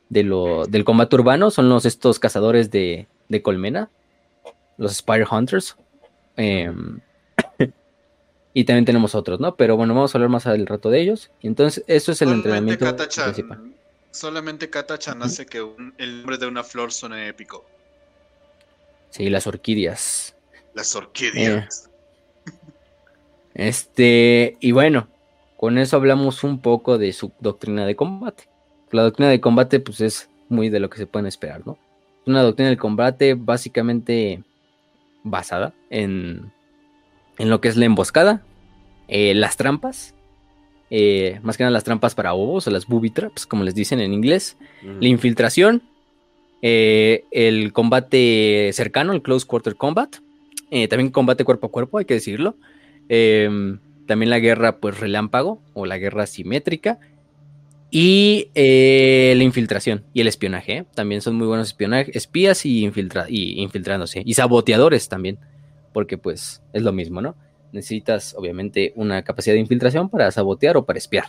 de 0.09 0.23
lo, 0.25 0.67
del 0.67 0.85
combate 0.85 1.15
urbano 1.15 1.53
son 1.53 1.69
los 1.69 1.85
estos 1.85 2.19
cazadores 2.19 2.73
de, 2.73 3.07
de 3.29 3.43
colmena, 3.43 3.89
los 4.79 4.95
Spire 4.97 5.27
Hunters. 5.31 5.77
Em, 6.37 6.99
y 8.53 8.65
también 8.65 8.85
tenemos 8.85 9.15
otros, 9.15 9.39
¿no? 9.39 9.55
Pero 9.55 9.77
bueno, 9.77 9.95
vamos 9.95 10.13
a 10.13 10.19
hablar 10.19 10.31
más 10.31 10.45
al 10.49 10.67
rato 10.67 10.91
de 10.91 11.03
ellos. 11.03 11.31
Entonces, 11.41 11.85
eso 11.87 12.11
es 12.11 12.21
el 12.21 12.31
entrenamiento 12.31 12.97
principal. 12.97 13.75
Solamente 14.11 14.69
Katachan 14.69 15.23
hace 15.23 15.47
que 15.47 15.65
el 15.99 16.17
nombre 16.17 16.39
de 16.39 16.49
una 16.49 16.65
flor 16.65 16.93
suene 16.93 17.29
épico. 17.29 17.65
Sí, 19.11 19.31
las 19.31 19.47
orquídeas. 19.47 20.35
Las 20.75 20.97
orquídeas. 20.97 21.86
Eh. 21.86 21.86
Este, 23.57 24.59
y 24.61 24.73
bueno, 24.73 25.09
con 25.57 25.79
eso 25.79 25.97
hablamos 25.97 26.45
un 26.45 26.61
poco 26.61 26.99
de 26.99 27.15
su 27.15 27.33
doctrina 27.41 27.87
de 27.87 27.97
combate. 27.97 28.45
La 28.91 29.03
doctrina 29.03 29.31
de 29.31 29.41
combate, 29.41 29.81
pues 29.81 30.03
es 30.03 30.29
muy 30.51 30.69
de 30.69 30.79
lo 30.79 30.91
que 30.91 30.99
se 30.99 31.07
puede 31.07 31.29
esperar, 31.29 31.67
¿no? 31.67 31.79
Una 32.27 32.43
doctrina 32.43 32.69
de 32.69 32.77
combate 32.77 33.35
básicamente 33.35 34.43
basada 35.25 35.73
en, 35.89 36.53
en 37.39 37.49
lo 37.49 37.63
que 37.63 37.69
es 37.69 37.77
la 37.77 37.87
emboscada, 37.87 38.43
eh, 39.09 39.35
las 39.35 39.57
trampas 39.57 40.15
eh, 40.89 41.41
más 41.43 41.57
que 41.57 41.65
nada 41.65 41.73
las 41.73 41.83
trampas 41.83 42.15
para 42.15 42.33
bobos 42.33 42.69
o 42.69 42.71
las 42.71 42.87
booby 42.87 43.11
traps, 43.11 43.47
como 43.47 43.65
les 43.65 43.75
dicen 43.75 43.99
en 43.99 44.13
inglés, 44.13 44.57
la 44.83 45.09
infiltración, 45.09 45.83
eh, 46.63 47.25
el 47.33 47.73
combate 47.73 48.71
cercano, 48.73 49.13
el 49.13 49.23
close 49.23 49.47
quarter 49.47 49.75
combat, 49.75 50.15
también 50.89 51.11
combate 51.11 51.45
cuerpo 51.45 51.67
a 51.67 51.71
cuerpo, 51.73 51.99
hay 51.99 52.05
que 52.05 52.15
decirlo, 52.15 52.55
em, 53.09 53.79
también 54.07 54.31
la 54.31 54.39
guerra 54.39 54.79
pues 54.79 55.01
relámpago 55.01 55.63
o 55.75 55.87
la 55.87 55.99
guerra 55.99 56.27
simétrica 56.27 56.99
y 57.91 58.51
la 58.55 59.43
infiltración 59.43 60.05
y 60.13 60.21
el 60.21 60.27
espionaje, 60.29 60.87
también 60.95 61.23
son 61.23 61.37
muy 61.37 61.47
buenos 61.47 61.69
espionaje, 61.69 62.11
espías 62.17 62.67
y, 62.67 62.85
y 63.29 63.63
infiltrándose 63.63 64.23
y 64.25 64.35
saboteadores 64.35 65.09
también, 65.09 65.39
porque 65.93 66.19
pues 66.19 66.63
es 66.73 66.83
lo 66.83 66.93
mismo, 66.93 67.21
¿no? 67.21 67.37
necesitas 67.77 68.35
obviamente 68.37 68.93
una 68.97 69.23
capacidad 69.23 69.55
de 69.55 69.61
infiltración 69.61 70.09
para 70.09 70.31
sabotear 70.33 70.77
o 70.77 70.85
para 70.85 70.99
espiar. 70.99 71.27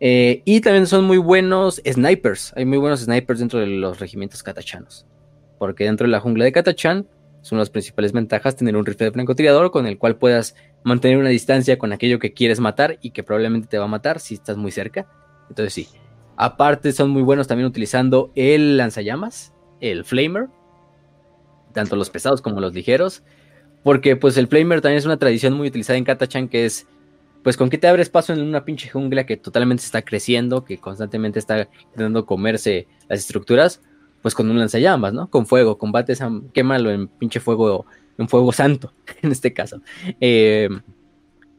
Eh, 0.00 0.42
y 0.44 0.60
también 0.60 0.86
son 0.86 1.04
muy 1.04 1.18
buenos 1.18 1.80
snipers. 1.86 2.52
Hay 2.56 2.64
muy 2.64 2.78
buenos 2.78 3.00
snipers 3.00 3.40
dentro 3.40 3.60
de 3.60 3.66
los 3.66 4.00
regimientos 4.00 4.42
katachanos. 4.42 5.06
Porque 5.58 5.84
dentro 5.84 6.06
de 6.06 6.10
la 6.10 6.20
jungla 6.20 6.44
de 6.44 6.52
Katachan 6.52 7.06
son 7.42 7.58
las 7.58 7.70
principales 7.70 8.12
ventajas 8.12 8.56
tener 8.56 8.76
un 8.76 8.86
rifle 8.86 9.06
de 9.06 9.12
francotirador 9.12 9.70
con 9.70 9.86
el 9.86 9.98
cual 9.98 10.16
puedas 10.16 10.56
mantener 10.84 11.18
una 11.18 11.28
distancia 11.28 11.78
con 11.78 11.92
aquello 11.92 12.18
que 12.18 12.32
quieres 12.32 12.60
matar 12.60 12.98
y 13.02 13.10
que 13.10 13.22
probablemente 13.22 13.68
te 13.68 13.78
va 13.78 13.84
a 13.84 13.88
matar 13.88 14.20
si 14.20 14.34
estás 14.34 14.56
muy 14.56 14.70
cerca. 14.70 15.06
Entonces 15.48 15.74
sí. 15.74 15.88
Aparte 16.36 16.92
son 16.92 17.10
muy 17.10 17.22
buenos 17.22 17.46
también 17.46 17.68
utilizando 17.68 18.32
el 18.34 18.76
lanzallamas, 18.76 19.52
el 19.80 20.04
flamer, 20.04 20.48
tanto 21.72 21.96
los 21.96 22.10
pesados 22.10 22.40
como 22.42 22.60
los 22.60 22.74
ligeros. 22.74 23.22
Porque 23.82 24.16
pues 24.16 24.36
el 24.36 24.48
flamer 24.48 24.80
también 24.80 24.98
es 24.98 25.06
una 25.06 25.18
tradición 25.18 25.54
muy 25.54 25.68
utilizada 25.68 25.98
en 25.98 26.04
Katachan 26.04 26.48
que 26.48 26.64
es 26.64 26.86
pues 27.42 27.56
con 27.56 27.70
qué 27.70 27.78
te 27.78 27.88
abres 27.88 28.08
paso 28.08 28.32
en 28.32 28.40
una 28.40 28.64
pinche 28.64 28.88
jungla 28.88 29.26
que 29.26 29.36
totalmente 29.36 29.82
está 29.82 30.02
creciendo, 30.02 30.64
que 30.64 30.78
constantemente 30.78 31.38
está 31.38 31.68
intentando 31.82 32.24
comerse 32.24 32.86
las 33.08 33.18
estructuras, 33.18 33.82
pues 34.22 34.34
con 34.34 34.48
un 34.48 34.58
lanzallamas, 34.58 35.12
¿no? 35.12 35.28
Con 35.28 35.46
fuego, 35.46 35.76
combates, 35.76 36.20
quémalo 36.52 36.90
en 36.90 37.08
pinche 37.08 37.40
fuego, 37.40 37.84
en 38.18 38.28
fuego 38.28 38.52
santo, 38.52 38.92
en 39.22 39.32
este 39.32 39.52
caso. 39.52 39.80
Eh, 40.20 40.68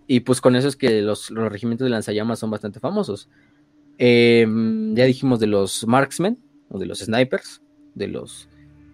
y 0.08 0.20
pues 0.22 0.42
con 0.42 0.56
eso 0.56 0.68
es 0.68 0.76
que 0.76 1.02
los, 1.02 1.30
regimientos 1.30 1.86
de 1.86 1.92
lanzallamas 1.92 2.40
son 2.40 2.52
bastante 2.52 2.80
famosos. 2.80 3.30
Eh, 3.98 4.46
ya 4.94 5.06
dijimos 5.06 5.40
de 5.40 5.48
los 5.48 5.86
marksmen, 5.88 6.38
o 6.70 6.80
de 6.80 6.86
los 6.86 7.00
snipers, 7.00 7.62
de 7.96 8.08
los 8.08 8.50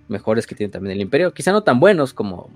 mejores 0.08 0.46
que 0.46 0.56
tiene 0.56 0.72
también 0.72 0.96
el 0.96 1.02
imperio, 1.02 1.34
quizá 1.34 1.52
no 1.52 1.64
tan 1.64 1.80
buenos 1.80 2.14
como 2.14 2.50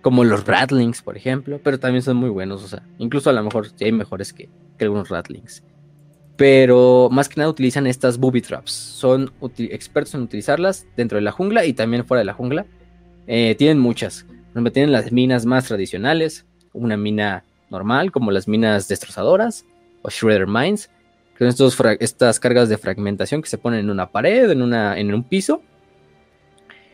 como 0.00 0.24
los 0.24 0.46
Ratlings, 0.46 1.02
por 1.02 1.16
ejemplo, 1.16 1.60
pero 1.62 1.78
también 1.78 2.02
son 2.02 2.16
muy 2.16 2.30
buenos, 2.30 2.62
o 2.64 2.68
sea, 2.68 2.82
incluso 2.98 3.30
a 3.30 3.32
lo 3.32 3.42
mejor 3.42 3.68
hay 3.80 3.92
mejores 3.92 4.32
que, 4.32 4.48
algunos 4.80 5.08
Ratlings. 5.08 5.62
Pero 6.36 7.08
más 7.10 7.28
que 7.28 7.34
nada 7.38 7.50
utilizan 7.50 7.86
estas 7.86 8.16
booby 8.16 8.40
traps, 8.40 8.70
son 8.70 9.32
expertos 9.58 10.14
en 10.14 10.22
utilizarlas 10.22 10.86
dentro 10.96 11.16
de 11.16 11.22
la 11.22 11.32
jungla 11.32 11.64
y 11.64 11.72
también 11.72 12.06
fuera 12.06 12.20
de 12.20 12.26
la 12.26 12.32
jungla. 12.32 12.64
Eh, 13.28 13.54
tienen 13.56 13.78
muchas, 13.78 14.26
tienen 14.72 14.90
las 14.90 15.12
minas 15.12 15.46
más 15.46 15.66
tradicionales, 15.66 16.46
una 16.72 16.96
mina 16.96 17.44
normal 17.70 18.10
como 18.10 18.30
las 18.32 18.48
minas 18.48 18.88
destrozadoras 18.88 19.64
o 20.02 20.08
shredder 20.08 20.46
mines, 20.46 20.90
que 21.36 21.52
son 21.52 21.96
estas 22.00 22.40
cargas 22.40 22.68
de 22.68 22.78
fragmentación 22.78 23.42
que 23.42 23.48
se 23.48 23.58
ponen 23.58 23.80
en 23.80 23.90
una 23.90 24.10
pared, 24.10 24.50
en, 24.50 24.62
una, 24.62 24.98
en 24.98 25.14
un 25.14 25.22
piso 25.22 25.62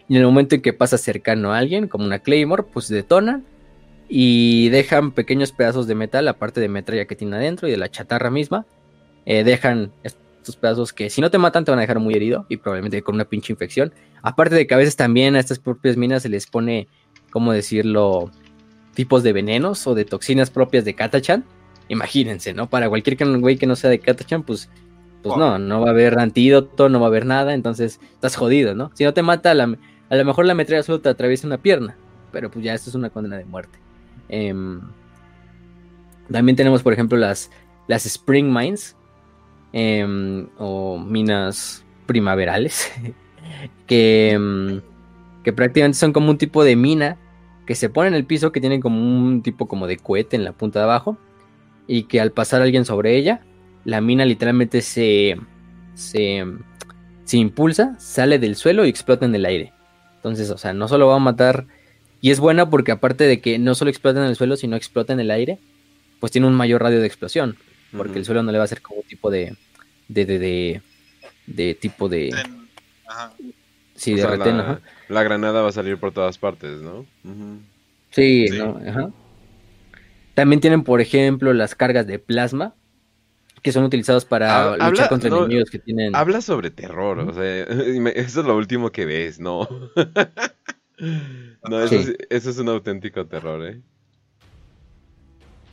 y 0.09 0.16
en 0.16 0.20
el 0.20 0.27
momento 0.27 0.55
en 0.55 0.62
que 0.62 0.73
pasa 0.73 0.98
cercano 0.98 1.52
a 1.52 1.59
alguien, 1.59 1.89
como 1.89 2.05
una 2.05 2.19
Claymore, 2.19 2.65
pues 2.65 2.89
detonan 2.89 3.44
y 4.09 4.69
dejan 4.69 5.12
pequeños 5.12 5.52
pedazos 5.52 5.86
de 5.86 5.94
metal, 5.94 6.28
aparte 6.28 6.61
de 6.61 6.69
metralla 6.69 7.06
que 7.06 7.16
tiene 7.16 7.36
adentro 7.36 7.69
y 7.69 7.70
de 7.70 7.78
la 7.78 7.90
chatarra 7.90 8.31
misma. 8.31 8.66
Eh, 9.24 9.44
dejan 9.44 9.93
estos 10.44 10.56
pedazos 10.56 10.92
que 10.92 11.10
si 11.10 11.20
no 11.20 11.30
te 11.30 11.38
matan 11.38 11.64
te 11.64 11.70
van 11.70 11.78
a 11.78 11.82
dejar 11.82 11.98
muy 11.98 12.14
herido 12.14 12.46
y 12.48 12.58
probablemente 12.58 13.02
con 13.02 13.14
una 13.14 13.24
pinche 13.24 13.52
infección. 13.52 13.92
Aparte 14.22 14.54
de 14.54 14.66
que 14.66 14.74
a 14.74 14.78
veces 14.78 14.96
también 14.96 15.36
a 15.36 15.40
estas 15.40 15.58
propias 15.58 15.96
minas 15.96 16.22
se 16.22 16.28
les 16.28 16.46
pone, 16.46 16.88
¿cómo 17.30 17.52
decirlo? 17.52 18.30
tipos 18.94 19.22
de 19.22 19.32
venenos 19.32 19.86
o 19.86 19.94
de 19.94 20.04
toxinas 20.04 20.50
propias 20.50 20.84
de 20.84 20.94
Katachan, 20.94 21.44
imagínense, 21.88 22.54
¿no? 22.54 22.70
Para 22.70 22.88
cualquier 22.88 23.16
güey 23.40 23.58
que 23.58 23.66
no 23.66 23.76
sea 23.76 23.90
de 23.90 23.98
Katachan, 23.98 24.42
pues, 24.44 24.70
pues 25.22 25.36
no, 25.36 25.58
no 25.58 25.80
va 25.80 25.88
a 25.88 25.90
haber 25.90 26.18
antídoto, 26.18 26.88
no 26.88 27.00
va 27.00 27.06
a 27.06 27.08
haber 27.08 27.26
nada, 27.26 27.52
entonces 27.54 28.00
estás 28.14 28.36
jodido, 28.36 28.74
¿no? 28.74 28.90
Si 28.94 29.04
no 29.04 29.12
te 29.12 29.22
mata, 29.22 29.50
a, 29.50 29.54
lo 29.54 30.24
mejor 30.24 30.46
la 30.46 30.54
metralla 30.54 30.82
solo 30.82 31.00
te 31.00 31.08
atraviesa 31.08 31.46
una 31.46 31.58
pierna, 31.58 31.96
pero 32.32 32.50
pues 32.50 32.64
ya 32.64 32.74
esto 32.74 32.88
es 32.88 32.96
una 32.96 33.10
condena 33.10 33.36
de 33.36 33.44
muerte. 33.44 33.78
Em, 34.28 34.80
también 36.30 36.56
tenemos, 36.56 36.82
por 36.82 36.92
ejemplo, 36.92 37.18
las, 37.18 37.50
las 37.88 38.06
Spring 38.06 38.52
Mines, 38.52 38.96
em, 39.76 40.46
o 40.56 40.98
minas 40.98 41.84
primaverales, 42.06 42.92
que, 43.88 44.30
em, 44.30 44.80
que 45.42 45.52
prácticamente 45.52 45.98
son 45.98 46.12
como 46.12 46.30
un 46.30 46.38
tipo 46.38 46.62
de 46.62 46.76
mina 46.76 47.18
que 47.66 47.74
se 47.74 47.88
pone 47.88 48.09
en 48.09 48.14
el 48.14 48.24
piso, 48.24 48.52
que 48.52 48.60
tiene 48.60 48.78
como 48.78 49.01
un 49.01 49.42
tipo 49.42 49.66
como 49.66 49.88
de 49.88 49.96
cohete 49.96 50.36
en 50.36 50.44
la 50.44 50.52
punta 50.52 50.78
de 50.78 50.84
abajo, 50.84 51.18
y 51.88 52.05
que 52.05 52.20
al 52.20 52.30
pasar 52.30 52.62
alguien 52.62 52.84
sobre 52.84 53.16
ella, 53.16 53.40
la 53.84 54.01
mina 54.01 54.24
literalmente 54.24 54.80
se, 54.80 55.36
se, 55.94 56.44
se 57.24 57.36
impulsa, 57.36 57.96
sale 57.98 58.38
del 58.38 58.55
suelo 58.55 58.86
y 58.86 58.90
explota 58.90 59.26
en 59.26 59.34
el 59.34 59.44
aire. 59.44 59.72
Entonces, 60.16 60.51
o 60.51 60.56
sea, 60.56 60.72
no 60.72 60.86
solo 60.86 61.09
va 61.09 61.16
a 61.16 61.18
matar, 61.18 61.66
y 62.20 62.30
es 62.30 62.38
buena 62.38 62.70
porque 62.70 62.92
aparte 62.92 63.24
de 63.24 63.40
que 63.40 63.59
no 63.59 63.74
solo 63.74 63.90
explota 63.90 64.20
en 64.20 64.26
el 64.26 64.36
suelo, 64.36 64.56
sino 64.56 64.76
explota 64.76 65.12
en 65.12 65.20
el 65.20 65.32
aire, 65.32 65.59
pues 66.20 66.30
tiene 66.30 66.46
un 66.46 66.55
mayor 66.55 66.80
radio 66.80 67.01
de 67.01 67.06
explosión, 67.09 67.56
porque 67.96 68.18
el 68.18 68.24
suelo 68.24 68.42
no 68.42 68.52
le 68.52 68.58
va 68.58 68.64
a 68.64 68.66
hacer 68.66 68.82
como 68.82 69.02
tipo 69.02 69.30
de, 69.30 69.56
de, 70.08 70.24
de, 70.24 70.82
de, 71.46 71.74
tipo 71.74 72.08
de... 72.08 72.30
Sí, 73.94 74.14
de 74.14 74.26
retén, 74.26 74.58
la, 74.58 74.80
la, 75.08 75.22
granada 75.22 75.62
va 75.62 75.68
a 75.68 75.72
salir 75.72 75.98
por 75.98 76.12
todas 76.12 76.36
partes, 76.36 76.80
¿no? 76.80 77.06
Sí, 78.10 78.46
No, 78.52 78.80
ajá. 78.86 79.10
También 80.34 80.60
tienen, 80.60 80.82
por 80.82 81.00
ejemplo, 81.00 81.52
las 81.52 81.76
cargas 81.76 82.06
de 82.08 82.18
plasma, 82.18 82.74
que 83.62 83.72
son 83.72 83.84
utilizadas 83.84 84.24
para 84.24 84.76
luchar 84.76 85.08
contra 85.08 85.28
enemigos 85.30 85.70
que 85.70 85.78
tienen. 85.78 86.14
Habla 86.14 86.40
sobre 86.40 86.70
terror, 86.70 87.20
o 87.20 87.32
sea, 87.32 87.62
eso 88.14 88.40
es 88.40 88.46
lo 88.46 88.56
último 88.56 88.90
que 88.90 89.06
ves, 89.06 89.38
¿no? 89.38 89.68
no, 91.68 91.80
eso, 91.82 92.12
eso, 92.30 92.50
es 92.50 92.58
un 92.58 92.68
auténtico 92.68 93.26
terror, 93.26 93.64
¿eh? 93.64 93.80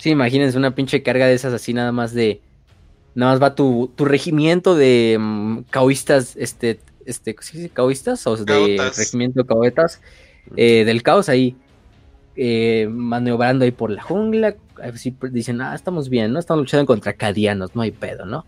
Sí, 0.02 0.10
imagínense 0.10 0.58
una 0.58 0.74
pinche 0.74 1.04
carga 1.04 1.28
de 1.28 1.36
esas 1.36 1.54
así 1.54 1.76
nada 1.76 1.92
más 1.92 2.12
de... 2.12 2.42
Nada 3.14 3.34
más 3.34 3.44
va 3.44 3.54
tu, 3.54 3.92
tu 3.96 4.04
regimiento 4.04 4.74
de 4.74 5.16
um, 5.20 5.64
caoístas, 5.66 6.36
este, 6.38 6.80
este, 7.06 7.36
¿sí, 7.40 7.70
caoístas? 7.70 8.26
O 8.26 8.36
de 8.36 8.78
regimiento 8.98 9.44
de 9.44 9.48
caoetas 9.48 10.02
eh, 10.56 10.86
del 10.86 11.04
caos 11.04 11.30
ahí, 11.30 11.56
eh, 12.36 12.88
maniobrando 12.90 13.64
ahí 13.64 13.70
por 13.70 13.92
la 13.92 14.02
jungla. 14.02 14.56
Así 14.82 15.16
dicen, 15.30 15.62
ah, 15.62 15.76
estamos 15.76 16.10
bien, 16.10 16.34
¿no? 16.34 16.40
Estamos 16.40 16.64
luchando 16.64 16.88
contra 16.88 17.14
cadianos, 17.14 17.76
no 17.76 17.84
hay 17.84 17.92
pedo, 17.92 18.26
¿no? 18.26 18.48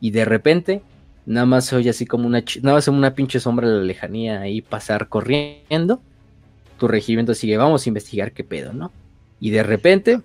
Y 0.00 0.10
de 0.10 0.24
repente, 0.24 0.82
nada 1.26 1.46
más 1.46 1.72
oye 1.72 1.90
así 1.90 2.06
como 2.06 2.26
una, 2.26 2.42
nada 2.60 2.74
más 2.74 2.88
una 2.88 3.14
pinche 3.14 3.38
sombra 3.38 3.68
de 3.68 3.76
la 3.76 3.84
lejanía 3.84 4.40
ahí 4.40 4.62
pasar 4.62 5.08
corriendo. 5.08 6.00
Tu 6.76 6.88
regimiento 6.88 7.34
sigue, 7.34 7.56
vamos 7.56 7.86
a 7.86 7.88
investigar 7.88 8.32
qué 8.32 8.42
pedo, 8.42 8.72
¿no? 8.72 8.90
Y 9.38 9.50
de 9.50 9.62
repente, 9.62 10.22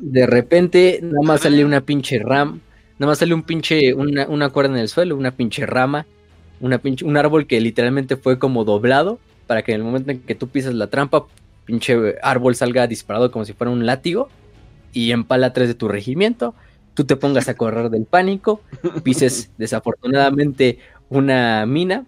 de 0.00 0.26
repente, 0.26 1.00
nada 1.02 1.22
más 1.22 1.40
sale 1.42 1.64
una 1.64 1.80
pinche 1.80 2.18
ram. 2.18 2.60
Nada 2.98 3.10
más 3.10 3.18
sale 3.18 3.34
un 3.34 3.42
pinche, 3.42 3.94
una, 3.94 4.26
una 4.28 4.50
cuerda 4.50 4.74
en 4.74 4.80
el 4.80 4.88
suelo, 4.88 5.16
una 5.16 5.32
pinche 5.32 5.66
rama, 5.66 6.06
una 6.60 6.78
pinche, 6.78 7.04
un 7.04 7.16
árbol 7.16 7.46
que 7.46 7.60
literalmente 7.60 8.16
fue 8.16 8.38
como 8.38 8.64
doblado 8.64 9.18
para 9.46 9.62
que 9.62 9.72
en 9.72 9.80
el 9.80 9.84
momento 9.84 10.12
en 10.12 10.20
que 10.20 10.34
tú 10.34 10.48
pisas 10.48 10.74
la 10.74 10.86
trampa, 10.86 11.26
pinche 11.64 12.16
árbol 12.22 12.54
salga 12.54 12.86
disparado 12.86 13.30
como 13.30 13.44
si 13.44 13.52
fuera 13.52 13.70
un 13.70 13.86
látigo 13.86 14.28
y 14.92 15.10
empala 15.10 15.52
tres 15.52 15.68
de 15.68 15.74
tu 15.74 15.88
regimiento. 15.88 16.54
Tú 16.94 17.04
te 17.04 17.16
pongas 17.16 17.48
a 17.48 17.54
correr 17.54 17.90
del 17.90 18.04
pánico, 18.04 18.60
pises 19.02 19.50
desafortunadamente 19.58 20.78
una 21.08 21.66
mina 21.66 22.06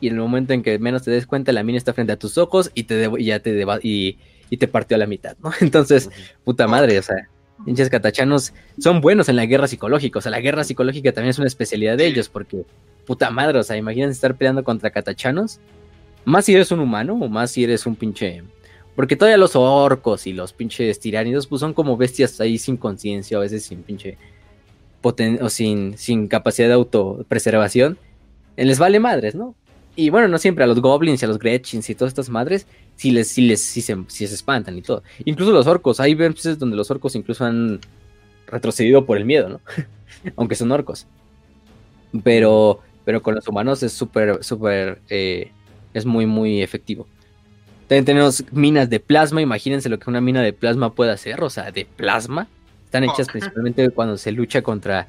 y 0.00 0.08
en 0.08 0.14
el 0.14 0.20
momento 0.20 0.52
en 0.52 0.62
que 0.62 0.78
menos 0.78 1.02
te 1.02 1.10
des 1.10 1.26
cuenta 1.26 1.52
la 1.52 1.62
mina 1.62 1.78
está 1.78 1.92
frente 1.92 2.12
a 2.12 2.18
tus 2.18 2.38
ojos 2.38 2.70
y 2.74 2.84
te 2.84 3.10
y 3.18 3.24
ya 3.24 3.40
te 3.40 3.64
y, 3.82 4.18
y 4.50 4.56
te 4.56 4.68
partió 4.68 4.96
a 4.96 4.98
la 4.98 5.06
mitad, 5.06 5.36
¿no? 5.42 5.50
Entonces, 5.60 6.10
puta 6.44 6.66
madre, 6.68 6.98
o 6.98 7.02
sea, 7.02 7.28
pinches 7.64 7.88
catachanos 7.88 8.52
son 8.78 9.00
buenos 9.00 9.28
en 9.28 9.36
la 9.36 9.46
guerra 9.46 9.68
psicológica, 9.68 10.18
o 10.18 10.22
sea, 10.22 10.30
la 10.30 10.40
guerra 10.40 10.64
psicológica 10.64 11.12
también 11.12 11.30
es 11.30 11.38
una 11.38 11.46
especialidad 11.46 11.96
de 11.96 12.06
ellos, 12.06 12.28
porque, 12.28 12.64
puta 13.06 13.30
madre, 13.30 13.58
o 13.58 13.62
sea, 13.62 13.76
imagínense 13.76 14.12
estar 14.12 14.36
peleando 14.36 14.64
contra 14.64 14.90
catachanos, 14.90 15.60
más 16.24 16.44
si 16.44 16.54
eres 16.54 16.70
un 16.70 16.80
humano 16.80 17.14
o 17.14 17.28
más 17.28 17.52
si 17.52 17.64
eres 17.64 17.86
un 17.86 17.96
pinche... 17.96 18.42
Porque 18.96 19.16
todavía 19.16 19.38
los 19.38 19.56
orcos 19.56 20.26
y 20.26 20.32
los 20.32 20.52
pinches 20.52 21.00
tiránidos, 21.00 21.46
pues 21.46 21.60
son 21.60 21.72
como 21.72 21.96
bestias 21.96 22.40
ahí 22.40 22.58
sin 22.58 22.76
conciencia, 22.76 23.36
a 23.36 23.40
veces 23.40 23.64
sin 23.64 23.82
pinche... 23.82 24.18
Poten 25.00 25.42
o 25.42 25.48
sin, 25.48 25.96
sin 25.96 26.28
capacidad 26.28 26.68
de 26.68 26.74
autopreservación. 26.74 27.96
Les 28.56 28.78
vale 28.78 29.00
madres, 29.00 29.34
¿no? 29.34 29.54
Y 30.00 30.08
bueno, 30.08 30.28
no 30.28 30.38
siempre 30.38 30.64
a 30.64 30.66
los 30.66 30.80
goblins 30.80 31.20
y 31.20 31.26
a 31.26 31.28
los 31.28 31.38
gretchins 31.38 31.90
y 31.90 31.94
todas 31.94 32.12
estas 32.12 32.30
madres 32.30 32.66
si 32.96 33.10
les, 33.10 33.28
si 33.28 33.42
les, 33.42 33.60
si 33.60 33.82
se, 33.82 33.94
si 34.06 34.26
se 34.26 34.34
espantan 34.34 34.78
y 34.78 34.80
todo. 34.80 35.02
Incluso 35.26 35.52
los 35.52 35.66
orcos, 35.66 36.00
hay 36.00 36.14
veces 36.14 36.58
donde 36.58 36.74
los 36.74 36.90
orcos 36.90 37.14
incluso 37.16 37.44
han 37.44 37.80
retrocedido 38.46 39.04
por 39.04 39.18
el 39.18 39.26
miedo, 39.26 39.50
¿no? 39.50 39.60
Aunque 40.36 40.54
son 40.54 40.72
orcos. 40.72 41.06
Pero, 42.24 42.80
pero 43.04 43.20
con 43.20 43.34
los 43.34 43.46
humanos 43.46 43.82
es 43.82 43.92
súper, 43.92 44.42
súper, 44.42 45.02
eh, 45.10 45.52
es 45.92 46.06
muy, 46.06 46.24
muy 46.24 46.62
efectivo. 46.62 47.06
También 47.86 48.06
tenemos 48.06 48.42
minas 48.52 48.88
de 48.88 49.00
plasma, 49.00 49.42
imagínense 49.42 49.90
lo 49.90 49.98
que 49.98 50.08
una 50.08 50.22
mina 50.22 50.40
de 50.40 50.54
plasma 50.54 50.94
puede 50.94 51.12
hacer, 51.12 51.42
o 51.42 51.50
sea, 51.50 51.72
de 51.72 51.84
plasma. 51.84 52.48
Están 52.86 53.04
hechas 53.04 53.28
principalmente 53.28 53.90
cuando 53.90 54.16
se 54.16 54.32
lucha 54.32 54.62
contra 54.62 55.08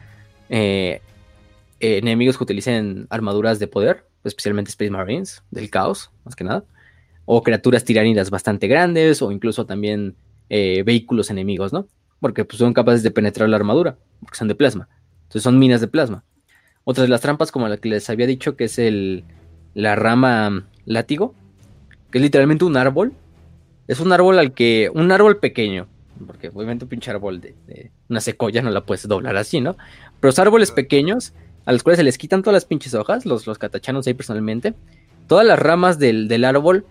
eh, 0.49 0.99
enemigos 1.79 2.37
que 2.37 2.43
utilicen 2.43 3.07
armaduras 3.09 3.57
de 3.57 3.67
poder, 3.67 4.10
especialmente 4.23 4.69
Space 4.69 4.91
Marines, 4.91 5.43
del 5.51 5.69
caos, 5.69 6.11
más 6.23 6.35
que 6.35 6.43
nada 6.43 6.63
o 7.25 7.43
criaturas 7.43 7.85
tiránidas 7.85 8.29
bastante 8.29 8.67
grandes, 8.67 9.21
o 9.21 9.31
incluso 9.31 9.65
también 9.65 10.15
eh, 10.49 10.83
vehículos 10.83 11.29
enemigos, 11.29 11.71
¿no? 11.71 11.87
Porque 12.19 12.45
pues, 12.45 12.57
son 12.57 12.73
capaces 12.73 13.03
de 13.03 13.11
penetrar 13.11 13.47
la 13.47 13.55
armadura, 13.55 13.97
porque 14.19 14.37
son 14.37 14.47
de 14.47 14.55
plasma. 14.55 14.89
Entonces 15.23 15.43
son 15.43 15.57
minas 15.57 15.79
de 15.79 15.87
plasma. 15.87 16.25
Otras 16.83 17.05
de 17.05 17.09
las 17.09 17.21
trampas, 17.21 17.51
como 17.51 17.67
la 17.67 17.77
que 17.77 17.89
les 17.89 18.09
había 18.09 18.27
dicho, 18.27 18.55
que 18.55 18.65
es 18.65 18.77
el, 18.79 19.23
la 19.73 19.95
rama 19.95 20.67
látigo, 20.85 21.33
que 22.11 22.17
es 22.17 22.21
literalmente 22.21 22.65
un 22.65 22.75
árbol. 22.75 23.13
Es 23.87 23.99
un 23.99 24.11
árbol 24.11 24.37
al 24.37 24.53
que. 24.53 24.91
Un 24.93 25.11
árbol 25.11 25.37
pequeño. 25.37 25.87
Porque 26.27 26.49
obviamente 26.49 26.85
un 26.85 26.89
pinche 26.89 27.11
árbol 27.11 27.39
de, 27.39 27.91
una 28.09 28.19
secoya 28.19 28.61
no 28.61 28.71
la 28.71 28.85
puedes 28.85 29.07
doblar 29.07 29.37
así, 29.37 29.61
¿no? 29.61 29.77
Pero 30.19 30.31
son 30.31 30.47
árboles 30.47 30.71
pequeños, 30.71 31.33
a 31.65 31.71
los 31.71 31.83
cuales 31.83 31.97
se 31.97 32.03
les 32.03 32.17
quitan 32.17 32.41
todas 32.41 32.53
las 32.53 32.65
pinches 32.65 32.93
hojas, 32.93 33.25
los, 33.25 33.47
los 33.47 33.57
catachanos 33.57 34.07
ahí 34.07 34.13
personalmente. 34.13 34.73
Todas 35.27 35.45
las 35.45 35.59
ramas 35.59 35.99
del, 35.99 36.27
del 36.27 36.45
árbol 36.45 36.85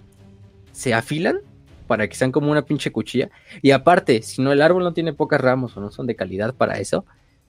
se 0.73 0.95
afilan 0.95 1.41
para 1.87 2.09
que 2.09 2.15
sean 2.15 2.31
como 2.31 2.51
una 2.51 2.63
pinche 2.63 2.93
cuchilla. 2.93 3.31
Y 3.63 3.73
aparte, 3.73 4.23
si 4.23 4.41
no 4.43 4.53
el 4.53 4.63
árbol 4.63 4.85
no 4.85 4.93
tiene 4.93 5.13
pocas 5.13 5.41
ramas 5.41 5.77
o 5.77 5.81
no 5.81 5.91
son 5.91 6.07
de 6.07 6.15
calidad 6.15 6.55
para 6.55 6.79
eso, 6.79 7.05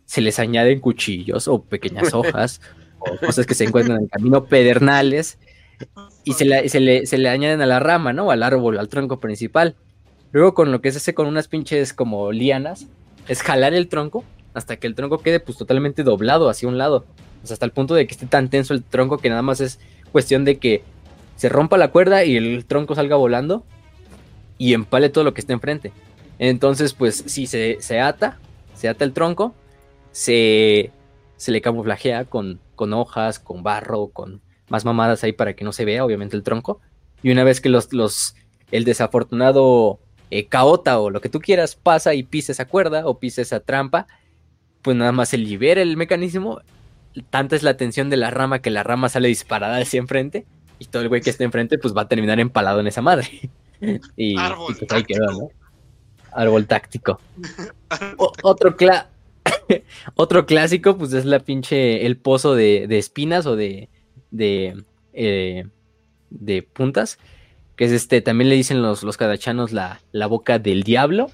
se 0.05 0.19
les 0.19 0.39
añaden 0.39 0.79
cuchillos 0.79 1.47
o 1.47 1.61
pequeñas 1.61 2.11
hojas 2.13 2.59
o 2.99 3.17
cosas 3.17 3.45
que 3.45 3.53
se 3.53 3.65
encuentran 3.65 3.97
en 3.97 4.03
el 4.05 4.09
camino, 4.09 4.45
pedernales, 4.45 5.37
y 6.23 6.33
se 6.33 6.45
le, 6.45 6.69
se 6.69 7.17
le, 7.17 7.29
añaden 7.29 7.61
a 7.61 7.65
la 7.65 7.79
rama, 7.79 8.13
¿no? 8.13 8.31
Al 8.31 8.43
árbol, 8.43 8.77
al 8.77 8.89
tronco 8.89 9.19
principal. 9.19 9.75
Luego 10.31 10.53
con 10.53 10.71
lo 10.71 10.81
que 10.81 10.91
se 10.91 10.97
hace 10.97 11.13
con 11.13 11.27
unas 11.27 11.47
pinches 11.47 11.93
como 11.93 12.31
lianas, 12.31 12.87
es 13.27 13.41
jalar 13.41 13.73
el 13.73 13.87
tronco 13.89 14.23
hasta 14.53 14.77
que 14.77 14.87
el 14.87 14.95
tronco 14.95 15.19
quede 15.19 15.39
pues 15.39 15.57
totalmente 15.57 16.03
doblado 16.03 16.49
hacia 16.49 16.67
un 16.67 16.77
lado. 16.77 17.05
Hasta 17.43 17.65
el 17.65 17.71
punto 17.71 17.95
de 17.95 18.05
que 18.05 18.13
esté 18.13 18.27
tan 18.27 18.49
tenso 18.49 18.73
el 18.73 18.83
tronco 18.83 19.17
que 19.17 19.29
nada 19.29 19.41
más 19.41 19.61
es 19.61 19.79
cuestión 20.11 20.45
de 20.45 20.57
que 20.57 20.83
se 21.35 21.49
rompa 21.49 21.77
la 21.77 21.91
cuerda 21.91 22.23
y 22.23 22.35
el 22.37 22.65
tronco 22.65 22.93
salga 22.93 23.15
volando 23.15 23.63
y 24.57 24.73
empale 24.73 25.09
todo 25.09 25.23
lo 25.23 25.33
que 25.33 25.41
esté 25.41 25.53
enfrente. 25.53 25.91
Entonces, 26.37 26.93
pues 26.93 27.23
si 27.25 27.47
se, 27.47 27.77
ata, 27.99 28.39
se 28.75 28.89
ata 28.89 29.05
el 29.05 29.13
tronco, 29.13 29.55
se, 30.11 30.91
se 31.37 31.51
le 31.51 31.61
camuflajea 31.61 32.25
con, 32.25 32.59
con 32.75 32.93
hojas, 32.93 33.39
con 33.39 33.63
barro, 33.63 34.07
con 34.07 34.41
más 34.69 34.85
mamadas 34.85 35.23
ahí 35.23 35.33
para 35.33 35.55
que 35.55 35.63
no 35.63 35.71
se 35.71 35.85
vea, 35.85 36.05
obviamente, 36.05 36.35
el 36.35 36.43
tronco. 36.43 36.79
Y 37.23 37.31
una 37.31 37.43
vez 37.43 37.61
que 37.61 37.69
los, 37.69 37.91
los 37.93 38.35
el 38.71 38.85
desafortunado 38.85 39.99
eh, 40.31 40.47
caota 40.47 40.99
o 40.99 41.09
lo 41.09 41.21
que 41.21 41.29
tú 41.29 41.39
quieras 41.39 41.75
pasa 41.75 42.13
y 42.13 42.23
pisa 42.23 42.53
esa 42.53 42.65
cuerda 42.65 43.05
o 43.05 43.19
pisa 43.19 43.41
esa 43.41 43.59
trampa, 43.59 44.07
pues 44.81 44.97
nada 44.97 45.11
más 45.11 45.29
se 45.29 45.37
libera 45.37 45.81
el 45.81 45.97
mecanismo. 45.97 46.61
Tanta 47.29 47.55
es 47.55 47.63
la 47.63 47.77
tensión 47.77 48.09
de 48.09 48.17
la 48.17 48.31
rama 48.31 48.59
que 48.59 48.69
la 48.69 48.83
rama 48.83 49.09
sale 49.09 49.27
disparada 49.27 49.77
hacia 49.77 49.99
enfrente 49.99 50.45
y 50.81 50.85
todo 50.85 51.03
el 51.03 51.09
güey 51.09 51.21
que 51.21 51.29
esté 51.29 51.43
enfrente, 51.43 51.77
pues 51.77 51.95
va 51.95 52.03
a 52.03 52.07
terminar 52.07 52.39
empalado 52.39 52.79
en 52.79 52.87
esa 52.87 53.01
madre. 53.01 53.51
y, 54.17 54.37
Árbol 54.37 54.75
pues 54.77 54.91
ahí 54.91 55.03
quedó, 55.03 55.31
¿no? 55.31 55.49
Árbol 56.31 56.65
táctico. 56.65 57.19
otro, 58.43 58.75
otro 60.15 60.45
clásico, 60.47 60.97
pues 60.97 61.13
es 61.13 61.25
la 61.25 61.39
pinche. 61.39 62.05
El 62.05 62.17
pozo 62.17 62.55
de, 62.55 62.85
espinas 62.97 63.45
o 63.45 63.55
de. 63.55 63.89
de. 64.31 64.83
Eh, 65.13 65.67
de 66.31 66.63
puntas. 66.63 67.19
que 67.75 67.85
es 67.85 67.91
este, 67.91 68.21
también 68.21 68.49
le 68.49 68.55
dicen 68.55 68.81
los, 68.81 69.03
los 69.03 69.17
cadachanos 69.17 69.73
la, 69.73 70.01
la 70.13 70.27
boca 70.27 70.57
del 70.57 70.83
diablo, 70.83 71.29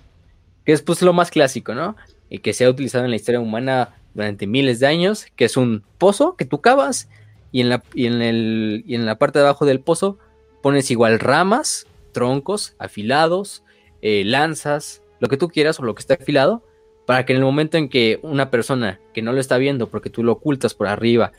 que 0.66 0.74
es 0.74 0.82
pues 0.82 1.02
lo 1.04 1.14
más 1.14 1.30
clásico, 1.30 1.76
¿no? 1.76 1.96
Y 2.30 2.40
que 2.40 2.54
se 2.54 2.66
ha 2.66 2.70
utilizado 2.70 3.06
en 3.06 3.12
la 3.12 3.16
historia 3.16 3.40
humana 3.40 3.96
durante 4.14 4.48
miles 4.48 4.80
de 4.80 4.88
años, 4.88 5.28
que 5.36 5.46
es 5.46 5.58
un 5.58 5.84
pozo 5.98 6.36
que 6.36 6.46
tú 6.46 6.62
cavas 6.62 7.10
y 7.52 7.62
en 7.62 7.70
la, 7.70 7.84
y 7.94 8.08
en 8.08 8.22
el, 8.22 8.84
y 8.86 8.96
en 8.96 9.06
la 9.06 9.18
parte 9.18 9.40
de 9.40 9.46
abajo 9.46 9.66
del 9.66 9.80
pozo 9.80 10.18
pones 10.62 10.92
igual 10.92 11.20
ramas, 11.20 11.88
troncos 12.12 12.76
afilados, 12.80 13.64
eh, 14.02 14.24
lanzas, 14.26 15.02
lo 15.20 15.28
que 15.28 15.38
tú 15.38 15.50
quieras 15.50 15.80
o 15.80 15.84
lo 15.84 15.96
que 15.96 16.02
esté 16.02 16.16
afilado, 16.16 16.64
para 17.06 17.26
que 17.26 17.34
en 17.34 17.38
el 17.40 17.46
momento 17.46 17.78
en 17.78 17.90
que 17.90 18.20
una 18.22 18.52
persona 18.52 19.00
que 19.14 19.22
no 19.22 19.34
lo 19.34 19.40
está 19.40 19.58
viendo 19.58 19.90
porque 19.90 20.10
tú 20.10 20.24
lo 20.24 20.34
ocultas 20.34 20.74
por 20.74 20.88
arriba, 20.88 21.32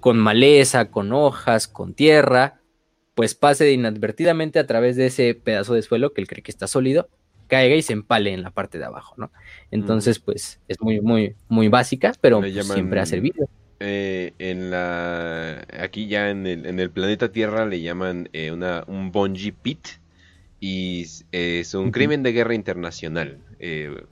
con 0.00 0.18
maleza, 0.18 0.90
con 0.90 1.12
hojas, 1.12 1.68
con 1.68 1.94
tierra, 1.94 2.60
pues 3.14 3.34
pase 3.34 3.72
inadvertidamente 3.72 4.58
a 4.58 4.66
través 4.66 4.96
de 4.96 5.06
ese 5.06 5.34
pedazo 5.34 5.74
de 5.74 5.82
suelo 5.82 6.12
que 6.12 6.20
él 6.20 6.28
cree 6.28 6.42
que 6.42 6.50
está 6.50 6.66
sólido, 6.66 7.08
caiga 7.46 7.74
y 7.74 7.82
se 7.82 7.92
empale 7.92 8.32
en 8.32 8.42
la 8.42 8.50
parte 8.50 8.78
de 8.78 8.84
abajo, 8.84 9.14
¿no? 9.16 9.30
Entonces, 9.70 10.18
pues 10.18 10.60
es 10.68 10.80
muy, 10.80 11.00
muy, 11.00 11.34
muy 11.48 11.68
básica, 11.68 12.12
pero 12.20 12.40
pues, 12.40 12.66
siempre 12.66 13.00
ha 13.00 13.06
servido. 13.06 13.48
Eh, 13.80 14.32
en 14.38 14.70
la 14.70 15.66
aquí 15.78 16.06
ya 16.06 16.30
en 16.30 16.46
el, 16.46 16.64
en 16.64 16.80
el 16.80 16.90
planeta 16.90 17.30
Tierra 17.30 17.66
le 17.66 17.82
llaman 17.82 18.30
eh, 18.32 18.50
una, 18.50 18.84
un 18.86 19.12
bungee 19.12 19.52
pit 19.52 19.86
y 20.60 21.06
es 21.32 21.74
un 21.74 21.90
crimen 21.90 22.22
de 22.22 22.32
guerra 22.32 22.54
internacional. 22.54 23.38
Eh, 23.58 24.04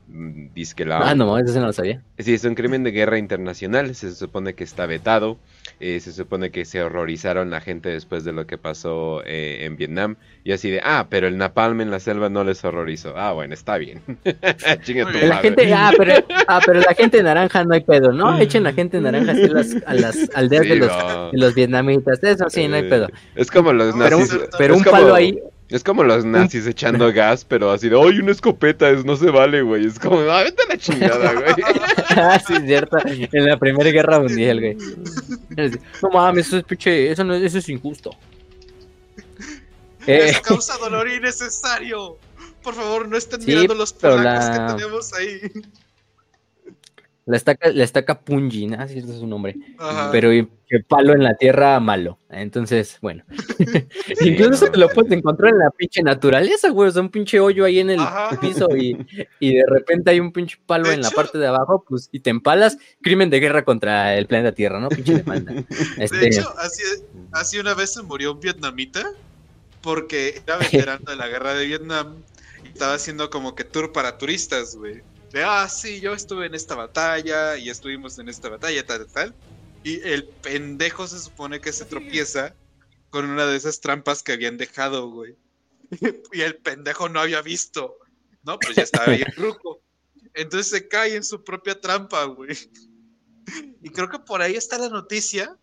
dice 0.55 0.74
que 0.74 0.85
la... 0.85 1.11
Ah, 1.11 1.15
no, 1.15 1.39
eso 1.39 1.59
no 1.61 1.66
lo 1.66 1.73
sabía. 1.73 2.02
Sí, 2.19 2.35
es 2.35 2.44
un 2.44 2.55
crimen 2.55 2.82
de 2.82 2.93
guerra 2.93 3.19
internacional. 3.19 3.94
Se 3.94 4.15
supone 4.15 4.55
que 4.55 4.65
está 4.65 4.86
vetado. 4.86 5.39
Eh, 5.80 6.01
se 6.01 6.12
supone 6.12 6.51
que 6.51 6.64
se 6.64 6.82
horrorizaron 6.82 7.51
la 7.51 7.60
gente 7.60 7.88
después 7.88 8.24
de 8.24 8.32
lo 8.32 8.46
que 8.46 8.59
pasó 8.59 9.22
eh, 9.24 9.64
en 9.64 9.76
Vietnam. 9.76 10.16
Y 10.44 10.52
así 10.52 10.70
de, 10.70 10.80
ah, 10.82 11.06
pero 11.10 11.26
el 11.26 11.36
napalm 11.36 11.80
en 11.80 11.90
la 11.90 12.01
selva 12.01 12.28
no 12.28 12.44
les 12.44 12.64
horrorizó. 12.64 13.16
Ah, 13.16 13.32
bueno, 13.32 13.55
está 13.55 13.78
bien. 13.78 14.02
la 14.24 15.36
gente, 15.38 15.72
ah 15.72 15.92
pero, 15.96 16.14
ah, 16.48 16.60
pero 16.64 16.80
la 16.80 16.94
gente 16.94 17.22
naranja 17.22 17.64
no 17.64 17.74
hay 17.74 17.80
pedo, 17.80 18.12
¿no? 18.12 18.38
Echen 18.38 18.62
la 18.62 18.72
gente 18.72 19.01
naranja 19.01 19.32
así 19.32 19.48
las, 19.48 19.76
a 19.86 19.94
las 19.94 20.30
aldeas 20.34 20.68
de, 20.68 20.76
los, 20.76 21.32
de, 21.32 21.38
los, 21.38 21.55
vietnamitas. 21.55 22.22
Eso 22.22 22.48
sí, 22.48 22.68
no 22.68 22.76
hay 22.76 22.88
pedo. 22.88 23.09
Es 23.34 23.51
como 23.51 23.72
los 23.72 23.94
nazis. 23.96 24.38
Pero, 24.59 24.76
un 24.76 24.84
palo 24.84 25.14
ahí 25.14 25.38
es 25.70 25.82
como 25.82 26.05
los 26.05 26.24
nazis 26.24 26.66
echando 26.66 27.10
gas, 27.12 27.44
pero 27.44 27.70
así 27.70 27.88
de, 27.88 27.96
¡ay, 27.98 28.18
una 28.18 28.32
escopeta! 28.32 28.90
Es, 28.90 29.05
no 29.05 29.16
se 29.16 29.30
vale, 29.30 29.62
güey. 29.62 29.86
Es 29.86 29.98
como, 29.98 30.20
¡ah, 30.20 30.44
vete 30.44 30.62
a 30.62 30.68
la 30.68 30.78
chingada, 30.78 31.32
güey! 31.32 31.46
ah, 32.10 32.38
sí, 32.46 32.55
es 32.55 32.62
cierto. 32.64 32.98
En 33.05 33.46
la 33.46 33.56
Primera 33.56 33.90
Guerra 33.90 34.20
Mundial, 34.20 34.60
güey. 34.60 34.76
No 36.02 36.10
mames, 36.10 36.48
eso 36.48 36.59
es 36.59 36.64
pinche, 36.64 37.10
eso, 37.10 37.24
no, 37.24 37.35
eso 37.35 37.59
es 37.59 37.68
injusto. 37.68 38.10
Es 40.06 40.36
eh. 40.36 40.40
causa 40.43 40.76
dolor 40.78 41.09
innecesario. 41.09 42.18
Por 42.62 42.74
favor, 42.74 43.09
no 43.09 43.16
estén 43.16 43.44
mirando 43.44 43.74
los 43.74 43.93
polacos 43.93 44.51
que 44.51 44.74
tenemos 44.74 45.12
ahí. 45.14 45.40
La 47.26 47.38
estaca, 47.38 47.70
la 47.70 47.84
estaca 47.84 48.20
Punji, 48.20 48.66
¿no? 48.66 48.82
Así 48.82 48.98
es 48.98 49.06
su 49.06 49.26
nombre. 49.26 49.56
Pero 50.12 50.30
que 50.68 50.80
palo 50.80 51.14
en 51.14 51.22
la 51.22 51.34
tierra, 51.36 51.80
malo. 51.80 52.18
Entonces, 52.28 52.98
bueno. 53.01 53.24
Incluso 54.20 54.66
te 54.70 54.76
lo 54.76 54.90
puedes 54.90 55.10
encontrar 55.12 55.52
en 55.52 55.60
la 55.60 55.70
pinche 55.70 56.02
naturaleza, 56.02 56.68
güey. 56.68 56.90
O 56.90 56.92
sea, 56.92 57.01
un 57.01 57.09
pinche 57.09 57.40
hoyo 57.40 57.64
ahí 57.64 57.80
en 57.80 57.90
el 57.90 58.01
piso 58.42 58.68
y, 58.76 58.94
de 59.40 59.64
repente 59.66 60.10
hay 60.10 60.20
un 60.20 60.32
pinche 60.32 60.59
palo 60.66 60.90
en 60.90 61.01
la 61.01 61.10
parte 61.10 61.38
de 61.38 61.46
abajo, 61.46 61.84
pues, 61.88 62.10
y 62.12 62.20
te 62.20 62.28
empalas. 62.28 62.76
Crimen 63.02 63.30
de 63.30 63.40
guerra 63.40 63.64
contra 63.64 64.16
el 64.16 64.26
planeta 64.26 64.52
Tierra, 64.52 64.78
¿no? 64.78 64.90
Pinche 64.90 65.14
demanda. 65.14 65.52
De 65.96 66.05
este, 66.05 66.26
hecho, 66.26 66.52
así, 66.59 66.82
así 67.32 67.59
una 67.59 67.72
vez 67.72 67.94
se 67.94 68.02
murió 68.02 68.32
un 68.32 68.40
vietnamita 68.40 69.12
porque 69.80 70.42
era 70.46 70.59
veterano 70.59 71.05
de 71.06 71.16
la 71.16 71.28
guerra 71.28 71.55
de 71.55 71.66
Vietnam 71.66 72.16
y 72.64 72.68
estaba 72.68 72.94
haciendo 72.94 73.30
como 73.30 73.55
que 73.55 73.64
tour 73.64 73.92
para 73.92 74.18
turistas, 74.18 74.76
güey 74.76 75.02
de, 75.35 75.43
ah, 75.43 75.69
sí, 75.69 76.01
yo 76.01 76.15
estuve 76.15 76.47
en 76.47 76.55
esta 76.55 76.77
batalla 76.77 77.56
y 77.56 77.69
estuvimos 77.69 78.20
en 78.20 78.28
esta 78.28 78.48
batalla, 78.48 78.86
tal, 78.86 79.05
tal. 79.09 79.35
Y 79.82 80.01
el 80.09 80.28
pendejo 80.28 81.09
se 81.09 81.19
supone 81.19 81.61
que 81.61 81.73
se 81.73 81.85
tropieza 81.85 82.55
con 83.11 83.28
una 83.28 83.44
de 83.44 83.56
esas 83.56 83.81
trampas 83.81 84.23
que 84.23 84.32
habían 84.32 84.56
dejado, 84.56 85.11
güey. 85.11 85.36
y 86.32 86.40
el 86.40 86.56
pendejo 86.59 87.09
no 87.09 87.19
había 87.19 87.43
visto, 87.43 87.98
¿no? 88.44 88.61
Pues 88.61 88.77
ya 88.77 88.85
estaba 88.85 89.12
bien 89.12 89.27
ruco. 89.36 89.82
Entonces 90.35 90.69
se 90.69 90.86
cae 90.86 91.16
en 91.16 91.24
su 91.24 91.43
propia 91.43 91.81
trampa, 91.81 92.24
güey. 92.27 92.56
Y 93.82 93.90
creo 93.90 94.09
que 94.09 94.20
por 94.20 94.40
ahí 94.40 94.55
está 94.55 94.78
la 94.78 94.89
noticia, 94.89 95.59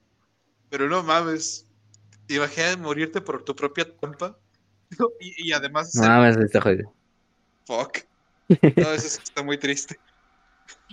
pero 0.70 0.90
no 0.90 1.02
mames. 1.02 1.66
Imagínate 2.28 2.76
morirte 2.76 3.22
por 3.22 3.44
tu 3.46 3.56
propia 3.56 3.86
trampa. 3.86 4.38
Y, 5.22 5.54
además. 5.54 5.96
No 5.96 6.02
mames, 6.02 6.36
está 6.36 6.60
jodido. 6.60 6.94
Fuck. 7.66 8.11
No, 8.76 8.92
eso 8.92 9.20
está 9.24 9.44
muy 9.44 9.58
triste. 9.58 10.00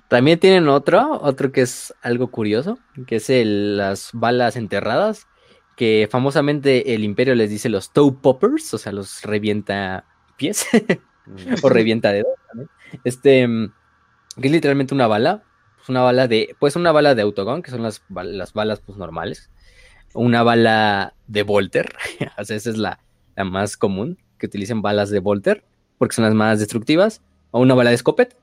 También 0.09 0.39
tienen 0.39 0.69
otro, 0.69 1.21
otro 1.21 1.53
que 1.53 1.63
es 1.63 1.95
algo 2.01 2.31
curioso, 2.31 2.79
que 3.07 3.17
es 3.17 3.29
el, 3.29 3.77
las 3.77 4.11
balas 4.13 4.57
enterradas, 4.57 5.27
que 5.77 6.09
famosamente 6.11 6.95
el 6.95 7.05
imperio 7.05 7.35
les 7.35 7.51
dice 7.51 7.69
los 7.69 7.93
toe 7.93 8.13
poppers, 8.13 8.73
o 8.75 8.79
sea, 8.79 8.93
los 8.93 9.23
revienta 9.23 10.05
pies 10.37 10.67
o 11.63 11.69
revienta 11.69 12.13
dedos. 12.13 12.33
Este, 13.05 13.47
que 14.41 14.47
es 14.47 14.53
literalmente 14.53 14.95
una 14.95 15.07
bala, 15.07 15.43
una 15.89 16.03
bala 16.03 16.27
de, 16.27 16.57
pues 16.59 16.77
una 16.77 16.93
bala 16.93 17.15
de 17.15 17.23
autogón, 17.23 17.63
que 17.63 17.71
son 17.71 17.83
las, 17.83 18.03
las 18.09 18.53
balas 18.53 18.81
pues 18.81 18.97
normales, 18.99 19.51
una 20.15 20.43
bala 20.43 21.15
de 21.27 21.43
Volter, 21.43 21.95
o 22.39 22.41
esa 22.41 22.55
es 22.55 22.79
la, 22.79 23.01
la 23.37 23.45
más 23.45 23.77
común, 23.77 24.19
que 24.39 24.47
utilicen 24.47 24.83
balas 24.83 25.11
de 25.11 25.21
Volter, 25.21 25.65
porque 25.99 26.15
son 26.15 26.25
las 26.25 26.35
más 26.35 26.59
destructivas, 26.61 27.23
o 27.51 27.61
una 27.61 27.75
bala 27.75 27.91
de 27.91 27.97
escopeta, 27.97 28.37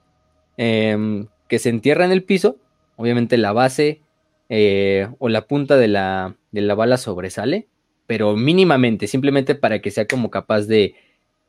em, 0.57 1.27
que 1.47 1.59
se 1.59 1.69
entierra 1.69 2.05
en 2.05 2.11
el 2.11 2.23
piso. 2.23 2.57
Obviamente 2.95 3.37
la 3.37 3.51
base 3.51 4.01
eh, 4.49 5.07
o 5.19 5.29
la 5.29 5.47
punta 5.47 5.77
de 5.77 5.87
la, 5.87 6.35
de 6.51 6.61
la, 6.61 6.75
bala 6.75 6.97
sobresale, 6.97 7.67
pero 8.07 8.35
mínimamente, 8.35 9.07
simplemente 9.07 9.55
para 9.55 9.79
que 9.79 9.91
sea 9.91 10.07
como 10.07 10.29
capaz 10.29 10.61
de, 10.61 10.95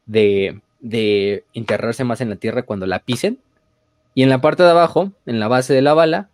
de, 0.07 0.61
de 0.81 1.45
enterrarse 1.55 2.05
más 2.05 2.21
en 2.21 2.31
la 2.31 2.37
tierra 2.37 2.63
cuando 2.65 2.87
la 2.87 3.01
pisen. 3.01 3.39
Y 4.15 4.23
en 4.23 4.31
la 4.31 4.41
parte 4.41 4.63
de 4.63 4.71
abajo, 4.71 5.13
en 5.27 5.41
la 5.41 5.49
base 5.49 5.75
de 5.75 5.83
la 5.83 5.93
bala, 5.93 6.31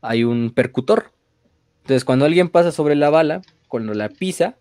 hay 0.00 0.22
un 0.22 0.50
percutor. 0.50 1.10
Entonces, 1.82 2.04
cuando 2.04 2.24
alguien 2.24 2.48
pasa 2.48 2.70
sobre 2.70 2.94
la 2.94 3.10
bala, 3.10 3.42
cuando 3.68 3.94
la 3.94 4.08
pisa, 4.08 4.56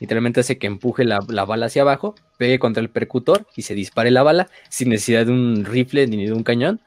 literalmente 0.00 0.40
hace 0.40 0.58
que 0.58 0.66
empuje 0.66 1.04
la, 1.04 1.20
bala 1.20 1.66
hacia 1.66 1.82
abajo, 1.82 2.14
pegue 2.38 2.58
contra 2.58 2.82
el 2.82 2.90
percutor 2.90 3.46
y 3.54 3.62
se 3.62 3.74
dispare 3.74 4.10
la 4.10 4.22
bala 4.22 4.48
sin 4.68 4.88
necesidad 4.88 5.26
de 5.26 5.32
un 5.32 5.64
rifle 5.64 6.06
ni 6.06 6.26
de 6.26 6.32
un 6.32 6.42
cañón. 6.42 6.80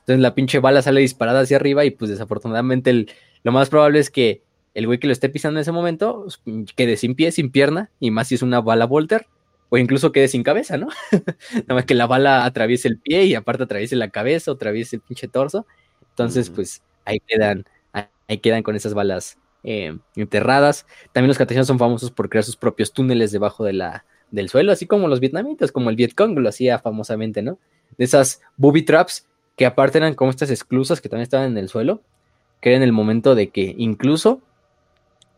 Entonces 0.00 0.20
la 0.20 0.34
pinche 0.34 0.60
bala 0.60 0.82
sale 0.82 1.00
disparada 1.00 1.40
hacia 1.40 1.56
arriba 1.56 1.84
y 1.84 1.90
pues 1.90 2.10
desafortunadamente 2.10 3.06
lo 3.42 3.52
más 3.52 3.70
probable 3.70 3.98
es 3.98 4.10
que 4.10 4.42
el 4.74 4.86
güey 4.86 4.98
que 4.98 5.06
lo 5.06 5.12
esté 5.12 5.28
pisando 5.28 5.58
en 5.58 5.62
ese 5.62 5.72
momento 5.72 6.26
pues, 6.44 6.72
quede 6.76 6.96
sin 6.96 7.14
pie, 7.14 7.32
sin 7.32 7.50
pierna, 7.50 7.90
y 7.98 8.10
más 8.10 8.28
si 8.28 8.36
es 8.36 8.42
una 8.42 8.60
bala 8.60 8.84
Volter, 8.84 9.26
o 9.70 9.78
incluso 9.78 10.12
quede 10.12 10.28
sin 10.28 10.42
cabeza, 10.42 10.76
¿no? 10.76 10.88
Nada 11.52 11.74
más 11.74 11.84
que 11.84 11.94
la 11.94 12.06
bala 12.06 12.44
atraviese 12.44 12.88
el 12.88 12.98
pie 12.98 13.24
y 13.24 13.34
aparte 13.34 13.64
atraviese 13.64 13.96
la 13.96 14.10
cabeza, 14.10 14.52
o 14.52 14.54
atraviese 14.54 14.96
el 14.96 15.02
pinche 15.02 15.26
torso. 15.26 15.66
Entonces, 16.10 16.50
pues 16.50 16.82
ahí 17.04 17.18
quedan, 17.26 17.64
ahí 18.28 18.38
quedan 18.38 18.62
con 18.62 18.76
esas 18.76 18.94
balas 18.94 19.38
eh, 19.64 19.96
enterradas. 20.16 20.86
También 21.12 21.28
los 21.28 21.38
cartagineros 21.38 21.66
son 21.66 21.78
famosos 21.78 22.10
por 22.10 22.28
crear 22.28 22.44
sus 22.44 22.56
propios 22.56 22.92
túneles 22.92 23.32
debajo 23.32 23.64
de 23.64 23.72
la, 23.72 24.04
del 24.30 24.48
suelo, 24.48 24.72
así 24.72 24.86
como 24.86 25.08
los 25.08 25.20
vietnamitas, 25.20 25.72
como 25.72 25.90
el 25.90 25.96
Vietcong 25.96 26.38
lo 26.38 26.48
hacía 26.48 26.78
famosamente, 26.78 27.42
¿no? 27.42 27.58
De 27.96 28.04
esas 28.04 28.40
booby 28.56 28.82
traps 28.82 29.26
que 29.56 29.66
aparte 29.66 29.98
eran 29.98 30.14
como 30.14 30.30
estas 30.30 30.50
esclusas 30.50 31.00
que 31.00 31.08
también 31.08 31.24
estaban 31.24 31.50
en 31.50 31.58
el 31.58 31.68
suelo, 31.68 32.02
que 32.60 32.70
era 32.70 32.76
en 32.76 32.82
el 32.82 32.92
momento 32.92 33.34
de 33.34 33.50
que 33.50 33.74
incluso, 33.76 34.40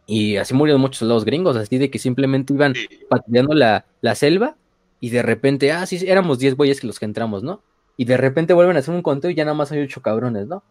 y 0.07 0.37
así 0.37 0.55
murieron 0.55 0.81
muchos 0.81 0.99
soldados 0.99 1.25
gringos, 1.25 1.57
así 1.57 1.79
de 1.79 1.91
que 1.91 1.99
simplemente 1.99 2.53
iban 2.53 2.75
patrullando 3.09 3.55
la, 3.55 3.87
la 4.01 4.15
selva 4.15 4.57
y 5.01 5.11
de 5.11 5.23
repente, 5.23 5.73
ah, 5.73 5.87
sí, 5.87 5.99
éramos 6.07 6.39
10 6.39 6.57
güeyes 6.57 6.81
que 6.81 6.87
los 6.87 6.99
que 6.99 7.07
entramos, 7.07 7.43
¿no? 7.43 7.63
Y 7.97 8.05
de 8.05 8.17
repente 8.17 8.53
vuelven 8.53 8.77
a 8.77 8.81
hacer 8.81 8.95
un 8.95 9.03
conteo 9.03 9.31
y 9.31 9.35
ya 9.35 9.45
nada 9.45 9.55
más 9.55 9.73
hay 9.73 9.81
8 9.81 10.03
cabrones, 10.03 10.47
¿no? 10.47 10.63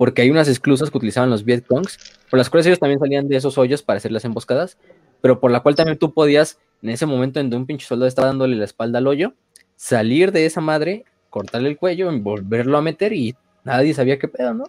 Porque 0.00 0.22
hay 0.22 0.30
unas 0.30 0.48
esclusas 0.48 0.90
que 0.90 0.96
utilizaban 0.96 1.28
los 1.28 1.44
Vietcongs, 1.44 1.98
por 2.30 2.38
las 2.38 2.48
cuales 2.48 2.64
ellos 2.64 2.78
también 2.78 2.98
salían 2.98 3.28
de 3.28 3.36
esos 3.36 3.58
hoyos 3.58 3.82
para 3.82 3.98
hacer 3.98 4.10
las 4.12 4.24
emboscadas, 4.24 4.78
pero 5.20 5.40
por 5.40 5.50
la 5.50 5.60
cual 5.60 5.74
también 5.74 5.98
tú 5.98 6.14
podías, 6.14 6.58
en 6.82 6.88
ese 6.88 7.04
momento 7.04 7.38
en 7.38 7.50
donde 7.50 7.58
un 7.58 7.66
pinche 7.66 7.86
soldado 7.86 8.08
estaba 8.08 8.28
dándole 8.28 8.56
la 8.56 8.64
espalda 8.64 8.96
al 8.96 9.06
hoyo, 9.06 9.34
salir 9.76 10.32
de 10.32 10.46
esa 10.46 10.62
madre, 10.62 11.04
cortarle 11.28 11.68
el 11.68 11.76
cuello, 11.76 12.10
volverlo 12.18 12.78
a 12.78 12.80
meter 12.80 13.12
y 13.12 13.36
nadie 13.62 13.92
sabía 13.92 14.18
qué 14.18 14.26
pedo, 14.26 14.54
¿no? 14.54 14.64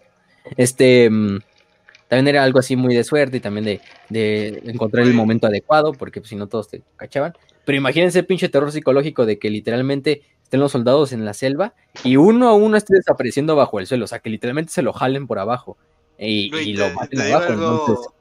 Este, 0.58 1.10
mm, 1.10 1.40
también 2.10 2.28
era 2.28 2.44
algo 2.44 2.60
así 2.60 2.76
muy 2.76 2.94
de 2.94 3.06
suerte 3.06 3.38
y 3.38 3.40
también 3.40 3.80
de, 4.10 4.62
encontrar 4.66 5.08
el 5.08 5.14
momento 5.14 5.48
adecuado, 5.48 5.94
porque 5.94 6.20
pues, 6.20 6.30
si 6.30 6.36
no 6.36 6.48
todos 6.48 6.68
te 6.68 6.82
cachaban. 6.98 7.32
Pero 7.64 7.78
imagínense 7.78 8.20
el 8.20 8.26
pinche 8.26 8.49
terror 8.49 8.70
psicológico 8.70 9.26
de 9.26 9.40
que 9.40 9.49
literalmente 9.49 10.24
estén 10.52 10.60
los 10.60 10.73
soldados 10.73 11.14
en 11.14 11.23
la 11.23 11.34
selva 11.34 11.73
y 12.03 12.18
uno 12.18 12.49
a 12.49 12.53
uno 12.53 12.76
esté 12.76 12.95
desapareciendo 12.95 13.56
bajo 13.56 13.80
el 13.80 13.88
suelo, 13.88 14.03
o 14.03 14.07
sea, 14.07 14.19
que 14.19 14.30
literalmente 14.30 14.73
se 14.73 14.82
lo 14.82 14.91
jalen 14.91 15.26
por 15.26 15.40
abajo 15.40 15.78
y, 16.19 16.73
lo 16.73 16.90
maten 16.90 17.22
abajo. 17.22 18.14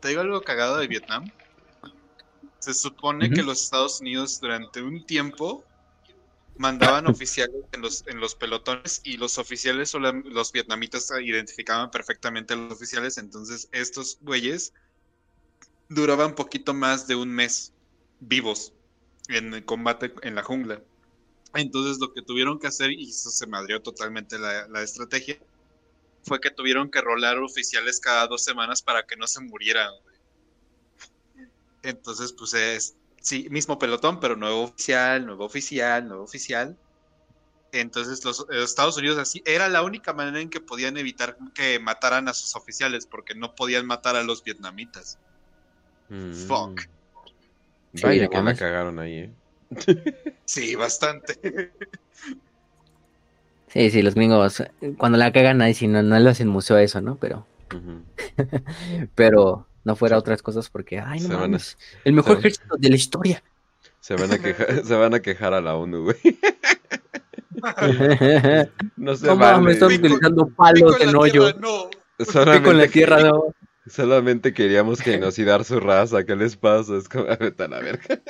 ¿Te 0.00 0.08
digo 0.08 0.22
algo 0.22 0.40
cagado 0.40 0.78
de 0.78 0.86
Vietnam? 0.86 1.30
Se 2.60 2.72
supone 2.72 3.28
que 3.28 3.42
los 3.42 3.62
Estados 3.62 4.00
Unidos 4.00 4.40
durante 4.40 4.80
un 4.80 5.04
tiempo 5.04 5.62
mandaban 6.56 7.06
oficiales 7.08 7.56
en 7.72 7.82
los, 7.82 8.04
en 8.06 8.20
los 8.20 8.34
pelotones 8.34 9.02
y 9.04 9.18
los 9.18 9.36
oficiales, 9.36 9.92
los 9.92 10.50
vietnamitas 10.50 11.12
identificaban 11.22 11.90
perfectamente 11.90 12.54
a 12.54 12.56
los 12.56 12.72
oficiales, 12.72 13.18
entonces 13.18 13.68
estos 13.70 14.16
güeyes 14.22 14.72
duraban 15.90 16.34
poquito 16.34 16.72
más 16.72 17.06
de 17.06 17.16
un 17.16 17.28
mes 17.28 17.74
vivos 18.20 18.72
en 19.28 19.52
el 19.52 19.66
combate 19.66 20.14
en 20.22 20.36
la 20.36 20.42
jungla. 20.42 20.80
Entonces 21.54 21.98
lo 21.98 22.12
que 22.12 22.22
tuvieron 22.22 22.58
que 22.58 22.66
hacer, 22.66 22.90
y 22.90 23.08
eso 23.10 23.30
se 23.30 23.46
madrió 23.46 23.80
totalmente 23.80 24.38
la, 24.38 24.66
la 24.68 24.82
estrategia, 24.82 25.38
fue 26.24 26.40
que 26.40 26.50
tuvieron 26.50 26.90
que 26.90 27.00
rolar 27.00 27.38
oficiales 27.38 28.00
cada 28.00 28.26
dos 28.26 28.42
semanas 28.42 28.82
para 28.82 29.04
que 29.04 29.16
no 29.16 29.26
se 29.26 29.40
murieran. 29.40 29.92
Entonces, 31.82 32.32
pues 32.32 32.54
es, 32.54 32.96
sí, 33.20 33.46
mismo 33.50 33.78
pelotón, 33.78 34.20
pero 34.20 34.36
nuevo 34.36 34.62
oficial, 34.62 35.26
nuevo 35.26 35.44
oficial, 35.44 36.08
nuevo 36.08 36.24
oficial. 36.24 36.76
Entonces 37.72 38.24
los, 38.24 38.46
Estados 38.50 38.96
Unidos 38.96 39.18
así 39.18 39.42
era 39.44 39.68
la 39.68 39.82
única 39.82 40.12
manera 40.12 40.40
en 40.40 40.48
que 40.48 40.60
podían 40.60 40.96
evitar 40.96 41.36
que 41.54 41.80
mataran 41.80 42.28
a 42.28 42.34
sus 42.34 42.54
oficiales, 42.54 43.06
porque 43.06 43.34
no 43.34 43.54
podían 43.54 43.84
matar 43.86 44.16
a 44.16 44.22
los 44.22 44.44
vietnamitas. 44.44 45.18
Mm. 46.08 46.32
Fuck. 46.46 46.82
Vaya 48.02 48.28
que 48.28 48.42
la 48.42 48.54
cagaron 48.54 48.98
ahí, 48.98 49.18
¿eh? 49.18 49.32
Sí, 50.44 50.74
bastante. 50.76 51.72
Sí, 53.68 53.90
sí, 53.90 54.02
los 54.02 54.14
gringos, 54.14 54.62
cuando 54.98 55.18
la 55.18 55.32
cagan 55.32 55.60
ahí, 55.60 55.74
si 55.74 55.88
no, 55.88 56.02
no 56.02 56.18
lo 56.18 56.30
hacen 56.30 56.48
museo 56.48 56.78
eso, 56.78 57.00
¿no? 57.00 57.16
Pero. 57.16 57.46
pero 59.14 59.66
no 59.84 59.96
fuera 59.96 60.18
otras 60.18 60.42
cosas 60.42 60.70
porque, 60.70 60.98
ay, 60.98 61.20
no 61.20 61.38
mames, 61.38 61.76
el 62.04 62.12
mejor 62.12 62.38
ejército 62.38 62.76
de 62.76 62.88
la 62.88 62.96
historia. 62.96 63.42
Se 64.00 64.14
van 64.14 64.32
a 64.32 64.38
quejar, 64.38 64.66
se 64.84 64.94
van 64.94 65.14
a 65.14 65.20
quejar 65.20 65.54
a 65.54 65.60
la 65.60 65.74
ONU, 65.76 66.04
güey. 66.04 66.16
no 68.96 69.16
se 69.16 69.26
no 69.26 69.36
mames, 69.36 69.74
están 69.74 69.92
utilizando 69.92 70.46
palos 70.48 71.00
en 71.00 71.16
hoyo. 71.16 71.52
No. 71.54 71.88
Solamente 72.18 72.68
con 72.68 72.78
la 72.78 72.86
tierra 72.86 73.22
no. 73.22 73.54
Solamente 73.86 74.54
queríamos 74.54 75.00
genocidar 75.00 75.64
su 75.64 75.78
raza, 75.78 76.24
¿qué 76.24 76.36
les 76.36 76.56
pasa? 76.56 76.96
Es 76.96 77.08
como, 77.08 77.24
a 77.28 77.68
la 77.68 77.80
verga. 77.80 78.20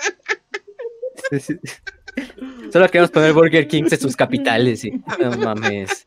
Solo 2.72 2.88
queremos 2.88 3.10
poner 3.10 3.32
Burger 3.32 3.66
King 3.66 3.84
en 3.90 4.00
sus 4.00 4.16
capitales 4.16 4.84
y 4.84 4.90
no 4.90 5.36
mames. 5.38 6.06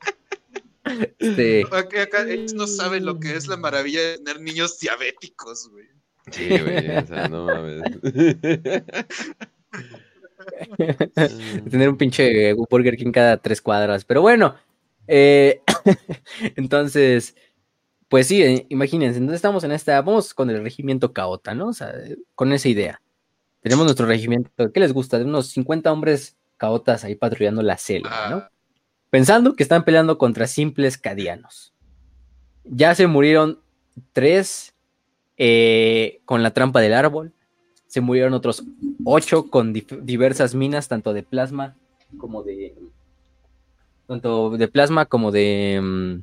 Este... 1.20 1.66
Acá, 1.72 2.30
ellos 2.30 2.54
no 2.54 2.68
saben 2.68 3.06
lo 3.06 3.20
que 3.20 3.36
es 3.36 3.48
la 3.48 3.58
maravilla 3.58 4.02
de 4.02 4.18
tener 4.20 4.42
niños 4.42 4.80
diabéticos, 4.80 5.70
güey. 5.70 5.88
Sí, 6.32 6.48
güey, 6.48 6.98
o 6.98 7.06
sea, 7.06 7.28
no 7.28 7.46
mames. 7.46 7.82
tener 11.70 11.90
un 11.90 11.98
pinche 11.98 12.54
Burger 12.54 12.98
King 12.98 13.12
cada 13.12 13.38
tres 13.38 13.62
cuadras. 13.62 14.06
Pero 14.06 14.22
bueno, 14.22 14.56
eh, 15.08 15.62
entonces, 16.56 17.36
pues 18.08 18.28
sí, 18.28 18.44
eh, 18.44 18.66
imagínense, 18.70 19.20
entonces 19.20 19.38
estamos 19.38 19.64
en 19.64 19.72
esta, 19.72 20.02
vamos 20.02 20.34
con 20.34 20.50
el 20.50 20.64
regimiento 20.64 21.14
caota, 21.14 21.54
¿no? 21.54 21.70
O 21.70 21.74
sea, 21.74 21.94
con 22.36 22.54
esa 22.54 22.70
idea. 22.70 23.02
Tenemos 23.68 23.84
nuestro 23.84 24.06
regimiento, 24.06 24.72
¿qué 24.72 24.80
les 24.80 24.94
gusta? 24.94 25.20
De 25.20 25.26
unos 25.26 25.48
50 25.48 25.92
hombres 25.92 26.38
caotas 26.56 27.04
ahí 27.04 27.16
patrullando 27.16 27.62
la 27.62 27.78
selva, 27.78 28.30
¿no? 28.30 28.38
Ah. 28.38 28.52
Pensando 29.10 29.58
que 29.58 29.64
están 29.64 29.84
peleando 29.84 30.18
contra 30.18 30.48
simples 30.48 30.98
cadianos. 30.98 31.74
Ya 32.64 32.96
se 32.96 33.08
murieron 33.08 33.60
tres 34.14 34.74
eh, 35.36 36.22
con 36.24 36.44
la 36.44 36.52
trampa 36.52 36.80
del 36.80 36.94
árbol. 36.94 37.34
Se 37.88 38.00
murieron 38.00 38.34
otros 38.34 38.64
ocho 39.04 39.50
con 39.50 39.74
diversas 39.74 40.56
minas, 40.56 40.88
tanto 40.88 41.12
de 41.12 41.24
plasma 41.24 41.76
como 42.18 42.44
de. 42.44 42.74
Tanto 44.08 44.52
de 44.52 44.68
plasma 44.70 45.08
como 45.08 45.30
de. 45.34 45.82
Mm, 45.84 46.22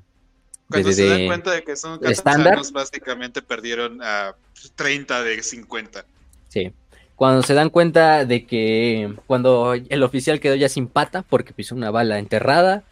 Cuando 0.71 0.93
se 0.93 1.09
dan 1.09 1.27
cuenta 1.27 1.51
de 1.51 1.63
que 1.63 1.77
son 1.77 1.99
catachanos, 1.99 2.73
básicamente 2.73 3.43
perdieron 3.43 4.01
a 4.03 4.35
30 4.77 5.23
de 5.25 5.43
50. 5.43 6.07
Sí 6.49 6.73
cuando 7.17 7.43
se 7.43 7.55
dan 7.55 7.71
cuenta 7.71 8.25
de 8.25 8.45
que 8.45 9.15
cuando 9.27 9.75
el 9.75 10.03
oficial 10.03 10.41
quedó 10.41 10.55
ya 10.55 10.69
sin 10.69 10.89
pata 10.89 11.23
porque 11.23 11.53
pisó 11.53 11.75
una 11.75 11.91
bala 11.91 12.19
enterrada 12.19 12.83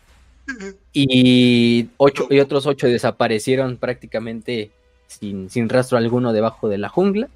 y 0.92 1.88
ocho 1.96 2.26
y 2.30 2.40
otros 2.40 2.66
ocho 2.66 2.86
desaparecieron 2.86 3.76
prácticamente 3.76 4.70
sin, 5.06 5.50
sin 5.50 5.68
rastro 5.68 5.98
alguno 5.98 6.32
debajo 6.32 6.68
de 6.68 6.78
la 6.78 6.88
jungla. 6.88 7.28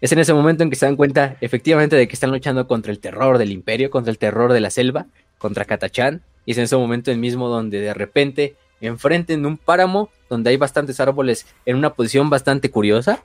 Es 0.00 0.12
en 0.12 0.18
ese 0.18 0.34
momento 0.34 0.62
en 0.62 0.70
que 0.70 0.76
se 0.76 0.86
dan 0.86 0.96
cuenta 0.96 1.36
efectivamente 1.40 1.96
de 1.96 2.06
que 2.08 2.14
están 2.14 2.30
luchando 2.30 2.66
contra 2.66 2.92
el 2.92 2.98
terror 2.98 3.38
del 3.38 3.52
imperio, 3.52 3.90
contra 3.90 4.10
el 4.10 4.18
terror 4.18 4.52
de 4.52 4.60
la 4.60 4.70
selva, 4.70 5.06
contra 5.38 5.64
Katachan. 5.64 6.22
Y 6.46 6.52
es 6.52 6.58
en 6.58 6.64
ese 6.64 6.76
momento 6.76 7.10
el 7.10 7.18
mismo 7.18 7.48
donde 7.48 7.80
de 7.80 7.94
repente 7.94 8.54
enfrenten 8.80 9.46
un 9.46 9.56
páramo 9.56 10.10
donde 10.28 10.50
hay 10.50 10.56
bastantes 10.56 11.00
árboles 11.00 11.46
en 11.64 11.76
una 11.76 11.94
posición 11.94 12.28
bastante 12.28 12.70
curiosa 12.70 13.22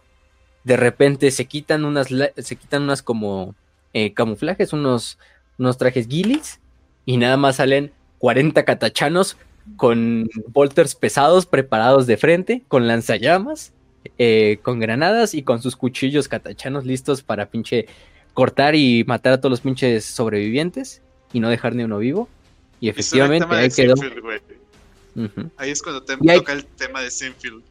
de 0.64 0.78
repente 0.78 1.32
se 1.32 1.46
quitan 1.46 1.86
unas, 1.86 2.08
se 2.08 2.56
quitan 2.56 2.84
unas 2.84 3.02
como 3.02 3.56
eh, 3.94 4.14
camuflajes, 4.14 4.74
unos, 4.74 5.18
unos 5.58 5.78
trajes 5.78 6.08
guilis, 6.08 6.60
y 7.06 7.18
nada 7.18 7.38
más 7.38 7.58
salen 7.58 7.92
40 8.20 8.66
catachanos 8.66 9.38
con 9.78 10.30
bolters 10.48 10.96
pesados 10.96 11.46
preparados 11.46 12.08
de 12.08 12.18
frente, 12.18 12.64
con 12.68 12.88
lanzallamas, 12.88 13.74
eh, 14.18 14.60
con 14.62 14.80
granadas 14.80 15.34
y 15.34 15.44
con 15.44 15.62
sus 15.62 15.76
cuchillos 15.76 16.28
catachanos 16.28 16.86
listos 16.86 17.22
para 17.22 17.50
pinche 17.50 17.88
cortar 18.34 18.76
y 18.76 19.04
matar 19.06 19.34
a 19.34 19.38
todos 19.40 19.52
los 19.52 19.62
pinches 19.62 20.06
sobrevivientes 20.06 21.02
y 21.34 21.40
no 21.40 21.50
dejar 21.50 21.76
ni 21.76 21.84
uno 21.84 21.98
vivo. 21.98 22.30
Y 22.80 22.90
efectivamente 22.90 23.48
ahí 23.54 23.70
quedó. 23.70 23.96
Ahí 25.58 25.72
es 25.72 25.82
cuando 25.82 26.04
te 26.04 26.16
toca 26.16 26.54
el 26.54 26.66
tema 26.66 27.02
de 27.02 27.12
Sinfield. 27.12 27.64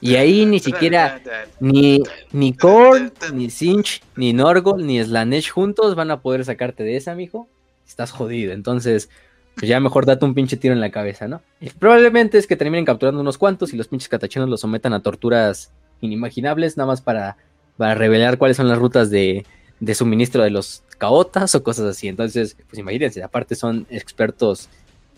Y 0.00 0.16
ahí 0.16 0.44
ni 0.46 0.60
siquiera 0.60 1.20
ni, 1.58 2.02
ni 2.32 2.52
Korn, 2.52 3.12
ni 3.32 3.50
Sinch, 3.50 4.02
ni 4.14 4.32
Norgol, 4.32 4.86
ni 4.86 5.02
Slanesh 5.02 5.50
juntos 5.50 5.94
van 5.94 6.10
a 6.10 6.20
poder 6.20 6.44
sacarte 6.44 6.84
de 6.84 6.96
esa, 6.96 7.14
mijo. 7.14 7.48
Estás 7.86 8.10
jodido. 8.10 8.52
Entonces, 8.52 9.08
pues 9.54 9.68
ya 9.68 9.80
mejor 9.80 10.04
date 10.04 10.24
un 10.24 10.34
pinche 10.34 10.56
tiro 10.56 10.74
en 10.74 10.80
la 10.80 10.90
cabeza, 10.90 11.28
¿no? 11.28 11.40
Probablemente 11.78 12.36
es 12.36 12.46
que 12.46 12.56
terminen 12.56 12.84
capturando 12.84 13.20
unos 13.20 13.38
cuantos 13.38 13.72
y 13.72 13.76
los 13.76 13.88
pinches 13.88 14.08
catachinos 14.08 14.48
los 14.48 14.60
sometan 14.60 14.92
a 14.92 15.00
torturas 15.00 15.72
inimaginables, 16.02 16.76
nada 16.76 16.88
más 16.88 17.00
para, 17.00 17.38
para 17.78 17.94
revelar 17.94 18.36
cuáles 18.36 18.58
son 18.58 18.68
las 18.68 18.78
rutas 18.78 19.08
de, 19.08 19.46
de 19.80 19.94
suministro 19.94 20.42
de 20.42 20.50
los 20.50 20.82
caotas 20.98 21.54
o 21.54 21.62
cosas 21.62 21.86
así. 21.86 22.06
Entonces, 22.08 22.56
pues 22.68 22.78
imagínense, 22.78 23.22
aparte 23.22 23.54
son 23.54 23.86
expertos 23.88 24.68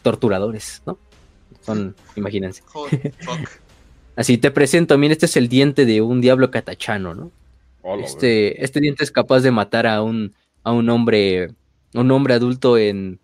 torturadores, 0.02 0.82
¿no? 0.86 0.98
Son, 1.62 1.96
imagínense. 2.14 2.62
Así 4.18 4.36
te 4.36 4.50
presento, 4.50 4.98
mira, 4.98 5.12
este 5.12 5.26
es 5.26 5.36
el 5.36 5.48
diente 5.48 5.86
de 5.86 6.02
un 6.02 6.20
diablo 6.20 6.50
catachano, 6.50 7.14
¿no? 7.14 7.30
este, 8.02 8.64
este 8.64 8.80
diente 8.80 9.04
es 9.04 9.12
capaz 9.12 9.42
de 9.42 9.52
matar 9.52 9.86
a 9.86 10.02
un, 10.02 10.34
a 10.64 10.72
un 10.72 10.90
hombre, 10.90 11.52
un 11.94 12.10
hombre 12.10 12.34
adulto 12.34 12.76
en, 12.76 13.20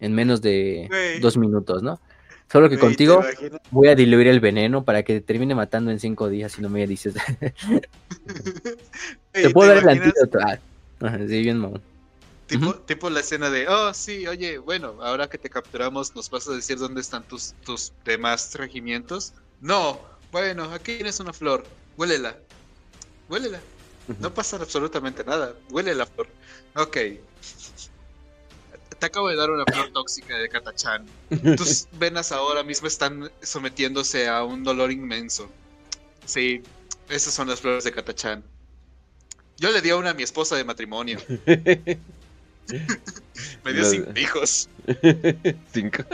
en 0.00 0.12
menos 0.12 0.42
de 0.42 1.20
dos 1.20 1.36
minutos, 1.36 1.84
¿no? 1.84 2.00
Solo 2.50 2.68
que 2.68 2.76
contigo 2.76 3.22
voy 3.70 3.86
a 3.86 3.94
diluir 3.94 4.26
el 4.26 4.40
veneno 4.40 4.84
para 4.84 5.04
que 5.04 5.14
te 5.14 5.20
termine 5.20 5.54
matando 5.54 5.92
en 5.92 6.00
cinco 6.00 6.28
días 6.28 6.50
si 6.50 6.60
no 6.60 6.68
me 6.68 6.88
dices. 6.88 7.14
te 9.32 9.50
puedo 9.50 9.72
dar 9.72 9.84
el 9.84 9.88
antídoto. 9.90 10.40
Ah, 10.40 10.58
sí, 11.20 11.40
bien, 11.40 11.58
mamón. 11.58 11.80
Tipo, 12.48 12.74
tipo 12.74 13.10
la 13.10 13.20
escena 13.20 13.48
de, 13.48 13.68
oh, 13.68 13.94
sí, 13.94 14.26
oye, 14.26 14.58
bueno, 14.58 14.96
ahora 15.02 15.28
que 15.28 15.38
te 15.38 15.48
capturamos, 15.48 16.16
¿nos 16.16 16.28
vas 16.28 16.48
a 16.48 16.52
decir 16.52 16.78
dónde 16.78 17.00
están 17.00 17.22
tus, 17.22 17.54
tus 17.64 17.92
demás 18.04 18.52
regimientos? 18.56 19.34
No, 19.60 20.11
bueno, 20.32 20.64
aquí 20.72 20.96
tienes 20.96 21.20
una 21.20 21.32
flor. 21.32 21.64
Huélela. 21.96 22.36
Huélela. 23.28 23.60
No 24.18 24.34
pasa 24.34 24.56
absolutamente 24.56 25.22
nada. 25.24 25.54
Huele 25.70 25.94
la 25.94 26.06
flor. 26.06 26.26
Ok. 26.74 26.96
Te 28.98 29.06
acabo 29.06 29.28
de 29.28 29.36
dar 29.36 29.50
una 29.50 29.64
flor 29.64 29.92
tóxica 29.92 30.36
de 30.36 30.48
Katachan. 30.48 31.06
Tus 31.56 31.86
venas 31.98 32.32
ahora 32.32 32.62
mismo 32.62 32.88
están 32.88 33.30
sometiéndose 33.42 34.28
a 34.28 34.42
un 34.44 34.64
dolor 34.64 34.90
inmenso. 34.90 35.50
Sí, 36.24 36.62
esas 37.08 37.34
son 37.34 37.48
las 37.48 37.60
flores 37.60 37.84
de 37.84 37.92
Katachan. 37.92 38.42
Yo 39.58 39.70
le 39.70 39.80
di 39.80 39.90
a 39.90 39.96
una 39.96 40.10
a 40.10 40.14
mi 40.14 40.22
esposa 40.22 40.56
de 40.56 40.64
matrimonio. 40.64 41.18
Me 43.64 43.72
dio 43.72 43.84
cinco 43.84 44.12
hijos. 44.16 44.68
¿Cinco? 45.72 46.04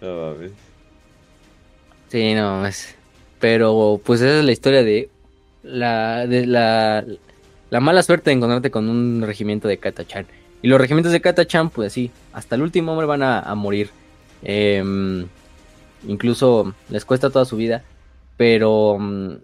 No 0.00 0.34
mames. 0.34 0.67
Sí, 2.08 2.34
no, 2.34 2.66
es... 2.66 2.94
Pero 3.38 4.00
pues 4.04 4.20
esa 4.20 4.40
es 4.40 4.44
la 4.44 4.52
historia 4.52 4.82
de 4.82 5.10
la, 5.62 6.26
de 6.26 6.46
la, 6.46 7.04
la 7.70 7.80
mala 7.80 8.02
suerte 8.02 8.30
de 8.30 8.36
encontrarte 8.36 8.70
con 8.70 8.88
un 8.88 9.22
regimiento 9.22 9.68
de 9.68 9.78
Katachan. 9.78 10.26
Y 10.62 10.68
los 10.68 10.80
regimientos 10.80 11.12
de 11.12 11.20
Katachan, 11.20 11.70
pues 11.70 11.92
sí, 11.92 12.10
hasta 12.32 12.56
el 12.56 12.62
último 12.62 12.92
hombre 12.92 13.06
van 13.06 13.22
a, 13.22 13.54
morir. 13.54 13.90
Em, 14.42 15.26
incluso 16.06 16.74
les 16.88 17.04
cuesta 17.04 17.30
toda 17.30 17.44
su 17.44 17.56
vida. 17.56 17.84
Pero 18.36 18.96
mm, 18.98 19.34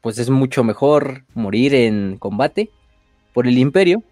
pues 0.00 0.18
es 0.18 0.30
mucho 0.30 0.64
mejor 0.64 1.24
morir 1.34 1.74
en 1.74 2.16
combate 2.18 2.70
por 3.32 3.46
el 3.46 3.58
imperio 3.58 4.02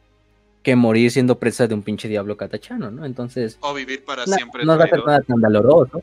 que 0.62 0.76
morir 0.76 1.10
siendo 1.10 1.38
presa 1.38 1.66
de 1.66 1.74
un 1.74 1.82
pinche 1.82 2.08
diablo 2.08 2.36
catachano, 2.36 2.90
¿no? 2.90 3.06
Entonces... 3.06 3.56
O 3.60 3.72
vivir 3.72 4.04
para 4.04 4.26
siempre. 4.26 4.64
No 4.64 4.76
va 4.76 4.84
a 4.84 4.88
ser 4.88 5.04
nada 5.04 5.20
tan 5.22 5.40
valoroso. 5.40 6.02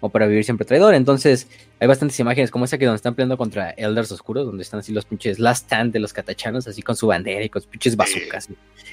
O 0.00 0.08
para 0.08 0.26
vivir 0.26 0.44
siempre 0.44 0.64
traidor. 0.64 0.94
Entonces, 0.94 1.48
hay 1.78 1.86
bastantes 1.86 2.18
imágenes 2.20 2.50
como 2.50 2.64
esa 2.64 2.78
que 2.78 2.86
donde 2.86 2.96
están 2.96 3.14
peleando 3.14 3.36
contra 3.36 3.70
Elders 3.70 4.10
Oscuros, 4.12 4.46
donde 4.46 4.62
están 4.62 4.80
así 4.80 4.92
los 4.92 5.04
pinches 5.04 5.38
last 5.38 5.66
stand 5.66 5.92
de 5.92 6.00
los 6.00 6.12
catachanos, 6.12 6.66
así 6.66 6.82
con 6.82 6.96
su 6.96 7.06
bandera 7.06 7.44
y 7.44 7.48
con 7.48 7.62
sus 7.62 7.70
pinches 7.70 7.96
bazucas. 7.96 8.48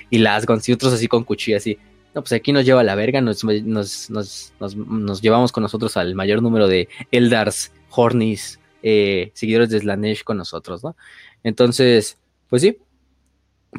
Y, 0.09 0.17
las 0.19 0.45
y 0.67 0.71
otros 0.73 0.93
así 0.93 1.07
con 1.07 1.23
cuchillas, 1.23 1.63
así. 1.63 1.77
No, 2.13 2.21
pues 2.21 2.34
aquí 2.34 2.51
nos 2.51 2.65
lleva 2.65 2.81
a 2.81 2.84
la 2.84 2.95
verga, 2.95 3.21
nos, 3.21 3.43
nos, 3.43 4.09
nos, 4.09 4.53
nos, 4.59 5.21
llevamos 5.21 5.51
con 5.51 5.63
nosotros 5.63 5.97
al 5.97 6.15
mayor 6.15 6.41
número 6.41 6.67
de 6.67 6.89
Eldars, 7.11 7.71
Hornis, 7.89 8.59
eh, 8.81 9.31
seguidores 9.34 9.69
de 9.69 9.79
Slanesh 9.79 10.23
con 10.23 10.38
nosotros, 10.38 10.84
¿no? 10.84 10.95
Entonces, 11.43 12.17
pues 12.49 12.61
sí, 12.63 12.79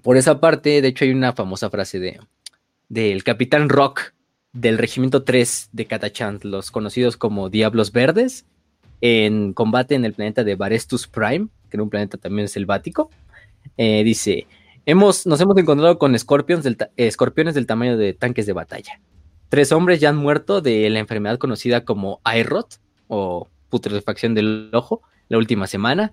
por 0.02 0.16
esa 0.16 0.40
parte, 0.40 0.80
de 0.80 0.88
hecho, 0.88 1.04
hay 1.04 1.10
una 1.10 1.32
famosa 1.32 1.70
frase 1.70 1.98
de 1.98 2.20
del 2.88 3.22
Capitán 3.22 3.68
Rock 3.68 4.14
del 4.60 4.78
Regimiento 4.78 5.22
3 5.22 5.70
de 5.72 5.86
Katachant, 5.86 6.44
los 6.44 6.70
conocidos 6.70 7.16
como 7.16 7.48
Diablos 7.48 7.92
Verdes, 7.92 8.44
en 9.00 9.52
combate 9.52 9.94
en 9.94 10.04
el 10.04 10.14
planeta 10.14 10.42
de 10.42 10.56
Barestus 10.56 11.06
Prime, 11.06 11.48
que 11.70 11.76
era 11.76 11.82
un 11.82 11.90
planeta 11.90 12.18
también 12.18 12.48
selvático. 12.48 13.10
Eh, 13.76 14.02
dice: 14.02 14.46
hemos, 14.84 15.26
Nos 15.26 15.40
hemos 15.40 15.56
encontrado 15.56 15.98
con 15.98 16.14
escorpiones 16.14 16.64
del, 16.64 16.76
escorpiones 16.96 17.54
del 17.54 17.66
tamaño 17.66 17.96
de 17.96 18.14
tanques 18.14 18.46
de 18.46 18.52
batalla. 18.52 19.00
Tres 19.48 19.70
hombres 19.70 20.00
ya 20.00 20.08
han 20.08 20.16
muerto 20.16 20.60
de 20.60 20.90
la 20.90 20.98
enfermedad 20.98 21.38
conocida 21.38 21.84
como 21.84 22.20
Airrot 22.24 22.80
o 23.06 23.48
putrefacción 23.70 24.34
del 24.34 24.70
ojo 24.72 25.02
la 25.28 25.38
última 25.38 25.66
semana. 25.66 26.12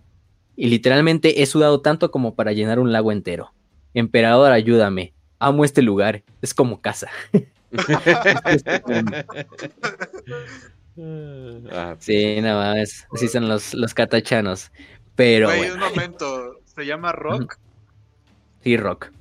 Y 0.55 0.67
literalmente 0.67 1.41
he 1.41 1.45
sudado 1.47 1.81
tanto 1.81 2.11
como 2.11 2.35
para 2.35 2.53
llenar 2.53 2.79
un 2.79 2.93
lago 2.93 3.11
entero. 3.11 3.53
Emperador, 3.93 4.51
ayúdame. 4.51 5.13
Amo 5.39 5.65
este 5.65 5.81
lugar. 5.81 6.23
Es 6.41 6.53
como 6.53 6.79
casa. 6.79 7.09
Ah, 11.71 11.97
sí, 11.99 12.39
nada 12.39 12.73
más. 12.73 13.05
Así 13.11 13.27
son 13.27 13.49
los, 13.49 13.73
los 13.73 13.93
catachanos. 13.93 14.71
Pero. 15.15 15.47
Güey, 15.47 15.71
un 15.71 15.79
momento. 15.79 16.61
¿Se 16.63 16.85
llama 16.85 17.11
Rock? 17.11 17.57
Sí, 18.63 18.77
Rock. 18.77 19.11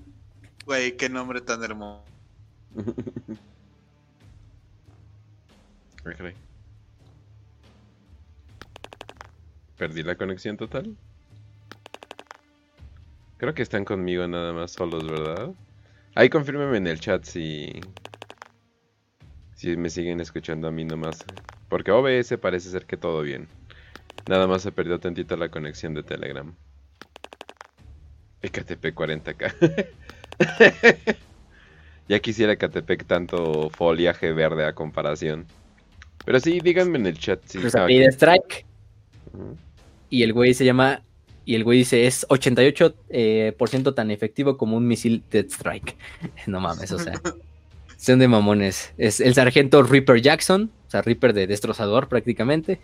Güey, 0.66 0.96
qué 0.96 1.08
nombre 1.08 1.40
tan 1.40 1.64
hermoso. 1.64 2.04
Perdí 9.76 10.02
la 10.02 10.16
conexión 10.16 10.56
total. 10.56 10.96
Creo 13.38 13.54
que 13.54 13.62
están 13.62 13.84
conmigo 13.84 14.26
nada 14.28 14.52
más 14.52 14.72
solos, 14.72 15.08
¿verdad? 15.08 15.50
Ahí 16.14 16.30
confírmeme 16.30 16.76
en 16.76 16.86
el 16.86 17.00
chat 17.00 17.24
si... 17.24 17.80
Si 19.54 19.76
me 19.76 19.90
siguen 19.90 20.20
escuchando 20.20 20.68
a 20.68 20.70
mí 20.70 20.84
nomás. 20.84 21.24
Porque 21.68 21.90
OBS 21.90 22.36
parece 22.40 22.70
ser 22.70 22.86
que 22.86 22.96
todo 22.96 23.22
bien. 23.22 23.48
Nada 24.28 24.46
más 24.46 24.62
se 24.62 24.72
perdió 24.72 24.98
tantito 24.98 25.36
la 25.36 25.48
conexión 25.48 25.94
de 25.94 26.02
Telegram. 26.02 26.54
KTP 28.42 28.94
40k. 28.94 29.86
ya 32.08 32.18
quisiera 32.20 32.56
KTP 32.56 33.04
tanto 33.06 33.70
foliaje 33.70 34.32
verde 34.32 34.66
a 34.66 34.74
comparación. 34.74 35.46
Pero 36.24 36.40
sí, 36.40 36.60
díganme 36.62 36.98
en 36.98 37.06
el 37.06 37.18
chat 37.18 37.40
si... 37.44 37.58
Pues 37.58 37.74
Strike. 37.74 38.66
Y 40.10 40.22
el 40.22 40.32
güey 40.32 40.54
se 40.54 40.64
llama 40.64 41.02
y 41.46 41.54
el 41.54 41.64
güey 41.64 41.78
dice, 41.78 42.06
es 42.06 42.26
88% 42.28 42.94
eh, 43.10 43.54
tan 43.94 44.10
efectivo 44.10 44.56
como 44.56 44.76
un 44.76 44.86
misil 44.86 45.22
Death 45.30 45.50
Strike. 45.50 45.96
no 46.46 46.60
mames, 46.60 46.90
o 46.92 46.98
sea. 46.98 47.14
son 48.04 48.18
de 48.18 48.28
mamones. 48.28 48.92
Es 48.98 49.20
el 49.20 49.34
sargento 49.34 49.82
Reaper 49.82 50.20
Jackson, 50.20 50.70
o 50.86 50.90
sea, 50.90 51.02
Reaper 51.02 51.32
de 51.32 51.46
destrozador 51.46 52.08
prácticamente. 52.08 52.80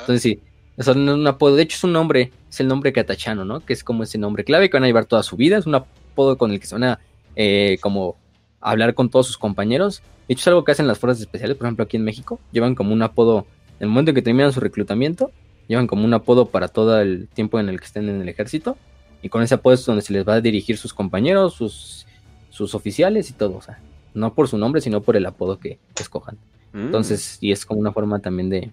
Entonces 0.00 0.22
sí, 0.22 0.40
son 0.78 1.08
un 1.08 1.26
apodo, 1.26 1.56
de 1.56 1.64
hecho 1.64 1.76
es 1.76 1.84
un 1.84 1.92
nombre, 1.92 2.32
es 2.50 2.60
el 2.60 2.68
nombre 2.68 2.92
catachano, 2.92 3.44
¿no? 3.44 3.60
Que 3.60 3.72
es 3.72 3.84
como 3.84 4.02
ese 4.02 4.18
nombre 4.18 4.44
clave 4.44 4.70
que 4.70 4.76
van 4.76 4.84
a 4.84 4.86
llevar 4.86 5.04
toda 5.04 5.22
su 5.22 5.36
vida, 5.36 5.58
es 5.58 5.66
un 5.66 5.74
apodo 5.74 6.38
con 6.38 6.52
el 6.52 6.60
que 6.60 6.66
se 6.66 6.74
van 6.74 6.84
a 6.84 7.00
eh, 7.36 7.78
como 7.80 8.16
hablar 8.60 8.94
con 8.94 9.10
todos 9.10 9.26
sus 9.26 9.38
compañeros. 9.38 10.02
De 10.28 10.34
hecho 10.34 10.40
es 10.40 10.48
algo 10.48 10.64
que 10.64 10.72
hacen 10.72 10.86
las 10.86 10.98
fuerzas 10.98 11.20
especiales, 11.20 11.56
por 11.56 11.66
ejemplo 11.66 11.84
aquí 11.84 11.96
en 11.96 12.04
México, 12.04 12.40
llevan 12.52 12.74
como 12.74 12.92
un 12.92 13.02
apodo 13.02 13.46
en 13.80 13.86
el 13.86 13.88
momento 13.88 14.10
en 14.10 14.14
que 14.14 14.22
terminan 14.22 14.52
su 14.52 14.60
reclutamiento, 14.60 15.32
llevan 15.68 15.86
como 15.86 16.04
un 16.04 16.14
apodo 16.14 16.46
para 16.46 16.68
todo 16.68 17.00
el 17.00 17.28
tiempo 17.28 17.58
en 17.58 17.68
el 17.68 17.78
que 17.80 17.86
estén 17.86 18.08
en 18.08 18.20
el 18.20 18.28
ejército. 18.28 18.76
Y 19.22 19.28
con 19.28 19.42
ese 19.42 19.54
apodo 19.54 19.74
es 19.74 19.84
donde 19.84 20.02
se 20.02 20.12
les 20.12 20.26
va 20.26 20.34
a 20.34 20.40
dirigir 20.40 20.76
sus 20.78 20.92
compañeros, 20.92 21.54
sus, 21.54 22.06
sus 22.50 22.74
oficiales 22.74 23.30
y 23.30 23.32
todo. 23.34 23.56
O 23.56 23.62
sea, 23.62 23.78
no 24.14 24.34
por 24.34 24.48
su 24.48 24.58
nombre, 24.58 24.80
sino 24.80 25.02
por 25.02 25.16
el 25.16 25.26
apodo 25.26 25.58
que, 25.58 25.78
escojan. 25.98 26.36
Mm. 26.72 26.86
Entonces, 26.86 27.38
y 27.40 27.52
es 27.52 27.64
como 27.66 27.80
una 27.80 27.92
forma 27.92 28.18
también 28.20 28.48
de, 28.48 28.70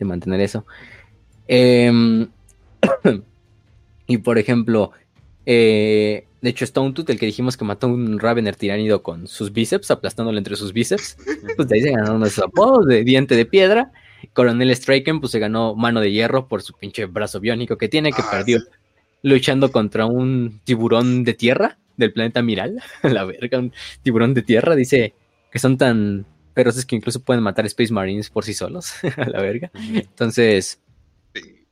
mantener 0.00 0.40
eso. 0.40 0.66
Em, 1.46 2.28
y 4.08 4.18
por 4.18 4.36
ejemplo, 4.38 4.90
eh, 5.46 6.26
de 6.40 6.50
hecho, 6.50 6.64
Stone 6.64 6.92
Tooth, 6.92 7.10
el 7.10 7.20
que 7.20 7.26
dijimos 7.26 7.56
que 7.56 7.64
mató 7.64 7.86
a 7.86 7.90
un 7.90 8.18
Ravener 8.18 8.56
tiránido 8.56 9.04
con 9.04 9.28
sus 9.28 9.52
bíceps, 9.52 9.92
aplastándolo 9.92 10.38
entre 10.38 10.56
sus 10.56 10.72
bíceps, 10.72 11.16
pues 11.56 11.68
de 11.68 11.76
ahí 11.76 11.82
se 11.82 11.90
ganaron 11.92 12.18
nuestros 12.18 12.46
apodos 12.48 12.86
de 12.86 13.04
diente 13.04 13.36
de 13.36 13.46
piedra 13.46 13.92
Coronel 14.32 14.74
Striken 14.74 15.20
pues 15.20 15.32
se 15.32 15.38
ganó 15.38 15.74
mano 15.74 16.00
de 16.00 16.12
hierro 16.12 16.46
por 16.48 16.62
su 16.62 16.74
pinche 16.74 17.06
brazo 17.06 17.40
biónico 17.40 17.76
que 17.76 17.88
tiene, 17.88 18.12
que 18.12 18.22
ah, 18.22 18.28
perdió 18.30 18.60
luchando 19.22 19.70
contra 19.70 20.06
un 20.06 20.60
tiburón 20.64 21.24
de 21.24 21.34
tierra 21.34 21.78
del 21.96 22.12
planeta 22.12 22.42
Miral. 22.42 22.82
la 23.02 23.24
verga, 23.24 23.58
un 23.58 23.72
tiburón 24.02 24.34
de 24.34 24.42
tierra. 24.42 24.74
Dice 24.74 25.14
que 25.50 25.58
son 25.58 25.78
tan 25.78 26.26
feroces 26.54 26.84
que 26.84 26.96
incluso 26.96 27.22
pueden 27.22 27.42
matar 27.42 27.66
Space 27.66 27.92
Marines 27.92 28.30
por 28.30 28.44
sí 28.44 28.54
solos. 28.54 28.92
a 29.16 29.28
la 29.28 29.40
verga. 29.40 29.70
Entonces, 29.74 30.80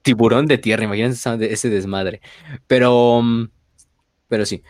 tiburón 0.03 0.47
de 0.47 0.59
tierra, 0.59 0.85
imagínense 0.85 1.53
ese 1.53 1.71
desmadre. 1.71 2.21
Pero, 2.67 3.23
pero 4.29 4.47
sí. 4.47 4.63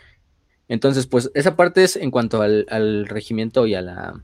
Entonces, 0.67 1.07
pues 1.07 1.31
esa 1.33 1.55
parte 1.55 1.83
es 1.83 1.97
en 1.97 2.11
cuanto 2.11 2.41
al, 2.41 2.65
al 2.69 3.07
regimiento 3.07 3.67
y 3.67 3.75
a 3.75 3.81
la 3.81 4.23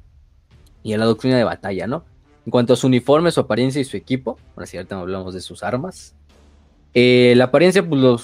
y 0.87 0.93
a 0.93 0.97
la 0.97 1.05
doctrina 1.05 1.37
de 1.37 1.43
batalla, 1.43 1.85
¿no? 1.85 2.05
En 2.45 2.51
cuanto 2.51 2.71
a 2.71 2.77
su 2.77 2.87
uniforme, 2.87 3.31
su 3.31 3.41
apariencia 3.41 3.81
y 3.81 3.83
su 3.83 3.97
equipo, 3.97 4.39
ahora 4.55 4.65
sí, 4.65 4.77
ahorita 4.77 4.97
hablamos 4.97 5.33
de 5.33 5.41
sus 5.41 5.61
armas. 5.61 6.15
Eh, 6.93 7.33
la 7.35 7.45
apariencia, 7.45 7.85
pues 7.85 8.01
los, 8.01 8.23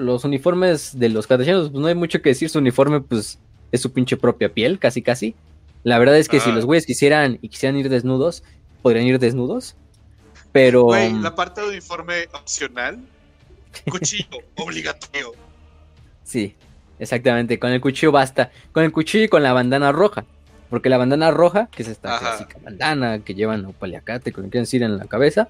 los 0.00 0.24
uniformes 0.24 0.98
de 0.98 1.08
los 1.08 1.26
cartachenos, 1.26 1.70
pues 1.70 1.80
no 1.80 1.86
hay 1.86 1.94
mucho 1.94 2.20
que 2.22 2.30
decir. 2.30 2.48
Su 2.50 2.58
uniforme, 2.58 3.00
pues 3.00 3.38
es 3.72 3.80
su 3.80 3.92
pinche 3.92 4.16
propia 4.16 4.52
piel, 4.52 4.78
casi 4.78 5.02
casi. 5.02 5.34
La 5.82 5.98
verdad 5.98 6.18
es 6.18 6.28
que 6.28 6.40
si 6.40 6.52
los 6.52 6.66
güeyes 6.66 6.84
quisieran 6.84 7.38
y 7.40 7.48
quisieran 7.48 7.78
ir 7.78 7.88
desnudos, 7.88 8.42
podrían 8.82 9.06
ir 9.06 9.18
desnudos. 9.18 9.76
Pero. 10.52 10.84
Güey, 10.84 11.12
la 11.14 11.34
parte 11.34 11.60
de 11.60 11.68
uniforme 11.68 12.28
opcional, 12.32 12.98
cuchillo 13.88 14.38
obligatorio. 14.56 15.32
Sí, 16.24 16.54
exactamente. 16.98 17.58
Con 17.58 17.70
el 17.70 17.80
cuchillo 17.80 18.12
basta. 18.12 18.50
Con 18.72 18.84
el 18.84 18.92
cuchillo 18.92 19.24
y 19.24 19.28
con 19.28 19.42
la 19.42 19.52
bandana 19.52 19.92
roja. 19.92 20.24
Porque 20.68 20.88
la 20.88 20.98
bandana 20.98 21.30
roja, 21.32 21.68
que 21.72 21.82
es 21.82 21.88
esta 21.88 22.18
clásica 22.18 22.56
bandana 22.62 23.24
que 23.24 23.34
llevan 23.34 23.64
o 23.64 23.72
paliacate, 23.72 24.32
como 24.32 24.48
quieren 24.48 24.62
decir 24.62 24.84
en 24.84 24.98
la 24.98 25.06
cabeza, 25.06 25.48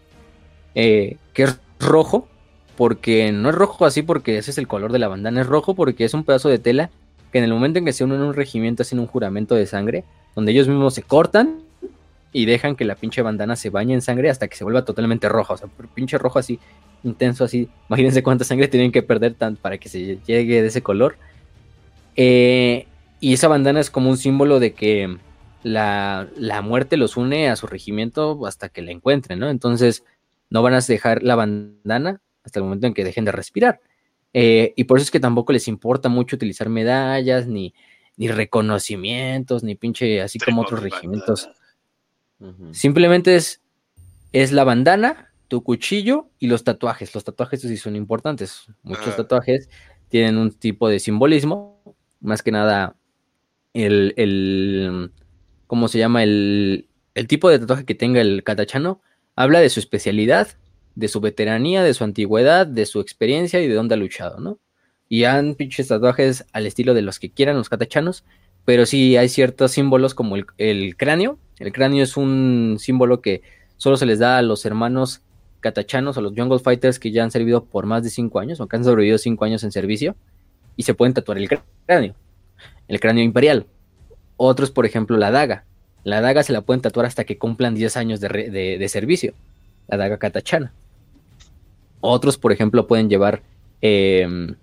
eh, 0.75 1.19
que 1.35 1.43
es 1.43 1.59
rojo, 1.79 2.27
porque 2.81 3.31
no 3.31 3.51
es 3.51 3.55
rojo 3.55 3.85
así 3.85 4.01
porque 4.01 4.39
ese 4.39 4.53
es 4.53 4.57
el 4.57 4.67
color 4.67 4.91
de 4.91 4.99
la 4.99 5.09
bandana, 5.09 5.43
es 5.43 5.47
rojo 5.47 5.75
porque 5.75 6.07
es 6.07 6.15
un 6.15 6.25
pedazo 6.25 6.49
de 6.49 6.59
tela 6.59 6.89
que 7.31 7.37
en 7.37 7.45
el 7.45 7.53
momento 7.53 7.79
en 7.79 7.85
que 7.85 7.93
se 7.93 8.05
unen 8.05 8.23
un 8.23 8.33
regimiento 8.33 8.81
hacen 8.81 8.99
un 9.01 9.07
juramento 9.07 9.55
de 9.55 9.67
sangre, 9.67 10.03
donde 10.35 10.53
ellos 10.53 10.67
mismos 10.67 10.95
se 10.95 11.03
cortan 11.03 11.59
y 12.33 12.47
dejan 12.47 12.77
que 12.77 12.87
la 12.87 12.95
pinche 12.95 13.21
bandana 13.21 13.55
se 13.55 13.69
bañe 13.69 13.93
en 13.93 14.01
sangre 14.01 14.31
hasta 14.31 14.49
que 14.49 14.57
se 14.57 14.65
vuelva 14.65 14.87
totalmente 14.87 15.29
roja, 15.29 15.53
o 15.53 15.57
sea, 15.59 15.69
pinche 15.93 16.17
rojo 16.17 16.39
así, 16.39 16.59
intenso 17.05 17.45
así, 17.45 17.69
imagínense 17.91 18.23
cuánta 18.23 18.45
sangre 18.45 18.67
tienen 18.67 18.93
que 18.93 19.03
perder 19.03 19.35
para 19.61 19.77
que 19.77 19.91
se 19.91 20.17
llegue 20.27 20.63
de 20.63 20.69
ese 20.69 20.81
color. 20.81 21.17
Eh, 22.17 22.87
y 23.21 23.35
esa 23.35 23.49
bandana 23.49 23.81
es 23.81 23.91
como 23.91 24.09
un 24.09 24.17
símbolo 24.17 24.59
de 24.59 24.73
que 24.73 25.19
la, 25.65 26.29
muerte 26.65 26.97
los 26.97 27.19
une 27.19 27.51
a 27.51 27.57
su 27.57 27.67
regimiento 27.67 28.47
hasta 28.47 28.71
que 28.71 28.81
la 28.81 28.91
encuentren, 28.91 29.39
¿no? 29.39 29.51
Entonces 29.51 30.03
no 30.49 30.63
van 30.63 30.73
a 30.73 30.81
dejar 30.81 31.23
la 31.23 31.37
bandana 31.37 32.23
hasta 32.45 32.59
el 32.59 32.65
momento 32.65 32.87
en 32.87 32.95
que 32.95 33.05
dejen 33.05 33.25
de 33.25 33.33
respirar. 33.33 33.81
Eh, 34.33 34.73
y 34.77 34.85
por 34.85 34.99
eso 34.99 35.05
es 35.05 35.11
que 35.11 35.21
tampoco 35.21 35.53
les 35.53 35.69
importa 35.69 36.09
mucho 36.09 36.37
utilizar 36.37 36.69
medallas, 36.69 37.47
ni, 37.47 37.75
ni 38.17 38.29
reconocimientos, 38.29 39.63
ni 39.63 39.75
pinche, 39.75 40.21
así 40.21 40.39
como 40.39 40.63
otros 40.63 40.83
regimientos. 40.83 41.51
Simplemente 42.73 43.37
es, 43.37 43.61
es 44.33 44.53
la 44.53 44.65
bandana, 44.65 45.33
tu 45.49 45.63
cuchillo 45.63 46.31
y 46.39 46.47
los 46.47 46.65
tatuajes. 46.65 47.15
Los 47.15 47.25
tatuajes 47.25 47.61
sí 47.61 47.77
son 47.77 47.97
importantes. 47.97 48.67
Muchos 48.83 49.17
tatuajes 49.17 49.69
tienen 50.09 50.39
un 50.39 50.53
tipo 50.53 50.89
de 50.89 51.01
simbolismo, 51.01 51.83
más 52.21 52.43
que 52.43 52.53
nada 52.53 52.97
el, 53.75 54.15
el 54.17 55.13
¿cómo 55.67 55.89
se 55.89 55.99
llama? 55.99 56.23
El, 56.23 56.89
el 57.15 57.27
tipo 57.27 57.51
de 57.51 57.59
tatuaje 57.59 57.85
que 57.85 57.95
tenga 57.95 58.21
el 58.21 58.43
katachano 58.43 59.01
habla 59.37 59.61
de 59.61 59.71
su 59.71 59.81
especialidad 59.81 60.49
de 60.95 61.09
su 61.09 61.21
veteranía, 61.21 61.83
de 61.83 61.95
su 61.95 62.05
antigüedad, 62.05 62.67
de 62.67 62.87
su 62.87 63.01
experiencia 63.01 63.61
y 63.61 63.69
de 63.69 63.75
dónde 63.75 63.95
ha 63.95 63.99
luchado, 63.99 64.39
¿no? 64.41 64.59
Y 65.09 65.25
han 65.25 65.55
pinches 65.55 65.89
tatuajes 65.89 66.47
al 66.53 66.67
estilo 66.67 66.95
de 66.95 67.03
los 67.03 67.19
que 67.19 67.31
quieran 67.31 67.57
los 67.57 67.69
catachanos, 67.69 68.25
pero 68.65 68.87
sí 68.87 69.17
hay 69.17 69.29
ciertos 69.29 69.73
símbolos 69.73 70.15
como 70.15 70.37
el, 70.37 70.97
cráneo. 70.97 71.39
El 71.59 71.73
cráneo 71.73 72.05
es 72.05 72.17
un 72.17 72.77
símbolo 72.79 73.21
que 73.21 73.43
solo 73.77 73.97
se 73.97 74.07
les 74.07 74.19
da 74.19 74.39
a 74.39 74.43
los 74.43 74.65
hermanos 74.65 75.23
catachanos 75.61 76.17
o 76.17 76.21
los 76.21 76.33
Jungle 76.37 76.59
Fighters 76.59 76.99
que 76.99 77.11
ya 77.11 77.25
han 77.25 77.31
servido 77.31 77.65
por 77.65 77.87
más 77.87 78.03
de 78.03 78.11
cinco 78.11 78.39
años 78.39 78.61
o 78.61 78.69
que 78.69 78.77
han 78.77 78.85
sobrevivido 78.85 79.19
cinco 79.19 79.45
años 79.45 79.65
en 79.65 79.73
servicio 79.73 80.17
y 80.77 80.85
se 80.85 80.95
pueden 80.95 81.13
tatuar 81.13 81.39
el 81.39 81.49
cráneo, 81.87 82.15
el 82.89 83.01
cráneo 83.01 83.25
imperial. 83.25 83.67
Otros, 84.37 84.71
por 84.71 84.87
ejemplo, 84.87 85.19
la 85.19 85.31
daga. 85.31 85.65
La 86.03 86.21
daga 86.21 86.43
se 86.43 86.53
la 86.53 86.63
pueden 86.63 86.81
tatuar 86.81 87.07
hasta 87.07 87.25
que 87.25 87.37
cumplan 87.37 87.75
10 87.75 87.97
años 87.99 88.21
de, 88.21 88.87
servicio, 88.89 89.35
la 89.89 89.97
daga 89.97 90.19
katachana. 90.19 90.73
Otros, 92.01 92.39
por 92.39 92.53
ejemplo, 92.53 92.87
pueden 92.87 93.11
llevar 93.11 93.43
em, 93.81 94.55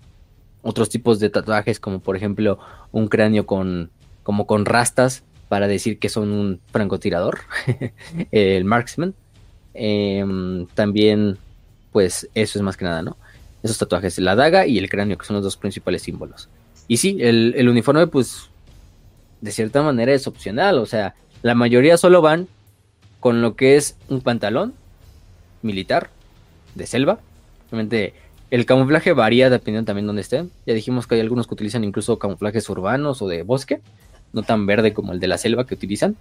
otros 0.61 0.89
tipos 0.89 1.19
de 1.19 1.29
tatuajes, 1.29 1.79
como 1.79 1.99
por 1.99 2.15
ejemplo 2.15 2.59
un 2.91 3.07
cráneo 3.07 3.45
con, 3.45 3.91
como 4.23 4.47
con 4.47 4.65
rastas 4.65 5.23
para 5.49 5.67
decir 5.67 5.99
que 5.99 6.09
son 6.09 6.31
un 6.31 6.59
francotirador, 6.71 7.39
el 8.31 8.65
marksman. 8.65 9.13
Em, 9.73 10.65
también, 10.73 11.37
pues 11.91 12.27
eso 12.33 12.57
es 12.59 12.63
más 12.63 12.77
que 12.77 12.85
nada, 12.85 13.01
¿no? 13.01 13.17
Esos 13.61 13.77
tatuajes, 13.77 14.17
la 14.19 14.35
daga 14.35 14.65
y 14.65 14.77
el 14.77 14.89
cráneo, 14.89 15.17
que 15.17 15.25
son 15.25 15.35
los 15.35 15.43
dos 15.43 15.57
principales 15.57 16.01
símbolos. 16.01 16.49
Y 16.87 16.97
sí, 16.97 17.17
el, 17.19 17.53
el 17.55 17.69
uniforme, 17.69 18.07
pues, 18.07 18.49
de 19.41 19.51
cierta 19.51 19.83
manera 19.83 20.13
es 20.13 20.25
opcional, 20.25 20.79
o 20.79 20.85
sea, 20.85 21.15
la 21.43 21.53
mayoría 21.53 21.97
solo 21.97 22.21
van 22.21 22.47
con 23.19 23.41
lo 23.41 23.55
que 23.55 23.75
es 23.75 23.95
un 24.09 24.21
pantalón 24.21 24.73
militar 25.61 26.09
de 26.75 26.87
selva. 26.87 27.19
Obviamente 27.69 28.13
el 28.49 28.65
camuflaje 28.65 29.11
varía 29.13 29.49
dependiendo 29.49 29.87
también 29.87 30.05
de 30.05 30.07
dónde 30.07 30.21
estén. 30.21 30.51
Ya 30.65 30.73
dijimos 30.73 31.05
que 31.05 31.15
hay 31.15 31.21
algunos 31.21 31.47
que 31.47 31.53
utilizan 31.53 31.83
incluso 31.83 32.17
camuflajes 32.17 32.69
urbanos 32.69 33.21
o 33.21 33.27
de 33.27 33.43
bosque, 33.43 33.81
no 34.31 34.43
tan 34.43 34.65
verde 34.65 34.93
como 34.93 35.11
el 35.13 35.19
de 35.19 35.27
la 35.27 35.37
selva 35.37 35.65
que 35.65 35.73
utilizan. 35.73 36.15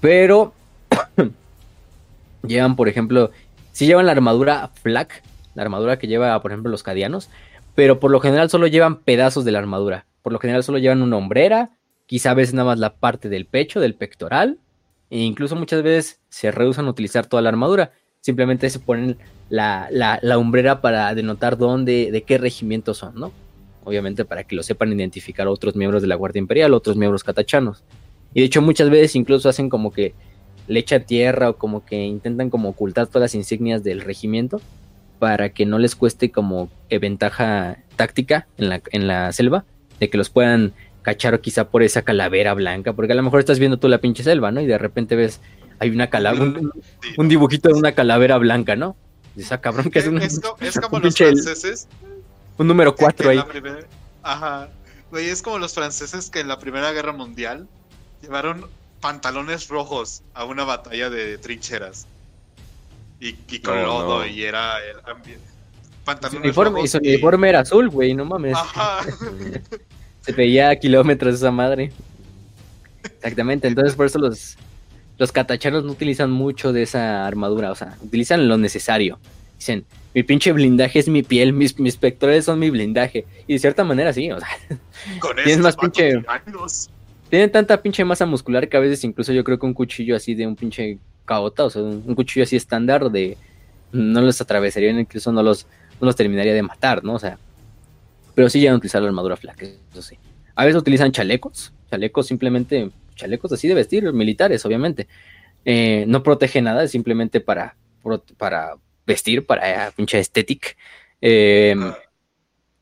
Pero 0.00 0.54
llevan, 2.46 2.76
por 2.76 2.88
ejemplo, 2.88 3.30
si 3.72 3.86
llevan 3.86 4.06
la 4.06 4.12
armadura 4.12 4.70
flak, 4.82 5.22
la 5.54 5.62
armadura 5.62 5.98
que 5.98 6.06
lleva, 6.06 6.40
por 6.40 6.52
ejemplo, 6.52 6.70
los 6.70 6.82
cadianos, 6.82 7.28
pero 7.74 8.00
por 8.00 8.10
lo 8.10 8.20
general 8.20 8.48
solo 8.48 8.66
llevan 8.66 9.00
pedazos 9.00 9.44
de 9.44 9.52
la 9.52 9.58
armadura. 9.58 10.06
Por 10.22 10.32
lo 10.32 10.38
general 10.38 10.62
solo 10.62 10.78
llevan 10.78 11.02
una 11.02 11.16
hombrera, 11.16 11.70
quizá 12.06 12.30
a 12.30 12.34
veces 12.34 12.54
nada 12.54 12.68
más 12.68 12.78
la 12.78 12.94
parte 12.94 13.28
del 13.28 13.46
pecho, 13.46 13.80
del 13.80 13.94
pectoral, 13.94 14.58
e 15.10 15.18
incluso 15.18 15.54
muchas 15.54 15.82
veces 15.82 16.20
se 16.30 16.50
rehusan 16.50 16.86
a 16.86 16.90
utilizar 16.90 17.26
toda 17.26 17.42
la 17.42 17.50
armadura, 17.50 17.92
simplemente 18.24 18.70
se 18.70 18.78
ponen 18.78 19.18
la, 19.50 19.86
la, 19.90 20.38
umbrera 20.38 20.80
para 20.80 21.14
denotar 21.14 21.58
dónde, 21.58 22.10
de 22.10 22.22
qué 22.22 22.38
regimiento 22.38 22.94
son, 22.94 23.14
¿no? 23.16 23.32
Obviamente 23.84 24.24
para 24.24 24.44
que 24.44 24.56
lo 24.56 24.62
sepan 24.62 24.90
identificar 24.94 25.46
otros 25.46 25.76
miembros 25.76 26.00
de 26.00 26.08
la 26.08 26.14
Guardia 26.14 26.38
Imperial, 26.40 26.72
otros 26.72 26.96
miembros 26.96 27.22
catachanos. 27.22 27.84
Y 28.32 28.40
de 28.40 28.46
hecho 28.46 28.62
muchas 28.62 28.88
veces 28.88 29.14
incluso 29.14 29.50
hacen 29.50 29.68
como 29.68 29.92
que 29.92 30.14
le 30.68 30.80
echan 30.80 31.04
tierra 31.04 31.50
o 31.50 31.56
como 31.58 31.84
que 31.84 32.02
intentan 32.02 32.48
como 32.48 32.70
ocultar 32.70 33.08
todas 33.08 33.20
las 33.20 33.34
insignias 33.34 33.84
del 33.84 34.00
regimiento 34.00 34.62
para 35.18 35.50
que 35.50 35.66
no 35.66 35.78
les 35.78 35.94
cueste 35.94 36.30
como 36.30 36.70
ventaja 36.88 37.76
táctica 37.96 38.46
en 38.56 38.70
la, 38.70 38.80
en 38.90 39.06
la 39.06 39.32
selva, 39.32 39.66
de 40.00 40.08
que 40.08 40.16
los 40.16 40.30
puedan 40.30 40.72
cachar 41.02 41.38
quizá 41.42 41.68
por 41.68 41.82
esa 41.82 42.00
calavera 42.00 42.54
blanca, 42.54 42.94
porque 42.94 43.12
a 43.12 43.16
lo 43.16 43.22
mejor 43.22 43.40
estás 43.40 43.58
viendo 43.58 43.76
tú 43.76 43.88
la 43.88 43.98
pinche 43.98 44.22
selva, 44.22 44.50
¿no? 44.50 44.62
Y 44.62 44.66
de 44.66 44.78
repente 44.78 45.14
ves, 45.14 45.42
hay 45.78 45.90
una 45.90 46.08
calavera, 46.08 46.60
un, 47.16 47.28
dibujito 47.28 47.68
de 47.68 47.74
una 47.74 47.92
calavera 47.92 48.38
blanca, 48.38 48.76
¿no? 48.76 48.96
Esa 49.36 49.60
cabrón 49.60 49.90
que 49.90 49.98
es, 50.00 50.06
un. 50.06 50.20
Es, 50.20 50.40
como 50.80 51.00
los 51.00 51.16
franceses. 51.16 51.88
Un 52.56 52.68
número 52.68 52.94
4 52.94 53.30
ahí. 53.30 53.40
ajá. 54.22 54.68
Güey, 55.10 55.28
es 55.28 55.42
como 55.42 55.58
los 55.58 55.74
franceses 55.74 56.30
que 56.30 56.40
en 56.40 56.48
la 56.48 56.58
Primera 56.58 56.92
Guerra 56.92 57.12
Mundial 57.12 57.68
llevaron 58.22 58.66
pantalones 59.00 59.68
rojos 59.68 60.22
a 60.34 60.44
una 60.44 60.64
batalla 60.64 61.10
de 61.10 61.38
trincheras. 61.38 62.06
Y, 63.20 63.32
con 63.60 63.82
lodo, 63.82 64.26
y 64.26 64.44
era 64.44 64.78
el 64.84 64.98
ambiente. 65.10 65.44
Pantalones 66.04 66.42
uniforme, 66.42 66.82
Y 66.82 66.88
su 66.88 66.98
uniforme 66.98 67.48
era 67.48 67.60
azul, 67.60 67.88
güey, 67.88 68.12
no 68.14 68.24
mames. 68.24 68.54
Ajá. 68.54 69.00
Se 70.20 70.32
veía 70.32 70.70
a 70.70 70.76
kilómetros 70.76 71.34
esa 71.36 71.50
madre. 71.50 71.92
Exactamente, 73.02 73.68
entonces 73.68 73.94
por 73.94 74.06
eso 74.06 74.18
los, 74.18 74.56
los 75.18 75.32
catachanos 75.32 75.84
no 75.84 75.92
utilizan 75.92 76.30
mucho 76.30 76.72
de 76.72 76.82
esa 76.82 77.26
armadura, 77.26 77.70
o 77.70 77.74
sea, 77.74 77.96
utilizan 78.02 78.48
lo 78.48 78.58
necesario. 78.58 79.18
Dicen, 79.58 79.84
mi 80.14 80.22
pinche 80.22 80.52
blindaje 80.52 80.98
es 80.98 81.08
mi 81.08 81.22
piel, 81.22 81.52
mis, 81.52 81.78
mis 81.78 81.96
pectorales 81.96 82.44
son 82.44 82.58
mi 82.58 82.70
blindaje. 82.70 83.24
Y 83.46 83.54
de 83.54 83.58
cierta 83.58 83.84
manera 83.84 84.12
sí, 84.12 84.30
o 84.30 84.38
sea, 84.38 84.48
tienen 85.44 85.60
más 85.60 85.76
pinche... 85.76 86.22
Tienen 87.30 87.50
tanta 87.50 87.82
pinche 87.82 88.04
masa 88.04 88.26
muscular 88.26 88.68
que 88.68 88.76
a 88.76 88.80
veces 88.80 89.02
incluso 89.02 89.32
yo 89.32 89.42
creo 89.42 89.58
que 89.58 89.66
un 89.66 89.74
cuchillo 89.74 90.14
así 90.14 90.34
de 90.34 90.46
un 90.46 90.54
pinche 90.54 90.98
caota, 91.24 91.64
o 91.64 91.70
sea, 91.70 91.82
un, 91.82 92.14
cuchillo 92.14 92.44
así 92.44 92.56
estándar 92.56 93.10
de... 93.10 93.36
No 93.92 94.20
los 94.20 94.40
atravesarían, 94.40 94.98
incluso 94.98 95.32
no 95.32 95.42
los, 95.42 95.66
no 96.00 96.06
los 96.06 96.16
terminaría 96.16 96.52
de 96.52 96.62
matar, 96.62 97.04
¿no? 97.04 97.14
O 97.14 97.18
sea, 97.18 97.38
pero 98.34 98.48
sí 98.50 98.58
llegan 98.58 98.74
a 98.74 98.78
utilizar 98.78 99.00
la 99.02 99.08
armadura 99.08 99.36
flaca, 99.36 99.64
eso 99.64 100.02
sí. 100.02 100.18
A 100.56 100.64
veces 100.64 100.80
utilizan 100.80 101.12
chalecos, 101.12 101.72
chalecos 101.90 102.26
simplemente, 102.26 102.90
chalecos 103.14 103.52
así 103.52 103.68
de 103.68 103.74
vestir, 103.74 104.12
militares, 104.12 104.64
obviamente. 104.64 105.08
Eh, 105.64 106.04
no 106.08 106.22
protege 106.22 106.60
nada, 106.60 106.84
es 106.84 106.90
simplemente 106.90 107.40
para, 107.40 107.76
para 108.36 108.76
vestir, 109.06 109.46
para 109.46 109.90
pinche 109.92 110.18
estética. 110.18 110.70
Em, 111.20 111.92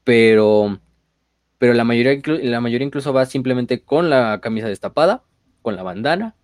pero, 0.05 0.79
pero 1.59 1.75
la 1.75 1.85
mayoría, 1.85 2.21
la 2.43 2.61
mayoría 2.61 2.87
incluso 2.87 3.13
va 3.13 3.27
simplemente 3.27 3.83
con 3.83 4.11
la 4.11 4.41
camisa 4.43 4.69
destapada, 4.69 5.23
con 5.63 5.77
la 5.77 5.83
bandana, 5.83 6.35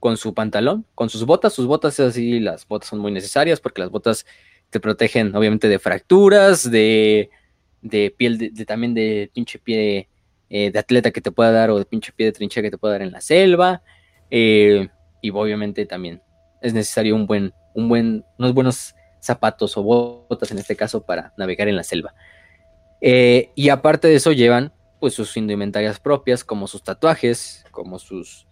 con 0.00 0.16
su 0.16 0.34
pantalón, 0.34 0.86
con 0.94 1.08
sus 1.10 1.24
botas. 1.24 1.52
Sus 1.52 1.66
botas, 1.66 2.00
así, 2.00 2.40
las 2.40 2.66
botas 2.66 2.88
son 2.88 2.98
muy 2.98 3.12
necesarias 3.12 3.60
porque 3.60 3.82
las 3.82 3.90
botas 3.90 4.26
te 4.70 4.80
protegen, 4.80 5.34
obviamente, 5.36 5.68
de 5.68 5.78
fracturas, 5.78 6.70
de 6.70 7.30
de 7.84 8.10
piel, 8.16 8.38
de, 8.38 8.64
también 8.64 8.94
de 8.94 9.30
pinche 9.32 9.58
pie 9.58 10.08
eh, 10.56 10.70
de 10.70 10.78
atleta 10.78 11.10
que 11.10 11.20
te 11.20 11.32
pueda 11.32 11.50
dar 11.50 11.70
o 11.70 11.80
de 11.80 11.84
pinche 11.84 12.12
pie 12.12 12.26
de 12.26 12.32
trinchera 12.32 12.62
que 12.62 12.70
te 12.70 12.78
pueda 12.78 12.92
dar 12.92 13.02
en 13.02 13.10
la 13.10 13.20
selva. 13.20 13.82
Eh, 14.30 14.88
y 15.20 15.30
obviamente 15.30 15.84
también 15.84 16.22
es 16.62 16.72
necesario 16.72 17.16
un 17.16 17.26
buen, 17.26 17.52
un 17.74 17.88
buen, 17.88 18.24
unos 18.38 18.54
buenos 18.54 18.94
zapatos 19.18 19.76
o 19.76 19.82
botas 19.82 20.52
en 20.52 20.58
este 20.58 20.76
caso 20.76 21.04
para 21.04 21.34
navegar 21.36 21.66
en 21.66 21.74
la 21.74 21.82
selva. 21.82 22.14
Eh, 23.00 23.50
y 23.56 23.68
aparte 23.68 24.06
de 24.06 24.14
eso 24.14 24.30
llevan 24.30 24.72
pues 25.00 25.14
sus 25.14 25.36
indumentarias 25.36 25.98
propias 25.98 26.44
como 26.44 26.68
sus 26.68 26.84
tatuajes, 26.84 27.64
como 27.72 27.98
sus 27.98 28.46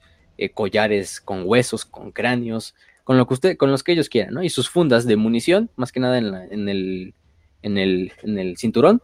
collares 0.55 1.20
con 1.20 1.45
huesos, 1.47 1.85
con 1.85 2.11
cráneos, 2.11 2.74
con 3.05 3.16
lo 3.16 3.29
que 3.29 3.35
usted, 3.35 3.57
con 3.57 3.70
los 3.70 3.85
que 3.85 3.93
ellos 3.93 4.09
quieran, 4.09 4.35
¿no? 4.35 4.43
Y 4.43 4.51
sus 4.51 4.69
fundas 4.69 5.07
de 5.07 5.15
munición, 5.15 5.70
más 5.77 5.93
que 5.93 6.01
nada 6.01 6.19
en, 6.19 6.35
en, 6.35 6.69
el, 6.69 7.15
en, 7.62 7.79
el, 7.79 8.11
en 8.24 8.41
el 8.41 8.57
cinturón, 8.57 9.01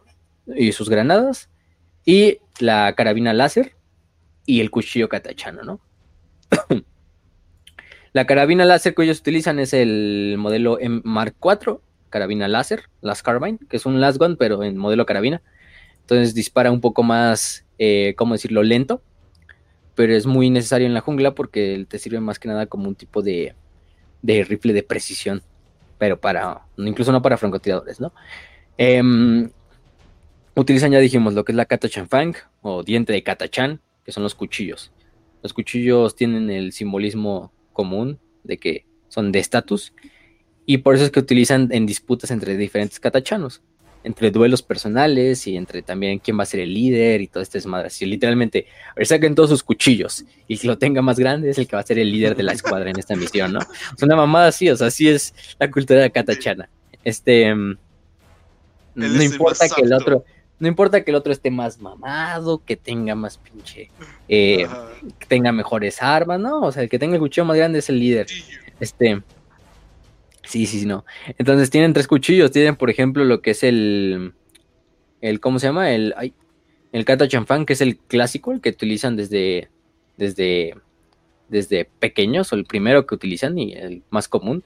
y 0.53 0.73
sus 0.73 0.89
granadas, 0.89 1.49
y 2.09 2.39
la 2.57 2.91
carabina 2.95 3.33
láser 3.33 3.75
y 4.47 4.61
el 4.61 4.71
cuchillo 4.71 5.09
katachano, 5.09 5.61
¿no? 5.61 5.79
la 8.13 8.25
carabina 8.25 8.65
láser 8.65 8.95
que 8.95 9.03
ellos 9.03 9.19
utilizan 9.19 9.59
es 9.59 9.73
el 9.73 10.33
modelo 10.39 10.79
M 10.79 11.01
Mark 11.03 11.35
IV, 11.39 11.81
carabina 12.09 12.47
láser, 12.47 12.85
las 13.01 13.21
Carbine, 13.21 13.59
que 13.69 13.77
es 13.77 13.85
un 13.85 14.01
last 14.01 14.17
gun, 14.17 14.37
pero 14.37 14.63
en 14.63 14.75
modelo 14.75 15.05
carabina. 15.05 15.43
Entonces 16.01 16.33
dispara 16.33 16.71
un 16.71 16.81
poco 16.81 17.03
más, 17.03 17.67
eh, 17.77 18.15
¿cómo 18.17 18.33
decirlo?, 18.33 18.63
lento, 18.63 19.03
pero 19.93 20.15
es 20.15 20.25
muy 20.25 20.49
necesario 20.49 20.87
en 20.87 20.95
la 20.95 21.01
jungla 21.01 21.35
porque 21.35 21.85
te 21.87 21.99
sirve 21.99 22.19
más 22.21 22.39
que 22.39 22.47
nada 22.47 22.65
como 22.65 22.87
un 22.87 22.95
tipo 22.95 23.21
de, 23.21 23.53
rifle 24.23 24.73
de 24.73 24.81
precisión, 24.81 25.43
pero 25.99 26.19
para, 26.19 26.61
incluso 26.75 27.11
no 27.11 27.21
para 27.21 27.37
francotiradores, 27.37 27.99
¿no? 27.99 28.13
Em, 28.79 29.51
Utilizan, 30.59 30.91
ya 30.91 30.99
dijimos, 30.99 31.35
lo 31.35 31.45
que 31.45 31.53
es 31.53 31.55
la 31.55 31.63
Katachan 31.63 32.09
o 32.61 32.83
diente 32.83 33.13
de 33.13 33.23
Katachan, 33.23 33.79
que 34.03 34.11
son 34.11 34.23
los 34.23 34.35
cuchillos. 34.35 34.91
Los 35.41 35.53
cuchillos 35.53 36.17
tienen 36.17 36.49
el 36.49 36.73
simbolismo 36.73 37.53
común 37.71 38.19
de 38.43 38.57
que 38.57 38.85
son 39.07 39.31
de 39.31 39.39
estatus 39.39 39.93
y 40.65 40.79
por 40.79 40.95
eso 40.95 41.05
es 41.05 41.11
que 41.11 41.21
utilizan 41.21 41.69
en 41.71 41.85
disputas 41.85 42.29
entre 42.31 42.57
diferentes 42.57 42.99
katachanos, 42.99 43.61
entre 44.03 44.31
duelos 44.31 44.61
personales 44.61 45.47
y 45.47 45.55
entre 45.55 45.81
también 45.81 46.19
quién 46.19 46.37
va 46.37 46.43
a 46.43 46.45
ser 46.45 46.59
el 46.59 46.73
líder 46.73 47.21
y 47.21 47.27
todo 47.27 47.41
este 47.41 47.59
desmadre. 47.59 47.87
Así 47.87 48.05
literalmente, 48.05 48.67
a 48.91 48.95
ver, 48.95 49.07
saquen 49.07 49.35
todos 49.35 49.51
sus 49.51 49.63
cuchillos 49.63 50.25
y 50.49 50.57
que 50.57 50.67
lo 50.67 50.77
tenga 50.77 51.01
más 51.01 51.17
grande 51.17 51.51
es 51.51 51.57
el 51.57 51.67
que 51.67 51.77
va 51.77 51.83
a 51.83 51.85
ser 51.85 51.99
el 51.99 52.11
líder 52.11 52.35
de 52.35 52.43
la 52.43 52.51
escuadra 52.51 52.89
en 52.89 52.99
esta 52.99 53.15
misión, 53.15 53.53
¿no? 53.53 53.59
Es 53.95 54.03
una 54.03 54.17
mamada 54.17 54.47
así, 54.47 54.69
o 54.69 54.75
sea, 54.75 54.87
así 54.87 55.07
es 55.07 55.33
la 55.57 55.71
cultura 55.71 56.09
katachana. 56.09 56.69
Este, 57.05 57.55
mm, 57.55 57.77
no 58.95 59.23
importa 59.23 59.69
que 59.69 59.83
el 59.83 59.93
otro 59.93 60.25
no 60.59 60.67
importa 60.67 61.03
que 61.03 61.11
el 61.11 61.15
otro 61.15 61.31
esté 61.31 61.51
más 61.51 61.79
mamado, 61.79 62.63
que 62.63 62.75
tenga 62.75 63.15
más 63.15 63.37
pinche, 63.37 63.89
eh, 64.27 64.67
que 65.17 65.25
tenga 65.25 65.51
mejores 65.51 66.01
armas, 66.01 66.39
¿no? 66.39 66.61
O 66.61 66.71
sea, 66.71 66.83
el 66.83 66.89
que 66.89 66.99
tenga 66.99 67.15
el 67.15 67.21
cuchillo 67.21 67.45
más 67.45 67.57
grande 67.57 67.79
es 67.79 67.89
el 67.89 67.99
líder. 67.99 68.27
Este, 68.79 69.21
Sí, 70.49 70.65
sí, 70.65 70.87
no. 70.87 71.05
Entonces 71.37 71.69
tienen 71.69 71.93
tres 71.93 72.07
cuchillos. 72.07 72.49
Tienen, 72.49 72.75
por 72.75 72.89
ejemplo, 72.89 73.23
lo 73.23 73.39
que 73.39 73.51
es 73.51 73.63
el. 73.63 74.33
el 75.21 75.39
¿Cómo 75.39 75.59
se 75.59 75.67
llama? 75.67 75.93
El. 75.93 76.15
Ay, 76.17 76.33
el 76.91 77.05
kata 77.05 77.27
chanfán, 77.27 77.67
que 77.67 77.73
es 77.73 77.81
el 77.81 77.97
clásico, 77.97 78.51
el 78.51 78.59
que 78.59 78.69
utilizan 78.69 79.15
desde. 79.15 79.69
Desde. 80.17 80.75
Desde 81.49 81.85
pequeños, 81.85 82.51
o 82.51 82.55
el 82.55 82.65
primero 82.65 83.05
que 83.05 83.13
utilizan 83.13 83.59
y 83.59 83.73
el 83.73 84.01
más 84.09 84.27
común. 84.27 84.63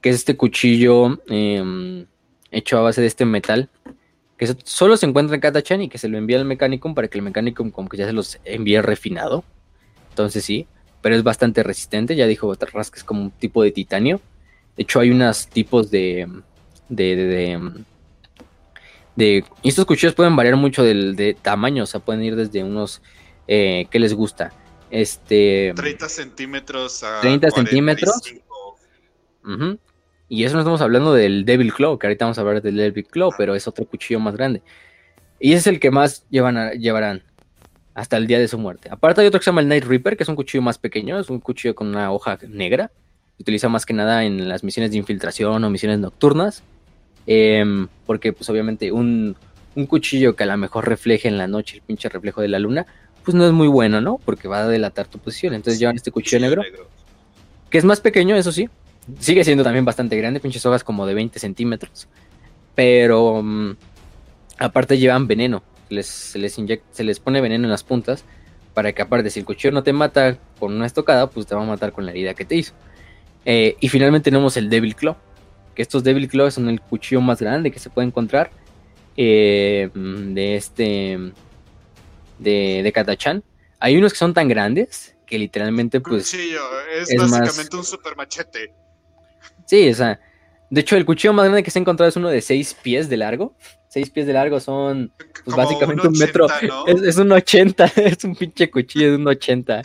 Que 0.00 0.08
es 0.08 0.16
este 0.16 0.36
cuchillo 0.36 1.20
em, 1.28 2.06
hecho 2.50 2.76
a 2.76 2.82
base 2.82 3.00
de 3.00 3.06
este 3.06 3.24
metal. 3.24 3.70
Que 4.36 4.54
solo 4.64 4.96
se 4.96 5.06
encuentra 5.06 5.34
en 5.34 5.40
Katachan 5.40 5.82
y 5.82 5.88
que 5.88 5.98
se 5.98 6.08
lo 6.08 6.18
envía 6.18 6.38
al 6.38 6.44
Mechanicum 6.44 6.94
para 6.94 7.08
que 7.08 7.18
el 7.18 7.24
Mechanicum 7.24 7.70
como 7.70 7.88
que 7.88 7.96
ya 7.96 8.06
se 8.06 8.12
los 8.12 8.38
envíe 8.44 8.80
refinado. 8.82 9.44
Entonces 10.10 10.44
sí, 10.44 10.66
pero 11.00 11.14
es 11.14 11.22
bastante 11.22 11.62
resistente. 11.62 12.16
Ya 12.16 12.26
dijo 12.26 12.54
Tarras 12.56 12.90
que 12.90 12.98
es 12.98 13.04
como 13.04 13.22
un 13.22 13.30
tipo 13.30 13.62
de 13.62 13.70
titanio. 13.70 14.20
De 14.76 14.82
hecho, 14.82 15.00
hay 15.00 15.10
unos 15.10 15.48
tipos 15.48 15.90
de. 15.90 16.28
de, 16.88 17.16
de, 17.16 17.72
de, 19.16 19.44
estos 19.62 19.86
cuchillos 19.86 20.14
pueden 20.14 20.36
variar 20.36 20.56
mucho 20.56 20.82
de, 20.82 21.36
tamaño. 21.40 21.84
O 21.84 21.86
sea, 21.86 22.00
pueden 22.00 22.22
ir 22.22 22.36
desde 22.36 22.62
unos. 22.62 23.00
Eh, 23.48 23.86
¿Qué 23.90 23.98
les 23.98 24.12
gusta? 24.12 24.52
Este. 24.90 25.72
30 25.74 26.08
centímetros 26.08 27.02
a. 27.02 27.20
30 27.22 27.50
centímetros. 27.50 28.20
Y 30.28 30.44
eso 30.44 30.54
no 30.54 30.60
estamos 30.60 30.80
hablando 30.80 31.14
del 31.14 31.44
Devil 31.44 31.72
Claw, 31.72 31.98
que 31.98 32.06
ahorita 32.06 32.24
vamos 32.24 32.38
a 32.38 32.40
hablar 32.40 32.62
del 32.62 32.76
Devil 32.76 33.06
Claw, 33.06 33.30
pero 33.38 33.54
es 33.54 33.68
otro 33.68 33.86
cuchillo 33.86 34.18
más 34.20 34.36
grande. 34.36 34.62
Y 35.38 35.50
ese 35.50 35.58
es 35.58 35.66
el 35.68 35.80
que 35.80 35.90
más 35.90 36.26
llevan 36.30 36.72
llevarán 36.72 37.22
hasta 37.94 38.16
el 38.16 38.26
día 38.26 38.38
de 38.38 38.48
su 38.48 38.58
muerte. 38.58 38.88
Aparte 38.90 39.20
hay 39.20 39.26
otro 39.26 39.40
que 39.40 39.44
se 39.44 39.50
llama 39.50 39.60
el 39.60 39.68
Night 39.68 39.84
Reaper, 39.84 40.16
que 40.16 40.22
es 40.24 40.28
un 40.28 40.36
cuchillo 40.36 40.62
más 40.62 40.78
pequeño, 40.78 41.18
es 41.18 41.30
un 41.30 41.40
cuchillo 41.40 41.74
con 41.74 41.88
una 41.88 42.12
hoja 42.12 42.38
negra. 42.48 42.90
Se 43.36 43.42
utiliza 43.42 43.68
más 43.68 43.86
que 43.86 43.94
nada 43.94 44.24
en 44.24 44.48
las 44.48 44.64
misiones 44.64 44.90
de 44.90 44.98
infiltración 44.98 45.62
o 45.62 45.70
misiones 45.70 45.98
nocturnas. 45.98 46.62
Em, 47.26 47.88
porque 48.06 48.32
pues 48.32 48.48
obviamente 48.50 48.92
un, 48.92 49.36
cuchillo 49.88 50.36
que 50.36 50.44
a 50.44 50.46
lo 50.46 50.56
mejor 50.56 50.88
refleje 50.88 51.28
en 51.28 51.36
la 51.36 51.46
noche 51.48 51.76
el 51.76 51.82
pinche 51.82 52.08
reflejo 52.08 52.40
de 52.40 52.48
la 52.48 52.58
luna, 52.58 52.86
pues 53.24 53.34
no 53.34 53.46
es 53.46 53.52
muy 53.52 53.68
bueno, 53.68 54.00
¿no? 54.00 54.18
Porque 54.24 54.48
va 54.48 54.60
a 54.60 54.68
delatar 54.68 55.06
tu 55.06 55.18
posición. 55.18 55.54
Entonces 55.54 55.78
llevan 55.78 55.96
este 55.96 56.10
cuchillo 56.10 56.40
negro, 56.40 56.62
que 57.70 57.78
es 57.78 57.84
más 57.84 58.00
pequeño, 58.00 58.36
eso 58.36 58.52
sí. 58.52 58.68
Sigue 59.18 59.44
siendo 59.44 59.64
también 59.64 59.84
bastante 59.84 60.16
grande, 60.16 60.40
pinches 60.40 60.64
hojas 60.66 60.84
como 60.84 61.06
de 61.06 61.14
20 61.14 61.38
centímetros. 61.38 62.08
Pero 62.74 63.42
mm, 63.42 63.76
aparte 64.58 64.98
llevan 64.98 65.26
veneno 65.26 65.62
se 66.02 66.38
les 66.38 66.58
inyecta, 66.58 66.86
se 66.90 67.04
les 67.04 67.20
pone 67.20 67.40
veneno 67.40 67.64
en 67.64 67.70
las 67.70 67.84
puntas 67.84 68.24
para 68.74 68.92
que 68.92 69.02
aparte 69.02 69.30
si 69.30 69.40
el 69.40 69.46
cuchillo 69.46 69.72
no 69.72 69.82
te 69.82 69.92
mata 69.92 70.38
con 70.58 70.72
una 70.72 70.86
estocada, 70.86 71.30
pues 71.30 71.46
te 71.46 71.54
va 71.54 71.62
a 71.62 71.66
matar 71.66 71.92
con 71.92 72.04
la 72.04 72.10
herida 72.10 72.34
que 72.34 72.44
te 72.44 72.56
hizo. 72.56 72.74
Eh, 73.44 73.76
y 73.80 73.88
finalmente 73.88 74.30
tenemos 74.30 74.56
el 74.56 74.68
Devil 74.68 74.94
Claw, 74.94 75.16
que 75.74 75.82
estos 75.82 76.04
Devil 76.04 76.28
Claw 76.28 76.50
son 76.50 76.68
el 76.68 76.80
cuchillo 76.80 77.20
más 77.20 77.40
grande 77.40 77.70
que 77.70 77.78
se 77.78 77.88
puede 77.88 78.08
encontrar 78.08 78.50
eh, 79.16 79.88
de 79.94 80.56
este 80.56 81.18
de, 82.38 82.80
de 82.82 82.92
Katachan. 82.92 83.42
Hay 83.80 83.96
unos 83.96 84.12
que 84.12 84.18
son 84.18 84.34
tan 84.34 84.48
grandes 84.48 85.16
que 85.26 85.38
literalmente 85.38 86.00
pues 86.00 86.30
cuchillo, 86.30 86.60
es, 86.90 87.08
básicamente 87.16 87.76
un 87.76 87.84
super 87.84 88.14
machete. 88.14 88.74
Sí, 89.66 89.88
o 89.90 89.94
sea, 89.94 90.20
de 90.70 90.80
hecho 90.80 90.96
el 90.96 91.04
cuchillo 91.04 91.32
más 91.32 91.44
grande 91.44 91.62
que 91.62 91.70
se 91.70 91.78
ha 91.78 91.82
encontrado 91.82 92.08
es 92.08 92.16
uno 92.16 92.30
de 92.30 92.40
6 92.40 92.76
pies 92.82 93.08
de 93.08 93.18
largo 93.18 93.54
seis 93.96 94.10
pies 94.10 94.26
de 94.26 94.34
largo 94.34 94.60
son 94.60 95.10
pues, 95.42 95.56
básicamente 95.56 96.06
un, 96.06 96.18
metro. 96.18 96.46
Es, 96.86 97.16
un 97.16 97.32
80, 97.32 97.84
es 97.96 98.24
un 98.24 98.36
pinche 98.36 98.70
cuchillo 98.70 99.12
de 99.12 99.16
un 99.16 99.26
80. 99.26 99.80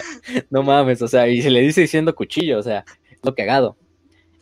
No 0.49 0.63
mames, 0.63 1.01
o 1.01 1.07
sea, 1.07 1.29
y 1.29 1.41
se 1.41 1.49
le 1.49 1.61
dice 1.61 1.79
diciendo 1.79 2.13
cuchillo, 2.13 2.59
o 2.59 2.61
sea, 2.61 2.83
lo 3.23 3.33
cagado. 3.33 3.77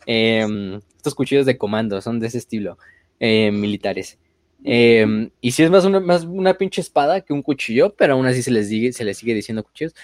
Em, 0.06 0.80
estos 0.96 1.14
cuchillos 1.14 1.46
de 1.46 1.56
comando 1.56 2.00
son 2.00 2.18
de 2.18 2.26
ese 2.26 2.38
estilo, 2.38 2.78
em, 3.20 3.60
militares. 3.60 4.18
Em, 4.64 5.30
y 5.40 5.52
si 5.52 5.62
es 5.62 5.70
más 5.70 5.84
una, 5.84 6.00
más 6.00 6.24
una 6.24 6.54
pinche 6.54 6.80
espada 6.80 7.20
que 7.20 7.32
un 7.32 7.42
cuchillo, 7.42 7.94
pero 7.96 8.14
aún 8.14 8.26
así 8.26 8.42
se 8.42 8.50
les, 8.50 8.68
se 8.96 9.04
les 9.04 9.16
sigue 9.16 9.34
diciendo 9.34 9.62
cuchillos. 9.62 9.94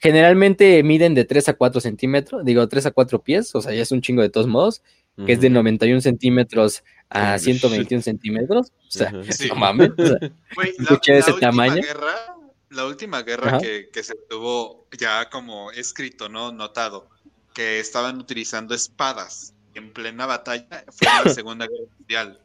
Generalmente 0.00 0.82
miden 0.82 1.14
de 1.14 1.26
3 1.26 1.50
a 1.50 1.54
4 1.54 1.80
centímetros, 1.80 2.42
digo 2.44 2.66
3 2.66 2.86
a 2.86 2.90
4 2.90 3.22
pies, 3.22 3.54
o 3.54 3.60
sea, 3.60 3.74
ya 3.74 3.82
es 3.82 3.92
un 3.92 4.00
chingo 4.00 4.22
de 4.22 4.30
todos 4.30 4.46
modos, 4.46 4.82
que 5.26 5.32
es 5.32 5.40
de 5.42 5.50
91 5.50 6.00
centímetros 6.00 6.82
a 7.10 7.38
121 7.38 8.02
centímetros. 8.02 8.72
O 8.88 8.90
sea, 8.90 9.12
no 9.12 9.22
mames. 9.56 9.90
la, 9.98 11.00
ese 11.04 11.32
tamaño. 11.34 11.82
Guerra, 11.82 12.36
la 12.70 12.86
última 12.86 13.22
guerra 13.22 13.58
que, 13.58 14.02
se 14.02 14.14
tuvo 14.28 14.86
ya 14.98 15.28
como 15.28 15.70
escrito, 15.72 16.30
¿no? 16.30 16.50
Notado, 16.50 17.10
que 17.52 17.78
estaban 17.80 18.18
utilizando 18.18 18.74
espadas 18.74 19.52
en 19.74 19.92
plena 19.92 20.24
batalla 20.24 20.84
fue 20.88 21.08
en 21.08 21.24
la 21.26 21.30
Segunda 21.34 21.66
Guerra 21.66 21.92
Mundial. 21.98 22.40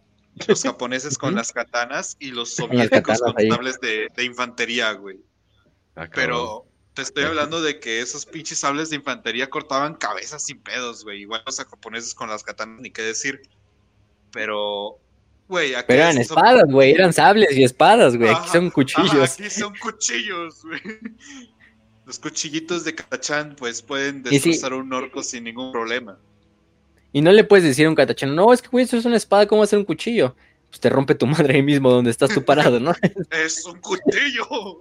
Los 0.45 0.63
japoneses 0.63 1.17
con 1.17 1.35
las 1.35 1.53
katanas 1.53 2.17
y 2.19 2.31
los 2.31 2.55
soviéticos 2.55 3.19
con 3.19 3.33
sables 3.49 3.79
de, 3.79 4.11
infantería, 4.25 4.91
güey. 4.91 5.21
Ah, 5.95 6.09
Pero 6.13 6.65
te 6.95 7.03
estoy 7.03 7.25
hablando 7.25 7.61
de 7.61 7.79
que 7.79 8.01
esos 8.01 8.25
pinches 8.25 8.59
sables 8.59 8.89
de 8.89 8.95
infantería 8.95 9.49
cortaban 9.49 9.95
cabezas 9.95 10.43
sin 10.43 10.59
pedos, 10.59 11.03
güey. 11.03 11.21
Igual 11.21 11.43
los 11.45 11.57
japoneses 11.57 12.15
con 12.15 12.29
las 12.29 12.43
katanas, 12.43 12.81
ni 12.81 12.89
qué 12.89 13.03
decir 13.03 13.41
pero, 14.35 14.99
güey, 15.47 15.73
aquí 15.75 15.85
Pero 15.87 16.03
eran 16.03 16.17
espadas, 16.17 16.65
güey, 16.65 16.91
eran 16.91 17.13
sables 17.13 17.55
y 17.55 17.63
espadas, 17.63 18.17
güey, 18.17 18.29
aquí 18.29 18.49
son 18.49 18.69
cuchillos. 18.69 19.39
aquí 19.39 19.49
son 19.49 19.73
cuchillos, 19.77 20.61
güey. 20.61 20.81
Los 22.05 22.19
cuchillitos 22.19 22.83
de 22.83 22.93
Katachan, 22.93 23.55
pues, 23.55 23.81
pueden 23.81 24.21
destrozar 24.23 24.73
un 24.73 24.91
orco 24.91 25.23
sin 25.23 25.45
ningún 25.45 25.71
problema. 25.71 26.19
Y 27.13 27.21
no 27.21 27.31
le 27.31 27.45
puedes 27.45 27.63
decir 27.63 27.85
a 27.85 27.89
un 27.89 27.95
Katachan, 27.95 28.35
no, 28.35 28.51
es 28.51 28.61
que, 28.61 28.67
güey, 28.67 28.83
eso 28.83 28.97
es 28.97 29.05
una 29.05 29.15
espada, 29.15 29.47
¿cómo 29.47 29.59
va 29.59 29.63
a 29.63 29.67
ser 29.67 29.79
un 29.79 29.85
cuchillo? 29.85 30.35
Pues 30.69 30.81
te 30.81 30.89
rompe 30.89 31.15
tu 31.15 31.25
madre 31.25 31.55
ahí 31.55 31.63
mismo 31.63 31.89
donde 31.89 32.11
estás 32.11 32.33
tú 32.33 32.43
parado, 32.43 32.81
¿no? 32.81 32.93
es 33.31 33.65
un 33.65 33.79
cuchillo. 33.79 34.79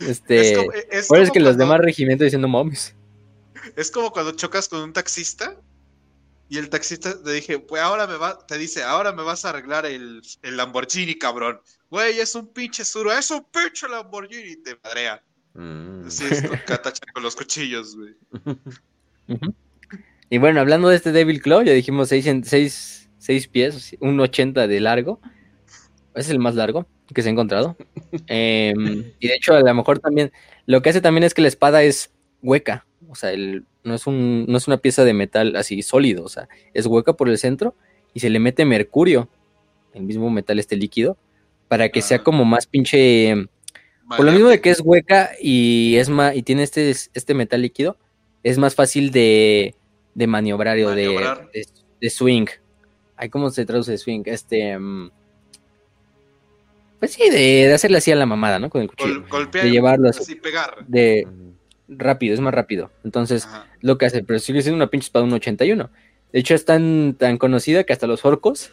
Este, 0.00 0.52
es, 0.90 1.06
como, 1.08 1.20
es, 1.20 1.30
que 1.30 1.40
los 1.40 1.56
demás 1.56 1.80
regimientos 1.80 2.24
diciendo 2.24 2.48
mames. 2.48 2.94
Es 3.76 3.90
como 3.90 4.10
cuando 4.10 4.32
chocas 4.32 4.68
con 4.68 4.80
un 4.80 4.92
taxista 4.92 5.56
y 6.48 6.58
el 6.58 6.68
taxista 6.70 7.22
te 7.22 7.32
dije, 7.32 7.58
pues 7.58 7.82
ahora 7.82 8.06
me 8.06 8.16
va, 8.16 8.44
te 8.46 8.58
dice, 8.58 8.82
ahora 8.82 9.12
me 9.12 9.22
vas 9.22 9.44
a 9.44 9.50
arreglar 9.50 9.86
el, 9.86 10.22
el 10.42 10.56
Lamborghini, 10.56 11.16
cabrón. 11.16 11.60
Güey, 11.90 12.18
es 12.18 12.34
un 12.34 12.48
pinche 12.48 12.84
suro, 12.84 13.12
es 13.12 13.30
un 13.30 13.44
pinche 13.44 13.88
Lamborghini, 13.88 14.56
te 14.56 14.76
madrea. 14.82 15.22
Mm. 15.54 16.06
Así 16.06 16.24
es, 16.24 16.42
catacha 16.66 17.02
con 17.12 17.22
los 17.22 17.36
cuchillos, 17.36 17.96
güey. 17.96 18.16
Y 20.30 20.38
bueno, 20.38 20.60
hablando 20.60 20.88
de 20.88 20.96
este 20.96 21.12
Devil 21.12 21.42
Claw, 21.42 21.62
ya 21.62 21.72
dijimos 21.72 22.08
6 22.08 22.26
seis, 22.44 23.08
seis, 23.18 23.48
pies, 23.48 23.96
un 24.00 24.18
80 24.18 24.66
de 24.66 24.80
largo. 24.80 25.20
Es 26.14 26.30
el 26.30 26.38
más 26.38 26.54
largo 26.54 26.86
que 27.14 27.22
se 27.22 27.28
ha 27.28 27.32
encontrado. 27.32 27.76
Em, 28.26 29.12
y 29.18 29.28
de 29.28 29.34
hecho, 29.34 29.54
a 29.54 29.60
lo 29.60 29.74
mejor 29.74 29.98
también, 29.98 30.32
lo 30.66 30.82
que 30.82 30.90
hace 30.90 31.00
también 31.00 31.24
es 31.24 31.34
que 31.34 31.42
la 31.42 31.48
espada 31.48 31.82
es 31.82 32.12
hueca. 32.42 32.86
O 33.08 33.14
sea, 33.14 33.32
el, 33.32 33.64
no 33.84 33.94
es, 33.94 34.06
un, 34.06 34.46
no 34.46 34.56
es 34.56 34.68
una 34.68 34.78
pieza 34.78 35.04
de 35.04 35.14
metal 35.14 35.56
así 35.56 35.82
sólido, 35.82 36.24
o 36.24 36.28
sea, 36.28 36.48
es 36.74 36.86
hueca 36.86 37.14
por 37.14 37.28
el 37.28 37.38
centro 37.38 37.74
y 38.14 38.20
se 38.20 38.30
le 38.30 38.38
mete 38.38 38.64
mercurio, 38.64 39.28
el 39.94 40.02
mismo 40.02 40.30
metal 40.30 40.58
este 40.58 40.76
líquido, 40.76 41.16
para 41.68 41.88
que 41.88 42.02
sea 42.02 42.18
ah. 42.18 42.22
como 42.24 42.44
más 42.44 42.66
pinche... 42.66 43.48
Por 44.16 44.24
lo 44.24 44.32
mismo 44.32 44.48
de 44.48 44.60
que 44.60 44.70
es 44.70 44.80
hueca 44.80 45.30
y 45.40 45.94
es 45.96 46.08
más, 46.08 46.34
y 46.34 46.42
tiene 46.42 46.64
este, 46.64 46.90
este 46.90 47.32
metal 47.32 47.62
líquido, 47.62 47.96
es 48.42 48.58
más 48.58 48.74
fácil 48.74 49.12
de, 49.12 49.76
de 50.16 50.26
maniobrar 50.26 50.76
o 50.80 50.90
de, 50.90 51.06
de, 52.00 52.10
swing. 52.10 52.46
Ay, 53.16 53.28
¿cómo 53.28 53.50
se 53.50 53.64
traduce 53.64 53.96
swing? 53.98 54.22
Este... 54.26 54.76
Mm, 54.76 55.10
pues 57.00 57.12
sí, 57.14 57.28
de, 57.30 57.72
hacerle 57.72 57.98
así 57.98 58.12
a 58.12 58.16
la 58.16 58.26
mamada, 58.26 58.58
¿no? 58.58 58.70
Con 58.70 58.82
el 58.82 58.88
cuchillo. 58.88 59.24
de 59.50 59.70
llevarlo 59.70 60.10
así. 60.10 60.36
pegar. 60.36 60.76
De, 60.86 61.26
rápido, 61.88 62.34
es 62.34 62.40
más 62.40 62.54
rápido. 62.54 62.90
Entonces, 63.04 63.48
lo 63.80 63.98
que 63.98 64.06
hace, 64.06 64.22
pero 64.22 64.38
sigue 64.38 64.62
siendo 64.62 64.76
una 64.76 64.88
pinche 64.88 65.06
espada 65.06 65.24
un 65.24 65.32
81. 65.32 65.90
De 66.32 66.38
hecho, 66.38 66.54
es 66.54 66.64
tan, 66.64 67.16
tan 67.18 67.38
conocida 67.38 67.84
que 67.84 67.92
hasta 67.92 68.06
los 68.06 68.24
orcos 68.24 68.72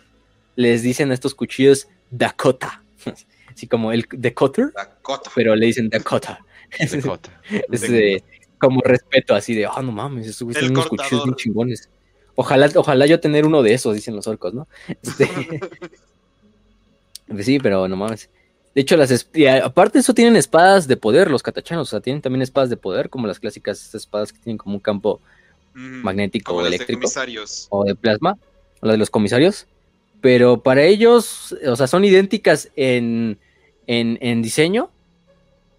les 0.56 0.84
dicen 0.84 1.12
a 1.12 1.14
estos 1.14 1.34
cuchillos 1.34 1.88
Dakota. 2.12 2.84
Así 3.54 3.66
como 3.66 3.92
el 3.92 4.06
Dakota, 4.12 4.72
Dakota. 4.76 5.32
pero 5.34 5.56
le 5.56 5.66
dicen 5.66 5.90
Dakota. 5.90 6.46
Dakota. 6.92 7.42
es 7.72 8.24
como 8.60 8.82
respeto 8.82 9.36
así 9.36 9.54
de, 9.54 9.68
oh, 9.68 9.82
no 9.84 9.92
mames, 9.92 10.36
son 10.36 10.48
unos 10.48 10.88
cuchillos 10.88 11.24
bien 11.24 11.36
chingones. 11.36 11.90
Ojalá, 12.34 12.70
ojalá 12.76 13.06
yo 13.06 13.20
tener 13.20 13.46
uno 13.46 13.62
de 13.64 13.74
esos, 13.74 13.96
dicen 13.96 14.16
los 14.16 14.28
orcos, 14.28 14.54
¿no? 14.54 14.68
Este, 15.02 15.28
pues 17.28 17.46
sí, 17.46 17.60
pero 17.60 17.88
no 17.88 17.96
mames. 17.96 18.30
De 18.78 18.82
hecho, 18.82 18.96
las 18.96 19.12
aparte 19.64 19.98
de 19.98 20.02
eso 20.02 20.14
tienen 20.14 20.36
espadas 20.36 20.88
de 20.88 20.98
poder 20.98 21.32
los 21.32 21.42
catachanos, 21.42 21.88
o 21.88 21.90
sea, 21.90 22.00
tienen 22.00 22.22
también 22.22 22.44
espadas 22.44 22.70
de 22.70 22.78
poder, 22.78 23.10
como 23.10 23.26
las 23.26 23.40
clásicas 23.40 23.96
espadas 23.96 24.32
que 24.32 24.40
tienen 24.40 24.60
como 24.60 24.76
un 24.76 24.82
campo 24.82 25.20
mm, 25.74 26.04
magnético 26.04 26.54
o 26.54 26.64
eléctrico. 26.64 27.10
o 27.70 27.86
de 27.86 27.96
plasma, 27.96 28.38
o 28.82 28.86
la 28.86 28.92
de 28.92 29.00
los 29.00 29.10
comisarios. 29.10 29.66
Pero 30.22 30.62
para 30.62 30.84
ellos, 30.84 31.56
o 31.66 31.76
sea, 31.76 31.88
son 31.88 32.06
idénticas 32.06 32.70
en, 32.76 33.40
en, 33.88 34.42
diseño, 34.44 34.92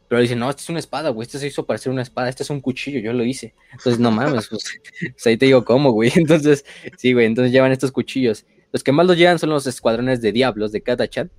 Pero 0.08 0.20
dicen, 0.20 0.40
no, 0.40 0.50
esta 0.50 0.62
es 0.62 0.68
una 0.68 0.80
espada, 0.80 1.10
güey, 1.10 1.24
este 1.24 1.38
se 1.38 1.46
hizo 1.46 1.66
parecer 1.66 1.92
una 1.92 2.02
espada, 2.02 2.28
este 2.28 2.42
es 2.42 2.50
un 2.50 2.60
cuchillo, 2.60 2.98
yo 2.98 3.12
lo 3.12 3.24
hice. 3.24 3.54
Entonces, 3.70 4.00
no 4.00 4.10
mames, 4.10 4.48
pues, 4.48 4.64
pues 5.12 5.26
ahí 5.26 5.36
te 5.36 5.46
digo 5.46 5.64
cómo, 5.64 5.92
güey. 5.92 6.10
Entonces, 6.16 6.64
sí, 6.96 7.12
güey, 7.12 7.26
entonces 7.26 7.52
llevan 7.52 7.70
estos 7.70 7.92
cuchillos. 7.92 8.44
Los 8.72 8.82
que 8.82 8.92
más 8.92 9.06
los 9.06 9.16
llevan 9.16 9.38
son 9.38 9.50
los 9.50 9.66
escuadrones 9.66 10.20
de 10.20 10.32
diablos 10.32 10.72
de 10.72 10.82
Katachan, 10.82 11.30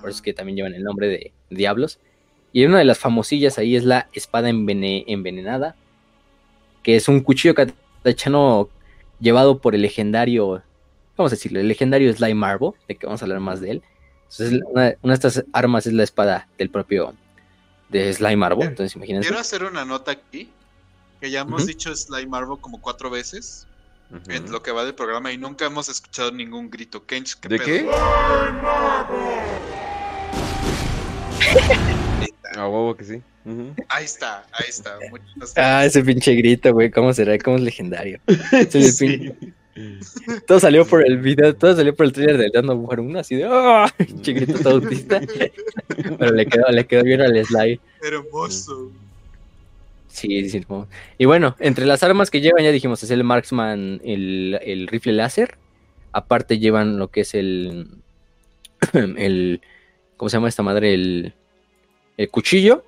por 0.00 0.10
eso 0.10 0.18
es 0.18 0.22
que 0.22 0.34
también 0.34 0.56
llevan 0.56 0.74
el 0.74 0.82
nombre 0.82 1.08
de 1.08 1.32
diablos. 1.50 1.98
Y 2.52 2.64
una 2.66 2.78
de 2.78 2.84
las 2.84 2.98
famosillas 2.98 3.58
ahí 3.58 3.74
es 3.74 3.84
la 3.84 4.08
espada 4.12 4.48
envenenada, 4.48 5.74
que 6.82 6.94
es 6.94 7.08
un 7.08 7.20
cuchillo 7.20 7.54
katachano 7.54 8.68
llevado 9.18 9.58
por 9.58 9.74
el 9.74 9.82
legendario, 9.82 10.62
vamos 11.16 11.32
a 11.32 11.36
decirlo, 11.36 11.58
el 11.58 11.68
legendario 11.68 12.12
Sly 12.12 12.34
Marble, 12.34 12.72
de 12.86 12.96
que 12.96 13.06
vamos 13.06 13.22
a 13.22 13.24
hablar 13.24 13.40
más 13.40 13.60
de 13.60 13.72
él. 13.72 13.82
Entonces, 14.30 14.60
una, 14.68 14.82
de 14.82 15.14
estas 15.14 15.44
armas 15.52 15.86
es 15.86 15.92
la 15.94 16.04
espada 16.04 16.48
del 16.58 16.70
propio 16.70 17.14
de 17.88 18.12
Sly 18.12 18.36
Marble, 18.36 18.66
entonces 18.66 18.94
imagínense. 18.94 19.28
Quiero 19.28 19.40
hacer 19.40 19.64
una 19.64 19.84
nota 19.84 20.12
aquí, 20.12 20.50
que 21.20 21.30
ya 21.30 21.40
hemos 21.40 21.66
dicho 21.66 21.94
Sly 21.94 22.26
Marble 22.26 22.56
como 22.60 22.80
cuatro 22.80 23.10
veces 23.10 23.66
en 24.28 24.50
lo 24.50 24.62
que 24.62 24.72
va 24.72 24.84
del 24.84 24.94
programa 24.94 25.32
y 25.32 25.38
nunca 25.38 25.66
hemos 25.66 25.88
escuchado 25.88 26.32
ningún 26.32 26.70
grito. 26.70 27.06
Kench, 27.06 27.40
¿De 27.40 27.58
qué? 27.58 27.88
A 32.56 32.68
huevo 32.68 32.96
que 32.96 33.04
sí. 33.04 33.22
Ahí 33.88 34.04
está, 34.04 34.46
ahí 34.52 34.66
está. 34.68 34.98
Ah, 35.56 35.84
ese 35.84 36.02
pinche 36.02 36.34
grito, 36.34 36.72
güey, 36.72 36.90
¿cómo 36.90 37.12
será? 37.12 37.36
¿Cómo 37.38 37.56
es 37.56 37.62
legendario? 37.62 38.20
Todo 40.46 40.60
salió 40.60 40.86
por 40.86 41.04
el 41.04 41.18
video, 41.18 41.52
todo 41.56 41.74
salió 41.74 41.96
por 41.96 42.06
el 42.06 42.12
trailer 42.12 42.38
de 42.38 42.50
Dando 42.52 42.76
War 42.76 43.00
1, 43.00 43.18
así 43.18 43.34
de 43.34 43.46
¡oh! 43.46 43.84
Pinche 43.96 44.32
grito 44.32 44.60
todo 44.60 44.74
autista. 44.74 45.20
Pero 46.18 46.32
le 46.32 46.46
quedó, 46.46 46.68
le 46.68 46.86
quedó 46.86 47.02
bien 47.02 47.20
al 47.20 47.44
slide. 47.44 47.80
Hermoso. 48.00 48.92
Sí, 50.14 50.48
sí. 50.48 50.64
Y 51.18 51.24
bueno, 51.24 51.56
entre 51.58 51.86
las 51.86 52.04
armas 52.04 52.30
que 52.30 52.40
llevan, 52.40 52.62
ya 52.62 52.70
dijimos, 52.70 53.02
es 53.02 53.10
el 53.10 53.24
Marksman, 53.24 54.00
el, 54.04 54.60
el 54.62 54.86
rifle 54.86 55.12
láser. 55.12 55.58
Aparte 56.12 56.60
llevan 56.60 56.98
lo 56.98 57.08
que 57.08 57.22
es 57.22 57.34
el, 57.34 57.88
el 58.92 59.60
¿cómo 60.16 60.28
se 60.28 60.36
llama 60.36 60.48
esta 60.48 60.62
madre? 60.62 60.94
El, 60.94 61.34
el 62.16 62.30
cuchillo. 62.30 62.84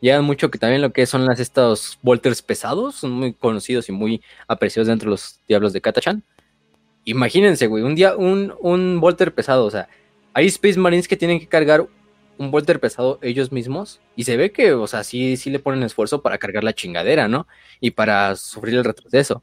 Llevan 0.00 0.24
mucho 0.24 0.50
que 0.50 0.58
también 0.58 0.82
lo 0.82 0.92
que 0.92 1.06
son 1.06 1.24
las 1.24 1.38
estos 1.38 2.00
volters 2.02 2.42
pesados, 2.42 2.96
son 2.96 3.12
muy 3.12 3.32
conocidos 3.32 3.88
y 3.88 3.92
muy 3.92 4.20
apreciados 4.48 4.88
dentro 4.88 5.06
de 5.06 5.12
los 5.12 5.38
diablos 5.46 5.72
de 5.72 5.80
Katachan. 5.80 6.24
Imagínense, 7.04 7.68
güey, 7.68 7.84
un 7.84 7.94
día 7.94 8.16
un, 8.16 8.52
un 8.58 8.98
volter 8.98 9.32
pesado, 9.32 9.66
o 9.66 9.70
sea, 9.70 9.88
hay 10.34 10.46
Space 10.46 10.80
Marines 10.80 11.06
que 11.06 11.16
tienen 11.16 11.38
que 11.38 11.46
cargar 11.46 11.86
un 12.38 12.50
volter 12.50 12.80
pesado 12.80 13.18
ellos 13.22 13.52
mismos 13.52 14.00
y 14.14 14.24
se 14.24 14.36
ve 14.36 14.52
que, 14.52 14.72
o 14.72 14.86
sea, 14.86 15.04
sí, 15.04 15.36
sí 15.36 15.50
le 15.50 15.58
ponen 15.58 15.82
esfuerzo 15.82 16.22
para 16.22 16.38
cargar 16.38 16.64
la 16.64 16.74
chingadera, 16.74 17.28
¿no? 17.28 17.46
Y 17.80 17.92
para 17.92 18.36
sufrir 18.36 18.74
el 18.74 18.84
retroceso. 18.84 19.42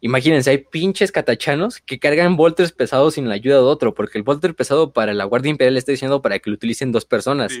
Imagínense, 0.00 0.50
hay 0.50 0.58
pinches 0.58 1.10
catachanos 1.10 1.80
que 1.80 1.98
cargan 1.98 2.36
volters 2.36 2.72
pesados 2.72 3.14
sin 3.14 3.28
la 3.28 3.36
ayuda 3.36 3.56
de 3.56 3.62
otro, 3.62 3.94
porque 3.94 4.18
el 4.18 4.24
volter 4.24 4.54
pesado 4.54 4.92
para 4.92 5.14
la 5.14 5.24
Guardia 5.24 5.50
Imperial 5.50 5.78
está 5.78 5.92
diciendo 5.92 6.20
para 6.20 6.38
que 6.38 6.50
lo 6.50 6.56
utilicen 6.56 6.92
dos 6.92 7.06
personas 7.06 7.52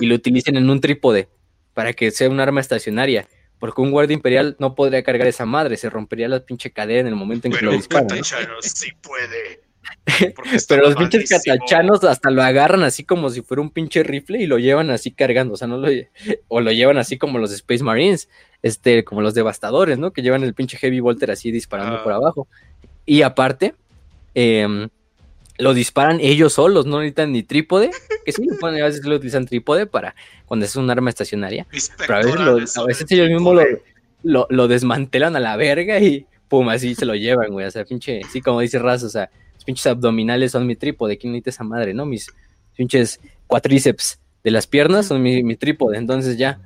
y 0.00 0.06
lo 0.06 0.14
utilicen 0.14 0.56
en 0.56 0.68
un 0.68 0.82
trípode, 0.82 1.30
para 1.72 1.94
que 1.94 2.10
sea 2.10 2.28
un 2.28 2.40
arma 2.40 2.60
estacionaria. 2.60 3.26
Porque 3.58 3.80
un 3.80 3.90
guardia 3.90 4.14
imperial 4.14 4.54
no 4.60 4.74
podría 4.74 5.02
cargar 5.02 5.26
esa 5.26 5.44
madre, 5.44 5.76
se 5.76 5.90
rompería 5.90 6.28
la 6.28 6.40
pinche 6.40 6.70
cadena 6.70 7.00
en 7.00 7.06
el 7.08 7.16
momento 7.16 7.48
en 7.48 7.54
que 7.54 7.64
lo 7.64 7.72
disparan. 7.72 8.06
¿no? 8.06 8.22
sí 8.60 8.92
puede. 9.00 9.62
Pero 10.68 10.82
los 10.82 10.96
pinches 10.96 11.28
catachanos 11.28 12.02
hasta 12.04 12.30
lo 12.30 12.42
agarran 12.42 12.82
así 12.82 13.04
como 13.04 13.30
si 13.30 13.42
fuera 13.42 13.60
un 13.60 13.70
pinche 13.70 14.02
rifle 14.02 14.42
y 14.42 14.46
lo 14.46 14.58
llevan 14.58 14.90
así 14.90 15.10
cargando, 15.10 15.54
o 15.54 15.56
sea, 15.56 15.68
no 15.68 15.76
lo 15.76 15.88
o 16.48 16.60
lo 16.60 16.72
llevan 16.72 16.98
así 16.98 17.18
como 17.18 17.38
los 17.38 17.52
Space 17.52 17.82
Marines, 17.82 18.28
este, 18.62 19.04
como 19.04 19.22
los 19.22 19.34
devastadores, 19.34 19.98
¿no? 19.98 20.12
Que 20.12 20.22
llevan 20.22 20.42
el 20.42 20.54
pinche 20.54 20.78
Heavy 20.78 21.00
Volter 21.00 21.30
así 21.30 21.50
disparando 21.50 22.02
por 22.02 22.12
ah. 22.12 22.16
abajo. 22.16 22.48
Y 23.06 23.22
aparte, 23.22 23.74
em, 24.34 24.88
lo 25.58 25.74
disparan 25.74 26.20
ellos 26.20 26.54
solos, 26.54 26.86
no 26.86 26.98
necesitan 26.98 27.32
ni 27.32 27.42
trípode, 27.42 27.90
que 28.24 28.32
sí, 28.32 28.48
a 28.62 28.70
veces 28.70 29.04
lo 29.04 29.16
utilizan 29.16 29.46
trípode 29.46 29.86
para 29.86 30.14
cuando 30.46 30.66
es 30.66 30.76
un 30.76 30.88
arma 30.90 31.10
estacionaria, 31.10 31.66
pero 31.98 32.14
a 32.14 32.84
veces, 32.84 33.10
ellos 33.10 33.28
mismos 33.28 33.62
lo, 34.22 34.46
lo, 34.48 34.68
desmantelan 34.68 35.36
a 35.36 35.40
la 35.40 35.56
verga 35.56 35.98
y 35.98 36.26
pum, 36.48 36.68
así 36.68 36.94
se 36.94 37.04
lo 37.04 37.14
llevan, 37.14 37.50
güey, 37.50 37.66
o 37.66 37.70
sea, 37.70 37.84
pinche, 37.84 38.20
sí, 38.30 38.40
como 38.40 38.60
dice 38.60 38.78
Raz, 38.78 39.02
o 39.02 39.08
sea, 39.08 39.30
pinches 39.68 39.86
abdominales 39.86 40.52
son 40.52 40.66
mi 40.66 40.76
trípode, 40.76 41.18
¿quién 41.18 41.34
necesita 41.34 41.50
esa 41.50 41.62
madre, 41.62 41.92
no? 41.92 42.06
Mis 42.06 42.32
pinches 42.74 43.20
cuatríceps 43.46 44.18
de 44.42 44.50
las 44.50 44.66
piernas 44.66 45.04
son 45.04 45.20
mi, 45.20 45.56
trípode, 45.56 45.98
entonces 45.98 46.38
ya. 46.38 46.58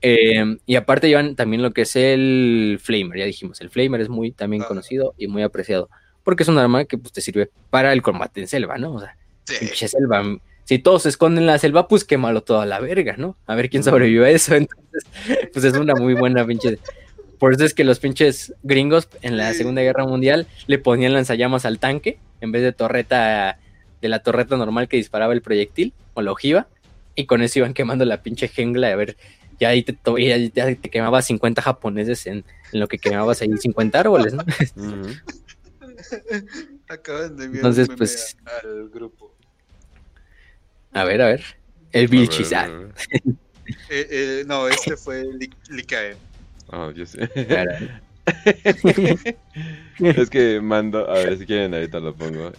Eh, 0.00 0.56
y 0.64 0.76
aparte 0.76 1.08
llevan 1.08 1.36
también 1.36 1.60
lo 1.60 1.72
que 1.72 1.82
es 1.82 1.94
el 1.94 2.80
flamer, 2.82 3.18
ya 3.18 3.26
dijimos, 3.26 3.60
el 3.60 3.68
flamer 3.68 4.00
es 4.00 4.08
muy 4.08 4.30
también 4.30 4.62
conocido 4.62 5.14
y 5.18 5.26
muy 5.26 5.42
apreciado, 5.42 5.90
porque 6.24 6.44
es 6.44 6.48
un 6.48 6.56
arma 6.56 6.86
que 6.86 6.96
pues, 6.96 7.12
te 7.12 7.20
sirve 7.20 7.50
para 7.68 7.92
el 7.92 8.00
combate 8.00 8.40
en 8.40 8.48
selva, 8.48 8.78
¿no? 8.78 8.94
O 8.94 9.00
sea, 9.00 9.14
pinche 9.60 9.86
selva, 9.86 10.24
si 10.64 10.78
todos 10.78 11.02
se 11.02 11.10
esconden 11.10 11.42
en 11.42 11.48
la 11.48 11.58
selva, 11.58 11.86
pues 11.86 12.02
quémalo 12.04 12.44
todo 12.44 12.62
a 12.62 12.66
la 12.66 12.80
verga, 12.80 13.16
¿no? 13.18 13.36
A 13.46 13.56
ver 13.56 13.68
quién 13.68 13.84
sobrevive 13.84 14.24
a 14.24 14.30
eso, 14.30 14.54
entonces, 14.54 15.04
pues 15.52 15.66
es 15.66 15.74
una 15.74 15.94
muy 15.94 16.14
buena 16.14 16.46
pinche 16.46 16.78
por 17.38 17.52
eso 17.52 17.64
es 17.64 17.72
que 17.72 17.84
los 17.84 18.00
pinches 18.00 18.54
gringos 18.62 19.08
en 19.22 19.36
la 19.36 19.54
Segunda 19.54 19.82
Guerra 19.82 20.04
Mundial 20.04 20.46
le 20.66 20.78
ponían 20.78 21.12
lanzallamas 21.12 21.64
al 21.64 21.78
tanque 21.78 22.18
en 22.40 22.52
vez 22.52 22.62
de 22.62 22.72
torreta, 22.72 23.58
de 24.00 24.08
la 24.08 24.22
torreta 24.22 24.56
normal 24.56 24.88
que 24.88 24.96
disparaba 24.96 25.32
el 25.32 25.42
proyectil 25.42 25.92
o 26.14 26.22
la 26.22 26.32
ojiva. 26.32 26.68
Y 27.14 27.26
con 27.26 27.42
eso 27.42 27.58
iban 27.58 27.74
quemando 27.74 28.04
la 28.04 28.22
pinche 28.22 28.48
jengla. 28.48 28.88
A 28.88 28.96
ver, 28.96 29.16
ya 29.58 29.70
ahí 29.70 29.82
te, 29.82 29.96
ya 30.54 30.74
te 30.74 30.90
quemabas 30.90 31.26
50 31.26 31.62
japoneses 31.62 32.26
en, 32.26 32.44
lo 32.72 32.86
que 32.86 32.98
quemabas 32.98 33.42
ahí 33.42 33.50
50 33.56 33.98
árboles, 33.98 34.34
¿no? 34.34 34.44
Acaban 36.88 37.36
de 37.36 37.46
Entonces, 37.46 37.88
pues. 37.96 38.36
Al 38.62 38.88
grupo. 38.88 39.34
A 40.92 41.04
ver, 41.04 41.22
a 41.22 41.26
ver. 41.26 41.44
El 41.92 42.08
Vilchizar. 42.08 42.70
Eh, 43.90 44.06
eh, 44.10 44.44
no, 44.46 44.68
este 44.68 44.96
fue 44.96 45.24
Likae. 45.68 46.16
Oh, 46.68 46.90
yo 46.90 47.04
sé. 47.04 47.28
es 49.98 50.30
que 50.30 50.60
mando, 50.60 51.08
a 51.10 51.14
ver 51.14 51.38
si 51.38 51.46
quieren 51.46 51.74
ahorita 51.74 52.00
lo 52.00 52.14
pongo. 52.14 52.52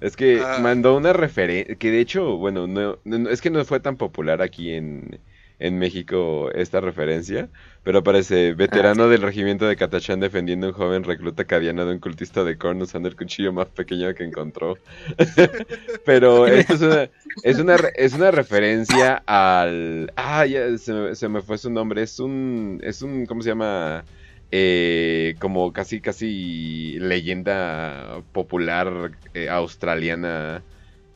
Es 0.00 0.16
que 0.16 0.40
ah. 0.44 0.58
mandó 0.60 0.96
una 0.96 1.12
referencia, 1.12 1.74
que 1.76 1.90
de 1.90 2.00
hecho, 2.00 2.36
bueno, 2.36 2.66
no, 2.66 2.98
es 3.28 3.40
que 3.40 3.50
no 3.50 3.64
fue 3.64 3.80
tan 3.80 3.96
popular 3.96 4.42
aquí 4.42 4.72
en, 4.72 5.18
en 5.58 5.78
México 5.78 6.50
esta 6.52 6.80
referencia, 6.80 7.48
pero 7.82 8.00
aparece 8.00 8.52
veterano 8.52 9.04
ah, 9.04 9.08
del 9.08 9.22
regimiento 9.22 9.66
de 9.66 9.76
Katachan 9.76 10.20
defendiendo 10.20 10.66
a 10.66 10.70
un 10.70 10.76
joven 10.76 11.04
recluta 11.04 11.44
cadiano 11.44 11.86
de 11.86 11.94
un 11.94 11.98
cultista 11.98 12.44
de 12.44 12.58
Korn 12.58 12.82
usando 12.82 13.08
el 13.08 13.16
cuchillo 13.16 13.52
más 13.52 13.68
pequeño 13.68 14.12
que 14.14 14.24
encontró. 14.24 14.76
pero 16.04 16.46
esto 16.46 16.74
es 16.74 16.80
una, 16.82 17.10
es 17.42 17.58
una, 17.58 17.76
es 17.94 18.12
una 18.12 18.30
referencia 18.30 19.22
al... 19.26 20.12
Ah, 20.16 20.44
ya 20.44 20.76
se, 20.76 21.14
se, 21.14 21.28
me 21.28 21.40
fue 21.40 21.56
su 21.56 21.70
nombre, 21.70 22.02
es 22.02 22.20
un, 22.20 22.80
es 22.82 23.00
un, 23.00 23.24
¿cómo 23.24 23.40
se 23.40 23.48
llama? 23.48 24.04
Eh, 24.50 25.34
como 25.40 25.72
casi, 25.72 26.00
casi 26.00 26.98
leyenda 26.98 28.22
popular 28.32 29.12
eh, 29.34 29.48
australiana. 29.48 30.64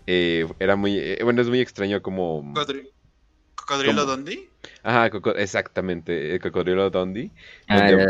Eh, 0.07 0.47
era 0.59 0.77
muy, 0.77 1.17
bueno, 1.23 1.41
es 1.43 1.49
muy 1.49 1.61
extraño 1.61 2.03
como... 2.03 2.53
¿Cocodrilo 3.55 4.05
Dondi? 4.05 4.49
Ajá, 4.83 5.11
exactamente, 5.37 6.35
el 6.35 6.41
Cocodrilo 6.41 6.91
Dondi. 6.91 7.31
Ah, 7.69 7.91
donde, 7.91 8.07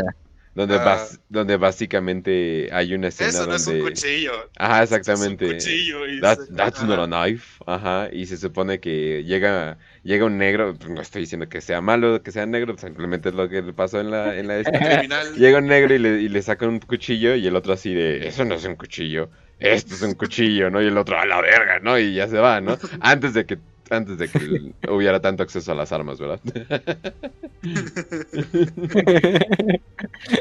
ah. 0.57 1.07
donde, 1.29 1.57
básicamente 1.57 2.69
hay 2.71 2.93
una 2.93 3.07
escena 3.07 3.29
Eso 3.29 3.47
no 3.47 3.55
es 3.55 3.67
un 3.67 3.79
cuchillo. 3.79 4.31
Ajá, 4.57 4.83
exactamente. 4.83 5.45
Es 5.45 5.51
un 5.51 5.57
cuchillo 5.57 6.07
y 6.07 6.21
that's 6.21 6.49
not 6.51 6.77
a 6.77 7.07
knife. 7.07 7.63
Ajá, 7.65 8.09
y 8.11 8.25
se 8.25 8.37
supone 8.37 8.79
que 8.79 9.23
llega 9.23 9.77
llega 10.03 10.25
un 10.25 10.37
negro, 10.37 10.75
no 10.89 11.01
estoy 11.01 11.21
diciendo 11.21 11.47
que 11.47 11.61
sea 11.61 11.81
malo, 11.81 12.21
que 12.21 12.31
sea 12.31 12.45
negro, 12.45 12.77
simplemente 12.77 13.29
es 13.29 13.35
lo 13.35 13.47
que 13.49 13.61
le 13.61 13.73
pasó 13.73 13.99
en 13.99 14.11
la 14.11 14.37
en 14.37 14.47
la 14.47 14.61
Llega 15.37 15.59
un 15.59 15.67
negro 15.67 15.93
y 15.93 15.99
le, 15.99 16.21
y 16.21 16.29
le 16.29 16.41
saca 16.41 16.67
un 16.67 16.79
cuchillo 16.79 17.35
y 17.35 17.47
el 17.47 17.55
otro 17.55 17.73
así 17.73 17.93
de, 17.93 18.27
eso 18.27 18.45
no 18.45 18.55
es 18.55 18.65
un 18.65 18.75
cuchillo. 18.75 19.29
Esto 19.59 19.93
es 19.93 20.01
un 20.01 20.15
cuchillo, 20.15 20.71
¿no? 20.71 20.81
Y 20.81 20.87
el 20.87 20.97
otro 20.97 21.19
a 21.19 21.25
la 21.25 21.39
verga, 21.39 21.79
¿no? 21.79 21.97
Y 21.99 22.15
ya 22.15 22.27
se 22.27 22.39
va, 22.39 22.61
¿no? 22.61 22.79
Antes 22.99 23.35
de 23.35 23.45
que 23.45 23.59
antes 23.91 24.17
de 24.17 24.27
que 24.27 24.73
hubiera 24.89 25.19
tanto 25.19 25.43
acceso 25.43 25.71
a 25.71 25.75
las 25.75 25.91
armas, 25.91 26.19
¿verdad? 26.19 26.39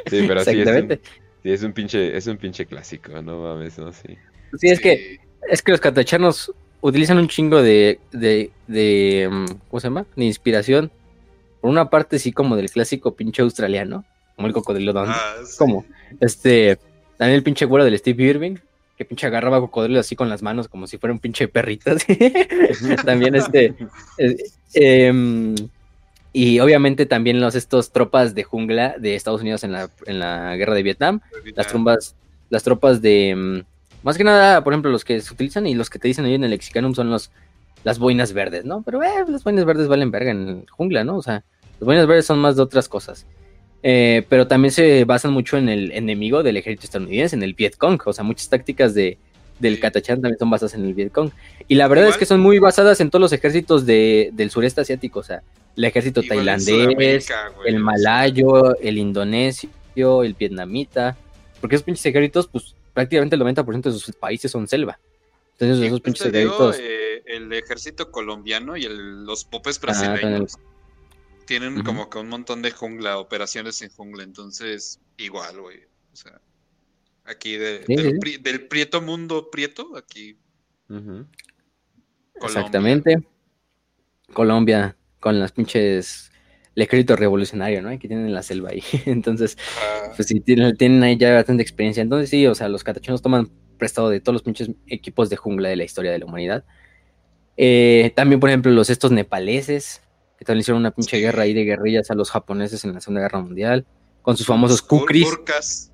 sí, 0.06 0.24
pero 0.26 0.44
sí 0.44 0.60
es, 0.60 0.68
un, 0.68 0.98
sí 1.42 1.50
es 1.50 1.62
un 1.62 1.72
pinche, 1.72 2.16
es 2.16 2.26
un 2.26 2.36
pinche 2.36 2.66
clásico, 2.66 3.20
no 3.22 3.40
mames, 3.40 3.78
no 3.78 3.92
sí. 3.92 4.16
Sí, 4.58 4.68
es 4.68 4.80
que 4.80 5.20
es 5.48 5.62
que 5.62 5.72
los 5.72 5.80
catachanos 5.80 6.52
utilizan 6.80 7.18
un 7.18 7.28
chingo 7.28 7.62
de, 7.62 8.00
de, 8.12 8.50
de 8.66 9.28
mm, 9.30 9.46
¿cómo 9.68 9.80
se 9.80 9.88
llama? 9.88 10.06
De 10.16 10.24
inspiración. 10.24 10.90
Por 11.60 11.70
una 11.70 11.90
parte 11.90 12.18
sí 12.18 12.32
como 12.32 12.56
del 12.56 12.70
clásico 12.70 13.14
pinche 13.14 13.42
australiano, 13.42 14.04
como 14.34 14.48
el 14.48 14.54
cocodrilo 14.54 14.92
Dundee. 14.92 15.12
Ah, 15.14 15.36
Como 15.58 15.84
este, 16.20 16.78
también 17.18 17.36
el 17.36 17.42
pinche 17.42 17.66
güero 17.66 17.84
del 17.84 17.98
Steve 17.98 18.24
Irving, 18.24 18.56
que 19.00 19.06
pinche 19.06 19.26
agarraba 19.26 19.60
cocodrilo 19.60 19.98
así 19.98 20.14
con 20.14 20.28
las 20.28 20.42
manos 20.42 20.68
como 20.68 20.86
si 20.86 20.98
fuera 20.98 21.14
un 21.14 21.20
pinche 21.20 21.48
perrito. 21.48 21.90
También 23.06 23.34
este... 23.34 23.74
Eh, 24.18 24.36
em, 24.74 25.54
Y 26.34 26.60
obviamente 26.60 27.06
también 27.06 27.40
los 27.40 27.54
estos 27.54 27.92
tropas 27.92 28.34
de 28.34 28.44
jungla 28.44 28.96
de 28.98 29.14
Estados 29.14 29.40
Unidos 29.40 29.64
en 29.64 29.72
la, 29.72 29.88
en 30.04 30.18
la 30.18 30.54
guerra 30.56 30.74
de 30.74 30.82
Vietnam, 30.82 31.20
las 31.56 31.66
tropas, 31.68 32.14
las 32.50 32.62
tropas 32.62 33.00
de 33.00 33.34
mm, 33.34 34.04
más 34.04 34.18
que 34.18 34.24
nada, 34.24 34.62
por 34.62 34.74
ejemplo, 34.74 34.90
los 34.90 35.02
que 35.02 35.18
se 35.22 35.32
utilizan 35.32 35.66
y 35.66 35.74
los 35.74 35.88
que 35.88 35.98
te 35.98 36.06
dicen 36.06 36.26
ahí 36.26 36.34
en 36.34 36.44
el 36.44 36.50
Lexicanum 36.50 36.94
son 36.94 37.10
los 37.10 37.30
las 37.84 37.98
boinas 37.98 38.34
verdes, 38.34 38.66
¿no? 38.66 38.82
Pero 38.82 39.02
eh, 39.02 39.24
las 39.28 39.42
boinas 39.42 39.64
verdes 39.64 39.88
valen 39.88 40.10
verga 40.10 40.30
en 40.30 40.66
jungla, 40.66 41.04
¿no? 41.04 41.16
O 41.16 41.22
sea, 41.22 41.42
las 41.78 41.86
boinas 41.86 42.06
verdes 42.06 42.26
son 42.26 42.38
más 42.38 42.54
de 42.54 42.62
otras 42.62 42.86
cosas. 42.86 43.26
Eh, 43.82 44.26
pero 44.28 44.46
también 44.46 44.72
se 44.72 45.04
basan 45.04 45.32
mucho 45.32 45.56
en 45.56 45.68
el 45.68 45.92
enemigo 45.92 46.42
del 46.42 46.56
ejército 46.56 46.84
estadounidense, 46.84 47.36
en 47.36 47.42
el 47.42 47.54
Vietcong. 47.54 48.00
O 48.04 48.12
sea, 48.12 48.24
muchas 48.24 48.48
tácticas 48.48 48.94
de, 48.94 49.18
del 49.58 49.80
Katachan 49.80 50.20
también 50.20 50.38
son 50.38 50.50
basadas 50.50 50.74
en 50.74 50.84
el 50.84 50.94
Vietcong. 50.94 51.30
Y 51.68 51.76
la 51.76 51.88
verdad 51.88 52.08
es 52.08 52.16
que 52.16 52.26
son 52.26 52.40
muy 52.40 52.58
basadas 52.58 53.00
en 53.00 53.10
todos 53.10 53.20
los 53.20 53.32
ejércitos 53.32 53.86
de, 53.86 54.30
del 54.32 54.50
sureste 54.50 54.80
asiático. 54.80 55.20
O 55.20 55.22
sea, 55.22 55.42
el 55.76 55.84
ejército 55.84 56.22
tailandés, 56.22 57.28
el 57.64 57.78
malayo, 57.78 58.78
el 58.80 58.98
indonesio, 58.98 59.70
el 59.96 60.34
vietnamita. 60.34 61.16
Porque 61.60 61.76
esos 61.76 61.84
pinches 61.84 62.06
ejércitos, 62.06 62.48
pues 62.48 62.74
prácticamente 62.92 63.36
el 63.36 63.42
90% 63.42 63.82
de 63.82 63.92
sus 63.92 64.14
países 64.16 64.50
son 64.50 64.66
selva. 64.66 64.98
Entonces, 65.58 65.86
esos 65.86 66.00
pinches 66.00 66.26
ejércitos. 66.26 66.78
Eh, 66.80 67.22
el 67.26 67.52
ejército 67.52 68.10
colombiano 68.10 68.76
y 68.76 68.86
los 68.88 69.44
popes 69.44 69.80
ah, 69.86 70.40
tienen 71.50 71.82
como 71.82 72.08
que 72.08 72.20
un 72.20 72.28
montón 72.28 72.62
de 72.62 72.70
jungla, 72.70 73.18
operaciones 73.18 73.82
en 73.82 73.90
jungla, 73.90 74.22
entonces 74.22 75.00
igual, 75.16 75.60
güey. 75.60 75.78
O 76.12 76.14
sea, 76.14 76.40
aquí 77.24 77.56
del, 77.56 78.68
prieto 78.68 79.02
mundo 79.02 79.50
prieto, 79.50 79.96
aquí. 79.96 80.38
Exactamente. 82.40 83.26
Colombia, 84.32 84.96
con 85.18 85.40
las 85.40 85.50
pinches 85.50 86.30
el 86.76 86.84
ejército 86.84 87.16
revolucionario, 87.16 87.82
¿no? 87.82 87.90
Que 87.98 88.06
tienen 88.06 88.32
la 88.32 88.44
selva 88.44 88.70
ahí. 88.70 88.84
Entonces, 89.06 89.58
pues 90.14 90.28
sí, 90.28 90.38
tienen, 90.38 90.76
tienen, 90.76 91.02
ahí 91.02 91.16
ya 91.16 91.34
bastante 91.34 91.64
experiencia. 91.64 92.00
Entonces, 92.00 92.30
sí, 92.30 92.46
o 92.46 92.54
sea, 92.54 92.68
los 92.68 92.84
catachonos 92.84 93.22
toman 93.22 93.50
prestado 93.76 94.08
de 94.08 94.20
todos 94.20 94.34
los 94.34 94.44
pinches 94.44 94.70
equipos 94.86 95.30
de 95.30 95.36
jungla 95.36 95.68
de 95.68 95.74
la 95.74 95.82
historia 95.82 96.12
de 96.12 96.20
la 96.20 96.26
humanidad. 96.26 96.64
Eh, 97.56 98.12
también, 98.14 98.38
por 98.38 98.50
ejemplo, 98.50 98.70
los 98.70 98.88
estos 98.88 99.10
nepaleses, 99.10 100.00
que 100.40 100.46
también 100.46 100.62
hicieron 100.62 100.80
una 100.80 100.90
pinche 100.90 101.18
guerra 101.18 101.42
ahí 101.42 101.52
de 101.52 101.64
guerrillas 101.64 102.10
a 102.10 102.14
los 102.14 102.30
japoneses 102.30 102.82
en 102.86 102.94
la 102.94 103.02
Segunda 103.02 103.20
Guerra 103.20 103.40
Mundial, 103.40 103.84
con 104.22 104.38
sus 104.38 104.46
famosos 104.46 104.80
kukris. 104.80 105.92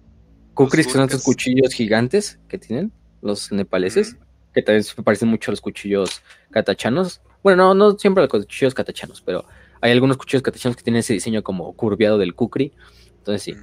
Kukris, 0.54 0.86
que 0.86 0.92
son 0.92 1.02
estos 1.02 1.24
cuchillos 1.24 1.74
gigantes 1.74 2.38
que 2.46 2.56
tienen 2.56 2.92
los 3.22 3.50
nepaleses, 3.50 4.16
que 4.54 4.62
también 4.62 4.84
se 4.84 5.02
parecen 5.02 5.30
mucho 5.30 5.50
a 5.50 5.52
los 5.52 5.60
cuchillos 5.60 6.22
katachanos. 6.52 7.22
Bueno, 7.42 7.74
no, 7.74 7.90
no 7.90 7.98
siempre 7.98 8.22
a 8.22 8.26
los 8.26 8.30
cuchillos 8.30 8.72
katachanos, 8.72 9.20
pero 9.20 9.44
hay 9.80 9.90
algunos 9.90 10.16
cuchillos 10.16 10.44
katachanos 10.44 10.76
que 10.76 10.84
tienen 10.84 11.00
ese 11.00 11.14
diseño 11.14 11.42
como 11.42 11.72
curviado 11.72 12.16
del 12.16 12.36
kukri. 12.36 12.72
Entonces 13.18 13.42
sí. 13.42 13.56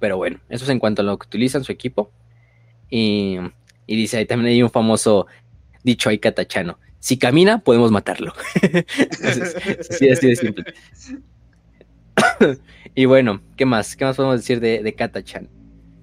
Pero 0.00 0.16
bueno, 0.16 0.40
eso 0.48 0.64
es 0.64 0.70
en 0.70 0.80
cuanto 0.80 1.02
a 1.02 1.04
lo 1.04 1.16
que 1.16 1.28
utilizan 1.28 1.62
su 1.62 1.70
equipo. 1.70 2.10
Y, 2.90 3.36
y 3.86 3.94
dice, 3.94 4.16
ahí 4.16 4.26
también 4.26 4.52
hay 4.52 4.64
un 4.64 4.70
famoso 4.70 5.28
dicho 5.84 6.08
ahí 6.08 6.18
katachano 6.18 6.76
si 7.00 7.18
camina, 7.18 7.58
podemos 7.58 7.90
matarlo. 7.90 8.34
sí, 9.90 10.10
así 10.10 10.28
de 10.28 10.36
simple. 10.36 10.64
y 12.94 13.06
bueno, 13.06 13.40
¿qué 13.56 13.64
más? 13.64 13.96
¿Qué 13.96 14.04
más 14.04 14.16
podemos 14.16 14.38
decir 14.38 14.60
de, 14.60 14.82
de 14.82 14.94
Kata-chan? 14.94 15.48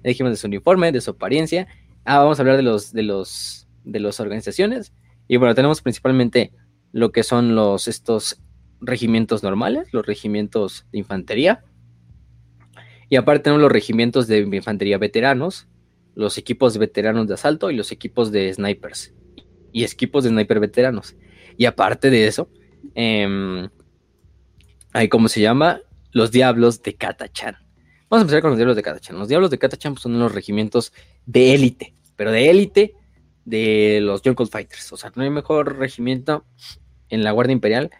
Dijimos 0.02 0.32
de 0.32 0.36
su 0.36 0.48
uniforme, 0.48 0.90
de 0.90 1.00
su 1.00 1.12
apariencia. 1.12 1.68
Ah, 2.04 2.18
vamos 2.18 2.38
a 2.38 2.42
hablar 2.42 2.56
de 2.56 2.64
los, 2.64 2.92
de 2.92 3.04
los, 3.04 3.68
de 3.84 4.00
las 4.00 4.18
organizaciones. 4.18 4.92
Y 5.28 5.36
bueno, 5.36 5.54
tenemos 5.54 5.82
principalmente 5.82 6.50
lo 6.90 7.12
que 7.12 7.22
son 7.22 7.54
los, 7.54 7.86
estos 7.86 8.42
regimientos 8.80 9.44
normales, 9.44 9.92
los 9.92 10.04
regimientos 10.04 10.86
de 10.90 10.98
infantería. 10.98 11.64
Y 13.08 13.16
aparte 13.16 13.44
tenemos 13.44 13.62
los 13.62 13.72
regimientos 13.72 14.26
de 14.26 14.40
infantería 14.40 14.98
veteranos, 14.98 15.68
los 16.16 16.38
equipos 16.38 16.76
veteranos 16.76 17.28
de 17.28 17.34
asalto 17.34 17.70
y 17.70 17.76
los 17.76 17.92
equipos 17.92 18.32
de 18.32 18.52
snipers 18.52 19.14
y 19.72 19.84
equipos 19.84 20.24
de 20.24 20.30
sniper 20.30 20.60
veteranos. 20.60 21.16
Y 21.56 21.66
aparte 21.66 22.10
de 22.10 22.26
eso, 22.26 22.48
eh, 22.94 23.68
hay 24.92 25.08
como 25.08 25.28
se 25.28 25.40
llama 25.40 25.80
los 26.12 26.30
Diablos 26.30 26.82
de 26.82 26.94
Katachan. 26.94 27.56
Vamos 28.08 28.22
a 28.22 28.22
empezar 28.22 28.40
con 28.40 28.50
los 28.50 28.58
Diablos 28.58 28.76
de 28.76 28.82
Katachan. 28.82 29.18
Los 29.18 29.28
Diablos 29.28 29.50
de 29.50 29.58
Katachan 29.58 29.94
pues, 29.94 30.02
son 30.02 30.18
los 30.18 30.32
regimientos 30.32 30.92
de 31.26 31.54
élite, 31.54 31.94
pero 32.16 32.32
de 32.32 32.48
élite 32.48 32.94
de 33.44 34.00
los 34.02 34.22
Jungle 34.22 34.46
Fighters. 34.46 34.92
O 34.92 34.96
sea, 34.96 35.12
no 35.14 35.22
hay 35.22 35.30
mejor 35.30 35.78
regimiento 35.78 36.44
en 37.10 37.24
la 37.24 37.32
Guardia 37.32 37.52
Imperial 37.52 37.90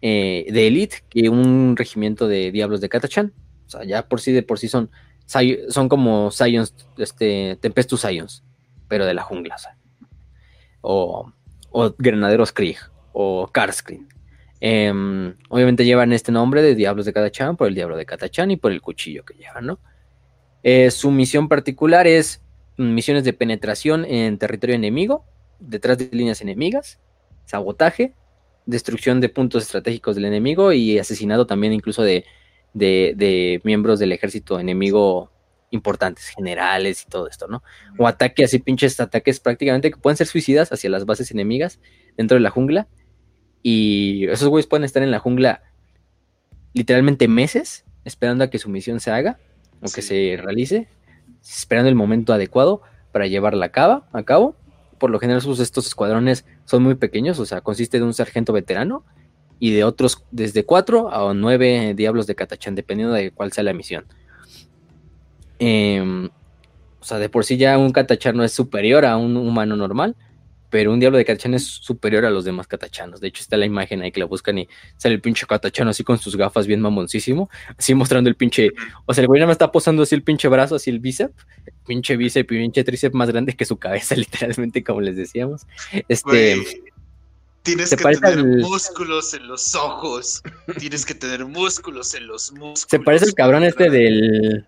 eh, 0.00 0.46
de 0.50 0.66
élite 0.66 1.04
que 1.08 1.28
un 1.28 1.76
regimiento 1.76 2.28
de 2.28 2.50
Diablos 2.50 2.80
de 2.80 2.88
Katachan. 2.88 3.32
O 3.66 3.70
sea, 3.70 3.84
ya 3.84 4.08
por 4.08 4.20
sí 4.20 4.32
de 4.32 4.42
por 4.42 4.58
sí 4.58 4.68
son, 4.68 4.90
son 5.68 5.88
como 5.88 6.30
Scions, 6.30 6.74
este, 6.98 7.56
Tempestus 7.60 8.00
Scions, 8.00 8.42
pero 8.88 9.04
de 9.04 9.14
la 9.14 9.22
jungla. 9.22 9.56
O 9.56 9.58
sea 9.58 9.75
o, 10.86 11.32
Granaderos 11.98 12.52
Krieg 12.52 12.78
o 13.12 13.48
Karskrin. 13.52 14.08
Em, 14.60 15.34
obviamente 15.50 15.84
llevan 15.84 16.12
este 16.12 16.32
nombre 16.32 16.62
de 16.62 16.74
Diablos 16.74 17.04
de 17.04 17.12
Katachan 17.12 17.56
por 17.56 17.68
el 17.68 17.74
Diablo 17.74 17.96
de 17.96 18.06
Katachan 18.06 18.50
y 18.50 18.56
por 18.56 18.72
el 18.72 18.80
cuchillo 18.80 19.24
que 19.24 19.34
llevan, 19.34 19.66
¿no? 19.66 19.78
Eh, 20.62 20.90
su 20.90 21.10
misión 21.10 21.48
particular 21.48 22.06
es 22.06 22.42
misiones 22.78 23.24
de 23.24 23.32
penetración 23.32 24.04
en 24.04 24.38
territorio 24.38 24.74
enemigo, 24.74 25.24
detrás 25.60 25.98
de 25.98 26.08
líneas 26.12 26.40
enemigas, 26.40 26.98
sabotaje, 27.44 28.14
destrucción 28.64 29.20
de 29.20 29.28
puntos 29.28 29.62
estratégicos 29.62 30.16
del 30.16 30.24
enemigo 30.24 30.72
y 30.72 30.98
asesinado 30.98 31.46
también 31.46 31.72
incluso 31.72 32.02
de, 32.02 32.24
de 32.74 33.60
miembros 33.64 33.98
del 33.98 34.12
ejército 34.12 34.58
enemigo 34.58 35.30
importantes, 35.70 36.28
generales 36.28 37.02
y 37.02 37.10
todo 37.10 37.28
esto, 37.28 37.48
¿no? 37.48 37.62
O 37.98 38.06
ataque 38.06 38.44
así, 38.44 38.58
pinches 38.58 38.98
ataques 39.00 39.40
prácticamente 39.40 39.90
que 39.90 39.96
pueden 39.96 40.16
ser 40.16 40.26
suicidas 40.26 40.72
hacia 40.72 40.90
las 40.90 41.06
bases 41.06 41.30
enemigas 41.30 41.80
dentro 42.16 42.36
de 42.36 42.40
la 42.40 42.50
jungla. 42.50 42.88
Y 43.62 44.26
esos 44.28 44.48
güeyes 44.48 44.66
pueden 44.66 44.84
estar 44.84 45.02
en 45.02 45.10
la 45.10 45.18
jungla 45.18 45.62
literalmente 46.72 47.26
meses 47.26 47.84
esperando 48.04 48.44
a 48.44 48.50
que 48.50 48.58
su 48.58 48.68
misión 48.68 49.00
se 49.00 49.10
haga 49.10 49.38
o 49.82 49.90
que 49.92 50.00
se 50.00 50.38
realice, 50.40 50.88
esperando 51.42 51.88
el 51.88 51.96
momento 51.96 52.32
adecuado 52.32 52.82
para 53.12 53.26
llevarla 53.26 53.66
a 53.66 53.72
cabo. 53.72 54.04
A 54.12 54.22
cabo. 54.22 54.54
Por 54.98 55.10
lo 55.10 55.18
general, 55.18 55.42
estos 55.58 55.86
escuadrones 55.86 56.46
son 56.64 56.82
muy 56.82 56.94
pequeños, 56.94 57.38
o 57.38 57.44
sea, 57.44 57.60
consiste 57.60 57.98
de 57.98 58.04
un 58.04 58.14
sargento 58.14 58.54
veterano 58.54 59.04
y 59.58 59.72
de 59.72 59.84
otros 59.84 60.24
desde 60.30 60.64
cuatro 60.64 61.12
a 61.12 61.34
nueve 61.34 61.92
diablos 61.94 62.26
de 62.26 62.34
Catachán, 62.34 62.74
dependiendo 62.74 63.12
de 63.12 63.30
cuál 63.30 63.52
sea 63.52 63.64
la 63.64 63.74
misión. 63.74 64.06
Em, 65.58 66.26
o 67.00 67.04
sea, 67.04 67.18
de 67.18 67.28
por 67.28 67.44
sí 67.44 67.56
ya 67.56 67.78
un 67.78 67.92
catachano 67.92 68.44
es 68.44 68.52
superior 68.52 69.04
a 69.04 69.16
un 69.16 69.36
humano 69.36 69.76
normal, 69.76 70.16
pero 70.70 70.92
un 70.92 71.00
diablo 71.00 71.18
de 71.18 71.24
catachano 71.24 71.56
es 71.56 71.64
superior 71.64 72.24
a 72.24 72.30
los 72.30 72.44
demás 72.44 72.66
catachanos. 72.66 73.20
De 73.20 73.28
hecho, 73.28 73.42
está 73.42 73.56
la 73.56 73.66
imagen 73.66 74.02
ahí 74.02 74.10
que 74.10 74.20
la 74.20 74.26
buscan 74.26 74.58
y 74.58 74.68
sale 74.96 75.14
el 75.14 75.20
pinche 75.20 75.46
catachano 75.46 75.90
así 75.90 76.02
con 76.02 76.18
sus 76.18 76.36
gafas 76.36 76.66
bien 76.66 76.80
mamoncísimo, 76.80 77.48
así 77.78 77.94
mostrando 77.94 78.28
el 78.28 78.36
pinche. 78.36 78.72
O 79.06 79.14
sea, 79.14 79.22
el 79.22 79.28
güey 79.28 79.38
nada 79.40 79.46
más 79.46 79.54
está 79.54 79.70
posando 79.70 80.02
así 80.02 80.14
el 80.14 80.22
pinche 80.22 80.48
brazo, 80.48 80.74
así 80.74 80.90
el 80.90 80.98
bíceps, 80.98 81.46
pinche 81.86 82.16
bíceps 82.16 82.40
y 82.40 82.44
pinche 82.44 82.84
tríceps 82.84 83.14
más 83.14 83.30
grande 83.30 83.54
que 83.54 83.64
su 83.64 83.76
cabeza, 83.76 84.14
literalmente, 84.16 84.82
como 84.82 85.00
les 85.00 85.16
decíamos. 85.16 85.62
Este. 86.08 86.62
Tienes 87.62 87.90
que 87.90 87.96
tener 87.96 88.44
músculos 88.44 89.34
en 89.34 89.48
los 89.48 89.74
ojos. 89.74 90.40
Tienes 90.78 91.04
que 91.04 91.14
tener 91.14 91.44
músculos 91.44 92.14
en 92.14 92.28
los 92.28 92.52
músculos. 92.52 92.86
Se 92.88 93.00
parece 93.00 93.24
el 93.24 93.34
cabrón 93.34 93.64
este 93.64 93.90
del 93.90 94.64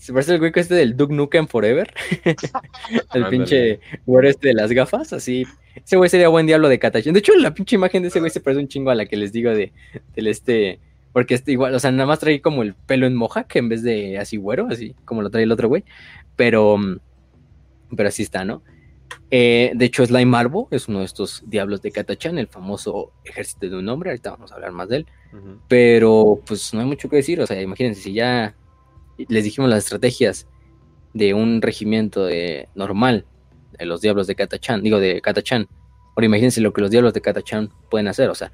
se 0.00 0.14
parece 0.14 0.32
el 0.32 0.38
güey 0.38 0.50
que 0.50 0.60
este 0.60 0.74
del 0.74 0.96
Duke 0.96 1.12
Nukem 1.14 1.46
Forever. 1.46 1.92
el 3.14 3.26
pinche 3.26 3.80
güey 4.06 4.28
este 4.28 4.48
de 4.48 4.54
las 4.54 4.72
gafas, 4.72 5.12
así. 5.12 5.46
Ese 5.74 5.98
güey 5.98 6.08
sería 6.08 6.28
buen 6.28 6.46
diablo 6.46 6.70
de 6.70 6.78
Katachan. 6.78 7.12
De 7.12 7.18
hecho, 7.18 7.34
la 7.36 7.52
pinche 7.52 7.76
imagen 7.76 8.00
de 8.00 8.08
ese 8.08 8.18
güey 8.18 8.30
se 8.30 8.40
parece 8.40 8.62
un 8.62 8.68
chingo 8.68 8.90
a 8.90 8.94
la 8.94 9.04
que 9.04 9.18
les 9.18 9.30
digo 9.30 9.50
de, 9.50 9.74
del 10.14 10.26
este. 10.26 10.80
Porque 11.12 11.34
este 11.34 11.52
igual, 11.52 11.74
o 11.74 11.78
sea, 11.78 11.90
nada 11.90 12.06
más 12.06 12.18
trae 12.18 12.40
como 12.40 12.62
el 12.62 12.72
pelo 12.74 13.06
en 13.06 13.14
moja, 13.14 13.44
que 13.44 13.58
en 13.58 13.68
vez 13.68 13.82
de 13.82 14.16
así 14.16 14.38
güero, 14.38 14.68
así 14.70 14.94
como 15.04 15.20
lo 15.20 15.28
trae 15.28 15.42
el 15.42 15.52
otro 15.52 15.68
güey. 15.68 15.84
Pero, 16.34 16.78
pero 17.94 18.08
así 18.08 18.22
está, 18.22 18.42
¿no? 18.46 18.62
Eh, 19.30 19.72
de 19.74 19.84
hecho, 19.84 20.06
Slime 20.06 20.24
Marvo 20.24 20.66
es 20.70 20.88
uno 20.88 21.00
de 21.00 21.04
estos 21.04 21.42
diablos 21.46 21.82
de 21.82 21.92
Katachan, 21.92 22.38
el 22.38 22.46
famoso 22.46 23.12
ejército 23.24 23.68
de 23.68 23.76
un 23.76 23.88
hombre. 23.90 24.10
Ahorita 24.10 24.30
vamos 24.30 24.50
a 24.50 24.54
hablar 24.54 24.72
más 24.72 24.88
de 24.88 24.96
él. 24.96 25.06
Pero, 25.68 26.40
pues 26.46 26.72
no 26.72 26.80
hay 26.80 26.86
mucho 26.86 27.10
que 27.10 27.16
decir. 27.16 27.38
O 27.42 27.46
sea, 27.46 27.60
imagínense, 27.60 28.00
si 28.00 28.14
ya 28.14 28.54
les 29.28 29.44
dijimos 29.44 29.70
las 29.70 29.84
estrategias 29.84 30.46
de 31.14 31.34
un 31.34 31.62
regimiento 31.62 32.24
de, 32.24 32.68
normal 32.74 33.26
de 33.78 33.86
los 33.86 34.00
diablos 34.00 34.26
de 34.26 34.34
Katachan, 34.34 34.82
digo 34.82 34.98
de 34.98 35.20
Katachan. 35.20 35.68
Ahora 36.16 36.26
imagínense 36.26 36.60
lo 36.60 36.72
que 36.72 36.80
los 36.80 36.90
diablos 36.90 37.14
de 37.14 37.20
Katachan 37.20 37.70
pueden 37.90 38.08
hacer, 38.08 38.30
o 38.30 38.34
sea, 38.34 38.52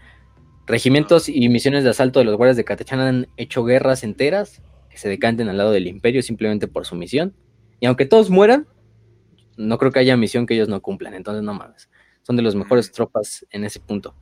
regimientos 0.67 1.29
y 1.29 1.49
misiones 1.49 1.85
de 1.85 1.91
asalto 1.91 2.19
de 2.19 2.25
los 2.25 2.37
guardias 2.37 2.57
de 2.57 2.65
Katachan 2.65 3.01
han 3.01 3.29
hecho 3.37 3.65
guerras 3.65 4.03
enteras 4.03 4.63
que 4.91 4.99
se 4.99 5.09
decanten 5.09 5.49
al 5.49 5.57
lado 5.57 5.71
del 5.71 5.87
imperio 5.87 6.23
simplemente 6.23 6.69
por 6.69 6.87
su 6.87 6.97
misión. 6.97 7.35
Y 7.81 7.87
aunque 7.87 8.07
todos 8.07 8.31
mueran, 8.31 8.67
no 9.57 9.79
creo 9.79 9.93
que 9.93 10.01
haya 10.01 10.17
misión 10.17 10.47
que 10.47 10.55
ellos 10.55 10.69
no 10.69 10.81
cumplan, 10.81 11.15
entonces 11.15 11.43
no 11.43 11.55
mames. 11.55 11.89
Son 12.23 12.37
de 12.37 12.43
las 12.43 12.55
mejores 12.55 12.91
tropas 12.91 13.47
en 13.51 13.65
ese 13.65 13.81
punto. 13.81 14.15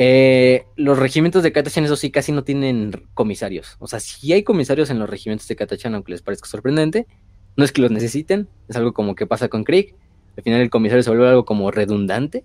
Eh, 0.00 0.64
los 0.76 0.96
regimientos 0.96 1.42
de 1.42 1.50
Katachan, 1.50 1.84
eso 1.84 1.96
sí, 1.96 2.12
casi 2.12 2.30
no 2.30 2.44
tienen 2.44 3.08
comisarios. 3.14 3.74
O 3.80 3.88
sea, 3.88 3.98
sí 3.98 4.32
hay 4.32 4.44
comisarios 4.44 4.90
en 4.90 5.00
los 5.00 5.10
regimientos 5.10 5.48
de 5.48 5.56
Katachan, 5.56 5.92
aunque 5.92 6.12
les 6.12 6.22
parezca 6.22 6.48
sorprendente. 6.48 7.08
No 7.56 7.64
es 7.64 7.72
que 7.72 7.82
los 7.82 7.90
necesiten, 7.90 8.48
es 8.68 8.76
algo 8.76 8.92
como 8.92 9.16
que 9.16 9.26
pasa 9.26 9.48
con 9.48 9.64
Krieg. 9.64 9.96
Al 10.36 10.44
final 10.44 10.60
el 10.60 10.70
comisario 10.70 11.02
se 11.02 11.10
vuelve 11.10 11.26
algo 11.26 11.44
como 11.44 11.72
redundante 11.72 12.44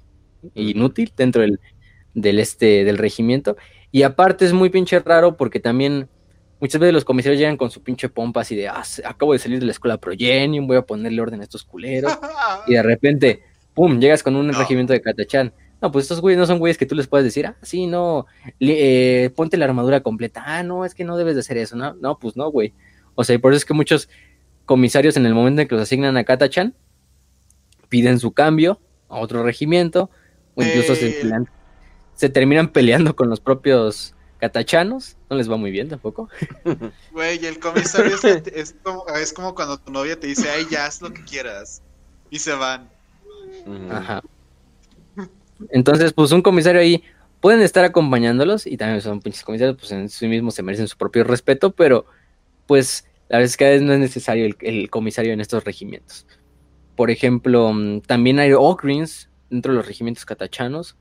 e 0.55 0.63
inútil 0.63 1.13
dentro 1.15 1.43
del, 1.43 1.59
del, 2.15 2.39
este, 2.39 2.85
del 2.85 2.97
regimiento. 2.97 3.55
Y 3.91 4.01
aparte 4.01 4.45
es 4.45 4.53
muy 4.53 4.71
pinche 4.71 4.99
raro 4.99 5.37
porque 5.37 5.59
también 5.59 6.09
muchas 6.59 6.81
veces 6.81 6.95
los 6.95 7.05
comisarios 7.05 7.39
llegan 7.39 7.57
con 7.57 7.69
su 7.69 7.83
pinche 7.83 8.09
pompa 8.09 8.41
así 8.41 8.55
de, 8.55 8.67
ah, 8.67 8.83
acabo 9.05 9.33
de 9.33 9.37
salir 9.37 9.59
de 9.59 9.67
la 9.67 9.73
escuela 9.73 9.99
Progenium, 9.99 10.65
voy 10.65 10.77
a 10.77 10.81
ponerle 10.81 11.21
orden 11.21 11.41
a 11.41 11.43
estos 11.43 11.63
culeros. 11.63 12.17
y 12.65 12.73
de 12.73 12.81
repente, 12.81 13.43
pum, 13.75 13.99
llegas 13.99 14.23
con 14.23 14.35
un 14.35 14.51
regimiento 14.51 14.91
de 14.91 15.01
Katachan 15.01 15.53
no, 15.83 15.91
pues 15.91 16.03
estos 16.05 16.21
güeyes 16.21 16.39
no 16.39 16.45
son 16.45 16.59
güeyes 16.59 16.77
que 16.77 16.85
tú 16.85 16.95
les 16.95 17.07
puedes 17.07 17.25
decir, 17.25 17.45
ah, 17.45 17.57
sí, 17.61 17.87
no, 17.87 18.25
eh, 18.61 19.29
ponte 19.35 19.57
la 19.57 19.65
armadura 19.65 19.99
completa. 19.99 20.41
Ah, 20.45 20.63
no, 20.63 20.85
es 20.85 20.95
que 20.95 21.03
no 21.03 21.17
debes 21.17 21.35
de 21.35 21.41
hacer 21.41 21.57
eso, 21.57 21.75
¿no? 21.75 21.93
No, 21.95 22.17
pues 22.19 22.37
no, 22.37 22.49
güey. 22.49 22.73
O 23.15 23.25
sea, 23.25 23.37
por 23.37 23.51
eso 23.51 23.57
es 23.57 23.65
que 23.65 23.73
muchos 23.73 24.07
comisarios 24.65 25.17
en 25.17 25.25
el 25.25 25.33
momento 25.33 25.61
en 25.61 25.67
que 25.67 25.75
los 25.75 25.81
asignan 25.81 26.15
a 26.15 26.23
Katachan, 26.23 26.73
piden 27.89 28.17
su 28.17 28.31
cambio 28.31 28.79
a 29.09 29.17
otro 29.17 29.43
regimiento, 29.43 30.09
o 30.55 30.63
incluso 30.63 30.95
se, 30.95 31.19
eh. 31.19 31.45
se, 32.15 32.29
terminan 32.29 32.69
peleando 32.69 33.13
con 33.13 33.29
los 33.29 33.41
propios 33.41 34.15
catachanos. 34.39 35.17
No 35.29 35.35
les 35.35 35.51
va 35.51 35.57
muy 35.57 35.71
bien 35.71 35.89
tampoco. 35.89 36.29
Güey, 37.11 37.45
el 37.45 37.59
comisario 37.59 38.15
es, 38.55 38.73
como, 38.81 39.05
es 39.07 39.33
como 39.33 39.53
cuando 39.53 39.77
tu 39.79 39.91
novia 39.91 40.17
te 40.17 40.27
dice, 40.27 40.49
ay, 40.49 40.65
ya 40.71 40.85
haz 40.85 41.01
lo 41.01 41.11
que 41.11 41.25
quieras. 41.25 41.81
Y 42.29 42.39
se 42.39 42.53
van. 42.53 42.89
Ajá. 43.91 44.23
Entonces, 45.69 46.13
pues 46.13 46.31
un 46.31 46.41
comisario 46.41 46.81
ahí 46.81 47.03
pueden 47.43 47.61
estar 47.61 47.83
acompañándolos 47.83 48.65
y 48.65 48.77
también 48.77 49.01
son 49.01 49.19
pinches 49.19 49.43
comisarios, 49.43 49.77
pues 49.77 49.91
en 49.91 50.09
sí 50.09 50.27
mismos 50.27 50.55
se 50.55 50.63
merecen 50.63 50.87
su 50.87 50.97
propio 50.97 51.23
respeto, 51.23 51.71
pero 51.71 52.05
pues 52.67 53.05
la 53.27 53.37
verdad 53.37 53.49
es 53.49 53.57
que 53.57 53.79
no 53.81 53.93
es 53.93 53.99
necesario 53.99 54.53
el, 54.61 54.89
comisario 54.89 55.33
en 55.33 55.41
estos 55.41 55.63
regimientos. 55.63 56.25
Por 56.95 57.11
ejemplo, 57.11 57.73
mm, 57.73 58.01
también 58.01 58.39
hay 58.39 58.53
Ogrins 58.53 59.29
dentro 59.49 59.73
de 59.73 59.77
los 59.77 59.87
regimientos 59.87 60.25
catachanos. 60.25 60.95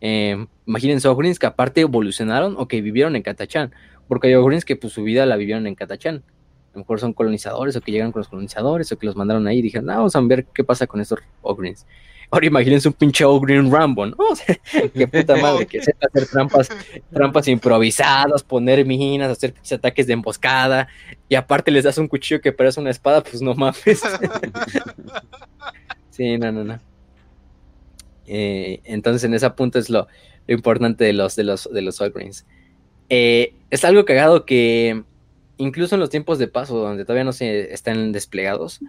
Eh, 0.00 0.46
imagínense 0.66 1.08
que 1.38 1.46
aparte 1.46 1.80
evolucionaron 1.80 2.54
o 2.56 2.68
que 2.68 2.80
vivieron 2.80 3.16
en 3.16 3.22
Catachán, 3.22 3.74
porque 4.08 4.28
hay 4.28 4.34
Ogrins 4.34 4.64
que 4.64 4.76
pues 4.76 4.92
su 4.92 5.02
vida 5.02 5.26
la 5.26 5.36
vivieron 5.36 5.66
en 5.66 5.74
Catachán. 5.74 6.22
A 6.72 6.74
lo 6.74 6.80
mejor 6.80 7.00
son 7.00 7.12
colonizadores 7.12 7.74
o 7.76 7.80
que 7.80 7.90
llegan 7.90 8.12
con 8.12 8.20
los 8.20 8.28
colonizadores 8.28 8.92
o 8.92 8.98
que 8.98 9.06
los 9.06 9.16
mandaron 9.16 9.46
ahí 9.48 9.58
y 9.58 9.62
dijeron, 9.62 9.90
ah, 9.90 9.96
vamos 9.96 10.14
a 10.14 10.20
ver 10.20 10.46
qué 10.54 10.62
pasa 10.62 10.86
con 10.86 11.00
estos 11.00 11.18
Ogrins. 11.42 11.84
Ahora 12.30 12.46
imagínense 12.46 12.86
un 12.86 12.94
pinche 12.94 13.24
Green 13.42 13.70
Rambo, 13.70 14.06
¿no? 14.06 14.16
O 14.30 14.36
sea, 14.36 14.56
qué 14.94 15.08
puta 15.08 15.36
madre, 15.42 15.66
que 15.66 15.82
sepa 15.82 16.06
hacer 16.06 16.28
trampas, 16.28 16.68
trampas 17.12 17.48
improvisadas, 17.48 18.42
poner 18.42 18.84
minas, 18.86 19.32
hacer 19.32 19.54
ataques 19.72 20.06
de 20.06 20.12
emboscada, 20.12 20.88
y 21.28 21.34
aparte 21.34 21.70
les 21.70 21.84
das 21.84 21.98
un 21.98 22.08
cuchillo 22.08 22.40
que 22.40 22.52
parece 22.52 22.80
una 22.80 22.90
espada, 22.90 23.22
pues 23.22 23.42
no 23.42 23.54
mames. 23.54 23.82
sí, 26.10 26.38
no, 26.38 26.52
no, 26.52 26.64
no. 26.64 26.78
Eh, 28.26 28.80
entonces 28.84 29.24
en 29.24 29.34
ese 29.34 29.50
punto 29.50 29.80
es 29.80 29.90
lo, 29.90 30.06
importante 30.46 31.04
de 31.04 31.12
los 31.12 31.34
de 31.34 31.44
los 31.44 31.68
de 31.72 31.82
los 31.82 31.98
Greens. 31.98 32.46
Eh, 33.08 33.54
es 33.70 33.84
algo 33.84 34.04
cagado 34.04 34.46
que 34.46 35.02
incluso 35.56 35.96
en 35.96 36.00
los 36.00 36.10
tiempos 36.10 36.38
de 36.38 36.46
paso, 36.46 36.78
donde 36.78 37.04
todavía 37.04 37.24
no 37.24 37.32
se 37.32 37.72
están 37.72 38.12
desplegados, 38.12 38.80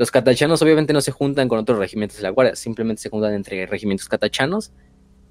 los 0.00 0.10
catachanos 0.10 0.62
obviamente 0.62 0.94
no 0.94 1.02
se 1.02 1.12
juntan 1.12 1.46
con 1.46 1.58
otros 1.58 1.78
regimientos 1.78 2.16
de 2.16 2.22
la 2.22 2.30
Guardia, 2.30 2.56
simplemente 2.56 3.02
se 3.02 3.10
juntan 3.10 3.34
entre 3.34 3.66
regimientos 3.66 4.08
catachanos 4.08 4.72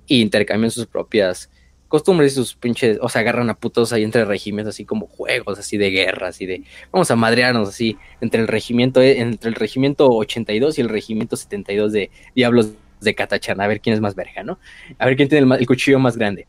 e 0.07 0.17
intercambian 0.17 0.69
sus 0.69 0.85
propias 0.85 1.49
costumbres 1.87 2.33
y 2.33 2.35
sus 2.35 2.53
pinches, 2.53 2.99
o 3.01 3.09
sea, 3.09 3.21
agarran 3.21 3.49
a 3.49 3.55
putos 3.55 3.91
ahí 3.93 4.03
entre 4.03 4.25
regimientos, 4.25 4.75
así 4.75 4.85
como 4.85 5.07
juegos, 5.07 5.57
así 5.57 5.77
de 5.77 5.89
guerra, 5.89 6.27
así 6.27 6.45
de, 6.45 6.61
vamos 6.91 7.09
a 7.09 7.15
madrearnos 7.15 7.67
así, 7.67 7.97
entre 8.21 8.41
el 8.41 8.47
regimiento, 8.47 9.01
entre 9.01 9.49
el 9.49 9.55
regimiento 9.55 10.07
82 10.07 10.77
y 10.77 10.81
el 10.81 10.89
regimiento 10.89 11.35
72 11.35 11.91
de 11.91 12.11
Diablos 12.35 12.73
de 13.01 13.15
Catachana, 13.15 13.63
a 13.63 13.67
ver 13.67 13.81
quién 13.81 13.95
es 13.95 14.01
más 14.01 14.13
verga, 14.13 14.43
¿no? 14.43 14.59
A 14.99 15.07
ver 15.07 15.15
quién 15.15 15.29
tiene 15.29 15.51
el, 15.55 15.65
cuchillo 15.65 15.97
más 15.97 16.15
grande. 16.15 16.47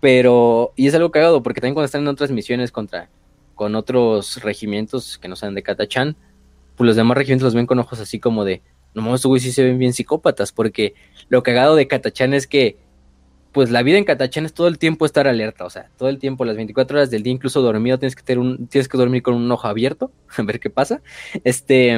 Pero, 0.00 0.72
y 0.76 0.86
es 0.86 0.94
algo 0.94 1.10
cagado, 1.10 1.42
porque 1.42 1.60
también 1.60 1.74
cuando 1.74 1.86
están 1.86 2.02
en 2.02 2.08
otras 2.08 2.30
misiones 2.30 2.70
contra, 2.70 3.10
con 3.56 3.74
otros 3.74 4.40
regimientos 4.40 5.18
que 5.18 5.26
no 5.26 5.34
sean 5.34 5.56
de 5.56 5.64
Catachan, 5.64 6.16
pues 6.82 6.88
los 6.88 6.96
demás 6.96 7.16
regimientos 7.16 7.44
los 7.44 7.54
ven 7.54 7.66
con 7.66 7.78
ojos 7.78 8.00
así 8.00 8.18
como 8.18 8.44
de, 8.44 8.60
no 8.92 9.02
mames, 9.02 9.24
güey, 9.24 9.40
sí 9.40 9.52
se 9.52 9.62
ven 9.62 9.78
bien 9.78 9.92
psicópatas, 9.92 10.50
porque 10.50 10.94
lo 11.28 11.44
cagado 11.44 11.76
de 11.76 11.86
Catachán 11.86 12.34
es 12.34 12.48
que, 12.48 12.76
pues 13.52 13.70
la 13.70 13.84
vida 13.84 13.98
en 13.98 14.04
Catachán 14.04 14.46
es 14.46 14.52
todo 14.52 14.66
el 14.66 14.78
tiempo 14.78 15.06
estar 15.06 15.28
alerta, 15.28 15.64
o 15.64 15.70
sea, 15.70 15.90
todo 15.96 16.08
el 16.08 16.18
tiempo, 16.18 16.44
las 16.44 16.56
24 16.56 16.98
horas 16.98 17.08
del 17.08 17.22
día, 17.22 17.32
incluso 17.32 17.62
dormido, 17.62 18.00
tienes 18.00 18.16
que 18.16 18.24
tener 18.24 18.40
un, 18.40 18.66
tienes 18.66 18.88
que 18.88 18.98
dormir 18.98 19.22
con 19.22 19.34
un 19.34 19.48
ojo 19.52 19.68
abierto, 19.68 20.10
a 20.36 20.42
ver 20.42 20.58
qué 20.58 20.70
pasa. 20.70 21.02
Este, 21.44 21.92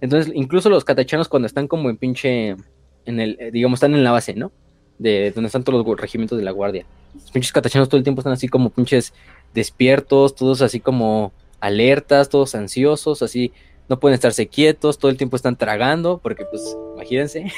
entonces, 0.00 0.32
incluso 0.32 0.70
los 0.70 0.84
catachanos 0.84 1.28
cuando 1.28 1.46
están 1.46 1.66
como 1.66 1.90
en 1.90 1.96
pinche, 1.96 2.50
en 3.06 3.18
el, 3.18 3.36
eh, 3.40 3.50
digamos, 3.50 3.78
están 3.78 3.94
en 3.94 4.04
la 4.04 4.12
base, 4.12 4.34
¿no? 4.34 4.52
De 4.96 5.32
donde 5.32 5.48
están 5.48 5.64
todos 5.64 5.84
los 5.84 6.00
regimientos 6.00 6.38
de 6.38 6.44
la 6.44 6.52
guardia. 6.52 6.86
Los 7.14 7.32
pinches 7.32 7.50
catachanos 7.50 7.88
todo 7.88 7.98
el 7.98 8.04
tiempo 8.04 8.20
están 8.20 8.34
así 8.34 8.46
como 8.46 8.70
pinches 8.70 9.12
despiertos, 9.54 10.36
todos 10.36 10.62
así 10.62 10.78
como 10.78 11.32
alertas, 11.58 12.28
todos 12.28 12.54
ansiosos, 12.54 13.20
así 13.20 13.52
no 13.88 14.00
pueden 14.00 14.14
estarse 14.14 14.48
quietos, 14.48 14.98
todo 14.98 15.10
el 15.10 15.16
tiempo 15.16 15.36
están 15.36 15.56
tragando, 15.56 16.18
porque 16.18 16.44
pues 16.44 16.76
imagínense, 16.94 17.52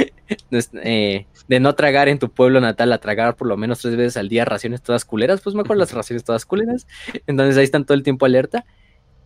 eh, 0.82 1.26
de 1.48 1.60
no 1.60 1.74
tragar 1.74 2.08
en 2.08 2.18
tu 2.18 2.30
pueblo 2.30 2.60
natal 2.60 2.92
a 2.92 2.98
tragar 2.98 3.36
por 3.36 3.46
lo 3.46 3.56
menos 3.56 3.80
tres 3.80 3.96
veces 3.96 4.16
al 4.16 4.28
día 4.28 4.44
raciones 4.44 4.82
todas 4.82 5.04
culeras, 5.04 5.40
pues 5.40 5.54
mejor 5.54 5.76
las 5.76 5.92
raciones 5.92 6.24
todas 6.24 6.44
culeras, 6.44 6.86
entonces 7.26 7.56
ahí 7.56 7.64
están 7.64 7.84
todo 7.84 7.96
el 7.96 8.02
tiempo 8.02 8.26
alerta. 8.26 8.64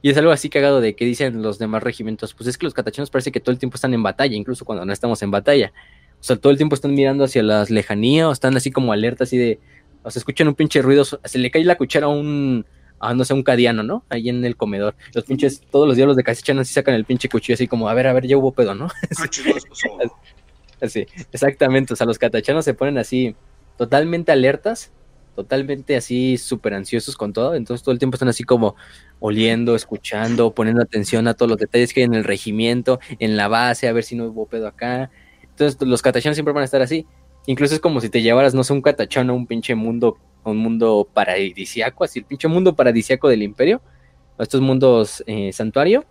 Y 0.00 0.10
es 0.10 0.18
algo 0.18 0.32
así 0.32 0.50
cagado 0.50 0.82
de 0.82 0.94
que 0.94 1.06
dicen 1.06 1.40
los 1.40 1.58
demás 1.58 1.82
regimientos, 1.82 2.34
pues 2.34 2.46
es 2.46 2.58
que 2.58 2.66
los 2.66 2.74
catachanos 2.74 3.08
parece 3.08 3.32
que 3.32 3.40
todo 3.40 3.52
el 3.52 3.58
tiempo 3.58 3.76
están 3.76 3.94
en 3.94 4.02
batalla, 4.02 4.36
incluso 4.36 4.66
cuando 4.66 4.84
no 4.84 4.92
estamos 4.92 5.22
en 5.22 5.30
batalla. 5.30 5.72
O 6.20 6.22
sea, 6.22 6.36
todo 6.36 6.50
el 6.52 6.58
tiempo 6.58 6.74
están 6.74 6.92
mirando 6.92 7.24
hacia 7.24 7.42
las 7.42 7.70
lejanías, 7.70 8.26
o 8.26 8.32
están 8.32 8.54
así 8.54 8.70
como 8.70 8.92
alerta, 8.92 9.24
así 9.24 9.38
de, 9.38 9.60
o 10.02 10.10
sea, 10.10 10.20
escuchan 10.20 10.46
un 10.46 10.54
pinche 10.54 10.82
ruido, 10.82 11.06
se 11.06 11.38
le 11.38 11.50
cae 11.50 11.64
la 11.64 11.76
cuchara 11.76 12.04
a 12.04 12.10
un, 12.10 12.66
ah, 13.00 13.14
no 13.14 13.24
sé, 13.24 13.34
un 13.34 13.42
cadiano, 13.42 13.82
¿no? 13.82 14.04
Ahí 14.08 14.28
en 14.28 14.44
el 14.44 14.56
comedor. 14.56 14.94
Los 15.12 15.24
pinches, 15.24 15.60
todos 15.70 15.86
los 15.86 15.96
diablos 15.96 16.16
de 16.16 16.24
Casichan 16.24 16.58
así 16.58 16.72
sacan 16.72 16.94
el 16.94 17.04
pinche 17.04 17.28
cuchillo 17.28 17.54
así 17.54 17.68
como, 17.68 17.88
a 17.88 17.94
ver, 17.94 18.06
a 18.06 18.12
ver, 18.12 18.26
ya 18.26 18.36
hubo 18.36 18.52
pedo, 18.52 18.74
¿no? 18.74 18.88
así, 20.80 21.06
exactamente, 21.32 21.92
o 21.92 21.96
sea, 21.96 22.06
los 22.06 22.18
catachanos 22.18 22.64
se 22.64 22.74
ponen 22.74 22.98
así 22.98 23.34
totalmente 23.76 24.32
alertas, 24.32 24.92
totalmente 25.34 25.96
así 25.96 26.36
súper 26.36 26.74
ansiosos 26.74 27.16
con 27.16 27.32
todo, 27.32 27.54
entonces 27.54 27.82
todo 27.82 27.92
el 27.92 27.98
tiempo 27.98 28.16
están 28.16 28.28
así 28.28 28.44
como 28.44 28.76
oliendo, 29.18 29.74
escuchando, 29.74 30.54
poniendo 30.54 30.82
atención 30.82 31.26
a 31.28 31.34
todos 31.34 31.50
los 31.50 31.58
detalles 31.58 31.92
que 31.92 32.00
hay 32.00 32.04
en 32.04 32.14
el 32.14 32.24
regimiento, 32.24 33.00
en 33.18 33.36
la 33.36 33.48
base, 33.48 33.88
a 33.88 33.92
ver 33.92 34.04
si 34.04 34.16
no 34.16 34.26
hubo 34.26 34.46
pedo 34.46 34.66
acá. 34.66 35.10
Entonces 35.42 35.80
los 35.86 36.02
catachanos 36.02 36.36
siempre 36.36 36.52
van 36.52 36.62
a 36.62 36.64
estar 36.66 36.82
así. 36.82 37.06
Incluso 37.46 37.74
es 37.74 37.80
como 37.80 38.00
si 38.00 38.08
te 38.08 38.22
llevaras, 38.22 38.54
no 38.54 38.64
sé, 38.64 38.72
un 38.72 38.82
catachano 38.82 39.32
a 39.32 39.36
un 39.36 39.46
pinche 39.46 39.74
mundo 39.74 40.18
un 40.50 40.58
mundo 40.58 41.08
paradisiaco, 41.12 42.04
así 42.04 42.20
el 42.20 42.24
pinche 42.24 42.48
mundo 42.48 42.74
paradisiaco 42.74 43.28
del 43.28 43.42
imperio, 43.42 43.80
estos 44.38 44.60
mundos 44.60 45.22
eh, 45.26 45.52
santuario, 45.52 46.04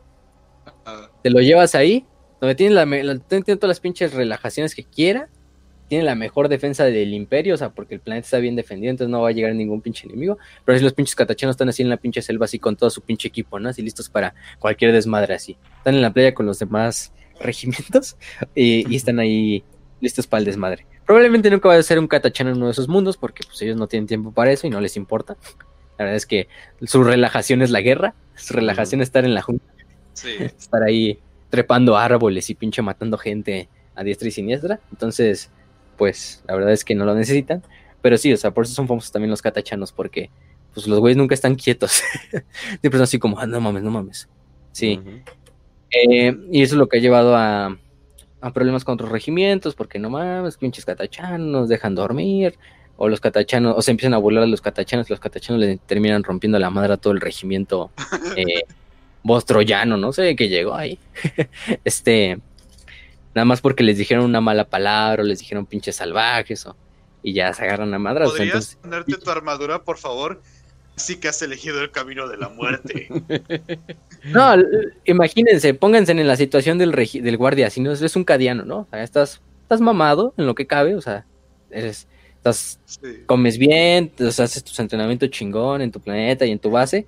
te 1.22 1.30
lo 1.30 1.42
llevas 1.42 1.76
ahí, 1.76 2.06
donde 2.40 2.56
tiene, 2.56 2.74
la, 2.74 3.20
todas 3.20 3.68
las 3.68 3.80
pinches 3.80 4.14
relajaciones 4.14 4.76
que 4.76 4.84
quiera, 4.84 5.30
tiene 5.88 6.06
la 6.06 6.16
mejor 6.16 6.50
defensa 6.50 6.86
del 6.86 7.14
imperio, 7.14 7.54
o 7.54 7.58
sea, 7.58 7.70
porque 7.70 7.96
el 7.96 8.02
planeta 8.02 8.26
está 8.26 8.38
bien 8.40 8.56
defendido, 8.56 8.92
entonces 8.92 9.12
no 9.12 9.22
va 9.22 9.30
a 9.30 9.32
llegar 9.32 9.54
ningún 9.54 9.82
pinche 9.82 10.08
enemigo, 10.08 10.38
pero 10.66 10.78
si 10.78 10.84
los 10.84 10.94
pinches 10.94 11.16
catachanos 11.16 11.54
están 11.54 11.70
así 11.70 11.84
en 11.84 11.90
la 11.90 11.98
pinche 11.98 12.22
selva, 12.22 12.46
así 12.46 12.58
con 12.58 12.76
todo 12.76 12.90
su 12.90 13.02
pinche 13.02 13.28
equipo, 13.28 13.60
¿no? 13.60 13.70
Así 13.70 13.82
listos 13.82 14.10
para 14.10 14.34
cualquier 14.60 14.92
desmadre 14.92 15.36
así. 15.36 15.58
Están 15.78 15.96
en 15.96 16.02
la 16.02 16.12
playa 16.12 16.34
con 16.34 16.46
los 16.46 16.58
demás 16.58 17.14
regimientos 17.40 18.18
y 18.56 18.96
están 18.96 19.20
ahí 19.20 19.64
listos 20.04 20.28
para 20.28 20.40
el 20.40 20.46
desmadre. 20.46 20.86
Probablemente 21.06 21.50
nunca 21.50 21.70
va 21.70 21.76
a 21.76 21.84
ser 21.84 21.98
un 21.98 22.08
Katachan 22.08 22.48
en 22.48 22.58
uno 22.58 22.66
de 22.66 22.74
esos 22.74 22.88
mundos 22.88 23.18
porque 23.18 23.44
pues, 23.48 23.62
ellos 23.62 23.78
no 23.78 23.88
tienen 23.88 24.06
tiempo 24.06 24.32
para 24.32 24.52
eso 24.52 24.68
y 24.68 24.70
no 24.70 24.82
les 24.82 24.98
importa. 24.98 25.38
La 25.98 26.06
verdad 26.06 26.16
es 26.16 26.26
que 26.26 26.48
su 26.84 27.04
relajación 27.04 27.62
es 27.62 27.72
la 27.72 27.82
guerra, 27.82 28.14
su 28.36 28.54
relajación 28.54 29.02
es 29.02 29.08
estar 29.08 29.24
en 29.24 29.34
la 29.34 29.42
junta. 29.42 29.66
Estar 30.14 30.84
ahí 30.84 31.20
trepando 31.50 31.98
árboles 31.98 32.50
y 32.50 32.56
pinche 32.56 32.82
matando 32.82 33.18
gente 33.18 33.70
a 33.96 34.04
diestra 34.04 34.28
y 34.28 34.32
siniestra. 34.32 34.80
Entonces, 34.92 35.50
pues 35.98 36.44
la 36.48 36.56
verdad 36.56 36.74
es 36.74 36.84
que 36.84 36.96
no 36.96 37.06
lo 37.06 37.16
necesitan. 37.16 37.64
Pero 38.02 38.18
sí, 38.18 38.34
o 38.34 38.38
sea, 38.38 38.52
por 38.52 38.66
eso 38.66 38.74
son 38.74 38.88
famosos 38.88 39.12
también 39.12 39.32
los 39.32 39.42
catachanos, 39.42 39.94
porque 39.94 40.30
pues 40.74 40.88
los 40.88 41.00
güeyes 41.00 41.18
nunca 41.18 41.36
están 41.36 41.56
quietos. 41.56 42.04
Siempre 42.82 42.98
son 42.98 43.04
así 43.04 43.20
como, 43.20 43.40
ah, 43.40 43.48
no 43.48 43.62
mames, 43.62 43.84
no 43.84 43.92
mames. 43.92 44.28
Sí. 44.74 45.00
Eh, 45.92 46.36
y 46.52 46.62
eso 46.64 46.76
es 46.76 46.80
lo 46.80 46.90
que 46.90 46.98
ha 46.98 47.02
llevado 47.02 47.38
a, 47.38 47.78
a 48.44 48.52
problemas 48.52 48.84
con 48.84 48.96
otros 48.96 49.10
regimientos, 49.10 49.74
porque 49.74 50.00
no 50.00 50.10
mames, 50.10 50.58
pinches 50.58 50.84
catachanos 50.84 51.48
nos 51.48 51.70
dejan 51.70 51.96
dormir, 51.96 52.60
o 52.98 53.08
los 53.08 53.22
catachanos, 53.22 53.74
o 53.78 53.82
se 53.82 53.92
empiezan 53.92 54.14
a 54.14 54.18
burlar 54.18 54.44
a 54.44 54.48
los 54.48 54.60
catachanos, 54.60 55.10
los 55.10 55.22
catachanos 55.22 55.62
le 55.62 55.78
terminan 55.78 56.26
rompiendo 56.26 56.60
la 56.60 56.70
madre 56.70 56.94
a 56.94 56.98
todo 56.98 57.14
el 57.14 57.22
regimiento 57.22 57.92
eh, 58.36 58.66
troyano, 59.46 59.96
no 59.96 60.12
sé 60.12 60.36
qué 60.36 60.50
llegó 60.50 60.76
ahí. 60.76 61.00
este, 61.86 62.38
nada 63.34 63.46
más 63.46 63.62
porque 63.62 63.82
les 63.82 63.98
dijeron 63.98 64.26
una 64.26 64.42
mala 64.42 64.66
palabra, 64.66 65.24
o 65.24 65.26
les 65.26 65.40
dijeron 65.40 65.66
pinches 65.66 65.96
salvajes, 65.96 66.66
o 66.66 66.76
y 67.26 67.32
ya 67.32 67.54
se 67.54 67.64
agarran 67.64 67.94
a 67.94 68.00
madras. 68.00 68.30
¿Podrías 68.30 68.76
ponerte 68.76 69.16
tu 69.16 69.32
armadura, 69.32 69.82
por 69.82 69.98
favor? 69.98 70.42
Sí 70.96 71.18
que 71.18 71.28
has 71.28 71.42
elegido 71.42 71.82
el 71.82 71.92
camino 71.92 72.28
de 72.28 72.38
la 72.38 72.50
muerte. 72.50 73.08
no, 74.26 74.56
imagínense, 75.06 75.74
pónganse 75.74 76.12
en 76.12 76.28
la 76.28 76.36
situación 76.36 76.78
del, 76.78 76.92
del 76.92 77.38
guardia, 77.38 77.70
si 77.70 77.82
no 77.82 77.92
es 77.92 78.16
un 78.16 78.24
cadiano, 78.24 78.64
¿no? 78.64 78.80
O 78.80 78.88
sea, 78.92 79.04
estás, 79.04 79.42
estás 79.64 79.82
mamado 79.82 80.34
en 80.38 80.46
lo 80.46 80.54
que 80.54 80.68
cabe, 80.68 80.96
o 80.96 81.02
sea, 81.02 81.26
eres, 81.72 82.08
estás, 82.36 82.80
comes 83.26 83.58
bien, 83.58 84.12
haces 84.20 84.64
tu 84.64 84.82
entrenamiento 84.82 85.26
chingón 85.28 85.82
en 85.82 85.92
tu 85.92 86.00
planeta 86.00 86.46
y 86.46 86.52
en 86.52 86.60
tu 86.60 86.70
base, 86.70 87.08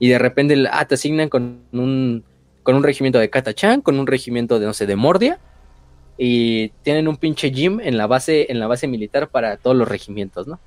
y 0.00 0.08
de 0.08 0.18
repente 0.18 0.56
ah, 0.70 0.84
te 0.86 0.96
asignan 0.96 1.28
con 1.28 1.60
un, 1.72 2.24
con 2.64 2.74
un 2.74 2.82
regimiento 2.82 3.20
de 3.20 3.30
Katachan, 3.30 3.82
con 3.82 4.00
un 4.00 4.06
regimiento 4.08 4.58
de, 4.58 4.66
no 4.66 4.74
sé, 4.74 4.86
de 4.86 4.96
Mordia, 4.96 5.38
y 6.18 6.70
tienen 6.82 7.06
un 7.06 7.16
pinche 7.16 7.50
gym 7.50 7.80
en 7.80 7.96
la 7.96 8.08
base, 8.08 8.50
en 8.50 8.58
la 8.58 8.66
base 8.66 8.88
militar 8.88 9.28
para 9.28 9.56
todos 9.56 9.76
los 9.76 9.86
regimientos, 9.86 10.48
¿no? 10.48 10.58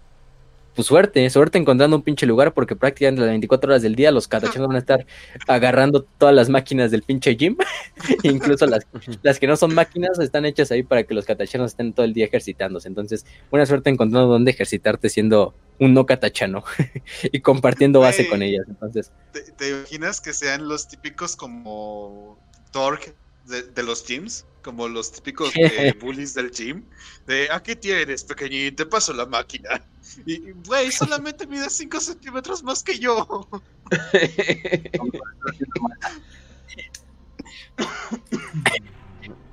Pues 0.76 0.88
suerte, 0.88 1.30
suerte 1.30 1.58
encontrando 1.58 1.96
un 1.96 2.04
pinche 2.04 2.26
lugar 2.26 2.54
porque 2.54 2.76
prácticamente 2.76 3.22
las 3.22 3.30
24 3.30 3.72
horas 3.72 3.82
del 3.82 3.96
día 3.96 4.12
los 4.12 4.28
catachanos 4.28 4.68
van 4.68 4.76
a 4.76 4.80
estar 4.80 5.06
agarrando 5.48 6.04
todas 6.04 6.36
las 6.36 6.50
máquinas 6.50 6.92
del 6.92 7.04
pinche 7.04 7.36
gym. 7.36 7.56
Incluso 8.24 8.66
las, 8.66 8.86
las 9.24 9.40
que 9.40 9.48
no 9.48 9.56
son 9.56 9.74
máquinas 9.74 10.20
están 10.20 10.46
hechas 10.46 10.72
ahí 10.72 10.84
para 10.84 11.04
que 11.04 11.14
los 11.14 11.26
catachanos 11.26 11.72
estén 11.72 11.94
todo 11.94 12.06
el 12.06 12.14
día 12.14 12.26
ejercitándose. 12.26 12.88
Entonces, 12.88 13.26
buena 13.50 13.66
suerte 13.66 13.90
encontrando 13.90 14.28
dónde 14.28 14.52
ejercitarte 14.52 15.10
siendo 15.10 15.54
un 15.80 15.94
no 15.94 16.06
catachano 16.06 16.64
y 17.24 17.40
compartiendo 17.42 18.00
base 18.00 18.28
con 18.28 18.42
ellas. 18.42 18.66
Entonces, 18.68 19.12
¿te, 19.58 19.70
imaginas 19.70 20.22
que 20.22 20.34
sean 20.34 20.68
los 20.68 20.88
típicos 20.88 21.36
como 21.36 22.38
Torque 22.72 23.14
de, 23.46 23.84
los 23.84 24.06
gyms, 24.06 24.46
como 24.66 24.88
los 24.88 25.12
típicos 25.12 25.54
bullies 26.02 26.34
del 26.34 26.50
gym, 26.50 26.84
de 27.28 27.48
aquí 27.52 27.76
tienes, 27.76 28.24
pequeñito, 28.24 28.84
te 28.84 28.90
paso 28.90 29.14
la 29.14 29.28
máquina. 29.28 29.80
Y, 30.26 30.54
güey, 30.66 30.92
solamente 30.92 31.46
mide 31.46 31.70
5 31.70 32.00
centímetros 32.00 32.64
más 32.64 32.82
que 32.82 32.98
yo. 32.98 33.48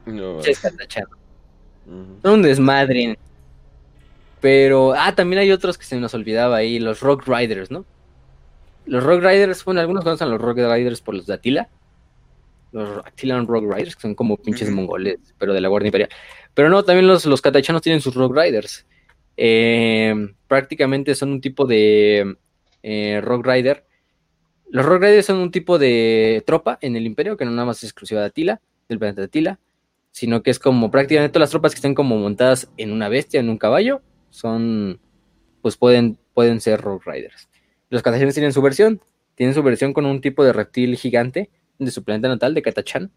no. 0.07 0.41
Un 2.25 2.43
desmadre. 2.43 3.19
Pero, 4.41 4.95
ah, 4.95 5.15
también 5.15 5.41
hay 5.41 5.53
otros 5.53 5.77
que 5.77 5.85
se 5.85 5.97
nos 5.97 6.15
olvidaba 6.15 6.57
ahí, 6.57 6.79
los 6.79 7.01
Rock 7.01 7.29
Riders, 7.29 7.71
¿no? 7.71 7.85
Los 8.87 9.05
Rock 9.05 9.23
Riders, 9.23 9.63
bueno, 9.65 9.83
algunos 9.83 10.05
conocen 10.05 10.31
los 10.31 10.41
Rock 10.41 10.57
Riders 10.57 11.03
por 11.03 11.15
los 11.15 11.27
de 11.27 11.35
Atila, 11.35 11.69
los 12.73 13.07
Attilan 13.07 13.47
Rogue 13.47 13.73
Riders, 13.73 13.95
que 13.95 14.03
son 14.03 14.15
como 14.15 14.37
pinches 14.37 14.71
mongoles, 14.71 15.19
pero 15.39 15.53
de 15.53 15.61
la 15.61 15.69
Guardia 15.69 15.89
Imperial. 15.89 16.11
Pero 16.55 16.69
no, 16.69 16.83
también 16.83 17.07
los, 17.07 17.25
los 17.27 17.41
katachanos 17.41 17.83
tienen 17.83 18.01
sus 18.01 18.15
Rogue 18.15 18.43
Riders. 18.43 18.87
Eh, 19.37 20.15
prácticamente 20.49 21.15
son 21.15 21.33
un 21.33 21.41
tipo 21.41 21.67
de 21.67 22.37
eh, 22.83 23.21
Rogue 23.23 23.53
Rider. 23.53 23.87
Los 24.71 24.87
Rogue 24.87 25.09
Riders 25.09 25.27
son 25.27 25.39
un 25.39 25.51
tipo 25.51 25.79
de 25.79 26.43
tropa 26.47 26.79
en 26.81 26.97
el 26.97 27.07
Imperio, 27.07 27.37
que 27.37 27.45
no 27.45 27.51
nada 27.51 27.67
más 27.67 27.79
es 27.79 27.85
exclusiva 27.85 28.21
de 28.21 28.27
Atila, 28.27 28.61
del 28.89 28.99
planeta 28.99 29.21
de 29.21 29.27
Atila, 29.27 29.61
sino 30.11 30.43
que 30.43 30.51
es 30.51 30.59
como 30.59 30.91
prácticamente 30.91 31.33
todas 31.33 31.47
las 31.47 31.51
tropas 31.51 31.73
que 31.73 31.77
estén 31.77 31.95
como 31.95 32.17
montadas 32.17 32.71
en 32.77 32.93
una 32.93 33.09
bestia, 33.09 33.41
en 33.41 33.51
un 33.51 33.59
caballo, 33.59 34.03
son, 34.31 35.01
pues 35.61 35.77
pueden, 35.77 36.19
pueden 36.35 36.61
ser 36.61 36.81
Rogue 36.81 37.05
Riders. 37.05 37.49
Los 37.91 38.03
katachanos 38.03 38.35
tienen 38.35 38.53
su 38.53 38.63
versión, 38.63 39.03
tienen 39.35 39.55
su 39.55 39.63
versión 39.63 39.93
con 39.93 40.07
un 40.07 40.21
tipo 40.21 40.45
de 40.45 40.53
reptil 40.53 40.97
gigante, 40.97 41.51
de 41.79 41.91
su 41.91 42.05
planeta 42.05 42.29
natal, 42.29 42.55
de 42.55 42.63
Katachan, 42.63 43.11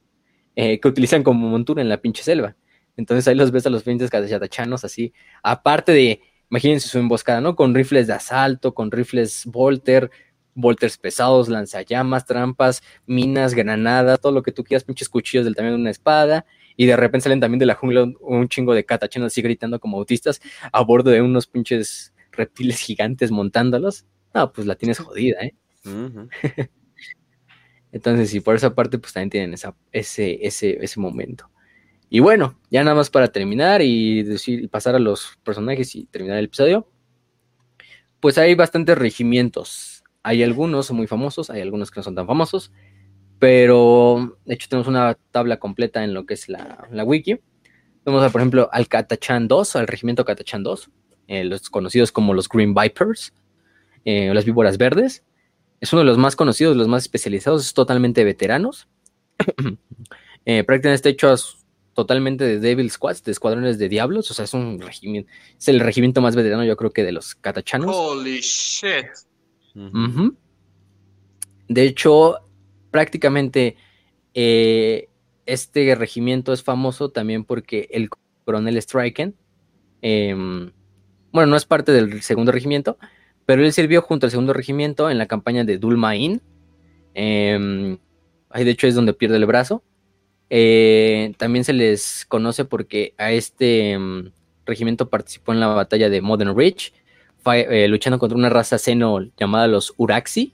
eh, 0.55 0.79
que 0.79 0.87
utilizan 0.87 1.23
como 1.23 1.47
montura 1.47 1.81
en 1.81 1.89
la 1.89 1.97
pinche 1.97 2.23
selva. 2.23 2.55
Entonces 2.97 3.27
ahí 3.27 3.35
los 3.35 3.51
ves 3.51 3.65
a 3.65 3.69
los 3.69 3.83
pinches 3.83 4.09
katatachanos 4.09 4.85
así, 4.85 5.13
aparte 5.43 5.91
de, 5.91 6.21
imagínense 6.49 6.87
su 6.87 6.97
emboscada, 6.97 7.41
¿no? 7.41 7.55
Con 7.55 7.75
rifles 7.75 8.07
de 8.07 8.13
asalto, 8.13 8.73
con 8.73 8.91
rifles 8.91 9.45
Volter, 9.45 10.09
Volters 10.53 10.97
pesados, 10.97 11.49
lanzallamas, 11.49 12.25
trampas, 12.25 12.81
minas, 13.05 13.53
granadas, 13.53 14.21
todo 14.21 14.31
lo 14.31 14.41
que 14.41 14.53
tú 14.53 14.63
quieras, 14.63 14.85
pinches 14.85 15.09
cuchillos 15.09 15.43
del 15.43 15.55
tamaño 15.55 15.75
de 15.75 15.81
una 15.81 15.91
espada. 15.91 16.45
Y 16.77 16.85
de 16.85 16.95
repente 16.95 17.23
salen 17.23 17.41
también 17.41 17.59
de 17.59 17.65
la 17.65 17.75
jungla 17.75 18.09
un, 18.21 18.47
chingo 18.47 18.73
de 18.73 18.85
katachanos 18.85 19.27
así 19.27 19.41
gritando 19.41 19.79
como 19.79 19.97
autistas 19.97 20.41
a 20.71 20.81
bordo 20.81 21.11
de 21.11 21.21
unos 21.21 21.47
pinches 21.47 22.13
reptiles 22.31 22.79
gigantes 22.79 23.31
montándolos. 23.31 24.05
No, 24.33 24.51
pues 24.51 24.65
la 24.65 24.75
tienes 24.75 24.99
jodida, 24.99 25.41
¿eh? 25.41 25.55
Entonces, 27.95 28.33
y 28.33 28.41
por 28.41 28.57
esa 28.57 28.75
parte, 28.75 28.97
pues 28.99 29.13
también 29.13 29.29
tienen 29.29 29.53
ese, 29.53 29.73
ese, 29.93 30.83
ese 30.83 30.99
momento. 30.99 31.49
Y 32.09 32.19
bueno, 32.19 32.59
ya 32.69 32.83
nada 32.83 32.93
más 32.93 33.09
para 33.09 33.29
terminar 33.29 33.81
y 33.81 34.21
decir, 34.21 34.69
pasar 34.69 34.95
a 34.95 34.99
los 34.99 35.39
personajes 35.45 35.95
y 35.95 36.05
terminar 36.07 36.37
el 36.37 36.45
episodio. 36.45 36.89
Pues 38.19 38.37
hay 38.37 38.53
bastantes 38.53 38.97
regimientos. 38.97 40.03
Hay 40.23 40.43
algunos 40.43 40.91
muy 40.91 41.07
famosos, 41.07 41.49
hay 41.49 41.61
algunos 41.61 41.89
que 41.89 42.01
no 42.01 42.03
son 42.03 42.15
tan 42.15 42.27
famosos. 42.27 42.73
Pero 43.39 44.37
de 44.43 44.55
hecho 44.55 44.67
tenemos 44.67 44.89
una 44.89 45.17
tabla 45.31 45.57
completa 45.57 46.03
en 46.03 46.13
lo 46.13 46.25
que 46.25 46.33
es 46.33 46.49
la, 46.49 46.89
wiki. 47.05 47.39
Vamos 48.03 48.25
a, 48.25 48.29
por 48.29 48.41
ejemplo, 48.41 48.67
al 48.73 48.89
Katachan 48.89 49.47
2, 49.47 49.77
al 49.77 49.87
regimiento 49.87 50.25
Katachan 50.25 50.63
2, 50.63 50.91
eh, 51.27 51.45
los 51.45 51.69
conocidos 51.69 52.11
como 52.11 52.33
los 52.33 52.49
Green 52.49 52.73
Vipers, 52.73 53.33
eh, 54.03 54.33
las 54.33 54.43
víboras 54.43 54.77
verdes 54.77 55.23
es 55.81 55.93
uno 55.93 56.01
de 56.01 56.05
los 56.05 56.17
más 56.17 56.35
conocidos, 56.35 56.75
los 56.75 56.87
más 56.87 57.03
especializados, 57.03 57.65
es 57.65 57.73
totalmente 57.73 58.23
veteranos. 58.23 58.87
eh, 60.45 60.63
prácticamente 60.63 60.95
está 60.95 61.09
hecho 61.09 61.35
totalmente 61.93 62.43
de 62.43 62.59
Devil 62.59 62.91
Squads, 62.91 63.23
de 63.23 63.31
escuadrones 63.31 63.79
de 63.79 63.89
diablos, 63.89 64.29
o 64.29 64.33
sea, 64.33 64.45
es 64.45 64.53
un 64.53 64.79
regimiento, 64.81 65.31
es 65.57 65.67
el 65.69 65.79
regimiento 65.79 66.21
más 66.21 66.35
veterano 66.35 66.63
yo 66.65 66.75
creo 66.75 66.91
que 66.91 67.03
de 67.03 67.13
los 67.13 67.35
catachanos. 67.35 67.95
Holy 67.95 68.41
shit. 68.41 69.05
De 71.67 71.83
hecho, 71.83 72.39
prácticamente 72.91 73.77
eh, 74.33 75.09
este 75.45 75.95
regimiento 75.95 76.53
es 76.53 76.63
famoso 76.63 77.09
también 77.09 77.45
porque 77.45 77.87
el 77.91 78.09
coronel 78.43 78.81
Striken, 78.81 79.35
em, 80.01 80.71
bueno, 81.31 81.47
no 81.47 81.55
es 81.55 81.65
parte 81.65 81.91
del 81.91 82.21
segundo 82.21 82.51
regimiento, 82.51 82.97
pero 83.45 83.63
él 83.63 83.71
sirvió 83.73 84.01
junto 84.01 84.25
al 84.25 84.31
segundo 84.31 84.53
regimiento 84.53 85.09
en 85.09 85.17
la 85.17 85.27
campaña 85.27 85.63
de 85.63 85.77
Dulmain. 85.77 86.41
Eh, 87.13 87.97
ahí 88.49 88.63
de 88.63 88.71
hecho 88.71 88.87
es 88.87 88.95
donde 88.95 89.13
pierde 89.13 89.37
el 89.37 89.45
brazo. 89.45 89.83
Eh, 90.49 91.33
también 91.37 91.63
se 91.63 91.73
les 91.73 92.25
conoce 92.27 92.65
porque 92.65 93.13
a 93.17 93.31
este 93.31 93.91
em, 93.91 94.31
regimiento 94.65 95.09
participó 95.09 95.53
en 95.53 95.59
la 95.59 95.67
batalla 95.67 96.09
de 96.09 96.21
Modern 96.21 96.55
Ridge, 96.57 96.93
eh, 97.53 97.87
luchando 97.87 98.19
contra 98.19 98.37
una 98.37 98.49
raza 98.49 98.77
seno 98.77 99.19
llamada 99.37 99.67
los 99.67 99.93
Uraxi. 99.97 100.53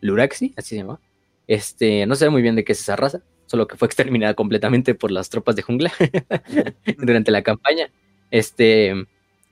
Luraxi, 0.00 0.54
así 0.56 0.70
se 0.70 0.76
llama. 0.76 1.00
Este, 1.46 2.06
no 2.06 2.14
sé 2.14 2.28
muy 2.30 2.42
bien 2.42 2.56
de 2.56 2.64
qué 2.64 2.72
es 2.72 2.80
esa 2.80 2.96
raza, 2.96 3.22
solo 3.46 3.66
que 3.66 3.76
fue 3.76 3.86
exterminada 3.86 4.34
completamente 4.34 4.94
por 4.94 5.10
las 5.10 5.30
tropas 5.30 5.56
de 5.56 5.62
jungla 5.62 5.92
durante 6.98 7.30
la 7.30 7.42
campaña. 7.42 7.90
Este, 8.30 8.94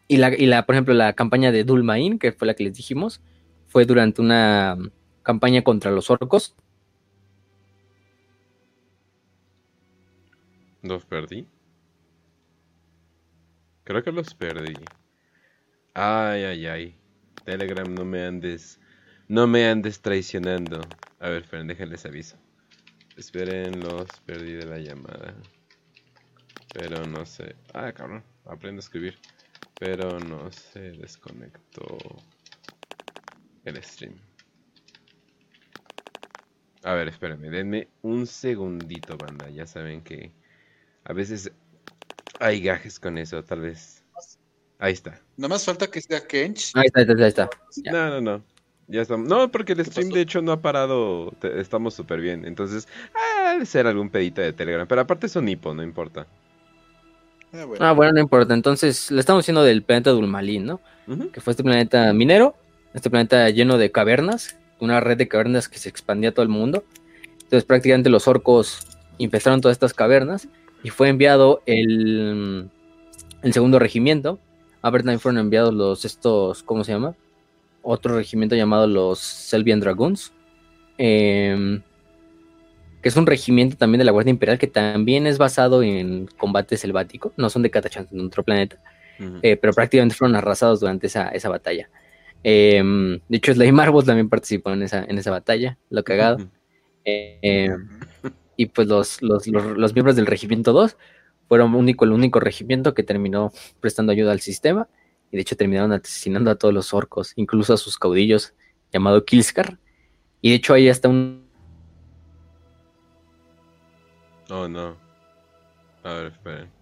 y 0.08 0.16
la, 0.16 0.34
y 0.34 0.46
la, 0.46 0.64
por 0.66 0.74
ejemplo, 0.74 0.94
la 0.94 1.12
campaña 1.12 1.52
de 1.52 1.64
Dulmain, 1.64 2.18
que 2.18 2.32
fue 2.32 2.46
la 2.46 2.54
que 2.54 2.64
les 2.64 2.74
dijimos, 2.74 3.20
fue 3.66 3.84
durante 3.84 4.22
una 4.22 4.76
campaña 5.22 5.62
contra 5.62 5.90
los 5.90 6.10
orcos. 6.10 6.56
¿Los 10.82 11.04
perdí? 11.04 11.46
Creo 13.84 14.02
que 14.02 14.12
los 14.12 14.34
perdí. 14.34 14.74
Ay, 15.92 16.44
ay, 16.44 16.66
ay. 16.66 16.94
Telegram, 17.44 17.92
no 17.92 18.04
me 18.04 18.24
andes. 18.24 18.80
No 19.28 19.46
me 19.46 19.66
andes 19.66 20.00
traicionando. 20.00 20.80
A 21.20 21.28
ver, 21.28 21.42
esperen, 21.42 21.66
déjenles 21.66 22.06
aviso. 22.06 22.36
Esperen, 23.16 23.80
los 23.80 24.08
perdí 24.24 24.52
de 24.52 24.64
la 24.64 24.78
llamada. 24.78 25.34
Pero 26.72 27.06
no 27.06 27.26
sé. 27.26 27.56
Ah, 27.74 27.92
cabrón. 27.92 28.22
Aprendo 28.46 28.78
a 28.78 28.84
escribir. 28.84 29.18
Pero 29.78 30.18
no 30.18 30.50
se 30.50 30.92
desconectó 30.92 31.98
el 33.64 33.82
stream. 33.82 34.14
A 36.82 36.94
ver, 36.94 37.08
espérenme, 37.08 37.50
denme 37.50 37.88
un 38.02 38.26
segundito, 38.26 39.16
banda. 39.16 39.50
Ya 39.50 39.66
saben 39.66 40.02
que 40.02 40.32
a 41.04 41.12
veces 41.12 41.50
hay 42.38 42.60
gajes 42.60 42.98
con 42.98 43.18
eso, 43.18 43.42
tal 43.44 43.60
vez. 43.60 44.04
Ahí 44.78 44.92
está. 44.92 45.20
Nada 45.36 45.48
más 45.48 45.64
falta 45.64 45.88
que 45.88 46.00
sea 46.00 46.26
Kench. 46.26 46.72
Ahí 46.74 46.86
está, 46.86 47.00
ahí 47.00 47.28
está. 47.28 47.50
No, 47.90 48.10
no, 48.10 48.20
no. 48.20 48.44
Ya 48.86 49.02
estamos. 49.02 49.28
No, 49.28 49.50
porque 49.50 49.72
el 49.74 49.84
stream 49.84 50.08
de 50.08 50.22
hecho 50.22 50.40
no 50.40 50.52
ha 50.52 50.62
parado. 50.62 51.32
estamos 51.42 51.94
súper 51.94 52.20
bien. 52.20 52.44
Entonces, 52.44 52.88
ah, 53.14 53.52
debe 53.52 53.66
ser 53.66 53.86
algún 53.86 54.08
pedito 54.08 54.40
de 54.40 54.52
Telegram. 54.52 54.86
Pero 54.86 55.02
aparte 55.02 55.26
es 55.26 55.36
un 55.36 55.48
hipo, 55.48 55.74
no 55.74 55.82
importa. 55.82 56.26
Ah 57.52 57.64
bueno. 57.64 57.84
ah, 57.84 57.92
bueno, 57.92 58.12
no 58.12 58.20
importa. 58.20 58.54
Entonces, 58.54 59.10
le 59.10 59.20
estamos 59.20 59.42
diciendo 59.42 59.62
del 59.62 59.82
planeta 59.82 60.10
Dulmalín, 60.10 60.66
¿no? 60.66 60.80
Que 61.32 61.40
fue 61.40 61.52
este 61.52 61.62
planeta 61.64 62.12
minero, 62.12 62.54
este 62.92 63.08
planeta 63.08 63.48
lleno 63.48 63.78
de 63.78 63.90
cavernas, 63.90 64.58
una 64.78 65.00
red 65.00 65.16
de 65.16 65.26
cavernas 65.28 65.68
que 65.68 65.78
se 65.78 65.88
expandía 65.88 66.30
a 66.30 66.32
todo 66.32 66.42
el 66.42 66.50
mundo. 66.50 66.84
Entonces, 67.44 67.64
prácticamente 67.64 68.10
los 68.10 68.28
orcos 68.28 68.86
infestaron 69.16 69.60
todas 69.62 69.74
estas 69.74 69.94
cavernas 69.94 70.48
y 70.82 70.90
fue 70.90 71.08
enviado 71.08 71.62
el, 71.66 72.68
el 73.42 73.52
segundo 73.52 73.78
regimiento 73.78 74.38
A 74.82 74.90
ver, 74.90 75.02
también 75.02 75.20
fueron 75.20 75.38
enviados 75.40 75.74
los 75.74 76.04
estos, 76.04 76.62
¿cómo 76.62 76.84
se 76.84 76.92
llama? 76.92 77.14
Otro 77.82 78.14
regimiento 78.16 78.54
llamado 78.54 78.86
los 78.86 79.18
Selvian 79.20 79.80
Dragoons. 79.80 80.32
Em, 80.98 81.82
que 83.08 83.10
es 83.10 83.16
un 83.16 83.24
regimiento 83.24 83.74
también 83.78 84.00
de 84.00 84.04
la 84.04 84.12
Guardia 84.12 84.30
Imperial 84.30 84.58
que 84.58 84.66
también 84.66 85.26
es 85.26 85.38
basado 85.38 85.82
en 85.82 86.26
combate 86.36 86.76
selvático. 86.76 87.32
No 87.38 87.48
son 87.48 87.62
de 87.62 87.70
Katachan, 87.70 88.06
en 88.12 88.26
otro 88.26 88.42
planeta. 88.42 88.82
Eh, 89.40 89.56
pero 89.56 89.72
prácticamente 89.72 90.14
fueron 90.14 90.36
arrasados 90.36 90.80
durante 90.80 91.06
esa, 91.06 91.30
esa 91.30 91.48
batalla. 91.48 91.88
Em, 92.44 93.18
de 93.26 93.36
hecho, 93.38 93.54
Slay 93.54 93.72
Marbot 93.72 94.04
también 94.04 94.28
participó 94.28 94.72
en 94.72 94.82
esa, 94.82 95.04
en 95.04 95.16
esa 95.16 95.30
batalla, 95.30 95.78
lo 95.88 96.04
cagado. 96.04 96.50
Em, 97.02 97.88
y 98.58 98.66
pues 98.66 98.86
los, 98.86 99.22
los, 99.22 99.46
los, 99.46 99.94
miembros 99.94 100.14
del 100.14 100.26
Regimiento 100.26 100.74
2 100.74 100.98
fueron 101.48 101.74
único, 101.74 102.04
el 102.04 102.12
único 102.12 102.40
regimiento 102.40 102.92
que 102.92 103.04
terminó 103.04 103.52
prestando 103.80 104.12
ayuda 104.12 104.32
al 104.32 104.40
sistema. 104.40 104.86
Y 105.32 105.36
de 105.36 105.40
hecho 105.40 105.56
terminaron 105.56 105.92
asesinando 105.92 106.50
a 106.50 106.56
todos 106.56 106.74
los 106.74 106.92
orcos, 106.92 107.32
incluso 107.36 107.72
a 107.72 107.78
sus 107.78 107.96
caudillos, 107.96 108.52
llamado 108.92 109.24
Kilskar. 109.24 109.78
Y 110.42 110.50
de 110.50 110.56
hecho 110.56 110.74
ahí 110.74 110.90
hasta 110.90 111.08
un... 111.08 111.47
Oh, 114.50 114.68
no. 114.68 114.96
A 116.04 116.12
ver, 116.12 116.26
esperen. 116.26 116.78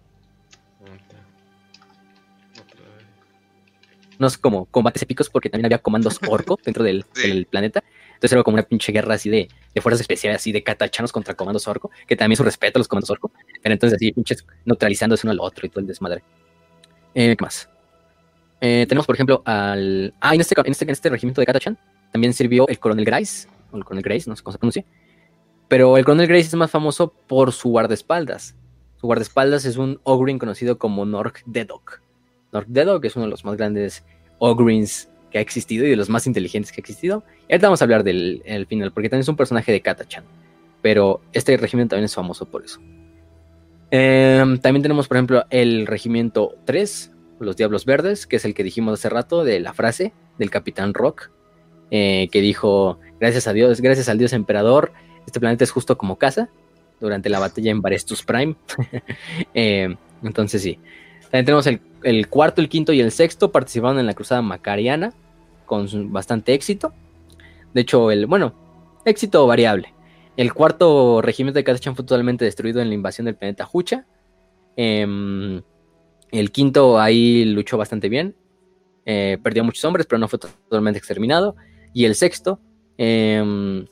unos 4.19 4.37
como 4.37 4.65
combates 4.65 5.03
épicos 5.03 5.29
porque 5.29 5.49
también 5.49 5.65
había 5.65 5.77
comandos 5.77 6.19
orco 6.27 6.59
dentro 6.63 6.83
del, 6.83 7.05
planeta. 7.49 7.83
Entonces 8.09 8.31
era 8.31 8.43
como 8.43 8.55
una 8.55 8.63
pinche 8.63 8.91
guerra 8.91 9.13
así 9.13 9.29
de, 9.29 9.47
fuerzas 9.79 10.01
especiales, 10.01 10.41
así 10.41 10.51
de 10.51 10.63
catachanos 10.63 11.11
contra 11.11 11.35
comandos 11.35 11.67
orco, 11.67 11.91
que 12.07 12.15
también 12.15 12.35
su 12.35 12.43
respeto 12.43 12.77
a 12.77 12.79
los 12.79 12.87
comandos 12.87 13.09
orco. 13.11 13.31
Pero 13.61 13.73
entonces 13.73 13.95
así 13.95 14.11
pinches 14.11 14.45
neutralizándose 14.65 15.27
uno 15.27 15.31
al 15.31 15.39
otro 15.39 15.67
y 15.67 15.69
todo 15.69 15.81
el 15.81 15.87
desmadre. 15.87 16.23
Eh, 17.13 17.35
¿Qué 17.37 17.43
más? 17.43 17.69
Eh, 18.59 18.85
tenemos, 18.89 19.05
por 19.05 19.15
ejemplo, 19.15 19.43
al. 19.45 20.13
Ah, 20.19 20.33
en 20.33 20.41
este, 20.41 20.55
en 20.59 20.71
este, 20.71 20.85
en 20.85 20.89
este 20.89 21.09
regimiento 21.09 21.41
de 21.41 21.45
Katachan 21.45 21.77
también 22.11 22.33
sirvió 22.33 22.67
el 22.67 22.79
coronel 22.79 23.05
Grace, 23.05 23.47
o 23.71 23.77
el 23.77 23.83
coronel 23.83 24.03
Grace, 24.03 24.27
no 24.27 24.35
sé 24.35 24.41
cómo 24.41 24.53
se 24.53 24.57
pronuncia. 24.57 24.85
Pero 25.67 25.97
el 25.97 26.05
coronel 26.05 26.27
Grace 26.27 26.47
es 26.47 26.55
más 26.55 26.71
famoso 26.71 27.13
por 27.27 27.51
su 27.51 27.69
guardaespaldas. 27.69 28.55
Su 28.99 29.07
guardaespaldas 29.07 29.65
es 29.65 29.77
un 29.77 29.99
Ogrin 30.03 30.39
conocido 30.39 30.77
como 30.77 31.05
Nork 31.05 31.43
Dedok. 31.45 32.01
Nork 32.51 32.67
que 33.01 33.07
es 33.07 33.15
uno 33.15 33.25
de 33.25 33.31
los 33.31 33.45
más 33.45 33.57
grandes 33.57 34.03
Ogrins 34.39 35.09
que 35.31 35.37
ha 35.37 35.41
existido 35.41 35.85
y 35.85 35.89
de 35.89 35.95
los 35.95 36.09
más 36.09 36.25
inteligentes 36.25 36.71
que 36.71 36.79
ha 36.79 36.83
existido. 36.83 37.23
Y 37.47 37.53
ahorita 37.53 37.67
vamos 37.67 37.81
a 37.81 37.85
hablar 37.85 38.03
del 38.03 38.65
final, 38.67 38.91
porque 38.91 39.09
también 39.09 39.21
es 39.21 39.27
un 39.27 39.35
personaje 39.35 39.71
de 39.71 39.81
Katachan. 39.81 40.23
Pero 40.81 41.21
este 41.33 41.57
regimiento 41.57 41.91
también 41.91 42.05
es 42.05 42.15
famoso 42.15 42.45
por 42.45 42.63
eso. 42.63 42.79
Em, 43.91 44.57
también 44.59 44.81
tenemos, 44.81 45.07
por 45.07 45.17
ejemplo, 45.17 45.45
el 45.49 45.87
regimiento 45.87 46.55
3, 46.65 47.11
los 47.39 47.57
Diablos 47.57 47.85
Verdes, 47.85 48.27
que 48.27 48.37
es 48.37 48.45
el 48.45 48.53
que 48.53 48.63
dijimos 48.63 48.93
hace 48.93 49.09
rato 49.09 49.43
de 49.43 49.59
la 49.59 49.73
frase 49.73 50.13
del 50.37 50.49
Capitán 50.49 50.93
Rock, 50.93 51.31
eh, 51.89 52.27
que 52.31 52.41
dijo, 52.41 52.99
gracias 53.19 53.47
a 53.47 53.53
Dios, 53.53 53.81
gracias 53.81 54.09
al 54.09 54.17
Dios 54.17 54.33
Emperador, 54.33 54.91
este 55.27 55.39
planeta 55.39 55.63
es 55.63 55.71
justo 55.71 55.97
como 55.97 56.15
casa, 56.17 56.49
durante 56.99 57.29
la 57.29 57.39
batalla 57.39 57.69
en 57.69 57.81
Barestus 57.81 58.23
Prime. 58.23 58.55
Em, 59.53 59.95
entonces 60.23 60.61
sí. 60.61 60.79
También 61.23 61.45
tenemos 61.45 61.67
el, 62.03 62.27
cuarto, 62.29 62.61
el 62.61 62.69
quinto 62.69 62.93
y 62.93 63.01
el 63.01 63.11
sexto 63.11 63.51
participaron 63.51 63.99
en 63.99 64.05
la 64.05 64.13
cruzada 64.13 64.41
macariana 64.41 65.13
con 65.65 66.11
bastante 66.11 66.53
éxito. 66.53 66.93
De 67.73 67.81
hecho, 67.81 68.09
el, 68.11 68.25
bueno, 68.25 68.53
éxito 69.05 69.45
variable. 69.45 69.93
El 70.37 70.53
cuarto 70.53 71.21
regimiento 71.21 71.57
de 71.57 71.63
Katachan 71.63 71.95
fue 71.95 72.05
totalmente 72.05 72.45
destruido 72.45 72.81
en 72.81 72.87
la 72.87 72.93
invasión 72.93 73.25
del 73.25 73.35
planeta 73.35 73.67
Hucha. 73.71 74.05
Em, 74.75 75.61
el 76.31 76.51
quinto 76.51 76.99
ahí 76.99 77.43
luchó 77.45 77.77
bastante 77.77 78.07
bien. 78.07 78.35
Eh, 79.05 79.37
perdió 79.43 79.63
muchos 79.63 79.83
hombres, 79.85 80.05
pero 80.05 80.19
no 80.19 80.27
fue 80.27 80.39
totalmente 80.39 80.97
exterminado. 80.97 81.55
Y 81.93 82.05
el 82.05 82.15
sexto 82.15 82.59
em, 82.97 83.85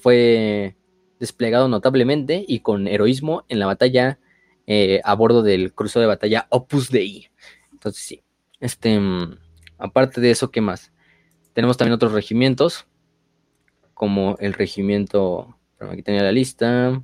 fue 0.00 0.74
desplegado 1.20 1.68
notablemente 1.68 2.44
y 2.48 2.60
con 2.60 2.88
heroísmo 2.88 3.44
en 3.48 3.60
la 3.60 3.66
batalla 3.66 4.18
eh, 4.66 5.00
a 5.04 5.14
bordo 5.14 5.42
del 5.42 5.72
crucero 5.72 6.00
de 6.00 6.08
batalla 6.08 6.46
Opus 6.48 6.90
Dei. 6.90 7.28
Entonces 7.70 8.02
sí, 8.02 8.24
este, 8.58 8.98
mm, 8.98 9.38
aparte 9.78 10.20
de 10.20 10.30
eso, 10.32 10.50
¿qué 10.50 10.60
más? 10.60 10.92
Tenemos 11.52 11.76
también 11.76 11.94
otros 11.94 12.12
regimientos, 12.12 12.86
como 13.94 14.36
el 14.40 14.54
regimiento, 14.54 15.58
aquí 15.78 16.02
tenía 16.02 16.22
la 16.22 16.32
lista. 16.32 17.02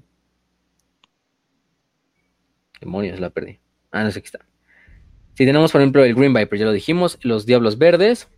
Demonios, 2.80 3.20
la 3.20 3.30
perdí. 3.30 3.60
Ah, 3.90 4.04
no 4.04 4.10
sé 4.10 4.20
qué 4.22 4.26
está. 4.26 4.46
Si 5.34 5.44
tenemos, 5.44 5.72
por 5.72 5.82
ejemplo, 5.82 6.04
el 6.04 6.14
Green 6.14 6.32
Viper, 6.32 6.58
ya 6.58 6.64
lo 6.64 6.72
dijimos, 6.72 7.18
los 7.20 7.44
Diablos 7.44 7.76
Verdes. 7.76 8.28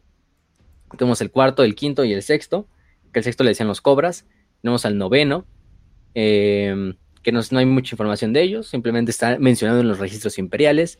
Tenemos 0.96 1.20
el 1.20 1.30
cuarto, 1.30 1.62
el 1.62 1.76
quinto 1.76 2.04
y 2.04 2.12
el 2.12 2.22
sexto. 2.22 2.66
Que 3.12 3.20
el 3.20 3.24
sexto 3.24 3.44
le 3.44 3.50
decían 3.50 3.68
los 3.68 3.80
Cobras. 3.80 4.26
Tenemos 4.62 4.84
al 4.84 4.98
noveno. 4.98 5.46
Eh, 6.20 6.94
que 7.22 7.30
no, 7.30 7.40
hay 7.52 7.66
mucha 7.66 7.94
información 7.94 8.32
de 8.32 8.42
ellos, 8.42 8.66
simplemente 8.66 9.12
está 9.12 9.38
mencionado 9.38 9.80
en 9.80 9.86
los 9.86 10.00
registros 10.00 10.36
imperiales. 10.38 10.98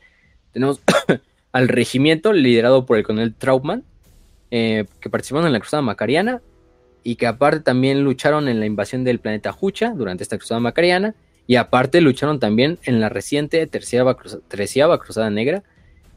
Tenemos 0.53 0.81
al 1.53 1.67
regimiento 1.67 2.33
liderado 2.33 2.87
por 2.87 2.99
el 2.99 3.03
coronel 3.03 3.35
Trautmann, 3.35 3.83
eh, 4.53 4.85
que 5.01 5.11
participaron 5.11 5.49
en 5.49 5.53
la 5.53 5.59
cruzada 5.59 5.83
macariana 5.83 6.41
y 7.03 7.17
que 7.17 7.27
aparte 7.27 7.59
también 7.61 8.05
lucharon 8.05 8.47
en 8.47 8.61
la 8.61 8.67
invasión 8.67 9.03
del 9.03 9.19
planeta 9.19 9.57
Hucha 9.61 9.91
durante 9.91 10.23
esta 10.23 10.39
cruzada 10.39 10.61
macariana 10.61 11.17
y 11.49 11.57
aparte 11.57 12.01
lucharon 12.01 12.39
también 12.39 12.79
en 12.85 13.01
la 13.01 13.09
reciente 13.09 13.67
terciava, 13.67 14.17
cruzada, 14.17 15.31
negra 15.31 15.65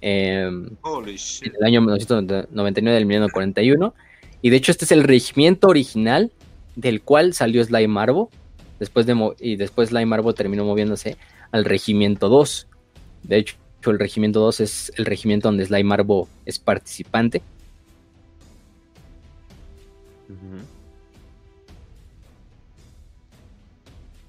em, 0.02 0.68
en 0.68 1.56
el 1.60 1.64
año 1.64 1.82
1999 1.82 2.96
del 2.96 3.06
milenio 3.08 3.30
41 3.34 3.96
y 4.44 4.50
de 4.52 4.58
hecho 4.58 4.72
este 4.72 4.86
es 4.86 4.92
el 4.92 5.04
regimiento 5.04 5.70
original 5.70 6.32
del 6.76 7.02
cual 7.02 7.34
salió 7.34 7.64
Sly 7.64 7.88
Marvo 7.88 8.30
Después 8.82 9.06
de 9.06 9.36
y 9.40 9.58
después 9.58 9.92
Lime 9.92 10.08
Marbo 10.08 10.34
terminó 10.34 10.66
moviéndose 10.66 11.16
al 11.52 11.66
Regimiento 11.66 12.30
2. 12.30 12.68
De 13.22 13.38
hecho, 13.38 13.56
el 13.86 14.00
Regimiento 14.00 14.40
2 14.40 14.60
es 14.60 14.92
el 14.96 15.06
regimiento 15.06 15.50
donde 15.50 15.68
Sly 15.68 15.84
Marbo 15.84 16.28
es 16.48 16.58
participante. 16.58 17.44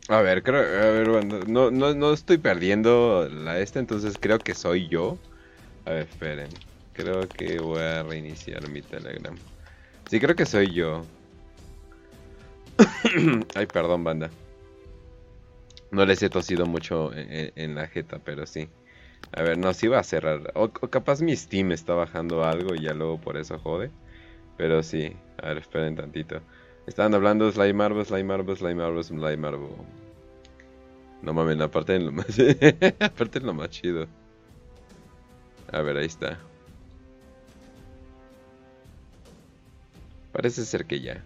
A 0.09 0.20
ver, 0.20 0.43
creo, 0.43 0.59
a 0.59 0.91
ver, 0.91 1.49
no, 1.49 1.70
no, 1.70 2.12
estoy 2.12 2.37
perdiendo 2.37 3.31
la 3.31 3.59
esta, 3.59 3.79
entonces 3.79 4.19
creo 4.20 4.39
que 4.39 4.55
soy 4.55 4.87
yo. 4.87 5.16
A 5.87 5.93
ver, 5.93 6.09
esperen. 6.11 6.49
Creo 6.93 7.27
que 7.27 7.59
voy 7.59 7.81
a 7.81 8.03
reiniciar 8.03 8.69
mi 8.69 8.83
Telegram. 8.83 9.35
Sí, 10.11 10.20
creo 10.20 10.37
que 10.37 10.45
soy 10.45 10.74
yo. 10.74 11.07
Ay, 13.55 13.65
perdón, 13.65 14.05
banda. 14.05 14.31
No 15.93 16.06
les 16.06 16.23
he 16.23 16.31
tosido 16.31 16.64
mucho 16.66 17.10
en, 17.14 17.74
la 17.74 17.86
jeta, 17.86 18.19
pero 18.19 18.47
sí. 18.47 18.69
A 19.32 19.43
ver, 19.43 19.59
no, 19.59 19.74
sí 19.74 19.89
va 19.89 19.98
a 19.98 20.02
cerrar. 20.05 20.51
O, 20.55 20.70
capaz 20.70 21.20
mi 21.20 21.36
Steam 21.36 21.70
está 21.73 21.94
bajando 21.94 22.44
algo 22.44 22.74
y 22.74 22.82
ya 22.82 22.94
luego 22.94 23.20
por 23.20 23.36
eso 23.36 23.59
jode. 23.59 23.90
Pero 24.56 24.82
sí, 24.82 25.14
a 25.43 25.48
ver, 25.48 25.59
esperen 25.59 25.94
tantito. 25.94 26.40
Estaban 26.86 27.14
hablando 27.14 27.51
Slime 27.52 27.74
Marvel, 27.74 28.06
Slime 28.06 28.24
Marvel, 28.24 28.56
Slime 28.56 28.77
Marvel, 28.77 29.05
Slime 29.05 29.36
Marvel. 29.36 29.69
No 31.23 31.35
mames, 31.35 31.60
aparte 31.60 31.94
en 31.94 32.06
lo 32.06 32.12
más, 32.12 32.27
aparte 33.01 33.39
en 33.39 33.47
lo 33.47 33.55
más 33.55 33.69
chido. 33.70 34.06
A 35.73 35.82
ver, 35.82 35.98
ahí 35.98 36.06
está. 36.06 36.39
Parece 40.32 40.64
ser 40.64 40.86
que 40.86 41.01
ya. 41.01 41.23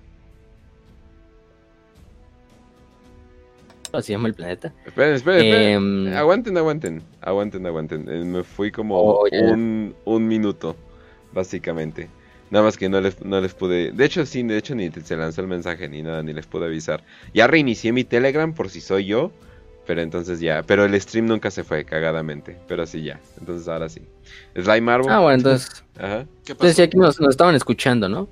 Se 4.03 4.13
llama 4.13 4.29
el 4.29 4.35
planeta. 4.35 4.73
Esperen, 4.85 5.15
esperen, 5.15 5.47
esperen. 5.47 5.69
Em, 5.69 6.15
aguanten, 6.15 6.57
aguanten. 6.57 7.03
Aguanten, 7.21 7.67
aguanten. 7.67 8.09
Eh, 8.09 8.25
me 8.25 8.43
fui 8.43 8.71
como 8.71 8.99
oh, 8.99 9.29
un, 9.33 9.95
un, 10.05 10.29
minuto, 10.29 10.77
básicamente. 11.33 12.09
Nada 12.51 12.65
más 12.65 12.77
que 12.77 12.89
no 12.89 13.01
les, 13.01 13.23
no 13.25 13.41
les 13.41 13.55
pude. 13.55 13.93
De 13.93 14.05
hecho, 14.05 14.25
sí, 14.25 14.43
de 14.43 14.57
hecho 14.57 14.75
ni 14.75 14.91
se 14.91 15.17
lanzó 15.17 15.41
el 15.41 15.49
mensaje 15.49 15.89
ni 15.89 16.03
nada, 16.03 16.23
ni 16.23 16.33
les 16.33 16.47
pude 16.47 16.67
avisar. 16.67 17.03
Ya 17.35 17.47
reinicié 17.47 17.93
mi 17.93 18.05
Telegram 18.05 18.55
por 18.55 18.71
si 18.71 18.81
soy 18.81 19.07
yo. 19.07 19.33
Pero 19.87 20.03
entonces 20.03 20.41
ya. 20.41 20.65
Pero 20.65 20.85
el 20.85 21.01
stream 21.01 21.27
nunca 21.27 21.51
se 21.51 21.63
fue, 21.63 21.85
cagadamente. 21.85 22.57
Pero 22.67 22.87
sí, 22.87 23.05
ya. 23.05 23.21
Entonces 23.39 23.69
ahora 23.69 23.89
sí. 23.89 24.03
Slime 24.55 24.81
Marvel. 24.81 25.11
Ah, 25.11 25.21
bueno, 25.21 25.37
entonces. 25.37 25.85
Ajá. 25.97 26.27
Entonces 26.47 26.81
aquí 26.81 26.97
nos, 26.97 27.21
nos, 27.21 27.31
estaban 27.31 27.55
escuchando, 27.55 28.09
¿no? 28.09 28.29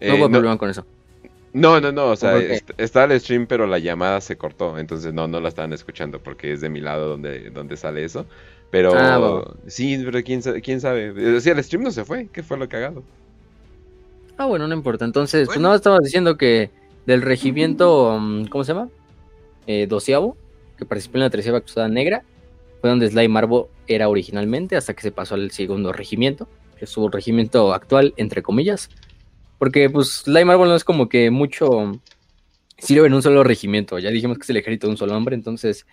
no 0.00 0.14
hubo 0.14 0.26
eh, 0.26 0.30
problema 0.30 0.56
con 0.56 0.70
eso. 0.70 0.86
No, 1.52 1.80
no, 1.80 1.92
no, 1.92 2.08
o 2.08 2.16
sea, 2.16 2.38
está 2.76 3.04
el 3.04 3.20
stream, 3.20 3.46
pero 3.46 3.66
la 3.66 3.78
llamada 3.78 4.20
se 4.20 4.36
cortó, 4.36 4.78
entonces 4.78 5.14
no, 5.14 5.26
no 5.26 5.40
la 5.40 5.48
estaban 5.48 5.72
escuchando 5.72 6.20
porque 6.20 6.52
es 6.52 6.60
de 6.60 6.68
mi 6.68 6.80
lado 6.80 7.08
donde, 7.08 7.50
donde 7.50 7.76
sale 7.76 8.04
eso. 8.04 8.26
Pero 8.70 8.92
ah, 8.94 9.54
sí, 9.66 10.00
pero 10.04 10.22
quién, 10.22 10.42
quién 10.62 10.80
sabe. 10.80 11.36
O 11.36 11.40
sea, 11.40 11.54
el 11.54 11.64
stream 11.64 11.84
no 11.84 11.90
se 11.90 12.04
fue, 12.04 12.28
¿qué 12.30 12.42
fue 12.42 12.58
lo 12.58 12.68
cagado? 12.68 13.02
Ah, 14.36 14.44
bueno, 14.44 14.68
no 14.68 14.74
importa. 14.74 15.04
Entonces, 15.04 15.46
pues 15.46 15.58
nada, 15.58 15.76
estaba 15.76 15.98
diciendo 16.00 16.36
que 16.36 16.70
del 17.06 17.22
regimiento, 17.22 18.18
mm, 18.20 18.46
¿cómo 18.46 18.64
se 18.64 18.74
llama? 18.74 18.90
Eh, 19.66 19.86
doceavo, 19.86 20.36
que 20.76 20.84
participó 20.84 21.16
en 21.16 21.22
la 21.22 21.30
tercera 21.30 21.60
cruzada 21.60 21.88
negra, 21.88 22.22
fue 22.80 22.90
donde 22.90 23.08
Sly 23.08 23.28
Marvo 23.28 23.70
era 23.86 24.08
originalmente, 24.08 24.76
hasta 24.76 24.94
que 24.94 25.02
se 25.02 25.12
pasó 25.12 25.34
al 25.34 25.50
segundo 25.50 25.92
regimiento, 25.92 26.46
que 26.78 26.84
es 26.84 26.90
su 26.90 27.08
regimiento 27.08 27.72
actual, 27.72 28.12
entre 28.16 28.42
comillas. 28.42 28.90
Porque 29.58 29.90
pues 29.90 30.22
Sly 30.24 30.44
Marvo 30.44 30.66
no 30.66 30.74
es 30.74 30.84
como 30.84 31.08
que 31.08 31.30
mucho 31.30 32.00
sirve 32.78 33.06
en 33.06 33.14
un 33.14 33.22
solo 33.22 33.44
regimiento. 33.44 33.98
Ya 33.98 34.10
dijimos 34.10 34.38
que 34.38 34.42
es 34.42 34.50
el 34.50 34.56
ejército 34.56 34.86
de 34.86 34.92
un 34.92 34.96
solo 34.96 35.16
hombre, 35.16 35.34
entonces 35.34 35.86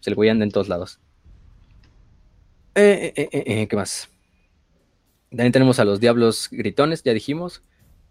se 0.00 0.10
le 0.10 0.16
voy 0.16 0.28
en 0.28 0.50
todos 0.50 0.68
lados. 0.68 0.98
Eh, 2.74 3.12
eh, 3.16 3.28
eh, 3.32 3.68
¿Qué 3.68 3.76
más? 3.76 4.08
También 5.30 5.52
tenemos 5.52 5.78
a 5.78 5.84
los 5.84 6.00
diablos 6.00 6.48
gritones, 6.50 7.02
ya 7.02 7.12
dijimos. 7.12 7.62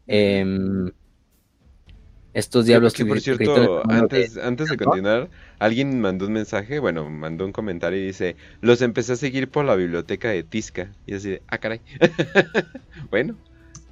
Em, 0.08 0.92
estos 2.34 2.66
diablos 2.66 2.94
que, 2.94 3.06
por 3.06 3.20
cierto, 3.20 3.82
antes, 3.90 4.36
de, 4.36 4.44
antes 4.44 4.70
de 4.70 4.78
continuar, 4.78 5.30
alguien 5.58 6.00
mandó 6.00 6.28
un 6.28 6.34
mensaje, 6.34 6.80
bueno, 6.80 7.10
mandó 7.10 7.46
un 7.46 7.52
comentario 7.52 8.00
y 8.00 8.06
dice, 8.06 8.36
los 8.62 8.82
empecé 8.82 9.14
a 9.14 9.16
seguir 9.16 9.50
por 9.50 9.66
la 9.66 9.76
biblioteca 9.76 10.30
de 10.30 10.44
Tisca. 10.44 10.92
Y 11.08 11.16
así 11.16 11.32
de, 11.32 11.42
ah, 11.48 11.58
caray. 11.58 11.82
bueno. 13.10 13.36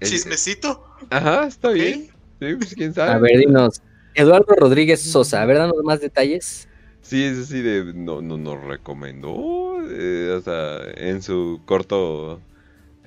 ¿Chismecito? 0.02 0.87
Ajá, 1.10 1.48
está 1.48 1.70
bien. 1.70 2.08
Sí, 2.40 2.56
pues 2.56 2.76
quién 2.76 2.94
sabe. 2.94 3.12
A 3.12 3.18
ver, 3.18 3.40
dinos. 3.40 3.82
Eduardo 4.14 4.56
Rodríguez 4.56 5.02
Sosa, 5.02 5.42
a 5.42 5.46
ver, 5.46 5.58
danos 5.58 5.84
más 5.84 6.02
detalles. 6.02 6.68
Sí, 7.02 7.24
es 7.24 7.38
así 7.38 7.62
de, 7.62 7.94
no, 7.94 8.22
no 8.22 8.38
nos 8.38 8.62
recomendó, 8.64 9.78
eh, 9.90 10.36
o 10.38 10.42
sea, 10.42 10.80
en 10.96 11.22
su 11.22 11.62
corto, 11.66 12.42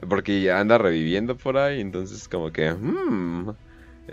porque 0.09 0.41
ya 0.41 0.61
anda 0.61 0.79
reviviendo 0.79 1.37
por 1.37 1.59
ahí, 1.59 1.81
entonces 1.81 2.27
como 2.29 2.51
que, 2.51 2.73
hmm, 2.73 3.51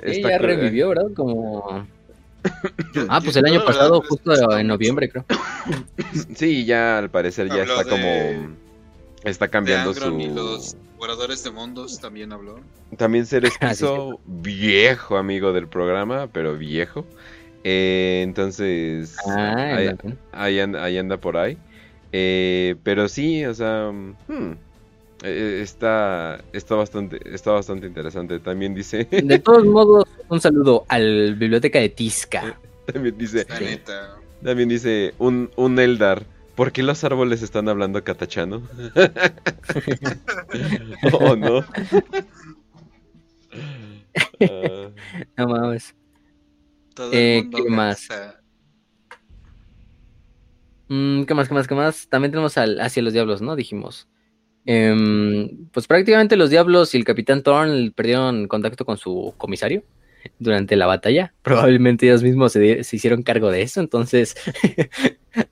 Sí, 0.06 0.22
ya 0.22 0.38
revivió, 0.38 0.90
¿verdad? 0.90 1.12
Como... 1.16 1.88
ah, 3.10 3.22
pues 3.24 3.36
el 3.36 3.46
año 3.46 3.66
pasado, 3.66 4.02
justo 4.08 4.58
en 4.58 4.68
noviembre, 4.68 5.10
creo. 5.10 5.26
Sí, 6.36 6.66
ya 6.66 7.00
al 7.00 7.10
parecer 7.10 7.48
ya 7.50 7.64
está 7.64 7.84
como... 7.84 8.56
Está 9.24 9.48
cambiando 9.48 9.94
su... 9.94 10.20
Y 10.20 10.28
los 10.28 10.78
Guardadores 10.98 11.44
de 11.44 11.52
Mundos 11.52 12.00
también 12.00 12.32
habló. 12.34 12.60
También 12.98 13.26
ser 13.26 13.46
esquizo, 13.46 14.20
viejo 14.26 15.18
amigo 15.18 15.54
del 15.54 15.68
programa, 15.68 16.28
pero 16.32 16.58
viejo. 16.58 17.06
Eh, 17.64 18.22
entonces, 18.24 19.16
ah, 19.28 19.94
ahí, 20.32 20.60
anda, 20.60 21.18
por 21.18 21.38
ahí. 21.38 21.58
Eh, 22.12 22.76
pero 22.84 23.10
sí, 23.10 23.46
o 23.46 23.54
sea, 23.54 23.92
hmm, 23.92 24.54
eh, 25.24 25.60
está, 25.62 26.44
está, 26.54 26.76
bastante, 26.76 27.20
está 27.34 27.52
bastante 27.52 27.88
interesante. 27.88 28.40
También 28.40 28.74
dice. 28.74 29.06
De 29.06 29.40
todos 29.44 29.66
modos, 29.66 30.06
un 30.30 30.42
saludo 30.42 30.86
al 30.88 31.36
biblioteca 31.36 31.80
de 31.80 31.90
Tisca. 31.90 32.58
También 32.86 33.18
dice. 33.18 33.46
También 34.44 34.70
dice 34.70 35.14
un, 35.18 35.52
un 35.56 35.78
Eldar. 35.80 36.26
¿Por 36.58 36.72
qué 36.72 36.82
los 36.82 37.04
árboles 37.04 37.44
están 37.44 37.70
hablando 37.70 38.04
catachano? 38.04 38.64
oh, 41.14 41.36
no. 41.36 41.64
no 45.38 45.48
mames. 45.48 45.96
Eh, 47.12 47.48
¿Qué 47.56 47.70
más? 47.70 48.08
Mm, 50.88 51.26
¿Qué 51.26 51.34
más? 51.36 51.48
¿Qué 51.48 51.54
más? 51.54 51.68
¿Qué 51.68 51.76
más? 51.76 52.10
También 52.10 52.32
tenemos 52.32 52.58
al, 52.58 52.82
hacia 52.82 53.04
los 53.04 53.14
diablos, 53.14 53.44
¿no? 53.44 53.56
Dijimos. 53.56 54.08
Em, 54.66 55.68
pues 55.68 55.86
prácticamente 55.86 56.38
los 56.38 56.50
diablos 56.50 56.96
y 56.96 56.98
el 56.98 57.06
capitán 57.06 57.44
Thorn 57.44 57.92
perdieron 57.92 58.48
contacto 58.48 58.84
con 58.84 58.98
su 58.98 59.36
comisario 59.38 59.84
durante 60.40 60.76
la 60.76 60.86
batalla. 60.86 61.34
Probablemente 61.42 62.06
ellos 62.06 62.24
mismos 62.24 62.54
se, 62.54 62.82
hicieron 62.92 63.24
cargo 63.24 63.52
de 63.52 63.62
eso, 63.62 63.80
entonces 63.80 64.36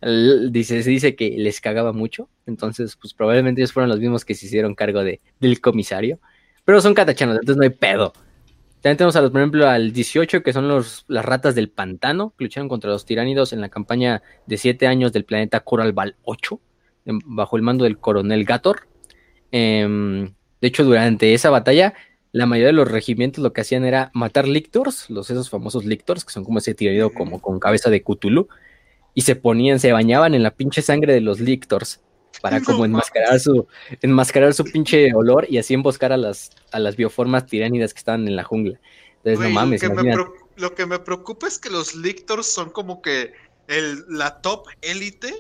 dice, 0.51 0.83
se 0.83 0.89
dice 0.89 1.15
que 1.15 1.31
les 1.37 1.61
cagaba 1.61 1.93
mucho. 1.93 2.29
Entonces, 2.45 2.95
pues 2.95 3.13
probablemente 3.13 3.61
ellos 3.61 3.73
fueron 3.73 3.89
los 3.89 3.99
mismos 3.99 4.25
que 4.25 4.35
se 4.35 4.45
hicieron 4.45 4.75
cargo 4.75 5.03
de, 5.03 5.21
del 5.39 5.61
comisario. 5.61 6.19
Pero 6.63 6.81
son 6.81 6.93
catachanos, 6.93 7.37
entonces 7.37 7.57
no 7.57 7.63
hay 7.63 7.69
pedo. 7.69 8.13
También 8.81 8.97
tenemos 8.97 9.15
a 9.15 9.21
los, 9.21 9.31
por 9.31 9.41
ejemplo, 9.41 9.67
al 9.67 9.91
18, 9.93 10.43
que 10.43 10.53
son 10.53 10.67
los, 10.67 11.05
las 11.07 11.25
ratas 11.25 11.55
del 11.55 11.69
pantano, 11.69 12.35
que 12.37 12.43
lucharon 12.43 12.69
contra 12.69 12.91
los 12.91 13.03
tiránidos 13.05 13.51
en 13.51 13.61
la 13.61 13.69
campaña 13.69 14.21
de 14.45 14.57
7 14.57 14.85
años 14.85 15.11
del 15.11 15.25
planeta 15.25 15.61
Coralval 15.61 16.17
8, 16.23 16.59
bajo 17.25 17.57
el 17.57 17.63
mando 17.63 17.85
del 17.85 17.97
coronel 17.97 18.45
Gator. 18.45 18.87
Em, 19.51 20.33
de 20.61 20.67
hecho, 20.67 20.83
durante 20.83 21.33
esa 21.33 21.49
batalla, 21.49 21.95
la 22.36 22.45
mayoría 22.45 22.68
de 22.68 22.74
los 22.74 22.91
regimientos 22.91 23.41
lo 23.41 23.53
que 23.53 23.62
hacían 23.62 23.86
era 23.86 24.12
matar 24.14 24.45
lictors, 24.45 25.10
los 25.10 25.30
esos 25.30 25.49
famosos 25.49 25.86
lictors, 25.86 26.26
que 26.26 26.34
son 26.34 26.44
como 26.44 26.60
ese 26.60 26.74
tirado 26.74 27.14
como 27.14 27.41
con 27.41 27.62
cabeza 27.62 27.90
de 27.90 28.03
Cthulhu, 28.03 28.49
y 29.14 29.22
se 29.22 29.38
ponían, 29.38 29.80
se 29.80 29.94
bañaban 29.94 30.34
en 30.34 30.44
la 30.44 30.52
pinche 30.52 30.82
sangre 30.82 31.14
de 31.14 31.22
los 31.22 31.40
lictors 31.40 32.02
para 32.41 32.60
como 32.60 32.84
enmascarar 32.84 33.40
su, 33.40 33.68
enmascarar 34.02 34.53
su 34.53 34.66
pinche 34.66 35.14
olor 35.14 35.48
y 35.49 35.60
así 35.60 35.76
emboscar 35.76 36.12
a 36.12 36.18
las, 36.18 36.52
a 36.74 36.80
las 36.80 36.98
bioformas 36.98 37.45
tiránidas 37.45 37.94
que 37.94 37.99
estaban 37.99 38.28
en 38.28 38.36
la 38.36 38.44
jungla. 38.44 38.82
Entonces, 39.24 39.40
no 39.40 39.49
mames. 39.52 39.82
Lo 40.57 40.76
que, 40.76 40.86
me 40.86 40.99
preocupa 40.99 41.48
es 41.48 41.57
que 41.57 41.70
los 41.70 41.95
lictors 41.95 42.48
son 42.48 42.70
como 42.70 43.02
que 43.02 43.32
el, 43.70 44.03
la 44.10 44.41
top 44.41 44.68
élite 44.82 45.34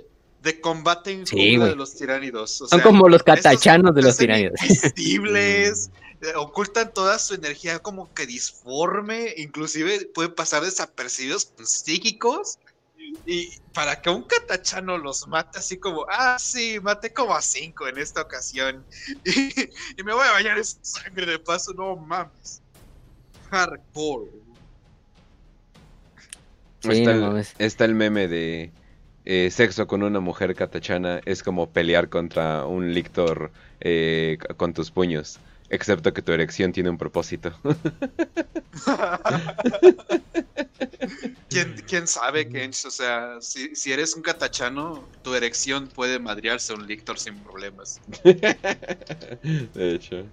de 0.43 0.61
combate 0.61 1.11
en 1.11 1.25
de 1.25 1.75
los 1.75 1.93
tiránidos. 1.93 2.63
Son 2.69 2.79
como 2.79 3.09
los 3.09 3.21
catachanos 3.21 3.93
de 3.93 4.01
los 4.01 4.15
tiránidos. 4.15 4.61
Eh, 6.21 6.33
ocultan 6.35 6.93
toda 6.93 7.19
su 7.19 7.33
energía 7.33 7.79
como 7.79 8.13
que 8.13 8.25
disforme, 8.25 9.33
inclusive 9.37 10.05
puede 10.13 10.29
pasar 10.29 10.63
desapercibidos 10.63 11.51
psíquicos. 11.63 12.59
Y 13.25 13.59
para 13.73 14.01
que 14.01 14.09
un 14.09 14.23
catachano 14.23 14.97
los 14.97 15.27
mate 15.27 15.59
así 15.59 15.77
como, 15.77 16.05
ah, 16.09 16.37
sí, 16.39 16.79
maté 16.81 17.13
como 17.13 17.35
a 17.35 17.41
cinco 17.41 17.87
en 17.87 17.97
esta 17.97 18.21
ocasión. 18.21 18.83
Y, 19.25 20.03
me 20.03 20.13
voy 20.13 20.25
a 20.27 20.31
bañar 20.31 20.57
esa 20.57 20.77
sangre 20.81 21.25
de 21.25 21.39
paso, 21.39 21.73
no 21.73 21.95
mames. 21.95 22.61
Hardcore. 23.51 24.31
está 27.59 27.85
el 27.85 27.95
meme 27.95 28.27
de 28.27 28.71
eh, 29.25 29.49
sexo 29.51 29.87
con 29.87 30.03
una 30.03 30.19
mujer 30.19 30.53
catachana 30.53 31.19
es 31.25 31.41
como 31.41 31.71
pelear 31.71 32.09
contra 32.09 32.65
un 32.65 32.93
lictor 32.93 33.51
eh, 33.81 34.37
con 34.57 34.73
tus 34.73 34.91
puños. 34.91 35.39
Excepto 35.75 36.13
que 36.13 36.21
tu 36.21 36.31
erección 36.31 36.71
tiene 36.71 36.89
un 36.89 36.97
propósito. 36.97 37.53
¿Quién, 41.49 42.07
sabe, 42.07 42.47
Kench? 42.47 42.85
O 42.85 42.89
sea, 42.89 43.39
si, 43.41 43.91
eres 43.91 44.15
un 44.15 44.21
catachano, 44.21 45.03
tu 45.21 45.35
erección 45.35 45.87
puede 45.87 46.17
madrearse 46.17 46.71
a 46.71 46.77
un 46.77 46.87
lictor 46.87 47.19
sin 47.19 47.37
problemas. 47.39 47.99
de 48.23 49.93
hecho. 49.93 50.25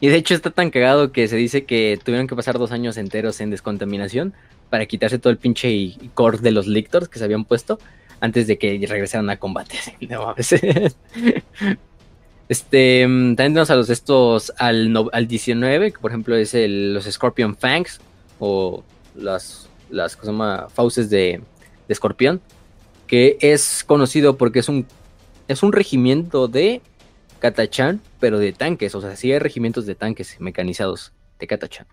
Y 0.00 0.08
de 0.08 0.16
hecho 0.16 0.34
está 0.34 0.52
tan 0.52 0.70
cagado 0.70 1.10
que 1.10 1.26
se 1.26 1.34
dice 1.36 1.64
que 1.64 1.98
tuvieron 2.02 2.28
que 2.28 2.36
pasar 2.36 2.56
dos 2.56 2.70
años 2.70 2.96
enteros 2.96 3.40
en 3.40 3.50
descontaminación 3.50 4.32
para 4.70 4.86
quitarse 4.86 5.18
todo 5.18 5.32
el 5.32 5.38
pinche 5.38 5.96
core 6.14 6.38
de 6.38 6.52
los 6.52 6.68
lictors 6.68 7.08
que 7.08 7.18
se 7.18 7.24
habían 7.24 7.44
puesto 7.44 7.80
antes 8.20 8.46
de 8.46 8.58
que 8.58 8.78
regresaran 8.86 9.28
a 9.28 9.38
combate. 9.38 9.76
este, 12.50 13.06
mm, 13.06 13.36
también 13.36 13.52
tenemos 13.52 13.70
a 13.70 13.76
los 13.76 13.90
estos 13.90 14.52
al, 14.58 14.92
al 15.12 15.28
19, 15.28 15.92
que 15.92 15.98
por 16.00 16.10
ejemplo 16.10 16.34
es 16.34 16.52
el, 16.52 16.92
los 16.92 17.04
Scorpion 17.04 17.56
Fangs 17.56 18.00
o 18.40 18.82
las, 19.14 19.70
las 19.88 20.12
se 20.12 20.26
llama? 20.26 20.66
fauces 20.68 21.08
de, 21.10 21.40
de 21.86 21.92
escorpión, 21.92 22.40
que 23.06 23.38
es 23.40 23.84
conocido 23.84 24.36
porque 24.36 24.58
es 24.58 24.68
un, 24.68 24.84
es 25.46 25.62
un 25.62 25.72
regimiento 25.72 26.48
de 26.48 26.82
Katachan, 27.38 28.00
pero 28.18 28.40
de 28.40 28.52
tanques, 28.52 28.96
o 28.96 29.00
sea, 29.00 29.14
sí 29.14 29.30
hay 29.30 29.38
regimientos 29.38 29.86
de 29.86 29.94
tanques 29.94 30.40
mecanizados 30.40 31.12
de 31.38 31.46
Katachan. 31.46 31.86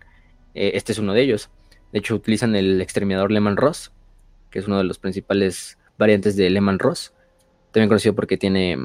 Eh, 0.54 0.72
este 0.74 0.90
es 0.90 0.98
uno 0.98 1.14
de 1.14 1.22
ellos. 1.22 1.50
De 1.92 2.00
hecho, 2.00 2.16
utilizan 2.16 2.56
el 2.56 2.80
exterminador 2.80 3.30
Lehman 3.30 3.56
Ross, 3.56 3.92
que 4.50 4.58
es 4.58 4.66
uno 4.66 4.78
de 4.78 4.84
los 4.84 4.98
principales 4.98 5.78
variantes 5.96 6.34
de 6.34 6.50
Lehman 6.50 6.80
Ross. 6.80 7.12
También 7.70 7.88
conocido 7.88 8.16
porque 8.16 8.36
tiene, 8.36 8.76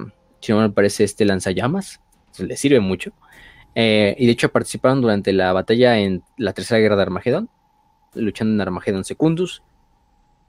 si 0.44 0.52
no 0.52 0.60
me 0.60 0.70
parece, 0.70 1.06
este 1.06 1.24
lanzallamas. 1.24 2.02
le 2.38 2.58
sirve 2.58 2.82
mucho. 2.82 3.14
Eh, 3.76 4.14
y 4.20 4.26
de 4.26 4.32
hecho 4.34 4.52
participaron 4.52 5.02
durante 5.02 5.32
la 5.32 5.54
batalla 5.54 5.98
en 5.98 6.22
la 6.38 6.52
Tercera 6.52 6.82
Guerra 6.82 6.98
de 6.98 7.04
Armagedón, 7.04 7.50
luchando 8.14 8.54
en 8.54 8.62
Armagedón 8.62 9.06
Secundus. 9.06 9.64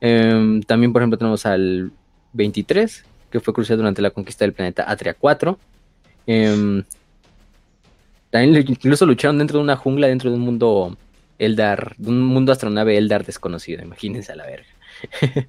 Em, 0.00 0.62
también, 0.62 0.92
por 0.92 1.00
ejemplo, 1.00 1.16
tenemos 1.16 1.46
al 1.46 1.92
23, 2.32 3.04
que 3.30 3.38
fue 3.38 3.54
crucial 3.54 3.78
durante 3.78 4.02
la 4.02 4.10
conquista 4.10 4.44
del 4.44 4.52
planeta 4.52 4.90
Atria 4.90 5.14
4. 5.14 5.58
Em, 6.26 6.82
también 8.30 8.64
incluso 8.68 9.06
lucharon 9.06 9.38
dentro 9.38 9.58
de 9.58 9.64
una 9.64 9.76
jungla, 9.76 10.08
dentro 10.08 10.28
de 10.30 10.36
un 10.36 10.42
mundo 10.42 10.96
Eldar, 11.38 11.94
un 12.04 12.20
mundo 12.20 12.50
astronave 12.50 12.96
Eldar 12.98 13.24
desconocido, 13.24 13.82
imagínense 13.82 14.32
a 14.32 14.36
la 14.36 14.46
verga. 14.46 14.66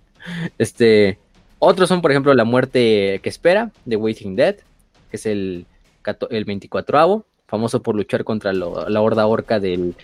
este, 0.59 1.17
otros 1.60 1.90
son, 1.90 2.02
por 2.02 2.11
ejemplo, 2.11 2.34
La 2.34 2.44
muerte 2.44 3.19
que 3.23 3.30
espera, 3.30 3.72
de 3.86 3.95
Waiting 3.95 4.36
Dead, 4.36 4.56
que 5.10 5.18
es 5.18 5.26
el, 5.26 5.65
el 6.30 6.45
24avo, 6.45 7.23
famoso 7.48 7.82
por 7.82 7.95
luchar 7.95 8.23
contra 8.23 8.53
la 8.53 9.02
horda 9.02 9.27
orca 9.27 9.60
del 9.60 9.95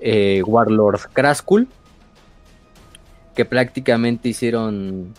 eh, 0.00 0.42
Warlord 0.44 1.12
Kraskul, 1.12 1.68
que 3.34 3.44
prácticamente 3.44 4.28
hicieron 4.28 5.14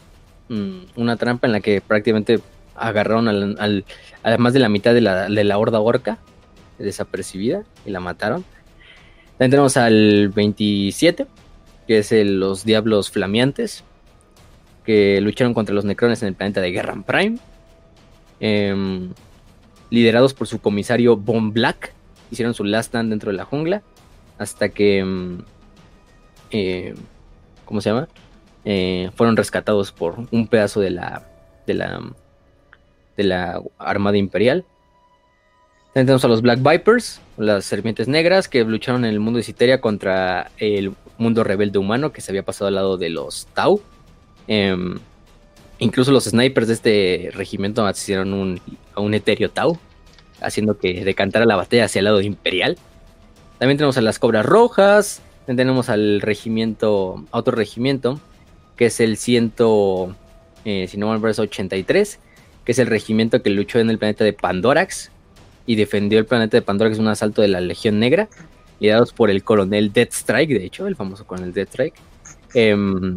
mm, 0.49 0.79
una 0.95 1.17
trampa 1.17 1.47
en 1.47 1.53
la 1.53 1.59
que 1.59 1.81
prácticamente 1.81 2.39
agarraron 2.75 3.27
al, 3.27 3.85
a 4.23 4.37
más 4.37 4.53
de 4.53 4.59
la 4.59 4.69
mitad 4.69 4.93
de 4.93 5.01
la, 5.01 5.29
de 5.29 5.43
la 5.43 5.57
horda 5.57 5.79
orca 5.79 6.19
desapercibida 6.77 7.63
y 7.85 7.91
la 7.91 7.99
mataron. 7.99 8.45
También 9.37 9.51
tenemos 9.51 9.77
al 9.77 10.29
27, 10.29 11.27
que 11.87 11.97
es 11.99 12.11
los 12.11 12.65
Diablos 12.65 13.11
Flameantes, 13.11 13.83
que 14.87 15.19
lucharon 15.19 15.53
contra 15.53 15.75
los 15.75 15.83
Necrones 15.83 16.21
en 16.21 16.29
el 16.29 16.33
planeta 16.33 16.61
de 16.61 16.71
Guerra 16.71 16.95
Prime. 17.05 17.37
Em, 18.39 19.09
liderados 19.89 20.33
por 20.33 20.47
su 20.47 20.59
comisario 20.59 21.17
Von 21.17 21.51
Black, 21.51 21.91
hicieron 22.31 22.53
su 22.53 22.63
last 22.63 22.87
stand 22.87 23.09
dentro 23.09 23.31
de 23.31 23.37
la 23.37 23.43
jungla 23.43 23.83
hasta 24.37 24.69
que, 24.69 24.99
em, 24.99 25.41
eh, 26.51 26.95
¿cómo 27.65 27.81
se 27.81 27.89
llama? 27.89 28.07
Eh, 28.63 29.11
fueron 29.15 29.35
rescatados 29.35 29.91
por 29.91 30.15
un 30.31 30.47
pedazo 30.47 30.79
de 30.79 30.91
la, 30.91 31.27
de 31.65 31.73
la, 31.73 32.01
de 33.17 33.23
la 33.25 33.61
Armada 33.77 34.15
Imperial. 34.15 34.63
Tenemos 35.93 36.23
a 36.23 36.29
los 36.29 36.41
Black 36.41 36.59
Vipers, 36.61 37.19
las 37.35 37.65
serpientes 37.65 38.07
negras, 38.07 38.47
que 38.47 38.63
lucharon 38.63 39.03
en 39.03 39.11
el 39.11 39.19
mundo 39.19 39.37
de 39.37 39.43
Citeria 39.43 39.81
contra 39.81 40.49
el 40.57 40.93
mundo 41.17 41.43
rebelde 41.43 41.77
humano 41.77 42.13
que 42.13 42.21
se 42.21 42.31
había 42.31 42.43
pasado 42.43 42.69
al 42.69 42.75
lado 42.75 42.97
de 42.97 43.09
los 43.09 43.47
Tau. 43.47 43.81
Em, 44.47 44.97
incluso 45.79 46.11
los 46.11 46.25
snipers 46.25 46.67
de 46.67 46.73
este 46.73 47.29
regimiento 47.33 47.85
asistieron 47.85 48.33
un, 48.33 48.61
a 48.95 49.01
un 49.01 49.13
etéreo 49.13 49.49
Tau, 49.49 49.77
haciendo 50.41 50.77
que 50.77 51.03
decantara 51.03 51.45
la 51.45 51.55
batalla 51.55 51.85
hacia 51.85 51.99
el 51.99 52.05
lado 52.05 52.21
imperial. 52.21 52.77
También 53.59 53.77
tenemos 53.77 53.97
a 53.97 54.01
las 54.01 54.19
Cobras 54.19 54.45
Rojas, 54.45 55.21
tenemos 55.45 55.89
al 55.89 56.21
regimiento, 56.21 57.23
a 57.31 57.37
otro 57.37 57.55
regimiento, 57.55 58.19
que 58.75 58.87
es 58.87 58.99
el 58.99 59.17
100, 59.17 59.53
eh, 60.65 60.87
si 60.87 60.97
no 60.97 61.07
mal 61.07 61.21
83, 61.23 62.19
que 62.65 62.71
es 62.71 62.79
el 62.79 62.87
regimiento 62.87 63.41
que 63.41 63.49
luchó 63.49 63.79
en 63.79 63.89
el 63.89 63.97
planeta 63.97 64.23
de 64.23 64.33
Pandorax 64.33 65.11
y 65.65 65.75
defendió 65.75 66.19
el 66.19 66.25
planeta 66.25 66.57
de 66.57 66.61
Pandorax 66.61 66.97
en 66.97 67.03
un 67.03 67.09
asalto 67.09 67.41
de 67.41 67.47
la 67.47 67.61
Legión 67.61 67.99
Negra, 67.99 68.27
liderados 68.79 69.13
por 69.13 69.29
el 69.29 69.43
coronel 69.43 69.91
Deathstrike, 69.93 70.53
de 70.53 70.65
hecho, 70.65 70.85
el 70.85 70.95
famoso 70.95 71.25
coronel 71.25 71.53
Deathstrike. 71.53 71.95
Em, 72.53 73.15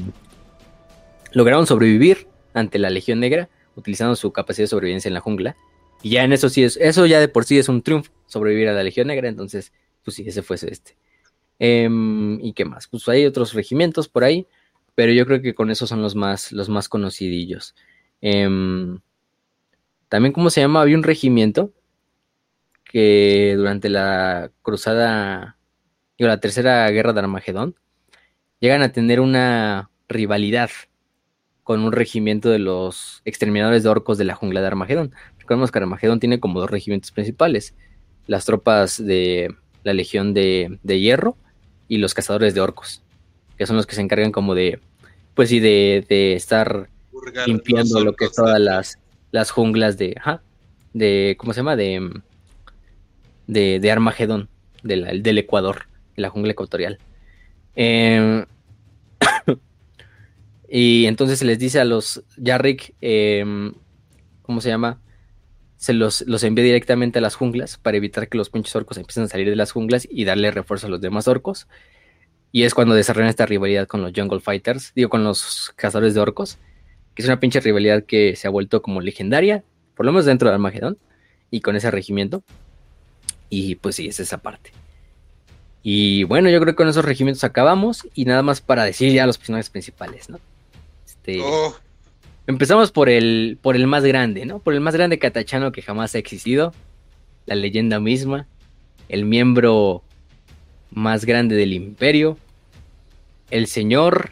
lograron 1.33 1.67
sobrevivir 1.67 2.29
ante 2.55 2.79
la 2.79 2.91
Legión 2.91 3.21
Negra, 3.21 3.49
utilizando 3.77 4.17
su 4.17 4.33
capacidad 4.33 4.65
de 4.65 4.69
sobrevivencia 4.69 5.09
en 5.09 5.15
la 5.15 5.21
jungla. 5.21 5.57
Y 6.03 6.11
ya 6.11 6.25
en 6.25 6.33
eso 6.33 6.49
sí 6.49 6.65
es, 6.65 6.77
eso 6.77 7.07
ya 7.07 7.21
de 7.21 7.29
por 7.29 7.45
sí 7.45 7.59
es 7.59 7.69
un 7.69 7.83
triunfo, 7.83 8.13
sobrevivir 8.27 8.69
a 8.69 8.73
la 8.73 8.83
Legión 8.83 9.09
Negra, 9.09 9.29
entonces, 9.29 9.73
pues 10.05 10.17
sí, 10.17 10.25
ese 10.27 10.43
fue 10.43 10.57
este. 10.57 10.97
Em, 11.59 12.41
¿Y 12.41 12.53
qué 12.55 12.65
más? 12.65 12.89
Pues 12.89 13.07
hay 13.09 13.27
otros 13.27 13.53
regimientos 13.53 14.09
por 14.09 14.25
ahí, 14.25 14.47
pero 14.95 15.13
yo 15.13 15.27
creo 15.27 15.43
que 15.43 15.55
con 15.55 15.71
esos 15.71 15.89
son 15.89 16.03
los 16.03 16.15
más, 16.15 16.53
los 16.53 16.69
más 16.69 16.89
conocidillos. 16.89 17.75
Em, 18.21 19.01
también, 20.09 20.33
¿cómo 20.33 20.51
se 20.51 20.61
llama? 20.61 20.81
Había 20.83 20.97
un 20.97 21.03
regimiento 21.03 21.73
que 22.85 23.55
durante 23.57 23.89
la 23.89 24.51
cruzada, 24.63 25.57
digo, 26.19 26.29
la 26.29 26.41
tercera 26.41 26.91
guerra 26.91 27.13
de 27.13 27.21
Armagedón, 27.21 27.77
llegan 28.59 28.83
a 28.83 28.93
tener 28.93 29.21
una 29.21 29.91
rivalidad 30.09 30.71
con 31.71 31.83
un 31.83 31.93
regimiento 31.93 32.51
de 32.51 32.59
los 32.59 33.23
exterminadores 33.25 33.85
de 33.85 33.89
orcos 33.89 34.19
de 34.19 34.25
la 34.25 34.35
jungla 34.35 34.61
de 34.61 34.67
Armagedón. 34.67 35.15
Recordemos 35.39 35.71
que 35.71 35.79
Armagedón 35.79 36.19
tiene 36.19 36.41
como 36.41 36.59
dos 36.59 36.69
regimientos 36.69 37.13
principales, 37.13 37.77
las 38.27 38.45
tropas 38.45 38.99
de 38.99 39.55
la 39.85 39.93
Legión 39.93 40.35
de, 40.35 40.81
Hierro 40.83 41.37
y 41.87 41.99
los 41.99 42.13
cazadores 42.13 42.55
de 42.55 42.61
orcos, 42.61 43.05
que 43.57 43.67
son 43.67 43.77
los 43.77 43.87
que 43.87 43.95
se 43.95 44.01
encargan 44.01 44.33
como 44.33 44.57
de, 44.57 44.81
pues 45.37 45.51
sí, 45.51 45.61
de, 45.61 46.05
estar 46.35 46.89
limpiando 47.47 48.01
lo 48.01 48.15
que 48.15 48.25
es 48.25 48.33
todas 48.33 48.59
las, 48.59 48.99
las 49.31 49.53
junglas 49.53 49.97
de, 49.97 50.21
de, 50.93 51.37
¿cómo 51.39 51.53
se 51.53 51.61
llama? 51.61 51.77
De, 51.77 52.21
de, 53.47 53.79
de 53.79 53.93
Armagedón, 53.93 54.49
del 54.83 55.39
Ecuador, 55.39 55.87
de 56.17 56.23
la 56.23 56.31
jungla 56.31 56.51
ecuatorial. 56.51 56.99
Eh, 57.77 58.45
y 60.73 61.07
entonces 61.07 61.41
se 61.41 61.45
les 61.45 61.59
dice 61.59 61.81
a 61.81 61.85
los 61.85 62.23
Yarrick, 62.37 62.95
em, 63.01 63.75
¿cómo 64.43 64.61
se 64.61 64.69
llama? 64.69 65.01
Se 65.77 65.93
los, 65.93 66.23
los, 66.29 66.45
envía 66.45 66.65
directamente 66.65 67.19
a 67.19 67.23
las 67.23 67.35
junglas 67.35 67.77
para 67.77 67.97
evitar 67.97 68.29
que 68.29 68.39
los 68.39 68.51
pinches 68.51 68.77
orcos 68.77 68.97
empiecen 68.97 69.25
a 69.25 69.29
salir 69.29 69.51
de 69.51 69.57
las 69.57 69.73
junglas 69.73 70.07
y 70.09 70.25
darle 70.25 70.53
refuerzo 70.53 70.87
a 70.87 70.91
los 70.91 71.01
demás 71.01 71.27
orcos. 71.27 71.67
Y 72.53 72.63
es 72.63 72.75
cuando 72.75 72.95
desarrollan 72.95 73.31
esta 73.31 73.47
rivalidad 73.47 73.89
con 73.89 74.03
los 74.03 74.13
Jungle 74.15 74.39
Fighters, 74.39 74.93
digo, 74.95 75.09
con 75.11 75.25
los 75.25 75.73
cazadores 75.75 76.15
de 76.15 76.21
orcos, 76.21 76.59
que 77.15 77.23
es 77.23 77.27
una 77.27 77.41
pinche 77.41 77.59
rivalidad 77.61 78.05
que 78.05 78.37
se 78.37 78.47
ha 78.47 78.51
vuelto 78.51 78.81
como 78.81 79.01
legendaria, 79.01 79.65
por 79.97 80.07
lo 80.07 80.13
menos 80.13 80.27
dentro 80.27 80.49
de 80.49 80.55
Armagedón, 80.55 80.99
y 81.51 81.63
con 81.63 81.75
ese 81.75 81.91
regimiento. 81.91 82.45
Y 83.49 83.75
pues 83.77 83.97
sí, 83.97 84.07
es 84.07 84.21
esa 84.21 84.39
parte. 84.39 84.71
Y 85.83 86.25
bueno, 86.25 86.49
yo 86.51 86.61
creo 86.61 86.75
que 86.75 86.77
con 86.77 86.89
esos 86.89 87.05
regimientos 87.05 87.43
acabamos. 87.43 88.07
Y 88.15 88.25
nada 88.25 88.43
más 88.43 88.61
para 88.61 88.85
decir 88.85 89.13
ya 89.13 89.27
los 89.27 89.39
personajes 89.39 89.71
principales, 89.71 90.29
¿no? 90.29 90.39
Este, 91.21 91.43
oh. 91.43 91.75
Empezamos 92.47 92.91
por 92.93 93.11
el, 93.11 93.59
por 93.61 93.77
el 93.77 93.87
más 93.87 94.05
grande, 94.05 94.47
¿no? 94.47 94.59
Por 94.59 94.73
el 94.75 94.81
más 94.81 94.95
grande 94.95 95.19
catachano 95.19 95.71
que 95.71 95.83
jamás 95.83 96.15
ha 96.15 96.19
existido. 96.19 96.73
La 97.47 97.55
leyenda 97.55 98.01
misma. 98.01 98.47
El 99.09 99.25
miembro 99.25 100.03
más 100.91 101.27
grande 101.27 101.57
del 101.57 101.75
imperio. 101.75 102.39
El 103.51 103.67
señor 103.67 104.31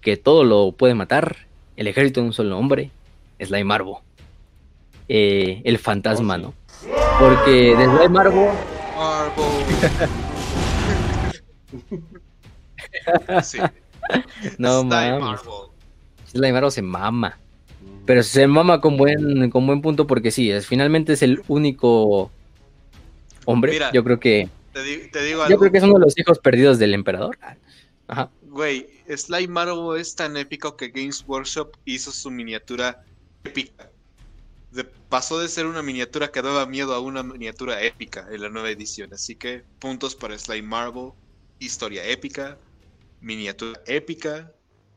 que 0.00 0.16
todo 0.16 0.44
lo 0.44 0.72
puede 0.72 0.94
matar. 0.94 1.36
El 1.76 1.88
ejército 1.88 2.20
de 2.20 2.26
un 2.26 2.32
solo 2.32 2.56
hombre. 2.56 2.90
Slime 3.40 3.64
Marvo. 3.64 4.02
Eh, 5.08 5.60
el 5.64 5.78
fantasma, 5.78 6.36
oh, 6.36 6.38
¿no? 6.38 6.54
Porque 7.18 7.74
de 7.76 7.84
Slime 7.84 8.08
Marvo. 8.08 8.52
sí. 13.42 13.58
No 14.58 14.84
mames. 14.84 15.40
Slime 16.32 16.70
se 16.70 16.82
mama. 16.82 17.38
Pero 18.06 18.22
se 18.22 18.46
mama 18.46 18.80
con 18.80 18.96
buen, 18.96 19.50
con 19.50 19.66
buen 19.66 19.82
punto 19.82 20.06
porque 20.06 20.30
sí, 20.30 20.50
es, 20.50 20.66
finalmente 20.66 21.12
es 21.12 21.22
el 21.22 21.42
único 21.48 22.30
hombre. 23.44 23.78
yo 23.92 24.04
creo 24.04 24.20
que. 24.20 24.48
Te, 24.72 25.24
digo 25.24 25.48
Yo 25.48 25.58
creo 25.58 25.72
que 25.72 25.78
es 25.78 25.84
uno 25.84 25.94
de 25.94 26.00
los 26.00 26.18
hijos 26.18 26.38
perdidos 26.38 26.78
del 26.78 26.94
emperador. 26.94 27.38
Ajá. 28.08 28.30
Güey, 28.42 28.88
Slime 29.08 29.48
Marvel 29.48 30.00
es 30.00 30.14
tan 30.14 30.36
épico 30.36 30.76
que 30.76 30.88
Games 30.88 31.24
Workshop 31.26 31.76
hizo 31.84 32.10
su 32.10 32.30
miniatura 32.30 33.04
épica. 33.44 33.90
pasó 35.08 35.38
de 35.38 35.48
ser 35.48 35.66
una 35.66 35.82
miniatura 35.82 36.30
que 36.30 36.42
daba 36.42 36.66
miedo 36.66 36.94
a 36.94 37.00
una 37.00 37.22
miniatura 37.22 37.82
épica 37.82 38.26
en 38.30 38.42
la 38.42 38.48
nueva 38.48 38.70
edición. 38.70 39.12
Así 39.12 39.36
que 39.36 39.62
puntos 39.78 40.14
para 40.14 40.38
Slime 40.38 40.66
Marvel. 40.66 41.12
Historia 41.58 42.04
épica. 42.04 42.58
Miniatura 43.20 43.80
épica 43.86 44.52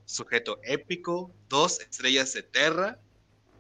sujeto 0.06 0.60
épico, 0.64 1.32
dos 1.50 1.80
estrellas 1.80 2.34
de 2.34 2.44
Terra, 2.44 3.00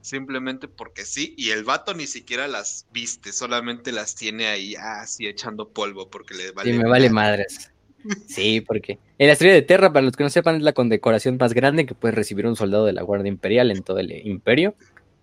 simplemente 0.01 0.67
porque 0.67 1.05
sí, 1.05 1.33
y 1.37 1.51
el 1.51 1.63
vato 1.63 1.93
ni 1.93 2.07
siquiera 2.07 2.47
las 2.47 2.87
viste, 2.91 3.31
solamente 3.31 3.91
las 3.91 4.15
tiene 4.15 4.47
ahí 4.47 4.75
así 4.75 5.27
echando 5.27 5.69
polvo 5.69 6.09
porque 6.09 6.33
le 6.33 6.51
vale. 6.51 6.71
Sí, 6.71 6.77
me 6.77 6.89
vale 6.89 7.09
madres. 7.09 7.71
Sí, 8.27 8.61
porque 8.61 8.99
en 9.17 9.27
la 9.27 9.33
estrella 9.33 9.53
de 9.53 9.61
Terra, 9.61 9.93
para 9.93 10.05
los 10.05 10.15
que 10.15 10.23
no 10.23 10.29
sepan, 10.29 10.57
es 10.57 10.61
la 10.61 10.73
condecoración 10.73 11.37
más 11.39 11.53
grande 11.53 11.85
que 11.85 11.95
puede 11.95 12.13
recibir 12.13 12.45
un 12.45 12.55
soldado 12.55 12.85
de 12.85 12.93
la 12.93 13.01
Guardia 13.01 13.29
Imperial 13.29 13.71
en 13.71 13.81
todo 13.81 13.99
el 13.99 14.11
imperio. 14.27 14.75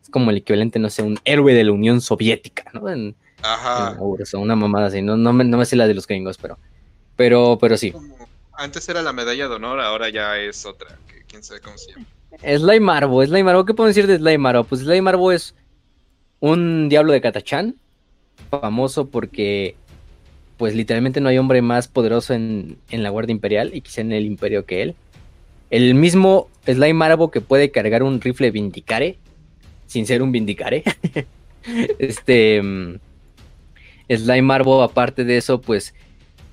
Es 0.02 0.08
como 0.08 0.30
el 0.30 0.38
equivalente, 0.38 0.78
no 0.78 0.88
sé, 0.88 1.02
un 1.02 1.18
héroe 1.24 1.52
de 1.52 1.64
la 1.64 1.72
Unión 1.72 2.00
Soviética, 2.00 2.64
¿no? 2.72 2.86
Ajá. 3.42 3.98
una 4.34 4.56
mamada 4.56 4.86
así, 4.86 5.02
no, 5.02 5.16
no, 5.16 5.32
me, 5.32 5.44
no 5.44 5.58
me 5.58 5.64
sé 5.64 5.76
la 5.76 5.86
de 5.86 5.94
los 5.94 6.06
gringos, 6.06 6.38
pero, 6.38 6.58
pero, 7.16 7.58
pero 7.60 7.76
sí. 7.76 7.92
Antes 8.60 8.86
era 8.90 9.00
la 9.00 9.14
medalla 9.14 9.48
de 9.48 9.54
honor, 9.54 9.80
ahora 9.80 10.10
ya 10.10 10.36
es 10.36 10.66
otra 10.66 10.98
quién 11.26 11.42
sabe 11.42 11.60
cómo 11.60 11.78
se 11.78 11.92
llama. 11.92 12.04
Slime 12.42 12.80
Marvo, 12.80 13.24
Slime 13.24 13.44
Marvo, 13.44 13.64
¿qué 13.64 13.72
puedo 13.72 13.88
decir 13.88 14.06
de 14.06 14.18
Slime 14.18 14.36
Marvo? 14.36 14.64
Pues 14.64 14.82
Slime 14.82 15.00
Marvo 15.00 15.32
es 15.32 15.54
un 16.40 16.90
diablo 16.90 17.14
de 17.14 17.22
Katachan, 17.22 17.76
famoso 18.50 19.08
porque 19.08 19.76
pues 20.58 20.74
literalmente 20.74 21.22
no 21.22 21.30
hay 21.30 21.38
hombre 21.38 21.62
más 21.62 21.88
poderoso 21.88 22.34
en, 22.34 22.76
la 22.90 23.08
Guardia 23.08 23.32
Imperial 23.32 23.70
y 23.72 23.80
quizá 23.80 24.02
en 24.02 24.12
el 24.12 24.26
Imperio 24.26 24.66
que 24.66 24.82
él. 24.82 24.94
El 25.70 25.94
mismo 25.94 26.50
Slime 26.66 26.92
Marvo 26.92 27.30
que 27.30 27.40
puede 27.40 27.70
cargar 27.70 28.02
un 28.02 28.20
rifle 28.20 28.50
Vindicare, 28.50 29.16
sin 29.86 30.04
ser 30.04 30.20
un 30.20 30.32
Vindicare. 30.32 30.84
este 31.98 32.60
mm, 32.60 32.96
Slime 34.10 34.42
Marvo, 34.42 34.82
aparte 34.82 35.24
de 35.24 35.38
eso, 35.38 35.62
pues 35.62 35.94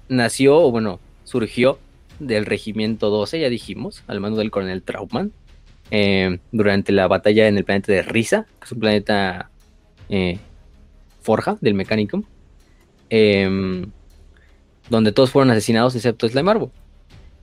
nació, 0.08 0.56
o 0.62 0.72
bueno, 0.72 1.02
surgió 1.26 1.80
del 2.20 2.46
Regimiento 2.46 3.10
12, 3.10 3.40
ya 3.40 3.50
dijimos, 3.50 4.04
al 4.08 4.20
mando 4.20 4.40
del 4.40 4.52
coronel 4.52 4.84
Trautmann, 4.84 5.32
eh, 5.92 6.40
durante 6.52 6.92
la 6.92 7.08
batalla 7.08 7.48
en 7.48 7.58
el 7.58 7.64
planeta 7.64 7.92
de 7.92 8.02
Risa, 8.02 8.46
que 8.60 8.66
es 8.66 8.72
un 8.72 8.80
planeta 8.80 9.50
eh, 10.10 10.40
forja 11.22 11.58
del 11.62 11.74
Mechanicum, 11.74 12.24
em, 13.10 13.92
donde 14.90 15.12
todos 15.12 15.32
fueron 15.32 15.52
asesinados 15.52 15.96
excepto 15.96 16.28
Slime 16.28 16.70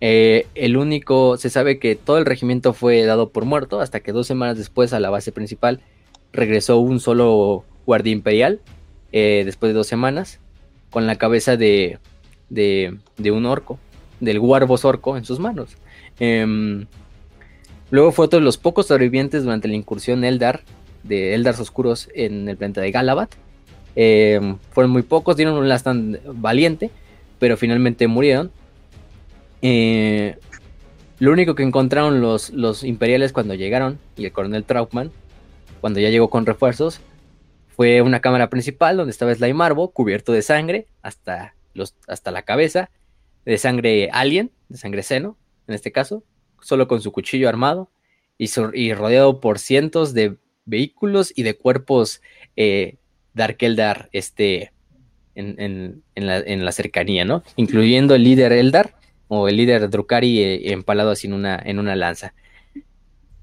Eh, 0.00 0.46
el 0.54 0.76
único, 0.76 1.36
se 1.36 1.50
sabe 1.50 1.78
que 1.78 1.94
todo 1.94 2.18
el 2.18 2.26
regimiento 2.26 2.72
fue 2.72 3.04
dado 3.04 3.30
por 3.30 3.44
muerto 3.44 3.80
hasta 3.80 4.00
que 4.00 4.12
dos 4.12 4.26
semanas 4.26 4.58
después 4.58 4.92
a 4.92 5.00
la 5.00 5.10
base 5.10 5.32
principal 5.32 5.80
regresó 6.32 6.78
un 6.78 7.00
solo 7.00 7.64
guardia 7.86 8.12
imperial, 8.12 8.60
eh, 9.12 9.42
después 9.44 9.70
de 9.70 9.74
dos 9.74 9.86
semanas, 9.86 10.40
con 10.90 11.06
la 11.06 11.16
cabeza 11.16 11.56
de, 11.56 11.98
de, 12.50 13.30
un 13.30 13.46
orco, 13.46 13.78
del 14.24 14.40
Guarbos 14.40 14.84
orco 14.84 15.16
en 15.16 15.24
sus 15.24 15.38
manos. 15.38 15.76
Em, 16.18 16.86
luego 17.90 18.12
fue 18.12 18.26
otro 18.26 18.38
de 18.38 18.44
los 18.44 18.58
pocos 18.58 18.86
sobrevivientes 18.86 19.44
durante 19.44 19.68
la 19.68 19.74
incursión 19.74 20.24
Eldar, 20.24 20.62
de 21.02 21.34
Eldars 21.34 21.60
Oscuros 21.60 22.08
en 22.14 22.48
el 22.48 22.56
planeta 22.56 22.80
de 22.80 22.90
Galabat. 22.90 23.30
Em, 23.96 24.56
fueron 24.70 24.90
muy 24.90 25.02
pocos, 25.02 25.36
dieron 25.36 25.54
un 25.54 25.68
last 25.68 25.86
valiente, 26.26 26.90
pero 27.38 27.56
finalmente 27.56 28.08
murieron. 28.08 28.50
Eh, 29.62 30.36
lo 31.18 31.32
único 31.32 31.54
que 31.54 31.62
encontraron 31.62 32.20
los, 32.20 32.84
imperiales 32.84 33.32
cuando 33.32 33.54
llegaron, 33.54 33.98
y 34.16 34.24
el 34.24 34.32
coronel 34.32 34.64
Trautmann, 34.64 35.12
cuando 35.80 36.00
ya 36.00 36.10
llegó 36.10 36.28
con 36.28 36.44
refuerzos, 36.44 37.00
fue 37.76 38.02
una 38.02 38.20
cámara 38.20 38.50
principal 38.50 38.96
donde 38.96 39.12
estaba 39.12 39.34
Sly 39.34 39.52
Marvo, 39.52 39.90
cubierto 39.90 40.32
de 40.32 40.42
sangre 40.42 40.86
hasta, 41.02 41.54
hasta 42.06 42.30
la 42.30 42.42
cabeza, 42.42 42.90
de 43.44 43.58
sangre 43.58 44.08
alien, 44.12 44.50
de 44.68 44.78
sangre 44.78 45.02
seno, 45.02 45.36
en 45.66 45.74
este 45.74 45.92
caso, 45.92 46.24
solo 46.60 46.88
con 46.88 47.00
su 47.00 47.12
cuchillo 47.12 47.48
armado 47.48 47.90
y, 48.38 48.48
y 48.74 48.94
rodeado 48.94 49.40
por 49.40 49.58
cientos 49.58 50.14
de 50.14 50.36
vehículos 50.64 51.32
y 51.34 51.42
de 51.42 51.56
cuerpos 51.56 52.22
eh, 52.56 52.96
Dark 53.34 53.56
Eldar 53.60 54.08
este, 54.12 54.72
en, 55.34 56.02
la, 56.14 56.72
cercanía, 56.72 57.24
¿no? 57.24 57.42
Incluyendo 57.56 58.14
el 58.14 58.24
líder 58.24 58.52
Eldar 58.52 58.96
o 59.28 59.48
el 59.48 59.56
líder 59.56 59.90
Drukari 59.90 60.40
eh, 60.40 60.72
empalado 60.72 61.10
así 61.10 61.26
en 61.26 61.34
una, 61.34 61.60
en 61.64 61.78
una 61.78 61.96
lanza. 61.96 62.34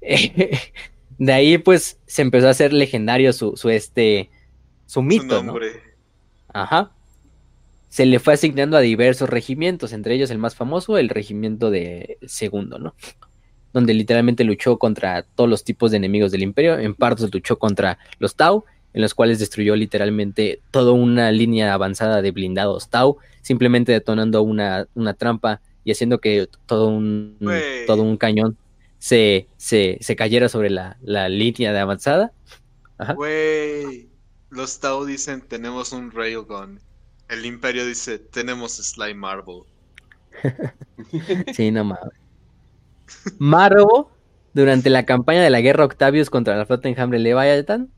de 0.00 1.32
ahí 1.32 1.58
pues 1.58 2.00
se 2.06 2.22
empezó 2.22 2.48
a 2.48 2.50
hacer 2.50 2.72
legendario 2.72 3.32
su, 3.32 3.56
su 3.56 3.70
este, 3.70 4.30
su 4.86 5.02
mito, 5.02 5.42
¿no? 5.42 5.54
Ajá. 6.52 6.92
Se 7.92 8.06
le 8.06 8.20
fue 8.20 8.32
asignando 8.32 8.78
a 8.78 8.80
diversos 8.80 9.28
regimientos, 9.28 9.92
entre 9.92 10.14
ellos 10.14 10.30
el 10.30 10.38
más 10.38 10.54
famoso, 10.54 10.96
el 10.96 11.10
regimiento 11.10 11.70
de 11.70 12.16
segundo, 12.24 12.78
¿no? 12.78 12.94
Donde 13.74 13.92
literalmente 13.92 14.44
luchó 14.44 14.78
contra 14.78 15.24
todos 15.24 15.50
los 15.50 15.62
tipos 15.62 15.90
de 15.90 15.98
enemigos 15.98 16.32
del 16.32 16.40
imperio. 16.40 16.78
En 16.78 16.94
partos 16.94 17.28
luchó 17.34 17.58
contra 17.58 17.98
los 18.18 18.34
Tau, 18.34 18.64
en 18.94 19.02
los 19.02 19.12
cuales 19.12 19.40
destruyó 19.40 19.76
literalmente 19.76 20.62
toda 20.70 20.92
una 20.92 21.30
línea 21.32 21.74
avanzada 21.74 22.22
de 22.22 22.30
blindados 22.30 22.88
Tau, 22.88 23.18
simplemente 23.42 23.92
detonando 23.92 24.42
una, 24.42 24.86
trampa 25.18 25.60
y 25.84 25.92
haciendo 25.92 26.18
que 26.18 26.48
todo 26.64 26.88
un, 26.88 27.36
todo 27.86 28.04
un 28.04 28.16
cañón 28.16 28.56
se, 28.98 29.48
se, 29.58 30.16
cayera 30.16 30.48
sobre 30.48 30.70
la, 30.70 30.96
línea 31.28 31.74
de 31.74 31.78
avanzada. 31.78 32.32
Güey, 33.16 34.08
los 34.48 34.80
Tau 34.80 35.04
dicen 35.04 35.42
tenemos 35.42 35.92
un 35.92 36.10
Railgun. 36.10 36.80
El 37.28 37.46
Imperio 37.46 37.86
dice 37.86 38.18
tenemos 38.18 38.72
Slime 38.72 39.14
Marble. 39.14 39.62
sí, 41.54 41.70
no 41.70 41.84
mames. 41.84 42.22
Marvo, 43.38 44.10
durante 44.54 44.90
la 44.90 45.04
campaña 45.04 45.42
de 45.42 45.50
la 45.50 45.60
guerra 45.60 45.84
Octavius 45.84 46.30
contra 46.30 46.56
la 46.56 46.66
flota 46.66 46.88
enjambre 46.88 47.18
Leviathan, 47.18 47.90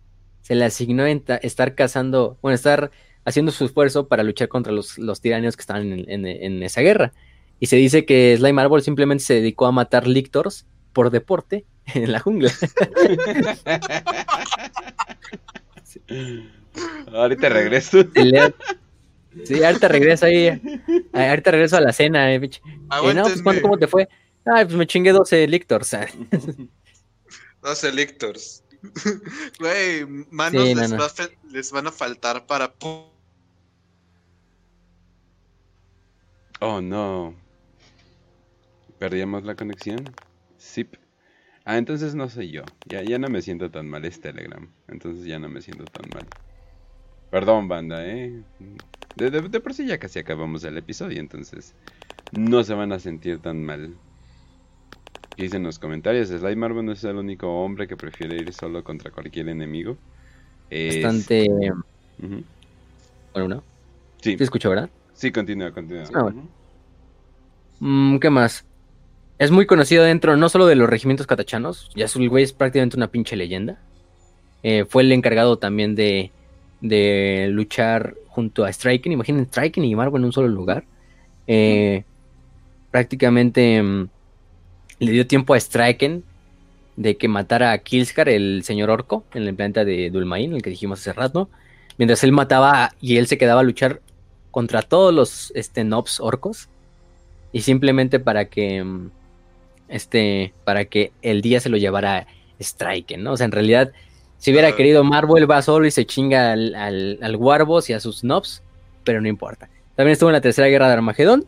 se 0.43 0.55
le 0.55 0.65
asignó 0.65 1.05
estar 1.07 1.75
cazando, 1.75 2.39
bueno, 2.43 2.55
estar 2.55 2.91
haciendo 3.25 3.53
su 3.53 3.65
esfuerzo 3.65 4.09
para 4.09 4.23
luchar 4.23 4.49
contra 4.49 4.73
los, 4.73 4.99
los 4.99 5.21
tiranios 5.21 5.57
que 5.57 5.63
estaban 5.63 6.05
en, 6.07 6.63
esa 6.63 6.83
guerra. 6.83 7.13
Y 7.61 7.67
se 7.67 7.77
dice 7.77 8.05
que 8.05 8.37
Slime 8.37 8.53
Marble 8.53 8.83
simplemente 8.83 9.25
se 9.25 9.35
dedicó 9.35 9.67
a 9.67 9.73
matar 9.73 10.07
lictors 10.07 10.67
por 10.93 11.11
deporte 11.11 11.65
en 11.95 12.13
la 12.13 12.21
jungla. 12.21 12.53
Ahorita 17.13 17.49
regreso. 17.49 18.05
Sí, 19.45 19.63
ahorita 19.63 19.89
regreso 19.89 20.27
ahí. 20.27 20.49
Ahorita 21.13 21.51
regreso 21.51 21.77
a 21.77 21.81
la 21.81 21.93
cena, 21.93 22.33
eh, 22.33 22.37
eh 22.37 23.15
no, 23.15 23.25
pues, 23.25 23.61
¿cómo 23.61 23.77
te 23.79 23.87
fue? 23.87 24.09
Ay, 24.45 24.65
pues 24.65 24.77
me 24.77 24.87
chingué 24.87 25.13
12 25.13 25.49
lictors. 25.49 25.97
12 27.63 27.93
lictors. 27.93 28.63
Güey, 29.59 30.05
manos 30.31 30.63
les, 31.51 31.73
van 31.73 31.87
a 31.87 31.93
faltar 31.93 32.47
para. 32.47 32.75
Oh 36.61 36.81
no. 36.83 37.35
¿Perdíamos 38.99 39.45
la 39.45 39.55
conexión? 39.55 40.15
Sí. 40.59 40.87
Ah, 41.65 41.79
entonces 41.79 42.15
no 42.15 42.29
soy 42.29 42.51
yo. 42.51 42.63
Ya, 42.87 43.03
ya 43.03 43.19
no 43.19 43.29
me 43.29 43.41
siento 43.41 43.71
tan 43.71 43.89
mal, 43.89 44.05
es 44.05 44.21
Telegram. 44.21 44.71
Entonces 44.89 45.25
ya 45.25 45.39
no 45.39 45.49
me 45.49 45.63
siento 45.63 45.85
tan 45.85 46.09
mal. 46.15 46.27
Perdón, 47.31 47.69
banda, 47.69 48.07
¿eh? 48.07 48.43
De, 49.17 49.31
de 49.31 49.61
por 49.61 49.75
sí 49.75 49.87
ya 49.87 49.99
casi 49.99 50.19
acabamos 50.19 50.65
el 50.65 50.77
episodio, 50.77 51.21
entonces 51.21 51.75
no 52.33 52.65
se 52.65 52.75
van 52.75 52.93
a 52.93 52.99
sentir 52.99 53.39
tan 53.39 53.65
mal 53.65 53.95
dicen 55.37 55.59
en 55.59 55.65
los 55.65 55.79
comentarios, 55.79 56.29
Sly 56.29 56.57
Marvel 56.57 56.85
no 56.85 56.93
es 56.93 57.03
el 57.05 57.17
único 57.17 57.49
hombre 57.49 57.87
que 57.89 57.97
prefiere 57.97 58.37
ir 58.37 58.53
solo 58.53 58.85
contra 58.85 59.11
cualquier 59.11 59.49
enemigo. 59.49 59.97
Bastante... 60.71 61.47
Bueno, 63.33 63.49
¿no? 63.49 63.63
Sí. 64.21 64.37
¿Te 64.37 64.45
escucho, 64.45 64.71
verdad? 64.71 64.89
Sí, 65.13 65.33
continúa, 65.33 65.73
continúa. 65.73 66.05
Ah, 66.15 66.33
mm, 67.81 68.19
¿Qué 68.19 68.31
más? 68.31 68.65
Es 69.39 69.51
muy 69.51 69.67
conocido 69.67 70.05
dentro 70.05 70.37
no 70.37 70.49
solo 70.49 70.67
de 70.67 70.77
los 70.77 70.89
regimientos 70.89 71.27
catachanos, 71.27 71.91
ya 71.97 72.07
güey 72.29 72.45
es 72.45 72.53
prácticamente 72.53 72.97
una 72.97 73.09
pinche 73.09 73.37
leyenda. 73.37 73.81
Eh, 74.63 74.85
fue 74.89 75.03
el 75.03 75.13
encargado 75.13 75.59
también 75.59 75.95
de, 75.95 76.31
de 76.85 77.49
luchar 77.51 78.15
junto 78.29 78.65
a 78.65 78.73
Striken. 78.73 79.11
Imaginen 79.11 79.47
Striken 79.47 79.85
y 79.85 79.97
Marvel 79.97 80.21
en 80.21 80.27
un 80.27 80.33
solo 80.33 80.49
lugar. 80.49 80.85
Eh, 81.47 82.05
prácticamente 82.91 83.83
mm, 83.83 84.09
le 84.99 85.13
dio 85.13 85.27
tiempo 85.27 85.55
a 85.55 85.61
Striken 85.61 86.23
de 86.97 87.17
que 87.17 87.27
matara 87.27 87.73
a 87.73 87.79
Kilskar, 87.79 88.29
el 88.29 88.63
señor 88.65 88.91
orco, 88.91 89.25
en 89.33 89.45
el 89.45 89.55
planeta 89.55 89.85
de 89.85 90.11
Dulmain, 90.11 90.55
el 90.55 90.63
que 90.63 90.71
dijimos 90.71 91.01
hace 91.01 91.15
rato. 91.15 91.49
Mientras 91.97 92.23
él 92.23 92.33
mataba 92.33 92.93
y 93.01 93.17
él 93.17 93.27
se 93.29 93.39
quedaba 93.39 93.61
a 93.61 93.65
luchar 93.65 94.03
contra 94.51 94.83
todos 94.83 95.13
los 95.13 95.53
este, 95.55 95.85
nobs 95.85 96.21
orcos. 96.21 96.69
Y 97.51 97.63
simplemente 97.63 98.21
para 98.21 98.45
que. 98.45 98.85
Este. 99.89 100.53
Para 100.65 100.85
que 100.85 101.13
el 101.23 101.41
día 101.41 101.61
se 101.61 101.71
lo 101.71 101.79
llevara 101.79 102.27
Striken, 102.61 103.23
¿no? 103.23 103.33
O 103.33 103.37
sea, 103.39 103.47
en 103.47 103.53
realidad. 103.53 103.93
Si 104.45 104.51
hubiera 104.51 104.77
querido 104.77 105.03
Marvel 105.05 105.51
va 105.51 105.63
solo 105.63 105.87
y 105.87 105.91
se 105.91 106.05
chinga 106.05 106.53
al, 106.53 106.75
al, 106.75 107.19
al 107.23 107.37
Warboss 107.37 107.89
y 107.89 107.95
a 107.95 108.01
sus 108.01 108.25
nobs. 108.25 108.63
Pero 109.03 109.23
no 109.23 109.27
importa. 109.27 109.71
También 109.97 110.13
estuvo 110.13 110.29
en 110.29 110.35
la 110.35 110.43
tercera 110.43 110.69
guerra 110.69 110.87
de 110.89 110.93
Armagedón. 110.93 111.47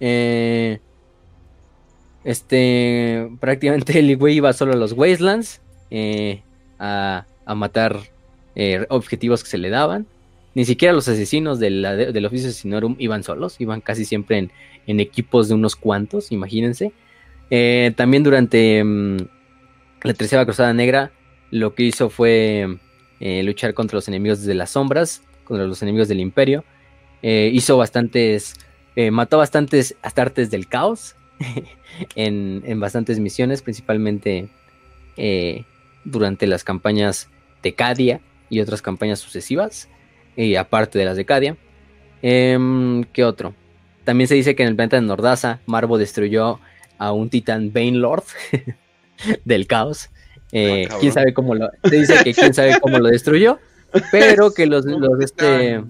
Eh, 0.00 0.80
este, 2.24 3.30
prácticamente 3.38 3.96
el 4.00 4.16
güey 4.16 4.34
iba 4.34 4.52
solo 4.52 4.72
a 4.72 4.76
los 4.76 4.94
Wastelands 4.94 5.60
eh, 5.92 6.42
a, 6.80 7.24
matar 7.54 8.00
eh, 8.56 8.84
objetivos 8.88 9.44
que 9.44 9.50
se 9.50 9.58
le 9.58 9.70
daban. 9.70 10.04
Ni 10.56 10.64
siquiera 10.64 10.92
los 10.92 11.06
asesinos 11.06 11.60
del, 11.60 11.82
del 11.82 12.26
oficio 12.26 12.48
asesinorum 12.48 12.96
iban 12.98 13.22
solos, 13.22 13.60
iban 13.60 13.80
casi 13.80 14.04
siempre 14.04 14.50
en, 14.88 14.98
equipos 14.98 15.46
de 15.46 15.54
unos 15.54 15.76
cuantos, 15.76 16.32
imagínense. 16.32 16.90
También 17.94 18.24
durante 18.24 18.82
mm, 18.82 19.18
la 20.02 20.14
Tercera 20.14 20.44
Cruzada 20.44 20.72
Negra, 20.72 21.12
lo 21.54 21.74
que 21.74 21.84
hizo 21.84 22.10
fue 22.10 22.78
luchar 23.20 23.74
contra 23.74 23.96
los 23.96 24.08
enemigos 24.08 24.40
desde 24.40 24.54
las 24.54 24.70
sombras, 24.70 25.22
contra 25.44 25.66
los 25.66 25.80
enemigos 25.82 26.08
del 26.08 26.20
Imperio. 26.20 26.64
hizo 27.22 27.76
bastantes, 27.76 28.54
mató 29.12 29.38
bastantes 29.38 29.96
astartes 30.02 30.50
del 30.50 30.66
caos, 30.66 31.14
en, 32.16 32.80
bastantes 32.80 33.20
misiones, 33.20 33.62
principalmente 33.62 34.48
eh, 35.16 35.64
durante 36.04 36.46
las 36.46 36.64
campañas 36.64 37.28
de 37.62 37.74
Cadia 37.74 38.20
y 38.50 38.60
otras 38.60 38.82
campañas 38.82 39.20
sucesivas, 39.20 39.88
y 40.36 40.56
aparte 40.56 40.98
de 40.98 41.04
las 41.04 41.16
de 41.16 41.24
Cadia. 41.24 41.56
Em, 42.22 43.04
¿Qué 43.12 43.24
otro? 43.24 43.54
También 44.04 44.28
se 44.28 44.34
dice 44.34 44.54
que 44.54 44.62
en 44.62 44.70
el 44.70 44.76
planeta 44.76 44.96
de 44.96 45.02
Nordaza, 45.02 45.60
Marvo 45.66 45.98
destruyó 45.98 46.58
a 46.98 47.12
un 47.12 47.30
titán 47.30 47.72
Lord 47.74 48.24
del 49.44 49.66
caos. 49.66 50.10
Eh, 50.56 50.88
ah, 50.88 50.96
quién 51.00 51.12
sabe 51.12 51.34
cómo 51.34 51.54
lo. 51.54 51.68
Se 51.82 51.96
dice 51.96 52.14
que 52.22 52.32
quién 52.32 52.54
sabe 52.54 52.78
cómo 52.80 52.98
lo 53.00 53.08
destruyó, 53.08 53.58
pero 54.12 54.54
que 54.54 54.66
los, 54.66 54.86
los 54.86 55.20
este. 55.20 55.82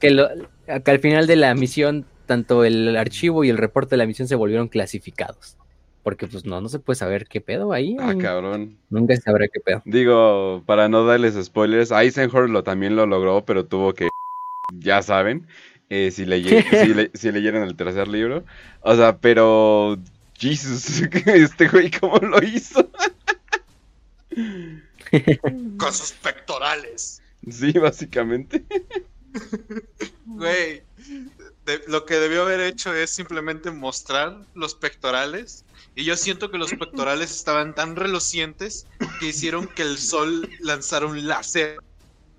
Que, 0.00 0.10
lo, 0.10 0.28
que 0.66 0.90
al 0.90 0.98
final 0.98 1.26
de 1.26 1.36
la 1.36 1.54
misión 1.54 2.06
tanto 2.26 2.64
el 2.64 2.96
archivo 2.96 3.44
y 3.44 3.50
el 3.50 3.58
reporte 3.58 3.90
de 3.90 3.98
la 3.98 4.06
misión 4.06 4.28
se 4.28 4.34
volvieron 4.34 4.68
clasificados. 4.68 5.56
Porque 6.02 6.26
pues 6.26 6.44
no, 6.44 6.60
no 6.60 6.68
se 6.68 6.78
puede 6.78 6.98
saber 6.98 7.26
qué 7.26 7.40
pedo 7.40 7.72
ahí. 7.72 7.96
Ah, 8.00 8.14
cabrón. 8.18 8.76
Nunca 8.90 9.14
se 9.14 9.22
sabrá 9.22 9.46
qué 9.48 9.60
pedo. 9.60 9.82
Digo, 9.84 10.62
para 10.66 10.88
no 10.88 11.04
darles 11.04 11.42
spoilers, 11.42 11.90
Eisenhower 11.90 12.50
lo 12.50 12.62
también 12.62 12.96
lo 12.96 13.06
logró, 13.06 13.44
pero 13.44 13.64
tuvo 13.64 13.94
que, 13.94 14.08
ya 14.72 15.02
saben. 15.02 15.46
eh, 15.90 16.10
si, 16.10 16.24
si, 17.14 17.32
leyeron 17.32 17.62
el 17.62 17.76
tercer 17.76 18.08
libro. 18.08 18.44
O 18.80 18.96
sea, 18.96 19.18
pero... 19.18 19.98
Jesus, 20.36 21.00
este 21.26 21.68
güey, 21.68 21.90
¿cómo 21.90 22.18
lo 22.18 22.42
hizo? 22.42 22.90
Con 25.78 25.92
sus 25.92 26.12
pectorales. 26.12 27.22
Sí, 27.50 27.72
básicamente. 27.72 28.64
Güey, 30.26 30.82
lo 31.88 32.06
que 32.06 32.14
debió 32.14 32.42
haber 32.42 32.60
hecho 32.60 32.94
es 32.94 33.10
simplemente 33.10 33.70
mostrar 33.70 34.38
los 34.54 34.74
pectorales. 34.74 35.64
Y 35.96 36.04
yo 36.04 36.16
siento 36.16 36.50
que 36.50 36.58
los 36.58 36.70
pectorales 36.70 37.30
estaban 37.30 37.74
tan 37.74 37.96
relucientes 37.96 38.86
que 39.20 39.26
hicieron 39.26 39.66
que 39.68 39.82
el 39.82 39.98
sol 39.98 40.48
lanzara 40.60 41.06
un 41.06 41.26
láser. 41.26 41.78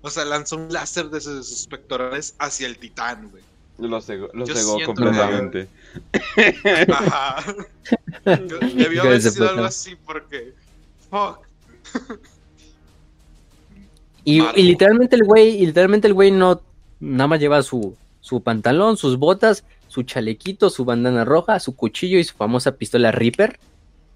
O 0.02 0.10
sea, 0.10 0.24
lanzó 0.24 0.56
un 0.56 0.72
láser 0.72 1.10
desde 1.10 1.42
sus 1.42 1.66
pectorales 1.66 2.34
hacia 2.38 2.66
el 2.66 2.78
titán, 2.78 3.30
güey. 3.30 3.42
Lo 3.78 4.00
cegó, 4.00 4.28
completamente. 4.84 5.68
Ajá. 6.88 7.54
Debió 8.74 9.02
haber 9.02 9.20
sido 9.20 9.50
algo 9.50 9.64
así 9.64 9.96
porque. 9.96 10.54
Fuck. 11.10 11.45
Y, 14.24 14.40
literalmente 14.56 15.14
el 15.14 15.22
güey, 15.22 15.50
y 15.50 15.66
literalmente 15.66 16.08
el 16.08 16.14
güey 16.14 16.32
no 16.32 16.60
nada 16.98 17.28
más 17.28 17.38
lleva 17.38 17.62
su, 17.62 17.96
su 18.20 18.42
pantalón, 18.42 18.96
sus 18.96 19.18
botas, 19.18 19.64
su 19.86 20.02
chalequito, 20.02 20.68
su 20.68 20.84
bandana 20.84 21.24
roja, 21.24 21.60
su 21.60 21.76
cuchillo 21.76 22.18
y 22.18 22.24
su 22.24 22.34
famosa 22.34 22.72
pistola 22.72 23.12
Reaper, 23.12 23.60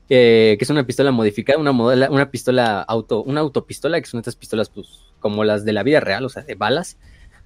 que 0.09 0.59
es 0.61 0.71
una 0.71 0.85
pistola 0.85 1.13
modificada, 1.13 1.61
una, 1.61 1.71
una 1.71 2.31
pistola 2.33 2.83
auto, 2.83 3.23
una 3.23 3.41
autopistola, 3.41 4.01
que 4.01 4.07
son 4.09 4.19
estas 4.19 4.35
pistolas 4.35 4.69
pues 4.69 4.89
como 5.21 5.45
las 5.45 5.65
de 5.65 5.73
la 5.73 5.85
vida 5.85 6.01
real, 6.01 6.25
o 6.25 6.29
sea, 6.29 6.43
de 6.43 6.57
balas, 6.57 6.99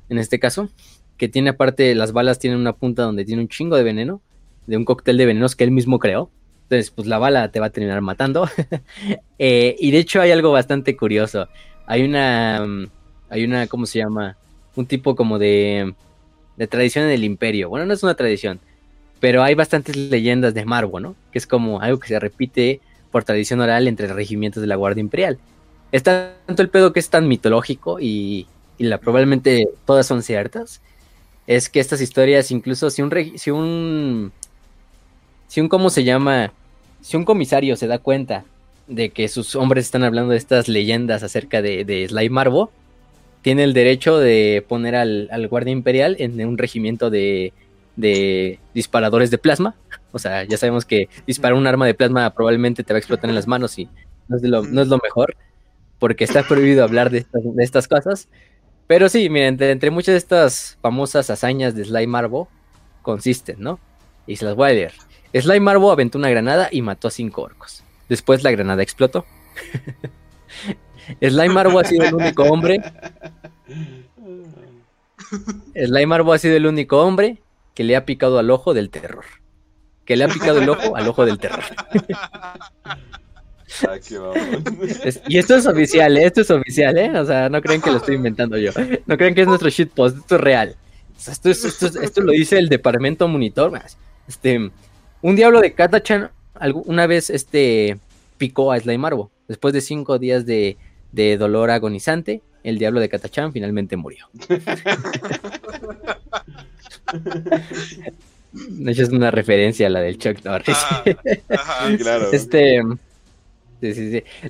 en 0.08 0.16
este 0.16 0.40
caso, 0.40 0.70
que 1.18 1.28
tiene 1.28 1.50
aparte, 1.50 1.94
las 1.94 2.12
balas 2.12 2.38
tienen 2.38 2.58
una 2.58 2.72
punta 2.72 3.02
donde 3.02 3.26
tiene 3.26 3.42
un 3.42 3.48
chingo 3.48 3.76
de 3.76 3.82
veneno, 3.82 4.22
de 4.66 4.78
un 4.78 4.86
cóctel 4.86 5.18
de 5.18 5.26
venenos 5.26 5.54
que 5.54 5.64
él 5.64 5.70
mismo 5.70 5.98
creó. 5.98 6.30
Entonces, 6.74 6.90
pues 6.90 7.06
la 7.06 7.18
bala 7.18 7.50
te 7.50 7.60
va 7.60 7.66
a 7.66 7.70
terminar 7.70 8.00
matando. 8.00 8.48
Eh, 9.36 9.74
y 9.80 9.90
de 9.90 9.98
hecho 9.98 10.20
hay 10.20 10.30
algo 10.30 10.52
bastante 10.52 10.96
curioso 10.96 11.48
hay 11.86 12.02
una, 12.02 12.64
mm, 12.66 12.86
hay 13.30 13.44
una, 13.44 13.66
¿cómo 13.66 13.86
se 13.86 13.98
llama? 13.98 14.36
Un 14.76 14.86
tipo 14.86 15.14
como 15.14 15.38
de, 15.38 15.94
de 16.56 16.66
tradición 16.66 17.04
en 17.04 17.10
el 17.12 17.24
imperio. 17.24 17.68
Bueno, 17.68 17.86
no 17.86 17.94
es 17.94 18.02
una 18.02 18.14
tradición, 18.14 18.60
pero 19.20 19.42
hay 19.42 19.54
bastantes 19.54 19.96
leyendas 19.96 20.54
de 20.54 20.64
Marbo, 20.64 21.00
¿no? 21.00 21.16
Que 21.32 21.38
es 21.38 21.46
como 21.46 21.80
algo 21.80 21.98
que 21.98 22.08
se 22.08 22.18
repite 22.20 22.80
por 23.10 23.24
tradición 23.24 23.60
oral 23.60 23.88
entre 23.88 24.12
regimientos 24.12 24.60
de 24.60 24.66
la 24.66 24.76
Guardia 24.76 25.00
Imperial. 25.00 25.38
Está 25.92 26.34
tanto 26.46 26.62
el 26.62 26.70
pedo 26.70 26.92
que 26.92 27.00
es 27.00 27.08
tan 27.10 27.28
mitológico 27.28 28.00
y, 28.00 28.48
y 28.78 28.84
la, 28.84 28.98
probablemente 28.98 29.68
todas 29.86 30.06
son 30.06 30.22
ciertas. 30.22 30.80
Es 31.46 31.68
que 31.68 31.80
estas 31.80 32.00
historias, 32.00 32.50
incluso 32.50 32.90
si 32.90 33.02
un, 33.02 33.12
si 33.36 33.50
un, 33.50 34.32
si 35.46 35.60
un, 35.60 35.68
¿cómo 35.68 35.90
se 35.90 36.02
llama? 36.04 36.52
Si 37.04 37.18
un 37.18 37.26
comisario 37.26 37.76
se 37.76 37.86
da 37.86 37.98
cuenta 37.98 38.46
de 38.86 39.10
que 39.10 39.28
sus 39.28 39.56
hombres 39.56 39.84
están 39.84 40.04
hablando 40.04 40.30
de 40.30 40.38
estas 40.38 40.68
leyendas 40.68 41.22
acerca 41.22 41.60
de, 41.60 41.84
de 41.84 42.08
Sly 42.08 42.30
Marvo, 42.30 42.70
tiene 43.42 43.62
el 43.62 43.74
derecho 43.74 44.16
de 44.16 44.64
poner 44.66 44.94
al, 44.96 45.48
guardia 45.48 45.70
imperial 45.70 46.16
en 46.18 46.42
un 46.46 46.56
regimiento 46.56 47.10
de, 47.10 47.52
disparadores 48.72 49.30
de 49.30 49.36
plasma. 49.36 49.74
O 50.12 50.18
sea, 50.18 50.44
ya 50.44 50.56
sabemos 50.56 50.86
que 50.86 51.10
disparar 51.26 51.58
un 51.58 51.66
arma 51.66 51.84
de 51.84 51.92
plasma 51.92 52.30
probablemente 52.30 52.82
te 52.82 52.94
va 52.94 52.96
a 52.96 53.00
explotar 53.00 53.28
en 53.28 53.36
las 53.36 53.46
manos 53.46 53.78
y 53.78 53.86
no 54.28 54.38
es, 54.38 54.42
lo, 54.42 54.98
mejor, 55.02 55.36
porque 55.98 56.24
está 56.24 56.42
prohibido 56.42 56.84
hablar 56.84 57.10
de 57.10 57.26
estas, 57.58 57.86
cosas. 57.86 58.30
Pero 58.86 59.10
sí, 59.10 59.28
miren, 59.28 59.58
entre, 59.60 59.90
muchas 59.90 60.14
de 60.14 60.18
estas 60.20 60.78
famosas 60.80 61.28
hazañas 61.28 61.74
de 61.74 61.84
Sly 61.84 62.06
Marvo 62.06 62.48
consisten, 63.02 63.56
¿no? 63.58 63.78
Y 64.26 64.36
se. 64.36 64.46
Sly 65.34 65.60
Marvo 65.60 65.90
aventó 65.90 66.18
una 66.18 66.30
granada 66.30 66.68
y 66.70 66.82
mató 66.82 67.08
a 67.08 67.10
cinco 67.10 67.42
orcos. 67.42 67.82
Después 68.08 68.42
la 68.42 68.50
granada 68.50 68.82
explotó. 68.82 69.24
Slime 71.20 71.54
Marbo 71.54 71.78
ha 71.78 71.84
sido 71.84 72.04
el 72.04 72.14
único 72.14 72.44
hombre. 72.44 72.80
Slime 75.74 76.06
Marbo 76.06 76.32
ha 76.32 76.38
sido 76.38 76.56
el 76.56 76.66
único 76.66 77.02
hombre 77.02 77.38
que 77.74 77.84
le 77.84 77.96
ha 77.96 78.04
picado 78.04 78.38
al 78.38 78.50
ojo 78.50 78.74
del 78.74 78.90
terror. 78.90 79.24
Que 80.04 80.16
le 80.16 80.24
ha 80.24 80.28
picado 80.28 80.60
el 80.60 80.68
ojo 80.68 80.96
al 80.96 81.08
ojo 81.08 81.24
del 81.26 81.38
terror. 81.38 81.64
Y 85.26 85.38
esto 85.38 85.56
es 85.56 85.66
oficial, 85.66 86.16
¿eh? 86.16 86.26
esto 86.26 86.42
es 86.42 86.50
oficial, 86.50 86.96
¿eh? 86.96 87.18
O 87.18 87.24
sea, 87.24 87.48
no 87.48 87.60
creen 87.60 87.80
que 87.80 87.90
lo 87.90 87.96
estoy 87.96 88.14
inventando 88.14 88.56
yo. 88.56 88.70
No 89.06 89.16
creen 89.16 89.34
que 89.34 89.40
es 89.40 89.48
nuestro 89.48 89.68
shitpost, 89.68 90.18
esto 90.18 90.36
es 90.36 90.40
real. 90.40 90.76
esto, 91.18 91.50
esto, 91.50 92.20
lo 92.20 92.30
dice 92.30 92.56
el 92.56 92.68
departamento 92.68 93.26
monitor. 93.26 93.72
Este, 94.28 94.70
un 95.24 95.34
diablo 95.36 95.60
de 95.62 95.72
Katachan 95.72 96.30
una 96.84 97.06
vez 97.06 97.30
este 97.30 97.96
picó 98.36 98.72
a 98.72 98.78
Sly 98.78 98.98
Marvo. 98.98 99.30
Después 99.48 99.72
de 99.72 99.80
cinco 99.80 100.18
días 100.18 100.44
de, 100.44 100.76
dolor 101.38 101.70
agonizante, 101.70 102.42
el 102.62 102.76
diablo 102.76 103.00
de 103.00 103.08
Katachan 103.08 103.50
finalmente 103.50 103.96
murió. 103.96 104.28
es 108.86 109.08
una 109.08 109.30
referencia 109.30 109.86
a 109.86 109.90
la 109.90 110.02
del 110.02 110.18
Chuck 110.18 110.44
Norris. 110.44 110.76
claro. 111.98 112.30
Este, 112.30 112.82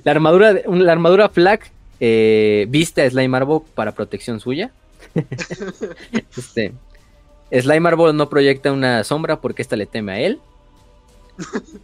La 0.03 0.11
armadura, 0.11 0.55
la 0.67 0.91
armadura 0.91 1.29
Flag 1.29 1.61
eh, 2.01 2.65
viste 2.67 3.01
a 3.01 3.09
Sly 3.09 3.29
Marvo 3.29 3.63
para 3.63 3.93
protección 3.93 4.41
suya. 4.41 4.71
este, 6.37 6.73
Sly 7.49 7.79
Marvo 7.79 8.11
no 8.11 8.27
proyecta 8.27 8.73
una 8.73 9.05
sombra 9.05 9.39
porque 9.39 9.61
esta 9.61 9.77
le 9.77 9.85
teme 9.85 10.11
a 10.11 10.19
él. 10.19 10.41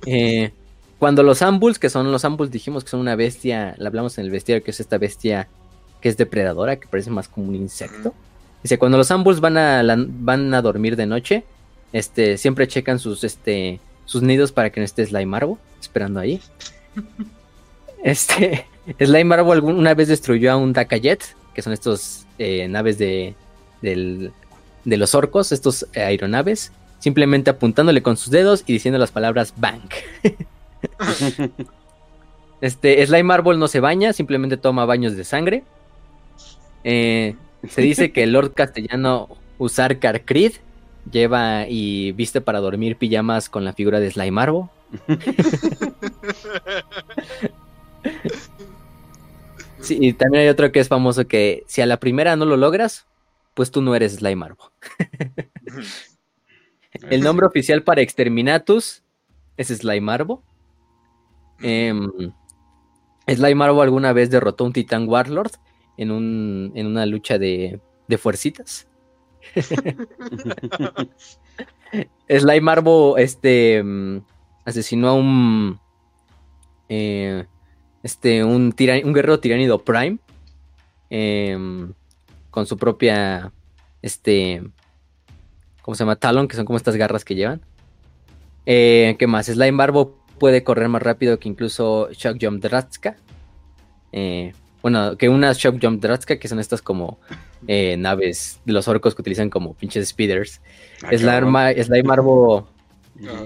Eh, 0.05 0.51
cuando 0.99 1.23
los 1.23 1.41
ambuls, 1.41 1.80
que 1.80 1.89
son 1.89 2.11
los 2.11 2.25
ambuls, 2.25 2.51
dijimos 2.51 2.83
que 2.83 2.91
son 2.91 2.99
una 2.99 3.15
bestia, 3.15 3.75
la 3.77 3.89
hablamos 3.89 4.17
en 4.17 4.25
el 4.25 4.31
bestiario, 4.31 4.63
que 4.63 4.71
es 4.71 4.80
esta 4.80 4.97
bestia 4.97 5.47
que 5.99 6.09
es 6.09 6.17
depredadora, 6.17 6.80
que 6.80 6.88
parece 6.88 7.09
más 7.09 7.27
como 7.27 7.47
un 7.47 7.55
insecto. 7.55 8.13
Dice, 8.63 8.77
cuando 8.77 8.97
los 8.97 9.09
ambuls 9.09 9.39
van 9.39 9.57
a, 9.57 9.83
van 9.97 10.53
a 10.53 10.61
dormir 10.61 10.95
de 10.95 11.07
noche, 11.07 11.43
este, 11.93 12.38
siempre 12.38 12.67
checan 12.67 12.99
sus, 12.99 13.23
este, 13.23 13.80
sus 14.05 14.21
nidos 14.21 14.51
para 14.51 14.69
que 14.69 14.80
no 14.80 14.85
esté 14.85 15.05
Slime 15.05 15.25
Marvo, 15.25 15.59
esperando 15.80 16.19
ahí. 16.19 16.39
Este, 18.03 18.65
Slime 18.97 19.25
Marvo 19.25 19.51
una 19.51 19.93
vez 19.93 20.07
destruyó 20.07 20.51
a 20.51 20.57
un 20.57 20.73
Dakajet, 20.73 21.23
que 21.53 21.61
son 21.61 21.71
estos 21.71 22.25
eh, 22.39 22.67
naves 22.67 22.97
de, 22.97 23.35
de 23.83 24.97
los 24.97 25.13
orcos, 25.13 25.51
estos 25.51 25.85
aeronaves 25.93 26.71
simplemente 27.01 27.49
apuntándole 27.49 28.01
con 28.01 28.15
sus 28.15 28.31
dedos 28.31 28.63
y 28.65 28.73
diciendo 28.73 28.97
las 28.99 29.11
palabras 29.11 29.53
bank. 29.57 29.95
este, 32.61 33.05
Slime 33.05 33.23
Marble 33.23 33.57
no 33.57 33.67
se 33.67 33.81
baña, 33.81 34.13
simplemente 34.13 34.55
toma 34.55 34.85
baños 34.85 35.17
de 35.17 35.23
sangre. 35.23 35.63
Eh, 36.83 37.35
se 37.67 37.81
dice 37.81 38.11
que 38.11 38.23
el 38.23 38.31
Lord 38.31 38.53
Castellano 38.53 39.30
usar 39.57 39.99
Creed 39.99 40.53
lleva 41.11 41.67
y 41.67 42.11
viste 42.11 42.39
para 42.41 42.59
dormir 42.59 42.97
pijamas 42.97 43.49
con 43.49 43.65
la 43.65 43.73
figura 43.73 43.99
de 43.99 44.11
Slime 44.11 44.31
Marble. 44.31 44.65
sí, 49.80 49.97
y 49.99 50.13
también 50.13 50.43
hay 50.43 50.49
otro 50.49 50.71
que 50.71 50.80
es 50.80 50.88
famoso 50.88 51.27
que 51.27 51.63
si 51.65 51.81
a 51.81 51.88
la 51.88 51.97
primera 51.97 52.35
no 52.35 52.45
lo 52.45 52.57
logras, 52.57 53.07
pues 53.55 53.71
tú 53.71 53.81
no 53.81 53.95
eres 53.95 54.13
Slime 54.13 54.35
Marble. 54.35 54.65
El 57.09 57.21
nombre 57.21 57.45
oficial 57.47 57.83
para 57.83 58.01
Exterminatus 58.01 59.03
es 59.57 59.67
Slimarvo. 59.69 60.43
Eh, 61.61 61.93
Slimarvo 63.27 63.81
alguna 63.81 64.13
vez 64.13 64.30
derrotó 64.30 64.63
a 64.63 64.67
un 64.67 64.73
titán 64.73 65.07
Warlord 65.07 65.51
en, 65.97 66.11
un, 66.11 66.71
en 66.75 66.88
una 66.88 67.05
lucha 67.05 67.38
de, 67.38 67.80
de 68.07 68.17
fuercitas. 68.17 68.88
Slimarvo 72.30 73.17
este, 73.17 73.77
em, 73.77 74.21
asesinó 74.65 75.09
a 75.09 75.13
un, 75.13 75.80
eh, 76.89 77.45
este, 78.03 78.43
un, 78.43 78.73
un 79.03 79.13
guerrero 79.13 79.39
tiránido 79.39 79.83
Prime 79.83 80.19
em, 81.09 81.93
con 82.49 82.65
su 82.65 82.77
propia 82.77 83.51
este, 84.01 84.63
¿cómo 85.82 85.95
se 85.95 86.03
llama? 86.03 86.16
Talon, 86.16 86.48
que 86.48 86.56
son 86.56 86.66
como 86.66 86.77
estas 86.77 86.95
garras 86.95 87.26
que 87.26 87.35
llevan. 87.35 87.61
Eh, 88.66 89.16
¿Qué 89.18 89.27
más? 89.27 89.48
Slime 89.48 89.77
Barbo 89.77 90.18
puede 90.40 90.64
correr 90.64 90.90
más 90.90 91.01
rápido 91.01 91.40
que 91.40 91.50
incluso 91.50 92.10
Shock 92.11 92.38
Jump 92.42 92.61
Dratska. 92.61 93.16
Eh, 94.11 94.53
bueno, 94.82 95.18
que 95.18 95.30
unas 95.30 95.58
Shock 95.58 95.77
Jump 95.82 96.01
Dratska, 96.01 96.38
que 96.38 96.48
son 96.48 96.60
estas 96.60 96.82
como 96.82 97.19
eh, 97.68 97.98
naves 97.98 98.60
de 98.66 98.74
los 98.74 98.88
orcos 98.88 99.16
que 99.16 99.22
utilizan 99.22 99.50
como 99.50 99.74
pinches 99.76 100.10
speeders. 100.10 100.61
Ah, 101.03 101.16
Slime, 101.16 101.84
Slime 101.84 102.03
Marbo. 102.03 102.68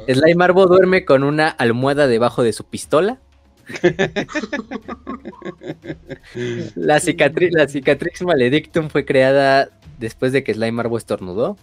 Slime 0.08 0.36
Marbo 0.36 0.68
duerme 0.68 1.04
con 1.04 1.24
una 1.24 1.50
almohada 1.50 2.08
debajo 2.08 2.44
de 2.44 2.54
su 2.54 2.64
pistola. 2.64 3.20
la, 6.76 7.00
cicatriz, 7.00 7.52
la 7.52 7.68
cicatrix 7.68 8.22
maledictum 8.22 8.90
fue 8.90 9.06
creada 9.06 9.70
después 9.98 10.32
de 10.32 10.44
que 10.44 10.54
Slime 10.54 10.74
Marbo 10.74 10.98
estornudó. 10.98 11.58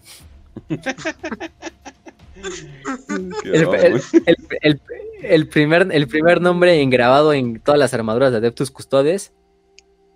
El, 5.23 5.49
primer, 5.49 5.89
el 5.93 6.09
primer 6.09 6.41
nombre 6.41 6.81
engrabado 6.81 7.33
en 7.33 7.61
todas 7.61 7.79
las 7.79 7.95
armaduras 7.95 8.33
de 8.33 8.39
Adeptus 8.39 8.71
Custodes 8.71 9.33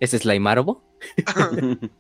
es 0.00 0.10
Slime 0.10 0.50
Arbo. 0.50 0.82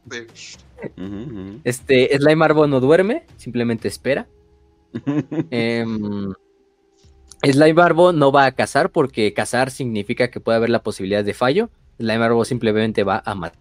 Este, 1.64 2.16
Slime 2.18 2.44
Arbo 2.44 2.66
no 2.66 2.80
duerme, 2.80 3.24
simplemente 3.38 3.88
espera. 3.88 4.28
Em, 5.50 6.32
Slime 7.42 7.82
Arbo 7.82 8.12
no 8.12 8.30
va 8.30 8.44
a 8.44 8.52
cazar 8.52 8.90
porque 8.90 9.32
cazar 9.32 9.70
significa 9.70 10.30
que 10.30 10.38
puede 10.38 10.56
haber 10.56 10.68
la 10.70 10.82
posibilidad 10.82 11.24
de 11.24 11.32
fallo. 11.32 11.70
Slime 11.98 12.24
Arbo 12.24 12.44
simplemente 12.44 13.04
va 13.04 13.22
a 13.24 13.34
matar. 13.34 13.58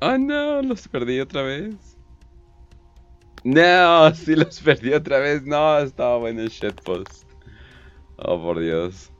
Oh 0.00 0.18
no, 0.18 0.60
los 0.60 0.86
perdí 0.88 1.20
otra 1.20 1.42
vez. 1.42 1.93
No, 3.44 4.14
sí 4.14 4.34
los 4.36 4.60
perdí 4.60 4.92
otra 4.92 5.18
vez. 5.18 5.42
No, 5.44 5.78
estaba 5.78 6.18
bueno 6.18 6.40
el 6.40 6.48
shitpost. 6.48 7.30
Oh, 8.16 8.40
por 8.42 8.60
Dios. 8.60 9.12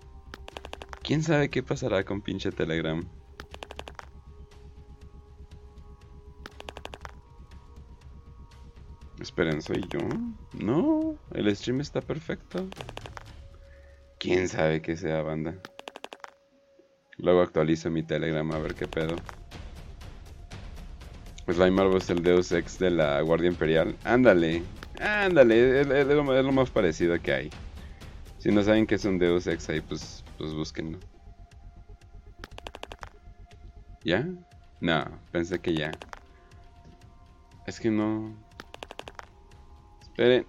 ¿Quién 1.02 1.22
sabe 1.22 1.50
qué 1.50 1.62
pasará 1.62 2.04
con 2.04 2.22
pinche 2.22 2.50
Telegram? 2.52 3.08
Esperen, 9.20 9.62
¿soy 9.62 9.88
yo? 9.88 10.00
No, 10.52 11.18
el 11.32 11.54
stream 11.56 11.80
está 11.80 12.00
perfecto. 12.00 12.72
¿Quién 14.18 14.48
sabe 14.48 14.82
qué 14.82 14.96
sea, 14.96 15.22
banda? 15.22 15.62
Luego 17.18 17.42
actualizo 17.42 17.90
mi 17.90 18.02
Telegram 18.04 18.50
a 18.52 18.58
ver 18.58 18.74
qué 18.76 18.86
pedo. 18.88 19.22
Slime 21.52 21.72
Marvel 21.72 21.98
es 21.98 22.08
el 22.08 22.22
Deus 22.22 22.50
Ex 22.52 22.78
de 22.78 22.90
la 22.90 23.20
Guardia 23.20 23.48
Imperial. 23.48 23.96
Ándale, 24.04 24.62
ándale, 24.98 25.80
es, 25.80 26.06
lo, 26.06 26.52
más 26.52 26.70
parecido 26.70 27.20
que 27.20 27.32
hay. 27.32 27.50
Si 28.38 28.50
no 28.50 28.62
saben 28.62 28.86
que 28.86 28.94
es 28.94 29.04
un 29.04 29.18
Deus 29.18 29.46
Ex 29.46 29.68
ahí, 29.68 29.80
pues, 29.80 30.24
pues 30.38 30.54
búsquenlo. 30.54 30.98
¿Ya? 34.04 34.26
No, 34.80 35.04
pensé 35.32 35.58
que 35.58 35.74
ya. 35.74 35.92
Es 37.66 37.78
que 37.78 37.90
no... 37.90 38.34
Esperen. 40.00 40.46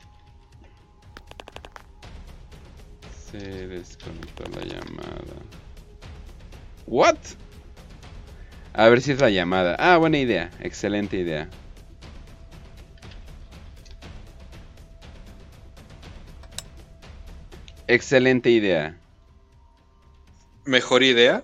Se 3.11 3.37
desconectó 3.67 4.43
la 4.49 4.65
llamada. 4.65 5.35
¿What? 6.87 7.17
A 8.77 8.89
ver 8.89 9.01
si 9.01 9.13
es 9.13 9.21
la 9.21 9.29
llamada. 9.29 9.77
Ah, 9.79 9.95
buena 9.95 10.17
idea. 10.17 10.51
Excelente 10.59 11.15
idea. 11.15 11.49
Excelente 17.87 18.49
idea. 18.49 18.97
¿Mejor 20.65 21.03
idea? 21.03 21.41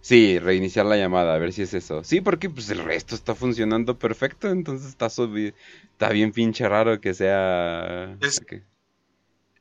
Sí, 0.00 0.38
reiniciar 0.38 0.86
la 0.86 0.96
llamada, 0.96 1.34
a 1.34 1.38
ver 1.38 1.52
si 1.52 1.62
es 1.62 1.74
eso. 1.74 2.04
Sí, 2.04 2.22
porque 2.22 2.48
pues 2.48 2.70
el 2.70 2.78
resto 2.78 3.14
está 3.16 3.34
funcionando 3.34 3.98
perfecto, 3.98 4.48
entonces 4.48 4.88
está, 4.88 5.06
está 5.06 6.08
bien 6.10 6.32
pinche 6.32 6.66
raro 6.68 7.00
que 7.00 7.12
sea... 7.12 8.16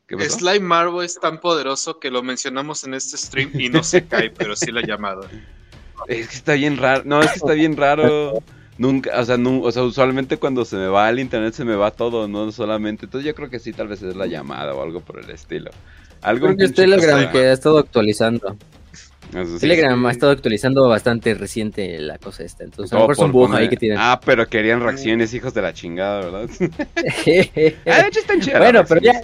Slime 0.08 0.60
Marvel 0.60 1.04
es 1.04 1.20
tan 1.20 1.42
poderoso 1.42 2.00
que 2.00 2.12
lo 2.12 2.22
mencionamos 2.22 2.84
en 2.84 2.94
este 2.94 3.18
stream 3.18 3.60
y 3.60 3.70
no 3.70 3.84
se 3.84 4.06
cae, 4.06 4.30
pero 4.30 4.56
sí 4.56 4.72
la 4.72 4.82
llamada. 4.82 5.28
Es 6.08 6.28
que 6.28 6.36
está 6.36 6.54
bien 6.54 6.78
raro. 6.78 7.04
No, 7.06 7.22
es 7.22 7.32
que 7.32 7.38
está 7.38 7.54
bien 7.54 7.78
raro. 7.78 8.44
Nunca, 8.78 9.20
o 9.20 9.26
sea, 9.26 9.38
o 9.38 9.72
sea, 9.72 9.84
usualmente 9.84 10.38
cuando 10.38 10.66
se 10.66 10.76
me 10.76 10.88
va 10.88 11.10
el 11.10 11.20
internet 11.20 11.54
se 11.54 11.64
me 11.64 11.76
va 11.76 11.92
todo, 11.92 12.28
no 12.28 12.52
solamente. 12.52 13.06
Entonces 13.06 13.26
yo 13.26 13.34
creo 13.34 13.50
que 13.50 13.60
sí, 13.60 13.72
tal 13.72 13.88
vez 13.88 14.02
es 14.02 14.16
la 14.16 14.26
llamada 14.26 14.74
o 14.74 14.84
algo 14.84 15.00
por 15.00 15.20
el 15.20 15.30
estilo. 15.30 15.72
Algo 16.22 16.48
creo 16.48 16.58
que 16.58 16.66
es 16.66 16.74
Telegram 16.74 17.32
que 17.32 17.38
ha 17.38 17.54
estado 17.54 17.78
actualizando. 17.78 18.58
Telegram 19.60 20.06
ha 20.06 20.12
estado 20.12 20.32
actualizando 20.32 20.88
bastante 20.88 21.34
reciente 21.34 22.00
la 22.00 22.18
cosa 22.18 22.44
esta. 22.44 22.64
Entonces, 22.64 22.94
a 22.94 23.00
lo 23.00 23.08
mejor 23.08 23.32
son 23.32 23.56
ahí 23.56 23.68
que 23.70 23.78
tienen. 23.78 23.98
Ah, 24.00 24.20
pero 24.24 24.48
querían 24.48 24.82
reacciones, 24.82 25.34
hijos 25.34 25.54
de 25.54 25.62
la 25.62 25.74
chingada, 25.74 26.22
¿verdad? 26.22 26.50
ah, 26.60 28.02
de 28.02 28.08
hecho 28.08 28.20
están 28.20 28.40
chidas. 28.40 28.60
Bueno, 28.60 28.84
pero 28.88 29.02
ya. 29.02 29.22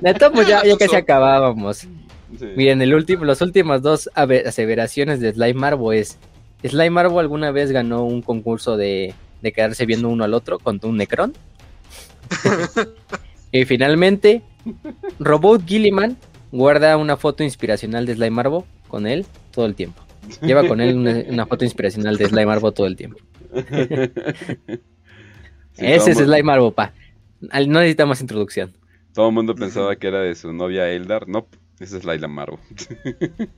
Neto, 0.00 0.32
pues 0.32 0.48
ya, 0.48 0.64
ya 0.64 0.76
casi 0.78 0.96
acabábamos. 0.96 1.86
Miren, 2.56 2.82
el 2.82 2.94
último, 2.94 3.24
las 3.24 3.40
últimas 3.42 3.82
dos 3.82 4.10
aseveraciones 4.14 5.20
de 5.20 5.32
Slime 5.32 5.54
Marvo 5.54 5.92
es: 5.92 6.18
Slime 6.62 6.90
Marvo 6.90 7.20
alguna 7.20 7.50
vez 7.50 7.70
ganó 7.70 8.04
un 8.04 8.22
concurso 8.22 8.76
de, 8.76 9.14
de 9.42 9.52
quedarse 9.52 9.86
viendo 9.86 10.08
uno 10.08 10.24
al 10.24 10.34
otro 10.34 10.58
con 10.58 10.80
un 10.82 10.96
Necron. 10.96 11.34
y 13.52 13.64
finalmente, 13.64 14.42
Robot 15.18 15.66
Gilliman 15.66 16.16
guarda 16.50 16.96
una 16.96 17.16
foto 17.16 17.42
inspiracional 17.42 18.06
de 18.06 18.14
Slime 18.14 18.30
Marvo 18.30 18.66
con 18.88 19.06
él 19.06 19.26
todo 19.50 19.66
el 19.66 19.74
tiempo. 19.74 20.02
Lleva 20.40 20.66
con 20.66 20.80
él 20.80 20.96
una, 21.28 21.46
foto 21.46 21.64
inspiracional 21.64 22.16
de 22.16 22.26
Slime 22.26 22.46
Marvo 22.46 22.72
todo 22.72 22.86
el 22.86 22.96
tiempo. 22.96 23.18
Ese 25.76 26.12
es 26.12 26.18
Slime 26.18 26.44
Marvo, 26.44 26.70
pa. 26.70 26.92
No 27.40 27.80
necesitamos 27.80 28.20
introducción. 28.20 28.72
Todo 29.12 29.28
el 29.28 29.34
mundo 29.34 29.54
pensaba 29.54 29.96
que 29.96 30.06
era 30.06 30.20
de 30.20 30.34
su 30.34 30.52
novia 30.52 30.88
Eldar. 30.88 31.26
No, 31.28 31.46
esa 31.82 31.96
es 31.98 32.04
Laila 32.04 32.28
Marvo. 32.28 32.58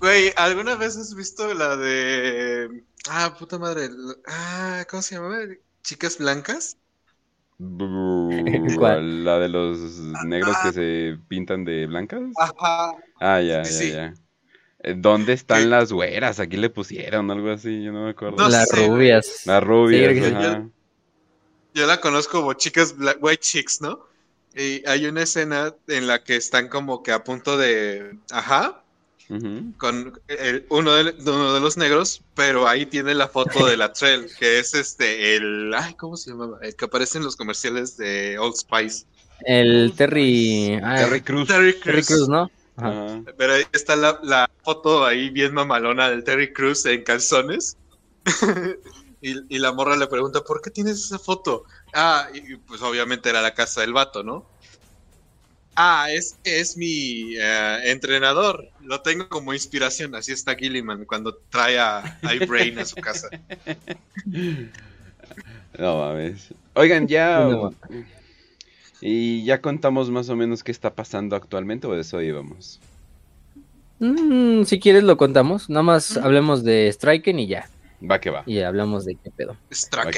Güey, 0.00 0.32
¿alguna 0.36 0.74
vez 0.76 0.96
has 0.96 1.14
visto 1.14 1.52
la 1.54 1.76
de. 1.76 2.84
Ah, 3.08 3.36
puta 3.38 3.58
madre. 3.58 3.90
Ah, 4.26 4.84
¿cómo 4.90 5.02
se 5.02 5.14
llama? 5.14 5.38
¿Chicas 5.82 6.18
blancas? 6.18 6.76
La 7.58 9.38
de 9.38 9.48
los 9.48 9.78
negros 10.24 10.56
que 10.62 10.72
se 10.72 11.18
pintan 11.28 11.64
de 11.64 11.86
blancas. 11.86 12.22
Ajá. 12.38 12.96
Ah, 13.20 13.40
ya, 13.40 13.62
ya, 13.62 13.84
ya. 13.84 14.14
Eh, 14.80 14.94
¿Dónde 14.96 15.32
están 15.32 15.70
las 15.70 15.92
güeras? 15.92 16.38
Aquí 16.38 16.56
le 16.56 16.70
pusieron 16.70 17.30
algo 17.30 17.50
así, 17.50 17.82
yo 17.82 17.92
no 17.92 18.04
me 18.04 18.10
acuerdo. 18.10 18.48
las 18.48 18.70
rubias. 18.70 19.42
Las 19.44 19.62
rubias, 19.62 20.14
yo, 21.74 21.86
la 21.86 22.00
conozco 22.00 22.40
como 22.40 22.54
chicas 22.54 22.94
white 23.20 23.40
chicks, 23.40 23.80
¿no? 23.80 24.06
Y 24.54 24.86
hay 24.88 25.06
una 25.06 25.22
escena 25.22 25.74
en 25.86 26.06
la 26.06 26.24
que 26.24 26.36
están 26.36 26.68
como 26.68 27.02
que 27.02 27.12
a 27.12 27.24
punto 27.24 27.56
de. 27.56 28.18
Ajá 28.30 28.82
con 29.76 30.18
uno, 30.70 30.94
de, 30.94 31.14
uno 31.26 31.52
de 31.52 31.60
los 31.60 31.76
negros, 31.76 32.22
pero 32.34 32.66
ahí 32.66 32.86
tiene 32.86 33.14
la 33.14 33.28
foto 33.28 33.66
de 33.66 33.76
la 33.76 33.92
Trail, 33.92 34.26
que 34.38 34.58
es 34.58 34.74
este, 34.74 35.36
el, 35.36 35.72
ay, 35.74 35.94
¿cómo 35.94 36.16
se 36.16 36.30
llamaba? 36.30 36.58
El 36.62 36.74
que 36.74 36.86
aparece 36.86 37.18
en 37.18 37.24
los 37.24 37.36
comerciales 37.36 37.98
de 37.98 38.38
Old 38.38 38.56
Spice. 38.56 39.04
El 39.44 39.92
Terry, 39.94 40.80
Terry 40.80 41.20
Cruz. 41.20 41.48
Terry 41.48 41.74
Cruz, 41.74 42.28
¿no? 42.28 42.50
Pero 43.36 43.54
ahí 43.54 43.64
está 43.72 43.96
la, 43.96 44.50
foto 44.62 45.04
ahí 45.04 45.28
bien 45.30 45.52
mamalona 45.52 46.08
del 46.08 46.24
Terry 46.24 46.52
Cruz 46.52 46.86
en 46.86 47.04
calzones. 47.04 47.76
y, 49.20 49.54
y, 49.54 49.58
la 49.58 49.72
morra 49.72 49.96
le 49.96 50.06
pregunta, 50.06 50.42
¿por 50.42 50.62
qué 50.62 50.70
tienes 50.70 51.04
esa 51.04 51.18
foto? 51.18 51.64
Ah, 51.92 52.28
y 52.32 52.56
pues 52.56 52.82
obviamente 52.82 53.28
era 53.30 53.42
la 53.42 53.54
casa 53.54 53.80
del 53.80 53.92
vato, 53.92 54.22
¿no? 54.22 54.46
Ah, 55.74 56.08
es, 56.10 56.36
es 56.42 56.76
mi 56.76 57.36
eh, 57.36 57.78
entrenador. 57.84 58.68
Lo 58.82 59.00
tengo 59.00 59.28
como 59.28 59.54
inspiración. 59.54 60.14
Así 60.16 60.32
está 60.32 60.56
Gilliman 60.56 61.04
cuando 61.04 61.36
trae 61.50 61.78
a 61.78 62.18
iBrain 62.34 62.78
a 62.78 62.84
su 62.84 62.96
casa. 62.96 63.28
No 65.78 65.98
mames. 65.98 66.48
Oigan, 66.74 67.06
ya. 67.06 67.48
Y 69.00 69.44
ya 69.44 69.60
contamos 69.60 70.10
más 70.10 70.28
o 70.28 70.34
menos 70.34 70.64
qué 70.64 70.72
está 70.72 70.92
pasando 70.92 71.36
actualmente 71.36 71.86
o 71.86 71.92
de 71.92 72.00
eso 72.00 72.20
íbamos. 72.20 72.80
Mm, 74.00 74.64
si 74.64 74.80
quieres 74.80 75.04
lo 75.04 75.16
contamos. 75.16 75.70
Nada 75.70 75.84
más 75.84 76.16
hablemos 76.16 76.64
de 76.64 76.90
Striken 76.92 77.38
y 77.38 77.46
ya. 77.46 77.68
Va 78.00 78.20
que 78.20 78.30
va. 78.30 78.44
Y 78.46 78.60
hablamos 78.60 79.04
de 79.04 79.16
qué 79.16 79.30
pedo. 79.30 79.56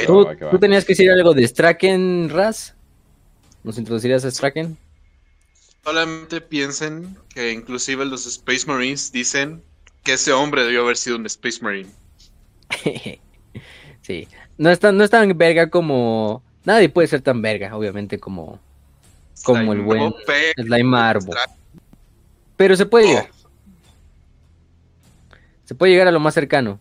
¿Tú, 0.07 0.28
¿Tú, 0.50 0.59
tenías 0.59 0.84
que 0.84 0.92
decir 0.92 1.10
algo 1.10 1.33
de 1.33 1.47
Straken, 1.47 2.28
Raz? 2.28 2.75
¿Nos 3.62 3.78
introducirías 3.78 4.25
a 4.25 4.31
Straken? 4.31 4.76
Solamente 5.83 6.41
piensen 6.42 7.17
que 7.34 7.52
inclusive 7.52 8.05
los 8.05 8.26
Space 8.26 8.67
Marines 8.67 9.12
dicen 9.12 9.62
que 10.02 10.15
ese 10.15 10.33
hombre 10.33 10.65
debió 10.65 10.83
haber 10.83 10.97
sido 10.97 11.17
un 11.17 11.26
Space 11.26 11.59
Marine. 11.62 11.89
sí, 14.02 14.28
no 14.59 14.70
es, 14.70 14.78
tan, 14.78 14.97
no 14.97 15.05
es 15.05 15.10
tan 15.10 15.36
verga 15.36 15.70
como... 15.70 16.42
Nadie 16.65 16.91
puede 16.91 17.09
ser 17.09 17.23
tan 17.23 17.41
verga, 17.41 17.75
obviamente, 17.75 18.18
como, 18.18 18.60
como 19.42 19.73
el 19.73 19.81
buen 19.81 20.15
Slime 20.57 20.99
Arbo. 20.99 21.33
Pero 22.57 22.76
se 22.76 22.84
puede 22.84 23.07
llegar. 23.07 23.31
Se 25.65 25.75
puede 25.75 25.92
llegar 25.92 26.09
a 26.09 26.12
lo 26.12 26.20
más 26.20 26.34
cercano. 26.34 26.78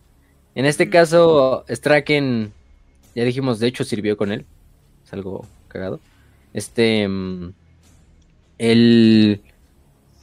En 0.54 0.66
este 0.66 0.90
caso, 0.90 1.64
Straken, 1.68 2.52
ya 3.14 3.24
dijimos, 3.24 3.60
de 3.60 3.68
hecho 3.68 3.84
sirvió 3.84 4.16
con 4.16 4.32
él. 4.32 4.44
Es 5.04 5.12
algo 5.12 5.46
cagado. 5.68 6.00
Este... 6.52 7.06
Mm, 7.08 7.52
él 8.58 9.40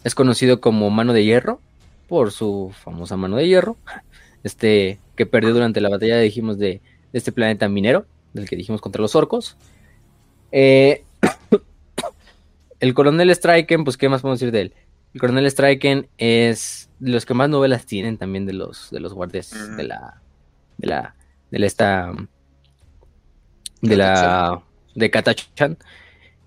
es 0.03 0.13
conocido 0.13 0.61
como 0.61 0.91
Mano 0.91 1.11
de 1.11 1.25
Hierro 1.25 1.59
por 2.07 2.31
su 2.31 2.71
famosa 2.83 3.17
mano 3.17 3.37
de 3.37 3.47
hierro, 3.47 3.77
este 4.43 4.99
que 5.15 5.25
perdió 5.25 5.53
durante 5.53 5.81
la 5.81 5.89
batalla, 5.89 6.19
dijimos, 6.19 6.57
de, 6.57 6.81
este 7.13 7.31
planeta 7.31 7.67
minero, 7.69 8.05
del 8.33 8.47
que 8.47 8.55
dijimos 8.55 8.81
contra 8.81 9.01
los 9.01 9.15
orcos. 9.15 9.57
Eh, 10.51 11.03
el 12.79 12.93
coronel 12.93 13.33
Striken, 13.33 13.83
pues, 13.83 13.97
¿qué 13.97 14.09
más 14.09 14.21
podemos 14.21 14.39
decir 14.39 14.51
de 14.51 14.61
él? 14.61 14.73
El 15.13 15.19
coronel 15.19 15.49
Striken 15.49 16.07
es 16.17 16.89
de 16.99 17.11
los 17.11 17.25
que 17.25 17.33
más 17.33 17.49
novelas 17.49 17.85
tienen 17.85 18.17
también 18.17 18.45
de 18.45 18.53
los, 18.53 18.89
de 18.91 18.99
los 18.99 19.13
guardias 19.13 19.51
de 19.77 19.83
la, 19.83 20.21
de 20.77 20.87
la, 20.87 21.15
de 21.51 21.59
la 21.59 21.65
esta, 21.65 22.13
de 23.81 23.95
la, 23.95 24.61
de 24.95 25.09
Katachan. 25.09 25.77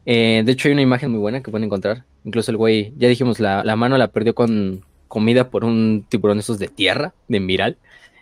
Eh, 0.06 0.42
de 0.44 0.52
hecho, 0.52 0.68
hay 0.68 0.72
una 0.72 0.82
imagen 0.82 1.10
muy 1.10 1.20
buena 1.20 1.42
que 1.42 1.50
pueden 1.50 1.64
encontrar. 1.64 2.04
Incluso 2.24 2.50
el 2.50 2.56
güey, 2.56 2.92
ya 2.96 3.08
dijimos, 3.08 3.40
la, 3.40 3.64
la 3.64 3.76
mano 3.76 3.96
la 3.96 4.08
perdió 4.08 4.34
con 4.34 4.84
comida 5.08 5.50
por 5.50 5.64
un 5.64 6.06
tiburón 6.08 6.38
esos 6.38 6.58
de 6.58 6.68
tierra, 6.68 7.14
de 7.28 7.40
miral, 7.40 7.76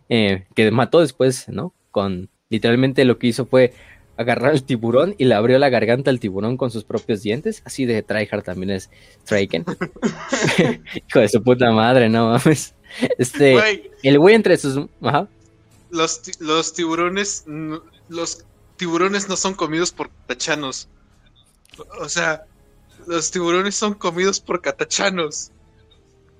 eh, 0.08 0.44
que 0.54 0.70
mató 0.70 1.00
después, 1.00 1.48
¿no? 1.48 1.74
Con 1.90 2.30
literalmente 2.48 3.04
lo 3.04 3.18
que 3.18 3.26
hizo 3.26 3.44
fue 3.44 3.74
agarrar 4.18 4.52
el 4.52 4.64
tiburón 4.64 5.14
y 5.16 5.24
le 5.24 5.34
abrió 5.34 5.58
la 5.58 5.70
garganta 5.70 6.10
al 6.10 6.18
tiburón 6.20 6.56
con 6.56 6.70
sus 6.70 6.84
propios 6.84 7.22
dientes. 7.22 7.62
Así 7.64 7.86
de 7.86 8.02
tryhard 8.02 8.42
también 8.42 8.70
es 8.70 8.90
Traken. 9.24 9.64
Hijo 11.08 11.20
de 11.20 11.28
su 11.28 11.42
puta 11.42 11.70
madre, 11.70 12.08
no 12.08 12.30
mames. 12.30 12.74
Este, 13.16 13.90
el 14.02 14.18
güey 14.18 14.34
entre 14.34 14.56
sus. 14.56 14.88
Los, 15.90 16.40
los 16.40 16.74
tiburones. 16.74 17.44
Los 18.08 18.44
tiburones 18.76 19.28
no 19.28 19.36
son 19.36 19.54
comidos 19.54 19.92
por 19.92 20.10
catachanos. 20.10 20.88
O 22.00 22.08
sea, 22.08 22.44
los 23.06 23.30
tiburones 23.30 23.76
son 23.76 23.94
comidos 23.94 24.40
por 24.40 24.60
catachanos. 24.60 25.52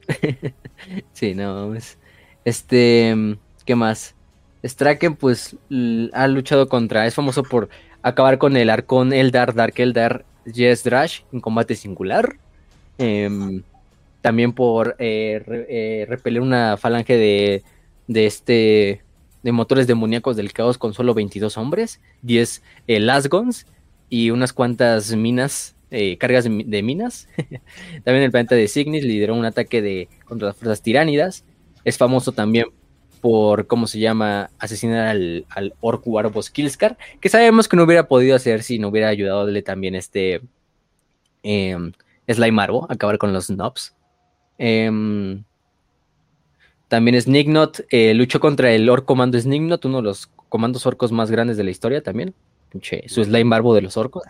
sí, 1.12 1.34
no 1.34 1.54
mames. 1.54 1.96
Este. 2.44 3.38
¿Qué 3.64 3.76
más? 3.76 4.16
Straken 4.64 5.16
pues 5.16 5.56
ha 6.12 6.26
luchado 6.26 6.68
contra, 6.68 7.06
es 7.06 7.14
famoso 7.14 7.42
por 7.42 7.68
acabar 8.02 8.38
con 8.38 8.56
el 8.56 8.70
arcón 8.70 9.12
Eldar, 9.12 9.54
Dark 9.54 9.74
Eldar, 9.76 10.24
Yes 10.52 10.84
Drash 10.84 11.20
en 11.32 11.40
combate 11.40 11.74
singular. 11.74 12.36
Em, 12.98 13.62
también 14.20 14.52
por 14.52 14.96
eh, 14.98 15.42
eh, 15.68 16.06
repeler 16.08 16.42
una 16.42 16.76
falange 16.76 17.16
de, 17.16 17.62
de 18.08 18.26
este 18.26 19.02
de 19.42 19.52
motores 19.52 19.86
demoníacos 19.86 20.36
del 20.36 20.52
caos 20.52 20.78
con 20.78 20.92
solo 20.94 21.14
22 21.14 21.56
hombres, 21.56 22.00
10 22.22 22.62
eh, 22.88 22.98
Lasgons 22.98 23.66
y 24.10 24.30
unas 24.30 24.52
cuantas 24.52 25.14
minas, 25.14 25.76
cargas 26.18 26.44
de, 26.44 26.82
minas. 26.82 27.28
también 28.04 28.24
el 28.24 28.32
planeta 28.32 28.56
de 28.56 28.66
Cygnus 28.66 29.04
lideró 29.04 29.36
un 29.36 29.44
ataque 29.44 29.80
de, 29.80 30.08
contra 30.24 30.48
las 30.48 30.56
fuerzas 30.56 30.82
tiránidas. 30.82 31.44
Es 31.84 31.96
famoso 31.96 32.32
también 32.32 32.66
por, 33.18 33.66
¿cómo 33.66 33.86
se 33.86 33.98
llama?, 33.98 34.50
asesinar 34.58 35.08
al, 35.08 35.44
al 35.50 35.74
Orcu 35.80 36.18
Arbos 36.18 36.50
Kilskar, 36.50 36.96
que 37.20 37.28
sabemos 37.28 37.68
que 37.68 37.76
no 37.76 37.84
hubiera 37.84 38.08
podido 38.08 38.34
hacer 38.34 38.62
si 38.62 38.78
no 38.78 38.88
hubiera 38.88 39.08
ayudado 39.08 39.40
a 39.40 39.44
darle 39.44 39.62
también 39.62 39.94
este 39.94 40.40
eh, 41.42 41.76
Slime 42.28 42.62
Arbo, 42.62 42.86
acabar 42.90 43.18
con 43.18 43.32
los 43.32 43.50
Nobs. 43.50 43.94
Em, 44.58 45.44
también 46.88 47.20
Snignot 47.20 47.84
eh, 47.90 48.14
luchó 48.14 48.40
contra 48.40 48.72
el 48.72 48.88
Orc 48.88 49.04
Comando 49.04 49.38
Snignot, 49.38 49.84
uno 49.84 49.98
de 49.98 50.04
los 50.04 50.26
comandos 50.48 50.86
orcos 50.86 51.12
más 51.12 51.30
grandes 51.30 51.56
de 51.56 51.64
la 51.64 51.70
historia 51.70 52.02
también. 52.02 52.34
su 53.06 53.24
Slime 53.24 53.50
Barbo 53.50 53.74
de 53.74 53.82
los 53.82 53.96
orcos. 53.96 54.24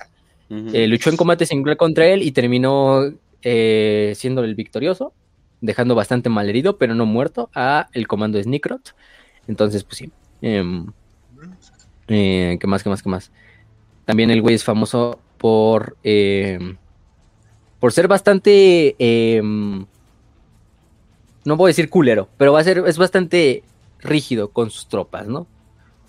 Eh, 0.50 0.86
luchó 0.86 1.10
en 1.10 1.17
combate 1.17 1.44
singular 1.44 1.76
contra 1.76 2.07
él 2.07 2.23
y 2.23 2.33
terminó 2.33 3.02
eh, 3.42 4.12
siendo 4.17 4.42
el 4.42 4.55
victorioso 4.55 5.12
dejando 5.61 5.95
bastante 5.95 6.28
mal 6.28 6.49
herido, 6.49 6.78
pero 6.78 6.95
no 6.95 7.07
muerto, 7.07 7.51
a 7.55 7.89
el 7.93 8.07
comando 8.07 8.43
Snickrot. 8.43 8.95
Entonces, 9.47 9.85
pues 9.85 9.99
sí. 9.99 10.12
Em, 10.43 10.87
eh, 12.09 12.59
¿Qué 12.61 12.67
más, 12.67 12.83
qué 12.83 12.91
más, 12.91 13.03
qué 13.03 13.09
más? 13.09 13.31
También 14.05 14.31
el 14.31 14.43
güey 14.43 14.55
es 14.55 14.65
famoso 14.65 15.19
por... 15.39 15.97
Em, 16.03 16.77
por 17.81 17.93
ser 17.93 18.09
bastante... 18.09 18.97
Em, 18.99 19.87
no 21.45 21.57
voy 21.57 21.69
a 21.69 21.70
decir 21.70 21.89
culero, 21.89 22.28
pero 22.37 22.53
va 22.53 22.61
a 22.61 22.65
ser, 22.65 22.83
es 22.87 22.99
bastante 22.99 23.62
rígido 24.01 24.51
con 24.51 24.70
sus 24.70 24.87
tropas, 24.87 25.27
¿no? 25.27 25.47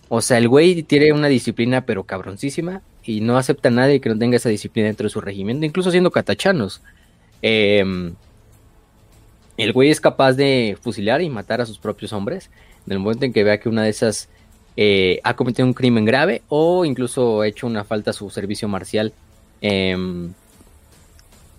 O 0.09 0.21
sea, 0.21 0.37
el 0.37 0.49
güey 0.49 0.83
tiene 0.83 1.13
una 1.13 1.27
disciplina 1.27 1.85
pero 1.85 2.03
cabroncísima 2.03 2.81
y 3.03 3.21
no 3.21 3.37
acepta 3.37 3.69
a 3.69 3.71
nadie 3.71 4.01
que 4.01 4.09
no 4.09 4.17
tenga 4.17 4.37
esa 4.37 4.49
disciplina 4.49 4.87
dentro 4.87 5.05
de 5.05 5.11
su 5.11 5.21
regimiento, 5.21 5.65
incluso 5.65 5.91
siendo 5.91 6.11
catachanos. 6.11 6.81
Eh, 7.41 8.11
el 9.59 9.73
güey 9.73 9.89
es 9.89 9.99
capaz 9.99 10.33
de 10.33 10.77
fusilar 10.81 11.21
y 11.21 11.29
matar 11.29 11.61
a 11.61 11.65
sus 11.65 11.79
propios 11.79 12.13
hombres 12.13 12.49
en 12.85 12.93
el 12.93 12.99
momento 12.99 13.25
en 13.25 13.33
que 13.33 13.43
vea 13.43 13.59
que 13.59 13.69
una 13.69 13.83
de 13.83 13.89
esas 13.89 14.29
eh, 14.77 15.19
ha 15.23 15.35
cometido 15.35 15.67
un 15.67 15.73
crimen 15.73 16.05
grave 16.05 16.41
o 16.47 16.85
incluso 16.85 17.41
ha 17.41 17.47
hecho 17.47 17.67
una 17.67 17.83
falta 17.83 18.11
a 18.11 18.13
su 18.13 18.29
servicio 18.29 18.67
marcial 18.67 19.13
em, 19.61 20.33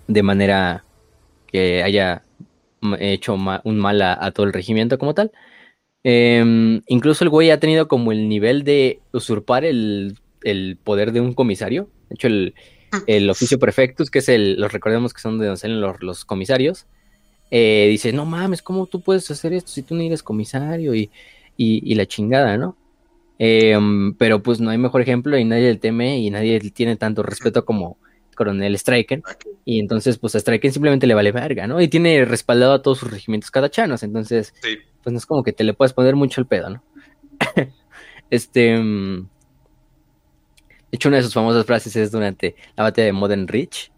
de 0.07 0.23
manera 0.23 0.83
que 1.47 1.83
haya 1.83 2.23
hecho 2.99 3.35
un 3.35 3.77
mal 3.77 4.01
a, 4.01 4.31
todo 4.31 4.47
el 4.47 4.53
regimiento 4.53 4.97
como 4.97 5.13
tal. 5.13 5.31
Em, 6.03 6.81
incluso 6.87 7.23
el 7.23 7.29
güey 7.29 7.51
ha 7.51 7.59
tenido 7.59 7.87
como 7.87 8.11
el 8.11 8.27
nivel 8.27 8.63
de 8.63 9.01
usurpar 9.13 9.65
el, 9.65 10.17
poder 10.83 11.11
de 11.11 11.21
un 11.21 11.33
comisario. 11.33 11.89
De 12.09 12.15
hecho, 12.15 12.27
el, 13.07 13.29
oficio 13.29 13.59
prefectus, 13.59 14.09
que 14.09 14.19
es 14.19 14.29
el, 14.29 14.59
los 14.59 14.73
recordemos 14.73 15.13
que 15.13 15.21
son 15.21 15.37
de 15.37 15.45
donde 15.45 15.59
salen 15.59 15.79
los 15.79 16.25
comisarios, 16.25 16.87
eh, 17.51 17.87
dice, 17.89 18.13
no 18.13 18.25
mames, 18.25 18.61
¿cómo 18.61 18.87
tú 18.87 19.01
puedes 19.01 19.29
hacer 19.29 19.51
esto 19.51 19.71
si 19.71 19.83
tú 19.83 19.93
no 19.93 20.01
eres 20.01 20.23
comisario 20.23 20.95
y, 20.95 21.11
la 21.57 22.05
chingada, 22.05 22.57
¿no? 22.57 22.77
Em, 23.37 24.13
pero 24.15 24.41
pues 24.41 24.61
no 24.61 24.69
hay 24.69 24.77
mejor 24.77 25.01
ejemplo 25.01 25.37
y 25.37 25.43
nadie 25.43 25.73
le 25.73 25.75
teme 25.75 26.19
y 26.19 26.29
nadie 26.29 26.59
tiene 26.71 26.95
tanto 26.95 27.23
respeto 27.23 27.65
como 27.65 27.97
Coronel 28.35 28.77
Striken. 28.77 29.21
Y 29.65 29.79
entonces, 29.79 30.17
pues 30.17 30.33
a 30.35 30.39
Striken 30.39 30.71
simplemente 30.71 31.07
le 31.07 31.13
vale 31.13 31.31
verga, 31.31 31.67
¿no? 31.67 31.81
Y 31.81 31.87
tiene 31.89 32.23
respaldado 32.25 32.73
a 32.73 32.81
todos 32.81 32.99
sus 32.99 33.11
regimientos 33.11 33.51
cadachanos. 33.51 34.01
Entonces, 34.03 34.53
pues 35.03 35.11
no 35.11 35.17
es 35.17 35.25
como 35.25 35.43
que 35.43 35.53
te 35.53 35.63
le 35.63 35.73
puedes 35.73 35.93
poner 35.93 36.15
mucho 36.15 36.39
el 36.41 36.47
pedo, 36.47 36.69
¿no? 36.69 36.83
este. 38.29 38.75
Em, 38.75 39.27
de 40.91 40.95
hecho, 40.97 41.09
una 41.09 41.17
de 41.17 41.23
sus 41.23 41.33
famosas 41.33 41.65
frases 41.65 41.95
es 41.95 42.11
durante 42.11 42.55
la 42.75 42.83
batalla 42.83 43.05
de 43.07 43.13
Modern 43.13 43.47
Reach. 43.47 43.91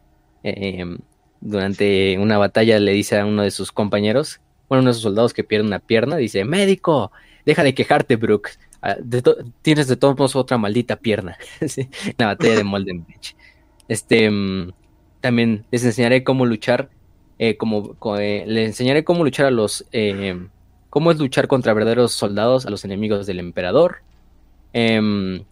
Eh, 0.44 0.86
durante 1.44 2.18
una 2.20 2.38
batalla 2.38 2.80
le 2.80 2.94
dice 2.94 3.20
a 3.20 3.26
uno 3.26 3.44
de 3.44 3.52
sus 3.52 3.72
compañeros, 3.72 4.40
bueno, 4.70 4.82
uno 4.82 4.92
de 4.92 4.94
sus 4.94 5.04
soldados 5.04 5.34
que 5.34 5.44
pierde 5.44 5.68
una 5.68 5.80
pierna, 5.80 6.16
dice, 6.16 6.46
médico, 6.46 7.12
deja 7.46 7.64
de 7.64 7.76
quejarte, 7.76 8.16
Brooke. 8.16 8.52
Ah, 8.82 8.96
tienes 9.62 9.88
de 9.88 9.98
todos 9.98 10.18
modos 10.18 10.36
otra 10.36 10.58
maldita 10.58 10.96
pierna. 10.96 11.38
la 12.18 12.28
batalla 12.28 12.56
de 12.56 12.64
Molden 12.64 13.06
Beach. 13.06 13.36
Este, 13.88 14.30
mm, 14.30 14.72
también 15.20 15.66
les 15.70 15.84
enseñaré 15.84 16.24
cómo 16.24 16.46
luchar, 16.46 16.90
eh, 17.40 17.58
como, 17.58 17.96
eh, 18.20 18.46
le 18.48 18.66
enseñaré 18.66 19.04
cómo 19.04 19.24
luchar 19.24 19.46
a 19.46 19.52
los, 19.52 19.86
eh, 19.92 20.48
cómo 20.90 21.12
es 21.12 21.20
luchar 21.20 21.48
contra 21.48 21.74
verdaderos 21.74 22.14
soldados, 22.14 22.66
a 22.66 22.70
los 22.70 22.86
enemigos 22.86 23.28
del 23.28 23.40
emperador. 23.40 23.98
Em, 24.72 25.44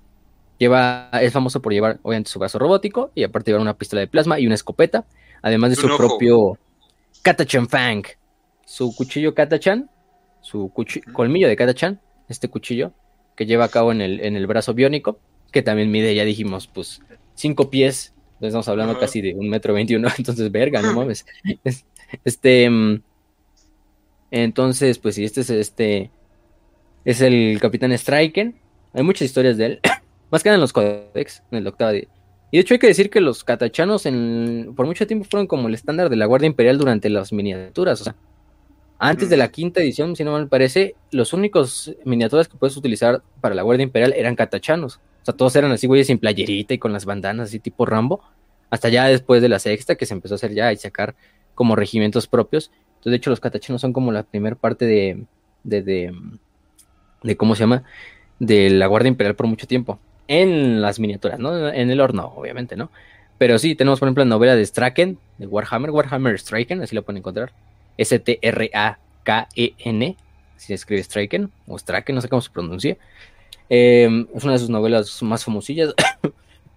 lleva, 0.57 1.09
es 1.21 1.33
famoso 1.33 1.61
por 1.61 1.73
llevar, 1.73 1.99
obviamente, 2.03 2.31
su 2.31 2.39
brazo 2.39 2.59
robótico 2.59 3.11
y 3.13 3.23
aparte 3.23 3.51
llevar 3.51 3.61
una 3.61 3.77
pistola 3.77 3.99
de 3.99 4.07
plasma 4.07 4.39
y 4.39 4.45
una 4.45 4.55
escopeta 4.55 5.05
además 5.41 5.71
de 5.71 5.75
su 5.75 5.95
propio 5.95 6.57
Katachan 7.21 7.67
Fang, 7.67 8.03
su 8.65 8.95
cuchillo 8.95 9.33
Katachan, 9.33 9.89
su 10.41 10.71
colmillo 11.13 11.47
de 11.47 11.55
Katachan, 11.55 11.99
este 12.27 12.47
cuchillo 12.49 12.93
que 13.35 13.45
lleva 13.45 13.65
a 13.65 13.69
cabo 13.69 13.91
en 13.91 14.01
el, 14.01 14.19
en 14.21 14.35
el 14.35 14.47
brazo 14.47 14.73
biónico, 14.73 15.19
que 15.51 15.61
también 15.61 15.91
mide, 15.91 16.15
ya 16.15 16.25
dijimos, 16.25 16.67
pues 16.67 17.01
cinco 17.35 17.69
pies, 17.69 18.13
estamos 18.39 18.67
hablando 18.67 18.99
casi 18.99 19.21
de 19.21 19.33
un 19.33 19.49
metro 19.49 19.73
veintiuno, 19.73 20.09
entonces 20.17 20.51
verga, 20.51 20.81
no 20.81 20.93
mames. 20.93 21.25
Este, 22.23 22.69
mm, 22.69 23.01
entonces, 24.31 24.97
pues 24.97 25.15
sí, 25.15 25.23
este 25.23 25.41
es 25.41 25.49
este, 25.49 26.11
es 27.05 27.21
el 27.21 27.57
Capitán 27.61 27.97
Striken, 27.97 28.55
hay 28.93 29.03
muchas 29.03 29.23
historias 29.23 29.57
de 29.57 29.65
él, 29.65 29.79
más 30.31 30.43
que 30.43 30.49
en 30.49 30.59
los 30.59 30.73
códex, 30.73 31.43
en 31.51 31.59
el 31.59 31.67
octavo 31.67 31.97
y 32.51 32.57
de 32.57 32.61
hecho 32.61 32.73
hay 32.73 32.79
que 32.79 32.87
decir 32.87 33.09
que 33.09 33.21
los 33.21 33.45
catachanos 33.45 34.05
en, 34.05 34.73
por 34.75 34.85
mucho 34.85 35.07
tiempo 35.07 35.25
fueron 35.29 35.47
como 35.47 35.69
el 35.69 35.73
estándar 35.73 36.09
de 36.09 36.17
la 36.17 36.25
Guardia 36.25 36.47
Imperial 36.47 36.77
durante 36.77 37.09
las 37.09 37.31
miniaturas. 37.31 38.01
O 38.01 38.03
sea, 38.03 38.15
antes 38.99 39.29
de 39.29 39.37
la 39.37 39.47
quinta 39.47 39.79
edición, 39.79 40.17
si 40.17 40.25
no 40.25 40.37
me 40.37 40.47
parece, 40.47 40.95
los 41.11 41.31
únicos 41.31 41.95
miniaturas 42.03 42.49
que 42.49 42.57
puedes 42.57 42.75
utilizar 42.75 43.23
para 43.39 43.55
la 43.55 43.61
Guardia 43.61 43.83
Imperial 43.83 44.13
eran 44.17 44.35
catachanos. 44.35 44.97
O 44.97 45.25
sea, 45.25 45.33
todos 45.33 45.55
eran 45.55 45.71
así, 45.71 45.87
güeyes, 45.87 46.07
sin 46.07 46.19
playerita 46.19 46.73
y 46.73 46.77
con 46.77 46.91
las 46.91 47.05
bandanas 47.05 47.47
así 47.47 47.59
tipo 47.59 47.85
Rambo. 47.85 48.21
Hasta 48.69 48.89
ya 48.89 49.07
después 49.07 49.41
de 49.41 49.47
la 49.47 49.59
sexta, 49.59 49.95
que 49.95 50.05
se 50.05 50.13
empezó 50.13 50.33
a 50.33 50.35
hacer 50.35 50.53
ya 50.53 50.73
y 50.73 50.77
sacar 50.77 51.15
como 51.55 51.77
regimientos 51.77 52.27
propios. 52.27 52.69
Entonces, 52.95 53.11
de 53.11 53.15
hecho, 53.15 53.29
los 53.29 53.39
catachanos 53.39 53.79
son 53.79 53.93
como 53.93 54.11
la 54.11 54.23
primera 54.23 54.57
parte 54.57 54.85
de, 54.85 55.25
de, 55.63 55.81
de, 55.83 56.13
de, 57.23 57.37
¿cómo 57.37 57.55
se 57.55 57.61
llama? 57.61 57.83
De 58.39 58.69
la 58.69 58.87
Guardia 58.87 59.07
Imperial 59.07 59.35
por 59.35 59.47
mucho 59.47 59.67
tiempo 59.67 59.99
en 60.27 60.81
las 60.81 60.99
miniaturas, 60.99 61.39
¿no? 61.39 61.69
En 61.69 61.89
el 61.89 61.99
horno, 61.99 62.33
obviamente, 62.35 62.75
¿no? 62.75 62.91
Pero 63.37 63.57
sí, 63.57 63.75
tenemos 63.75 63.99
por 63.99 64.07
ejemplo 64.07 64.23
la 64.23 64.29
novela 64.29 64.55
de 64.55 64.65
Straken, 64.65 65.17
de 65.39 65.47
Warhammer, 65.47 65.89
Warhammer 65.89 66.37
Straken, 66.39 66.81
así 66.81 66.95
lo 66.95 67.03
pueden 67.03 67.17
encontrar. 67.17 67.51
S-T-R-A-K-E-N, 67.97 68.95
si 70.57 70.67
se 70.67 70.73
escribe 70.75 71.01
Straken, 71.03 71.51
o 71.67 71.79
Straken, 71.79 72.15
no 72.15 72.21
sé 72.21 72.29
cómo 72.29 72.41
se 72.41 72.51
pronuncia. 72.51 72.97
Em, 73.67 74.27
es 74.35 74.43
una 74.43 74.53
de 74.53 74.59
sus 74.59 74.69
novelas 74.69 75.23
más 75.23 75.43
famosillas. 75.43 75.93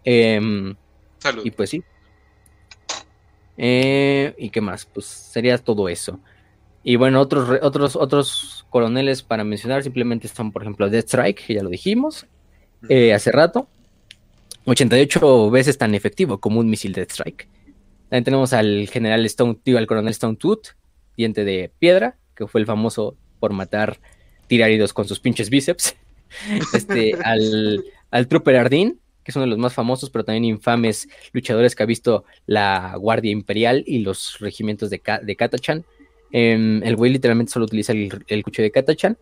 Em, 0.07 0.75
Salud. 1.19 1.47
y 1.47 1.51
pues 1.51 1.71
sí. 1.71 1.83
Eh, 3.57 4.35
¿Y 4.37 4.51
qué 4.51 4.61
más? 4.61 4.85
Pues 4.85 5.07
sería 5.07 5.57
todo 5.59 5.89
eso. 5.89 6.21
Y 6.83 6.97
bueno, 6.97 7.21
otros, 7.21 7.59
otros, 7.63 7.97
otros 7.97 8.67
coroneles 8.69 9.23
para 9.23 9.45
mencionar 9.45 9.83
simplemente 9.83 10.27
están, 10.27 10.53
por 10.53 10.63
ejemplo, 10.63 10.91
Death 10.91 11.07
Strike, 11.07 11.47
que 11.47 11.55
ya 11.55 11.63
lo 11.63 11.71
dijimos 11.71 12.27
eh, 12.89 13.13
hace 13.13 13.33
rato. 13.33 13.69
88 14.67 15.51
veces 15.51 15.77
tan 15.77 15.95
efectivo 15.95 16.39
como 16.39 16.61
un 16.61 16.69
misil 16.71 16.93
Death 16.93 17.11
Strike. 17.11 17.49
También 18.09 18.25
tenemos 18.25 18.53
al 18.53 18.89
general 18.89 19.25
Stone, 19.27 19.59
digo, 19.65 19.79
al 19.79 19.87
coronel 19.87 20.11
Stone 20.13 20.37
Tooth, 20.37 20.69
diente 21.17 21.45
de 21.45 21.71
piedra, 21.79 22.17
que 22.35 22.47
fue 22.47 22.61
el 22.61 22.67
famoso 22.67 23.17
por 23.41 23.53
matar 23.53 23.99
tiraridos 24.47 24.93
con 24.93 25.07
sus 25.07 25.21
pinches 25.21 25.51
bíceps. 25.51 25.97
Este, 26.75 27.15
al, 27.25 27.85
al 28.11 28.27
Trooper 28.27 28.57
Ardin, 28.57 28.99
que 29.23 29.31
es 29.31 29.37
uno 29.37 29.45
de 29.45 29.51
los 29.51 29.59
más 29.59 29.73
famosos, 29.73 30.11
pero 30.11 30.25
también 30.25 30.45
infames 30.45 31.09
luchadores 31.33 31.77
que 31.77 31.85
ha 31.85 31.87
visto 31.87 32.25
la 32.47 32.97
Guardia 32.99 33.31
Imperial 33.31 33.85
y 33.87 34.01
los 34.01 34.41
regimientos 34.41 34.91
de, 34.91 35.01
de 35.23 35.37
Katachan. 35.37 35.85
Em, 36.33 36.83
el 36.83 36.97
güey 36.97 37.13
literalmente 37.13 37.53
solo 37.53 37.67
utiliza 37.67 37.93
el, 37.93 38.25
el 38.27 38.43
cuchillo 38.43 38.65
de 38.65 38.73
Katachan 38.73 39.17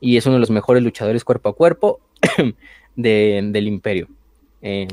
y 0.00 0.16
es 0.16 0.26
uno 0.26 0.34
de 0.34 0.40
los 0.40 0.50
mejores 0.50 0.82
luchadores 0.82 1.24
cuerpo 1.24 1.48
a 1.48 1.56
cuerpo 1.56 2.00
de, 2.96 3.40
del 3.52 3.68
Imperio. 3.68 4.08
Em, 4.60 4.88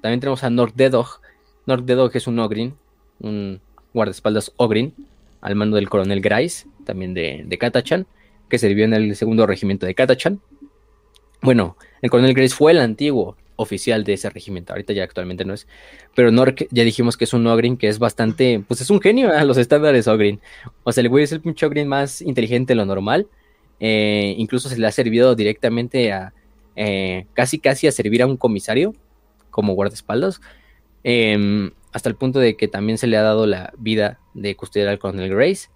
también 0.00 0.20
tenemos 0.20 0.44
a 0.44 0.50
Nord 0.50 0.74
Dedog. 0.74 1.20
Nord 1.66 1.84
Dedog 1.84 2.10
es 2.14 2.26
un 2.26 2.38
Ogrin, 2.38 2.74
un 3.20 3.60
guardaespaldas 3.92 4.52
Ogrin, 4.56 4.94
al 5.40 5.54
mando 5.54 5.76
del 5.76 5.88
coronel 5.88 6.20
Grice, 6.20 6.66
también 6.84 7.14
de, 7.14 7.44
de 7.46 7.58
Katachan, 7.58 8.06
que 8.48 8.58
sirvió 8.58 8.84
en 8.84 8.94
el 8.94 9.16
segundo 9.16 9.46
regimiento 9.46 9.86
de 9.86 9.94
Katachan. 9.94 10.40
Bueno, 11.42 11.76
el 12.02 12.10
coronel 12.10 12.34
Grace 12.34 12.54
fue 12.54 12.72
el 12.72 12.78
antiguo 12.78 13.36
oficial 13.56 14.04
de 14.04 14.14
ese 14.14 14.30
regimiento, 14.30 14.72
ahorita 14.72 14.94
ya 14.94 15.04
actualmente 15.04 15.44
no 15.44 15.52
es, 15.52 15.66
pero 16.14 16.30
Nork 16.30 16.66
ya 16.70 16.82
dijimos 16.82 17.18
que 17.18 17.24
es 17.24 17.34
un 17.34 17.46
Ogrin 17.46 17.76
que 17.76 17.88
es 17.88 17.98
bastante, 17.98 18.64
pues 18.66 18.80
es 18.80 18.88
un 18.88 19.02
genio 19.02 19.30
a 19.36 19.44
los 19.44 19.58
estándares 19.58 20.08
Ogrin, 20.08 20.40
o 20.82 20.92
sea, 20.92 21.02
el 21.02 21.10
güey 21.10 21.24
es 21.24 21.32
el 21.32 21.42
pinche 21.42 21.66
Ogrin 21.66 21.86
más 21.86 22.22
inteligente 22.22 22.72
de 22.72 22.76
lo 22.76 22.86
normal, 22.86 23.26
eh, 23.78 24.34
incluso 24.38 24.70
se 24.70 24.78
le 24.78 24.86
ha 24.86 24.92
servido 24.92 25.34
directamente 25.34 26.10
a, 26.10 26.32
eh, 26.82 27.26
casi 27.34 27.58
casi 27.58 27.86
a 27.86 27.92
servir 27.92 28.22
a 28.22 28.26
un 28.26 28.36
comisario 28.36 28.94
como 29.50 29.74
guardaespaldas, 29.74 30.40
eh, 31.04 31.70
hasta 31.92 32.08
el 32.08 32.16
punto 32.16 32.38
de 32.38 32.56
que 32.56 32.68
también 32.68 32.96
se 32.96 33.06
le 33.06 33.16
ha 33.16 33.22
dado 33.22 33.46
la 33.46 33.72
vida 33.76 34.18
de 34.32 34.56
custodiar 34.56 34.88
al 34.88 34.98
coronel 34.98 35.28
Grace, 35.28 35.68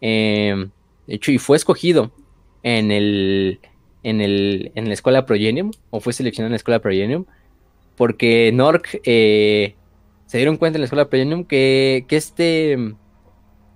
de 0.00 0.70
hecho, 1.08 1.32
y 1.32 1.38
fue 1.38 1.56
escogido 1.56 2.12
en 2.62 2.90
el 2.92 3.60
en, 4.04 4.20
el, 4.20 4.70
en 4.76 4.86
la 4.86 4.94
escuela 4.94 5.26
Progenium, 5.26 5.72
o 5.90 5.98
fue 5.98 6.12
seleccionado 6.12 6.48
en 6.48 6.52
la 6.52 6.56
escuela 6.58 6.80
Progenium, 6.80 7.24
porque 7.96 8.52
Nork 8.52 9.00
eh, 9.04 9.74
se 10.26 10.38
dieron 10.38 10.56
cuenta 10.56 10.76
en 10.76 10.82
la 10.82 10.84
escuela 10.84 11.08
Progenium 11.08 11.44
que, 11.44 12.04
que 12.06 12.16
este, 12.16 12.94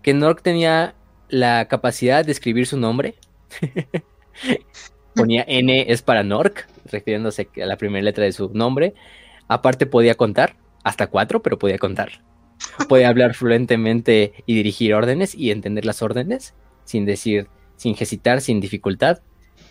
que 0.02 0.14
Nork 0.14 0.42
tenía 0.42 0.94
la 1.28 1.66
capacidad 1.66 2.24
de 2.24 2.32
escribir 2.32 2.66
su 2.66 2.78
nombre. 2.78 3.14
Ponía 5.18 5.44
N 5.48 5.84
es 5.88 6.02
para 6.02 6.22
Nork, 6.22 6.68
refiriéndose 6.84 7.48
a 7.60 7.66
la 7.66 7.76
primera 7.76 8.04
letra 8.04 8.24
de 8.24 8.32
su 8.32 8.50
nombre. 8.54 8.94
Aparte 9.48 9.84
podía 9.84 10.14
contar, 10.14 10.56
hasta 10.84 11.08
cuatro, 11.08 11.42
pero 11.42 11.58
podía 11.58 11.78
contar. 11.78 12.22
Podía 12.88 13.08
hablar 13.08 13.34
fluentemente 13.34 14.32
y 14.46 14.54
dirigir 14.54 14.94
órdenes 14.94 15.34
y 15.34 15.50
entender 15.50 15.84
las 15.84 16.02
órdenes 16.02 16.54
sin 16.84 17.04
decir, 17.04 17.48
sin 17.76 17.96
hesitar, 17.98 18.40
sin 18.40 18.60
dificultad. 18.60 19.20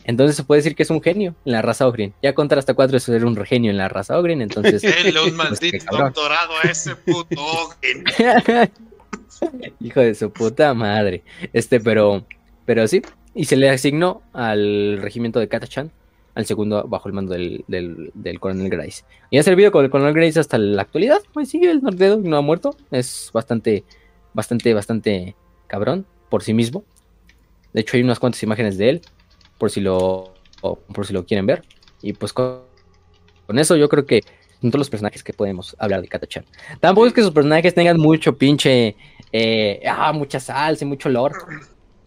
Entonces 0.04 0.36
se 0.36 0.44
puede 0.44 0.60
decir 0.60 0.76
que 0.76 0.84
es 0.84 0.90
un 0.90 1.02
genio 1.02 1.36
en 1.46 1.52
la 1.54 1.62
raza 1.62 1.88
Ogrin. 1.88 2.14
Ya 2.22 2.34
contar 2.34 2.60
hasta 2.60 2.74
cuatro 2.74 2.98
es 2.98 3.04
ser 3.04 3.26
un 3.26 3.36
genio 3.46 3.72
en 3.72 3.78
la 3.78 3.90
raza 3.90 4.18
Ogrin, 4.18 4.42
entonces... 4.42 4.82
Denle 5.04 5.22
un 5.22 5.36
maldito 5.36 5.86
pues, 5.90 6.00
doctorado 6.00 6.54
a 6.64 6.70
ese 6.70 6.96
puto 6.96 7.42
Ogrin. 7.42 8.04
Hijo 9.80 10.00
de 10.02 10.16
su 10.16 10.32
puta 10.32 10.74
madre. 10.74 11.24
Este, 11.54 11.80
pero... 11.80 12.26
Pero 12.66 12.88
sí. 12.88 13.02
Y 13.38 13.46
se 13.46 13.56
le 13.56 13.70
asignó 13.70 14.24
al 14.34 15.00
regimiento 15.00 15.40
de 15.40 15.48
Katachan, 15.48 15.92
al 16.34 16.48
segundo 16.48 16.84
bajo 16.88 17.08
el 17.08 17.14
mando 17.14 17.34
del, 17.34 17.64
del, 17.68 18.12
del 18.16 18.40
coronel 18.40 18.70
Grace. 18.70 19.04
Y 19.30 19.38
ha 19.38 19.44
servido 19.44 19.72
con 19.72 19.86
el 19.86 19.92
coronel 19.92 20.16
Grace 20.16 20.40
hasta 20.40 20.58
la 20.58 20.82
actualidad. 20.82 21.20
Pues 21.34 21.50
sigue 21.50 21.70
el 21.70 21.84
Nordedo, 21.84 22.18
no 22.18 22.36
ha 22.36 22.42
muerto. 22.42 22.76
Es 22.90 23.30
bastante, 23.32 23.84
bastante, 24.34 24.74
bastante 24.74 25.36
cabrón 25.68 26.08
por 26.30 26.42
sí 26.42 26.56
mismo. 26.56 26.84
De 27.74 27.82
hecho, 27.82 27.96
hay 27.96 28.04
unas 28.04 28.20
cuantas 28.20 28.42
imágenes 28.42 28.78
de 28.80 28.90
él 28.90 29.02
por 29.60 29.70
si 29.70 29.82
lo 29.82 30.34
por 30.62 31.06
si 31.06 31.14
lo 31.14 31.24
quieren 31.24 31.46
ver. 31.46 31.64
Y 32.02 32.14
pues 32.14 32.34
con, 32.34 32.64
eso 33.56 33.76
yo 33.76 33.88
creo 33.88 34.06
que 34.08 34.24
son 34.62 34.72
todos 34.72 34.80
los 34.80 34.90
personajes 34.90 35.24
que 35.24 35.34
podemos 35.34 35.76
hablar 35.78 36.02
de 36.02 36.08
Katachan. 36.08 36.46
Tampoco 36.80 37.06
es 37.06 37.14
que 37.14 37.22
sus 37.22 37.32
personajes 37.32 37.76
tengan 37.76 38.00
mucho 38.00 38.36
pinche 38.36 38.96
eh, 39.32 39.82
ah, 39.88 40.12
mucha 40.14 40.40
salsa 40.40 40.84
y 40.84 40.88
mucho 40.88 41.10
lore. 41.10 41.36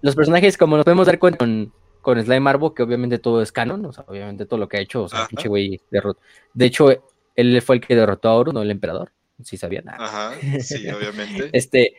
Los 0.03 0.17
personajes, 0.17 0.57
como 0.57 0.77
nos 0.77 0.85
podemos 0.85 1.07
dar 1.07 1.19
cuenta 1.19 1.39
con, 1.39 1.73
con 2.01 2.21
Slime 2.21 2.41
Marbo, 2.41 2.75
que 2.75 2.83
obviamente 2.83 3.19
todo 3.19 3.43
es 3.43 3.53
canon, 3.53 3.85
o 3.85 3.93
sea, 3.93 4.05
obviamente 4.09 4.47
todo 4.47 4.59
lo 4.59 4.69
que 4.69 4.79
ha 4.79 4.81
hecho, 4.81 5.05
o 5.05 5.09
sea, 5.09 5.27
pinche 5.27 5.49
güey 5.49 5.81
derrotó. 5.91 6.21
De 6.55 6.67
hecho, 6.67 6.89
él 7.37 7.63
fue 7.63 7.77
el 7.77 7.81
que 7.81 7.95
derrotó 7.95 8.29
a 8.29 8.35
Oro, 8.35 8.53
no 8.53 8.63
el 8.63 8.71
emperador. 8.71 9.13
Si 9.43 9.57
sabían. 9.57 9.89
Ajá, 9.89 10.35
sí, 10.61 10.87
obviamente. 10.91 11.49
este, 11.53 11.95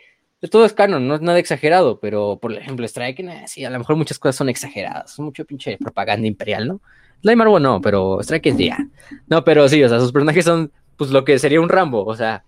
todo 0.50 0.66
es 0.66 0.74
canon, 0.74 1.08
no 1.08 1.16
es 1.16 1.22
nada 1.22 1.40
exagerado, 1.40 2.00
pero 2.00 2.38
por 2.40 2.54
ejemplo, 2.54 2.86
Strike, 2.86 3.20
eh, 3.22 3.44
sí, 3.48 3.66
a 3.66 3.70
lo 3.70 3.80
mejor 3.80 3.96
muchas 3.96 4.20
cosas 4.20 4.36
son 4.36 4.50
exageradas, 4.50 5.18
mucho 5.20 5.46
pinche 5.46 5.78
propaganda 5.78 6.28
imperial, 6.28 6.68
¿no? 6.68 6.82
Slime 7.22 7.44
Arbo 7.44 7.60
no, 7.60 7.82
pero 7.82 8.20
Strike 8.22 8.48
es 8.48 8.58
ya. 8.58 8.78
No, 9.28 9.44
pero 9.44 9.68
sí, 9.70 9.84
o 9.84 9.90
sea, 9.90 10.00
sus 10.00 10.12
personajes 10.12 10.46
son 10.46 10.72
pues 10.98 11.12
lo 11.12 11.24
que 11.24 11.40
sería 11.40 11.62
un 11.62 11.70
Rambo, 11.70 12.06
o 12.06 12.16
sea, 12.16 12.44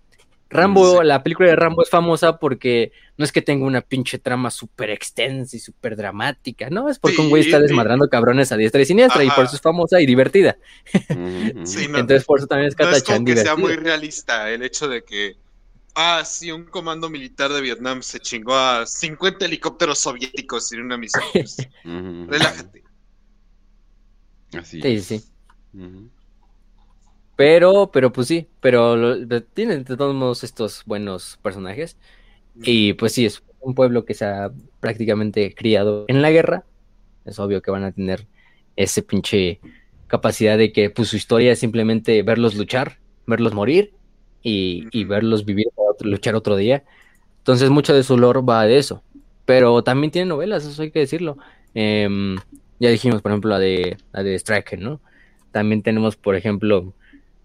Rambo, 0.54 1.04
la 1.04 1.24
película 1.24 1.50
de 1.50 1.56
Rambo 1.56 1.84
es 1.84 1.90
famosa 1.90 2.38
porque 2.38 2.92
no 3.18 3.26
es 3.26 3.32
que 3.32 3.42
tenga 3.42 3.66
una 3.66 3.82
pinche 3.82 4.20
trama 4.20 4.50
súper 4.52 4.90
extensa 4.90 5.56
y 5.56 5.60
súper 5.60 5.96
dramática, 5.96 6.70
¿no? 6.70 6.90
Es 6.90 7.00
porque 7.00 7.22
un 7.22 7.30
güey 7.30 7.44
está 7.44 7.60
desmadrando 7.60 8.10
cabrones 8.10 8.52
a 8.52 8.58
diestra 8.58 8.82
y 8.82 8.86
siniestra 8.86 9.24
y 9.24 9.30
por 9.30 9.46
eso 9.46 9.56
es 9.56 9.62
famosa 9.62 10.00
y 10.02 10.06
divertida. 10.06 10.58
Sí, 11.66 11.86
Entonces 11.86 12.26
por 12.26 12.40
eso 12.40 12.48
también 12.48 12.70
es 12.70 12.76
Katachan 12.76 13.24
no 13.24 13.30
es 13.32 13.36
que 13.36 13.42
sea 13.42 13.56
muy 13.56 13.76
realista 13.76 14.50
el 14.50 14.64
hecho 14.64 14.88
de 14.88 15.04
que 15.04 15.38
Ah, 15.96 16.24
sí, 16.26 16.52
un 16.52 16.66
comando 16.66 17.08
militar 17.10 17.52
de 17.52 17.62
Vietnam 17.62 18.02
se 18.02 18.20
chingó 18.20 18.56
a 18.56 18.86
50 18.86 19.46
helicópteros 19.46 20.00
soviéticos 20.00 20.72
en 20.74 20.82
una 20.82 20.98
misión. 20.98 21.24
Pues, 21.32 21.58
relájate. 21.84 22.84
Así 24.58 24.82
sí, 24.82 25.02
sí. 25.02 25.24
Pero, 27.36 27.90
pero 27.92 28.14
pues 28.14 28.28
sí, 28.28 28.48
pero 28.60 29.16
tienen 29.54 29.84
de 29.84 29.98
todos 29.98 30.14
modos 30.14 30.44
estos 30.44 30.84
buenos 30.86 31.40
personajes. 31.42 31.98
Y 32.56 32.94
pues 32.94 33.14
sí, 33.14 33.26
es 33.26 33.44
un 33.60 33.74
pueblo 33.74 34.06
que 34.06 34.14
se 34.14 34.26
ha 34.26 34.52
prácticamente 34.80 35.56
criado 35.56 36.06
en 36.08 36.22
la 36.22 36.32
guerra. 36.32 36.66
Es 37.26 37.40
obvio 37.40 37.62
que 37.62 37.72
van 37.72 37.84
a 37.84 37.92
tener 37.92 38.28
ese 38.76 39.02
pinche 39.02 39.60
capacidad 40.08 40.58
de 40.58 40.72
que 40.72 40.90
pues 40.90 41.10
su 41.10 41.16
historia 41.16 41.54
es 41.54 41.60
simplemente 41.60 42.22
verlos 42.22 42.56
luchar, 42.56 43.00
verlos 43.26 43.54
morir 43.54 43.94
y, 44.44 45.04
verlos 45.06 45.46
vivir, 45.46 45.68
luchar 46.02 46.36
otro 46.36 46.56
día. 46.56 46.84
Entonces, 47.40 47.70
mucho 47.70 47.94
de 47.94 48.04
su 48.04 48.18
lore 48.18 48.42
va 48.42 48.66
de 48.66 48.78
eso. 48.78 49.04
Pero 49.46 49.84
también 49.84 50.12
tiene 50.12 50.28
novelas, 50.30 50.66
eso 50.66 50.82
hay 50.82 50.92
que 50.92 51.00
decirlo. 51.00 51.38
Em, 51.74 52.38
ya 52.80 52.90
dijimos, 52.90 53.22
por 53.22 53.32
ejemplo, 53.32 53.50
la 53.50 53.60
de, 53.60 53.98
la 54.12 54.24
de 54.24 54.36
Striker, 54.36 54.80
¿no? 54.80 55.02
También 55.52 55.82
tenemos, 55.82 56.16
por 56.16 56.36
ejemplo, 56.36 56.94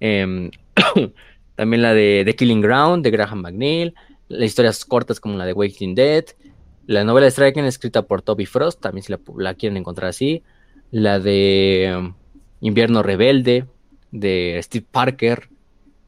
em, 0.01 0.51
también 1.55 1.83
la 1.83 1.95
de 1.95 2.23
The 2.25 2.35
Killing 2.35 2.61
Ground, 2.61 3.05
de 3.05 3.11
Graham 3.11 3.43
McNeil. 3.43 3.95
Las 4.29 4.47
historias 4.47 4.85
cortas 4.85 5.21
como 5.21 5.37
la 5.37 5.47
de 5.47 5.53
Waking 5.53 5.95
Dead. 5.95 6.25
La 6.87 7.05
novela 7.05 7.27
de 7.27 7.31
Striker 7.31 7.65
escrita 7.65 8.03
por 8.03 8.23
Toby 8.23 8.47
Frost, 8.47 8.81
también 8.81 9.03
si 9.03 9.13
la, 9.37 9.55
quieren 9.55 9.77
encontrar 9.77 10.11
así. 10.11 10.43
La 10.91 11.21
de 11.21 11.85
em, 11.85 12.15
Invierno 12.61 13.03
Rebelde, 13.03 13.67
de 14.11 14.59
Steve 14.63 14.87
Parker. 14.91 15.49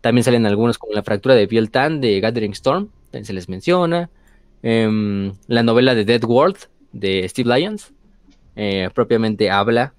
También 0.01 0.25
salen 0.25 0.47
algunos 0.47 0.79
como 0.79 0.95
la 0.95 1.03
fractura 1.03 1.35
de 1.35 1.47
piel 1.47 1.71
tan 1.71 2.01
de 2.01 2.21
Gathering 2.21 2.53
Storm, 2.53 2.89
también 3.11 3.27
se 3.27 3.33
les 3.33 3.49
menciona. 3.49 4.09
Em, 4.63 5.33
la 5.47 5.63
novela 5.63 5.95
de 5.95 6.05
Dead 6.05 6.25
World 6.25 6.57
de 6.93 7.29
Steve 7.29 7.55
Lyons, 7.55 7.93
eh, 8.57 8.89
propiamente 8.95 9.51
habla 9.51 9.95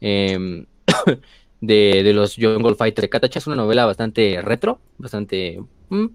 em, 0.00 0.66
de, 1.60 2.12
los 2.12 2.36
Jungle 2.36 2.74
Fighters 2.74 3.02
de 3.02 3.08
Katacha. 3.08 3.38
Es 3.38 3.46
una 3.46 3.56
novela 3.56 3.86
bastante 3.86 4.40
retro, 4.42 4.80
bastante 4.98 5.62
mm, 5.88 6.06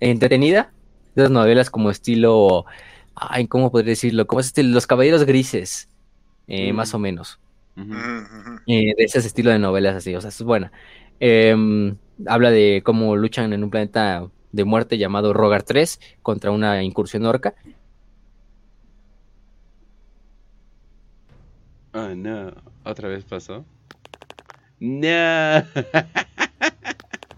entretenida. 0.00 0.72
Esas 1.16 1.30
novelas 1.30 1.70
como 1.70 1.90
estilo, 1.90 2.66
ay, 3.14 3.46
¿cómo 3.46 3.70
podría 3.70 3.90
decirlo? 3.90 4.26
Como 4.26 4.40
es 4.40 4.46
estilo, 4.46 4.70
Los 4.70 4.86
Caballeros 4.86 5.24
Grises, 5.24 5.88
eh, 6.46 6.72
más 6.72 6.94
o 6.94 6.98
menos. 6.98 7.40
Eh, 8.66 8.94
de 8.96 9.04
ese 9.04 9.18
estilo 9.18 9.50
de 9.50 9.58
novelas 9.58 9.96
así, 9.96 10.14
o 10.14 10.20
sea, 10.20 10.28
es 10.28 10.42
buena. 10.42 10.70
Em, 11.18 11.96
habla 12.26 12.50
de 12.50 12.82
cómo 12.84 13.16
luchan 13.16 13.52
en 13.52 13.64
un 13.64 13.70
planeta 13.70 14.28
de 14.52 14.64
muerte 14.64 14.98
llamado 14.98 15.32
Rogar 15.32 15.62
3 15.62 16.00
contra 16.22 16.50
una 16.50 16.82
incursión 16.82 17.24
orca. 17.26 17.54
Oh 21.92 22.14
no, 22.14 22.52
otra 22.84 23.08
vez 23.08 23.24
pasó. 23.24 23.64
No. 24.80 25.62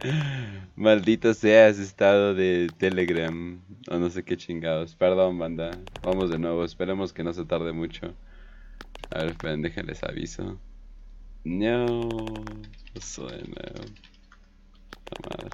Maldito 0.77 1.35
sea 1.35 1.69
ese 1.69 1.83
estado 1.83 2.35
de 2.35 2.71
Telegram. 2.79 3.61
O 3.91 3.99
no 3.99 4.11
sé 4.11 4.23
qué 4.25 4.37
chingados. 4.37 4.95
Perdón, 4.95 5.39
banda. 5.39 5.71
Vamos 6.03 6.31
de 6.31 6.39
nuevo. 6.39 6.65
Esperemos 6.65 7.13
que 7.13 7.25
no 7.25 7.33
se 7.33 7.45
tarde 7.45 7.73
mucho. 7.73 8.15
A 9.11 9.19
ver, 9.19 9.31
esperen, 9.31 9.63
déjenles 9.63 10.03
aviso. 10.05 10.59
No. 11.45 12.09
Suena. 13.01 13.73
La 15.11 15.29
madre. 15.29 15.51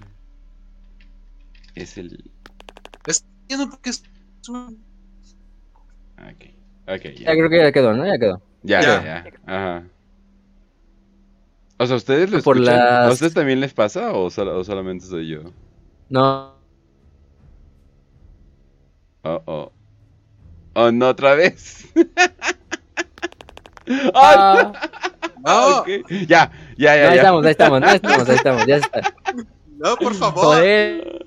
Es 1.75 1.97
el. 1.99 2.31
Es 3.07 3.25
porque 3.71 3.91
es. 3.91 4.03
Ok. 6.19 6.45
Ok, 6.87 7.03
ya. 7.03 7.27
Ya 7.27 7.33
creo 7.33 7.51
que 7.51 7.59
ya 7.59 7.73
quedó, 7.73 7.95
¿no? 7.95 8.07
Ya 8.07 8.19
quedó. 8.19 8.43
Ya, 8.63 8.81
ya, 8.81 9.05
Ya. 9.05 9.25
ya. 9.25 9.33
Ajá. 9.47 9.85
O 11.79 11.87
sea, 11.87 11.97
¿ustedes 11.97 12.31
lo 12.31 12.41
Por 12.43 12.57
escuchan? 12.57 12.81
¿A 12.81 13.01
las- 13.05 13.15
ustedes 13.15 13.35
también 13.35 13.61
les 13.61 13.73
pasa 13.73 14.13
o, 14.13 14.31
solo- 14.31 14.59
o 14.59 14.65
solamente 14.65 15.07
soy 15.07 15.29
yo? 15.29 15.41
No. 16.09 16.55
Oh, 19.23 19.43
oh. 19.47 19.73
Oh, 20.75 20.91
no, 20.93 21.09
otra 21.09 21.35
vez. 21.35 21.87
¡Ah! 24.15 24.73
Ah, 25.45 25.73
No, 25.73 25.79
ok. 25.81 25.89
Ya, 26.27 26.27
ya, 26.27 26.51
ya, 26.77 26.93
ahí 26.93 26.99
ya. 26.99 27.15
estamos, 27.15 27.45
ahí 27.47 27.51
estamos, 27.53 27.83
ahí 27.83 27.97
estamos, 27.97 28.29
ahí 28.29 28.35
estamos, 28.37 28.67
ya 28.67 28.77
está. 28.77 29.01
no, 29.79 29.97
por 29.97 30.15
favor. 30.15 30.45
Joder. 30.45 31.25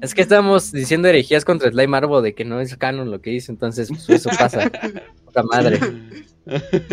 Es 0.00 0.14
que 0.14 0.22
estamos 0.22 0.72
diciendo 0.72 1.06
herejías 1.06 1.44
contra 1.44 1.70
Slime 1.70 1.96
Arbo 1.96 2.22
de 2.22 2.34
que 2.34 2.44
no 2.44 2.60
es 2.60 2.76
canon 2.76 3.10
lo 3.12 3.20
que 3.20 3.30
hizo, 3.30 3.52
entonces 3.52 3.88
pues, 3.88 4.08
eso 4.08 4.30
pasa. 4.36 4.68
Puta 5.26 5.42
madre. 5.44 5.78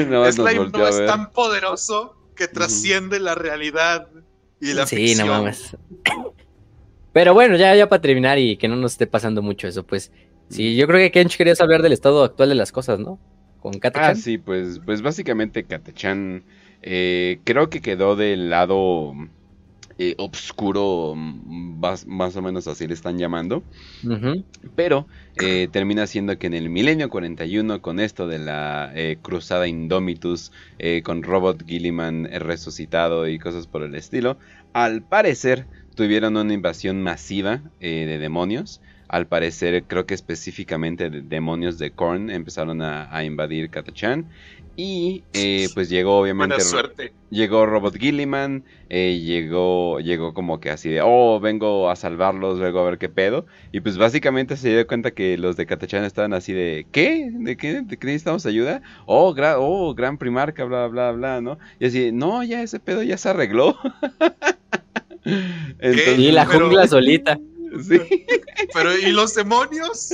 Nos 0.07 0.35
Slime 0.35 0.69
no 0.69 0.87
es 0.87 1.05
tan 1.07 1.31
poderoso 1.31 2.15
que 2.39 2.47
trasciende 2.47 3.19
la 3.19 3.35
realidad 3.35 4.07
y 4.61 4.73
la 4.73 4.87
Sí, 4.87 4.95
ficción. 4.95 5.27
no 5.27 5.33
mames. 5.33 5.75
Pero 7.13 7.33
bueno, 7.33 7.55
ya, 7.57 7.75
ya 7.75 7.89
para 7.89 8.01
terminar 8.01 8.37
y 8.39 8.55
que 8.57 8.67
no 8.67 8.75
nos 8.75 8.93
esté 8.93 9.07
pasando 9.07 9.41
mucho 9.41 9.67
eso, 9.67 9.85
pues. 9.85 10.11
Sí, 10.49 10.75
yo 10.75 10.87
creo 10.87 10.99
que 10.99 11.11
Kench 11.11 11.37
querías 11.37 11.61
hablar 11.61 11.81
del 11.81 11.93
estado 11.93 12.23
actual 12.23 12.49
de 12.49 12.55
las 12.55 12.71
cosas, 12.71 12.97
¿no? 12.99 13.19
Con 13.59 13.75
Ah, 13.75 13.79
Katachan. 13.79 14.15
sí, 14.15 14.37
pues, 14.37 14.79
pues 14.85 15.01
básicamente 15.01 15.63
Katachan 15.65 16.43
eh, 16.81 17.39
creo 17.43 17.69
que 17.69 17.81
quedó 17.81 18.15
del 18.15 18.49
lado 18.49 19.13
eh, 19.99 20.15
obscuro, 20.17 21.13
mm, 21.15 21.79
más, 21.79 22.07
más 22.07 22.35
o 22.35 22.41
menos 22.41 22.67
así 22.67 22.87
le 22.87 22.93
están 22.93 23.17
llamando. 23.17 23.63
Pero 24.75 25.07
eh, 25.35 25.67
termina 25.71 26.07
siendo 26.07 26.37
que 26.39 26.47
en 26.47 26.53
el 26.53 26.69
milenio 26.69 27.09
41, 27.09 27.81
con 27.81 27.99
esto 27.99 28.25
de 28.25 28.39
la 28.39 28.91
eh, 28.95 29.17
cruzada 29.21 29.67
Indomitus, 29.67 30.51
con 31.03 31.23
Robot 31.23 31.65
Gilliman 31.67 32.29
resucitado 32.31 33.27
y 33.27 33.37
cosas 33.37 33.67
por 33.67 33.83
el 33.83 33.93
estilo, 33.95 34.37
al 34.73 35.03
parecer 35.03 35.67
tuvieron 35.95 36.37
una 36.37 36.53
invasión 36.53 37.03
masiva 37.03 37.61
eh, 37.81 38.05
de 38.07 38.17
demonios. 38.19 38.79
Al 39.09 39.25
parecer, 39.27 39.83
creo 39.87 40.05
que 40.05 40.13
específicamente 40.13 41.09
de 41.09 41.21
demonios 41.21 41.77
de 41.79 41.91
Korn 41.91 42.29
empezaron 42.29 42.81
a, 42.81 43.13
a 43.13 43.23
invadir 43.23 43.69
Katachan. 43.69 44.27
Y 44.75 45.23
eh, 45.33 45.67
pues 45.73 45.89
llegó 45.89 46.19
obviamente... 46.19 46.53
Buena 46.55 46.63
suerte. 46.69 47.11
Llegó 47.31 47.65
Robot 47.65 47.97
Gilliman, 47.97 48.63
eh, 48.87 49.19
llegó, 49.21 49.99
llegó 49.99 50.33
como 50.33 50.59
que 50.61 50.69
así 50.69 50.89
de, 50.89 51.01
oh, 51.03 51.39
vengo 51.41 51.89
a 51.89 51.95
salvarlos, 51.97 52.59
vengo 52.59 52.79
a 52.79 52.83
ver 52.85 52.97
qué 52.97 53.09
pedo. 53.09 53.45
Y 53.73 53.81
pues 53.81 53.97
básicamente 53.97 54.55
se 54.55 54.69
dio 54.69 54.87
cuenta 54.87 55.11
que 55.11 55.37
los 55.37 55.57
de 55.57 55.65
Katachan 55.65 56.05
estaban 56.05 56.33
así 56.33 56.53
de, 56.53 56.85
¿qué? 56.93 57.29
¿De 57.33 57.57
qué, 57.57 57.81
¿De 57.81 57.97
qué 57.97 58.05
necesitamos 58.07 58.45
ayuda? 58.45 58.81
Oh, 59.05 59.35
gra- 59.35 59.57
oh, 59.59 59.93
gran 59.95 60.17
primarca, 60.17 60.63
bla, 60.63 60.87
bla, 60.87 61.11
bla, 61.11 61.41
¿no? 61.41 61.57
Y 61.79 61.87
así, 61.87 62.11
no, 62.13 62.41
ya 62.43 62.61
ese 62.63 62.79
pedo 62.79 63.03
ya 63.03 63.17
se 63.17 63.27
arregló. 63.29 63.75
Entonces, 65.79 66.19
Y 66.19 66.31
la 66.31 66.45
Pero- 66.47 66.65
jungla 66.65 66.87
solita. 66.87 67.37
Sí. 67.87 68.25
Pero, 68.73 68.97
¿y 68.97 69.11
los 69.11 69.35
demonios? 69.35 70.11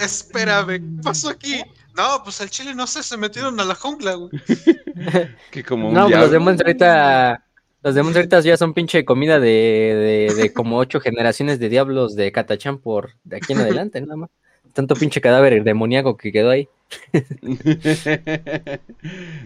Espérame, 0.00 0.68
¿qué 0.80 1.02
pasó 1.02 1.28
aquí? 1.30 1.62
No, 1.96 2.22
pues 2.24 2.40
al 2.40 2.50
chile 2.50 2.74
no 2.74 2.86
sé, 2.86 3.02
se 3.02 3.16
metieron 3.16 3.58
a 3.60 3.64
la 3.64 3.74
jungla, 3.74 4.14
güey. 4.14 4.30
Que 5.50 5.64
como 5.64 5.88
un 5.88 5.94
No, 5.94 6.02
pues 6.02 6.08
diablo. 6.08 6.24
los 6.26 6.30
demonios 6.32 6.60
ahorita. 6.62 7.44
Los 7.82 7.94
demonios 7.94 8.16
ahorita 8.16 8.40
ya 8.40 8.56
son 8.56 8.74
pinche 8.74 9.04
comida 9.04 9.38
de, 9.38 10.28
de, 10.28 10.34
de 10.34 10.52
como 10.52 10.78
ocho 10.78 11.00
generaciones 11.00 11.58
de 11.60 11.68
diablos 11.68 12.16
de 12.16 12.32
Katachan 12.32 12.78
por 12.78 13.14
de 13.24 13.36
aquí 13.36 13.52
en 13.52 13.60
adelante, 13.60 14.00
nada 14.00 14.16
más. 14.16 14.30
Tanto 14.72 14.94
pinche 14.96 15.20
cadáver 15.20 15.62
demoníaco 15.64 16.16
que 16.16 16.32
quedó 16.32 16.50
ahí. 16.50 16.68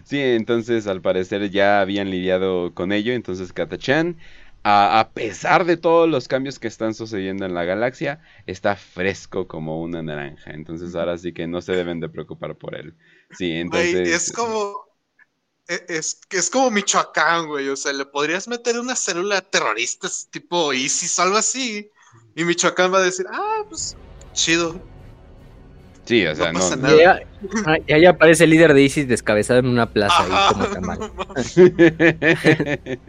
sí, 0.05 0.19
entonces 0.21 0.87
al 0.87 1.01
parecer 1.03 1.51
ya 1.51 1.81
habían 1.81 2.11
lidiado 2.11 2.73
con 2.75 2.93
ello, 2.93 3.13
entonces 3.13 3.53
Katachan, 3.53 4.17
a, 4.65 5.01
a 5.01 5.13
pesar 5.13 5.65
de 5.65 5.77
todos 5.77 6.09
los 6.09 6.29
cambios 6.29 6.59
que 6.59 6.69
están 6.69 6.95
sucediendo 6.95 7.45
en 7.47 7.55
la 7.55 7.65
galaxia, 7.65 8.21
está 8.47 8.77
fresco 8.77 9.49
como 9.49 9.83
una 9.83 10.03
naranja, 10.03 10.53
entonces 10.53 10.95
ahora 10.95 11.19
sí 11.19 11.33
que 11.33 11.47
no 11.47 11.61
se 11.63 11.73
deben 11.73 12.01
de 12.01 12.09
preocupar 12.09 12.57
por 12.57 12.75
él. 12.77 12.95
Sí, 13.31 13.53
entonces... 13.53 14.09
es 14.09 14.33
como. 14.33 14.87
e- 15.69 15.85
Es, 15.89 16.21
es 16.31 16.51
como 16.51 16.71
Michoacán, 16.71 17.47
güey. 17.49 17.69
O 17.69 17.77
sea, 17.77 17.93
le 17.93 18.07
podrías 18.07 18.49
meter 18.49 18.79
una 18.79 18.97
célula 18.97 19.41
terrorista 19.43 20.09
tipo 20.31 20.73
ISIS 20.73 21.19
o 21.19 21.23
algo 21.23 21.37
así. 21.39 21.91
Y 22.35 22.45
Michoacán 22.45 22.93
va 22.93 22.99
a 22.99 23.03
decir, 23.03 23.27
ah, 23.31 23.65
pues 23.69 23.99
chido. 24.33 24.92
Sí, 26.05 26.27
o 26.27 26.35
sea, 26.35 26.53
no 26.53 26.55
no... 26.55 26.59
pasa 26.61 26.77
Y 26.83 26.91
nada. 26.97 26.97
ya, 26.97 27.21
ah, 27.67 27.77
y 27.87 27.93
ahí 27.93 28.05
aparece 28.07 28.45
el 28.45 28.51
líder 28.51 28.75
de 28.75 28.83
ISIS 28.83 29.09
descabezado 29.09 29.61
en 29.61 29.67
una 29.67 29.91
plaza 29.91 30.25
ahí 30.25 30.39
como 30.47 30.67
tamal. 30.69 30.99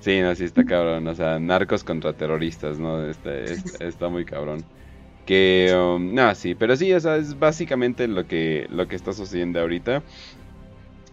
sí, 0.00 0.20
no, 0.20 0.34
sí 0.34 0.44
está 0.44 0.64
cabrón. 0.64 1.06
O 1.08 1.14
sea, 1.14 1.38
narcos 1.38 1.84
contra 1.84 2.12
terroristas, 2.14 2.78
¿no? 2.78 3.04
Está, 3.08 3.34
está, 3.34 3.84
está 3.84 4.08
muy 4.08 4.24
cabrón. 4.24 4.64
Que, 5.26 5.74
um, 5.76 6.14
no, 6.14 6.34
sí, 6.34 6.54
pero 6.54 6.74
sí, 6.76 6.92
o 6.92 7.00
sea, 7.00 7.16
es 7.16 7.38
básicamente 7.38 8.08
lo 8.08 8.26
que, 8.26 8.66
lo 8.70 8.88
que 8.88 8.96
está 8.96 9.12
sucediendo 9.12 9.60
ahorita. 9.60 10.02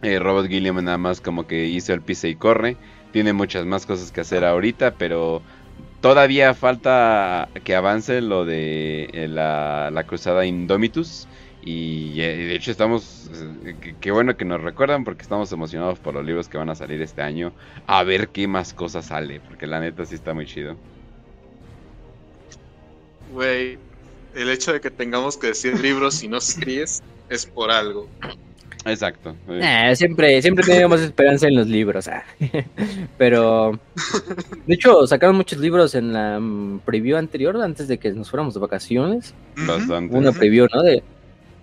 Eh, 0.01 0.19
Robert 0.19 0.47
Gilliam 0.49 0.83
nada 0.83 0.97
más 0.97 1.19
como 1.21 1.47
que 1.47 1.65
hizo 1.65 1.93
el 1.93 2.01
pise 2.01 2.29
y 2.29 2.35
corre. 2.35 2.77
Tiene 3.11 3.33
muchas 3.33 3.65
más 3.65 3.85
cosas 3.85 4.11
que 4.11 4.21
hacer 4.21 4.43
ahorita, 4.45 4.95
pero 4.95 5.41
todavía 6.05 6.53
falta 6.53 7.51
que 7.63 7.75
avance 7.75 8.21
lo 8.21 8.45
de 8.45 9.05
eh, 9.13 9.27
la, 9.27 9.89
la 9.91 10.05
cruzada 10.05 10.45
Indomitus. 10.45 11.29
Y 11.61 12.21
eh, 12.21 12.35
de 12.37 12.55
hecho 12.55 12.71
estamos, 12.71 13.29
eh, 13.65 13.97
qué- 13.99 14.11
bueno 14.11 14.37
que 14.37 14.45
nos 14.45 14.61
recuerdan 14.61 15.03
porque 15.03 15.23
estamos 15.23 15.51
emocionados 15.51 15.99
por 15.99 16.13
los 16.13 16.23
libros 16.25 16.49
que 16.49 16.57
van 16.59 16.69
a 16.69 16.75
salir 16.75 17.01
este 17.01 17.21
año. 17.23 17.55
A 17.85 18.03
ver 18.03 18.31
qué 18.31 18.47
más 18.47 18.73
cosas 18.73 19.07
sale, 19.07 19.41
porque 19.41 19.67
la 19.67 19.79
neta 19.79 20.05
sí 20.05 20.15
está 20.15 20.33
muy 20.33 20.45
chido. 20.45 20.79
Güey, 23.25 23.79
el 24.33 24.49
hecho 24.49 24.73
de 24.73 24.81
que 24.81 24.91
tengamos 24.91 25.37
que 25.37 25.47
decir 25.47 25.79
libros 25.79 26.23
y 26.23 26.27
no 26.27 26.39
series 26.41 27.03
es 27.27 27.45
por 27.45 27.71
algo. 27.71 28.13
Exacto. 28.85 29.35
Eh, 29.49 29.93
siempre, 29.95 30.41
siempre 30.41 30.63
teníamos 30.63 31.01
esperanza 31.01 31.47
en 31.47 31.55
los 31.55 31.67
libros. 31.67 32.07
ah. 32.07 32.23
Pero, 33.17 33.79
de 34.67 34.73
hecho, 34.75 35.07
sacaron 35.07 35.35
muchos 35.35 35.59
libros 35.59 35.95
en 35.95 36.13
la 36.13 36.39
mm, 36.39 36.81
preview 36.85 37.17
anterior, 37.17 37.59
antes 37.61 37.87
de 37.87 37.97
que 37.97 38.11
nos 38.11 38.29
fuéramos 38.29 38.53
de 38.53 38.59
vacaciones. 38.59 39.33
Bastante. 39.55 40.15
Una 40.15 40.31
preview, 40.31 40.67
¿no? 40.73 40.83
De, 40.83 41.01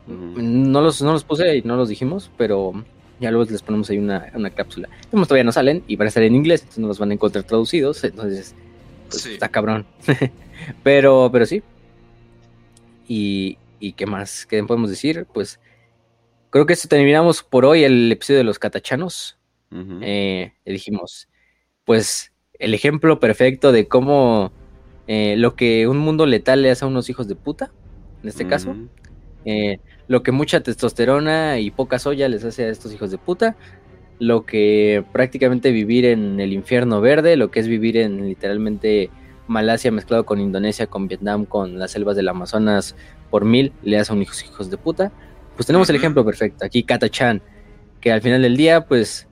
no, 0.06 0.80
los, 0.80 1.00
no 1.00 1.12
los 1.12 1.22
puse 1.24 1.56
y 1.58 1.62
no 1.62 1.76
los 1.76 1.88
dijimos, 1.88 2.28
pero 2.36 2.72
ya 3.20 3.30
luego 3.30 3.48
les 3.50 3.62
ponemos 3.62 3.88
ahí 3.90 3.98
una, 3.98 4.30
una 4.34 4.50
cápsula. 4.50 4.88
Como 5.10 5.24
todavía 5.24 5.44
no 5.44 5.52
salen 5.52 5.84
y 5.86 5.94
van 5.94 6.06
a 6.06 6.08
estar 6.08 6.24
en 6.24 6.34
inglés, 6.34 6.62
entonces 6.62 6.80
no 6.80 6.88
los 6.88 6.98
van 6.98 7.12
a 7.12 7.14
encontrar 7.14 7.44
traducidos, 7.44 8.02
entonces 8.02 8.54
pues, 9.08 9.22
Sí. 9.22 9.34
está 9.34 9.48
cabrón. 9.48 9.86
pero, 10.82 11.30
pero 11.32 11.46
sí. 11.46 11.62
Y, 13.06 13.58
y 13.78 13.92
qué 13.92 14.06
más, 14.06 14.46
¿qué 14.46 14.62
podemos 14.64 14.90
decir? 14.90 15.26
Pues 15.32 15.60
creo 16.52 16.66
que 16.66 16.74
esto 16.74 16.86
terminamos 16.86 17.42
por 17.42 17.64
hoy 17.64 17.82
el 17.82 18.12
episodio 18.12 18.38
de 18.38 18.44
los 18.44 18.58
catachanos. 18.58 19.38
Eh, 20.02 20.52
y 20.66 20.70
dijimos, 20.70 21.30
pues 21.86 22.30
el 22.58 22.74
ejemplo 22.74 23.18
perfecto 23.18 23.72
de 23.72 23.88
cómo 23.88 24.52
eh, 25.06 25.34
lo 25.38 25.56
que 25.56 25.88
un 25.88 25.96
mundo 25.96 26.26
letal 26.26 26.60
le 26.60 26.70
hace 26.70 26.84
a 26.84 26.88
unos 26.88 27.08
hijos 27.08 27.26
de 27.26 27.36
puta, 27.36 27.72
en 28.22 28.28
este 28.28 28.46
caso, 28.46 28.76
eh, 29.46 29.78
lo 30.08 30.22
que 30.22 30.30
mucha 30.30 30.60
testosterona 30.60 31.58
y 31.58 31.70
poca 31.70 31.98
soya 31.98 32.28
les 32.28 32.44
hace 32.44 32.64
a 32.64 32.68
estos 32.68 32.92
hijos 32.92 33.10
de 33.10 33.16
puta, 33.16 33.56
lo 34.18 34.44
que 34.44 35.06
prácticamente 35.10 35.72
vivir 35.72 36.04
en 36.04 36.38
el 36.38 36.52
infierno 36.52 37.00
verde, 37.00 37.36
lo 37.36 37.50
que 37.50 37.60
es 37.60 37.66
vivir 37.66 37.96
en 37.96 38.28
literalmente 38.28 39.08
Malasia 39.48 39.90
mezclado 39.90 40.26
con 40.26 40.38
Indonesia, 40.38 40.86
con 40.86 41.08
Vietnam, 41.08 41.46
con 41.46 41.78
las 41.78 41.92
selvas 41.92 42.14
del 42.14 42.28
Amazonas 42.28 42.94
por 43.30 43.46
mil, 43.46 43.72
le 43.82 43.98
hace 43.98 44.12
a 44.12 44.16
unos 44.16 44.44
hijos 44.44 44.68
de 44.70 44.76
puta. 44.76 45.12
Pues 45.56 45.66
tenemos 45.66 45.88
el 45.90 45.96
ejemplo 45.96 46.24
perfecto, 46.24 46.64
aquí 46.64 46.82
Kata-chan, 46.82 47.42
que 48.00 48.10
al 48.12 48.22
final 48.22 48.42
del 48.42 48.56
día, 48.56 48.86
pues, 48.86 49.28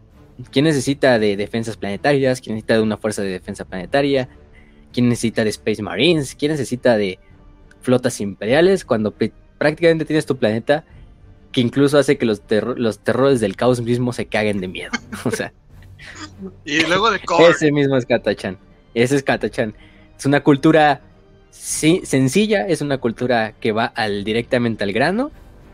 ¿quién 0.50 0.64
necesita 0.66 1.18
de 1.18 1.36
defensas 1.36 1.76
planetarias? 1.76 2.40
¿Quién 2.40 2.54
necesita 2.56 2.74
de 2.74 2.82
una 2.82 2.96
fuerza 2.96 3.22
de 3.22 3.30
defensa 3.30 3.64
planetaria? 3.64 4.28
¿Quién 4.92 5.08
necesita 5.08 5.44
de 5.44 5.50
Space 5.50 5.82
Marines? 5.82 6.34
¿Quién 6.34 6.52
necesita 6.52 6.96
de 6.96 7.18
flotas 7.80 8.20
imperiales 8.20 8.84
cuando 8.84 9.16
pr- 9.16 9.32
prácticamente 9.58 10.04
tienes 10.04 10.26
tu 10.26 10.36
planeta 10.36 10.84
que 11.52 11.60
incluso 11.60 11.98
hace 11.98 12.18
que 12.18 12.26
los, 12.26 12.42
los 12.76 12.98
terrores 13.00 13.40
del 13.40 13.56
caos 13.56 13.80
mismo 13.80 14.12
se 14.12 14.26
caguen 14.26 14.60
de 14.60 14.68
miedo? 14.68 14.92
O 15.24 15.30
sea, 15.30 15.52
y 16.64 16.80
luego 16.86 17.10
de 17.10 17.20
Ese 17.50 17.72
mismo 17.72 17.96
es 17.96 18.06
Katachan. 18.06 18.56
Ese 18.94 19.16
es 19.16 19.22
Katachan. 19.22 19.74
Es 20.18 20.26
una 20.26 20.42
cultura 20.42 21.00
sencilla, 21.50 22.66
es 22.66 22.80
una 22.80 22.98
cultura 22.98 23.52
que 23.60 23.72
va 23.72 23.86
al, 23.86 24.24
directamente 24.24 24.84
al 24.84 24.92
grano 24.92 25.30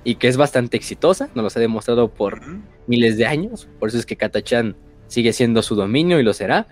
y 0.07 0.15
que 0.15 0.29
es 0.29 0.37
bastante 0.37 0.77
exitosa, 0.77 1.29
nos 1.35 1.53
lo 1.53 1.59
ha 1.59 1.61
demostrado 1.61 2.07
por 2.07 2.41
miles 2.87 3.17
de 3.17 3.27
años, 3.27 3.67
por 3.81 3.89
eso 3.89 3.99
es 3.99 4.07
que 4.07 4.15
Katachan 4.15 4.77
sigue 5.09 5.33
siendo 5.33 5.63
su 5.63 5.75
dominio 5.75 6.21
y 6.21 6.23
lo 6.23 6.33
será. 6.33 6.69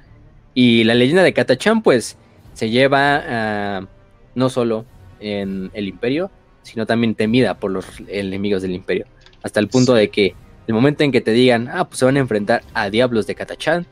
Y 0.54 0.84
la 0.84 0.94
leyenda 0.94 1.24
de 1.24 1.32
Katachan 1.32 1.82
pues 1.82 2.16
se 2.52 2.70
lleva 2.70 3.24
ah, 3.26 3.88
no 4.36 4.48
solo 4.48 4.84
en 5.18 5.72
el 5.74 5.88
imperio, 5.88 6.30
sino 6.62 6.86
también 6.86 7.16
temida 7.16 7.58
por 7.58 7.72
los 7.72 7.84
enemigos 8.06 8.62
del 8.62 8.70
imperio, 8.70 9.06
hasta 9.42 9.58
el 9.58 9.66
punto 9.66 9.94
de 9.94 10.10
que 10.10 10.36
el 10.68 10.74
momento 10.74 11.02
en 11.02 11.10
que 11.10 11.20
te 11.20 11.32
digan, 11.32 11.68
ah, 11.72 11.88
pues 11.88 11.98
se 11.98 12.04
van 12.04 12.16
a 12.16 12.20
enfrentar 12.20 12.62
a 12.72 12.88
diablos 12.88 13.26
de 13.26 13.34
Katachan, 13.34 13.84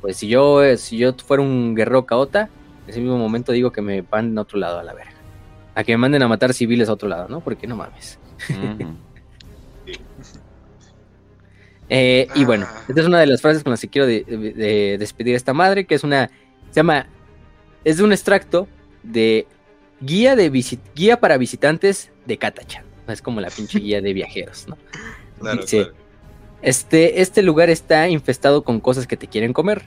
pues 0.00 0.16
si 0.16 0.28
yo, 0.28 0.62
si 0.78 0.96
yo 0.96 1.12
fuera 1.12 1.42
un 1.42 1.74
guerrero 1.74 2.06
caota, 2.06 2.48
en 2.84 2.90
ese 2.90 3.00
mismo 3.00 3.18
momento 3.18 3.52
digo 3.52 3.70
que 3.70 3.82
me 3.82 4.00
van 4.00 4.38
a 4.38 4.40
otro 4.40 4.58
lado 4.58 4.78
a 4.78 4.82
la 4.82 4.94
verga. 4.94 5.12
A 5.74 5.84
que 5.84 5.92
me 5.92 5.98
manden 5.98 6.22
a 6.22 6.28
matar 6.28 6.54
civiles 6.54 6.88
a 6.88 6.94
otro 6.94 7.10
lado, 7.10 7.28
¿no? 7.28 7.40
Porque 7.40 7.66
no 7.66 7.76
mames. 7.76 8.18
Eh, 11.94 12.26
y 12.34 12.46
bueno, 12.46 12.66
ah. 12.70 12.84
esta 12.88 13.02
es 13.02 13.06
una 13.06 13.20
de 13.20 13.26
las 13.26 13.42
frases 13.42 13.62
con 13.62 13.70
las 13.72 13.80
que 13.82 13.88
quiero 13.88 14.06
despedir 14.06 15.34
a 15.34 15.36
esta 15.36 15.52
madre, 15.52 15.84
que 15.84 15.94
es 15.94 16.04
una, 16.04 16.28
se 16.70 16.76
llama, 16.76 17.06
es 17.84 17.98
de 17.98 18.04
un 18.04 18.12
extracto 18.12 18.66
de 19.02 19.46
guía, 20.00 20.34
de 20.34 20.48
guía 20.94 21.20
para 21.20 21.36
visitantes 21.36 22.10
de 22.24 22.38
Katachan. 22.38 22.84
Es 23.08 23.20
como 23.20 23.42
la 23.42 23.50
pinche 23.50 23.78
guía 23.78 24.00
de 24.00 24.12
viajeros, 24.12 24.66
¿no? 24.68 24.78
Este, 26.62 27.20
este 27.20 27.42
lugar 27.42 27.70
está 27.70 28.08
infestado 28.08 28.62
con 28.62 28.78
cosas 28.78 29.08
que 29.08 29.16
te 29.16 29.26
quieren 29.26 29.52
comer. 29.52 29.82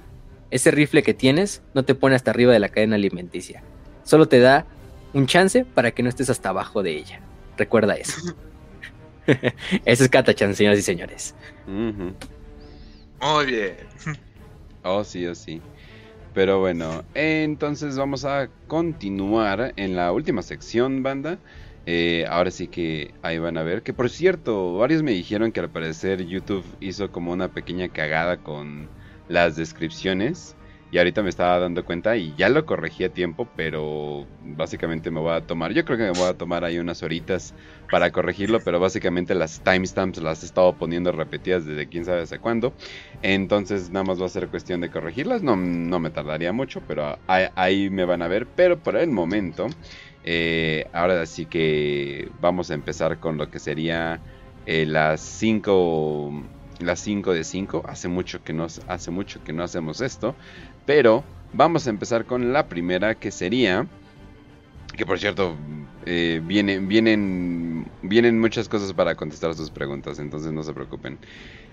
Ese 0.52 0.72
rifle 0.72 1.04
que 1.04 1.14
tienes 1.14 1.62
no 1.74 1.86
te 1.86 1.96
pone 1.96 2.18
hasta 2.18 2.32
arriba 2.32 2.52
de 2.52 2.60
la 2.60 2.68
cadena 2.68 2.98
alimenticia. 2.98 3.64
Solo 4.04 4.28
te 4.28 4.40
da 4.40 4.66
un 5.14 5.26
chance 5.26 5.64
para 5.64 5.92
que 5.92 6.04
no 6.04 6.10
estés 6.10 6.30
hasta 6.30 6.50
abajo 6.50 6.84
de 6.84 6.98
ella. 6.98 7.22
Recuerda 7.58 7.96
eso. 7.96 8.36
Ese 9.86 10.04
es 10.04 10.10
Katachan, 10.10 10.56
señoras 10.56 10.80
y 10.80 10.84
señores. 10.84 11.36
Muy 11.66 13.46
bien. 13.46 13.76
Oh, 14.84 15.04
sí, 15.04 15.26
oh, 15.26 15.34
sí. 15.34 15.62
Pero 16.34 16.60
bueno, 16.60 17.04
entonces 17.14 17.98
vamos 17.98 18.26
a 18.26 18.50
continuar 18.68 19.74
en 19.78 19.96
la 19.96 20.12
última 20.12 20.42
sección, 20.42 21.02
banda. 21.02 21.40
Eh, 21.86 22.26
ahora 22.30 22.52
sí 22.52 22.68
que 22.68 23.14
ahí 23.22 23.40
van 23.40 23.58
a 23.58 23.64
ver. 23.64 23.84
Que 23.84 23.94
por 23.94 24.10
cierto, 24.10 24.78
varios 24.78 25.02
me 25.02 25.12
dijeron 25.12 25.52
que 25.52 25.62
al 25.62 25.70
parecer 25.70 26.26
YouTube 26.26 26.66
hizo 26.82 27.12
como 27.12 27.32
una 27.32 27.48
pequeña 27.48 27.88
cagada 27.90 28.38
con 28.38 28.90
las 29.30 29.56
descripciones. 29.56 30.56
Y 30.92 30.98
ahorita 30.98 31.24
me 31.24 31.30
estaba 31.30 31.60
dando 31.60 31.84
cuenta 31.84 32.16
y 32.16 32.36
ya 32.36 32.48
lo 32.50 32.66
corregí 32.66 33.04
a 33.04 33.14
tiempo, 33.14 33.52
pero 33.56 34.26
básicamente 34.40 35.12
me 35.12 35.20
voy 35.20 35.34
a 35.34 35.42
tomar, 35.42 35.74
yo 35.74 35.84
creo 35.84 35.98
que 35.98 36.04
me 36.06 36.12
voy 36.12 36.30
a 36.30 36.38
tomar 36.38 36.64
ahí 36.64 36.78
unas 36.78 37.04
horitas 37.04 37.54
para 37.90 38.12
corregirlo, 38.12 38.64
pero 38.64 38.80
básicamente 38.80 39.36
las 39.36 39.62
timestamps 39.64 40.22
las 40.22 40.44
he 40.44 40.46
estado 40.46 40.78
poniendo 40.78 41.12
repetidas 41.12 41.66
desde 41.66 41.90
quién 41.90 42.06
sabe 42.06 42.22
hace 42.22 42.40
cuándo. 42.40 42.76
Entonces 43.22 43.90
nada 43.90 44.06
más 44.06 44.22
va 44.22 44.26
a 44.28 44.30
ser 44.30 44.50
cuestión 44.50 44.82
de 44.82 44.90
corregirlas, 44.90 45.44
no, 45.44 45.56
no 45.56 46.00
me 46.00 46.12
tardaría 46.12 46.54
mucho, 46.54 46.82
pero 46.86 47.18
ahí 47.28 47.90
me 47.90 48.06
van 48.06 48.22
a 48.22 48.28
ver. 48.28 48.48
Pero 48.56 48.82
por 48.82 48.96
el 48.96 49.10
momento 49.10 49.68
eh, 50.24 50.86
ahora 50.94 51.26
sí 51.26 51.46
que 51.48 52.30
vamos 52.40 52.72
a 52.72 52.74
empezar 52.74 53.20
con 53.20 53.38
lo 53.38 53.50
que 53.50 53.60
sería 53.60 54.24
eh, 54.66 54.86
las 54.86 55.22
5 55.22 56.32
las 56.80 57.00
5 57.00 57.34
de 57.34 57.44
5. 57.44 57.84
Hace 57.88 58.08
mucho 58.08 58.44
que 58.44 58.54
no 58.54 58.66
hace 58.88 59.12
mucho 59.12 59.44
que 59.44 59.54
no 59.54 59.64
hacemos 59.64 60.02
esto, 60.02 60.36
pero 60.86 61.24
vamos 61.54 61.88
a 61.88 61.90
empezar 61.90 62.26
con 62.26 62.54
la 62.54 62.68
primera 62.68 63.16
que 63.16 63.32
sería 63.32 63.88
que 64.96 65.06
por 65.06 65.20
cierto 65.20 65.56
eh, 66.06 66.42
vienen 66.44 66.88
vienen 66.88 67.90
vienen 68.02 68.40
muchas 68.40 68.70
cosas 68.70 68.94
para 68.94 69.16
contestar 69.16 69.54
sus 69.56 69.70
preguntas, 69.70 70.20
entonces 70.20 70.52
no 70.52 70.64
se 70.64 70.74
preocupen. 70.74 71.18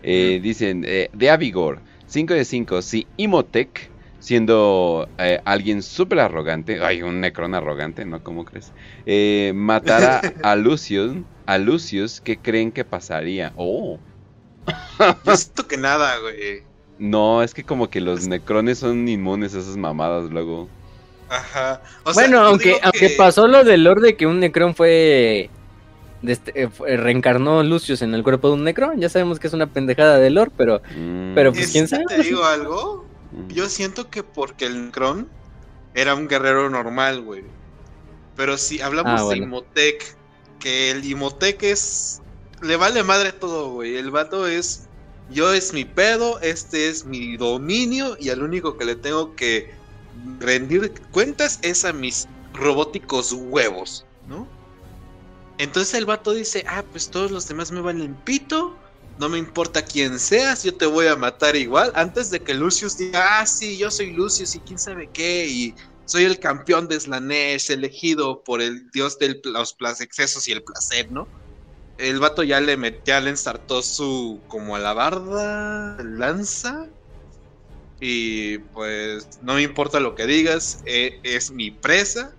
dicen 0.02 0.82
de 0.82 1.31
Avigor 1.31 1.81
5 2.07 2.34
de 2.34 2.44
5 2.44 2.82
si 2.82 3.07
Imotech 3.16 3.92
siendo 4.23 5.08
eh, 5.18 5.41
alguien 5.44 5.82
súper 5.82 6.20
arrogante, 6.20 6.78
ay, 6.81 7.02
un 7.02 7.20
Necron 7.20 7.57
arrogante, 7.57 8.05
¿no? 8.05 8.23
¿Cómo 8.23 8.44
crees? 8.44 8.73
Eh, 9.05 9.52
matara 9.52 10.20
a 10.44 10.55
Lucius, 10.55 11.16
a 11.44 11.58
Lucius, 11.58 12.20
¿qué 12.20 12.39
creen 12.39 12.70
que 12.70 12.84
pasaría? 12.84 13.52
Oh. 13.57 13.99
Yo 15.26 15.36
siento 15.36 15.66
que 15.66 15.76
nada, 15.76 16.18
güey. 16.18 16.62
No, 17.02 17.42
es 17.42 17.52
que 17.52 17.64
como 17.64 17.90
que 17.90 18.00
los 18.00 18.28
Necrones 18.28 18.78
son 18.78 19.08
inmunes 19.08 19.56
a 19.56 19.58
esas 19.58 19.76
mamadas 19.76 20.31
luego. 20.31 20.68
Ajá. 21.28 21.82
bueno, 22.14 22.39
aunque, 22.39 22.78
aunque 22.81 23.10
pasó 23.18 23.48
lo 23.48 23.64
del 23.64 23.82
Lord 23.82 24.02
de 24.02 24.16
que 24.16 24.24
un 24.24 24.39
Necron 24.39 24.76
fue... 24.76 25.50
Este, 26.22 26.62
eh, 26.62 26.97
reencarnó 26.97 27.64
Lucius 27.64 28.02
en 28.02 28.14
el 28.14 28.22
cuerpo 28.22 28.47
de 28.47 28.55
un 28.55 28.62
Necron, 28.62 29.00
ya 29.00 29.08
sabemos 29.08 29.40
que 29.40 29.48
es 29.48 29.52
una 29.52 29.66
pendejada 29.66 30.18
de 30.18 30.31
Lord, 30.31 30.52
pero, 30.56 30.81
mm. 30.97 31.34
pero 31.34 31.52
pues 31.52 31.72
quién 31.72 31.89
sabe. 31.89 32.05
¿Te 32.06 32.22
digo 32.22 32.44
algo? 32.44 33.05
Yo 33.48 33.68
siento 33.68 34.08
que 34.08 34.22
porque 34.22 34.66
el 34.66 34.92
Kron 34.92 35.28
era 35.94 36.14
un 36.14 36.28
guerrero 36.28 36.70
normal, 36.70 37.22
güey. 37.22 37.42
Pero 38.36 38.56
si 38.58 38.81
hablamos 38.81 39.20
ah, 39.20 39.28
de 39.28 39.39
Imotec, 39.39 40.16
que 40.60 40.92
el 40.92 41.05
Imotec 41.05 41.64
es. 41.64 42.22
Le 42.60 42.76
vale 42.76 43.02
madre 43.02 43.32
todo, 43.32 43.72
güey. 43.72 43.97
El 43.97 44.12
vato 44.12 44.47
es. 44.47 44.86
Yo 45.32 45.52
es 45.52 45.72
mi 45.72 45.84
pedo, 45.84 46.40
este 46.40 46.88
es 46.88 47.04
mi 47.04 47.36
dominio, 47.36 48.16
y 48.20 48.30
al 48.30 48.42
único 48.42 48.76
que 48.76 48.84
le 48.84 48.96
tengo 48.96 49.34
que 49.34 49.70
rendir 50.38 50.92
cuentas 51.10 51.58
es 51.62 51.84
a 51.84 51.92
mis 51.92 52.28
robóticos 52.52 53.32
huevos, 53.32 54.04
¿no? 54.28 54.48
Entonces 55.58 55.94
el 55.94 56.06
vato 56.06 56.32
dice: 56.32 56.64
Ah, 56.68 56.84
pues 56.90 57.10
todos 57.10 57.30
los 57.30 57.48
demás 57.48 57.72
me 57.72 57.80
valen 57.80 58.14
pito 58.24 58.78
no 59.18 59.28
me 59.28 59.38
importa 59.38 59.82
quién 59.82 60.18
seas, 60.18 60.62
yo 60.62 60.74
te 60.74 60.86
voy 60.86 61.06
a 61.06 61.16
matar 61.16 61.54
igual. 61.56 61.92
Antes 61.94 62.30
de 62.30 62.40
que 62.40 62.54
Lucius 62.54 62.96
diga, 62.96 63.40
ah, 63.40 63.46
sí, 63.46 63.76
yo 63.76 63.90
soy 63.90 64.12
Lucius 64.12 64.54
y 64.54 64.60
quién 64.60 64.78
sabe 64.78 65.10
qué, 65.12 65.46
y 65.46 65.74
soy 66.06 66.24
el 66.24 66.38
campeón 66.38 66.88
de 66.88 66.98
Slanesh, 66.98 67.70
elegido 67.70 68.42
por 68.42 68.60
el 68.60 68.90
dios 68.90 69.18
de 69.18 69.40
los 69.44 69.76
excesos 70.00 70.48
y 70.48 70.52
el 70.52 70.62
placer, 70.62 71.10
¿no? 71.10 71.28
El 71.98 72.18
vato 72.20 72.42
ya 72.42 72.60
le 72.60 72.76
metió, 72.76 73.02
ya 73.04 73.20
le 73.20 73.30
ensartó 73.30 73.82
su 73.82 74.40
como 74.48 74.76
alabarda, 74.76 75.96
lanza. 76.02 76.88
Y 78.00 78.58
pues 78.58 79.38
no 79.42 79.54
me 79.54 79.62
importa 79.62 80.00
lo 80.00 80.14
que 80.14 80.26
digas, 80.26 80.82
e, 80.86 81.20
es 81.22 81.50
mi 81.50 81.70
presa. 81.70 82.34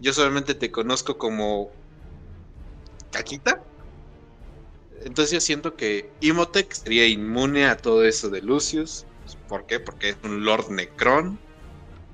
Yo 0.00 0.12
solamente 0.12 0.54
te 0.54 0.70
conozco 0.70 1.18
como 1.18 1.70
Caquita. 3.10 3.62
Entonces 5.04 5.32
yo 5.32 5.40
siento 5.40 5.76
que 5.76 6.10
Imotech 6.20 6.72
sería 6.72 7.06
inmune 7.06 7.66
a 7.66 7.76
todo 7.76 8.04
eso 8.04 8.30
de 8.30 8.40
Lucius. 8.40 9.04
¿Por 9.48 9.66
qué? 9.66 9.80
Porque 9.80 10.10
es 10.10 10.16
un 10.22 10.44
Lord 10.44 10.70
Necron, 10.70 11.38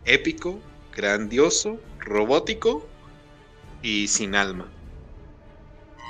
épico, 0.04 0.58
grandioso, 0.94 1.78
robótico 2.00 2.86
y 3.82 4.08
sin 4.08 4.34
alma. 4.34 4.70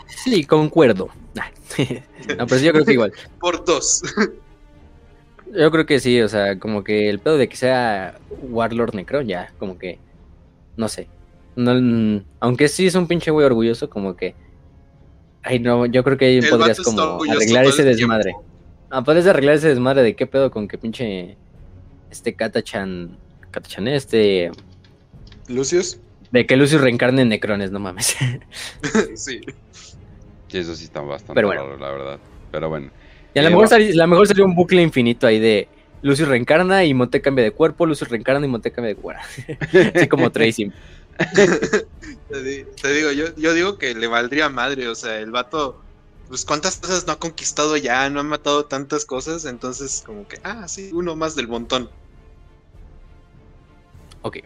Sí, 0.08 0.44
concuerdo. 0.44 1.08
no, 2.38 2.46
pero 2.46 2.60
yo 2.60 2.72
creo 2.72 2.84
que 2.84 2.92
igual. 2.92 3.12
Por 3.40 3.64
dos. 3.64 4.02
yo 5.54 5.70
creo 5.70 5.86
que 5.86 6.00
sí, 6.00 6.20
o 6.20 6.28
sea, 6.28 6.58
como 6.58 6.82
que 6.82 7.08
el 7.08 7.18
pedo 7.18 7.38
de 7.38 7.48
que 7.48 7.56
sea 7.56 8.18
Warlord 8.42 8.94
Necron, 8.94 9.26
ya, 9.26 9.52
como 9.58 9.78
que, 9.78 9.98
no 10.76 10.88
sé. 10.88 11.08
No, 11.56 12.22
aunque 12.40 12.68
sí 12.68 12.86
es 12.86 12.94
un 12.94 13.06
pinche 13.06 13.30
güey 13.30 13.46
orgulloso, 13.46 13.90
como 13.90 14.16
que 14.16 14.34
Ay, 15.42 15.60
no, 15.60 15.86
yo 15.86 16.04
creo 16.04 16.18
que 16.18 16.26
ahí 16.26 16.40
podrías 16.42 16.80
como 16.80 17.22
arreglar 17.22 17.64
ese 17.64 17.84
desmadre. 17.84 18.34
Ah, 18.90 19.02
podrías 19.02 19.26
arreglar 19.26 19.54
ese 19.56 19.68
desmadre 19.68 20.02
de 20.02 20.14
qué 20.16 20.26
pedo 20.26 20.50
con 20.50 20.68
que 20.68 20.78
pinche 20.78 21.36
este 22.10 22.34
Katachan, 22.34 23.16
Katachan 23.50 23.88
este 23.88 24.50
Lucius. 25.48 25.98
De 26.32 26.44
que 26.44 26.56
Lucius 26.56 26.82
reencarne 26.82 27.22
en 27.22 27.30
Necrones, 27.30 27.70
no 27.70 27.78
mames. 27.78 28.16
sí. 29.14 29.40
Sí, 30.48 30.58
eso 30.58 30.74
sí 30.74 30.84
está 30.84 31.00
bastante 31.00 31.40
raro, 31.40 31.76
la 31.76 31.90
verdad. 31.90 32.18
Pero 32.50 32.68
bueno. 32.68 32.90
Y 33.34 33.38
a 33.38 33.42
lo 33.42 33.50
mejor, 33.50 33.68
salió, 33.68 34.06
mejor 34.06 34.26
sería 34.26 34.44
un 34.44 34.54
bucle 34.54 34.82
infinito 34.82 35.26
ahí 35.26 35.38
de 35.38 35.68
Lucius 36.02 36.28
reencarna 36.28 36.84
y 36.84 36.94
Monte 36.94 37.20
cambia 37.20 37.44
de 37.44 37.50
cuerpo, 37.50 37.86
Lucius 37.86 38.10
reencarna 38.10 38.46
y 38.46 38.48
Monte 38.48 38.72
cambia 38.72 38.94
de 38.94 39.00
cuerpo. 39.00 39.22
Así 39.94 40.08
como 40.08 40.30
Tracy. 40.30 40.72
te, 42.30 42.92
digo, 42.92 43.12
yo, 43.12 43.34
yo 43.36 43.54
digo 43.54 43.78
que 43.78 43.94
le 43.94 44.06
valdría 44.06 44.48
madre, 44.48 44.88
o 44.88 44.94
sea, 44.94 45.18
el 45.18 45.30
vato, 45.30 45.80
pues 46.28 46.44
cuántas 46.44 46.76
cosas 46.76 47.06
no 47.06 47.14
ha 47.14 47.18
conquistado 47.18 47.76
ya, 47.76 48.08
no 48.08 48.20
ha 48.20 48.22
matado 48.22 48.64
tantas 48.66 49.04
cosas, 49.04 49.44
entonces 49.44 50.02
como 50.06 50.26
que, 50.28 50.38
ah, 50.44 50.68
sí, 50.68 50.90
uno 50.92 51.16
más 51.16 51.34
del 51.34 51.48
montón. 51.48 51.90
Ok. 54.22 54.38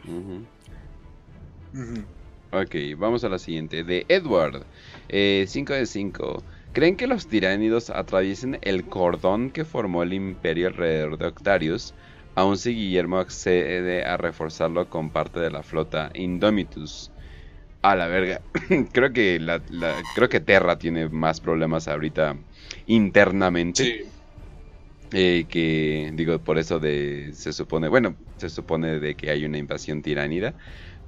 Ok, 2.53 2.75
vamos 2.97 3.25
a 3.25 3.29
la 3.29 3.39
siguiente. 3.39 3.83
De 3.83 4.05
Edward, 4.09 4.65
5 5.13 5.75
eh, 5.75 5.79
de 5.79 5.87
5. 5.87 6.43
¿Creen 6.73 6.97
que 6.97 7.07
los 7.07 7.29
tiránidos 7.29 7.91
atraviesen 7.91 8.59
el 8.63 8.85
cordón 8.85 9.51
que 9.51 9.65
formó 9.65 10.03
el 10.03 10.15
imperio 10.15 10.69
alrededor 10.69 11.19
de 11.19 11.27
Octarius? 11.27 11.93
Aún 12.35 12.57
si 12.57 12.75
Guillermo 12.75 13.19
accede 13.19 14.05
a 14.07 14.17
reforzarlo 14.17 14.89
con 14.89 15.11
parte 15.11 15.39
de 15.39 15.51
la 15.51 15.63
flota 15.63 16.11
Indomitus. 16.15 17.11
A 17.83 17.95
la 17.95 18.07
verga. 18.07 18.41
creo 18.93 19.13
que 19.13 19.39
la, 19.39 19.61
creo 20.15 20.31
que 20.31 20.41
Terra 20.41 20.79
tiene 20.79 21.11
más 21.11 21.41
problemas 21.41 21.89
ahorita 21.89 22.37
internamente. 22.87 23.85
Sí. 23.85 23.93
Eh, 25.15 25.45
que 25.47 26.11
digo, 26.15 26.39
por 26.39 26.57
eso 26.57 26.79
de 26.79 27.33
se 27.35 27.53
supone, 27.53 27.89
bueno, 27.89 28.17
se 28.39 28.49
supone 28.49 28.99
de 28.99 29.15
que 29.15 29.31
hay 29.31 29.45
una 29.45 29.59
invasión 29.59 30.01
tiránida, 30.01 30.55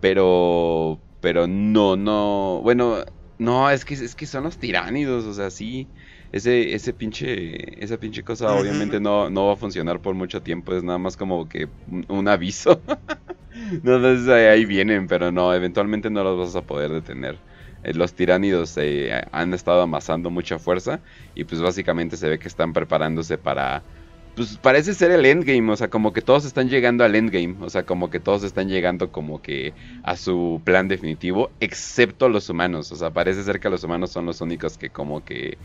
pero 0.01 1.01
pero 1.23 1.47
no, 1.47 1.97
no, 1.97 2.61
bueno, 2.63 3.03
no, 3.45 3.71
es 3.71 3.85
que 3.85 3.95
es 3.95 4.15
que 4.15 4.27
son 4.27 4.45
los 4.45 4.59
tiránidos, 4.59 5.25
o 5.25 5.35
sea, 5.35 5.51
sí 5.51 5.89
ese, 6.35 6.75
ese 6.75 6.93
pinche, 6.93 7.81
esa 7.83 7.97
pinche 7.97 8.25
cosa 8.25 8.53
obviamente 8.53 8.99
no, 8.99 9.31
no 9.31 9.47
va 9.47 9.53
a 9.53 9.57
funcionar 9.57 10.01
por 10.01 10.17
mucho 10.17 10.43
tiempo, 10.43 10.75
es 10.75 10.83
nada 10.83 10.99
más 10.99 11.17
como 11.17 11.49
que 11.49 11.69
un, 12.09 12.27
aviso. 12.27 12.83
no, 13.85 13.97
entonces 13.97 14.29
ahí 14.29 14.65
vienen, 14.65 15.07
pero 15.07 15.31
no, 15.31 15.55
eventualmente 15.55 16.11
no 16.11 16.25
los 16.25 16.37
vas 16.37 16.57
a 16.61 16.67
poder 16.67 16.91
detener. 16.91 17.39
Eh, 17.85 17.95
los 17.95 18.15
tiránidos 18.15 18.77
eh, 18.79 19.23
han 19.31 19.55
estado 19.55 19.83
amasando 19.83 20.29
mucha 20.29 20.59
fuerza 20.59 21.01
y 21.37 21.45
pues 21.45 21.61
básicamente 21.61 22.17
se 22.17 22.29
ve 22.29 22.41
que 22.41 22.49
están 22.49 22.73
preparándose 22.73 23.39
para... 23.39 23.85
Pues 24.37 24.59
parece 24.59 24.95
ser 24.95 25.13
el 25.13 25.25
endgame, 25.27 25.71
o 25.71 25.77
sea, 25.77 25.89
como 25.89 26.13
que 26.13 26.21
todos 26.21 26.45
están 26.45 26.69
llegando 26.69 27.05
al 27.05 27.15
endgame, 27.15 27.55
o 27.61 27.71
sea, 27.71 27.85
como 27.85 28.11
que 28.11 28.19
todos 28.19 28.43
están 28.43 28.69
llegando 28.69 29.13
como 29.13 29.41
que 29.41 29.75
a 30.03 30.17
su 30.17 30.61
plan 30.65 30.89
definitivo, 30.89 31.51
excepto 31.61 32.29
los 32.29 32.51
humanos, 32.51 32.91
o 32.91 32.97
sea, 32.97 33.11
parece 33.11 33.45
ser 33.45 33.61
que 33.61 33.71
los 33.71 33.85
humanos 33.85 34.11
son 34.11 34.27
los 34.27 34.41
únicos 34.41 34.77
que 34.77 34.91
como 34.91 35.25
que 35.25 35.57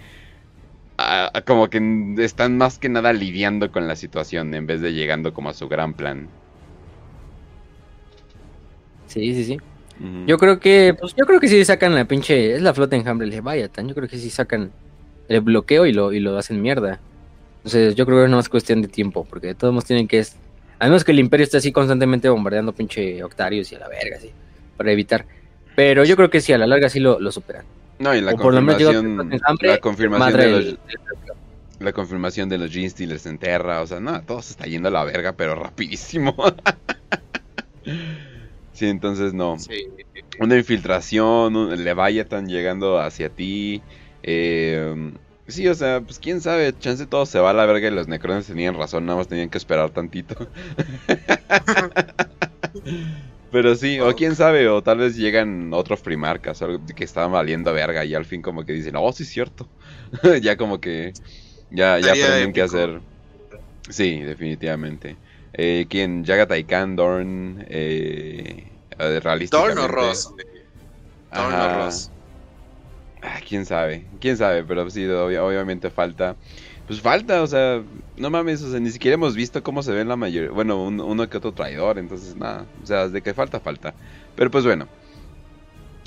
como 1.48 1.70
que 1.70 2.16
están 2.20 2.58
más 2.58 2.78
que 2.78 2.90
nada 2.90 3.14
lidiando 3.14 3.72
con 3.72 3.88
la 3.88 3.96
situación 3.96 4.54
en 4.54 4.68
vez 4.68 4.82
de 4.82 4.94
llegando 4.94 5.34
como 5.34 5.50
a 5.50 5.54
su 5.54 5.68
gran 5.68 5.94
plan. 5.94 6.28
Sí, 9.08 9.34
sí, 9.34 9.46
sí. 9.46 9.58
Yo 10.28 10.38
creo 10.38 10.60
que, 10.60 10.96
pues 10.98 11.16
yo 11.16 11.26
creo 11.26 11.40
que 11.40 11.48
sí 11.48 11.66
sacan 11.66 11.96
la 11.96 12.06
pinche, 12.06 12.54
es 12.54 12.62
la 12.62 12.74
flota 12.74 12.96
enjambre 12.96 13.28
de 13.28 13.36
Leviathan, 13.36 13.88
yo 13.88 13.96
creo 13.96 14.08
que 14.08 14.18
sí 14.18 14.30
sacan 14.30 14.72
el 15.28 15.42
bloqueo 15.42 15.86
y 15.86 15.92
lo, 15.92 16.14
y 16.14 16.20
lo 16.20 16.38
hacen 16.38 16.62
mierda. 16.62 17.00
Entonces 17.60 17.96
yo 17.96 18.06
creo 18.06 18.24
que 18.24 18.30
no 18.30 18.40
es 18.40 18.48
cuestión 18.48 18.82
de 18.82 18.88
tiempo, 18.88 19.26
porque 19.30 19.48
de 19.48 19.56
todos 19.56 19.74
modos 19.74 19.86
tienen 19.86 20.08
que, 20.08 20.26
además 20.80 21.04
que 21.04 21.12
el 21.12 21.20
imperio 21.20 21.44
esté 21.44 21.58
así 21.58 21.72
constantemente 21.72 22.30
bombardeando 22.30 22.74
pinche 22.74 23.22
Octarios 23.24 23.72
y 23.72 23.76
a 23.76 23.80
la 23.80 23.90
verga, 23.90 24.18
así, 24.18 24.32
para 24.78 24.92
evitar. 24.92 25.26
Pero 25.76 26.06
yo 26.06 26.16
creo 26.16 26.30
que 26.30 26.42
sí, 26.42 26.54
a 26.54 26.58
la 26.58 26.68
larga 26.68 26.90
sí 26.90 27.00
lo, 27.00 27.20
lo 27.20 27.32
superan. 27.32 27.66
No, 28.00 28.16
y 28.16 28.22
la 28.22 28.34
confirmación, 28.34 29.30
la 29.62 29.78
confirmación 29.80 30.38
de 30.38 30.48
los, 30.48 30.78
la 31.80 31.92
confirmación 31.92 32.50
de 32.50 32.58
los 32.58 32.72
Gene 32.72 32.90
Stealers 32.90 33.26
en 33.26 33.38
Terra, 33.38 33.82
o 33.82 33.88
sea, 33.88 34.00
no, 34.00 34.22
todo 34.24 34.42
se 34.42 34.52
está 34.52 34.66
yendo 34.66 34.88
a 34.88 34.92
la 34.92 35.04
verga, 35.04 35.34
pero 35.34 35.56
rapidísimo. 35.56 36.34
sí, 38.74 38.88
entonces 38.88 39.34
no. 39.34 39.58
Una 40.40 40.56
infiltración, 40.56 41.58
un 41.58 41.84
Leviathan 41.84 42.48
llegando 42.48 43.00
hacia 43.00 43.28
ti. 43.28 43.82
Eh, 44.24 45.12
sí, 45.50 45.68
o 45.68 45.76
sea, 45.76 46.02
pues 46.02 46.20
quién 46.20 46.42
sabe, 46.42 46.78
chance 46.78 47.06
todo 47.06 47.26
se 47.26 47.40
va 47.40 47.52
a 47.52 47.54
la 47.54 47.66
verga 47.66 47.88
y 47.88 47.92
los 47.92 48.08
Necrones 48.08 48.48
tenían 48.48 48.76
razón, 48.76 49.06
nada 49.06 49.18
más 49.18 49.28
tenían 49.28 49.50
que 49.50 49.58
esperar 49.58 49.92
tantito. 49.92 50.36
Pero 53.52 53.76
sí, 53.76 54.00
o 54.00 54.16
quién 54.16 54.36
sabe, 54.36 54.70
o 54.70 54.84
tal 54.84 55.00
vez 55.00 55.16
llegan 55.16 55.74
otros 55.74 56.02
primarcas 56.02 56.62
algo 56.62 56.86
que 56.96 57.04
estaban 57.04 57.32
valiendo 57.32 57.74
verga 57.74 58.06
y 58.06 58.14
al 58.14 58.26
fin 58.26 58.44
como 58.44 58.64
que 58.64 58.74
dicen, 58.74 58.96
oh, 58.96 59.12
sí 59.12 59.24
es 59.24 59.30
cierto. 59.30 59.68
ya 60.42 60.56
como 60.56 60.80
que 60.80 61.14
ya, 61.72 62.00
ya 62.00 62.12
aprenden 62.12 62.54
qué 62.54 62.62
hacer. 62.62 63.02
Sí, 63.90 64.22
definitivamente. 64.22 65.18
Eh, 65.54 65.88
¿Quién? 65.90 66.24
Yagataikan, 66.24 66.96
Dorn, 66.96 67.66
eh, 67.68 68.72
eh 69.00 69.48
Dorn 69.50 69.78
o 69.80 69.88
Ross. 69.88 70.30
Dorn 71.32 71.54
o 71.54 71.76
Ross. 71.76 72.12
Ah, 73.22 73.40
quién 73.48 73.66
sabe, 73.66 74.06
quién 74.22 74.38
sabe, 74.38 74.64
pero 74.64 74.90
sí, 74.90 75.06
obviamente 75.08 75.90
falta 75.90 76.38
pues 76.90 77.02
falta, 77.02 77.44
o 77.44 77.48
sea, 77.48 77.84
no 78.18 78.32
mames, 78.32 78.64
o 78.64 78.72
sea, 78.72 78.80
ni 78.80 78.90
siquiera 78.90 79.14
hemos 79.14 79.36
visto 79.36 79.62
cómo 79.62 79.84
se 79.84 79.92
ven 79.92 80.08
la 80.08 80.16
mayoría, 80.16 80.50
bueno, 80.50 80.86
uno 80.86 81.30
que 81.30 81.38
otro 81.38 81.54
traidor, 81.54 82.00
entonces 82.00 82.36
nada, 82.36 82.66
o 82.82 82.86
sea, 82.88 83.08
de 83.08 83.22
que 83.22 83.36
falta, 83.36 83.60
falta. 83.60 83.94
Pero 84.36 84.50
pues 84.50 84.66
bueno. 84.66 84.88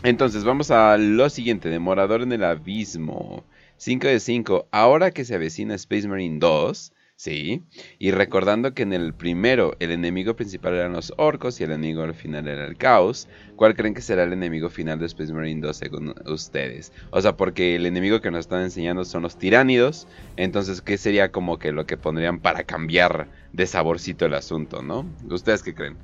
Entonces, 0.02 0.42
vamos 0.42 0.73
a 0.73 0.97
lo 0.99 1.31
siguiente, 1.31 1.68
Demorador 1.68 2.23
en 2.23 2.32
el 2.32 2.42
Abismo. 2.42 3.44
5 3.76 4.08
de 4.08 4.18
5. 4.18 4.66
Ahora 4.73 5.12
que 5.12 5.24
se 5.24 5.36
avecina 5.36 5.76
Space 5.76 6.08
Marine 6.08 6.41
2, 6.41 6.92
Sí, 7.23 7.62
y 8.01 8.10
recordando 8.10 8.75
que 8.75 8.83
en 8.83 8.92
el 8.92 9.15
primero 9.15 9.76
el 9.78 9.92
enemigo 9.92 10.34
principal 10.34 10.75
eran 10.75 10.94
los 10.94 11.12
orcos 11.18 11.60
y 11.60 11.62
el 11.62 11.70
enemigo 11.70 12.02
al 12.02 12.15
final 12.15 12.49
era 12.49 12.67
el 12.67 12.76
caos, 12.76 13.28
¿cuál 13.55 13.76
creen 13.76 13.94
que 13.94 14.01
será 14.01 14.25
el 14.25 14.33
enemigo 14.33 14.68
final 14.68 14.99
de 14.99 15.07
Space 15.07 15.33
Marine 15.33 15.60
2 15.60 15.76
según 15.76 16.15
ustedes? 16.26 16.92
O 17.10 17.20
sea, 17.20 17.36
porque 17.36 17.76
el 17.76 17.86
enemigo 17.86 18.20
que 18.20 18.33
nos 18.33 18.41
están 18.41 18.62
enseñando 18.62 19.05
son 19.05 19.23
los 19.23 19.39
tiránidos, 19.39 20.09
entonces, 20.36 20.83
¿qué 20.83 20.99
sería 20.99 21.31
como 21.31 21.60
que 21.60 21.70
lo 21.70 21.86
que 21.86 21.97
pondrían 21.97 22.41
para 22.41 22.65
cambiar 22.65 23.28
de 23.52 23.68
saborcito 23.68 24.26
el 24.26 24.34
asunto, 24.34 24.83
no? 24.83 25.07
¿Ustedes 25.31 25.62
qué 25.62 25.76
creen? 25.76 25.97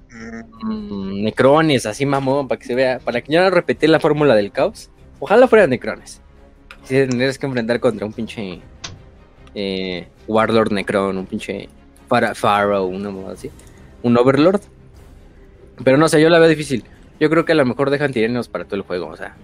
Mm, 0.63 1.25
necrones, 1.25 1.85
así 1.87 2.07
mamón, 2.07 2.47
para 2.47 2.61
que 2.61 2.67
se 2.69 2.77
vea, 2.77 3.01
para 3.01 3.23
que 3.23 3.33
ya 3.33 3.43
no 3.43 3.51
repetir 3.51 3.91
la 3.91 3.99
fórmula 3.99 4.37
del 4.37 4.53
caos. 4.53 4.89
Ojalá 5.19 5.49
fueran 5.49 5.71
necrones. 5.71 6.23
Si 6.85 6.95
tendrías 6.95 7.41
que 7.41 7.47
enfrentar 7.47 7.81
contra 7.81 8.07
un 8.07 8.13
pinche 8.13 8.61
eh, 9.55 10.09
Warlord 10.27 10.73
Necron, 10.73 11.19
un 11.19 11.27
pinche 11.27 11.69
Pharaoh, 12.09 12.87
una 12.87 13.11
moda 13.11 13.35
así, 13.35 13.51
un 14.03 14.17
Overlord. 14.17 14.61
Pero 15.85 15.97
no 15.97 16.09
sé, 16.09 16.21
yo 16.21 16.29
la 16.29 16.39
veo 16.39 16.49
difícil. 16.49 16.85
Yo 17.21 17.31
creo 17.31 17.45
que 17.45 17.53
a 17.53 17.55
lo 17.55 17.65
mejor 17.65 17.91
dejan 17.91 18.13
tiranos 18.13 18.49
para 18.49 18.65
todo 18.65 18.77
el 18.77 18.83
juego, 18.83 19.09
o 19.09 19.17
sea, 19.17 19.37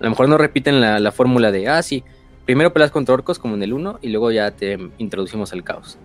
a 0.00 0.04
lo 0.04 0.10
mejor 0.10 0.28
no 0.28 0.38
repiten 0.38 0.80
la, 0.80 1.12
fórmula 1.12 1.50
de, 1.50 1.68
ah, 1.68 1.82
sí, 1.82 2.04
primero 2.46 2.72
peleas 2.72 2.90
contra 2.90 3.14
orcos 3.14 3.38
como 3.38 3.54
en 3.54 3.62
el 3.62 3.72
1 3.72 3.98
y 4.00 4.08
luego 4.08 4.30
ya 4.30 4.50
te 4.50 4.78
introducimos 4.98 5.52
al 5.52 5.64
caos. 5.64 5.98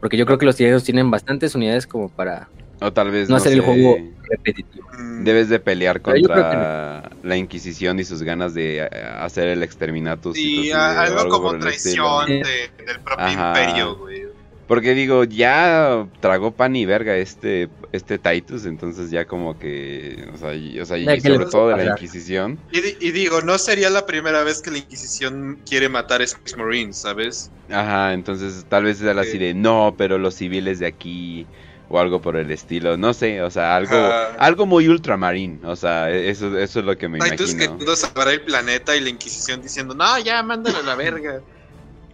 Porque 0.00 0.16
yo 0.16 0.26
creo 0.26 0.38
que 0.38 0.46
los 0.46 0.56
tiranos 0.56 0.84
tienen 0.84 1.10
bastantes 1.10 1.54
unidades 1.54 1.86
como 1.86 2.08
para 2.08 2.48
o 2.80 2.92
tal 2.92 3.10
vez 3.10 3.28
no, 3.28 3.36
hacer 3.36 3.52
el 3.52 3.60
juego 3.60 3.98
repetitivo. 4.28 4.88
Mm. 4.98 5.24
Debes 5.24 5.48
de 5.48 5.58
pelear 5.58 6.00
contra 6.00 7.10
la 7.22 7.36
Inquisición 7.36 7.98
y 7.98 8.04
sus 8.04 8.22
ganas 8.22 8.54
de 8.54 8.78
eh, 8.78 8.88
hacer 9.18 9.48
el 9.48 9.62
exterminatus. 9.62 10.36
y 10.36 10.70
algo, 10.72 11.28
como 11.28 11.58
traición 11.58 12.26
del 12.28 13.00
propio 13.04 13.32
imperio, 13.32 13.96
güey. 13.96 14.26
Porque 14.66 14.94
digo, 14.94 15.22
ya 15.22 16.08
tragó 16.20 16.50
pan 16.50 16.74
y 16.74 16.84
verga 16.86 17.16
este, 17.16 17.68
este 17.92 18.18
Titus, 18.18 18.66
entonces 18.66 19.12
ya 19.12 19.24
como 19.24 19.56
que, 19.56 20.28
o 20.34 20.36
sea, 20.36 20.54
y, 20.54 20.84
sobre 20.84 21.46
todo 21.46 21.68
de 21.68 21.76
la 21.76 21.92
Inquisición. 21.92 22.58
Y, 22.72 23.10
digo, 23.12 23.42
no 23.42 23.58
sería 23.58 23.90
la 23.90 24.06
primera 24.06 24.42
vez 24.42 24.60
que 24.60 24.72
la 24.72 24.78
Inquisición 24.78 25.60
quiere 25.68 25.88
matar 25.88 26.20
a 26.20 26.24
Space 26.24 26.56
Marines, 26.56 26.96
¿sabes? 26.96 27.52
Ajá, 27.70 28.12
entonces 28.12 28.66
tal 28.68 28.84
vez 28.84 28.98
sea 28.98 29.12
así 29.12 29.38
de, 29.38 29.54
no, 29.54 29.94
pero 29.96 30.18
los 30.18 30.34
civiles 30.34 30.80
de 30.80 30.86
aquí 30.86 31.46
o 31.88 31.98
algo 31.98 32.20
por 32.20 32.36
el 32.36 32.50
estilo, 32.50 32.96
no 32.96 33.14
sé, 33.14 33.42
o 33.42 33.50
sea, 33.50 33.76
algo 33.76 33.96
algo 34.38 34.66
muy 34.66 34.88
ultramarín, 34.88 35.60
o 35.64 35.76
sea, 35.76 36.10
eso, 36.10 36.58
eso 36.58 36.80
es 36.80 36.84
lo 36.84 36.96
que 36.98 37.08
me 37.08 37.18
imagino. 37.18 37.36
Titus 37.36 37.54
queriendo 37.54 37.96
salvar 37.96 38.28
el 38.28 38.42
planeta 38.42 38.96
y 38.96 39.00
la 39.00 39.08
Inquisición 39.08 39.62
diciendo, 39.62 39.94
no, 39.94 40.18
ya, 40.18 40.42
mándalo 40.42 40.78
a 40.78 40.82
la 40.82 40.94
verga. 40.94 41.40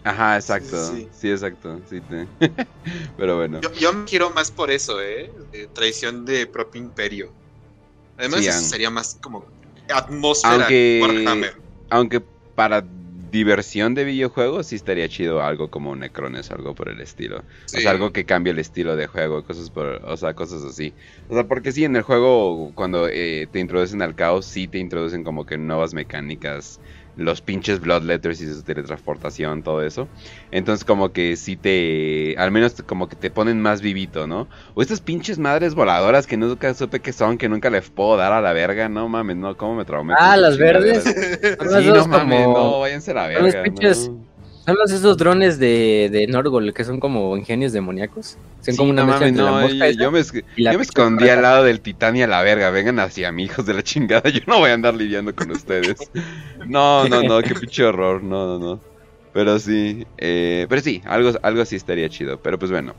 Ajá, 0.05 0.37
exacto, 0.37 0.93
sí, 1.13 1.31
exacto, 1.31 1.81
sí, 1.89 2.03
pero 3.17 3.37
bueno. 3.37 3.61
Yo, 3.79 3.93
me 3.93 4.05
quiero 4.05 4.31
más 4.31 4.51
por 4.51 4.71
eso, 4.71 5.01
¿eh? 5.01 5.31
traición 5.73 6.25
de 6.25 6.47
propio 6.47 6.83
imperio. 6.83 7.33
Además, 8.19 8.41
eso 8.41 8.61
sería 8.61 8.91
más 8.91 9.17
como 9.21 9.47
atmósfera 9.89 10.55
aunque, 10.55 11.01
Warhammer. 11.03 11.55
Aunque 11.89 12.23
para 12.55 12.85
diversión 13.33 13.95
de 13.95 14.05
videojuegos, 14.05 14.67
sí 14.69 14.77
estaría 14.77 15.09
chido 15.09 15.41
algo 15.43 15.71
como 15.71 15.97
Necrones 15.97 16.51
o 16.51 16.55
algo 16.55 16.75
por 16.75 16.91
el 16.91 17.01
estilo. 17.01 17.39
O 17.39 17.45
sea, 17.81 17.91
algo 17.91 18.13
que 18.13 18.27
cambie 18.27 18.53
el 18.53 18.59
estilo 18.59 18.95
de 18.95 19.07
juego, 19.07 19.43
cosas 19.43 19.71
por, 19.71 20.01
o 20.05 20.17
sea, 20.19 20.35
cosas 20.35 20.63
así. 20.63 20.95
O 21.29 21.35
sea, 21.35 21.49
porque 21.49 21.73
sí, 21.73 21.85
en 21.85 21.97
el 21.97 22.03
juego, 22.03 22.75
cuando 22.75 23.09
eh, 23.09 23.49
te 23.51 23.59
introducen 23.59 24.03
al 24.03 24.15
caos, 24.15 24.47
sí 24.47 24.69
te 24.69 24.79
introducen 24.79 25.25
como 25.25 25.47
que 25.47 25.57
nuevas 25.57 25.95
mecánicas 25.95 26.79
los 27.17 27.41
pinches 27.41 27.81
Bloodletters 27.81 28.41
y 28.41 28.53
su 28.53 28.63
teletransportación, 28.63 29.63
todo 29.63 29.83
eso. 29.83 30.09
Entonces 30.51 30.85
como 30.85 31.13
que 31.13 31.37
sí 31.37 31.57
te, 31.57 32.35
al 32.39 32.51
menos 32.51 32.83
como 32.87 33.09
que 33.09 33.17
te 33.17 33.31
ponen 33.31 33.61
más 33.61 33.83
vivito, 33.83 34.27
¿no? 34.27 34.49
O 34.75 34.83
estas 34.83 35.01
pinches 35.01 35.39
madres 35.39 35.75
voladoras 35.75 36.27
que 36.27 36.37
nunca 36.37 36.73
supe 36.75 37.01
que 37.01 37.13
son, 37.13 37.39
que 37.39 37.49
nunca 37.49 37.71
les 37.71 37.91
puedo 37.91 38.17
dar 38.17 38.33
a 38.33 38.41
la 38.41 38.53
verga, 38.53 38.89
no 38.89 39.09
mames, 39.09 39.37
no, 39.37 39.57
¿cómo 39.57 39.75
me 39.75 39.85
traumé? 39.85 40.15
Ah, 40.19 40.37
las 40.37 40.57
verdes. 40.59 41.05
sí, 41.05 41.87
no 41.87 42.07
mames, 42.07 42.47
no, 42.47 42.81
váyanse 42.81 43.11
a 43.11 43.15
la 43.15 43.27
verga. 43.29 43.63
pinches 43.63 44.11
Son 44.65 44.77
los 44.77 44.93
esos 44.93 45.17
drones 45.17 45.59
de, 45.59 46.09
de 46.13 46.27
Norgol 46.29 46.73
que 46.73 46.85
son 46.85 47.01
como 47.01 47.37
ingenios 47.37 47.73
demoníacos. 47.73 48.39
Son 48.61 48.77
como 48.77 48.91
una 48.91 49.05
no, 49.05 49.19
no, 49.19 49.91
yo, 49.91 50.13
me, 50.13 50.21
escondí 50.21 51.29
al 51.29 51.43
lado 51.43 51.65
del 51.65 51.81
Titania 51.81 52.27
a 52.27 52.29
la 52.29 52.43
verga. 52.43 52.71
Vengan 52.71 53.01
hacia 53.01 53.33
mí, 53.33 53.45
hijos 53.45 53.67
de 53.67 53.75
la 53.75 53.83
chingada. 53.83 54.31
Yo 54.31 54.41
no 54.47 54.61
voy 54.61 54.71
a 54.71 54.75
andar 54.75 54.95
lidiando 54.95 55.35
con 55.35 55.51
ustedes. 55.51 55.97
No, 56.67 57.09
no, 57.09 57.23
no, 57.25 57.43
qué 57.43 57.57
pinche 57.57 57.85
horror. 57.85 58.23
No, 58.23 58.47
no, 58.47 58.59
no. 58.59 58.81
Pero 59.33 59.59
sí, 59.59 60.07
eh, 60.19 60.67
pero 60.69 60.81
sí, 60.81 61.03
algo, 61.07 61.33
algo 61.43 61.63
así 61.63 61.75
estaría 61.75 62.09
chido. 62.09 62.39
Pero 62.41 62.59
pues 62.59 62.71
bueno. 62.71 62.95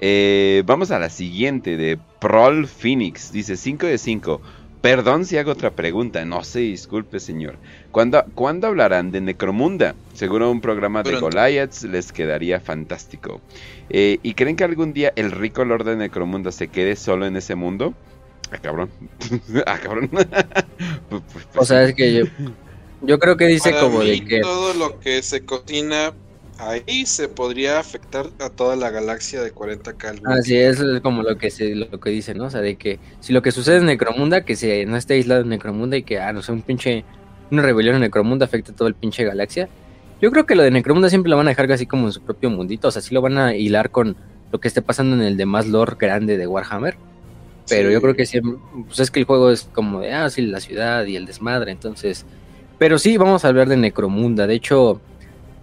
Eh, 0.00 0.62
vamos 0.66 0.90
a 0.90 0.98
la 0.98 1.10
siguiente 1.10 1.76
de 1.76 1.98
Prol 2.20 2.66
Phoenix. 2.66 3.32
Dice 3.32 3.56
5 3.56 3.86
de 3.86 3.98
5. 3.98 4.40
Perdón 4.80 5.24
si 5.24 5.36
hago 5.36 5.52
otra 5.52 5.72
pregunta, 5.72 6.24
no 6.24 6.44
se 6.44 6.60
disculpe 6.60 7.18
señor. 7.18 7.56
¿Cuándo, 7.90 8.24
¿cuándo 8.34 8.68
hablarán 8.68 9.10
de 9.10 9.20
Necromunda? 9.20 9.96
Seguro 10.14 10.50
un 10.50 10.60
programa 10.60 11.02
de 11.02 11.18
Goliaths 11.18 11.82
les 11.82 12.12
quedaría 12.12 12.60
fantástico. 12.60 13.40
Eh, 13.90 14.18
¿Y 14.22 14.34
creen 14.34 14.54
que 14.54 14.64
algún 14.64 14.92
día 14.92 15.12
el 15.16 15.32
rico 15.32 15.64
lord 15.64 15.84
de 15.84 15.96
Necromunda 15.96 16.52
se 16.52 16.68
quede 16.68 16.94
solo 16.94 17.26
en 17.26 17.36
ese 17.36 17.56
mundo? 17.56 17.92
Ah, 18.52 18.58
cabrón. 18.58 18.90
ah, 19.66 19.78
cabrón. 19.82 20.10
Pues, 21.08 21.22
pues, 21.32 21.46
o 21.56 21.64
sea, 21.64 21.82
es 21.84 21.94
que 21.94 22.12
yo, 22.12 22.24
yo 23.02 23.18
creo 23.18 23.36
que 23.36 23.46
dice 23.46 23.74
como 23.80 24.00
de 24.00 24.24
que... 24.24 24.40
Todo 24.40 24.74
lo 24.74 25.00
que 25.00 25.22
se 25.22 25.44
cocina 25.44 26.12
ahí 26.58 27.06
se 27.06 27.28
podría 27.28 27.78
afectar 27.78 28.26
a 28.40 28.50
toda 28.50 28.76
la 28.76 28.90
galaxia 28.90 29.42
de 29.42 29.54
40K. 29.54 30.20
Así 30.26 30.56
es, 30.56 30.80
es 30.80 31.00
como 31.00 31.22
lo 31.22 31.38
que 31.38 31.50
se, 31.50 31.74
lo 31.74 32.00
que 32.00 32.10
dice, 32.10 32.34
¿no? 32.34 32.44
O 32.44 32.50
sea, 32.50 32.60
de 32.60 32.76
que 32.76 32.98
si 33.20 33.32
lo 33.32 33.42
que 33.42 33.52
sucede 33.52 33.78
en 33.78 33.86
Necromunda, 33.86 34.44
que 34.44 34.56
se 34.56 34.84
no 34.84 34.96
esté 34.96 35.14
aislado 35.14 35.42
en 35.42 35.48
Necromunda 35.48 35.96
y 35.96 36.02
que, 36.02 36.18
ah, 36.18 36.32
no 36.32 36.42
sé, 36.42 36.52
un 36.52 36.62
pinche, 36.62 37.04
una 37.50 37.62
rebelión 37.62 37.94
en 37.94 38.02
Necromunda 38.02 38.46
afecta 38.46 38.72
a 38.72 38.76
todo 38.76 38.88
el 38.88 38.94
pinche 38.94 39.24
galaxia. 39.24 39.68
Yo 40.20 40.30
creo 40.32 40.46
que 40.46 40.56
lo 40.56 40.64
de 40.64 40.70
Necromunda 40.70 41.08
siempre 41.08 41.30
lo 41.30 41.36
van 41.36 41.46
a 41.46 41.50
dejar 41.50 41.70
así 41.70 41.86
como 41.86 42.06
en 42.06 42.12
su 42.12 42.20
propio 42.22 42.50
mundito, 42.50 42.88
o 42.88 42.90
sea, 42.90 43.02
sí 43.02 43.14
lo 43.14 43.22
van 43.22 43.38
a 43.38 43.54
hilar 43.54 43.90
con 43.90 44.16
lo 44.50 44.60
que 44.60 44.68
esté 44.68 44.82
pasando 44.82 45.14
en 45.14 45.22
el 45.22 45.36
demás 45.36 45.66
lore 45.66 45.96
grande 45.98 46.36
de 46.36 46.46
Warhammer. 46.46 46.96
Pero 47.68 47.90
yo 47.90 48.00
creo 48.00 48.16
que 48.16 48.24
sí, 48.24 48.40
pues 48.40 48.98
es 48.98 49.10
que 49.10 49.20
el 49.20 49.26
juego 49.26 49.50
es 49.50 49.68
como 49.74 50.00
de, 50.00 50.12
ah, 50.12 50.30
sí, 50.30 50.42
la 50.42 50.58
ciudad 50.58 51.04
y 51.04 51.16
el 51.16 51.26
desmadre, 51.26 51.70
entonces... 51.70 52.24
Pero 52.78 52.98
sí, 52.98 53.16
vamos 53.16 53.44
a 53.44 53.48
hablar 53.48 53.68
de 53.68 53.76
Necromunda. 53.76 54.46
De 54.46 54.54
hecho, 54.54 55.00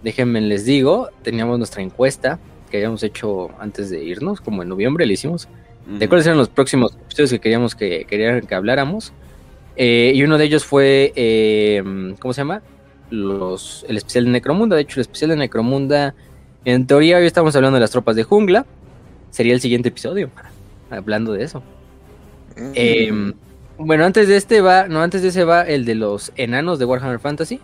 déjenme 0.06 0.40
les 0.40 0.64
digo, 0.64 1.10
teníamos 1.22 1.58
nuestra 1.58 1.82
encuesta 1.82 2.38
que 2.70 2.76
habíamos 2.76 3.02
hecho 3.02 3.50
antes 3.58 3.90
de 3.90 4.04
irnos, 4.04 4.40
como 4.40 4.62
en 4.62 4.68
noviembre 4.68 5.04
le 5.04 5.14
hicimos, 5.14 5.48
de 5.84 6.08
cuáles 6.08 6.26
eran 6.26 6.38
los 6.38 6.48
próximos 6.48 6.94
episodios 6.94 7.30
que 7.30 7.40
queríamos 7.40 7.74
que, 7.74 8.04
querían 8.04 8.42
que 8.42 8.54
habláramos. 8.54 9.12
Eh, 9.74 10.12
y 10.14 10.22
uno 10.22 10.38
de 10.38 10.44
ellos 10.44 10.64
fue, 10.64 11.12
eh, 11.16 11.82
¿cómo 12.20 12.32
se 12.32 12.40
llama? 12.40 12.62
Los, 13.10 13.84
el 13.88 13.96
especial 13.96 14.26
de 14.26 14.30
Necromunda. 14.30 14.76
De 14.76 14.82
hecho, 14.82 15.00
el 15.00 15.02
especial 15.02 15.30
de 15.30 15.36
Necromunda, 15.38 16.14
en 16.64 16.86
teoría 16.86 17.16
hoy 17.16 17.26
estamos 17.26 17.56
hablando 17.56 17.74
de 17.74 17.80
las 17.80 17.90
tropas 17.90 18.14
de 18.14 18.22
jungla. 18.22 18.64
Sería 19.30 19.54
el 19.54 19.60
siguiente 19.60 19.88
episodio, 19.88 20.30
hablando 20.90 21.32
de 21.32 21.42
eso. 21.42 21.64
Em, 22.74 23.34
bueno, 23.76 24.04
antes 24.04 24.28
de 24.28 24.36
este 24.36 24.60
va, 24.60 24.86
no, 24.86 25.02
antes 25.02 25.22
de 25.22 25.28
ese 25.28 25.42
va 25.42 25.62
el 25.62 25.84
de 25.84 25.96
los 25.96 26.32
enanos 26.36 26.78
de 26.78 26.84
Warhammer 26.84 27.18
Fantasy. 27.18 27.60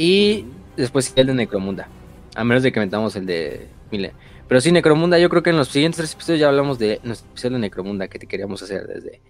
Y 0.00 0.46
después 0.78 1.12
el 1.14 1.26
de 1.26 1.34
Necromunda. 1.34 1.86
A 2.34 2.42
menos 2.42 2.62
de 2.62 2.72
que 2.72 2.80
metamos 2.80 3.16
el 3.16 3.26
de 3.26 3.68
Mile. 3.90 4.14
Pero 4.48 4.58
sí, 4.62 4.72
Necromunda, 4.72 5.18
yo 5.18 5.28
creo 5.28 5.42
que 5.42 5.50
en 5.50 5.58
los 5.58 5.68
siguientes 5.68 5.98
tres 5.98 6.14
episodios 6.14 6.40
ya 6.40 6.48
hablamos 6.48 6.78
de 6.78 7.00
nuestro 7.02 7.30
episodio 7.30 7.56
de 7.56 7.60
Necromunda 7.60 8.08
que 8.08 8.18
te 8.18 8.26
queríamos 8.26 8.62
hacer 8.62 8.86
desde 8.86 9.20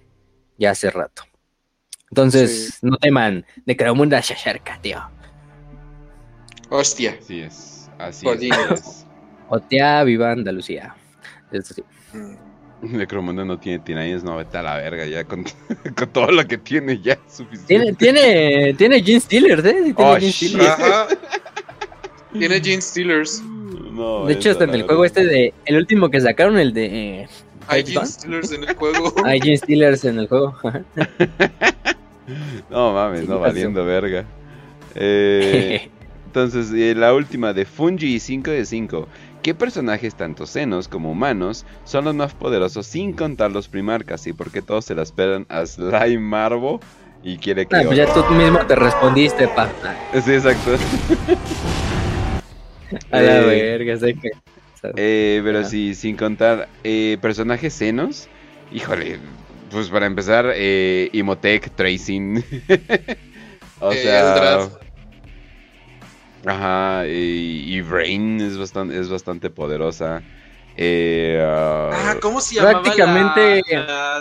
ya 0.58 0.70
hace 0.70 0.88
rato. 0.90 1.24
Entonces, 2.08 2.78
no 2.82 2.96
teman, 2.98 3.44
Necromunda 3.66 4.22
se 4.22 4.34
acerca, 4.34 4.78
tío. 4.80 5.02
Hostia. 6.68 7.16
Así 7.18 7.40
es. 7.40 7.90
Así 7.98 8.28
es. 8.28 9.06
Hostia, 9.48 10.04
viva 10.04 10.30
Andalucía. 10.30 10.94
Eso 11.50 11.74
sí. 11.74 11.82
Mm. 12.12 12.49
Necromunda 12.82 13.44
no 13.44 13.58
tiene 13.58 13.78
tirañas, 13.80 14.24
no, 14.24 14.36
vete 14.36 14.58
a 14.58 14.62
la 14.62 14.76
verga 14.76 15.06
ya 15.06 15.24
con, 15.24 15.44
con, 15.96 16.08
todo 16.10 16.30
lo 16.30 16.46
que 16.46 16.58
tiene 16.58 17.00
ya 17.00 17.14
es 17.14 17.20
suficiente. 17.28 17.66
Tiene, 17.66 17.92
tiene, 17.94 18.74
tiene 18.74 19.02
Gene 19.02 19.20
Steelers, 19.20 19.64
¿eh? 19.64 19.76
Tiene 19.82 19.94
oh, 19.96 20.14
Gene 20.14 20.32
Steelers. 20.32 20.76
tiene 22.38 22.60
Gene 22.60 22.82
Steelers. 22.82 23.42
No, 23.92 24.26
de 24.26 24.34
hecho, 24.34 24.50
hasta 24.50 24.64
en 24.64 24.74
el 24.74 24.82
juego 24.84 25.04
este 25.04 25.26
de. 25.26 25.54
El 25.64 25.76
último 25.76 26.10
que 26.10 26.20
sacaron, 26.20 26.58
el 26.58 26.72
de. 26.72 26.86
Eh, 27.22 27.28
Hay 27.66 27.84
Gene 27.84 28.06
Steelers 28.06 28.52
en 28.52 28.64
el 28.64 28.74
juego. 28.74 29.14
Hay 29.24 29.40
Gene 29.40 29.56
Steelers 29.56 30.04
en 30.04 30.18
el 30.18 30.28
juego. 30.28 30.56
no 32.70 32.92
mames, 32.92 33.28
no 33.28 33.40
valiendo 33.40 33.84
verga. 33.84 34.24
Eh, 34.94 35.90
entonces, 36.26 36.70
eh, 36.72 36.94
la 36.94 37.12
última 37.12 37.52
de 37.52 37.64
Fungi 37.64 38.20
5 38.20 38.50
de 38.52 38.64
5. 38.64 39.08
¿Qué 39.42 39.54
personajes, 39.54 40.14
tanto 40.16 40.44
senos 40.46 40.86
como 40.86 41.10
humanos, 41.12 41.64
son 41.84 42.04
los 42.04 42.14
más 42.14 42.34
poderosos 42.34 42.86
sin 42.86 43.14
contar 43.14 43.50
los 43.50 43.68
primarcas? 43.68 44.26
¿Y 44.26 44.34
por 44.34 44.50
qué 44.50 44.60
todos 44.60 44.84
se 44.84 44.94
la 44.94 45.02
esperan 45.02 45.46
a 45.48 45.64
Slime 45.64 46.18
Marvo? 46.18 46.78
Y 47.22 47.38
quiere 47.38 47.64
que. 47.64 47.76
Ah, 47.76 47.82
pues 47.86 47.96
ya 47.96 48.12
tú 48.12 48.22
mismo 48.34 48.58
te 48.66 48.74
respondiste, 48.74 49.48
pa. 49.48 49.70
Sí, 50.12 50.32
exacto. 50.32 50.72
a 53.10 53.20
la 53.20 53.40
eh, 53.40 53.46
verga, 53.46 53.96
sé 53.96 54.14
que. 54.14 54.30
Eh, 54.96 55.40
pero 55.42 55.64
sí, 55.64 55.94
sin 55.94 56.16
contar 56.16 56.68
eh, 56.84 57.16
personajes 57.22 57.72
senos. 57.72 58.28
Híjole, 58.70 59.18
pues 59.70 59.88
para 59.88 60.04
empezar, 60.04 60.52
eh, 60.54 61.08
Imotech 61.12 61.70
Tracing. 61.74 62.44
o 63.80 63.92
sea. 63.92 64.68
Ajá, 66.46 67.06
y, 67.06 67.80
Brain 67.82 68.40
es 68.40 68.56
bastante, 68.56 68.98
es 68.98 69.08
bastante 69.08 69.50
poderosa. 69.50 70.22
Eh, 70.76 71.38
ah, 71.42 72.16
¿cómo 72.22 72.40
se 72.40 72.54
llamaba 72.54 72.82
prácticamente... 72.82 73.62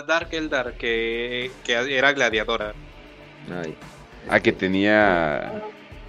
Dark 0.06 0.28
Eldar, 0.32 0.74
que, 0.74 1.50
que 1.64 1.72
era 1.72 2.12
gladiadora? 2.12 2.74
Ay. 3.62 3.74
Ah, 4.28 4.40
que 4.40 4.52
tenía... 4.52 5.62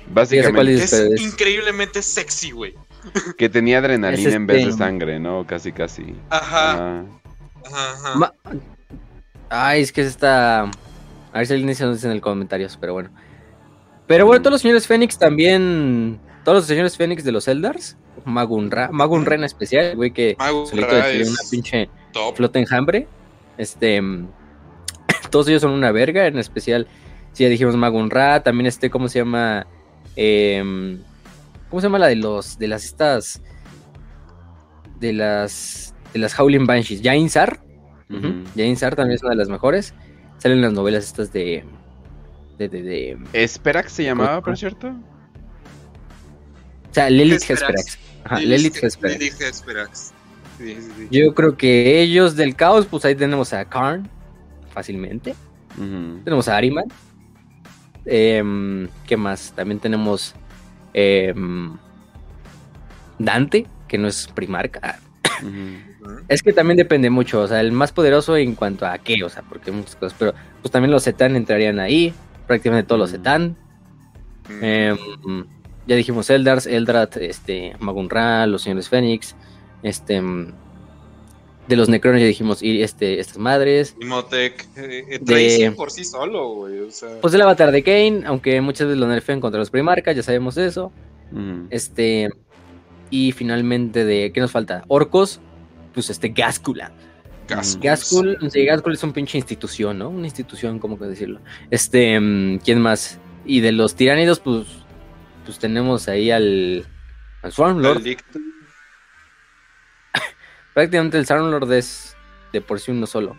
Básicamente... 0.08 0.84
Es, 0.84 1.22
increíblemente 1.22 2.02
sexy, 2.02 2.52
güey. 2.52 2.76
Que 3.38 3.50
tenía 3.50 3.80
adrenalina 3.80 4.30
en 4.32 4.46
vez 4.46 4.66
de 4.66 4.74
sangre, 4.74 5.20
¿no? 5.20 5.46
Casi, 5.48 5.72
casi. 5.72 6.16
Ajá. 6.30 7.06
Ajá. 7.66 8.34
Ay, 9.50 9.82
es 9.82 9.92
que 9.92 10.02
está... 10.02 10.64
A 11.34 11.38
ver 11.38 11.48
si 11.48 11.54
alguien 11.54 11.70
dice 11.70 11.86
en 11.86 12.12
el 12.12 12.22
comentarios, 12.22 12.78
pero 12.80 12.94
bueno. 12.94 13.10
Pero 14.12 14.26
bueno, 14.26 14.42
todos 14.42 14.52
los 14.56 14.62
señores 14.62 14.88
Fénix 14.88 15.18
también. 15.18 16.20
Todos 16.44 16.58
los 16.58 16.66
señores 16.66 16.98
Fénix 16.98 17.24
de 17.24 17.32
los 17.32 17.48
Eldars. 17.48 17.96
Magunra, 18.26 18.90
Magunra 18.92 19.36
en 19.36 19.46
especial, 19.46 19.96
güey, 19.96 20.12
que 20.12 20.36
solito 20.70 20.98
es 20.98 21.30
una 21.30 21.50
pinche 21.50 21.90
flota 22.36 22.60
enjambre. 22.60 23.08
Este. 23.58 24.02
todos 25.30 25.48
ellos 25.48 25.62
son 25.62 25.72
una 25.72 25.94
verga, 25.94 26.28
en 26.28 26.40
especial. 26.40 26.90
Si 27.32 27.46
ya 27.46 27.50
dijimos 27.50 27.78
Magunra, 27.78 28.44
también 28.44 28.68
este, 28.68 28.90
¿cómo 28.90 29.08
se 29.08 29.20
llama? 29.20 29.66
Em, 30.18 31.00
¿Cómo 31.70 31.80
se 31.80 31.88
llama 31.88 32.00
la 32.00 32.08
de 32.08 32.18
los. 32.18 32.60
de 32.60 32.68
las 32.68 32.84
estas. 32.84 33.42
De 35.00 35.14
las. 35.14 35.96
De 36.12 36.20
las 36.20 36.38
Howling 36.38 36.66
Banshees. 36.66 37.02
Jainsar. 37.02 37.62
Jainsar 38.58 38.94
también 38.94 39.16
es 39.16 39.24
una 39.24 39.30
de 39.30 39.38
las 39.38 39.48
mejores. 39.48 39.94
Salen 40.38 40.62
las 40.62 40.74
novelas 40.74 41.06
estas 41.06 41.32
de 41.32 41.64
de, 42.70 42.82
de, 42.82 43.18
¿Esperax 43.34 43.92
se 43.92 44.04
llamaba, 44.04 44.42
por 44.42 44.58
cierto? 44.58 44.90
O 44.90 46.94
sea, 46.94 47.10
Lilith 47.10 47.50
Hesperax. 47.50 47.98
Ajá, 48.24 48.40
Lilith 48.40 48.84
Hesperax. 48.84 50.14
Yo 51.10 51.34
creo 51.34 51.58
que 51.58 52.02
ellos 52.02 52.36
del 52.36 52.56
caos, 52.56 52.86
pues 52.86 53.04
ahí 53.06 53.16
tenemos 53.16 53.54
a 53.54 53.66
Karn, 53.66 54.08
fácilmente. 54.74 55.34
Tenemos 56.24 56.48
a 56.48 56.58
Ariman. 56.58 56.86
Em, 58.06 58.88
¿Qué 59.08 59.18
más? 59.18 59.54
También 59.56 59.80
tenemos 59.80 60.36
em, 60.94 61.78
Dante, 63.18 63.66
que 63.88 63.98
no 63.98 64.08
es 64.08 64.28
primarca. 64.28 65.00
Es 66.28 66.42
que 66.42 66.54
también 66.54 66.78
depende 66.78 67.10
mucho, 67.10 67.42
o 67.42 67.48
sea, 67.48 67.62
el 67.62 67.72
más 67.72 67.92
poderoso 67.92 68.38
en 68.38 68.56
cuanto 68.56 68.86
a 68.86 68.98
qué, 68.98 69.24
o 69.24 69.30
sea, 69.30 69.44
porque 69.44 69.72
muchas 69.72 69.96
cosas, 69.96 70.16
pero 70.18 70.34
pues 70.62 70.72
también 70.72 70.92
los 70.92 71.04
Zetan 71.04 71.36
entrarían 71.36 71.80
ahí 71.80 72.14
prácticamente 72.52 72.86
todos 72.86 73.00
los 73.00 73.12
Zetan. 73.12 73.56
Mm. 74.50 74.64
Em, 74.64 74.98
ya 75.88 75.96
dijimos 75.96 76.30
Eldars, 76.30 76.66
Eldrat, 76.66 77.16
este, 77.16 77.78
Magunra, 77.80 78.46
los 78.46 78.64
señores 78.64 78.90
Fénix, 78.90 79.38
este 79.84 80.22
de 81.68 81.76
los 81.78 81.88
Necrones 81.88 82.20
ya 82.20 82.28
dijimos 82.28 82.62
y 82.62 82.82
este, 82.82 83.22
estas 83.22 83.38
madres. 83.38 83.96
Imotec, 84.02 84.68
eh, 84.76 85.22
eh 85.26 85.72
por 85.72 85.92
sí 85.92 86.04
solo, 86.04 86.56
güey. 86.56 86.80
O 86.80 86.92
sea... 86.92 87.22
Pues 87.22 87.34
el 87.34 87.42
avatar 87.42 87.72
de 87.72 87.84
Kane, 87.84 88.24
aunque 88.26 88.60
muchas 88.60 88.88
veces 88.88 89.00
lo 89.00 89.08
nerfean 89.08 89.40
contra 89.40 89.60
los 89.60 89.70
primarcas, 89.70 90.14
ya 90.14 90.24
sabemos 90.24 90.58
eso. 90.58 90.92
Este. 91.70 92.30
Y 93.10 93.32
finalmente 93.32 94.04
de. 94.04 94.34
¿Qué 94.34 94.42
nos 94.42 94.52
falta? 94.52 94.84
Orcos. 94.90 95.40
Pues 95.94 96.10
este 96.10 96.34
Gascula. 97.56 97.92
Gaskull, 97.92 98.38
sí, 98.52 98.68
es 98.68 99.04
un 99.04 99.14
pinche 99.14 99.38
institución, 99.38 100.00
¿no? 100.00 100.10
Una 100.10 100.26
institución, 100.26 100.80
¿cómo 100.80 100.98
que 100.98 101.06
decirlo? 101.06 101.40
Este, 101.70 102.20
mm, 102.20 102.60
¿quién 102.60 102.82
más? 102.82 103.20
Y 103.46 103.60
de 103.60 103.72
los 103.72 103.96
tiránidos, 103.96 104.40
pues, 104.40 104.66
pues 105.46 105.60
tenemos 105.60 106.08
ahí 106.08 106.32
al, 106.32 106.86
al 107.42 107.52
Swarmlord. 107.52 108.04
Prácticamente 110.74 111.18
el 111.18 111.26
Swarmlord 111.26 111.72
es 111.74 112.16
de 112.54 112.62
por 112.62 112.80
sí 112.80 112.92
uno 112.92 113.06
solo. 113.06 113.36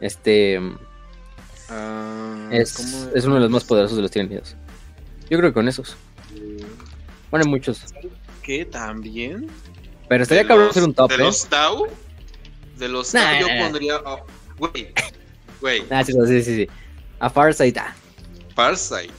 Este 0.00 0.60
ah, 1.70 2.48
es, 2.50 3.08
es, 3.14 3.24
uno 3.24 3.36
de 3.36 3.40
los 3.40 3.50
más 3.50 3.64
poderosos 3.64 3.96
de 3.96 4.02
los 4.02 4.10
tiranidos. 4.10 4.56
Yo 5.30 5.38
creo 5.38 5.50
que 5.50 5.54
con 5.54 5.68
esos. 5.68 5.96
Bueno, 7.30 7.46
muchos. 7.46 7.86
¿Qué? 8.42 8.66
¿También? 8.66 9.48
Pero 10.08 10.22
estaría 10.22 10.46
cabrón 10.46 10.68
hacer 10.68 10.84
un 10.84 10.92
top, 10.92 11.10
¿De 11.10 11.18
los 11.18 11.46
Tau? 11.46 11.86
De 12.78 12.88
los 12.88 13.12
Tau 13.12 13.40
yo 13.40 13.46
pondría... 13.60 14.00
Oh, 14.04 14.24
güey, 14.58 14.92
güey. 15.60 15.84
Ah, 15.90 16.04
sí, 16.04 16.12
sí, 16.26 16.42
sí. 16.42 16.68
A 17.20 17.30
Farsight. 17.30 17.76
Ah. 17.78 17.94
Farsight. 18.54 19.12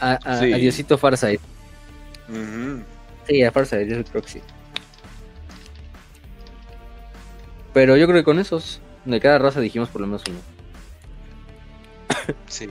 A, 0.00 0.12
a, 0.12 0.38
sí. 0.38 0.46
Diosito 0.54 0.98
Farsight. 0.98 1.40
Sí, 3.26 3.42
a 3.42 3.50
Farsight, 3.50 3.88
yo 3.88 4.04
creo 4.04 4.22
que 4.22 4.28
sí. 4.28 4.40
Pero 7.72 7.96
yo 7.96 8.06
creo 8.06 8.18
que 8.18 8.24
con 8.24 8.38
esos, 8.38 8.80
de 9.04 9.20
cada 9.20 9.38
raza 9.38 9.60
dijimos 9.60 9.88
por 9.88 10.00
lo 10.00 10.06
menos 10.08 10.22
uno. 10.28 10.38
Sí. 12.48 12.68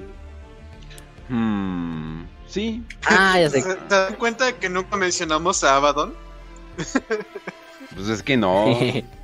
Hmm. 1.29 2.25
Sí. 2.47 2.83
Ah, 3.05 3.39
ya 3.39 3.49
sé. 3.49 3.61
¿Te 3.61 3.95
das 3.95 4.15
cuenta 4.15 4.45
de 4.45 4.55
que 4.55 4.69
nunca 4.69 4.97
mencionamos 4.97 5.63
a 5.63 5.75
Abaddon? 5.75 6.13
Pues 7.95 8.09
es 8.09 8.23
que 8.23 8.37
no. 8.37 8.77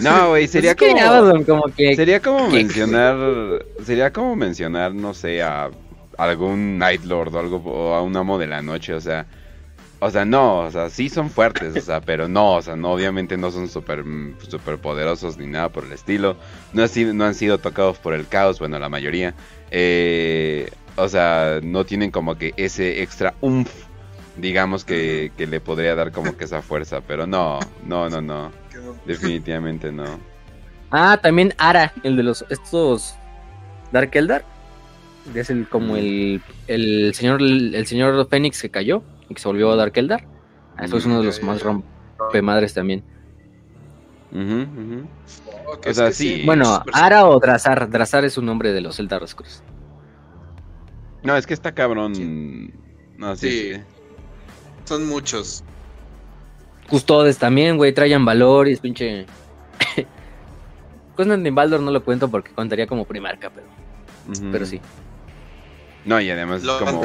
No, 0.00 0.30
güey, 0.30 0.46
sería 0.48 0.74
como, 0.74 0.98
Abaddon, 0.98 1.44
como 1.44 1.62
que, 1.74 1.96
sería 1.96 2.20
como 2.20 2.50
mencionar 2.50 3.64
sería 3.84 4.12
como 4.12 4.36
mencionar, 4.36 4.94
no 4.94 5.14
sé, 5.14 5.42
a 5.42 5.70
algún 6.18 6.78
Night 6.78 7.04
Lord 7.04 7.34
o 7.34 7.38
algo 7.38 7.56
o 7.64 7.94
a 7.94 8.02
un 8.02 8.16
amo 8.16 8.38
de 8.38 8.46
la 8.46 8.62
noche, 8.62 8.94
o 8.94 9.00
sea, 9.00 9.26
o 10.04 10.10
sea, 10.10 10.26
no, 10.26 10.58
o 10.58 10.70
sea, 10.70 10.90
sí 10.90 11.08
son 11.08 11.30
fuertes, 11.30 11.74
o 11.76 11.80
sea, 11.80 12.00
pero 12.02 12.28
no, 12.28 12.56
o 12.56 12.62
sea, 12.62 12.76
no, 12.76 12.92
obviamente 12.92 13.38
no 13.38 13.50
son 13.50 13.68
súper 13.68 14.04
super 14.48 14.76
poderosos 14.76 15.38
ni 15.38 15.46
nada 15.46 15.70
por 15.70 15.84
el 15.84 15.92
estilo. 15.92 16.36
No, 16.74 16.84
no 17.14 17.24
han 17.24 17.34
sido 17.34 17.56
tocados 17.56 17.96
por 17.98 18.12
el 18.12 18.26
caos, 18.28 18.58
bueno, 18.58 18.78
la 18.78 18.90
mayoría. 18.90 19.34
Eh, 19.70 20.70
o 20.96 21.08
sea, 21.08 21.60
no 21.62 21.86
tienen 21.86 22.10
como 22.10 22.36
que 22.36 22.52
ese 22.58 23.02
extra 23.02 23.34
umf, 23.40 23.70
digamos 24.36 24.84
que, 24.84 25.32
que 25.38 25.46
le 25.46 25.60
podría 25.60 25.94
dar 25.94 26.12
como 26.12 26.36
que 26.36 26.44
esa 26.44 26.60
fuerza, 26.60 27.00
pero 27.00 27.26
no, 27.26 27.58
no, 27.86 28.10
no, 28.10 28.20
no. 28.20 28.52
Definitivamente 29.06 29.92
no. 29.92 30.04
Ah, 30.90 31.18
también 31.20 31.54
Ara, 31.58 31.92
el 32.02 32.16
de 32.16 32.22
los 32.22 32.44
estos 32.50 33.14
Dark 33.92 34.10
Eldar. 34.14 34.44
Es 35.34 35.50
el 35.50 35.68
como 35.68 35.96
el, 35.96 36.42
el 36.66 37.14
señor 37.14 37.40
el, 37.40 37.86
señor 37.86 38.28
Fénix 38.28 38.60
que 38.60 38.70
cayó 38.70 39.02
y 39.28 39.34
que 39.34 39.40
se 39.40 39.48
volvió 39.48 39.72
a 39.72 39.76
Dark 39.76 39.92
Eldar. 39.96 40.26
Ah, 40.76 40.84
eso 40.84 40.98
es 40.98 41.06
uno 41.06 41.20
de 41.20 41.26
los 41.26 41.42
más 41.42 41.62
rompemadres 41.62 42.74
también. 42.74 43.02
o 44.32 45.92
sea, 45.92 46.12
sí. 46.12 46.42
Bueno, 46.44 46.82
Ara 46.92 47.26
o 47.26 47.40
Drazar. 47.40 47.88
Drazar 47.90 48.24
es 48.24 48.36
un 48.38 48.46
nombre 48.46 48.72
de 48.72 48.80
los 48.80 48.98
Eldar 48.98 49.22
Oscuros. 49.22 49.62
No, 51.22 51.36
es 51.36 51.46
que 51.46 51.54
está 51.54 51.72
cabrón. 51.72 52.72
No, 53.16 53.34
sí, 53.34 53.72
Son 54.84 55.06
muchos. 55.08 55.64
Custodes 56.88 57.38
también, 57.38 57.76
güey, 57.76 57.92
traían 57.92 58.24
valor 58.24 58.68
y 58.68 58.72
es 58.72 58.80
pinche. 58.80 59.26
Constantin 61.16 61.54
Baldor 61.54 61.80
no 61.80 61.90
lo 61.90 62.04
cuento 62.04 62.28
porque 62.28 62.52
contaría 62.52 62.86
como 62.86 63.04
primarca, 63.04 63.50
pero. 63.50 63.66
Pero 64.50 64.66
sí. 64.66 64.80
No, 66.04 66.20
y 66.20 66.30
además 66.30 66.62
como. 66.62 67.02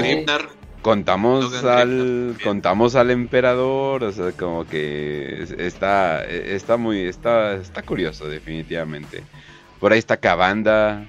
Contamos 0.82 1.64
al. 1.64 2.38
Contamos 2.43 2.95
al 2.95 3.11
emperador. 3.11 4.03
O 4.03 4.11
sea, 4.11 4.32
como 4.32 4.66
que 4.66 5.45
está. 5.58 6.24
Está 6.24 6.77
muy. 6.77 7.01
Está. 7.01 7.56
Está 7.56 7.82
curioso, 7.82 8.27
definitivamente. 8.27 9.24
Por 9.80 9.91
ahí 9.91 9.99
está 9.99 10.17
Cabanda. 10.17 11.06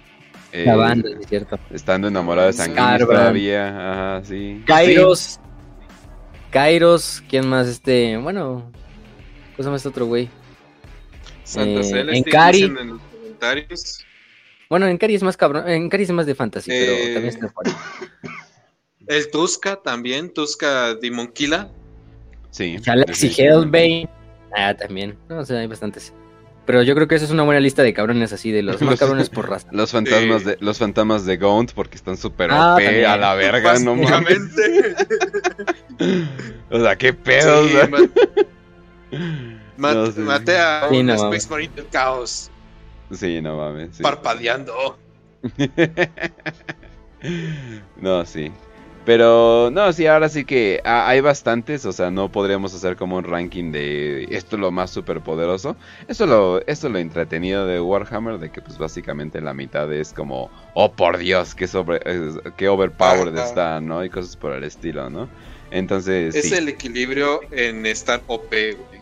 Eh, 0.53 0.67
es 1.21 1.29
cierto. 1.29 1.59
Estando 1.71 2.09
enamorado 2.09 2.49
de 2.49 2.53
Sanguinis 2.53 3.07
todavía. 3.07 3.69
Ajá, 3.93 4.25
sí. 4.25 4.63
Kairos. 4.67 5.41
Kairos, 6.51 7.23
¿quién 7.29 7.49
más? 7.49 7.69
Este, 7.69 8.17
bueno, 8.17 8.71
¿cómo 9.51 9.57
se 9.57 9.63
llama 9.65 9.77
este 9.77 9.89
otro 9.89 10.07
güey? 10.07 10.29
Santa 11.45 11.81
eh, 11.81 12.07
en 12.11 12.23
Cari. 12.25 12.63
En 12.63 13.01
bueno, 14.69 14.87
en 14.87 14.99
Cari 14.99 15.15
es 15.15 15.23
más 15.23 15.37
cabrón, 15.37 15.69
en 15.69 15.89
Cari 15.89 16.05
es 16.05 16.13
más 16.13 16.27
de 16.27 16.35
fantasy, 16.35 16.71
pero 16.71 16.93
eh, 16.93 17.15
también 17.15 17.35
está 17.35 17.49
fuerte. 17.49 17.73
El 19.07 19.29
Tuska 19.31 19.77
también, 19.77 20.33
Tuska 20.33 20.95
Dimonquila. 20.95 21.69
Sí. 22.51 22.77
Alex 22.87 23.25
y 23.25 23.43
Hellbane. 23.43 24.09
Ah, 24.57 24.73
también. 24.75 25.19
No, 25.29 25.41
o 25.41 25.45
sea, 25.45 25.59
hay 25.59 25.67
bastantes. 25.67 26.13
Pero 26.71 26.85
yo 26.85 26.95
creo 26.95 27.09
que 27.09 27.17
esa 27.17 27.25
es 27.25 27.33
una 27.33 27.43
buena 27.43 27.59
lista 27.59 27.83
de 27.83 27.93
cabrones 27.93 28.33
así, 28.33 28.53
de 28.53 28.63
los 28.63 28.81
más 28.81 28.97
cabrones 29.01 29.29
por 29.29 29.51
raza. 29.51 29.67
Los 29.73 29.91
fantasmas 29.91 30.45
de, 30.45 30.57
los 30.61 30.79
fantasmas 30.79 31.27
de 31.27 31.37
Gaunt, 31.37 31.73
porque 31.73 31.97
están 31.97 32.17
súper 32.17 32.49
ah, 32.53 32.77
OP 32.77 32.81
a 32.81 33.17
la 33.17 33.35
verga, 33.35 33.77
no 33.81 33.97
mames. 33.97 34.39
o 36.71 36.79
sea, 36.81 36.95
qué 36.95 37.13
pedo. 37.13 37.67
Sí, 37.67 37.75
Mate 39.77 40.59
a 40.61 40.87
un 40.93 41.11
Space 41.11 41.49
Marine 41.51 41.75
del 41.75 41.89
caos. 41.89 42.53
Sí, 43.11 43.41
no 43.41 43.57
mames. 43.57 43.99
Parpadeando. 44.01 44.97
no, 47.97 48.25
sí. 48.27 48.53
Pero 49.05 49.71
no, 49.73 49.93
sí, 49.95 50.07
ahora 50.07 50.29
sí 50.29 50.45
que 50.45 50.81
hay 50.85 51.21
bastantes, 51.21 51.87
o 51.87 51.93
sea, 51.93 52.11
no 52.11 52.31
podríamos 52.31 52.75
hacer 52.75 52.97
como 52.97 53.17
un 53.17 53.25
ranking 53.25 53.73
de 53.73 54.25
esto 54.31 54.57
es 54.57 54.61
lo 54.61 54.71
más 54.71 54.91
super 54.91 55.21
poderoso. 55.21 55.75
Esto 56.07 56.27
lo, 56.27 56.59
esto 56.67 56.87
es 56.87 56.93
lo 56.93 56.99
entretenido 56.99 57.67
de 57.67 57.81
Warhammer, 57.81 58.39
de 58.39 58.51
que 58.51 58.61
pues 58.61 58.77
básicamente 58.77 59.41
la 59.41 59.55
mitad 59.55 59.91
es 59.93 60.13
como, 60.13 60.51
oh 60.75 60.93
por 60.93 61.17
Dios, 61.17 61.55
qué 61.55 61.67
sobre, 61.67 62.01
qué 62.59 62.69
overpowered 62.69 63.37
está, 63.39 63.81
¿no? 63.81 64.05
Y 64.05 64.11
cosas 64.11 64.37
por 64.37 64.53
el 64.53 64.65
estilo, 64.65 65.09
¿no? 65.09 65.29
Entonces... 65.71 66.35
Es 66.35 66.53
el 66.53 66.69
equilibrio 66.69 67.41
en 67.53 67.87
estar 67.87 68.21
OP, 68.27 68.51
güey. 68.51 69.01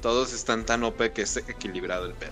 Todos 0.00 0.32
están 0.32 0.64
tan 0.64 0.84
OP 0.84 1.12
que 1.12 1.22
es 1.22 1.36
equilibrado 1.36 2.06
el 2.06 2.12
pedo. 2.12 2.30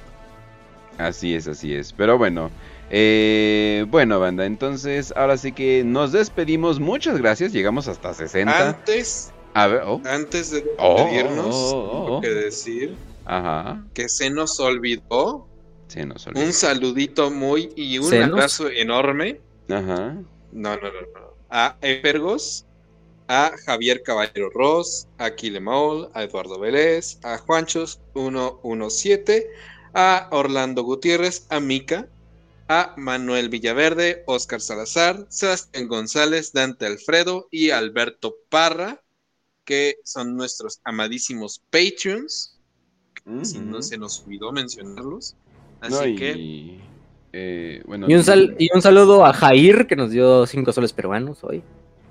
Así 0.98 1.34
es, 1.34 1.48
así 1.48 1.74
es. 1.74 1.92
Pero 1.92 2.16
bueno, 2.16 2.50
eh, 2.90 3.84
bueno, 3.88 4.18
banda, 4.18 4.46
entonces 4.46 5.12
ahora 5.16 5.36
sí 5.36 5.52
que 5.52 5.84
nos 5.84 6.12
despedimos. 6.12 6.80
Muchas 6.80 7.18
gracias, 7.18 7.52
llegamos 7.52 7.88
hasta 7.88 8.14
60. 8.14 8.68
Antes, 8.68 9.32
a 9.54 9.66
ver, 9.66 9.82
oh. 9.84 10.00
antes 10.04 10.50
de 10.50 10.64
oh, 10.78 10.96
despedirnos, 10.96 11.54
oh, 11.54 12.04
tengo 12.04 12.20
que 12.22 12.30
decir 12.30 12.94
Ajá. 13.26 13.84
que 13.92 14.08
se 14.08 14.30
nos 14.30 14.58
olvidó. 14.58 15.46
Se 15.88 16.06
nos 16.06 16.26
olvidó. 16.26 16.46
Un 16.46 16.52
saludito 16.52 17.30
muy 17.30 17.70
y 17.76 17.98
un 17.98 18.14
abrazo 18.14 18.68
enorme. 18.70 19.40
Ajá. 19.68 20.16
No, 20.52 20.76
no, 20.76 20.82
no, 20.82 21.00
no. 21.14 21.34
A 21.50 21.76
Epergos, 21.82 22.64
a 23.28 23.52
Javier 23.66 24.02
Caballero 24.02 24.50
Ross, 24.54 25.06
a 25.18 25.30
Quilemol, 25.34 26.10
a 26.14 26.24
Eduardo 26.24 26.58
Vélez, 26.58 27.18
a 27.22 27.36
Juanchos 27.38 28.00
117, 28.14 29.46
a 29.94 30.28
Orlando 30.30 30.82
Gutiérrez, 30.82 31.46
a 31.50 31.60
Mica, 31.60 32.08
a 32.68 32.94
Manuel 32.96 33.48
Villaverde, 33.48 34.22
Oscar 34.26 34.60
Salazar, 34.60 35.26
Sebastián 35.30 35.88
González, 35.88 36.52
Dante 36.52 36.86
Alfredo 36.86 37.48
y 37.50 37.70
Alberto 37.70 38.36
Parra, 38.50 39.02
que 39.64 39.96
son 40.04 40.36
nuestros 40.36 40.80
amadísimos 40.84 41.62
Patreons. 41.70 42.54
Si 43.42 43.58
no 43.58 43.82
se 43.82 43.98
nos 43.98 44.22
olvidó 44.24 44.52
mencionarlos. 44.52 45.34
Así 45.80 46.16
que. 46.16 46.78
Eh, 47.34 47.82
bueno, 47.86 48.06
y, 48.08 48.14
un 48.14 48.56
y 48.58 48.68
un 48.74 48.80
saludo 48.80 49.26
a 49.26 49.34
Jair, 49.34 49.86
que 49.86 49.96
nos 49.96 50.10
dio 50.10 50.46
cinco 50.46 50.72
soles 50.72 50.94
peruanos 50.94 51.38
hoy. 51.42 51.62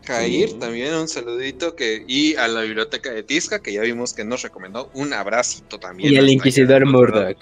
Jair, 0.06 0.60
también 0.60 0.94
un 0.94 1.08
saludito 1.08 1.76
que 1.76 2.06
y 2.08 2.36
a 2.36 2.48
la 2.48 2.62
biblioteca 2.62 3.12
de 3.12 3.24
Tisca, 3.24 3.60
que 3.60 3.74
ya 3.74 3.82
vimos 3.82 4.14
que 4.14 4.24
nos 4.24 4.44
recomendó 4.44 4.92
un 4.94 5.12
abracito 5.14 5.80
también. 5.80 6.14
Y 6.14 6.18
al 6.18 6.30
Inquisidor 6.30 6.86
Murdoch. 6.86 7.38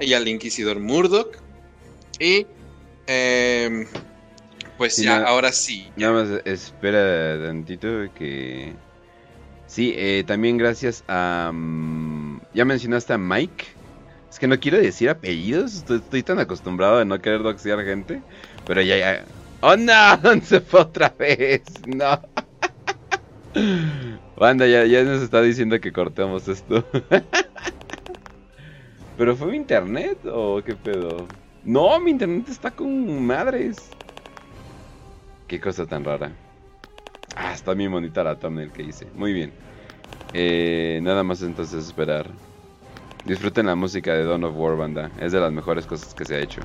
Y 0.00 0.12
al 0.12 0.26
Inquisidor 0.26 0.80
Murdoch. 0.80 1.45
Y 2.18 2.46
em, 3.06 3.86
pues 4.78 4.96
ya, 4.96 5.24
ahora 5.24 5.52
sí. 5.52 5.88
Nada 5.96 6.12
más 6.12 6.28
espera 6.44 7.46
tantito 7.46 7.88
que... 8.14 8.74
Sí, 9.66 9.94
eh, 9.96 10.24
también 10.26 10.58
gracias 10.58 11.04
a... 11.08 11.50
Mm, 11.52 12.40
ya 12.54 12.64
mencionaste 12.64 13.12
a 13.12 13.18
Mike. 13.18 13.64
Es 14.30 14.38
que 14.38 14.46
no 14.46 14.60
quiero 14.60 14.78
decir 14.78 15.08
apellidos, 15.08 15.84
estoy, 15.88 16.22
tan 16.22 16.38
acostumbrado 16.38 16.98
a 16.98 17.04
no 17.04 17.20
querer 17.20 17.42
doxear 17.42 17.82
gente. 17.84 18.20
Pero 18.66 18.82
ya, 18.82 18.96
ya... 18.96 19.24
¡Oh, 19.62 19.76
no! 19.76 20.40
Se 20.42 20.60
fue 20.60 20.80
otra 20.80 21.14
vez. 21.18 21.62
No. 21.86 22.20
Banda, 24.36 24.66
ya, 24.66 24.84
ya 24.84 25.02
nos 25.02 25.22
está 25.22 25.40
diciendo 25.40 25.80
que 25.80 25.92
cortemos 25.92 26.46
esto. 26.48 26.86
¿Pero 29.16 29.34
fue 29.34 29.46
mi 29.48 29.56
internet 29.56 30.18
o 30.26 30.62
qué 30.62 30.74
pedo? 30.74 31.26
No, 31.66 31.98
mi 31.98 32.12
internet 32.12 32.48
está 32.48 32.70
con 32.70 33.26
madres. 33.26 33.90
Qué 35.48 35.60
cosa 35.60 35.84
tan 35.84 36.04
rara. 36.04 36.30
Ah, 37.34 37.52
está 37.52 37.74
bien 37.74 37.90
bonita 37.90 38.22
la 38.22 38.38
thumbnail 38.38 38.70
que 38.70 38.84
hice. 38.84 39.08
Muy 39.16 39.32
bien. 39.32 39.52
Eh, 40.32 41.00
nada 41.02 41.24
más 41.24 41.42
entonces 41.42 41.84
esperar. 41.84 42.28
Disfruten 43.24 43.66
la 43.66 43.74
música 43.74 44.14
de 44.14 44.24
Dawn 44.24 44.44
of 44.44 44.54
War, 44.56 44.76
banda. 44.76 45.10
Es 45.18 45.32
de 45.32 45.40
las 45.40 45.50
mejores 45.50 45.86
cosas 45.86 46.14
que 46.14 46.24
se 46.24 46.36
ha 46.36 46.38
hecho. 46.38 46.60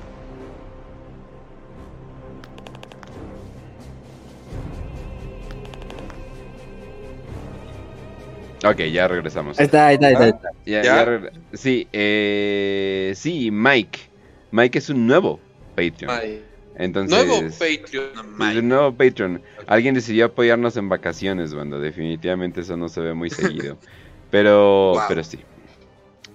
Ok, 8.64 8.82
ya 8.92 9.08
regresamos. 9.08 9.58
Ahí 9.58 9.66
está, 9.66 9.88
ahí 9.88 9.94
está, 9.94 10.06
ahí 10.06 10.30
está. 10.30 10.50
¿Ya? 10.64 11.20
sí, 11.54 11.88
eh, 11.92 13.12
sí, 13.16 13.50
Mike. 13.50 14.11
Mike 14.52 14.78
es 14.78 14.90
un 14.90 15.06
nuevo 15.06 15.40
Patreon. 15.74 16.42
Entonces, 16.76 17.26
nuevo 17.26 17.50
Patreon. 17.50 18.38
Mike. 18.38 18.62
Nuevo 18.62 18.92
Patreon. 18.92 19.42
Alguien 19.66 19.94
decidió 19.94 20.26
apoyarnos 20.26 20.76
en 20.76 20.88
vacaciones, 20.88 21.54
banda. 21.54 21.78
Definitivamente 21.78 22.60
eso 22.60 22.76
no 22.76 22.88
se 22.88 23.00
ve 23.00 23.14
muy 23.14 23.30
seguido. 23.30 23.78
Pero, 24.30 24.94
pero 25.08 25.22
sí. 25.22 25.40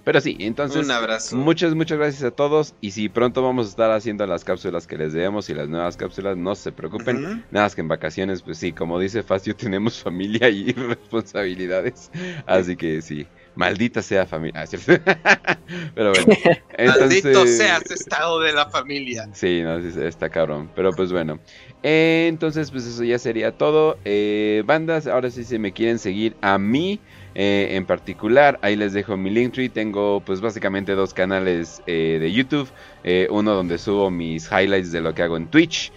Pero 0.04 0.20
sí, 0.20 0.36
entonces. 0.38 0.84
Un 0.86 0.92
abrazo. 0.92 1.36
Muchas, 1.36 1.74
muchas 1.74 1.98
gracias 1.98 2.22
a 2.22 2.30
todos. 2.30 2.74
Y 2.80 2.92
si 2.92 3.08
pronto 3.08 3.42
vamos 3.42 3.66
a 3.66 3.70
estar 3.70 3.90
haciendo 3.90 4.24
las 4.24 4.44
cápsulas 4.44 4.86
que 4.86 4.96
les 4.96 5.12
demos 5.12 5.50
y 5.50 5.54
las 5.54 5.68
nuevas 5.68 5.96
cápsulas, 5.96 6.36
no 6.36 6.54
se 6.54 6.70
preocupen. 6.70 7.44
Nada 7.50 7.66
más 7.66 7.74
que 7.74 7.80
en 7.80 7.88
vacaciones, 7.88 8.42
pues 8.42 8.58
sí, 8.58 8.72
como 8.72 9.00
dice 9.00 9.24
Facio, 9.24 9.56
tenemos 9.56 10.00
familia 10.00 10.48
y 10.48 10.72
responsabilidades. 10.72 12.12
Así 12.46 12.76
que 12.76 13.02
sí. 13.02 13.26
Maldita 13.58 14.02
sea 14.02 14.24
familia. 14.24 14.64
Ah, 14.64 15.58
Pero 15.94 16.12
bueno. 16.12 16.40
Maldito 17.00 17.44
seas 17.44 17.90
estado 17.90 18.38
de 18.38 18.52
la 18.52 18.70
familia. 18.70 19.28
Sí, 19.32 19.62
no, 19.62 19.78
está 19.78 20.28
cabrón. 20.28 20.70
Pero 20.76 20.92
pues 20.92 21.10
bueno. 21.10 21.40
entonces, 21.82 22.70
pues 22.70 22.86
eso 22.86 23.02
ya 23.02 23.18
sería 23.18 23.50
todo. 23.50 23.98
Eh, 24.04 24.62
bandas, 24.64 25.08
ahora 25.08 25.28
sí, 25.30 25.42
si 25.42 25.58
me 25.58 25.72
quieren 25.72 25.98
seguir 25.98 26.36
a 26.40 26.56
mí. 26.56 27.00
Eh, 27.34 27.76
en 27.76 27.84
particular. 27.84 28.58
Ahí 28.62 28.76
les 28.76 28.92
dejo 28.92 29.16
mi 29.16 29.30
Linktree. 29.30 29.68
Tengo 29.68 30.20
pues 30.24 30.40
básicamente 30.40 30.92
dos 30.92 31.12
canales 31.12 31.82
eh, 31.86 32.18
de 32.20 32.32
YouTube. 32.32 32.68
Eh, 33.04 33.26
uno 33.30 33.54
donde 33.54 33.78
subo 33.78 34.10
mis 34.10 34.50
highlights 34.50 34.92
de 34.92 35.00
lo 35.00 35.14
que 35.14 35.22
hago 35.22 35.36
en 35.36 35.46
Twitch. 35.46 35.92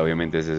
obviamente 0.00 0.38
ese 0.38 0.52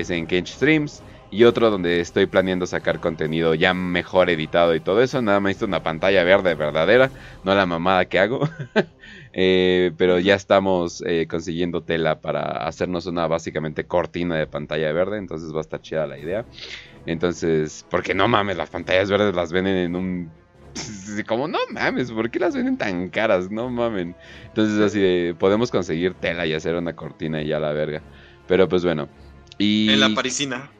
es, 0.00 0.10
en 0.10 0.26
Kench 0.26 0.48
Streams. 0.48 1.02
Y 1.32 1.44
otro 1.44 1.70
donde 1.70 2.00
estoy 2.00 2.26
planeando 2.26 2.66
sacar 2.66 2.98
contenido 2.98 3.54
ya 3.54 3.72
mejor 3.72 4.30
editado 4.30 4.74
y 4.74 4.80
todo 4.80 5.00
eso. 5.00 5.22
Nada 5.22 5.38
más 5.38 5.50
visto 5.50 5.64
una 5.64 5.82
pantalla 5.82 6.24
verde 6.24 6.54
verdadera. 6.54 7.10
No 7.44 7.54
la 7.54 7.66
mamada 7.66 8.04
que 8.06 8.18
hago. 8.18 8.48
pero 9.32 10.18
ya 10.18 10.34
estamos 10.34 11.04
consiguiendo 11.28 11.82
tela 11.82 12.20
para 12.20 12.66
hacernos 12.66 13.06
una 13.06 13.28
básicamente 13.28 13.84
cortina 13.84 14.36
de 14.36 14.48
pantalla 14.48 14.92
verde. 14.92 15.18
Entonces 15.18 15.54
va 15.54 15.58
a 15.58 15.60
estar 15.60 15.80
chida 15.80 16.06
la 16.06 16.18
idea. 16.18 16.44
Entonces, 17.06 17.86
porque 17.88 18.12
no 18.12 18.26
mames, 18.26 18.56
las 18.56 18.70
pantallas 18.70 19.08
verdes 19.08 19.34
las 19.34 19.52
venden 19.52 19.76
en 19.76 19.96
un 19.96 20.30
como 21.26 21.48
no 21.48 21.58
mames, 21.70 22.10
¿por 22.10 22.30
qué 22.30 22.38
las 22.38 22.54
venden 22.54 22.76
tan 22.76 23.08
caras? 23.08 23.50
No 23.50 23.70
mamen. 23.70 24.14
Entonces 24.46 24.80
así 24.80 25.00
de, 25.00 25.34
podemos 25.38 25.70
conseguir 25.70 26.14
tela 26.14 26.46
y 26.46 26.54
hacer 26.54 26.74
una 26.74 26.94
cortina 26.94 27.42
y 27.42 27.48
ya 27.48 27.58
la 27.58 27.72
verga. 27.72 28.02
Pero 28.46 28.68
pues 28.68 28.84
bueno. 28.84 29.08
Y... 29.58 29.90
En 29.90 30.00
la 30.00 30.10
parisina. 30.10 30.70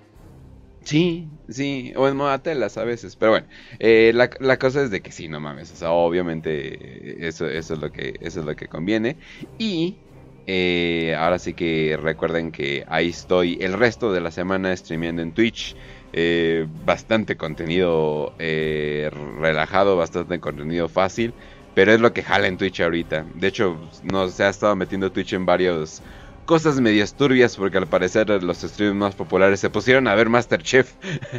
Sí, 0.84 1.30
sí, 1.48 1.92
o 1.96 2.08
en 2.08 2.16
moda 2.16 2.42
telas 2.42 2.76
a 2.78 2.84
veces, 2.84 3.14
pero 3.16 3.32
bueno, 3.32 3.46
eh, 3.78 4.12
la, 4.14 4.30
la, 4.40 4.58
cosa 4.58 4.82
es 4.82 4.90
de 4.90 5.02
que 5.02 5.12
sí, 5.12 5.28
no 5.28 5.38
mames, 5.38 5.70
o 5.72 5.76
sea, 5.76 5.90
obviamente 5.92 7.26
eso, 7.28 7.46
eso, 7.48 7.74
es, 7.74 7.80
lo 7.80 7.92
que, 7.92 8.14
eso 8.20 8.40
es 8.40 8.46
lo 8.46 8.56
que 8.56 8.68
conviene. 8.68 9.18
Y 9.58 10.00
eh, 10.46 11.14
ahora 11.16 11.38
sí 11.38 11.54
que 11.54 11.96
recuerden 12.00 12.50
que 12.50 12.84
ahí 12.88 13.08
estoy 13.10 13.58
el 13.60 13.74
resto 13.74 14.12
de 14.12 14.20
la 14.20 14.30
semana 14.32 14.76
streameando 14.76 15.22
en 15.22 15.32
Twitch. 15.32 15.76
Eh, 16.12 16.66
bastante 16.68 17.36
contenido 17.36 18.34
eh, 18.38 19.10
relajado, 19.12 19.96
bastante 19.96 20.40
contenido 20.40 20.88
fácil, 20.88 21.36
pero 21.72 21.92
es 21.92 22.00
lo 22.00 22.12
que 22.12 22.22
jala 22.24 22.48
en 22.48 22.56
Twitch 22.56 22.80
ahorita. 22.80 23.26
De 23.34 23.46
hecho, 23.46 23.88
no 24.02 24.28
se 24.28 24.42
ha 24.42 24.48
estado 24.48 24.74
metiendo 24.76 25.12
Twitch 25.12 25.34
en 25.34 25.46
varias 25.46 26.02
cosas 26.50 26.80
medias 26.80 27.14
turbias 27.14 27.54
porque 27.54 27.78
al 27.78 27.86
parecer 27.86 28.28
los 28.42 28.58
streams 28.58 28.96
más 28.96 29.14
populares 29.14 29.60
se 29.60 29.70
pusieron 29.70 30.08
a 30.08 30.16
ver 30.16 30.28
Masterchef. 30.28 30.94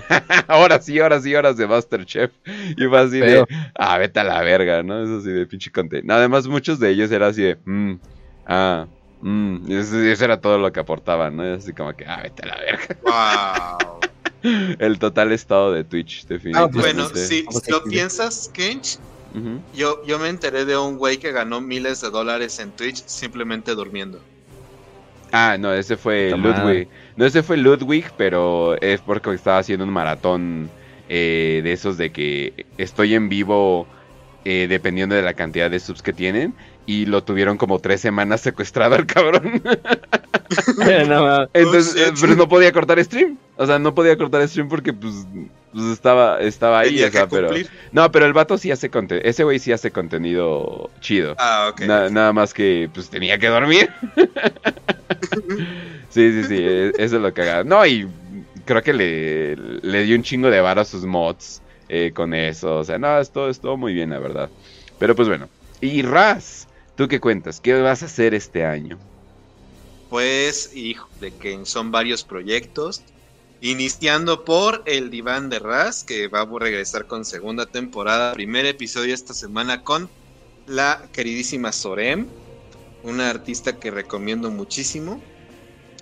horas 0.48 0.88
y 0.88 1.02
horas 1.02 1.26
y 1.26 1.36
horas 1.36 1.58
de 1.58 1.68
Masterchef. 1.68 2.32
Y 2.78 2.86
fue 2.86 2.98
así 2.98 3.20
de, 3.20 3.46
ah, 3.76 3.98
vete 3.98 4.22
a 4.22 4.24
la 4.24 4.42
verga, 4.42 4.84
¿no? 4.84 5.04
Eso 5.04 5.18
así 5.18 5.30
de 5.30 5.46
pinche 5.46 5.70
contenido. 5.70 6.16
Además, 6.16 6.48
muchos 6.48 6.80
de 6.80 6.92
ellos 6.92 7.12
era 7.12 7.28
así 7.28 7.42
de, 7.42 7.58
mmm, 7.66 7.96
ah, 8.46 8.88
mmm. 9.20 9.70
Eso, 9.70 10.24
era 10.24 10.40
todo 10.40 10.58
lo 10.58 10.72
que 10.72 10.80
aportaban, 10.80 11.36
¿no? 11.36 11.44
Así 11.56 11.74
como 11.74 11.94
que, 11.94 12.06
ah, 12.06 12.22
vete 12.24 12.44
a 12.44 12.46
la 12.46 12.56
verga. 12.56 12.98
Wow. 14.42 14.78
el 14.80 14.98
total 14.98 15.34
estado 15.34 15.74
de 15.74 15.84
Twitch, 15.84 16.26
definitivamente. 16.26 16.80
Ah, 16.80 16.82
bueno, 16.82 17.10
si 17.14 17.46
lo 17.68 17.84
piensas, 17.84 18.50
Kench, 18.54 18.98
yo, 19.76 20.06
yo 20.06 20.20
me 20.20 20.30
enteré 20.30 20.64
de 20.64 20.78
un 20.78 20.98
güey 20.98 21.18
que 21.18 21.34
ganó 21.34 21.60
miles 21.60 22.00
de 22.00 22.10
dólares 22.12 22.60
en 22.60 22.72
Twitch 22.72 23.04
simplemente 23.08 23.76
durmiendo. 23.76 24.22
Ah, 25.32 25.58
no, 25.60 25.74
ese 25.74 25.98
fue 25.98 26.32
Ludwig. 26.32 26.88
No, 27.16 27.26
ese 27.26 27.42
fue 27.44 27.58
Ludwig, 27.58 28.06
pero 28.18 28.80
es 28.82 29.02
porque 29.02 29.34
estaba 29.34 29.60
haciendo 29.60 29.86
un 29.86 29.92
maratón 29.92 30.70
eh, 31.08 31.62
de 31.64 31.72
esos 31.72 31.98
de 31.98 32.12
que 32.12 32.66
estoy 32.78 33.16
en 33.16 33.30
vivo 33.30 33.88
eh, 34.44 34.68
dependiendo 34.70 35.16
de 35.16 35.22
la 35.22 35.34
cantidad 35.34 35.70
de 35.70 35.80
subs 35.80 36.02
que 36.02 36.14
tienen 36.14 36.54
y 36.86 37.06
lo 37.06 37.24
tuvieron 37.24 37.58
como 37.58 37.80
tres 37.80 38.02
semanas 38.02 38.42
secuestrado 38.42 38.96
al 38.96 39.06
cabrón. 39.06 39.62
Entonces, 41.54 41.96
eh, 41.96 42.14
pero 42.20 42.36
no 42.36 42.50
podía 42.50 42.72
cortar 42.72 43.04
stream. 43.04 43.38
O 43.58 43.66
sea, 43.66 43.80
no 43.80 43.94
podía 43.94 44.18
cortar 44.18 44.48
stream 44.48 44.68
porque 44.68 44.92
pues, 44.92 45.26
pues 45.72 45.86
estaba, 45.86 46.40
estaba 46.42 46.80
ahí. 46.80 47.04
pero, 47.30 47.50
no, 47.92 48.12
pero 48.12 48.26
el 48.26 48.34
vato 48.34 48.58
sí 48.58 48.72
hace 48.72 48.90
contenido. 48.90 49.28
Ese 49.28 49.44
güey 49.44 49.60
sí 49.60 49.72
hace 49.72 49.92
contenido 49.92 50.90
chido. 51.00 51.36
Ah, 51.38 51.72
ok. 51.72 51.82
nada 51.82 52.34
más 52.34 52.54
que 52.54 52.90
pues 52.94 53.10
tenía 53.10 53.38
que 53.38 53.48
dormir. 53.48 53.90
sí, 56.10 56.32
sí, 56.32 56.44
sí. 56.44 56.58
E, 56.58 56.90
eso 56.98 57.16
es 57.16 57.22
lo 57.22 57.34
que 57.34 57.42
haga. 57.44 57.64
No, 57.64 57.86
y 57.86 58.08
creo 58.66 58.82
que 58.82 58.94
le, 58.94 59.56
le 59.56 60.04
dio 60.04 60.16
un 60.16 60.24
chingo 60.24 60.50
de 60.50 60.60
bar 60.62 60.80
a 60.80 60.86
sus 60.86 61.06
mods 61.06 61.62
eh, 61.88 62.12
con 62.14 62.34
eso. 62.34 62.78
O 62.78 62.84
sea, 62.84 62.98
no, 62.98 63.20
esto 63.20 63.50
estuvo 63.50 63.78
muy 63.78 63.94
bien, 63.94 64.10
la 64.10 64.20
verdad. 64.20 64.50
Pero 64.98 65.16
pues 65.16 65.28
bueno. 65.28 65.48
Y 65.82 66.04
Raz, 66.04 66.61
¿Tú 66.96 67.08
qué 67.08 67.20
cuentas? 67.20 67.60
¿Qué 67.60 67.74
vas 67.82 68.04
a 68.04 68.06
hacer 68.06 68.34
este 68.34 68.66
año? 68.66 69.00
Pues, 70.10 70.76
hijo, 70.76 71.10
de 71.20 71.32
que 71.38 71.66
son 71.66 71.92
varios 71.92 72.24
proyectos. 72.24 73.06
Iniciando 73.62 74.44
por 74.44 74.84
el 74.86 75.10
diván 75.10 75.50
de 75.50 75.60
Raz, 75.60 76.04
que 76.04 76.28
va 76.28 76.42
a 76.42 76.60
regresar 76.60 77.06
con 77.08 77.26
segunda 77.26 77.66
temporada. 77.66 78.34
Primer 78.34 78.66
episodio 78.66 79.14
esta 79.14 79.34
semana 79.34 79.84
con 79.84 80.12
la 80.66 81.10
queridísima 81.14 81.72
Sorem, 81.72 82.28
una 83.04 83.30
artista 83.30 83.78
que 83.80 83.92
recomiendo 83.92 84.50
muchísimo. 84.52 85.22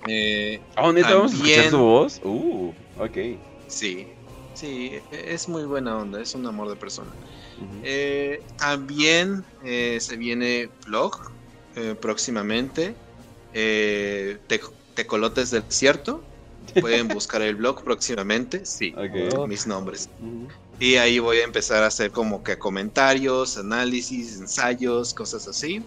Eh, 0.08 0.62
¿A 0.76 0.86
dónde 0.86 1.02
vamos 1.04 1.34
a 1.34 1.36
escuchar 1.36 1.70
su 1.70 1.78
voz? 1.78 2.20
Uh, 2.24 2.74
ok. 2.96 3.18
Sí, 3.68 4.08
sí, 4.54 5.00
es 5.12 5.48
muy 5.48 5.66
buena 5.66 5.98
onda, 5.98 6.22
es 6.22 6.34
un 6.34 6.46
amor 6.48 6.70
de 6.70 6.78
persona. 6.78 7.16
Eh, 7.84 8.42
también 8.58 9.44
eh, 9.64 9.98
se 10.00 10.18
viene 10.18 10.70
vlog 10.86 11.32
eh, 11.76 11.96
próximamente. 12.00 12.96
Tecolotes 14.94 15.52
del 15.52 15.64
Desierto. 15.64 16.24
Pueden 16.80 17.08
buscar 17.10 17.42
el 17.42 17.56
blog 17.56 17.84
próximamente. 17.84 18.66
Sí, 18.66 18.94
mis 19.48 19.68
nombres. 19.68 20.10
Y 20.80 20.96
ahí 20.96 21.20
voy 21.20 21.38
a 21.38 21.44
empezar 21.44 21.84
a 21.84 21.88
hacer 21.88 22.12
como 22.12 22.44
que 22.44 22.58
comentarios, 22.58 23.58
análisis, 23.58 24.40
ensayos, 24.40 25.14
cosas 25.14 25.48
así. 25.48 25.82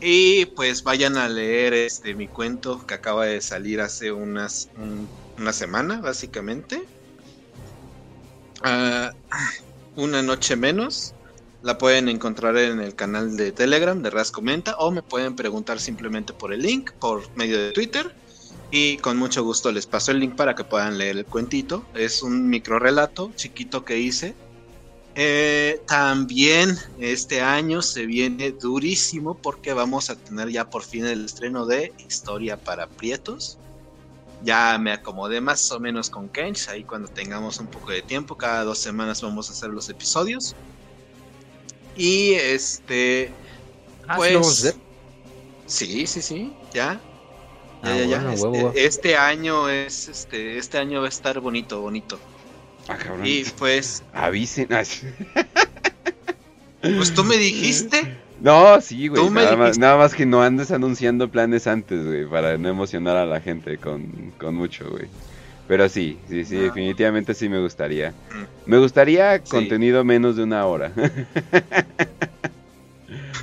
Y 0.00 0.46
pues 0.46 0.82
vayan 0.84 1.16
a 1.16 1.28
leer 1.28 1.74
este 1.74 2.14
mi 2.14 2.28
cuento 2.28 2.86
que 2.86 2.94
acaba 2.94 3.26
de 3.26 3.40
salir 3.40 3.80
hace 3.80 4.12
unas 4.12 4.68
una 5.38 5.52
semana, 5.52 6.00
básicamente. 6.00 6.82
Uh, 8.64 9.10
una 9.96 10.22
noche 10.22 10.56
menos. 10.56 11.14
La 11.62 11.76
pueden 11.76 12.08
encontrar 12.08 12.56
en 12.56 12.80
el 12.80 12.94
canal 12.94 13.36
de 13.36 13.50
Telegram 13.50 14.00
de 14.00 14.10
Ras 14.10 14.30
Comenta 14.30 14.76
o 14.76 14.90
me 14.90 15.02
pueden 15.02 15.34
preguntar 15.34 15.80
simplemente 15.80 16.32
por 16.32 16.52
el 16.52 16.62
link, 16.62 16.92
por 16.92 17.22
medio 17.36 17.60
de 17.60 17.72
Twitter. 17.72 18.14
Y 18.70 18.98
con 18.98 19.16
mucho 19.16 19.42
gusto 19.42 19.72
les 19.72 19.86
paso 19.86 20.12
el 20.12 20.20
link 20.20 20.36
para 20.36 20.54
que 20.54 20.64
puedan 20.64 20.98
leer 20.98 21.16
el 21.16 21.24
cuentito. 21.24 21.84
Es 21.94 22.22
un 22.22 22.48
micro 22.48 22.78
relato 22.78 23.32
chiquito 23.34 23.84
que 23.84 23.98
hice. 23.98 24.34
Eh, 25.14 25.80
también 25.88 26.76
este 27.00 27.40
año 27.40 27.82
se 27.82 28.06
viene 28.06 28.52
durísimo 28.52 29.36
porque 29.36 29.72
vamos 29.72 30.10
a 30.10 30.16
tener 30.16 30.48
ya 30.50 30.70
por 30.70 30.84
fin 30.84 31.06
el 31.06 31.24
estreno 31.24 31.66
de 31.66 31.92
Historia 32.06 32.56
para 32.56 32.86
Prietos 32.86 33.58
ya 34.42 34.78
me 34.78 34.92
acomodé 34.92 35.40
más 35.40 35.70
o 35.72 35.80
menos 35.80 36.10
con 36.10 36.28
Kench. 36.28 36.68
Ahí 36.68 36.84
cuando 36.84 37.08
tengamos 37.08 37.58
un 37.58 37.66
poco 37.66 37.90
de 37.90 38.02
tiempo, 38.02 38.36
cada 38.36 38.64
dos 38.64 38.78
semanas 38.78 39.22
vamos 39.22 39.48
a 39.50 39.52
hacer 39.52 39.70
los 39.70 39.88
episodios. 39.88 40.54
Y 41.96 42.32
este. 42.32 43.32
Ah, 44.06 44.16
pues, 44.16 44.74
¿sí, 45.66 46.06
sí, 46.06 46.06
sí, 46.06 46.22
sí, 46.22 46.52
ya. 46.72 47.00
Ah, 47.82 47.96
este, 48.32 48.86
este, 48.86 49.16
año 49.16 49.68
es, 49.68 50.08
este, 50.08 50.58
este 50.58 50.78
año 50.78 51.00
va 51.00 51.06
a 51.06 51.10
estar 51.10 51.38
bonito, 51.40 51.80
bonito. 51.80 52.18
Ah, 52.88 52.96
cabrón. 52.96 53.26
Y 53.26 53.44
pues. 53.44 54.02
Avisen. 54.12 54.68
Pues 56.80 57.12
tú 57.12 57.24
me 57.24 57.36
dijiste. 57.36 58.16
No, 58.40 58.80
sí, 58.80 59.08
güey. 59.08 59.30
Nada 59.30 59.56
más, 59.56 59.78
nada 59.78 59.96
más, 59.96 60.14
que 60.14 60.26
no 60.26 60.42
andes 60.42 60.70
anunciando 60.70 61.28
planes 61.28 61.66
antes, 61.66 62.04
güey, 62.04 62.26
para 62.26 62.56
no 62.56 62.68
emocionar 62.68 63.16
a 63.16 63.26
la 63.26 63.40
gente 63.40 63.78
con, 63.78 64.32
con 64.38 64.54
mucho, 64.54 64.88
güey. 64.90 65.06
Pero 65.66 65.88
sí, 65.88 66.18
sí, 66.28 66.44
sí, 66.44 66.56
ah. 66.56 66.62
definitivamente 66.62 67.34
sí 67.34 67.48
me 67.48 67.60
gustaría. 67.60 68.14
Me 68.64 68.78
gustaría 68.78 69.40
contenido 69.40 70.02
menos 70.04 70.36
de 70.36 70.44
una 70.44 70.64
hora. 70.66 70.92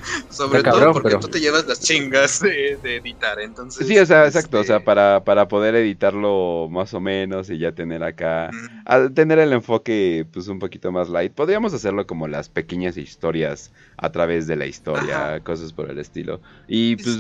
Sobre 0.30 0.64
todo 0.64 0.94
porque 0.94 1.18
tú 1.18 1.28
te 1.28 1.40
llevas 1.40 1.66
las 1.68 1.80
chingas 1.80 2.42
de, 2.42 2.78
editar, 2.84 3.40
entonces... 3.40 3.88
Sí, 3.88 3.98
o 3.98 4.06
sea, 4.06 4.26
exacto, 4.26 4.60
o 4.60 4.64
sea, 4.64 4.78
este, 4.78 4.86
para, 4.86 5.24
para 5.24 5.48
poder 5.48 5.76
editarlo 5.76 6.68
más 6.70 6.94
o 6.94 7.00
menos 7.00 7.50
y 7.50 7.58
ya 7.58 7.72
tener 7.72 8.04
acá... 8.04 8.50
Al 8.86 9.14
tener 9.14 9.40
el 9.40 9.54
enfoque 9.54 10.26
pues 10.32 10.48
un 10.48 10.60
poquito 10.60 10.92
más 10.92 11.10
light, 11.10 11.34
podríamos 11.34 11.74
hacerlo 11.74 12.06
como 12.06 12.28
las 12.28 12.50
pequeñas 12.50 12.98
historias 12.98 13.72
a 13.98 14.12
través 14.12 14.48
de 14.48 14.56
la 14.56 14.66
historia, 14.66 15.40
cosas 15.42 15.74
por 15.74 15.90
el 15.90 15.98
estilo. 16.00 16.42
Y 16.68 16.96
pues 16.96 17.18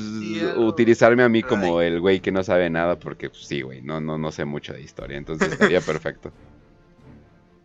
utilizarme 0.58 1.24
a 1.24 1.30
mí 1.30 1.42
como 1.44 1.82
el 1.82 2.00
güey 2.00 2.20
que 2.20 2.32
no 2.32 2.44
sabe 2.44 2.70
nada 2.70 3.00
porque 3.00 3.30
pues, 3.30 3.46
sí, 3.46 3.62
güey, 3.62 3.82
no, 3.82 4.00
no, 4.02 4.18
no 4.18 4.32
sé 4.32 4.46
mucho 4.46 4.74
de 4.74 4.82
historia, 4.82 5.18
entonces 5.18 5.52
estaría 5.52 5.82
perfecto. 5.82 6.32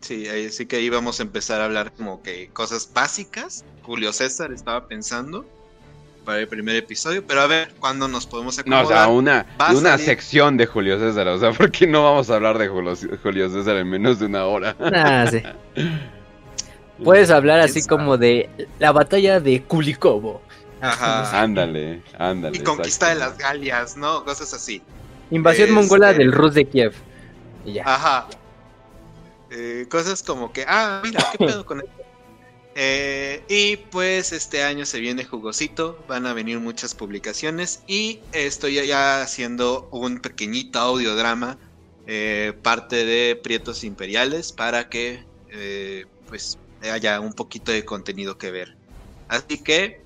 Sí, 0.01 0.27
así 0.29 0.67
que 0.67 0.77
ahí 0.77 0.89
vamos 0.89 1.21
a 1.21 1.23
empezar 1.23 1.61
a 1.61 1.67
hablar 1.67 1.93
como 1.93 2.23
que 2.23 2.49
cosas 2.49 2.91
básicas. 2.93 3.65
Julio 3.83 4.13
César 4.13 4.53
estaba 4.53 4.87
pensando 4.87 5.45
para 6.25 6.39
el 6.39 6.49
primer 6.49 6.77
episodio, 6.77 7.27
pero 7.27 7.41
a 7.43 7.47
ver 7.47 7.73
cuándo 7.79 8.09
nos 8.09 8.27
podemos 8.27 8.59
acomodar. 8.59 8.85
No, 8.85 8.89
o 8.89 8.93
sea, 8.93 9.09
una, 9.09 9.47
una 9.75 9.99
sección 9.99 10.57
de 10.57 10.67
Julio 10.67 10.99
César, 10.99 11.29
o 11.29 11.39
sea, 11.39 11.53
¿por 11.59 11.71
qué 11.71 11.87
no 11.87 12.03
vamos 12.05 12.31
a 12.31 12.37
hablar 12.37 12.59
de 12.59 12.69
Julio, 12.69 13.51
César 13.51 13.77
en 13.77 13.89
menos 13.89 14.19
de 14.19 14.27
una 14.27 14.45
hora? 14.45 14.77
Ah, 14.81 15.27
sí. 15.31 15.43
Puedes 17.05 17.31
hablar 17.31 17.61
así 17.61 17.87
como 17.87 18.19
de 18.19 18.51
la 18.79 18.93
batalla 18.93 19.41
de 19.41 19.63
Kulikovo. 19.63 20.43
Ajá. 20.83 21.43
Ándale, 21.43 22.03
ándale. 22.19 22.57
Y 22.57 22.61
conquista 22.61 23.09
de 23.09 23.15
las 23.15 23.39
Galias, 23.39 23.97
¿no? 23.97 24.25
Cosas 24.25 24.53
así. 24.53 24.83
Invasión 25.31 25.71
mongola 25.73 26.11
este 26.11 26.23
del 26.23 26.33
Rus 26.33 26.55
de 26.55 26.65
Kiev. 26.67 26.95
Y 27.65 27.75
ya. 27.75 27.85
Ajá. 27.87 28.27
Eh, 29.51 29.87
cosas 29.91 30.23
como 30.23 30.53
que, 30.53 30.65
ah, 30.69 31.03
mira, 31.05 31.27
¿qué 31.33 31.39
pedo 31.39 31.67
con 31.67 31.81
esto? 31.81 31.93
Eh, 32.77 33.43
y 33.49 33.77
pues 33.77 34.33
este 34.33 34.63
año 34.63 34.87
se 34.87 35.01
viene 35.01 35.25
jugosito, 35.25 36.03
van 36.07 36.25
a 36.27 36.33
venir 36.33 36.61
muchas 36.61 36.95
publicaciones 36.95 37.83
y 37.89 38.21
estoy 38.33 38.75
ya 38.87 39.23
haciendo 39.23 39.89
un 39.91 40.21
pequeñito 40.21 40.79
audiodrama, 40.79 41.59
eh, 42.07 42.53
parte 42.63 43.05
de 43.05 43.35
Prietos 43.35 43.83
Imperiales, 43.83 44.53
para 44.53 44.89
que 44.89 45.25
pues 46.29 46.59
haya 46.83 47.19
un 47.19 47.33
poquito 47.33 47.73
de 47.73 47.85
contenido 47.85 48.39
que 48.39 48.53
ver. 48.53 48.77
Así 49.27 49.59
que, 49.59 50.01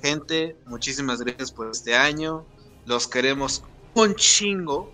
gente, 0.00 0.56
muchísimas 0.66 1.20
gracias 1.20 1.50
por 1.50 1.68
este 1.68 1.96
año, 1.96 2.46
los 2.86 3.08
queremos 3.08 3.64
un 3.94 4.14
chingo. 4.14 4.92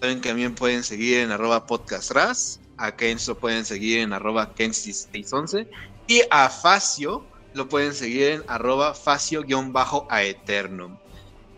Saben 0.00 0.20
que 0.20 0.28
también 0.28 0.54
pueden 0.54 0.84
seguir 0.84 1.18
en 1.18 1.30
arroba 1.30 1.66
podcastras 1.66 2.60
a 2.80 2.96
Kench 2.96 3.28
lo 3.28 3.38
pueden 3.38 3.64
seguir 3.64 4.00
en 4.00 4.12
arroba 4.12 4.52
Kench611. 4.54 5.68
Y 6.06 6.20
a 6.30 6.48
Facio 6.48 7.24
lo 7.54 7.68
pueden 7.68 7.94
seguir 7.94 8.28
en 8.28 8.44
arroba 8.48 8.94
Facio-aeternum. 8.94 10.96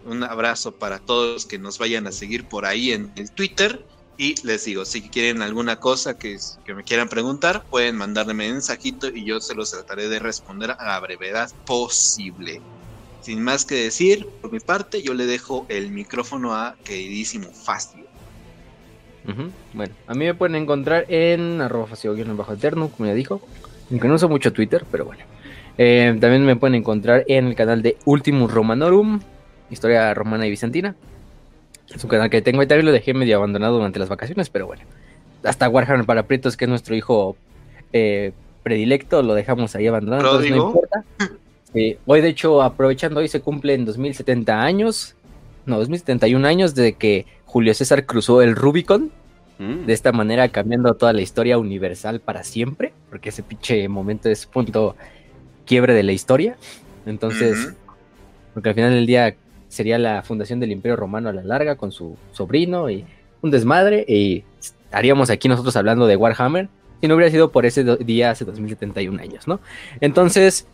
Un 0.04 0.24
abrazo 0.24 0.72
para 0.72 0.98
todos 0.98 1.34
los 1.34 1.46
que 1.46 1.58
nos 1.58 1.78
vayan 1.78 2.08
a 2.08 2.12
seguir 2.12 2.48
por 2.48 2.66
ahí 2.66 2.92
en 2.92 3.12
el 3.16 3.30
Twitter. 3.30 3.84
Y 4.18 4.34
les 4.46 4.64
digo, 4.64 4.84
si 4.84 5.00
quieren 5.02 5.42
alguna 5.42 5.80
cosa 5.80 6.18
que, 6.18 6.38
me 6.66 6.84
quieran 6.84 7.08
preguntar, 7.08 7.64
pueden 7.70 7.96
mandarme 7.96 8.34
mensajito 8.34 9.08
y 9.08 9.24
yo 9.24 9.40
se 9.40 9.54
los 9.54 9.70
trataré 9.70 10.08
de 10.08 10.18
responder 10.18 10.72
a 10.72 10.84
la 10.84 11.00
brevedad 11.00 11.50
posible. 11.64 12.60
Sin 13.22 13.42
más 13.42 13.64
que 13.64 13.76
decir, 13.76 14.26
por 14.40 14.52
mi 14.52 14.60
parte, 14.60 15.02
yo 15.02 15.14
le 15.14 15.24
dejo 15.26 15.64
el 15.68 15.90
micrófono 15.90 16.54
a 16.54 16.76
queridísimo 16.84 17.50
Facio. 17.52 18.11
Bueno, 19.72 19.94
a 20.06 20.14
mí 20.14 20.24
me 20.24 20.34
pueden 20.34 20.56
encontrar 20.56 21.06
en 21.08 21.60
arroba 21.60 21.86
bajo 22.36 22.52
eterno, 22.52 22.88
como 22.88 23.06
ya 23.08 23.14
dijo. 23.14 23.40
Aunque 23.90 24.08
no 24.08 24.14
uso 24.14 24.28
mucho 24.28 24.52
Twitter, 24.52 24.84
pero 24.90 25.04
bueno. 25.04 25.22
Eh, 25.78 26.16
también 26.20 26.44
me 26.44 26.56
pueden 26.56 26.74
encontrar 26.74 27.24
en 27.28 27.46
el 27.46 27.54
canal 27.54 27.82
de 27.82 27.96
Ultimus 28.04 28.52
Romanorum, 28.52 29.20
historia 29.70 30.12
romana 30.14 30.46
y 30.46 30.50
bizantina. 30.50 30.94
Es 31.94 32.02
un 32.02 32.10
canal 32.10 32.30
que 32.30 32.42
tengo 32.42 32.62
y 32.62 32.66
también 32.66 32.86
lo 32.86 32.92
dejé 32.92 33.14
medio 33.14 33.36
abandonado 33.36 33.76
durante 33.76 33.98
las 33.98 34.08
vacaciones, 34.08 34.50
pero 34.50 34.66
bueno. 34.66 34.82
Hasta 35.44 35.68
Warhammer 35.68 36.06
para 36.06 36.24
Prietos, 36.24 36.56
que 36.56 36.64
es 36.66 36.68
nuestro 36.68 36.94
hijo 36.94 37.36
eh, 37.92 38.32
predilecto, 38.62 39.22
lo 39.22 39.34
dejamos 39.34 39.74
ahí 39.74 39.86
abandonado, 39.86 40.24
entonces 40.24 40.50
no 40.50 40.68
importa. 40.68 41.04
hoy, 42.06 42.20
de 42.20 42.28
hecho, 42.28 42.62
aprovechando, 42.62 43.20
hoy 43.20 43.28
se 43.28 43.40
cumplen 43.40 43.84
2070 43.84 44.62
años, 44.62 45.16
no, 45.66 45.78
2071 45.78 46.46
años 46.46 46.74
de 46.74 46.94
que 46.94 47.26
Julio 47.52 47.74
César 47.74 48.06
cruzó 48.06 48.40
el 48.40 48.56
Rubicon. 48.56 49.10
Mm. 49.58 49.84
De 49.84 49.92
esta 49.92 50.10
manera 50.10 50.48
cambiando 50.48 50.94
toda 50.94 51.12
la 51.12 51.20
historia 51.20 51.58
universal 51.58 52.20
para 52.20 52.44
siempre. 52.44 52.94
Porque 53.10 53.28
ese 53.28 53.42
pinche 53.42 53.86
momento 53.88 54.30
es 54.30 54.46
punto 54.46 54.96
quiebre 55.66 55.92
de 55.92 56.02
la 56.02 56.12
historia. 56.12 56.56
Entonces, 57.04 57.74
porque 58.54 58.70
al 58.70 58.74
final 58.74 58.92
del 58.92 59.04
día 59.04 59.36
sería 59.68 59.98
la 59.98 60.22
fundación 60.22 60.60
del 60.60 60.72
Imperio 60.72 60.96
Romano 60.96 61.28
a 61.28 61.32
la 61.34 61.42
larga 61.42 61.76
con 61.76 61.92
su 61.92 62.16
sobrino 62.32 62.88
y 62.88 63.04
un 63.42 63.50
desmadre. 63.50 64.06
Y 64.08 64.44
estaríamos 64.58 65.28
aquí 65.28 65.46
nosotros 65.46 65.76
hablando 65.76 66.06
de 66.06 66.16
Warhammer 66.16 66.70
si 67.02 67.08
no 67.08 67.16
hubiera 67.16 67.30
sido 67.32 67.50
por 67.50 67.66
ese 67.66 67.84
día 67.96 68.30
hace 68.30 68.44
2071 68.44 69.20
años, 69.20 69.48
¿no? 69.48 69.60
Entonces, 70.00 70.68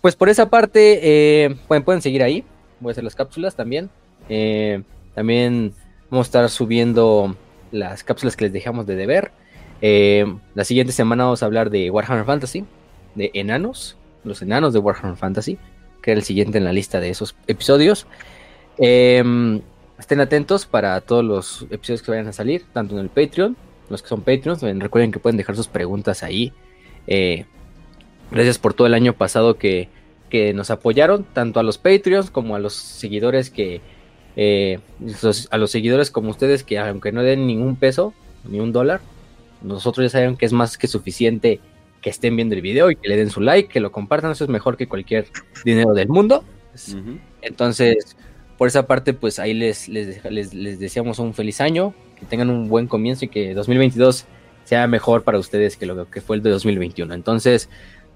pues 0.00 0.14
por 0.14 0.28
esa 0.28 0.48
parte, 0.48 1.00
eh, 1.02 1.56
pueden, 1.66 1.82
pueden 1.82 2.00
seguir 2.00 2.22
ahí. 2.22 2.44
Voy 2.78 2.90
a 2.90 2.92
hacer 2.92 3.02
las 3.02 3.16
cápsulas 3.16 3.56
también. 3.56 3.90
Eh, 4.28 4.84
también 5.16 5.74
Vamos 6.10 6.26
a 6.26 6.28
estar 6.28 6.50
subiendo 6.50 7.36
las 7.72 8.04
cápsulas 8.04 8.36
que 8.36 8.44
les 8.44 8.52
dejamos 8.52 8.86
de 8.86 8.94
deber. 8.94 9.32
Eh, 9.80 10.24
la 10.54 10.64
siguiente 10.64 10.92
semana 10.92 11.24
vamos 11.24 11.42
a 11.42 11.46
hablar 11.46 11.70
de 11.70 11.90
Warhammer 11.90 12.24
Fantasy, 12.24 12.64
de 13.14 13.30
enanos, 13.34 13.96
los 14.22 14.42
enanos 14.42 14.72
de 14.72 14.78
Warhammer 14.78 15.16
Fantasy, 15.16 15.58
que 16.02 16.12
era 16.12 16.18
el 16.18 16.24
siguiente 16.24 16.58
en 16.58 16.64
la 16.64 16.72
lista 16.72 17.00
de 17.00 17.10
esos 17.10 17.34
episodios. 17.46 18.06
Em, 18.78 19.60
estén 19.98 20.20
atentos 20.20 20.66
para 20.66 21.00
todos 21.00 21.24
los 21.24 21.66
episodios 21.70 22.02
que 22.02 22.10
vayan 22.10 22.28
a 22.28 22.32
salir, 22.32 22.64
tanto 22.72 22.94
en 22.94 23.00
el 23.00 23.08
Patreon, 23.08 23.56
los 23.90 24.02
que 24.02 24.08
son 24.08 24.22
Patreons, 24.22 24.62
recuerden 24.62 25.12
que 25.12 25.18
pueden 25.18 25.36
dejar 25.36 25.56
sus 25.56 25.68
preguntas 25.68 26.22
ahí. 26.22 26.52
Eh, 27.06 27.44
gracias 28.30 28.58
por 28.58 28.74
todo 28.74 28.86
el 28.86 28.94
año 28.94 29.12
pasado 29.12 29.58
que, 29.58 29.88
que 30.30 30.54
nos 30.54 30.70
apoyaron, 30.70 31.24
tanto 31.24 31.60
a 31.60 31.62
los 31.62 31.78
Patreons 31.78 32.30
como 32.30 32.56
a 32.56 32.58
los 32.58 32.74
seguidores 32.74 33.50
que 33.50 33.80
eh, 34.36 34.80
a 35.50 35.58
los 35.58 35.70
seguidores 35.70 36.10
como 36.10 36.30
ustedes 36.30 36.64
que 36.64 36.78
aunque 36.78 37.12
no 37.12 37.22
den 37.22 37.46
ningún 37.46 37.76
peso, 37.76 38.12
ni 38.48 38.60
un 38.60 38.72
dólar, 38.72 39.00
nosotros 39.62 40.04
ya 40.04 40.18
saben 40.18 40.36
que 40.36 40.46
es 40.46 40.52
más 40.52 40.76
que 40.76 40.86
suficiente 40.86 41.60
que 42.02 42.10
estén 42.10 42.36
viendo 42.36 42.54
el 42.54 42.60
video 42.60 42.90
y 42.90 42.96
que 42.96 43.08
le 43.08 43.16
den 43.16 43.30
su 43.30 43.40
like, 43.40 43.70
que 43.70 43.80
lo 43.80 43.90
compartan, 43.90 44.30
eso 44.30 44.44
es 44.44 44.50
mejor 44.50 44.76
que 44.76 44.86
cualquier 44.86 45.26
dinero 45.64 45.94
del 45.94 46.08
mundo. 46.08 46.44
Entonces, 47.40 48.16
por 48.58 48.68
esa 48.68 48.86
parte, 48.86 49.14
pues 49.14 49.38
ahí 49.38 49.54
les, 49.54 49.88
les, 49.88 50.22
les, 50.30 50.78
deseamos 50.78 51.18
un 51.18 51.32
feliz 51.32 51.62
año, 51.62 51.94
que 52.18 52.26
tengan 52.26 52.50
un 52.50 52.68
buen 52.68 52.88
comienzo 52.88 53.24
y 53.24 53.28
que 53.28 53.54
2022 53.54 54.26
sea 54.64 54.86
mejor 54.86 55.22
para 55.22 55.38
ustedes 55.38 55.76
que 55.76 55.86
lo 55.86 56.10
que 56.10 56.20
fue 56.20 56.36
el 56.36 56.42
de 56.42 56.50
2021. 56.50 57.14
Entonces, 57.14 57.70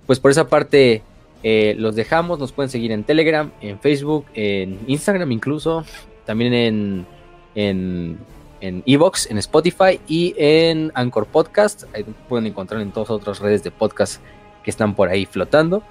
pues 0.07 0.21
por 0.21 0.31
esa 0.31 0.49
parte, 0.49 1.03
eh, 1.43 1.75
los 1.79 1.95
dejamos, 1.95 2.39
nos 2.39 2.53
pueden 2.53 2.71
seguir 2.71 2.93
en 2.93 3.05
Telegram, 3.05 3.51
en 3.61 3.79
Facebook, 3.79 4.27
en 4.35 4.79
Instagram 4.87 5.33
incluso, 5.33 5.85
también 6.29 6.53
en 6.53 7.07
en 7.55 8.19
en 8.61 8.83
Evox, 8.85 9.31
en 9.31 9.39
Spotify 9.39 9.99
y 10.07 10.35
en 10.37 10.93
Anchor 10.95 11.27
Podcast. 11.27 11.85
Ahí 11.95 12.05
pueden 12.29 12.47
encontrar 12.47 12.83
en 12.83 12.93
todas 12.93 13.09
otras 13.09 13.39
redes 13.39 13.63
de 13.63 13.71
podcast 13.71 14.21
que 14.63 14.71
están 14.71 14.95
por 14.95 15.09
ahí 15.09 15.25
flotando. 15.25 15.83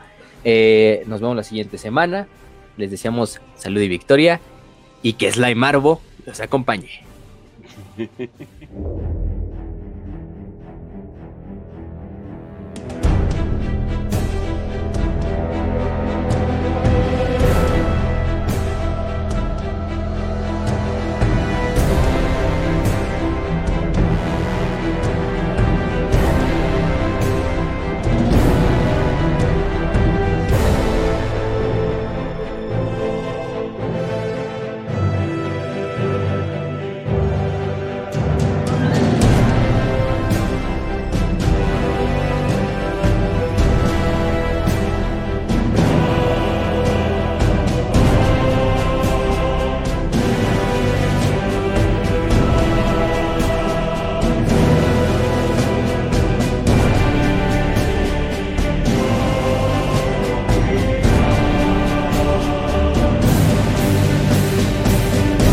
Eh, 0.44 1.04
nos 1.08 1.22
vemos 1.22 1.36
la 1.36 1.44
siguiente 1.44 1.80
semana. 1.80 2.28
Les 2.78 2.92
deseamos 2.92 3.42
salud 3.56 3.82
y 3.82 3.88
victoria 3.88 4.40
y 5.02 5.14
que 5.14 5.32
Slime 5.32 5.56
Marvo 5.56 6.02
los 6.24 6.40
acompañe. 6.40 7.02